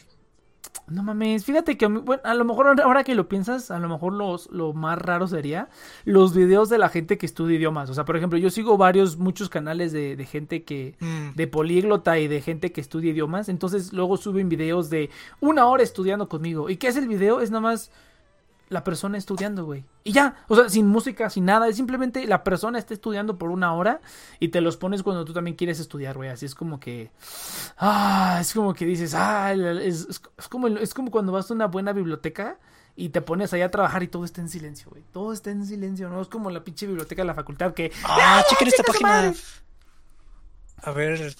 No 0.88 1.04
mames, 1.04 1.44
fíjate 1.44 1.76
que 1.78 1.84
a 1.84 1.88
mí- 1.88 2.00
bueno, 2.04 2.20
a 2.24 2.34
lo 2.34 2.44
mejor 2.44 2.66
ahora- 2.66 2.82
ahora 2.84 3.04
que 3.04 3.14
lo 3.14 3.28
piensas, 3.28 3.70
a 3.70 3.78
lo 3.78 3.88
mejor 3.88 4.12
los, 4.12 4.50
lo 4.50 4.72
más 4.72 4.98
raro 4.98 5.28
sería 5.28 5.68
los 6.04 6.34
videos 6.34 6.68
de 6.68 6.78
la 6.78 6.88
gente 6.88 7.16
que 7.16 7.26
estudia 7.26 7.56
idiomas. 7.56 7.88
O 7.90 7.94
sea, 7.94 8.04
por 8.04 8.16
ejemplo, 8.16 8.38
yo 8.38 8.50
sigo 8.50 8.76
varios, 8.76 9.16
muchos 9.16 9.48
canales 9.48 9.92
de, 9.92 10.16
de 10.16 10.26
gente 10.26 10.64
que, 10.64 10.96
Mm. 11.00 11.36
de 11.36 11.46
políglota 11.46 12.18
y 12.18 12.26
de 12.26 12.40
gente 12.40 12.72
que 12.72 12.80
estudia 12.80 13.12
idiomas. 13.12 13.48
Entonces 13.48 13.92
luego 13.92 14.16
suben 14.16 14.48
videos 14.48 14.90
de 14.90 15.10
una 15.40 15.66
hora 15.66 15.82
estudiando 15.84 16.28
conmigo. 16.28 16.68
¿Y 16.68 16.76
qué 16.76 16.88
es 16.88 16.96
el 16.96 17.06
video? 17.06 17.40
Es 17.40 17.50
nada 17.52 17.60
más 17.62 17.92
la 18.70 18.82
persona 18.84 19.18
estudiando, 19.18 19.64
güey. 19.66 19.84
Y 20.04 20.12
ya, 20.12 20.36
o 20.48 20.56
sea, 20.56 20.68
sin 20.70 20.86
música, 20.88 21.28
sin 21.28 21.44
nada. 21.44 21.68
Es 21.68 21.76
simplemente 21.76 22.24
la 22.26 22.42
persona 22.44 22.78
está 22.78 22.94
estudiando 22.94 23.36
por 23.36 23.50
una 23.50 23.74
hora 23.74 24.00
y 24.38 24.48
te 24.48 24.60
los 24.62 24.76
pones 24.78 25.02
cuando 25.02 25.24
tú 25.26 25.32
también 25.34 25.56
quieres 25.56 25.78
estudiar, 25.80 26.16
güey. 26.16 26.30
Así 26.30 26.46
es 26.46 26.54
como 26.54 26.80
que... 26.80 27.10
Ah, 27.76 28.38
es 28.40 28.54
como 28.54 28.72
que 28.72 28.86
dices, 28.86 29.12
ah, 29.14 29.52
es, 29.52 30.06
es- 30.08 30.20
es 30.38 30.48
como, 30.48 30.68
es 30.68 30.94
como 30.94 31.10
cuando 31.10 31.32
vas 31.32 31.50
a 31.50 31.54
una 31.54 31.66
buena 31.66 31.92
biblioteca 31.92 32.58
y 32.96 33.08
te 33.10 33.20
pones 33.20 33.52
allá 33.52 33.66
a 33.66 33.70
trabajar 33.70 34.02
y 34.02 34.08
todo 34.08 34.24
está 34.24 34.40
en 34.40 34.48
silencio, 34.48 34.88
güey. 34.90 35.02
Todo 35.12 35.32
está 35.32 35.50
en 35.50 35.66
silencio, 35.66 36.08
¿no? 36.08 36.20
Es 36.22 36.28
como 36.28 36.48
la 36.50 36.62
pinche 36.64 36.86
biblioteca 36.86 37.22
de 37.22 37.26
la 37.26 37.34
facultad 37.34 37.74
que... 37.74 37.92
Ah, 38.04 38.42
chequen 38.48 38.68
esta 38.68 38.82
página. 38.84 39.34
A 40.82 40.90
ver, 40.92 41.36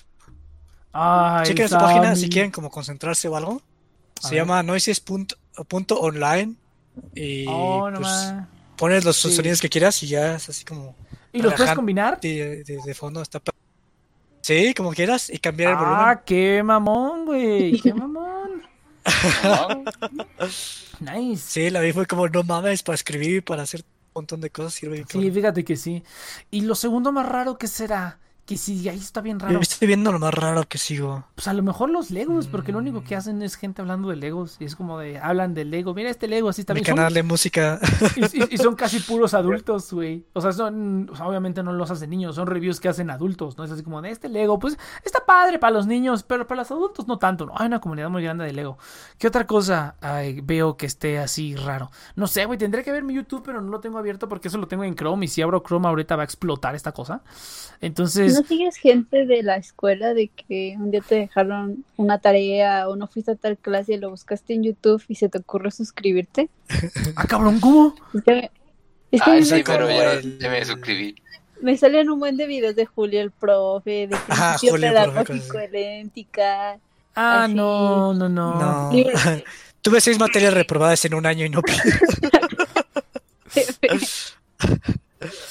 Ay, 0.93 1.47
chequen 1.47 1.65
esta 1.67 1.79
página 1.79 2.17
si 2.17 2.29
quieren 2.29 2.51
como 2.51 2.71
concentrarse 2.71 3.29
o 3.29 3.37
algo. 3.37 3.63
Se 4.21 4.35
llama 4.35 4.63
noises.online 4.63 6.57
y 7.15 7.47
Oh, 7.49 7.91
no 7.91 8.01
pues, 8.01 8.33
pones 8.77 9.05
los 9.05 9.17
Sí. 9.17 9.33
sonidos 9.33 9.61
que 9.61 9.69
quieras 9.69 10.03
y 10.03 10.09
ya 10.09 10.37
es 10.37 10.49
así 10.49 10.65
como 10.65 10.95
¿Y 11.33 11.43
los 11.43 11.55
puedes 11.55 11.75
combinar? 11.75 12.21
de, 12.21 12.65
de- 12.65 12.79
de 12.85 12.95
fondo. 12.95 13.23
Está 13.23 13.41
Sí, 14.43 14.73
como 14.75 14.93
quieras 14.93 15.29
y 15.31 15.39
cambiar 15.39 15.73
el 15.73 15.77
Ah, 15.79 15.81
volumen. 15.85 16.19
qué 16.25 16.63
mamón, 16.63 17.27
güey. 17.27 17.79
Qué 17.81 17.93
mamón. 17.95 18.63
Nice. 21.01 21.43
Sí, 21.47 21.71
la 21.71 21.81
vi 21.81 21.93
fue 21.93 22.07
como 22.07 22.29
no 22.29 22.43
mames 22.43 22.83
para 22.83 22.95
escribir, 22.95 23.43
para 23.45 23.63
hacer 23.63 23.81
un 23.81 24.11
montón 24.15 24.41
de 24.41 24.51
cosas 24.51 24.75
sirve. 24.75 25.05
Sí, 25.09 25.31
fíjate 25.31 25.65
que 25.65 25.77
sí. 25.77 26.03
Y 26.51 26.63
lo 26.63 26.75
segundo 26.75 27.13
más 27.13 27.27
raro 27.27 27.57
que 27.59 27.67
será, 27.69 28.19
que 28.51 28.57
si 28.57 28.89
ahí 28.89 28.99
está 28.99 29.21
bien 29.21 29.39
raro, 29.39 29.53
Yo 29.55 29.61
estoy 29.61 29.87
viendo 29.87 30.11
lo 30.11 30.19
más 30.19 30.35
raro 30.35 30.65
que 30.69 30.77
sigo. 30.77 31.23
pues 31.37 31.47
a 31.47 31.53
lo 31.53 31.63
mejor 31.63 31.89
los 31.89 32.11
Legos, 32.11 32.49
porque 32.49 32.73
lo 32.73 32.79
único 32.79 33.05
que 33.05 33.15
hacen 33.15 33.43
es 33.43 33.55
gente 33.55 33.81
hablando 33.81 34.09
de 34.09 34.17
Legos 34.17 34.57
y 34.59 34.65
es 34.65 34.75
como 34.75 34.99
de 34.99 35.21
hablan 35.21 35.55
del 35.55 35.71
Lego, 35.71 35.95
mira 35.95 36.11
este 36.11 36.27
Lego 36.27 36.49
así 36.49 36.63
está 36.63 36.75
Mi 36.75 36.81
bien. 36.81 36.87
Son- 36.89 36.97
canal 36.97 37.15
de 37.15 37.23
música. 37.23 37.79
y, 38.17 38.25
y- 38.43 38.49
y 38.51 38.59
son 38.59 38.75
casi 38.75 38.99
puros 38.99 39.35
adultos, 39.35 39.93
güey. 39.93 40.25
O 40.33 40.41
sea, 40.41 40.53
son, 40.53 41.09
o 41.13 41.15
sea, 41.17 41.29
obviamente 41.29 41.63
no 41.63 41.73
los 41.73 41.93
hacen 41.93 42.11
niños, 42.11 42.35
son 42.35 42.49
reviews 42.49 42.81
que 42.81 42.89
hacen 42.89 43.09
adultos, 43.09 43.57
¿no? 43.57 43.63
Es 43.63 43.71
así 43.71 43.85
como 43.85 44.03
de 44.03 44.11
este 44.11 44.29
Lego, 44.29 44.59
pues 44.59 44.77
está 45.05 45.25
padre 45.25 45.61
para 45.61 45.73
los 45.73 45.87
niños, 45.87 46.25
pero 46.25 46.45
para 46.49 46.63
los 46.63 46.71
adultos 46.73 47.07
no 47.07 47.19
tanto, 47.19 47.47
¿no? 47.47 47.53
Hay 47.57 47.69
una 47.69 47.81
comunidad 47.81 48.11
muy 48.11 48.25
grande 48.25 48.45
de 48.47 48.53
Lego. 48.53 48.79
¿Qué 49.17 49.29
otra 49.29 49.47
cosa 49.47 49.95
ay, 50.01 50.41
veo 50.41 50.77
que 50.77 50.87
esté 50.87 51.21
así 51.21 51.55
raro? 51.55 51.93
No 52.17 52.27
sé, 52.27 52.47
güey, 52.47 52.59
tendré 52.59 52.83
que 52.83 52.91
ver 52.91 53.05
mi 53.05 53.15
YouTube, 53.15 53.43
pero 53.45 53.61
no 53.61 53.71
lo 53.71 53.79
tengo 53.79 53.97
abierto 53.99 54.29
porque 54.29 54.49
eso 54.49 54.59
lo 54.59 54.67
tengo 54.67 54.83
en 54.83 54.97
Chrome 54.97 55.27
y 55.27 55.29
si 55.29 55.41
abro 55.41 55.63
Chrome 55.65 55.87
ahorita 55.87 56.17
va 56.17 56.23
a 56.23 56.25
explotar 56.25 56.75
esta 56.75 56.91
cosa. 56.91 57.23
Entonces, 57.81 58.40
¿No 58.41 58.47
sigues 58.47 58.77
gente 58.77 59.27
de 59.27 59.43
la 59.43 59.57
escuela 59.57 60.15
de 60.15 60.29
que 60.29 60.75
un 60.79 60.91
día 60.91 61.03
te 61.07 61.15
dejaron 61.17 61.85
una 61.97 62.19
tarea 62.19 62.89
o 62.89 62.97
no 62.97 63.07
fuiste 63.07 63.33
a 63.33 63.35
tal 63.37 63.59
clase 63.59 63.93
y 63.95 63.99
lo 63.99 64.09
buscaste 64.11 64.55
en 64.55 64.63
YouTube 64.65 65.03
y 65.09 65.15
se 65.17 65.29
te 65.29 65.39
ocurrió 65.39 65.71
suscribirte? 65.71 66.49
ah, 67.17 67.27
cabrón, 67.27 67.61
¿cómo? 67.61 67.95
Es 68.15 68.23
que, 68.25 68.51
es 69.11 69.23
que 69.23 69.31
Ay, 69.31 69.41
me- 69.41 69.45
sí, 69.47 69.63
pero 69.65 69.87
como 69.87 69.99
ya, 70.39 70.51
me 70.51 70.65
suscribí. 70.65 71.15
me 71.61 71.77
salen 71.77 72.09
un 72.09 72.19
buen 72.19 72.37
de 72.39 72.47
videos 72.47 72.75
de 72.77 72.87
Julio 72.87 73.21
el 73.21 73.31
profe, 73.31 74.07
de 74.09 74.17
principio 74.17 74.71
Julio 74.71 74.89
pedagógico 74.89 75.59
eléntica. 75.59 76.79
Ah, 77.15 77.45
Así. 77.45 77.55
no, 77.55 78.15
no, 78.15 78.29
no. 78.29 78.91
Tuve 79.83 80.01
seis 80.01 80.19
materias 80.19 80.55
reprobadas 80.55 81.05
en 81.05 81.13
un 81.15 81.27
año 81.27 81.45
y 81.45 81.51
no. 81.51 81.61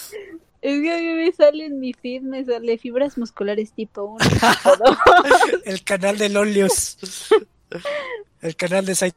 Es 0.62 0.82
que 0.82 0.94
a 0.94 0.98
mí 0.98 1.14
me 1.14 1.32
sale 1.32 1.66
en 1.66 1.80
mi 1.80 1.94
feed, 1.94 2.22
me 2.22 2.44
sale 2.44 2.78
fibras 2.78 3.18
musculares 3.18 3.72
tipo 3.74 4.04
1, 4.04 4.18
tipo 4.30 4.76
2. 4.76 4.98
El 5.66 5.84
canal 5.84 6.18
de 6.18 6.30
Lolios. 6.30 6.98
El 8.42 8.56
canal 8.56 8.86
de 8.86 8.96
Sai. 8.96 9.14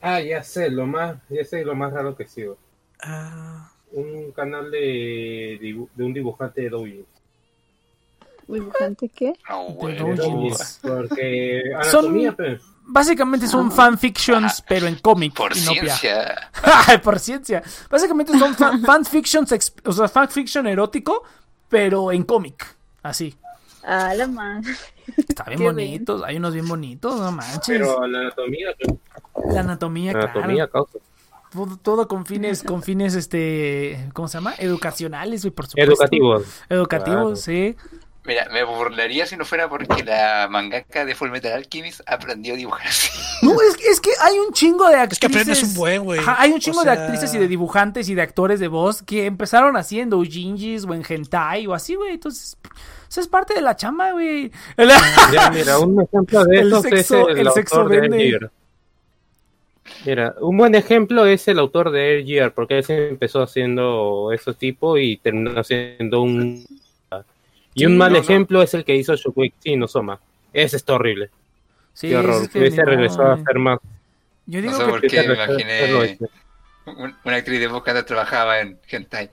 Ah, 0.00 0.20
ya 0.20 0.42
sé, 0.42 0.70
lo 0.70 0.86
más, 0.86 1.16
ya 1.30 1.44
sé 1.44 1.64
lo 1.64 1.74
más 1.74 1.92
raro 1.92 2.14
que 2.16 2.26
sigo. 2.26 2.58
Ah, 3.02 3.72
Un 3.92 4.32
canal 4.32 4.70
de, 4.70 5.58
de 5.94 6.04
un 6.04 6.12
dibujante 6.12 6.60
de 6.62 6.68
doujins. 6.70 7.06
¿Dibujante 8.48 9.08
qué? 9.08 9.32
No, 9.48 9.66
De 9.68 9.72
güey. 9.74 9.96
doujins. 9.96 10.80
Porque 10.82 11.62
Son- 11.90 12.34
pues. 12.36 12.60
Básicamente 12.86 13.46
son 13.46 13.72
fanfictions, 13.72 14.62
pero 14.68 14.86
en 14.86 14.96
cómic. 14.96 15.32
Por 15.34 15.56
no 15.56 15.72
ciencia. 15.72 16.50
Por 17.02 17.18
ciencia. 17.18 17.62
Básicamente 17.90 18.38
son 18.38 18.54
fan, 18.54 18.82
fanfictions, 18.84 19.54
o 19.86 19.92
sea, 19.92 20.06
fanfiction 20.08 20.66
erótico, 20.66 21.22
pero 21.68 22.12
en 22.12 22.24
cómic. 22.24 22.76
Así. 23.02 23.34
Ah, 23.82 24.12
la 24.14 24.26
más. 24.26 24.66
Está 25.16 25.44
bien 25.44 25.62
bonitos, 25.62 26.22
hay 26.24 26.36
unos 26.36 26.52
bien 26.54 26.68
bonitos, 26.68 27.18
no 27.20 27.32
manches. 27.32 27.60
Pero 27.66 28.06
la 28.06 28.18
anatomía, 28.20 28.68
pues. 28.78 28.98
La 29.54 29.60
anatomía, 29.60 30.12
La 30.12 30.18
anatomía 30.24 30.66
claro. 30.68 30.86
causa. 30.86 30.98
todo, 31.52 31.76
todo 31.78 32.08
con 32.08 32.24
fines, 32.26 32.62
con 32.62 32.82
fines, 32.82 33.14
este, 33.14 34.08
¿cómo 34.12 34.28
se 34.28 34.38
llama? 34.38 34.54
Educacionales, 34.58 35.42
güey, 35.42 35.52
por 35.54 35.66
supuesto. 35.66 35.90
Educativos. 35.92 36.44
Educativos, 36.68 37.16
Claro. 37.18 37.36
sí. 37.36 37.76
Mira, 38.26 38.48
me 38.50 38.64
burlaría 38.64 39.26
si 39.26 39.36
no 39.36 39.44
fuera 39.44 39.68
porque 39.68 40.02
la 40.02 40.48
mangaka 40.50 41.04
de 41.04 41.14
Full 41.14 41.28
Metal 41.30 41.52
Alchemist 41.52 42.00
aprendió 42.06 42.54
a 42.54 42.56
dibujar 42.56 42.86
así. 42.86 43.10
No, 43.42 43.52
es, 43.60 43.76
que- 43.76 43.86
es 43.86 44.00
que 44.00 44.10
hay 44.18 44.38
un 44.38 44.50
chingo 44.54 44.88
de 44.88 44.94
Es 44.94 45.00
actrices. 45.02 45.18
que 45.20 45.26
aprendes 45.26 45.62
un 45.62 45.74
buen, 45.74 46.04
güey. 46.04 46.20
Hay 46.38 46.50
un 46.52 46.58
chingo 46.58 46.80
O 46.80 46.84
de 46.84 46.90
actrices 46.90 47.34
y 47.34 47.38
de 47.38 47.48
dibujantes 47.48 48.08
y 48.08 48.14
de 48.14 48.22
actores 48.22 48.60
de 48.60 48.68
voz 48.68 49.02
que 49.02 49.26
empezaron 49.26 49.76
haciendo 49.76 50.16
doujinshis 50.16 50.84
o 50.86 50.94
en 50.94 51.02
hentai 51.06 51.66
o 51.66 51.74
así, 51.74 51.96
güey. 51.96 52.12
Entonces, 52.14 52.56
eso 53.10 53.20
es 53.20 53.28
parte 53.28 53.52
de 53.54 53.60
la 53.60 53.76
chamba, 53.76 54.12
güey. 54.12 54.50
Ya, 54.78 55.50
mira, 55.52 55.78
un 55.78 56.00
ejemplo 56.00 56.44
de 56.44 56.60
El 56.60 56.68
eso 56.68 56.82
sexo- 56.82 57.28
es 57.28 57.36
el, 57.38 57.46
el 57.46 57.52
sexo 57.52 57.76
autor 57.82 57.90
de 57.92 58.00
vende. 58.00 58.24
Air 58.26 58.50
Mira, 60.06 60.34
un 60.40 60.56
buen 60.56 60.74
ejemplo 60.74 61.26
es 61.26 61.46
el 61.48 61.58
autor 61.58 61.90
de 61.90 62.14
Air 62.16 62.24
Gear, 62.26 62.52
porque 62.54 62.78
él 62.78 62.84
se 62.84 63.08
empezó 63.10 63.42
haciendo 63.42 64.30
ese 64.32 64.54
tipo 64.54 64.96
y 64.96 65.18
terminó 65.18 65.60
haciendo 65.60 66.22
un... 66.22 66.64
Y 67.74 67.80
Sí, 67.80 67.86
un 67.86 67.96
mal 67.98 68.12
no, 68.12 68.18
no. 68.18 68.24
ejemplo 68.24 68.62
es 68.62 68.72
el 68.74 68.84
que 68.84 68.94
hizo 68.96 69.14
Shokugeki 69.16 69.76
no 69.76 69.88
Soma. 69.88 70.20
Ese 70.52 70.76
está 70.76 70.94
horrible. 70.94 71.30
Sí, 71.92 72.08
Qué 72.08 72.16
horror. 72.16 72.42
es 72.44 72.48
que 72.48 72.66
Ese 72.66 72.84
regresó 72.84 73.22
a 73.22 73.34
hacer 73.34 73.58
más. 73.58 73.78
Yo 74.46 74.60
No 74.60 74.66
digo 74.68 74.74
sé 74.78 74.84
que 74.84 74.90
por 74.90 75.00
qué 75.02 75.22
me 75.28 75.34
imaginé 75.34 76.18
un- 76.86 77.16
una 77.24 77.36
actriz 77.36 77.60
de 77.60 77.66
voz 77.66 77.82
que 77.82 77.90
antes 77.90 78.06
trabajaba 78.06 78.60
en 78.60 78.78
Hentai. 78.88 79.30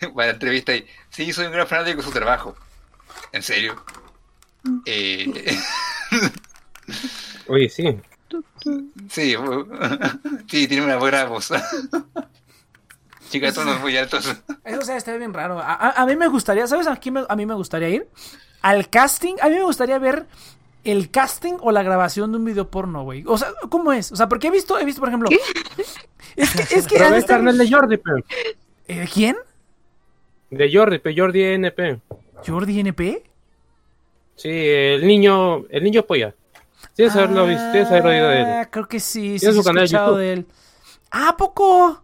Para 0.14 0.26
la 0.28 0.32
entrevista 0.32 0.74
y 0.74 0.86
sí, 1.10 1.32
soy 1.32 1.46
un 1.46 1.52
gran 1.52 1.66
fanático 1.66 1.98
de 1.98 2.02
su 2.02 2.10
trabajo. 2.10 2.56
¿En 3.32 3.42
serio? 3.42 3.82
Eh, 4.86 5.30
Oye, 7.46 7.68
sí. 7.68 7.96
sí, 9.08 9.34
sí, 10.48 10.68
tiene 10.68 10.84
una 10.84 10.96
buena 10.96 11.24
voz. 11.24 11.50
Chicas, 13.30 13.54
tonos 13.54 13.80
muy 13.80 13.96
altos. 13.96 14.26
Eso 14.64 14.80
o 14.80 14.84
sea, 14.84 14.96
estaría 14.96 15.18
bien 15.18 15.32
raro. 15.32 15.58
A, 15.58 15.72
a- 15.74 16.02
a 16.02 16.06
mí 16.06 16.16
me 16.16 16.28
gustaría, 16.28 16.66
¿sabes 16.66 16.86
a 16.86 16.96
quién 16.96 17.14
me- 17.14 17.24
a 17.28 17.36
mí 17.36 17.46
me 17.46 17.54
gustaría 17.54 17.88
ir? 17.88 18.08
Al 18.62 18.88
casting. 18.90 19.36
A 19.40 19.48
mí 19.48 19.54
me 19.56 19.62
gustaría 19.64 19.98
ver 19.98 20.26
el 20.84 21.10
casting 21.10 21.54
o 21.60 21.72
la 21.72 21.82
grabación 21.82 22.32
de 22.32 22.38
un 22.38 22.44
video 22.44 22.70
porno, 22.70 23.04
güey. 23.04 23.24
O 23.26 23.38
sea, 23.38 23.48
¿cómo 23.68 23.92
es? 23.92 24.10
O 24.12 24.16
sea, 24.16 24.28
porque 24.28 24.48
he 24.48 24.50
visto, 24.50 24.78
he 24.78 24.84
visto, 24.84 25.00
por 25.00 25.08
ejemplo. 25.08 25.28
Es 26.36 26.50
que, 26.54 26.62
es 26.74 26.86
que. 26.86 26.96
Pero 26.96 27.06
han 27.06 27.14
de 27.58 27.64
de 27.64 27.70
Jordi, 27.70 27.96
pe. 27.96 28.10
¿Eh, 28.88 29.08
¿Quién? 29.12 29.36
De 30.50 30.70
Jordi, 30.72 30.98
pe. 30.98 31.14
Jordi 31.16 31.42
NP. 31.44 32.00
¿Jordi 32.46 32.80
NP? 32.80 33.22
Sí, 34.36 34.48
el 34.48 35.06
niño, 35.06 35.66
el 35.68 35.84
niño 35.84 36.02
polla. 36.04 36.34
Tienes 36.94 37.12
que 37.14 37.20
haberlo 37.20 37.46
visto, 37.46 37.62
tienes 37.72 37.88
que 37.88 37.94
haber 37.94 38.06
oído 38.06 38.28
de 38.28 38.40
él. 38.40 38.46
Ah, 38.48 38.68
Creo 38.70 38.88
que 38.88 39.00
sí, 39.00 39.38
sí, 39.38 39.46
he 39.46 39.48
canal 39.62 39.74
de 39.74 39.84
escuchado 39.84 40.06
YouTube. 40.12 40.18
de 40.20 40.32
él. 40.32 40.46
Ah, 41.10 41.28
¿a 41.30 41.36
poco? 41.36 42.02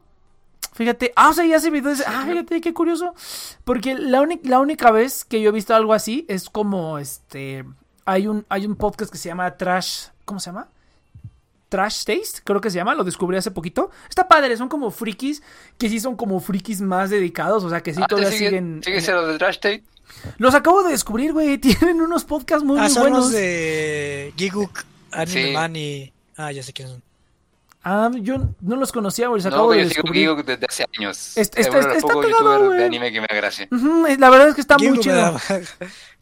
Fíjate, 0.76 1.12
ah, 1.16 1.30
o 1.30 1.32
sea, 1.32 1.44
ya 1.44 1.56
hace 1.56 1.70
videos. 1.70 1.98
de- 1.98 2.04
Ah, 2.06 2.24
fíjate, 2.28 2.60
qué 2.60 2.72
curioso. 2.72 3.14
Porque 3.64 3.94
la, 3.94 4.20
uni- 4.22 4.40
la 4.44 4.60
única 4.60 4.90
vez 4.92 5.24
que 5.24 5.40
yo 5.40 5.48
he 5.48 5.52
visto 5.52 5.74
algo 5.74 5.92
así 5.94 6.24
es 6.28 6.48
como 6.48 6.98
este. 6.98 7.64
Hay 8.04 8.28
un, 8.28 8.46
hay 8.48 8.66
un 8.66 8.76
podcast 8.76 9.10
que 9.10 9.18
se 9.18 9.28
llama 9.28 9.56
Trash. 9.56 10.08
¿Cómo 10.24 10.38
se 10.38 10.50
llama? 10.50 10.68
Trash 11.68 12.04
Taste, 12.04 12.42
creo 12.44 12.60
que 12.60 12.70
se 12.70 12.76
llama, 12.76 12.94
lo 12.94 13.02
descubrí 13.02 13.36
hace 13.36 13.50
poquito. 13.50 13.90
Está 14.08 14.28
padre, 14.28 14.56
son 14.56 14.68
como 14.68 14.92
frikis, 14.92 15.42
que 15.78 15.88
sí 15.88 15.98
son 15.98 16.14
como 16.14 16.38
frikis 16.38 16.80
más 16.80 17.10
dedicados, 17.10 17.64
o 17.64 17.70
sea, 17.70 17.82
que 17.82 17.92
sí 17.92 18.00
Ah, 18.02 18.06
todavía 18.06 18.30
¿sigue- 18.30 18.46
siguen. 18.50 18.80
¿Sigue 18.84 19.00
siendo 19.00 19.26
de 19.26 19.36
Trash 19.38 19.56
Tape? 19.58 19.82
Los 20.38 20.54
acabo 20.54 20.84
de 20.84 20.92
descubrir, 20.92 21.32
güey, 21.32 21.58
tienen 21.90 22.00
unos 22.00 22.24
podcasts 22.24 22.64
muy, 22.64 22.78
Ah, 22.78 22.82
muy 22.82 22.90
son 22.90 23.02
buenos. 23.02 23.18
los 23.24 23.32
de 23.32 24.32
Giguk, 24.36 24.84
Anime 25.10 25.44
Sí. 25.46 25.52
Man 25.52 25.74
y... 25.76 26.12
Ah, 26.36 26.52
ya 26.52 26.62
sé 26.62 26.72
quiénes 26.72 26.92
son. 26.92 27.02
Ah, 27.88 28.10
yo 28.20 28.38
no 28.62 28.74
los 28.74 28.90
conocía, 28.90 29.28
güey, 29.28 29.40
los 29.40 29.48
No, 29.48 29.56
acabo 29.58 29.70
de 29.70 29.76
pero 29.76 29.88
yo 29.88 29.94
sigo 29.94 30.02
descubrir. 30.02 30.28
Geek 30.36 30.44
desde 30.46 30.66
hace 30.68 30.84
años. 30.98 31.36
Est- 31.36 31.56
es 31.56 31.66
está- 31.66 31.78
uno 31.78 31.78
de 31.78 31.86
los 31.86 31.96
está 31.98 32.08
youtubers 32.12 32.64
güey. 32.66 32.78
de 32.78 32.84
anime 32.84 33.12
que 33.12 33.20
me 33.20 33.26
da 33.28 33.36
gracia. 33.36 33.68
Ujú, 33.70 34.06
la 34.18 34.30
verdad 34.30 34.48
es 34.48 34.54
que 34.56 34.60
está 34.60 34.76
muy 34.76 34.88
Giguk 34.88 35.02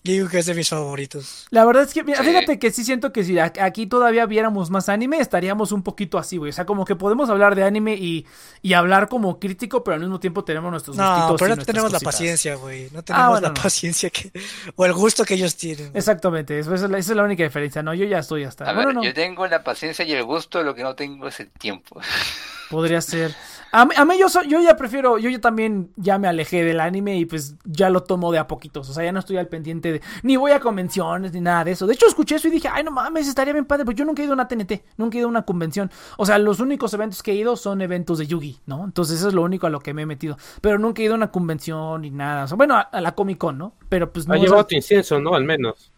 chido. 0.05 0.25
da- 0.25 0.29
Giguk 0.31 0.35
es 0.35 0.47
de 0.47 0.55
mis 0.55 0.69
favoritos. 0.69 1.47
La 1.51 1.65
verdad 1.65 1.83
es 1.85 1.95
que, 1.95 2.05
mira, 2.05 2.19
Sí. 2.23 2.27
fíjate 2.29 2.59
que 2.59 2.71
sí 2.71 2.85
siento 2.85 3.13
que 3.13 3.25
si 3.25 3.39
aquí 3.39 3.87
todavía 3.87 4.27
viéramos 4.27 4.71
más 4.71 4.89
anime, 4.89 5.19
estaríamos 5.19 5.73
un 5.73 5.83
poquito 5.83 6.19
así, 6.19 6.37
güey. 6.37 6.51
O 6.51 6.53
sea, 6.53 6.67
como 6.67 6.85
que 6.85 6.95
podemos 6.97 7.31
hablar 7.31 7.55
de 7.55 7.65
anime 7.65 7.95
y, 7.95 8.27
y 8.63 8.73
hablar 8.75 9.09
como 9.09 9.39
crítico, 9.41 9.83
pero 9.83 9.95
al 9.95 10.01
mismo 10.01 10.21
tiempo 10.21 10.45
tenemos 10.45 10.71
nuestros 10.71 10.97
No, 10.97 11.05
gustitos 11.29 11.41
pero 11.41 11.57
no 11.57 11.65
tenemos 11.65 11.93
la 11.93 12.01
paciencia, 12.01 12.55
güey. 12.57 12.91
No 12.93 13.03
tenemos 13.03 13.29
bueno, 13.29 13.49
la 13.49 13.55
no. 13.55 13.63
paciencia 13.63 14.11
que... 14.11 14.31
O 14.77 14.85
el 14.85 14.93
gusto 14.93 15.25
que 15.25 15.35
ellos 15.35 15.57
tienen. 15.57 15.89
güey. 15.91 15.99
Exactamente, 15.99 16.59
eso 16.59 16.75
es 16.75 16.83
la, 16.83 16.99
esa 16.99 17.13
es 17.13 17.17
la 17.17 17.23
única 17.25 17.43
diferencia. 17.43 17.83
No, 17.83 17.95
yo 17.95 18.05
ya 18.05 18.19
estoy 18.19 18.45
hasta. 18.45 18.65
A 18.69 18.73
bueno, 18.75 18.89
ver, 18.89 18.95
no, 18.97 19.05
yo 19.05 19.15
tengo 19.15 19.47
la 19.47 19.63
paciencia 19.65 20.05
y 20.05 20.13
el 20.13 20.25
gusto, 20.25 20.63
lo 20.63 20.75
que 20.75 20.83
no 20.83 20.95
tengo 20.95 21.29
es 21.29 21.41
el 21.41 21.51
tiempo. 21.51 22.01
podría 22.71 23.01
ser. 23.01 23.35
A 23.77 23.85
mí, 23.87 23.95
a 23.97 24.05
mí 24.05 24.15
yo, 24.19 24.29
soy- 24.29 24.47
yo 24.49 24.61
ya 24.61 24.77
prefiero, 24.77 25.19
yo 25.19 25.29
ya 25.31 25.41
también 25.41 25.91
ya 25.97 26.17
me 26.17 26.29
alejé 26.29 26.63
del 26.63 26.79
anime 26.79 27.17
y 27.19 27.25
pues 27.27 27.57
ya 27.65 27.91
lo 27.91 28.05
tomo 28.05 28.31
de 28.31 28.39
a 28.39 28.47
poquitos. 28.47 28.89
O 28.89 28.93
sea, 28.93 29.03
ya 29.03 29.11
no 29.11 29.19
estoy 29.19 29.37
al 29.37 29.49
pendiente 29.49 29.91
de. 29.91 30.01
Ni 30.23 30.37
voy 30.37 30.53
a 30.53 30.61
convenciones 30.61 31.33
ni 31.33 31.41
nada 31.41 31.65
de 31.65 31.73
eso. 31.73 31.87
De 31.87 31.95
hecho, 31.95 32.07
escuché 32.07 32.37
eso 32.37 32.47
y 32.47 32.53
dije, 32.53 32.69
ay, 32.71 32.85
no 32.85 32.93
mames, 32.93 33.27
estaría 33.27 33.53
bien 33.53 33.65
padre. 33.65 33.85
Pues 33.85 33.97
yo 33.97 34.05
nunca 34.05 34.23
he 34.23 34.27
ido 34.27 34.33
a 34.33 34.37
una 34.37 34.47
TNT, 34.47 34.85
nunca 34.97 35.17
he 35.17 35.19
ido 35.19 35.27
a 35.27 35.31
una 35.31 35.43
convención. 35.43 35.91
O 36.17 36.25
sea, 36.25 36.39
los 36.39 36.61
únicos 36.61 36.95
eventos 36.95 37.21
que 37.23 37.33
he 37.33 37.35
ido 37.35 37.57
son 37.57 37.81
eventos 37.83 38.19
de 38.19 38.29
Yugi, 38.29 38.61
¿no? 38.67 38.85
Entonces 38.85 39.19
eso 39.19 39.27
es 39.29 39.35
lo 39.35 39.43
único 39.43 39.67
a 39.67 39.71
lo 39.71 39.81
que 39.81 39.93
me 39.93 40.03
he 40.03 40.07
metido. 40.07 40.37
Pero 40.61 40.79
nunca 40.79 41.03
he 41.03 41.07
ido 41.07 41.15
a 41.15 41.17
una 41.17 41.33
convención 41.33 42.03
ni 42.03 42.11
nada. 42.11 42.45
O 42.45 42.47
sea, 42.47 42.57
bueno, 42.57 42.77
a, 42.77 42.83
a 42.83 43.01
la 43.01 43.17
Comic 43.17 43.39
Con, 43.39 43.59
¿no? 43.59 43.75
Pero 43.89 44.13
pues 44.13 44.29
no. 44.29 44.35
Ha 44.35 44.39
llevado 44.39 44.67
tu 44.67 44.77
incienso, 44.77 45.19
¿no? 45.19 45.35
Al 45.35 45.43
menos. 45.45 45.91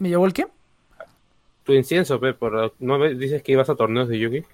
¿Me 0.00 0.08
llevó 0.08 0.26
el 0.26 0.32
qué? 0.32 0.46
Tu 1.62 1.72
incienso, 1.72 2.18
pe. 2.18 2.34
Por, 2.34 2.74
¿No 2.80 2.98
dices 3.08 3.42
que 3.44 3.52
ibas 3.52 3.70
a 3.70 3.76
torneos 3.76 4.08
de 4.08 4.18
Yugi? 4.18 4.44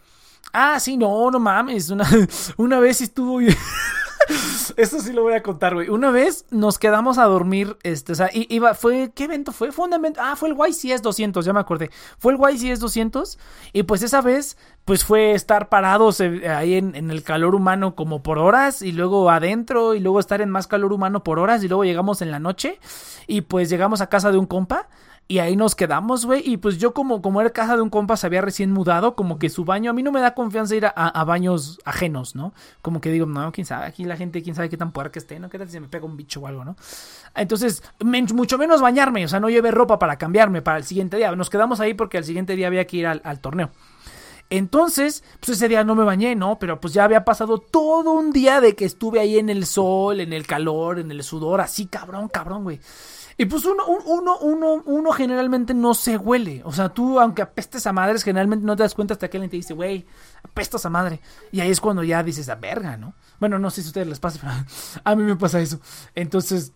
Ah, 0.52 0.78
sí, 0.80 0.96
no, 0.96 1.30
no 1.30 1.38
mames. 1.38 1.90
Una, 1.90 2.08
una 2.56 2.78
vez 2.78 3.00
estuvo. 3.00 3.40
Esto 4.76 5.00
sí 5.00 5.12
lo 5.12 5.22
voy 5.22 5.34
a 5.34 5.42
contar, 5.42 5.74
güey. 5.74 5.88
Una 5.88 6.10
vez 6.10 6.44
nos 6.50 6.78
quedamos 6.78 7.18
a 7.18 7.24
dormir, 7.24 7.76
este, 7.82 8.12
o 8.12 8.14
sea, 8.14 8.30
iba, 8.32 8.74
fue, 8.74 9.10
¿qué 9.14 9.24
evento 9.24 9.52
fue? 9.52 9.72
Fue 9.72 9.88
ah, 10.18 10.36
fue 10.36 10.50
el 10.50 10.56
YCS 10.56 11.02
200, 11.02 11.44
ya 11.44 11.52
me 11.52 11.60
acordé. 11.60 11.90
Fue 12.18 12.32
el 12.32 12.38
YCS 12.38 12.80
200 12.80 13.38
y 13.72 13.82
pues 13.82 14.02
esa 14.02 14.20
vez, 14.20 14.56
pues 14.84 15.04
fue 15.04 15.32
estar 15.32 15.68
parados 15.68 16.20
eh, 16.20 16.48
ahí 16.48 16.74
en, 16.74 16.94
en 16.94 17.10
el 17.10 17.22
calor 17.22 17.54
humano 17.54 17.94
como 17.94 18.22
por 18.22 18.38
horas 18.38 18.82
y 18.82 18.92
luego 18.92 19.30
adentro 19.30 19.94
y 19.94 20.00
luego 20.00 20.20
estar 20.20 20.40
en 20.40 20.50
más 20.50 20.66
calor 20.66 20.92
humano 20.92 21.24
por 21.24 21.38
horas 21.38 21.62
y 21.64 21.68
luego 21.68 21.84
llegamos 21.84 22.22
en 22.22 22.30
la 22.30 22.38
noche 22.38 22.78
y 23.26 23.42
pues 23.42 23.68
llegamos 23.70 24.00
a 24.00 24.08
casa 24.08 24.30
de 24.30 24.38
un 24.38 24.46
compa. 24.46 24.88
Y 25.32 25.38
ahí 25.38 25.56
nos 25.56 25.74
quedamos, 25.74 26.26
güey. 26.26 26.42
Y 26.44 26.58
pues 26.58 26.76
yo 26.76 26.92
como, 26.92 27.22
como 27.22 27.40
era 27.40 27.48
casa 27.48 27.74
de 27.74 27.80
un 27.80 27.88
compa, 27.88 28.18
se 28.18 28.26
había 28.26 28.42
recién 28.42 28.70
mudado, 28.70 29.16
como 29.16 29.38
que 29.38 29.48
su 29.48 29.64
baño, 29.64 29.90
a 29.90 29.94
mí 29.94 30.02
no 30.02 30.12
me 30.12 30.20
da 30.20 30.34
confianza 30.34 30.76
ir 30.76 30.84
a, 30.84 31.24
baños 31.24 31.78
ajenos, 31.86 32.34
¿no? 32.36 32.52
Como 32.82 33.00
que 33.00 33.10
digo, 33.10 33.24
no, 33.24 33.50
quién 33.50 33.64
sabe, 33.64 33.86
aquí 33.86 34.04
la 34.04 34.18
gente, 34.18 34.42
quién 34.42 34.54
sabe 34.54 34.68
qué 34.68 34.76
tan 34.76 34.92
puerca 34.92 35.18
esté, 35.18 35.40
¿no? 35.40 35.48
¿Qué 35.48 35.56
tal 35.56 35.68
si 35.68 35.72
se 35.72 35.80
me 35.80 35.88
pega 35.88 36.04
un 36.04 36.18
bicho 36.18 36.40
o 36.40 36.46
algo, 36.46 36.66
¿no? 36.66 36.76
Entonces, 37.34 37.82
mucho 38.02 38.58
menos 38.58 38.82
bañarme, 38.82 39.24
o 39.24 39.28
sea, 39.28 39.40
no 39.40 39.48
llevé 39.48 39.70
ropa 39.70 39.98
para 39.98 40.18
cambiarme 40.18 40.60
para 40.60 40.76
el 40.76 40.84
siguiente 40.84 41.16
día. 41.16 41.34
Nos 41.34 41.48
quedamos 41.48 41.80
ahí 41.80 41.94
porque 41.94 42.18
al 42.18 42.24
siguiente 42.24 42.54
día 42.54 42.66
había 42.66 42.86
que 42.86 42.98
ir 42.98 43.06
al, 43.06 43.22
al 43.24 43.40
torneo. 43.40 43.70
Entonces, 44.50 45.24
pues 45.40 45.56
ese 45.56 45.66
día 45.66 45.82
no 45.82 45.94
me 45.94 46.04
bañé, 46.04 46.34
¿no? 46.34 46.58
Pero 46.58 46.78
pues 46.78 46.92
ya 46.92 47.04
había 47.04 47.24
pasado 47.24 47.56
todo 47.56 48.12
un 48.12 48.32
día 48.32 48.60
de 48.60 48.76
que 48.76 48.84
estuve 48.84 49.18
ahí 49.18 49.38
en 49.38 49.48
el 49.48 49.64
sol, 49.64 50.20
en 50.20 50.34
el 50.34 50.46
calor, 50.46 50.98
en 50.98 51.10
el 51.10 51.22
sudor, 51.22 51.62
así 51.62 51.86
cabrón, 51.86 52.28
cabrón, 52.28 52.64
güey. 52.64 52.78
Y 53.42 53.46
pues 53.46 53.64
uno, 53.64 53.84
un- 53.86 54.02
uno, 54.06 54.38
uno, 54.38 54.82
uno 54.86 55.10
generalmente 55.12 55.74
no 55.74 55.94
se 55.94 56.16
huele. 56.16 56.62
O 56.64 56.72
sea, 56.72 56.90
tú, 56.90 57.18
aunque 57.18 57.42
apestes 57.42 57.86
a 57.88 57.92
madres, 57.92 58.22
generalmente 58.22 58.64
no 58.64 58.76
te 58.76 58.84
das 58.84 58.94
cuenta 58.94 59.14
hasta 59.14 59.28
que 59.28 59.36
alguien 59.36 59.50
te 59.50 59.56
dice, 59.56 59.74
güey, 59.74 60.06
apestas 60.44 60.86
a 60.86 60.90
madre. 60.90 61.20
Y 61.50 61.60
ahí 61.60 61.70
es 61.70 61.80
cuando 61.80 62.04
ya 62.04 62.22
dices, 62.22 62.48
a 62.48 62.54
verga, 62.54 62.96
¿no? 62.96 63.14
Bueno, 63.40 63.58
no 63.58 63.70
sé 63.70 63.82
si 63.82 63.88
a 63.88 63.90
ustedes 63.90 64.06
les 64.06 64.20
pasa, 64.20 64.38
pero 64.40 64.52
a 65.04 65.16
mí 65.16 65.24
me 65.24 65.34
pasa 65.34 65.58
eso. 65.60 65.80
Entonces, 66.14 66.72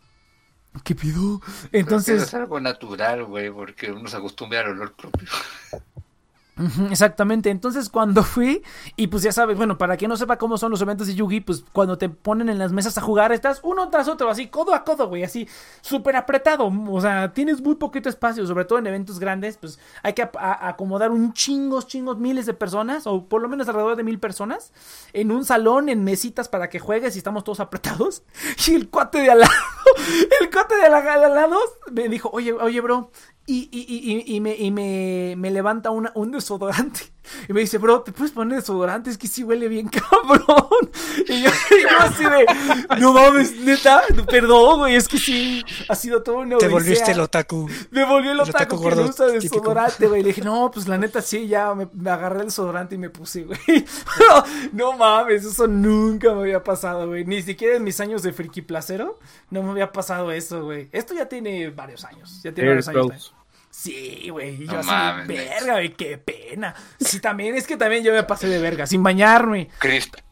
¿qué 0.83 0.95
pido? 0.97 1.41
Entonces, 1.71 1.73
Entonces, 1.73 2.23
es 2.23 2.35
algo 2.35 2.59
natural, 2.59 3.25
güey, 3.27 3.51
porque 3.51 3.93
uno 3.93 4.09
se 4.09 4.17
acostumbra 4.17 4.61
al 4.61 4.71
olor 4.71 4.93
propio. 4.95 5.29
Exactamente, 6.91 7.51
entonces 7.51 7.91
cuando 7.91 8.23
fui, 8.25 8.63
y 8.97 9.09
pues 9.09 9.23
ya 9.23 9.31
sabes, 9.31 9.59
bueno, 9.59 9.77
para 9.77 9.99
quien 9.99 10.09
no 10.09 10.17
sepa 10.17 10.39
cómo 10.39 10.57
son 10.57 10.71
los 10.71 10.81
eventos 10.81 11.07
de 11.07 11.15
Yugi, 11.15 11.43
pues 11.43 11.63
cuando 11.71 11.99
te 11.99 12.09
ponen 12.09 12.49
en 12.49 12.59
las 12.59 12.73
mesas 12.73 12.97
a 12.97 13.03
jugar, 13.03 13.31
estás 13.33 13.61
uno 13.63 13.91
tras 13.91 14.09
otro, 14.09 14.31
así, 14.31 14.47
codo 14.47 14.73
a 14.73 14.83
codo, 14.83 15.07
güey, 15.09 15.23
así, 15.23 15.47
súper 15.83 16.17
apretado, 16.17 16.73
o 16.89 17.01
sea, 17.03 17.35
tienes 17.35 17.61
muy 17.61 17.75
poquito 17.75 18.09
espacio, 18.09 18.47
sobre 18.47 18.65
todo 18.65 18.79
en 18.79 18.87
eventos 18.87 19.19
grandes, 19.19 19.59
pues 19.59 19.79
hay 20.03 20.15
que 20.15 20.27
acomodar 20.33 21.11
un 21.11 21.35
chingos, 21.35 21.89
chingos, 21.89 22.17
miles 22.17 22.47
de 22.47 22.55
personas, 22.55 23.07
o 23.07 23.29
por 23.29 23.43
lo 23.43 23.51
menos 23.51 23.69
alrededor 23.69 23.95
de 23.97 24.05
mil 24.05 24.19
personas, 24.19 24.73
en 25.13 25.33
un 25.33 25.45
salón, 25.45 25.91
en 25.91 26.05
mesitas 26.05 26.49
para 26.49 26.71
que 26.71 26.79
juegues 26.79 27.17
y 27.17 27.19
estamos 27.19 27.45
todos 27.45 27.61
apretados, 27.61 28.23
y 28.67 28.75
el 28.75 28.89
cuate 28.89 29.19
de 29.19 29.31
al 29.31 29.41
lado, 29.41 29.53
el 30.41 30.51
cuate 30.51 30.75
de, 30.77 30.89
de 30.89 30.89
al 30.89 31.35
lado 31.35 31.59
me 31.93 32.09
dijo, 32.09 32.31
oye, 32.33 32.55
oye, 32.55 32.81
bro, 32.81 33.11
y, 33.47 33.69
y, 33.73 34.25
y, 34.33 34.37
y- 34.37 34.41
me, 34.41 34.57
me, 34.71 35.35
me 35.37 35.51
levanta 35.51 35.91
una, 35.91 36.13
un 36.15 36.33
desodorante. 36.33 37.13
Y 37.49 37.53
me 37.53 37.61
dice, 37.61 37.79
bro, 37.79 38.03
¿te 38.03 38.13
puedes 38.13 38.33
poner 38.33 38.59
desodorante? 38.59 39.11
Es 39.11 39.19
que 39.19 39.27
sí 39.29 39.43
huele 39.45 39.69
bien 39.69 39.89
cabrón. 39.89 40.91
Y 41.29 41.43
yo, 41.43 41.51
y 41.51 41.83
yo 41.83 41.99
así 42.01 42.25
de, 42.25 42.99
no 43.01 43.13
mames, 43.13 43.57
neta, 43.57 44.03
perdón, 44.29 44.81
güey, 44.81 44.95
es 44.97 45.09
que 45.09 45.19
sí, 45.19 45.65
ha 45.89 45.95
sido 45.95 46.23
todo 46.23 46.39
una 46.39 46.59
Te 46.59 46.67
odisea. 46.67 46.71
volviste 46.71 47.13
el 47.13 47.21
otaku. 47.21 47.69
Me 47.91 48.05
volvió 48.05 48.33
el 48.33 48.37
el 48.37 48.41
otaku 48.41 48.77
otaku 48.77 48.83
que 48.83 48.91
no 48.91 48.97
gordo 48.97 49.11
usa 49.11 49.27
típico. 49.33 49.57
desodorante, 49.57 50.07
güey. 50.09 50.23
Le 50.23 50.29
dije, 50.29 50.43
no, 50.43 50.71
pues 50.73 50.89
la 50.89 50.99
neta 50.99 51.21
sí, 51.23 51.47
ya 51.49 51.75
me, 51.75 51.89
me 51.93 52.11
agarré 52.11 52.41
el 52.41 52.47
desodorante 52.47 52.95
y 52.95 52.99
me 52.99 53.11
puse, 53.11 53.45
güey. 53.45 53.59
Pero, 53.67 54.45
no 54.73 54.93
mames, 54.97 55.45
eso 55.45 55.67
nunca 55.67 56.33
me 56.35 56.41
había 56.43 56.63
pasado, 56.63 57.07
güey. 57.09 57.25
Ni 57.25 57.43
siquiera 57.43 57.77
en 57.77 57.85
mis 57.85 57.99
años 58.01 58.23
de 58.23 58.33
friki 58.33 58.63
placero 58.63 59.19
no 59.51 59.63
me 59.63 59.71
había 59.71 59.93
pasado 59.93 60.31
eso, 60.33 60.65
güey. 60.65 60.89
Esto 60.93 61.15
ya 61.15 61.27
tiene 61.29 61.71
varios 61.71 62.05
años. 62.05 62.41
Ya 62.43 62.53
tiene 62.53 62.71
Air 62.71 62.85
varios 62.85 62.89
años. 63.13 63.35
Sí, 63.79 64.31
güey. 64.31 64.57
Yo 64.67 64.73
No 64.73 64.79
así 64.79 64.89
mames, 64.89 65.27
verga, 65.29 65.73
güey, 65.75 65.93
qué 65.93 66.17
pena. 66.17 66.75
Sí, 66.99 67.21
también, 67.21 67.55
es 67.57 67.67
que 67.67 67.77
también 67.77 68.03
yo 68.03 68.13
me 68.13 68.23
pasé 68.23 68.49
de 68.49 68.59
verga, 68.59 68.87
sin 68.87 69.03
bañarme. 69.03 69.69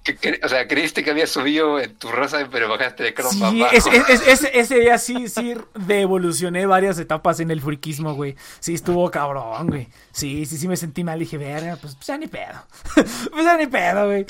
Que- 0.02 0.16
que- 0.16 0.40
o 0.42 0.48
sea, 0.48 0.66
creíste 0.66 1.04
que 1.04 1.10
había 1.10 1.26
subido 1.26 1.78
en 1.78 1.94
tu 1.96 2.10
rosa, 2.10 2.48
pero 2.50 2.68
bajaste 2.68 3.02
de 3.02 3.12
croma 3.14 3.30
Sí, 3.30 3.42
abajo. 3.62 3.76
es- 3.76 3.86
es- 3.86 4.08
es- 4.08 4.26
ese, 4.28 4.58
ese 4.58 4.78
día 4.80 4.96
sí, 4.98 5.28
sí, 5.28 5.54
devolucioné 5.74 6.64
varias 6.66 6.98
etapas 6.98 7.38
en 7.40 7.50
el 7.50 7.60
friquismo, 7.60 8.14
güey. 8.14 8.34
Sí, 8.60 8.74
estuvo 8.74 9.10
cabrón, 9.10 9.66
güey. 9.68 9.88
Sí, 10.12 10.46
sí, 10.46 10.56
sí 10.56 10.66
me 10.66 10.76
sentí 10.78 11.04
mal. 11.04 11.18
Dije, 11.18 11.36
verga, 11.38 11.76
pues, 11.80 11.94
pues 11.96 12.06
ya 12.06 12.16
ni 12.18 12.26
pedo. 12.26 12.64
pues 12.94 13.44
ya 13.44 13.56
ni 13.58 13.66
pedo, 13.66 14.06
güey. 14.06 14.26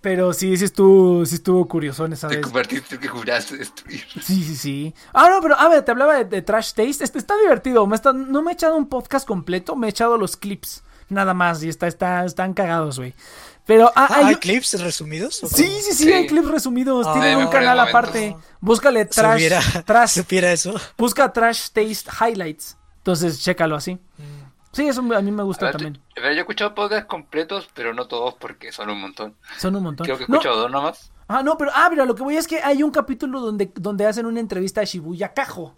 Pero 0.00 0.32
sí, 0.32 0.56
sí 0.56 0.64
estuvo, 0.64 1.26
sí 1.26 1.34
estuvo 1.36 1.66
curiosón 1.66 2.12
esa 2.12 2.28
Te 2.28 2.36
vez. 2.36 2.44
convertiste 2.44 2.94
en 2.94 3.00
que 3.00 3.08
juraste 3.08 3.56
destruir. 3.56 4.04
Sí, 4.22 4.44
sí, 4.44 4.54
sí. 4.56 4.94
Ah, 5.12 5.28
no, 5.28 5.40
pero 5.42 5.58
a 5.58 5.68
ver, 5.68 5.84
te 5.84 5.90
hablaba 5.90 6.18
de, 6.18 6.24
de 6.24 6.40
Trash 6.42 6.72
Taste. 6.72 7.02
Este 7.04 7.18
está 7.18 7.36
divertido. 7.36 7.84
Me 7.86 7.96
está- 7.96 8.12
no 8.12 8.42
me 8.42 8.52
he 8.52 8.54
echado 8.54 8.76
un 8.76 8.88
podcast 8.88 9.26
completo, 9.26 9.74
me 9.74 9.88
he 9.88 9.90
echado 9.90 10.16
los 10.16 10.36
clips. 10.36 10.82
Nada 11.08 11.34
más. 11.34 11.62
Y 11.64 11.68
está, 11.68 11.86
está, 11.88 12.24
están 12.24 12.54
cagados, 12.54 12.98
güey. 12.98 13.14
Pero 13.66 13.88
ah, 13.96 14.06
Ah, 14.08 14.16
hay- 14.18 14.24
¿Hay 14.26 14.34
clips 14.36 14.80
resumidos? 14.80 15.42
¿O 15.42 15.48
Sí, 15.48 15.66
sí, 15.82 15.92
sí, 15.92 16.04
Sí. 16.04 16.12
hay 16.12 16.26
clips 16.28 16.48
resumidos. 16.48 17.06
Ah, 17.06 17.14
Tienen 17.14 17.38
un 17.38 17.48
canal 17.48 17.76
momentos. 17.78 17.88
aparte. 17.98 18.36
Búscale 18.60 19.04
Trash, 19.04 19.32
Supiera, 19.32 19.60
Trash, 19.86 20.10
supiera 20.10 20.52
eso. 20.52 20.74
busca 20.96 21.32
Trash 21.32 21.70
Taste 21.72 22.08
Highlights. 22.20 22.76
Entonces, 22.98 23.40
chécalo 23.42 23.74
así. 23.76 23.94
Mm. 23.94 24.37
Sí, 24.72 24.86
eso 24.86 25.00
a 25.00 25.20
mí 25.22 25.30
me 25.30 25.42
gusta 25.42 25.66
ver, 25.66 25.72
también. 25.72 26.02
ver, 26.16 26.32
yo 26.32 26.38
he 26.38 26.40
escuchado 26.40 26.74
podcasts 26.74 27.06
completos, 27.08 27.68
pero 27.74 27.94
no 27.94 28.06
todos 28.06 28.34
porque 28.34 28.70
son 28.72 28.90
un 28.90 29.00
montón. 29.00 29.34
Son 29.58 29.74
un 29.74 29.82
montón. 29.82 30.04
Creo 30.04 30.18
que 30.18 30.24
he 30.24 30.26
No, 30.28 30.34
escuchado 30.36 30.60
dos 30.60 30.70
nomás. 30.70 31.10
Ah, 31.26 31.42
no, 31.42 31.56
pero, 31.58 31.70
ah, 31.74 31.88
mira, 31.90 32.04
lo 32.04 32.14
que 32.14 32.22
voy 32.22 32.36
es 32.36 32.46
que 32.46 32.60
hay 32.62 32.82
un 32.82 32.90
capítulo 32.90 33.40
donde, 33.40 33.70
donde 33.74 34.06
hacen 34.06 34.26
una 34.26 34.40
entrevista 34.40 34.80
a 34.80 34.84
Shibuya 34.84 35.32
Kajo. 35.34 35.74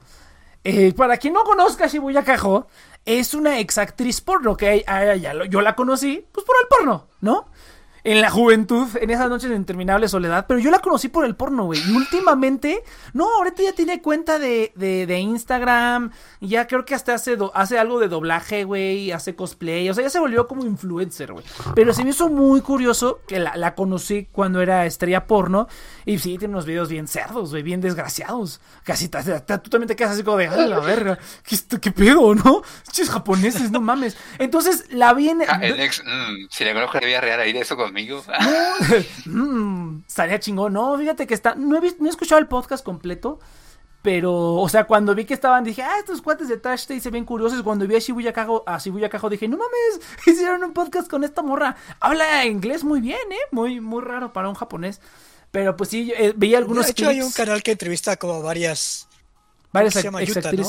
Eh, 0.62 0.92
para 0.92 1.16
quien 1.16 1.32
no 1.34 1.42
conozca 1.44 1.84
a 1.84 1.88
Shibuya 1.88 2.22
Kajo, 2.24 2.66
es 3.04 3.32
una 3.34 3.58
exactriz 3.58 4.20
porno 4.20 4.56
que 4.56 4.68
hay- 4.68 4.84
ah, 4.86 5.14
ya 5.14 5.32
lo- 5.34 5.46
yo 5.46 5.60
la 5.62 5.74
conocí, 5.74 6.24
pues 6.32 6.44
por 6.44 6.54
el 6.62 6.68
porno, 6.68 7.06
¿no? 7.20 7.48
En 8.02 8.20
la 8.20 8.30
juventud, 8.30 8.88
en 9.00 9.10
esas 9.10 9.28
noches 9.28 9.50
de 9.50 9.56
interminable 9.56 10.08
soledad, 10.08 10.46
pero 10.48 10.58
yo 10.58 10.70
la 10.70 10.78
conocí 10.78 11.08
por 11.08 11.24
el 11.24 11.36
porno, 11.36 11.64
güey. 11.64 11.80
Y 11.86 11.92
últimamente, 11.96 12.82
no, 13.12 13.28
ahorita 13.36 13.62
ya 13.62 13.72
tiene 13.72 14.00
cuenta 14.00 14.38
de, 14.38 14.72
de, 14.74 15.06
de 15.06 15.18
Instagram, 15.18 16.10
y 16.40 16.48
ya 16.48 16.66
creo 16.66 16.84
que 16.84 16.94
hasta 16.94 17.14
hace, 17.14 17.36
do- 17.36 17.52
hace 17.54 17.78
algo 17.78 18.00
de 18.00 18.08
doblaje, 18.08 18.64
güey, 18.64 19.12
hace 19.12 19.34
cosplay, 19.34 19.88
o 19.90 19.94
sea, 19.94 20.04
ya 20.04 20.10
se 20.10 20.18
volvió 20.18 20.46
como 20.46 20.64
influencer, 20.64 21.32
güey. 21.32 21.44
Pero 21.74 21.92
se 21.92 22.04
me 22.04 22.10
hizo 22.10 22.28
muy 22.28 22.60
curioso 22.62 23.20
que 23.28 23.38
la, 23.38 23.56
la 23.56 23.74
conocí 23.74 24.28
cuando 24.32 24.62
era 24.62 24.86
estrella 24.86 25.26
porno, 25.26 25.68
y 26.06 26.18
sí, 26.18 26.38
tiene 26.38 26.54
unos 26.54 26.64
videos 26.66 26.88
bien 26.88 27.06
cerdos, 27.06 27.50
güey, 27.50 27.62
bien 27.62 27.80
desgraciados. 27.80 28.60
Casi 28.84 29.08
tú 29.08 29.70
también 29.70 29.88
te 29.88 29.96
quedas 29.96 30.12
así 30.12 30.22
como 30.22 30.38
de, 30.38 30.48
¡a 30.48 30.56
la 30.56 30.80
verga! 30.80 31.18
¿Qué, 31.80 31.90
pedo, 31.92 32.34
no? 32.34 32.62
Chis 32.90 33.10
japoneses, 33.10 33.70
no 33.70 33.80
mames. 33.80 34.16
Entonces, 34.38 34.86
la 34.90 35.12
vi 35.12 35.28
en... 35.28 35.42
Ah, 35.46 35.58
el 35.62 35.78
ex, 35.80 36.02
mm, 36.04 36.46
si 36.50 36.64
le 36.64 36.72
conozco, 36.72 36.98
le 36.98 37.06
voy 37.06 37.14
a 37.14 37.20
regalar 37.20 37.46
ir 37.46 37.56
eso 37.56 37.76
conmigo. 37.90 38.22
Mm, 39.26 40.02
estaría 40.06 40.40
chingón. 40.40 40.72
No, 40.72 40.96
fíjate 40.98 41.26
que 41.26 41.34
está. 41.34 41.54
No 41.54 41.76
he, 41.76 41.80
vis- 41.80 42.00
no 42.00 42.06
he 42.06 42.10
escuchado 42.10 42.40
el 42.40 42.46
podcast 42.48 42.84
completo. 42.84 43.38
Pero, 44.02 44.54
o 44.54 44.68
sea, 44.70 44.84
cuando 44.84 45.14
vi 45.14 45.26
que 45.26 45.34
estaban, 45.34 45.62
dije, 45.62 45.82
ah, 45.82 45.98
estos 45.98 46.22
cuates 46.22 46.48
de 46.48 46.56
Trash 46.56 46.86
Taste 46.86 47.00
se 47.00 47.10
ven 47.10 47.26
curiosos. 47.26 47.62
Cuando 47.62 47.86
vi 47.86 47.96
a 47.96 47.98
Shibuya 47.98 48.32
Kago, 48.32 48.64
a 48.66 48.78
Shibuya 48.78 49.10
Kago, 49.10 49.28
dije, 49.28 49.46
no 49.46 49.58
mames, 49.58 50.00
hicieron 50.26 50.64
un 50.64 50.72
podcast 50.72 51.06
con 51.10 51.22
esta 51.22 51.42
morra. 51.42 51.76
Habla 52.00 52.46
inglés 52.46 52.82
muy 52.82 53.00
bien, 53.02 53.20
¿eh? 53.30 53.38
Muy, 53.50 53.78
muy 53.80 54.02
raro 54.02 54.32
para 54.32 54.48
un 54.48 54.54
japonés. 54.54 55.02
Pero 55.50 55.76
pues 55.76 55.90
sí, 55.90 56.12
eh, 56.16 56.32
veía 56.34 56.56
algunos 56.58 56.86
de 56.86 56.92
hecho, 56.92 57.08
hay 57.08 57.20
un 57.20 57.32
canal 57.32 57.62
que 57.62 57.72
entrevista 57.72 58.16
como 58.16 58.34
a 58.34 58.38
varias. 58.38 59.06
varias 59.72 59.92
se 59.94 60.02
llama 60.02 60.22
ex 60.22 60.34
Yuta, 60.34 60.50
¿no? 60.52 60.62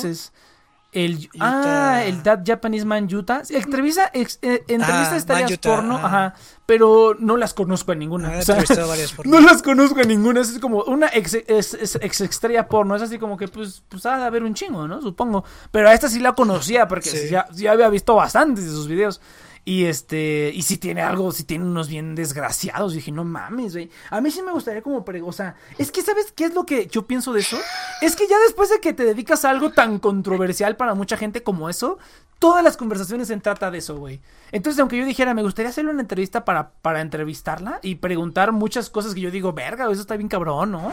El, 0.93 1.30
ah, 1.39 2.01
el 2.05 2.22
That 2.22 2.41
Japanese 2.45 2.84
Man 2.85 3.07
Yuta. 3.07 3.45
Sí, 3.45 3.55
Entrevista, 3.55 4.09
ex- 4.13 4.39
eh, 4.41 4.63
entrevista 4.68 5.13
Ah, 5.13 5.18
estrellas 5.18 5.57
porno, 5.59 5.95
ah. 5.97 6.05
ajá. 6.05 6.34
Pero 6.65 7.15
no 7.18 7.38
las 7.38 7.53
conozco 7.53 7.93
a 7.93 7.95
ninguna. 7.95 8.30
Ah, 8.35 8.39
o 8.39 8.41
sea, 8.41 8.55
no 9.26 9.39
las 9.39 9.61
conozco 9.61 9.99
a 10.01 10.03
ninguna. 10.03 10.41
Es 10.41 10.59
como 10.59 10.84
una 10.84 11.07
ex, 11.13 11.34
ex, 11.34 11.73
ex- 11.76 11.95
ex 12.01 12.22
estrella 12.22 12.68
porno. 12.68 12.95
Es 12.95 13.01
así 13.01 13.18
como 13.19 13.38
que, 13.38 13.47
pues, 13.47 13.84
pues 13.88 14.05
ha 14.05 14.18
de 14.18 14.26
haber 14.26 14.43
un 14.43 14.53
chingo, 14.53 14.85
¿no? 14.88 15.01
Supongo. 15.01 15.45
Pero 15.72 15.88
a 15.89 15.93
esta 15.93 16.09
sí 16.09 16.19
la 16.19 16.34
conocía 16.34 16.88
porque 16.89 17.09
Sí. 17.09 17.30
ya, 17.30 17.47
ya 17.53 17.72
había 17.72 17.88
visto 17.89 18.13
bastantes 18.15 18.65
de 18.65 18.72
sus 18.72 18.88
videos. 18.88 19.22
Y 19.63 19.85
este, 19.85 20.51
y 20.55 20.63
si 20.63 20.77
tiene 20.77 21.01
algo, 21.01 21.31
si 21.31 21.43
tiene 21.43 21.65
unos 21.65 21.88
bien 21.88 22.15
desgraciados. 22.15 22.93
Dije, 22.93 23.11
no 23.11 23.23
mames, 23.23 23.73
güey. 23.73 23.91
A 24.09 24.19
mí 24.19 24.31
sí 24.31 24.41
me 24.41 24.51
gustaría 24.51 24.81
como, 24.81 25.05
pre- 25.05 25.21
o 25.21 25.31
sea, 25.31 25.55
es 25.77 25.91
que, 25.91 26.01
¿sabes 26.01 26.31
qué 26.31 26.45
es 26.45 26.55
lo 26.55 26.65
que 26.65 26.88
yo 26.88 27.05
pienso 27.05 27.31
de 27.31 27.41
eso? 27.41 27.57
Es 28.01 28.15
que 28.15 28.27
ya 28.27 28.39
después 28.39 28.69
de 28.69 28.79
que 28.79 28.93
te 28.93 29.03
dedicas 29.03 29.45
a 29.45 29.51
algo 29.51 29.71
tan 29.71 29.99
controversial 29.99 30.77
para 30.77 30.95
mucha 30.95 31.15
gente 31.15 31.43
como 31.43 31.69
eso, 31.69 31.99
todas 32.39 32.63
las 32.63 32.75
conversaciones 32.75 33.27
se 33.27 33.38
trata 33.38 33.69
de 33.69 33.77
eso, 33.77 33.97
güey. 33.97 34.19
Entonces, 34.51 34.79
aunque 34.79 34.97
yo 34.97 35.05
dijera, 35.05 35.35
me 35.35 35.43
gustaría 35.43 35.69
hacerle 35.69 35.91
una 35.91 36.01
entrevista 36.01 36.43
para, 36.43 36.71
para 36.81 37.01
entrevistarla 37.01 37.79
y 37.83 37.95
preguntar 37.95 38.51
muchas 38.53 38.89
cosas 38.89 39.13
que 39.13 39.21
yo 39.21 39.29
digo, 39.29 39.53
verga, 39.53 39.91
eso 39.91 40.01
está 40.01 40.17
bien 40.17 40.27
cabrón, 40.27 40.71
¿no? 40.71 40.91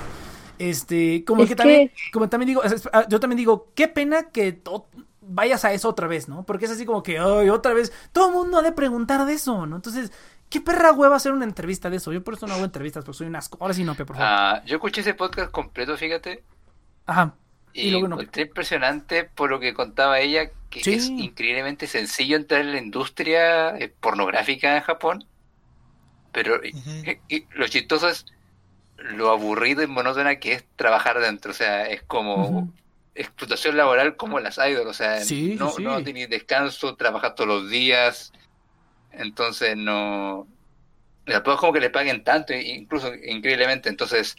Este, 0.58 1.24
como 1.24 1.42
Es 1.44 1.48
que 1.48 1.56
también, 1.56 1.90
como 2.12 2.28
también 2.28 2.48
digo, 2.48 2.62
ah, 2.92 3.06
yo 3.08 3.20
también 3.20 3.38
digo, 3.38 3.68
qué 3.74 3.88
pena 3.88 4.24
que 4.24 4.52
to- 4.52 4.88
vayas 5.28 5.64
a 5.64 5.72
eso 5.72 5.88
otra 5.88 6.06
vez, 6.08 6.28
¿no? 6.28 6.44
Porque 6.44 6.64
es 6.64 6.70
así 6.70 6.84
como 6.86 7.02
que, 7.02 7.18
ay, 7.18 7.48
otra 7.50 7.72
vez, 7.74 7.92
todo 8.12 8.28
el 8.28 8.34
mundo 8.34 8.58
ha 8.58 8.62
de 8.62 8.72
preguntar 8.72 9.24
de 9.26 9.34
eso, 9.34 9.66
¿no? 9.66 9.76
Entonces, 9.76 10.10
qué 10.50 10.60
perra 10.60 10.92
hueva 10.92 11.16
hacer 11.16 11.32
una 11.32 11.44
entrevista 11.44 11.90
de 11.90 11.98
eso. 11.98 12.12
Yo 12.12 12.24
por 12.24 12.34
eso 12.34 12.46
no 12.46 12.54
hago 12.54 12.64
entrevistas, 12.64 13.04
porque 13.04 13.18
soy 13.18 13.26
un 13.26 13.36
asco. 13.36 13.58
Ahora 13.60 13.74
sí, 13.74 13.84
no, 13.84 13.94
por 13.94 14.06
favor. 14.16 14.22
Ah, 14.22 14.62
yo 14.66 14.76
escuché 14.76 15.02
ese 15.02 15.14
podcast 15.14 15.50
completo, 15.50 15.96
fíjate. 15.96 16.42
Ajá. 17.06 17.34
Y 17.74 17.88
Y, 17.88 17.90
luego 17.90 18.08
no. 18.08 18.16
encontré 18.16 18.42
impresionante 18.44 19.24
por 19.24 19.50
lo 19.50 19.60
que 19.60 19.74
contaba 19.74 20.18
ella, 20.20 20.50
que 20.70 20.82
Sí. 20.82 20.94
es 20.94 21.08
increíblemente 21.08 21.86
sencillo 21.86 22.36
entrar 22.36 22.62
en 22.62 22.72
la 22.72 22.78
industria 22.78 23.76
eh, 23.78 23.92
pornográfica 24.00 24.76
en 24.76 24.82
Japón. 24.82 25.24
Pero 26.32 26.56
Ujú. 26.56 26.90
y 27.28 27.46
lo 27.54 27.66
chistoso 27.68 28.08
es 28.08 28.26
lo 28.96 29.30
aburrido 29.30 29.82
y 29.82 29.86
monótona 29.86 30.36
que 30.36 30.54
es 30.54 30.64
trabajar 30.76 31.20
dentro. 31.20 31.50
O 31.52 31.54
sea, 31.54 31.86
es 31.86 32.02
como. 32.02 32.72
Explotación 33.20 33.76
laboral 33.76 34.16
como 34.16 34.38
las 34.40 34.58
idols. 34.58 34.86
O 34.88 34.94
sea, 34.94 35.20
Sí, 35.20 35.56
no, 35.58 35.70
sí. 35.70 35.82
no 35.82 36.00
descanso, 36.00 36.96
trabajas 36.96 37.34
todos 37.34 37.48
los 37.48 37.70
días. 37.70 38.32
Entonces 39.12 39.76
no... 39.76 40.46
Después 41.26 41.58
como 41.58 41.72
que 41.74 41.80
le 41.80 41.90
paguen 41.90 42.24
tanto, 42.24 42.52
e- 42.54 42.62
incluso 42.62 43.12
increíblemente. 43.14 43.90
Entonces, 43.90 44.36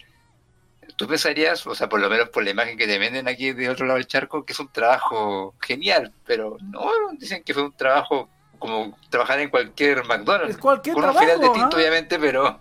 tú 0.96 1.08
pensarías, 1.08 1.68
o 1.68 1.76
sea, 1.76 1.88
por 1.88 2.00
lo 2.00 2.10
menos 2.10 2.30
por 2.30 2.44
la 2.44 2.50
imagen 2.50 2.78
que 2.78 2.88
te 2.88 2.98
venden 2.98 3.28
aquí 3.28 3.52
de 3.54 3.70
otro 3.70 3.86
lado 3.86 3.98
del 3.98 4.08
charco, 4.08 4.44
que 4.44 4.54
es 4.54 4.60
un 4.60 4.70
trabajo 4.72 5.54
genial, 5.62 6.12
pero 6.26 6.58
no, 6.62 6.90
dicen 7.20 7.44
que 7.44 7.54
fue 7.54 7.64
un 7.64 7.74
trabajo 7.78 8.28
como 8.58 8.98
trabajar 9.10 9.40
en 9.40 9.50
cualquier 9.50 10.04
McDonald's. 10.06 10.56
Es 10.56 10.58
cualquier 10.58 10.96
con 10.96 11.04
un 11.06 11.12
trabajo, 11.12 11.26
final 11.28 11.42
distinto, 11.42 11.68
ajá. 11.68 11.78
obviamente, 11.78 12.18
pero, 12.20 12.58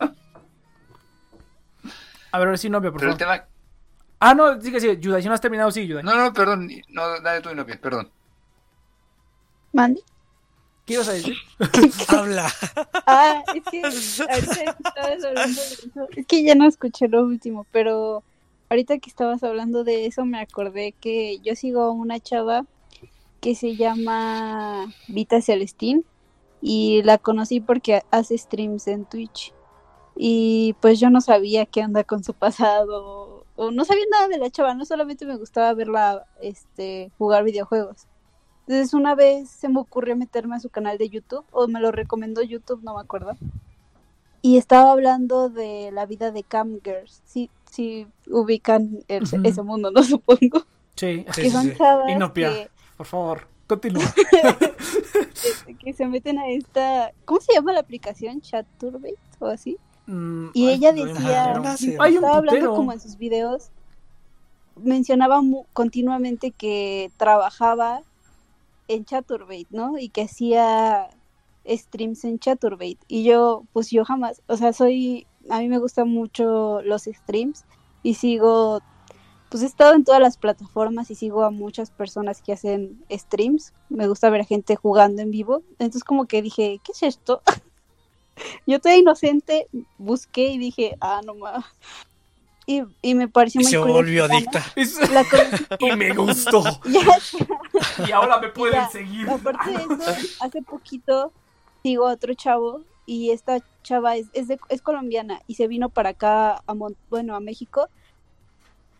A 2.30 2.38
ver, 2.38 2.58
sí, 2.58 2.68
novia, 2.68 2.90
por 2.90 3.00
pero 3.00 3.12
el 3.12 3.18
favor. 3.18 3.36
tema... 3.38 3.47
Ah, 4.20 4.34
no, 4.34 4.60
sigue, 4.60 4.80
sigue, 4.80 4.98
Yuda. 4.98 5.22
Si 5.22 5.28
no 5.28 5.34
has 5.34 5.40
terminado, 5.40 5.70
sí, 5.70 5.86
Yuda. 5.86 6.02
No, 6.02 6.16
no, 6.16 6.32
perdón, 6.32 6.68
no, 6.88 7.20
dale 7.20 7.40
tú 7.40 7.50
y 7.50 7.54
no 7.54 7.64
pies, 7.64 7.78
perdón. 7.78 8.10
¿Mande? 9.72 10.00
¿Qué 10.84 10.94
ibas 10.94 11.08
a 11.08 11.12
decir? 11.12 11.36
Habla. 12.08 12.50
Ah, 13.06 13.42
es 13.54 13.62
que 13.70 13.82
ahorita 13.82 14.74
que 14.74 14.88
estabas 14.88 15.24
hablando 15.24 15.60
de 15.60 15.74
eso, 15.74 16.08
es 16.16 16.26
que 16.26 16.42
ya 16.42 16.54
no 16.54 16.66
escuché 16.66 17.08
lo 17.08 17.22
último, 17.22 17.66
pero 17.72 18.24
ahorita 18.70 18.98
que 18.98 19.10
estabas 19.10 19.42
hablando 19.42 19.84
de 19.84 20.06
eso 20.06 20.24
me 20.24 20.40
acordé 20.40 20.92
que 20.92 21.40
yo 21.40 21.54
sigo 21.54 21.82
a 21.82 21.90
una 21.90 22.18
chava 22.20 22.64
que 23.40 23.54
se 23.54 23.76
llama 23.76 24.86
Vita 25.08 25.42
Celestín 25.42 26.04
y 26.60 27.02
la 27.02 27.18
conocí 27.18 27.60
porque 27.60 28.02
hace 28.10 28.36
streams 28.36 28.88
en 28.88 29.04
Twitch 29.04 29.52
y 30.16 30.74
pues 30.80 30.98
yo 30.98 31.10
no 31.10 31.20
sabía 31.20 31.66
qué 31.66 31.84
onda 31.84 32.02
con 32.02 32.24
su 32.24 32.34
pasado 32.34 33.44
o 33.58 33.70
no 33.72 33.84
sabía 33.84 34.04
nada 34.10 34.28
de 34.28 34.38
la 34.38 34.50
chava, 34.50 34.72
no 34.74 34.84
solamente 34.84 35.26
me 35.26 35.36
gustaba 35.36 35.74
verla 35.74 36.24
este 36.40 37.10
jugar 37.18 37.42
videojuegos. 37.44 38.06
Entonces 38.66 38.94
una 38.94 39.14
vez 39.14 39.48
se 39.50 39.68
me 39.68 39.80
ocurrió 39.80 40.14
meterme 40.16 40.56
a 40.56 40.60
su 40.60 40.68
canal 40.68 40.96
de 40.98 41.08
YouTube, 41.08 41.44
o 41.50 41.66
me 41.68 41.80
lo 41.80 41.90
recomendó 41.90 42.40
YouTube, 42.42 42.82
no 42.82 42.94
me 42.94 43.00
acuerdo. 43.00 43.32
Y 44.42 44.56
estaba 44.58 44.92
hablando 44.92 45.48
de 45.48 45.90
la 45.92 46.06
vida 46.06 46.30
de 46.30 46.44
Cam 46.44 46.78
Girls. 46.84 47.20
Sí, 47.24 47.50
sí 47.70 48.06
ubican 48.30 49.00
el- 49.08 49.24
ese 49.44 49.62
mundo, 49.62 49.90
no 49.90 50.02
supongo. 50.04 50.64
Sí. 50.96 51.24
Sí, 51.34 51.42
que 51.42 51.50
son 51.50 51.64
sí. 51.64 51.74
chavas 51.76 52.08
Inopia. 52.10 52.50
que, 52.50 52.70
Por 52.96 53.06
favor. 53.06 53.48
continúa. 53.66 54.04
que, 55.66 55.74
que 55.78 55.92
se 55.92 56.06
meten 56.06 56.38
a 56.38 56.48
esta, 56.48 57.10
¿cómo 57.24 57.40
se 57.40 57.54
llama 57.54 57.72
la 57.72 57.80
aplicación? 57.80 58.40
Chaturbate 58.40 59.18
o 59.40 59.46
así. 59.46 59.76
Mm, 60.08 60.48
Y 60.54 60.68
ay, 60.68 60.74
ella 60.76 60.92
decía, 60.92 61.52
no, 61.54 61.62
estaba 61.74 62.32
un 62.32 62.38
hablando 62.38 62.74
como 62.74 62.92
en 62.92 63.00
sus 63.00 63.16
videos, 63.18 63.70
mencionaba 64.76 65.40
mu- 65.42 65.64
continuamente 65.72 66.52
que 66.52 67.10
trabajaba 67.16 68.02
en 68.88 69.04
Chaturbate, 69.04 69.66
¿no? 69.70 69.98
Y 69.98 70.08
que 70.08 70.22
hacía 70.22 71.10
streams 71.66 72.24
en 72.24 72.38
Chaturbate. 72.38 72.98
Y 73.08 73.24
yo, 73.24 73.64
pues 73.72 73.90
yo 73.90 74.04
jamás, 74.04 74.42
o 74.46 74.56
sea, 74.56 74.72
soy, 74.72 75.26
a 75.50 75.58
mí 75.60 75.68
me 75.68 75.78
gustan 75.78 76.08
mucho 76.08 76.80
los 76.82 77.02
streams 77.04 77.64
y 78.02 78.14
sigo, 78.14 78.80
pues 79.50 79.62
he 79.62 79.66
estado 79.66 79.94
en 79.94 80.04
todas 80.04 80.20
las 80.20 80.38
plataformas 80.38 81.10
y 81.10 81.14
sigo 81.16 81.42
a 81.44 81.50
muchas 81.50 81.90
personas 81.90 82.40
que 82.42 82.52
hacen 82.52 83.04
streams. 83.10 83.74
Me 83.90 84.08
gusta 84.08 84.30
ver 84.30 84.42
a 84.42 84.44
gente 84.44 84.76
jugando 84.76 85.20
en 85.22 85.30
vivo. 85.30 85.62
Entonces 85.72 86.04
como 86.04 86.26
que 86.26 86.40
dije, 86.42 86.80
¿qué 86.82 86.92
es 86.92 87.02
esto? 87.02 87.42
Yo 88.66 88.80
toda 88.80 88.96
inocente 88.96 89.68
busqué 89.96 90.50
y 90.50 90.58
dije, 90.58 90.96
ah, 91.00 91.20
no 91.24 91.34
más. 91.34 91.64
Y, 92.66 92.82
y 93.00 93.14
me 93.14 93.28
pareció 93.28 93.60
Y 93.60 93.64
muy 93.64 93.70
se 93.70 93.78
curioso, 93.78 93.98
volvió 93.98 94.24
adicta. 94.24 94.62
La 95.10 95.24
y 95.80 95.96
me 95.96 96.12
gustó. 96.14 96.62
Y 98.06 98.12
ahora 98.12 98.38
me 98.40 98.48
pueden 98.50 98.74
Ya, 98.82 98.88
seguir. 98.88 99.28
aparte 99.30 99.70
de 99.70 99.76
eso, 99.76 100.34
hace 100.40 100.62
poquito 100.62 101.32
sigo 101.82 102.06
a 102.06 102.12
otro 102.12 102.34
chavo 102.34 102.84
y 103.06 103.30
esta 103.30 103.60
chava 103.82 104.16
es, 104.16 104.28
es, 104.34 104.48
de- 104.48 104.60
es 104.68 104.82
colombiana 104.82 105.40
y 105.46 105.54
se 105.54 105.66
vino 105.66 105.88
para 105.88 106.10
acá, 106.10 106.62
a 106.66 106.74
Mon- 106.74 106.96
bueno, 107.08 107.34
a 107.34 107.40
México 107.40 107.88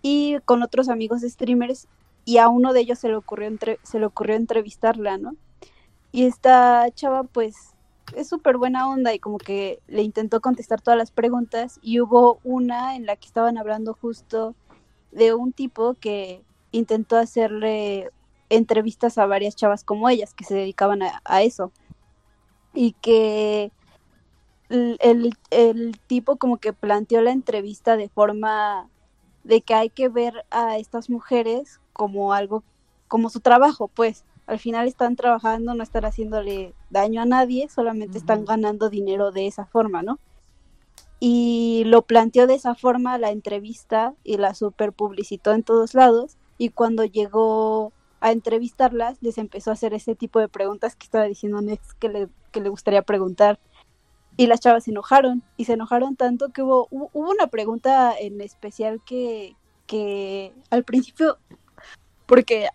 y 0.03 0.39
con 0.45 0.63
otros 0.63 0.89
amigos 0.89 1.21
streamers 1.23 1.89
y 2.25 2.39
a 2.39 2.49
uno 2.49 2.73
de 2.73 2.81
ellos 2.81 2.99
se 2.99 3.09
le 3.09 3.17
ocurrió, 3.17 3.49
entre, 3.49 3.81
se 3.83 3.99
le 3.99 4.07
ocurrió 4.07 4.37
entrevistarla, 4.37 5.19
¿no? 5.19 5.35
Y 6.11 6.25
esta 6.25 6.87
chava 6.95 7.25
pues 7.25 7.55
es 8.17 8.29
súper 8.29 8.57
buena 8.57 8.89
onda 8.89 9.15
y 9.15 9.19
como 9.19 9.39
que 9.39 9.81
le 9.87 10.03
intentó 10.03 10.41
contestar 10.41 10.81
todas 10.81 10.99
las 10.99 11.11
preguntas 11.11 11.79
y 11.83 12.01
hubo 12.01 12.41
una 12.45 12.97
en 12.97 13.07
la 13.07 13.17
que 13.17 13.27
estaban 13.27 13.59
hablando 13.59 13.95
justo 13.95 14.55
de 15.13 15.35
un 15.35 15.53
tipo 15.53 15.95
que 15.95 16.43
intentó 16.73 17.17
hacerle 17.17 18.11
entrevistas 18.51 19.19
a 19.19 19.27
varias 19.27 19.57
chavas 19.57 19.85
como 19.85 20.09
ellas 20.09 20.35
que 20.35 20.45
se 20.45 20.55
dedicaban 20.55 21.01
a, 21.03 21.43
eso. 21.43 21.73
Y 22.75 22.93
que 23.01 23.73
el- 24.69 25.33
el 25.51 25.99
tipo 26.07 26.37
como 26.37 26.59
que 26.59 26.73
planteó 26.73 27.21
la 27.23 27.33
entrevista 27.33 27.97
de 27.97 28.09
forma 28.09 28.89
de 29.45 29.63
que 29.63 29.75
hay 29.75 29.91
que 29.91 30.09
ver 30.09 30.45
a 30.51 30.77
estas 30.79 31.09
mujeres 31.11 31.81
como 31.93 32.33
algo 32.33 32.63
como 33.09 33.31
su 33.31 33.41
trabajo 33.41 33.89
pues 33.89 34.25
al 34.49 34.59
final 34.59 34.89
están 34.89 35.15
trabajando 35.15 35.75
no 35.75 35.83
están 35.83 36.05
haciéndole 36.05 36.75
daño 36.91 37.23
a 37.23 37.27
nadie 37.27 37.69
solamente 37.69 38.19
están 38.19 38.45
ganando 38.45 38.91
dinero 38.91 39.31
de 39.31 39.47
esa 39.47 39.67
forma 39.67 40.03
no 40.03 40.19
y 41.21 41.83
lo 41.87 42.03
planteó 42.03 42.47
de 42.47 42.55
esa 42.55 42.75
forma 42.75 43.19
la 43.19 43.31
entrevista 43.31 44.15
y 44.25 44.37
la 44.37 44.55
super 44.55 44.93
publicitó 44.93 45.53
en 45.53 45.63
todos 45.63 45.95
lados 45.95 46.37
y 46.59 46.71
cuando 46.71 47.05
llegó 47.05 47.93
a 48.21 48.33
entrevistarlas 48.33 49.19
les 49.21 49.39
empezó 49.39 49.71
a 49.71 49.75
hacer 49.75 49.95
ese 49.95 50.15
tipo 50.15 50.41
de 50.41 50.49
preguntas 50.49 50.97
que 50.97 51.05
estaba 51.05 51.25
diciendo 51.25 51.61
Nex 51.61 51.95
que 51.95 52.09
le, 52.09 52.29
que 52.51 52.61
le 52.61 52.69
gustaría 52.69 53.03
preguntar. 53.03 53.59
Y 54.37 54.47
las 54.47 54.61
chavas 54.61 54.85
se 54.85 54.93
enojaron 54.93 55.43
y 55.57 55.65
se 55.65 55.73
enojaron 55.73 56.15
tanto 56.15 56.51
que 56.51 56.63
hubo, 56.63 56.87
hubo, 56.91 57.11
hubo 57.13 57.31
una 57.31 57.49
pregunta 57.49 58.15
en 58.19 58.41
especial 58.41 59.03
que, 59.05 59.57
que 59.87 60.53
al 60.71 60.85
principio 60.85 61.39
porque 62.27 62.69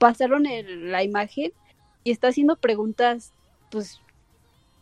pasaron 0.00 0.46
el- 0.46 0.90
la 0.90 1.04
imagen 1.04 1.52
y 2.04 2.10
está 2.10 2.28
haciendo 2.28 2.56
preguntas 2.56 3.32
pues 3.70 4.00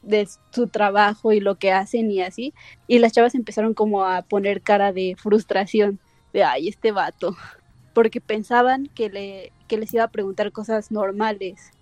de 0.02 0.28
su 0.52 0.68
trabajo 0.68 1.32
y 1.32 1.40
lo 1.40 1.56
que 1.56 1.72
hacen 1.72 2.08
y 2.10 2.22
así 2.22 2.54
y 2.86 3.00
las 3.00 3.12
chavas 3.12 3.34
empezaron 3.34 3.74
como 3.74 4.04
a 4.04 4.22
poner 4.22 4.62
cara 4.62 4.92
de 4.92 5.16
frustración 5.18 5.98
de 6.32 6.44
ay 6.44 6.68
este 6.68 6.92
vato 6.92 7.36
porque 7.94 8.20
pensaban 8.20 8.88
que 8.94 9.10
le 9.10 9.52
que 9.66 9.76
les 9.76 9.92
iba 9.92 10.04
a 10.04 10.10
preguntar 10.12 10.52
cosas 10.52 10.92
normales 10.92 11.72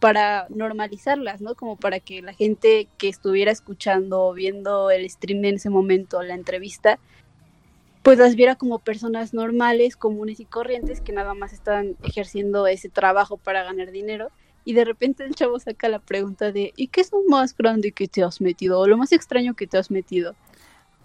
para 0.00 0.46
normalizarlas, 0.50 1.40
¿no? 1.40 1.54
Como 1.54 1.76
para 1.76 2.00
que 2.00 2.22
la 2.22 2.32
gente 2.32 2.88
que 2.98 3.08
estuviera 3.08 3.50
escuchando 3.50 4.22
o 4.26 4.32
viendo 4.32 4.90
el 4.90 5.08
stream 5.08 5.44
en 5.44 5.56
ese 5.56 5.70
momento, 5.70 6.22
la 6.22 6.34
entrevista, 6.34 6.98
pues 8.08 8.18
las 8.18 8.36
viera 8.36 8.54
como 8.56 8.78
personas 8.78 9.34
normales, 9.34 9.94
comunes 9.94 10.40
y 10.40 10.46
corrientes 10.46 11.02
que 11.02 11.12
nada 11.12 11.34
más 11.34 11.52
estaban 11.52 11.94
ejerciendo 12.02 12.66
ese 12.66 12.88
trabajo 12.88 13.36
para 13.36 13.64
ganar 13.64 13.90
dinero. 13.90 14.30
Y 14.64 14.72
de 14.72 14.86
repente 14.86 15.24
el 15.24 15.34
chavo 15.34 15.58
saca 15.60 15.90
la 15.90 15.98
pregunta 15.98 16.50
de 16.50 16.72
¿y 16.74 16.88
qué 16.88 17.02
es 17.02 17.12
lo 17.12 17.22
más 17.28 17.54
grande 17.54 17.92
que 17.92 18.08
te 18.08 18.22
has 18.22 18.40
metido? 18.40 18.80
O 18.80 18.86
lo 18.86 18.96
más 18.96 19.12
extraño 19.12 19.52
que 19.52 19.66
te 19.66 19.76
has 19.76 19.90
metido. 19.90 20.34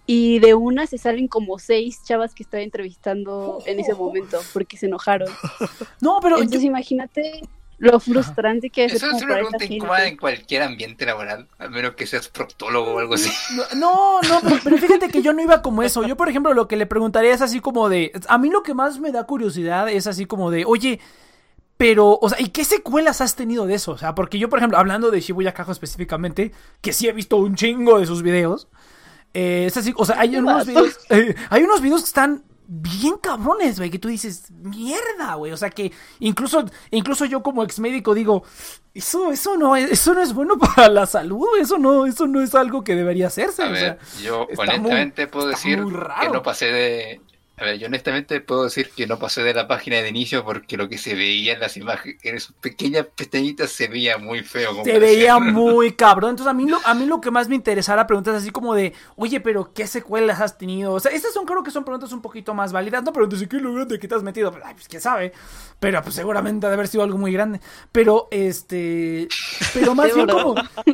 Y 0.05 0.39
de 0.39 0.53
una 0.53 0.87
se 0.87 0.97
salen 0.97 1.27
como 1.27 1.59
seis 1.59 1.99
chavas 2.05 2.33
que 2.33 2.43
estaba 2.43 2.63
entrevistando 2.63 3.61
en 3.65 3.81
ese 3.81 3.93
momento 3.95 4.39
porque 4.53 4.77
se 4.77 4.85
enojaron. 4.85 5.27
No, 5.99 6.19
pero 6.21 6.37
yo- 6.37 6.43
Entonces 6.43 6.63
imagínate 6.63 7.41
lo 7.83 7.99
frustrante 7.99 8.69
que 8.69 8.85
es 8.85 8.93
Eso 8.93 9.07
es 9.07 9.21
una 9.21 9.35
pregunta 9.35 9.65
incómoda 9.65 10.07
en 10.07 10.17
cualquier 10.17 10.63
ambiente 10.63 11.05
laboral, 11.05 11.47
a 11.59 11.67
menos 11.67 11.95
que 11.95 12.07
seas 12.07 12.27
proctólogo 12.29 12.93
o 12.93 12.99
algo 12.99 13.15
así. 13.15 13.31
No, 13.75 14.21
no, 14.21 14.39
pero, 14.41 14.59
pero 14.63 14.77
fíjate 14.77 15.09
que 15.09 15.21
yo 15.21 15.33
no 15.33 15.41
iba 15.41 15.61
como 15.61 15.83
eso. 15.83 16.05
Yo, 16.05 16.15
por 16.17 16.29
ejemplo, 16.29 16.53
lo 16.53 16.67
que 16.67 16.75
le 16.77 16.85
preguntaría 16.85 17.33
es 17.33 17.41
así 17.41 17.59
como 17.59 17.89
de. 17.89 18.11
A 18.27 18.37
mí 18.37 18.49
lo 18.49 18.63
que 18.63 18.73
más 18.73 18.99
me 18.99 19.11
da 19.11 19.25
curiosidad 19.25 19.89
es 19.89 20.07
así 20.07 20.25
como 20.25 20.49
de, 20.51 20.65
oye, 20.65 20.99
pero, 21.77 22.17
o 22.21 22.29
sea, 22.29 22.39
¿y 22.39 22.49
qué 22.49 22.63
secuelas 22.63 23.19
has 23.21 23.35
tenido 23.35 23.65
de 23.65 23.75
eso? 23.75 23.91
O 23.91 23.97
sea, 23.97 24.15
porque 24.15 24.39
yo, 24.39 24.49
por 24.49 24.59
ejemplo, 24.59 24.77
hablando 24.77 25.11
de 25.11 25.19
Shibuya 25.19 25.53
Kajo 25.53 25.71
específicamente, 25.71 26.51
que 26.81 26.93
sí 26.93 27.07
he 27.07 27.11
visto 27.11 27.37
un 27.37 27.55
chingo 27.55 27.99
de 27.99 28.05
sus 28.05 28.21
videos. 28.21 28.67
eh, 29.33 29.65
es 29.67 29.75
así, 29.77 29.93
o 29.97 30.05
sea, 30.05 30.19
hay 30.19 30.35
unos 30.37 30.65
videos. 30.65 30.99
eh, 31.09 31.35
hay 31.49 31.63
unos 31.63 31.81
videos 31.81 32.01
que 32.01 32.07
están 32.07 32.43
bien 32.67 33.17
cabrones, 33.17 33.77
güey, 33.77 33.89
que 33.89 33.99
tú 33.99 34.07
dices, 34.07 34.51
mierda, 34.51 35.35
güey. 35.35 35.51
O 35.51 35.57
sea 35.57 35.69
que 35.69 35.91
incluso, 36.19 36.65
incluso 36.91 37.25
yo 37.25 37.43
como 37.43 37.63
ex 37.63 37.79
médico 37.79 38.13
digo, 38.13 38.43
eso, 38.93 39.31
eso 39.31 39.57
no 39.57 39.75
es, 39.75 39.91
eso 39.91 40.13
no 40.13 40.21
es 40.21 40.33
bueno 40.33 40.57
para 40.75 40.89
la 40.89 41.05
salud, 41.05 41.45
eso 41.59 41.77
no, 41.77 42.05
eso 42.05 42.27
no 42.27 42.41
es 42.41 42.53
algo 42.55 42.83
que 42.83 42.95
debería 42.95 43.27
hacerse. 43.27 43.63
A 43.63 43.71
o 43.71 43.75
sea, 43.75 43.97
yo 44.21 44.43
honestamente 44.57 45.23
muy- 45.23 45.31
puedo 45.31 45.47
decir 45.47 45.77
que 46.21 46.29
no 46.29 46.43
pasé 46.43 46.65
de... 46.67 47.21
A 47.55 47.65
ver, 47.65 47.77
yo 47.77 47.85
honestamente 47.85 48.41
puedo 48.41 48.63
decir 48.63 48.89
que 48.95 49.05
no 49.05 49.19
pasé 49.19 49.43
de 49.43 49.53
la 49.53 49.67
página 49.67 49.97
de 49.97 50.09
inicio 50.09 50.43
porque 50.43 50.75
lo 50.75 50.89
que 50.89 50.97
se 50.97 51.13
veía 51.13 51.53
en 51.53 51.59
las 51.59 51.77
imágenes, 51.77 52.17
en 52.23 52.39
sus 52.39 52.55
pequeñas 52.55 53.05
pestañitas, 53.15 53.69
se 53.69 53.87
veía 53.87 54.17
muy 54.17 54.41
feo. 54.41 54.83
Se 54.83 54.97
veía 54.97 55.37
muy 55.39 55.91
cabrón. 55.91 56.31
Entonces, 56.31 56.49
a 56.49 56.53
mí, 56.55 56.67
lo, 56.67 56.79
a 56.83 56.95
mí 56.95 57.05
lo 57.05 57.21
que 57.21 57.29
más 57.29 57.49
me 57.49 57.55
interesara 57.55 58.07
preguntas 58.07 58.41
así 58.41 58.49
como 58.49 58.73
de, 58.73 58.93
oye, 59.17 59.39
pero 59.39 59.71
¿qué 59.71 59.85
secuelas 59.85 60.41
has 60.41 60.57
tenido? 60.57 60.93
O 60.93 60.99
sea, 60.99 61.11
estas 61.11 61.31
son, 61.31 61.45
creo 61.45 61.61
que 61.61 61.69
son 61.69 61.83
preguntas 61.83 62.11
un 62.11 62.23
poquito 62.23 62.55
más 62.55 62.71
válidas. 62.71 63.03
No 63.03 63.13
preguntas, 63.13 63.39
¿y 63.39 63.45
qué 63.45 63.57
lo 63.57 63.71
grande 63.71 63.99
que 63.99 64.07
te 64.07 64.15
has 64.15 64.23
metido? 64.23 64.51
Pues, 64.51 64.63
ay, 64.65 64.73
pues 64.73 64.87
quién 64.87 65.01
sabe. 65.03 65.31
Pero 65.79 66.01
pues 66.01 66.15
seguramente 66.15 66.65
ha 66.65 66.69
de 66.69 66.75
haber 66.75 66.87
sido 66.87 67.03
algo 67.03 67.19
muy 67.19 67.33
grande. 67.33 67.61
Pero, 67.91 68.29
este. 68.31 69.27
Pero 69.75 69.93
más 69.95 70.07
De 70.07 70.13
bien 70.15 70.27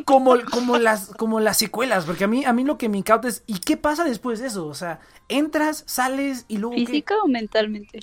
como, 0.04 0.36
como, 0.50 0.76
las, 0.76 1.06
como 1.16 1.40
las 1.40 1.56
secuelas. 1.56 2.04
Porque 2.04 2.24
a 2.24 2.28
mí, 2.28 2.44
a 2.44 2.52
mí 2.52 2.64
lo 2.64 2.76
que 2.76 2.90
me 2.90 2.98
incauta 2.98 3.28
es, 3.28 3.44
¿y 3.46 3.60
qué 3.60 3.78
pasa 3.78 4.04
después 4.04 4.40
de 4.40 4.48
eso? 4.48 4.66
O 4.66 4.74
sea, 4.74 5.00
entras, 5.30 5.84
sales 5.86 6.44
y 6.50 6.58
luego. 6.58 6.74
¿qué? 6.76 6.86
¿Física 6.86 7.14
o 7.24 7.28
mentalmente? 7.28 8.00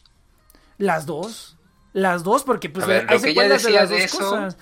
Las 0.78 1.06
dos. 1.06 1.58
Las 1.94 2.24
dos, 2.24 2.44
porque 2.44 2.70
pues 2.70 2.86
A 2.86 2.88
ver, 2.88 3.06
hay 3.10 3.16
lo 3.18 3.22
que 3.44 3.50
de 3.50 3.54
decía 3.54 3.82
las 3.82 3.90
de 3.90 3.96
dos 3.96 4.06
eso- 4.06 4.18
cosas. 4.20 4.58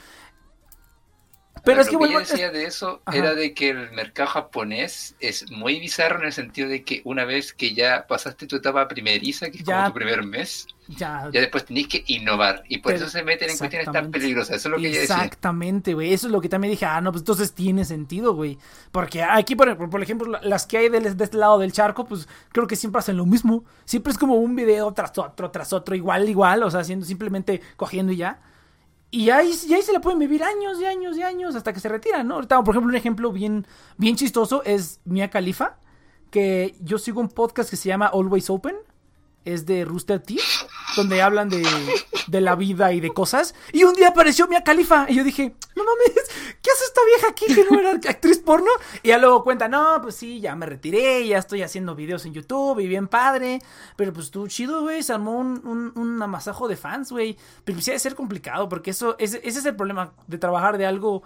Pero 1.65 1.81
es 1.81 1.87
que 1.89 1.95
lo 1.95 2.05
ella 2.05 2.19
decía 2.19 2.51
de 2.51 2.65
eso 2.65 3.01
Ajá. 3.05 3.17
era 3.17 3.33
de 3.33 3.53
que 3.53 3.69
el 3.71 3.91
mercado 3.91 4.29
japonés 4.29 5.15
es 5.19 5.49
muy 5.51 5.79
bizarro 5.79 6.19
en 6.19 6.25
el 6.27 6.33
sentido 6.33 6.69
de 6.69 6.83
que 6.83 7.01
una 7.03 7.25
vez 7.25 7.53
que 7.53 7.73
ya 7.73 8.05
pasaste 8.07 8.47
tu 8.47 8.57
etapa 8.57 8.87
primeriza, 8.87 9.49
que 9.49 9.57
es 9.57 9.63
Ya. 9.65 9.75
como 9.77 9.87
tu 9.87 9.93
primer 9.95 10.23
mes, 10.23 10.67
ya, 10.87 11.29
ya 11.33 11.41
después 11.41 11.65
tenés 11.65 11.87
que 11.87 12.03
innovar. 12.07 12.63
Y 12.69 12.77
por 12.77 12.93
eso 12.93 13.09
se 13.09 13.23
meten 13.23 13.49
en 13.49 13.57
cuestiones 13.57 13.91
tan 13.91 14.11
peligrosas. 14.11 14.57
Eso 14.57 14.69
es 14.69 14.71
lo 14.71 14.77
que 14.77 14.89
ella 14.89 14.99
decía. 15.01 15.15
Exactamente, 15.15 15.93
güey. 15.95 16.13
Eso 16.13 16.27
es 16.27 16.31
lo 16.33 16.39
que 16.41 16.49
también 16.49 16.71
dije. 16.71 16.85
Ah, 16.85 17.01
no, 17.01 17.11
pues 17.11 17.21
entonces 17.21 17.53
tiene 17.53 17.83
sentido, 17.85 18.33
güey. 18.35 18.57
Porque 18.91 19.23
aquí, 19.23 19.55
por, 19.55 19.89
por 19.89 20.01
ejemplo, 20.03 20.29
la- 20.29 20.41
las 20.43 20.67
que 20.67 20.77
hay 20.77 20.89
del- 20.89 21.17
de, 21.17 21.23
este 21.23 21.37
lado 21.37 21.57
del 21.57 21.71
charco, 21.71 22.05
pues 22.05 22.27
creo 22.51 22.67
que 22.67 22.75
siempre 22.75 22.99
hacen 22.99 23.17
lo 23.17 23.25
mismo. 23.25 23.63
Siempre 23.85 24.11
es 24.11 24.17
como 24.19 24.35
un 24.35 24.55
video 24.55 24.93
tras 24.93 25.17
otro, 25.17 25.49
tras 25.49 25.73
otro, 25.73 25.95
igual, 25.95 26.29
igual. 26.29 26.61
O 26.63 26.69
sea, 26.69 26.81
haciendo 26.81 27.05
simplemente 27.05 27.61
cogiendo 27.75 28.11
y 28.13 28.17
ya. 28.17 28.39
Y 29.15 29.29
ahí, 29.29 29.53
se 29.53 29.93
la 29.93 30.01
pueden 30.01 30.19
vivir 30.19 30.43
años 30.43 30.77
y 30.81 30.85
años 30.85 31.15
y 31.17 31.23
años 31.23 31.55
hasta 31.55 31.71
que 31.71 31.79
se 31.79 31.87
retiran, 31.87 32.27
¿no? 32.27 32.35
Ahorita, 32.35 32.61
por 32.61 32.75
ejemplo, 32.75 32.89
un 32.89 32.97
ejemplo 32.97 33.31
bien, 33.31 33.65
bien 33.95 34.17
chistoso 34.17 34.61
es 34.65 34.99
Mia 35.05 35.29
Khalifa. 35.29 35.77
Que 36.31 36.75
yo 36.81 36.97
sigo 36.97 37.21
un 37.21 37.29
podcast 37.29 37.69
que 37.69 37.77
se 37.77 37.87
llama 37.87 38.07
Always 38.07 38.49
Open. 38.49 38.75
Es 39.45 39.65
de 39.65 39.85
Rooster 39.85 40.21
Teeth. 40.21 40.41
Donde 40.95 41.21
hablan 41.21 41.49
de. 41.49 41.63
de 42.27 42.41
la 42.41 42.55
vida 42.55 42.93
y 42.93 42.99
de 42.99 43.13
cosas. 43.13 43.55
Y 43.71 43.83
un 43.83 43.93
día 43.93 44.09
apareció 44.09 44.47
Mia 44.47 44.63
Califa 44.63 45.05
y 45.09 45.15
yo 45.15 45.23
dije, 45.23 45.55
no 45.75 45.83
mames, 45.83 46.25
¿qué 46.61 46.71
hace 46.71 46.85
esta 46.85 47.01
vieja 47.05 47.27
aquí 47.29 47.45
que 47.53 47.65
no 47.69 47.79
era 47.79 47.91
actriz 47.91 48.39
porno? 48.39 48.69
Y 49.03 49.09
ya 49.09 49.17
luego 49.17 49.43
cuenta, 49.43 49.67
no, 49.67 49.99
pues 50.01 50.15
sí, 50.15 50.39
ya 50.39 50.55
me 50.55 50.65
retiré, 50.65 51.27
ya 51.27 51.37
estoy 51.37 51.61
haciendo 51.61 51.95
videos 51.95 52.25
en 52.25 52.33
YouTube 52.33 52.79
y 52.79 52.87
bien 52.87 53.07
padre. 53.07 53.59
Pero 53.95 54.13
pues 54.13 54.31
tú, 54.31 54.47
chido, 54.47 54.81
güey, 54.81 55.03
se 55.03 55.13
armó 55.13 55.37
un, 55.37 55.61
un, 55.65 55.93
un 55.95 56.21
amasajo 56.21 56.67
de 56.67 56.75
fans, 56.77 57.11
güey. 57.11 57.37
Pero 57.63 57.79
sí 57.79 57.91
debe 57.91 57.99
ser 57.99 58.15
complicado 58.15 58.69
porque 58.69 58.91
eso, 58.91 59.15
ese, 59.19 59.37
ese 59.43 59.59
es 59.59 59.65
el 59.65 59.75
problema 59.75 60.13
de 60.27 60.37
trabajar 60.37 60.77
de 60.77 60.85
algo 60.85 61.23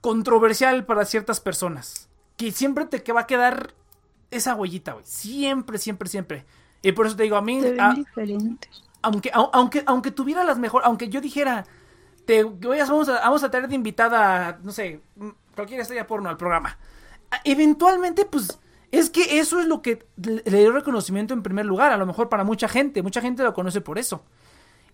controversial 0.00 0.84
para 0.86 1.04
ciertas 1.04 1.40
personas. 1.40 2.08
Que 2.36 2.50
siempre 2.50 2.86
te 2.86 3.02
que 3.02 3.12
va 3.12 3.22
a 3.22 3.26
quedar 3.26 3.74
esa 4.30 4.54
huellita, 4.54 4.94
güey. 4.94 5.04
Siempre, 5.06 5.78
siempre, 5.78 6.08
siempre. 6.08 6.46
Y 6.82 6.92
por 6.92 7.06
eso 7.06 7.16
te 7.16 7.22
digo, 7.24 7.36
a 7.36 7.42
mí... 7.42 7.60
Se 7.60 7.70
ven 7.72 7.80
a-. 7.80 7.96
aunque, 9.02 9.30
au- 9.32 9.50
aunque, 9.52 9.82
aunque 9.86 10.10
tuviera 10.10 10.44
las 10.44 10.58
mejores, 10.58 10.86
aunque 10.86 11.08
yo 11.08 11.20
dijera, 11.20 11.64
te, 12.24 12.44
vamos, 12.44 13.08
a, 13.08 13.14
vamos 13.20 13.42
a 13.42 13.50
tener 13.50 13.68
de 13.68 13.74
invitada, 13.74 14.58
no 14.62 14.72
sé, 14.72 15.00
mm, 15.16 15.28
cualquier 15.54 15.80
estrella 15.80 16.06
porno 16.06 16.28
al 16.28 16.36
programa. 16.36 16.78
A- 17.30 17.40
Eventualmente, 17.44 18.24
pues, 18.24 18.58
es 18.90 19.10
que 19.10 19.38
eso 19.38 19.60
es 19.60 19.66
lo 19.66 19.82
que 19.82 20.04
le, 20.16 20.42
le 20.44 20.58
dio 20.60 20.72
reconocimiento 20.72 21.34
en 21.34 21.42
primer 21.42 21.66
lugar, 21.66 21.92
a 21.92 21.96
lo 21.96 22.06
mejor 22.06 22.28
para 22.28 22.44
mucha 22.44 22.68
gente, 22.68 23.02
mucha 23.02 23.20
gente 23.20 23.42
lo 23.42 23.54
conoce 23.54 23.80
por 23.80 23.98
eso. 23.98 24.22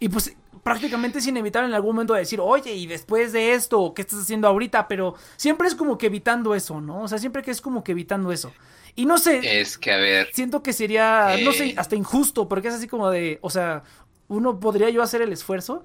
Y 0.00 0.08
pues 0.08 0.36
prácticamente 0.62 1.18
es 1.18 1.26
inevitable 1.26 1.68
en 1.68 1.74
algún 1.74 1.96
momento 1.96 2.14
decir, 2.14 2.40
oye, 2.40 2.72
y 2.74 2.86
después 2.86 3.32
de 3.32 3.54
esto, 3.54 3.92
¿qué 3.94 4.02
estás 4.02 4.20
haciendo 4.20 4.46
ahorita? 4.46 4.86
Pero 4.86 5.14
siempre 5.36 5.66
es 5.66 5.74
como 5.74 5.98
que 5.98 6.06
evitando 6.06 6.54
eso, 6.54 6.80
¿no? 6.80 7.02
O 7.02 7.08
sea, 7.08 7.18
siempre 7.18 7.42
que 7.42 7.50
es 7.50 7.60
como 7.60 7.82
que 7.82 7.92
evitando 7.92 8.30
eso. 8.30 8.52
Y 8.98 9.06
no 9.06 9.16
sé, 9.16 9.60
Es 9.60 9.78
que, 9.78 9.92
a 9.92 9.96
ver, 9.96 10.28
siento 10.32 10.60
que 10.60 10.72
sería, 10.72 11.36
no 11.44 11.52
sé, 11.52 11.66
Eh. 11.66 11.74
hasta 11.76 11.94
injusto, 11.94 12.48
porque 12.48 12.66
es 12.66 12.74
así 12.74 12.88
como 12.88 13.08
de, 13.10 13.38
o 13.42 13.48
sea, 13.48 13.84
uno 14.26 14.58
podría 14.58 14.90
yo 14.90 15.02
hacer 15.04 15.22
el 15.22 15.32
esfuerzo, 15.32 15.84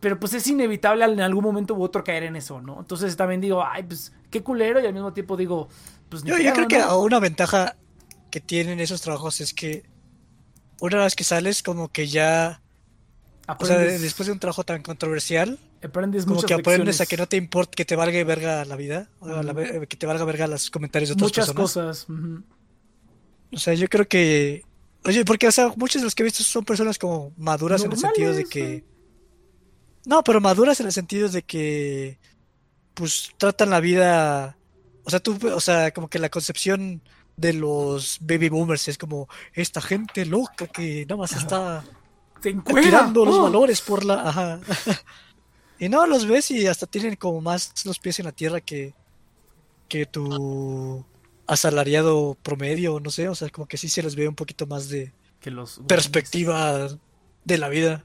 pero 0.00 0.20
pues 0.20 0.34
es 0.34 0.46
inevitable 0.46 1.02
en 1.06 1.20
algún 1.22 1.42
momento 1.42 1.72
u 1.74 1.82
otro 1.82 2.04
caer 2.04 2.24
en 2.24 2.36
eso, 2.36 2.60
¿no? 2.60 2.78
Entonces 2.78 3.16
también 3.16 3.40
digo, 3.40 3.64
ay, 3.64 3.84
pues 3.84 4.12
qué 4.30 4.42
culero, 4.42 4.80
y 4.80 4.86
al 4.86 4.92
mismo 4.92 5.14
tiempo 5.14 5.34
digo, 5.38 5.68
pues 6.10 6.24
Yo, 6.24 6.36
yo 6.36 6.52
creo 6.52 6.68
que 6.68 6.78
¿no? 6.78 7.00
una 7.00 7.20
ventaja 7.20 7.74
que 8.30 8.40
tienen 8.40 8.80
esos 8.80 9.00
trabajos 9.00 9.40
es 9.40 9.54
que 9.54 9.84
una 10.80 10.98
vez 11.04 11.14
que 11.16 11.24
sales, 11.24 11.62
como 11.62 11.88
que 11.88 12.06
ya, 12.06 12.60
o 13.48 13.64
sea, 13.64 13.76
aprendes, 13.76 13.92
de- 13.92 13.98
después 14.00 14.26
de 14.26 14.34
un 14.34 14.40
trabajo 14.40 14.62
tan 14.62 14.82
controversial, 14.82 15.58
aprendes 15.82 16.24
como 16.24 16.36
muchas 16.36 16.48
que 16.48 16.54
aprendes 16.54 16.86
lecciones, 16.86 17.00
a 17.00 17.06
que 17.06 17.16
no 17.16 17.26
te 17.26 17.36
importa, 17.36 17.72
que 17.76 17.84
te 17.84 17.96
valga 17.96 18.22
verga 18.24 18.64
la 18.64 18.76
vida, 18.76 19.08
o 19.20 19.42
la 19.42 19.54
que 19.86 19.96
te 19.96 20.06
valga 20.06 20.24
verga 20.24 20.46
los 20.46 20.70
comentarios 20.70 21.10
de 21.10 21.14
otras 21.14 21.28
muchas 21.28 21.46
personas. 21.52 22.04
cosas. 22.04 22.06
O 23.52 23.58
sea, 23.58 23.74
yo 23.74 23.88
creo 23.88 24.08
que, 24.08 24.64
oye, 25.04 25.24
porque, 25.24 25.48
o 25.48 25.52
sea, 25.52 25.72
muchos 25.76 26.02
de 26.02 26.06
los 26.06 26.14
que 26.14 26.22
he 26.22 26.24
visto 26.24 26.42
son 26.42 26.64
personas 26.64 26.98
como 26.98 27.32
maduras 27.36 27.84
en 27.84 27.92
el 27.92 27.98
sentido 27.98 28.32
de 28.32 28.44
que, 28.44 28.84
no, 30.04 30.22
pero 30.24 30.40
maduras 30.40 30.80
en 30.80 30.86
el 30.86 30.92
sentido 30.92 31.28
de 31.28 31.42
que, 31.42 32.18
pues, 32.94 33.30
tratan 33.36 33.70
la 33.70 33.80
vida, 33.80 34.56
o 35.04 35.10
sea, 35.10 35.20
tú, 35.20 35.38
o 35.54 35.60
sea, 35.60 35.90
como 35.92 36.08
que 36.08 36.18
la 36.18 36.28
concepción 36.28 37.02
de 37.36 37.52
los 37.52 38.18
baby 38.20 38.48
boomers 38.48 38.88
es 38.88 38.98
como 38.98 39.28
esta 39.52 39.80
gente 39.82 40.24
loca 40.24 40.66
que 40.66 41.04
nada 41.06 41.20
más 41.20 41.32
está 41.32 41.84
Se 42.40 42.54
tirando 42.54 43.24
los 43.26 43.34
¡Oh! 43.36 43.42
valores 43.42 43.80
por 43.82 44.04
la, 44.04 44.28
ajá. 44.28 44.60
Y 45.78 45.88
no, 45.88 46.06
los 46.06 46.26
ves 46.26 46.50
y 46.50 46.66
hasta 46.66 46.86
tienen 46.86 47.16
como 47.16 47.40
más 47.40 47.72
los 47.84 47.98
pies 47.98 48.18
en 48.18 48.24
la 48.26 48.32
tierra 48.32 48.60
que, 48.60 48.94
que 49.88 50.06
tu 50.06 51.04
asalariado 51.46 52.36
promedio, 52.42 52.98
no 53.00 53.10
sé, 53.10 53.28
o 53.28 53.34
sea, 53.34 53.48
como 53.50 53.66
que 53.68 53.76
sí 53.76 53.88
se 53.88 54.02
les 54.02 54.16
ve 54.16 54.26
un 54.28 54.34
poquito 54.34 54.66
más 54.66 54.88
de 54.88 55.12
Que 55.40 55.50
los 55.50 55.80
perspectiva 55.86 56.88
de 57.44 57.58
la 57.58 57.68
vida. 57.68 58.04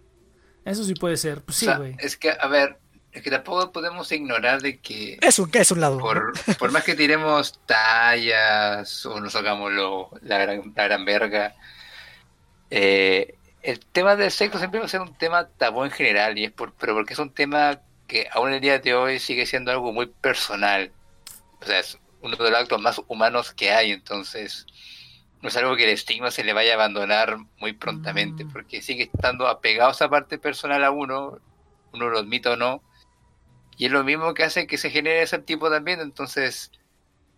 Eso 0.65 0.83
sí 0.83 0.93
puede 0.93 1.17
ser, 1.17 1.41
pues 1.41 1.57
sí, 1.57 1.65
o 1.65 1.69
sea, 1.69 1.77
güey. 1.77 1.95
es 1.99 2.17
que, 2.17 2.29
a 2.29 2.47
ver, 2.47 2.77
es 3.13 3.23
que 3.23 3.31
tampoco 3.31 3.71
podemos 3.71 4.11
ignorar 4.11 4.61
de 4.61 4.79
que 4.79 5.17
Es 5.21 5.39
un, 5.39 5.49
es 5.53 5.71
un 5.71 5.79
lado. 5.81 5.97
por, 5.97 6.33
por 6.59 6.71
más 6.71 6.83
que 6.83 6.93
tiremos 6.95 7.59
tallas 7.65 9.05
o 9.07 9.19
nos 9.19 9.35
hagamos 9.35 9.71
lo- 9.71 10.11
la, 10.21 10.37
gran, 10.37 10.71
la 10.75 10.83
gran 10.83 11.03
verga, 11.05 11.55
eh, 12.69 13.35
el 13.63 13.79
tema 13.79 14.15
del 14.15 14.31
sexo 14.31 14.57
siempre 14.57 14.79
va 14.79 14.85
a 14.85 14.89
ser 14.89 15.01
un 15.01 15.13
tema 15.15 15.47
tabú 15.47 15.83
en 15.83 15.91
general, 15.91 16.37
y 16.37 16.45
es 16.45 16.51
por, 16.51 16.73
pero 16.73 16.93
porque 16.93 17.13
es 17.13 17.19
un 17.19 17.33
tema 17.33 17.79
que 18.07 18.27
aún 18.31 18.49
en 18.49 18.55
el 18.55 18.61
día 18.61 18.79
de 18.79 18.93
hoy 18.93 19.19
sigue 19.19 19.45
siendo 19.45 19.71
algo 19.71 19.91
muy 19.93 20.07
personal. 20.07 20.91
O 21.61 21.65
sea, 21.65 21.79
es 21.79 21.97
uno 22.21 22.35
de 22.35 22.49
los 22.49 22.59
actos 22.59 22.81
más 22.81 23.01
humanos 23.07 23.53
que 23.53 23.71
hay, 23.71 23.91
entonces 23.91 24.65
no 25.41 25.49
es 25.49 25.57
algo 25.57 25.75
que 25.75 25.85
el 25.85 25.89
estigma 25.91 26.29
se 26.29 26.43
le 26.43 26.53
vaya 26.53 26.73
a 26.73 26.75
abandonar 26.75 27.37
muy 27.57 27.73
prontamente, 27.73 28.45
Mm. 28.45 28.51
porque 28.51 28.81
sigue 28.81 29.09
estando 29.13 29.47
apegado 29.47 29.89
a 29.89 29.93
esa 29.93 30.09
parte 30.09 30.37
personal 30.37 30.83
a 30.83 30.91
uno, 30.91 31.39
uno 31.93 32.09
lo 32.09 32.19
admita 32.19 32.51
o 32.51 32.55
no, 32.55 32.83
y 33.77 33.85
es 33.85 33.91
lo 33.91 34.03
mismo 34.03 34.33
que 34.33 34.43
hace 34.43 34.67
que 34.67 34.77
se 34.77 34.91
genere 34.91 35.23
ese 35.23 35.39
tipo 35.39 35.69
de 35.69 35.77
ambiente. 35.77 36.03
Entonces, 36.03 36.71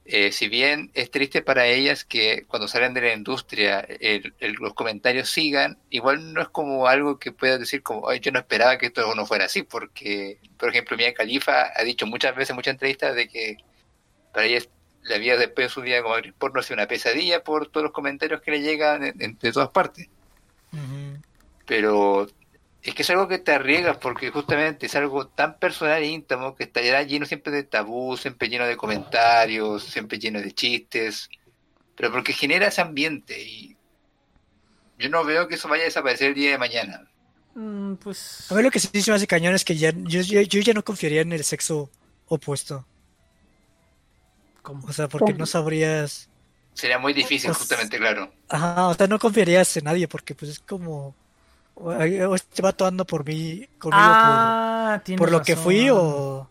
eh, 0.06 0.32
si 0.34 0.50
bien 0.50 0.92
es 0.94 1.10
triste 1.12 1.42
para 1.42 1.66
ellas 1.66 2.04
que 2.04 2.44
cuando 2.48 2.68
salen 2.68 2.94
de 2.94 3.02
la 3.02 3.14
industria 3.14 3.80
el- 3.80 4.34
el- 4.40 4.54
los 4.56 4.74
comentarios 4.74 5.30
sigan, 5.30 5.78
igual 5.90 6.34
no 6.34 6.42
es 6.42 6.50
como 6.50 6.88
algo 6.88 7.20
que 7.20 7.32
puedas 7.32 7.60
decir 7.60 7.82
como, 7.84 8.10
"Ay, 8.10 8.20
yo 8.20 8.32
no 8.32 8.40
esperaba 8.40 8.78
que 8.78 8.88
esto 8.88 9.16
no 9.16 9.26
fuera 9.26 9.46
así, 9.46 9.64
porque, 9.64 10.40
por 10.58 10.70
ejemplo, 10.70 10.98
Mia 10.98 11.14
Khalifa 11.14 11.72
ha 11.76 11.84
dicho 11.84 12.06
muchas 12.06 12.36
veces 12.36 12.50
en 12.52 12.56
muchas 12.58 12.74
entrevistas 12.74 13.16
de 13.16 13.30
que 13.30 13.58
para 14.34 14.46
ella 14.46 14.60
la 15.04 15.18
vida 15.18 15.38
después 15.38 15.68
de 15.68 15.74
su 15.74 15.82
día 15.82 16.02
como 16.02 16.16
actriz 16.16 16.34
porno 16.38 16.60
ha 16.60 16.64
sido 16.64 16.76
una 16.76 16.88
pesadilla 16.88 17.44
por 17.44 17.68
todos 17.68 17.84
los 17.84 17.94
comentarios 17.94 18.42
que 18.42 18.52
le 18.52 18.62
llegan 18.62 19.02
de 19.18 19.52
todas 19.52 19.70
partes. 19.70 20.08
Pero 21.66 22.28
es 22.84 22.94
que 22.94 23.02
es 23.02 23.10
algo 23.10 23.28
que 23.28 23.40
te 23.40 23.54
arriesgas 23.54 23.98
porque 23.98 24.30
justamente 24.30 24.86
es 24.88 24.96
algo 24.96 25.28
tan 25.28 25.58
personal 25.58 26.02
e 26.04 26.08
íntimo 26.08 26.54
que 26.56 26.66
estará 26.66 27.04
lleno 27.04 27.26
siempre 27.26 27.52
de 27.54 27.64
tabú, 27.64 28.18
siempre 28.18 28.50
lleno 28.50 28.66
de 28.68 28.76
comentarios, 28.78 29.84
siempre 29.84 30.20
lleno 30.20 30.42
de 30.42 30.52
chistes, 30.52 31.30
pero 31.96 32.12
porque 32.12 32.34
genera 32.34 32.68
ese 32.68 32.82
ambiente 32.82 33.42
y 33.42 33.78
yo 35.00 35.10
no 35.10 35.24
veo 35.24 35.48
que 35.48 35.56
eso 35.56 35.68
vaya 35.68 35.84
a 35.84 35.86
desaparecer 35.86 36.30
el 36.30 36.34
día 36.36 36.52
de 36.52 36.58
mañana. 36.58 37.10
Mm, 37.56 37.96
pues. 37.96 38.52
A 38.52 38.56
ver, 38.56 38.64
lo 38.66 38.72
que 38.72 38.80
sí 38.80 39.02
se 39.02 39.12
me 39.12 39.16
hace 39.18 39.28
cañón 39.28 39.54
es 39.54 39.64
que 39.64 39.76
ya, 39.76 39.92
yo, 39.96 40.22
yo, 40.22 40.42
yo 40.42 40.62
ya 40.62 40.74
no 40.74 40.84
confiaría 40.84 41.22
en 41.22 41.32
el 41.32 41.44
sexo 41.44 41.90
opuesto. 42.28 42.86
¿cómo? 44.62 44.88
O 44.88 44.94
sea, 44.94 45.08
porque 45.08 45.34
¿Cómo? 45.34 45.40
no 45.40 45.46
sabrías. 45.46 46.30
Sería 46.74 46.98
muy 46.98 47.14
difícil, 47.14 47.50
Pues- 47.50 47.60
justamente, 47.60 47.98
claro. 47.98 48.34
Ajá, 48.50 48.88
o 48.88 48.94
sea, 48.96 49.08
no 49.08 49.20
confiarías 49.20 49.78
en 49.78 49.86
nadie 49.86 50.08
porque 50.08 50.34
pues 50.34 50.52
es 50.52 50.60
como. 50.60 51.16
Este 52.36 52.62
vato 52.62 52.86
anda 52.86 53.04
por 53.04 53.26
mí, 53.26 53.68
conmigo 53.80 54.02
Ah, 54.04 55.02
por, 55.06 55.16
por 55.18 55.32
lo 55.32 55.42
que 55.42 55.56
fui 55.56 55.90
o. 55.90 56.48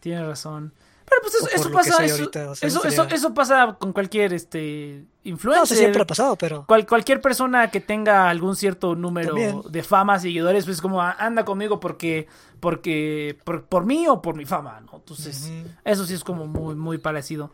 Tienes 0.00 0.26
razón. 0.26 0.72
Pero 1.06 1.20
pues 1.22 1.34
eso, 1.34 1.48
eso 1.48 1.70
pasa, 1.70 2.04
eso, 2.04 2.14
ahorita, 2.16 2.50
o 2.50 2.54
sea, 2.54 2.66
eso, 2.66 2.80
sería- 2.80 3.04
eso 3.14 3.34
pasa 3.34 3.76
con 3.78 3.92
cualquier 3.92 4.32
este 4.32 5.04
influencer. 5.22 5.60
No, 5.60 5.66
sea, 5.66 5.76
siempre 5.76 6.02
ha 6.02 6.06
pasado, 6.06 6.34
pero. 6.36 6.64
Cual- 6.66 6.86
cualquier 6.86 7.20
persona 7.20 7.70
que 7.70 7.80
tenga 7.80 8.28
algún 8.28 8.56
cierto 8.56 8.94
número 8.96 9.28
También. 9.28 9.62
de 9.70 9.82
fama, 9.82 10.18
seguidores, 10.18 10.64
pues 10.64 10.80
como 10.80 11.00
"Ah, 11.02 11.14
anda 11.18 11.44
conmigo 11.44 11.78
porque, 11.78 12.26
porque, 12.58 13.38
por, 13.44 13.64
por 13.66 13.84
mí 13.84 14.08
o 14.08 14.20
por 14.22 14.34
mi 14.34 14.46
fama, 14.46 14.80
¿no? 14.80 14.96
Entonces, 14.96 15.50
Ujú. 15.50 15.68
eso 15.84 16.06
sí 16.06 16.14
es 16.14 16.24
como 16.24 16.46
muy, 16.46 16.74
muy 16.74 16.98
parecido. 16.98 17.50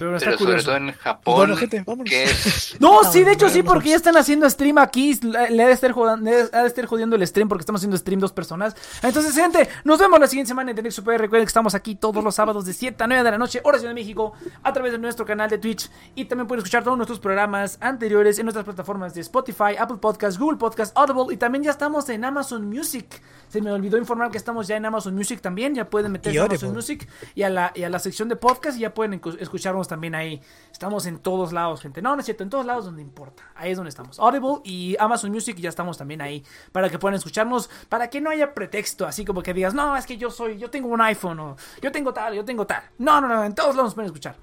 Pero 0.00 0.16
está 0.16 0.30
Pero 0.30 0.38
sobre 0.38 0.52
curioso. 0.52 0.66
todo 0.68 0.76
en 0.78 0.92
Japón, 0.92 1.36
Bueno, 1.36 1.56
gente, 1.56 1.84
que 2.06 2.24
es 2.24 2.76
No, 2.80 3.00
Ah, 3.00 3.04
sí, 3.12 3.22
de 3.22 3.32
hecho 3.32 3.50
sí, 3.50 3.62
porque 3.62 3.90
ya 3.90 3.96
están 3.96 4.16
haciendo 4.16 4.48
stream 4.48 4.78
aquí. 4.78 5.14
Le, 5.22 5.62
ha 5.62 5.66
de 5.66 5.72
estar 5.72 5.94
ha 5.94 6.16
de 6.16 6.66
estar 6.66 6.86
jodiendo 6.86 7.16
el 7.16 7.26
stream 7.26 7.48
porque 7.50 7.60
estamos 7.60 7.80
haciendo 7.80 7.98
stream 7.98 8.18
dos 8.18 8.32
personas. 8.32 8.74
Entonces, 9.02 9.34
gente, 9.34 9.68
nos 9.84 9.98
vemos 9.98 10.18
la 10.18 10.26
siguiente 10.26 10.48
semana 10.48 10.70
en 10.70 10.76
Tenex 10.76 10.94
Super. 10.94 11.20
Recuerden 11.20 11.44
que 11.44 11.50
estamos 11.50 11.74
aquí 11.74 11.96
todos 11.96 12.24
los 12.24 12.34
sábados 12.34 12.64
de 12.64 12.72
7 12.72 13.04
a 13.04 13.06
9 13.06 13.22
de 13.24 13.30
la 13.30 13.36
noche, 13.36 13.60
hora 13.62 13.76
Ciudad 13.78 13.90
de 13.90 14.00
México, 14.00 14.32
a 14.62 14.72
través 14.72 14.92
de 14.92 14.98
nuestro 14.98 15.26
canal 15.26 15.50
de 15.50 15.58
Twitch. 15.58 15.90
Y 16.14 16.24
también 16.24 16.46
pueden 16.48 16.60
escuchar 16.60 16.82
todos 16.82 16.96
nuestros 16.96 17.20
programas 17.20 17.76
anteriores 17.82 18.38
en 18.38 18.46
nuestras 18.46 18.64
plataformas 18.64 19.12
de 19.12 19.20
Spotify, 19.20 19.76
Apple 19.78 19.98
Podcasts, 19.98 20.38
Google 20.40 20.56
Podcasts, 20.56 20.96
Audible. 20.96 21.34
Y 21.34 21.36
también 21.36 21.62
ya 21.62 21.72
estamos 21.72 22.08
en 22.08 22.24
Amazon 22.24 22.66
Music. 22.66 23.20
Se 23.48 23.60
me 23.60 23.70
olvidó 23.70 23.98
informar 23.98 24.30
que 24.30 24.38
estamos 24.38 24.66
ya 24.66 24.76
en 24.76 24.86
Amazon 24.86 25.14
Music 25.14 25.42
también. 25.42 25.74
Ya 25.74 25.90
pueden 25.90 26.12
meterse 26.12 26.38
a 26.38 26.44
Amazon. 26.44 26.72
Music 26.72 27.06
y 27.34 27.42
a 27.42 27.50
la, 27.50 27.72
y 27.74 27.82
a 27.82 27.90
la 27.90 27.98
sección 27.98 28.28
de 28.30 28.36
podcast 28.36 28.78
y 28.78 28.80
ya 28.80 28.94
pueden 28.94 29.20
escucharnos 29.38 29.89
también 29.90 30.14
ahí. 30.14 30.40
Estamos 30.72 31.04
en 31.04 31.18
todos 31.18 31.52
lados, 31.52 31.82
gente. 31.82 32.00
No, 32.00 32.14
no 32.16 32.20
es 32.20 32.24
cierto, 32.24 32.42
en 32.42 32.48
todos 32.48 32.64
lados 32.64 32.86
donde 32.86 33.02
importa. 33.02 33.42
Ahí 33.54 33.72
es 33.72 33.76
donde 33.76 33.90
estamos. 33.90 34.18
Audible 34.18 34.60
y 34.64 34.96
Amazon 34.98 35.30
Music 35.30 35.58
ya 35.58 35.68
estamos 35.68 35.98
también 35.98 36.22
ahí 36.22 36.42
para 36.72 36.88
que 36.88 36.98
puedan 36.98 37.16
escucharnos, 37.16 37.68
para 37.90 38.08
que 38.08 38.22
no 38.22 38.30
haya 38.30 38.54
pretexto, 38.54 39.06
así 39.06 39.26
como 39.26 39.42
que 39.42 39.52
digas, 39.52 39.74
no, 39.74 39.94
es 39.96 40.06
que 40.06 40.16
yo 40.16 40.30
soy, 40.30 40.56
yo 40.56 40.70
tengo 40.70 40.88
un 40.88 41.02
iPhone 41.02 41.38
o 41.40 41.56
yo 41.82 41.92
tengo 41.92 42.14
tal, 42.14 42.34
yo 42.34 42.44
tengo 42.44 42.66
tal. 42.66 42.82
No, 42.96 43.20
no, 43.20 43.28
no, 43.28 43.44
en 43.44 43.54
todos 43.54 43.76
lados 43.76 43.88
nos 43.88 43.94
pueden 43.94 44.06
escuchar. 44.06 44.36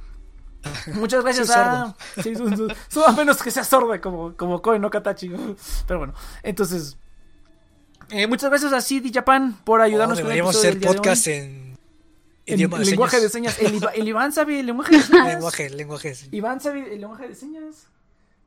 Muchas 0.94 1.24
gracias 1.24 1.50
a... 1.52 1.96
Sí, 2.22 2.34
a 3.06 3.12
menos 3.14 3.42
que 3.42 3.50
sea 3.52 3.64
sordo 3.64 4.00
como, 4.02 4.36
como 4.36 4.62
Koe 4.62 4.78
no 4.80 4.90
Katachi. 4.90 5.32
Pero 5.88 6.00
bueno, 6.00 6.14
entonces... 6.44 6.98
eh, 8.10 8.28
muchas 8.28 8.50
gracias 8.50 8.74
a 8.74 8.82
CD 8.82 9.12
Japan 9.14 9.58
por 9.64 9.82
ayudarnos 9.82 10.20
Oh, 10.20 10.24
con 10.24 10.32
el 10.32 10.80
podcast 10.80 11.28
En 11.28 11.77
idioma 12.48 12.80
de 12.80 12.86
lenguaje 12.86 13.20
de 13.20 13.30
señas. 13.30 13.54
señas. 13.56 13.84
El, 13.94 14.02
el 14.02 14.08
Iván 14.08 14.32
sabe 14.34 14.60
el 14.60 14.66
lenguaje 14.66 14.96
de 14.98 15.04
señas. 15.04 15.28
lenguaje, 15.28 15.70
lenguaje. 15.70 16.16
sí. 16.16 16.28
Iván 16.32 16.60
sabe 16.62 16.94
el 16.94 17.02
lenguaje 17.02 17.28
de 17.28 17.36
señas. 17.36 17.88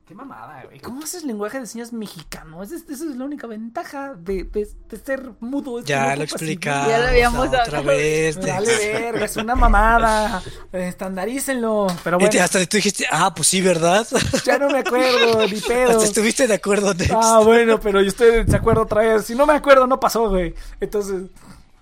Qué 0.06 0.14
mamada, 0.16 0.64
güey. 0.64 0.80
¿Cómo 0.80 1.04
haces 1.04 1.22
lenguaje 1.22 1.60
de 1.60 1.66
señas 1.68 1.92
mexicano? 1.92 2.64
Esa 2.64 2.74
es, 2.74 3.00
la 3.00 3.24
única 3.24 3.46
ventaja 3.46 4.14
de, 4.14 4.42
de- 4.42 4.68
de 4.88 4.96
ser 4.96 5.30
mudo. 5.38 5.78
es 5.78 5.84
Ya 5.84 6.16
lo 6.16 6.24
explicamos 6.24 6.88
Ya 6.88 6.98
lo 6.98 7.06
habíamos 7.06 7.46
otra 7.46 7.62
hablado. 7.62 7.84
vez. 7.84 8.34
Dale 8.40 8.76
verga, 8.76 9.24
es 9.26 9.36
una 9.36 9.54
mamada. 9.54 10.42
Estandarícenlo. 10.72 11.86
Pero 12.02 12.16
Y 12.16 12.20
te- 12.20 12.26
bueno, 12.26 12.42
hasta 12.44 12.66
tú 12.66 12.76
dijiste, 12.78 13.06
ah, 13.10 13.32
pues 13.34 13.46
sí, 13.46 13.60
¿verdad? 13.60 14.04
ya 14.44 14.58
no 14.58 14.68
me 14.68 14.78
acuerdo, 14.80 15.46
ni 15.46 15.60
pedo. 15.60 15.90
Hasta 15.92 16.04
estuviste 16.04 16.48
de 16.48 16.54
acuerdo, 16.54 16.92
Next. 16.92 17.12
Ah, 17.14 17.40
bueno, 17.44 17.78
pero 17.78 18.00
usted 18.00 18.48
se 18.48 18.56
acuerda 18.56 18.82
otra 18.82 19.02
vez. 19.02 19.24
Si 19.26 19.36
no 19.36 19.46
me 19.46 19.52
acuerdo, 19.54 19.86
no 19.86 20.00
pasó, 20.00 20.28
güey. 20.28 20.54
Entonces, 20.80 21.22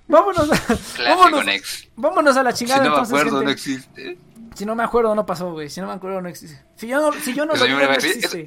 vámonos. 0.09 0.49
Clásico 0.59 1.03
vámonos, 1.05 1.45
Nex. 1.45 1.89
vámonos 1.97 2.37
a 2.37 2.43
la 2.43 2.53
Si 2.53 2.65
chingada. 2.65 2.79
no 2.85 2.91
me 2.91 2.97
entonces, 2.97 3.13
acuerdo, 3.15 3.31
gente. 3.39 3.45
no 3.45 3.51
existe. 3.51 4.19
Si 4.55 4.65
no 4.67 4.75
me 4.75 4.83
acuerdo, 4.83 5.15
no 5.15 5.25
pasó, 5.25 5.53
güey. 5.53 5.69
Si 5.71 5.81
no 5.81 5.87
me 5.87 5.93
acuerdo, 5.93 6.21
no 6.21 6.29
existe. 6.29 6.61
Si 6.77 6.89
yo 6.89 7.01
no, 7.01 7.13
si 7.21 7.33
yo 7.35 7.47
no 7.47 7.53
Eso 7.55 7.65
lo 7.65 7.69
mismo, 7.69 7.81
digo, 7.81 7.93
no 7.93 7.95
a 7.95 7.99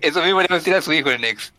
eso, 0.02 0.22
mismo 0.24 0.42
le 0.42 0.48
va 0.48 0.56
a 0.56 0.58
decir 0.60 0.74
a 0.76 0.82
su 0.82 0.92
hijo 0.92 1.10
el 1.10 1.22
Nex. 1.22 1.54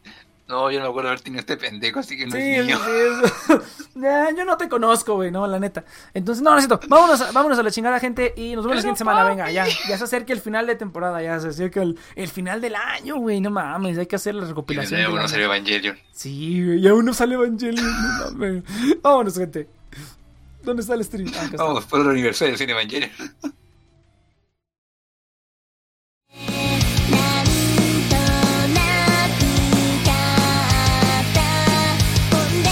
No, 0.48 0.70
yo 0.70 0.80
no 0.80 0.84
me 0.86 0.90
acuerdo 0.90 1.08
haber 1.08 1.20
tenido 1.22 1.40
este 1.40 1.56
pendejo, 1.56 2.00
así 2.00 2.18
que 2.18 2.26
no 2.26 2.32
Sí, 2.32 2.38
es 2.42 2.66
niño. 2.66 2.78
sí, 2.78 3.56
yo 4.36 4.44
no 4.44 4.58
te 4.58 4.68
conozco, 4.68 5.14
güey, 5.14 5.30
no, 5.30 5.46
la 5.46 5.58
neta. 5.58 5.84
Entonces, 6.12 6.42
no, 6.42 6.50
no 6.50 6.58
es 6.58 6.66
cierto. 6.66 6.86
Vámonos 6.88 7.20
a, 7.22 7.32
vámonos 7.32 7.58
a 7.58 7.62
la 7.62 7.70
chingada, 7.70 7.98
gente. 8.00 8.34
Y 8.36 8.54
nos 8.54 8.64
vemos 8.64 8.76
la 8.76 8.82
siguiente 8.82 8.98
semana. 8.98 9.24
Venga, 9.24 9.50
ya. 9.50 9.64
Ya 9.88 9.96
se 9.96 10.04
acerca 10.04 10.34
el 10.34 10.40
final 10.40 10.66
de 10.66 10.74
temporada. 10.74 11.22
Ya 11.22 11.40
se 11.40 11.48
acerca 11.48 11.80
el, 11.80 11.98
el 12.16 12.28
final 12.28 12.60
del 12.60 12.74
año, 12.74 13.16
güey. 13.16 13.40
No 13.40 13.50
mames, 13.50 13.96
hay 13.96 14.06
que 14.06 14.16
hacer 14.16 14.34
la 14.34 14.44
Y 14.44 14.48
recopilación. 14.48 15.00
nuevo 15.00 15.14
del 15.14 15.22
no 15.22 15.28
salió 15.28 15.46
Evangelion. 15.46 15.98
Sí, 16.10 16.62
güey, 16.66 16.80
y 16.80 16.88
aún 16.88 17.06
no 17.06 17.14
sale 17.14 17.34
Evangelion. 17.36 17.86
No 17.86 18.30
mames. 18.32 18.64
Vámonos, 19.00 19.38
gente. 19.38 19.68
¿Dónde 20.62 20.82
está 20.82 20.94
el 20.94 21.04
stream? 21.04 21.30
Ah. 21.36 21.48
Vamos 21.58 21.84
por 21.86 22.00
el 22.00 22.10
aniversario 22.10 22.52
del 22.52 22.58
cine 22.58 22.72
Evangelion. 22.72 23.10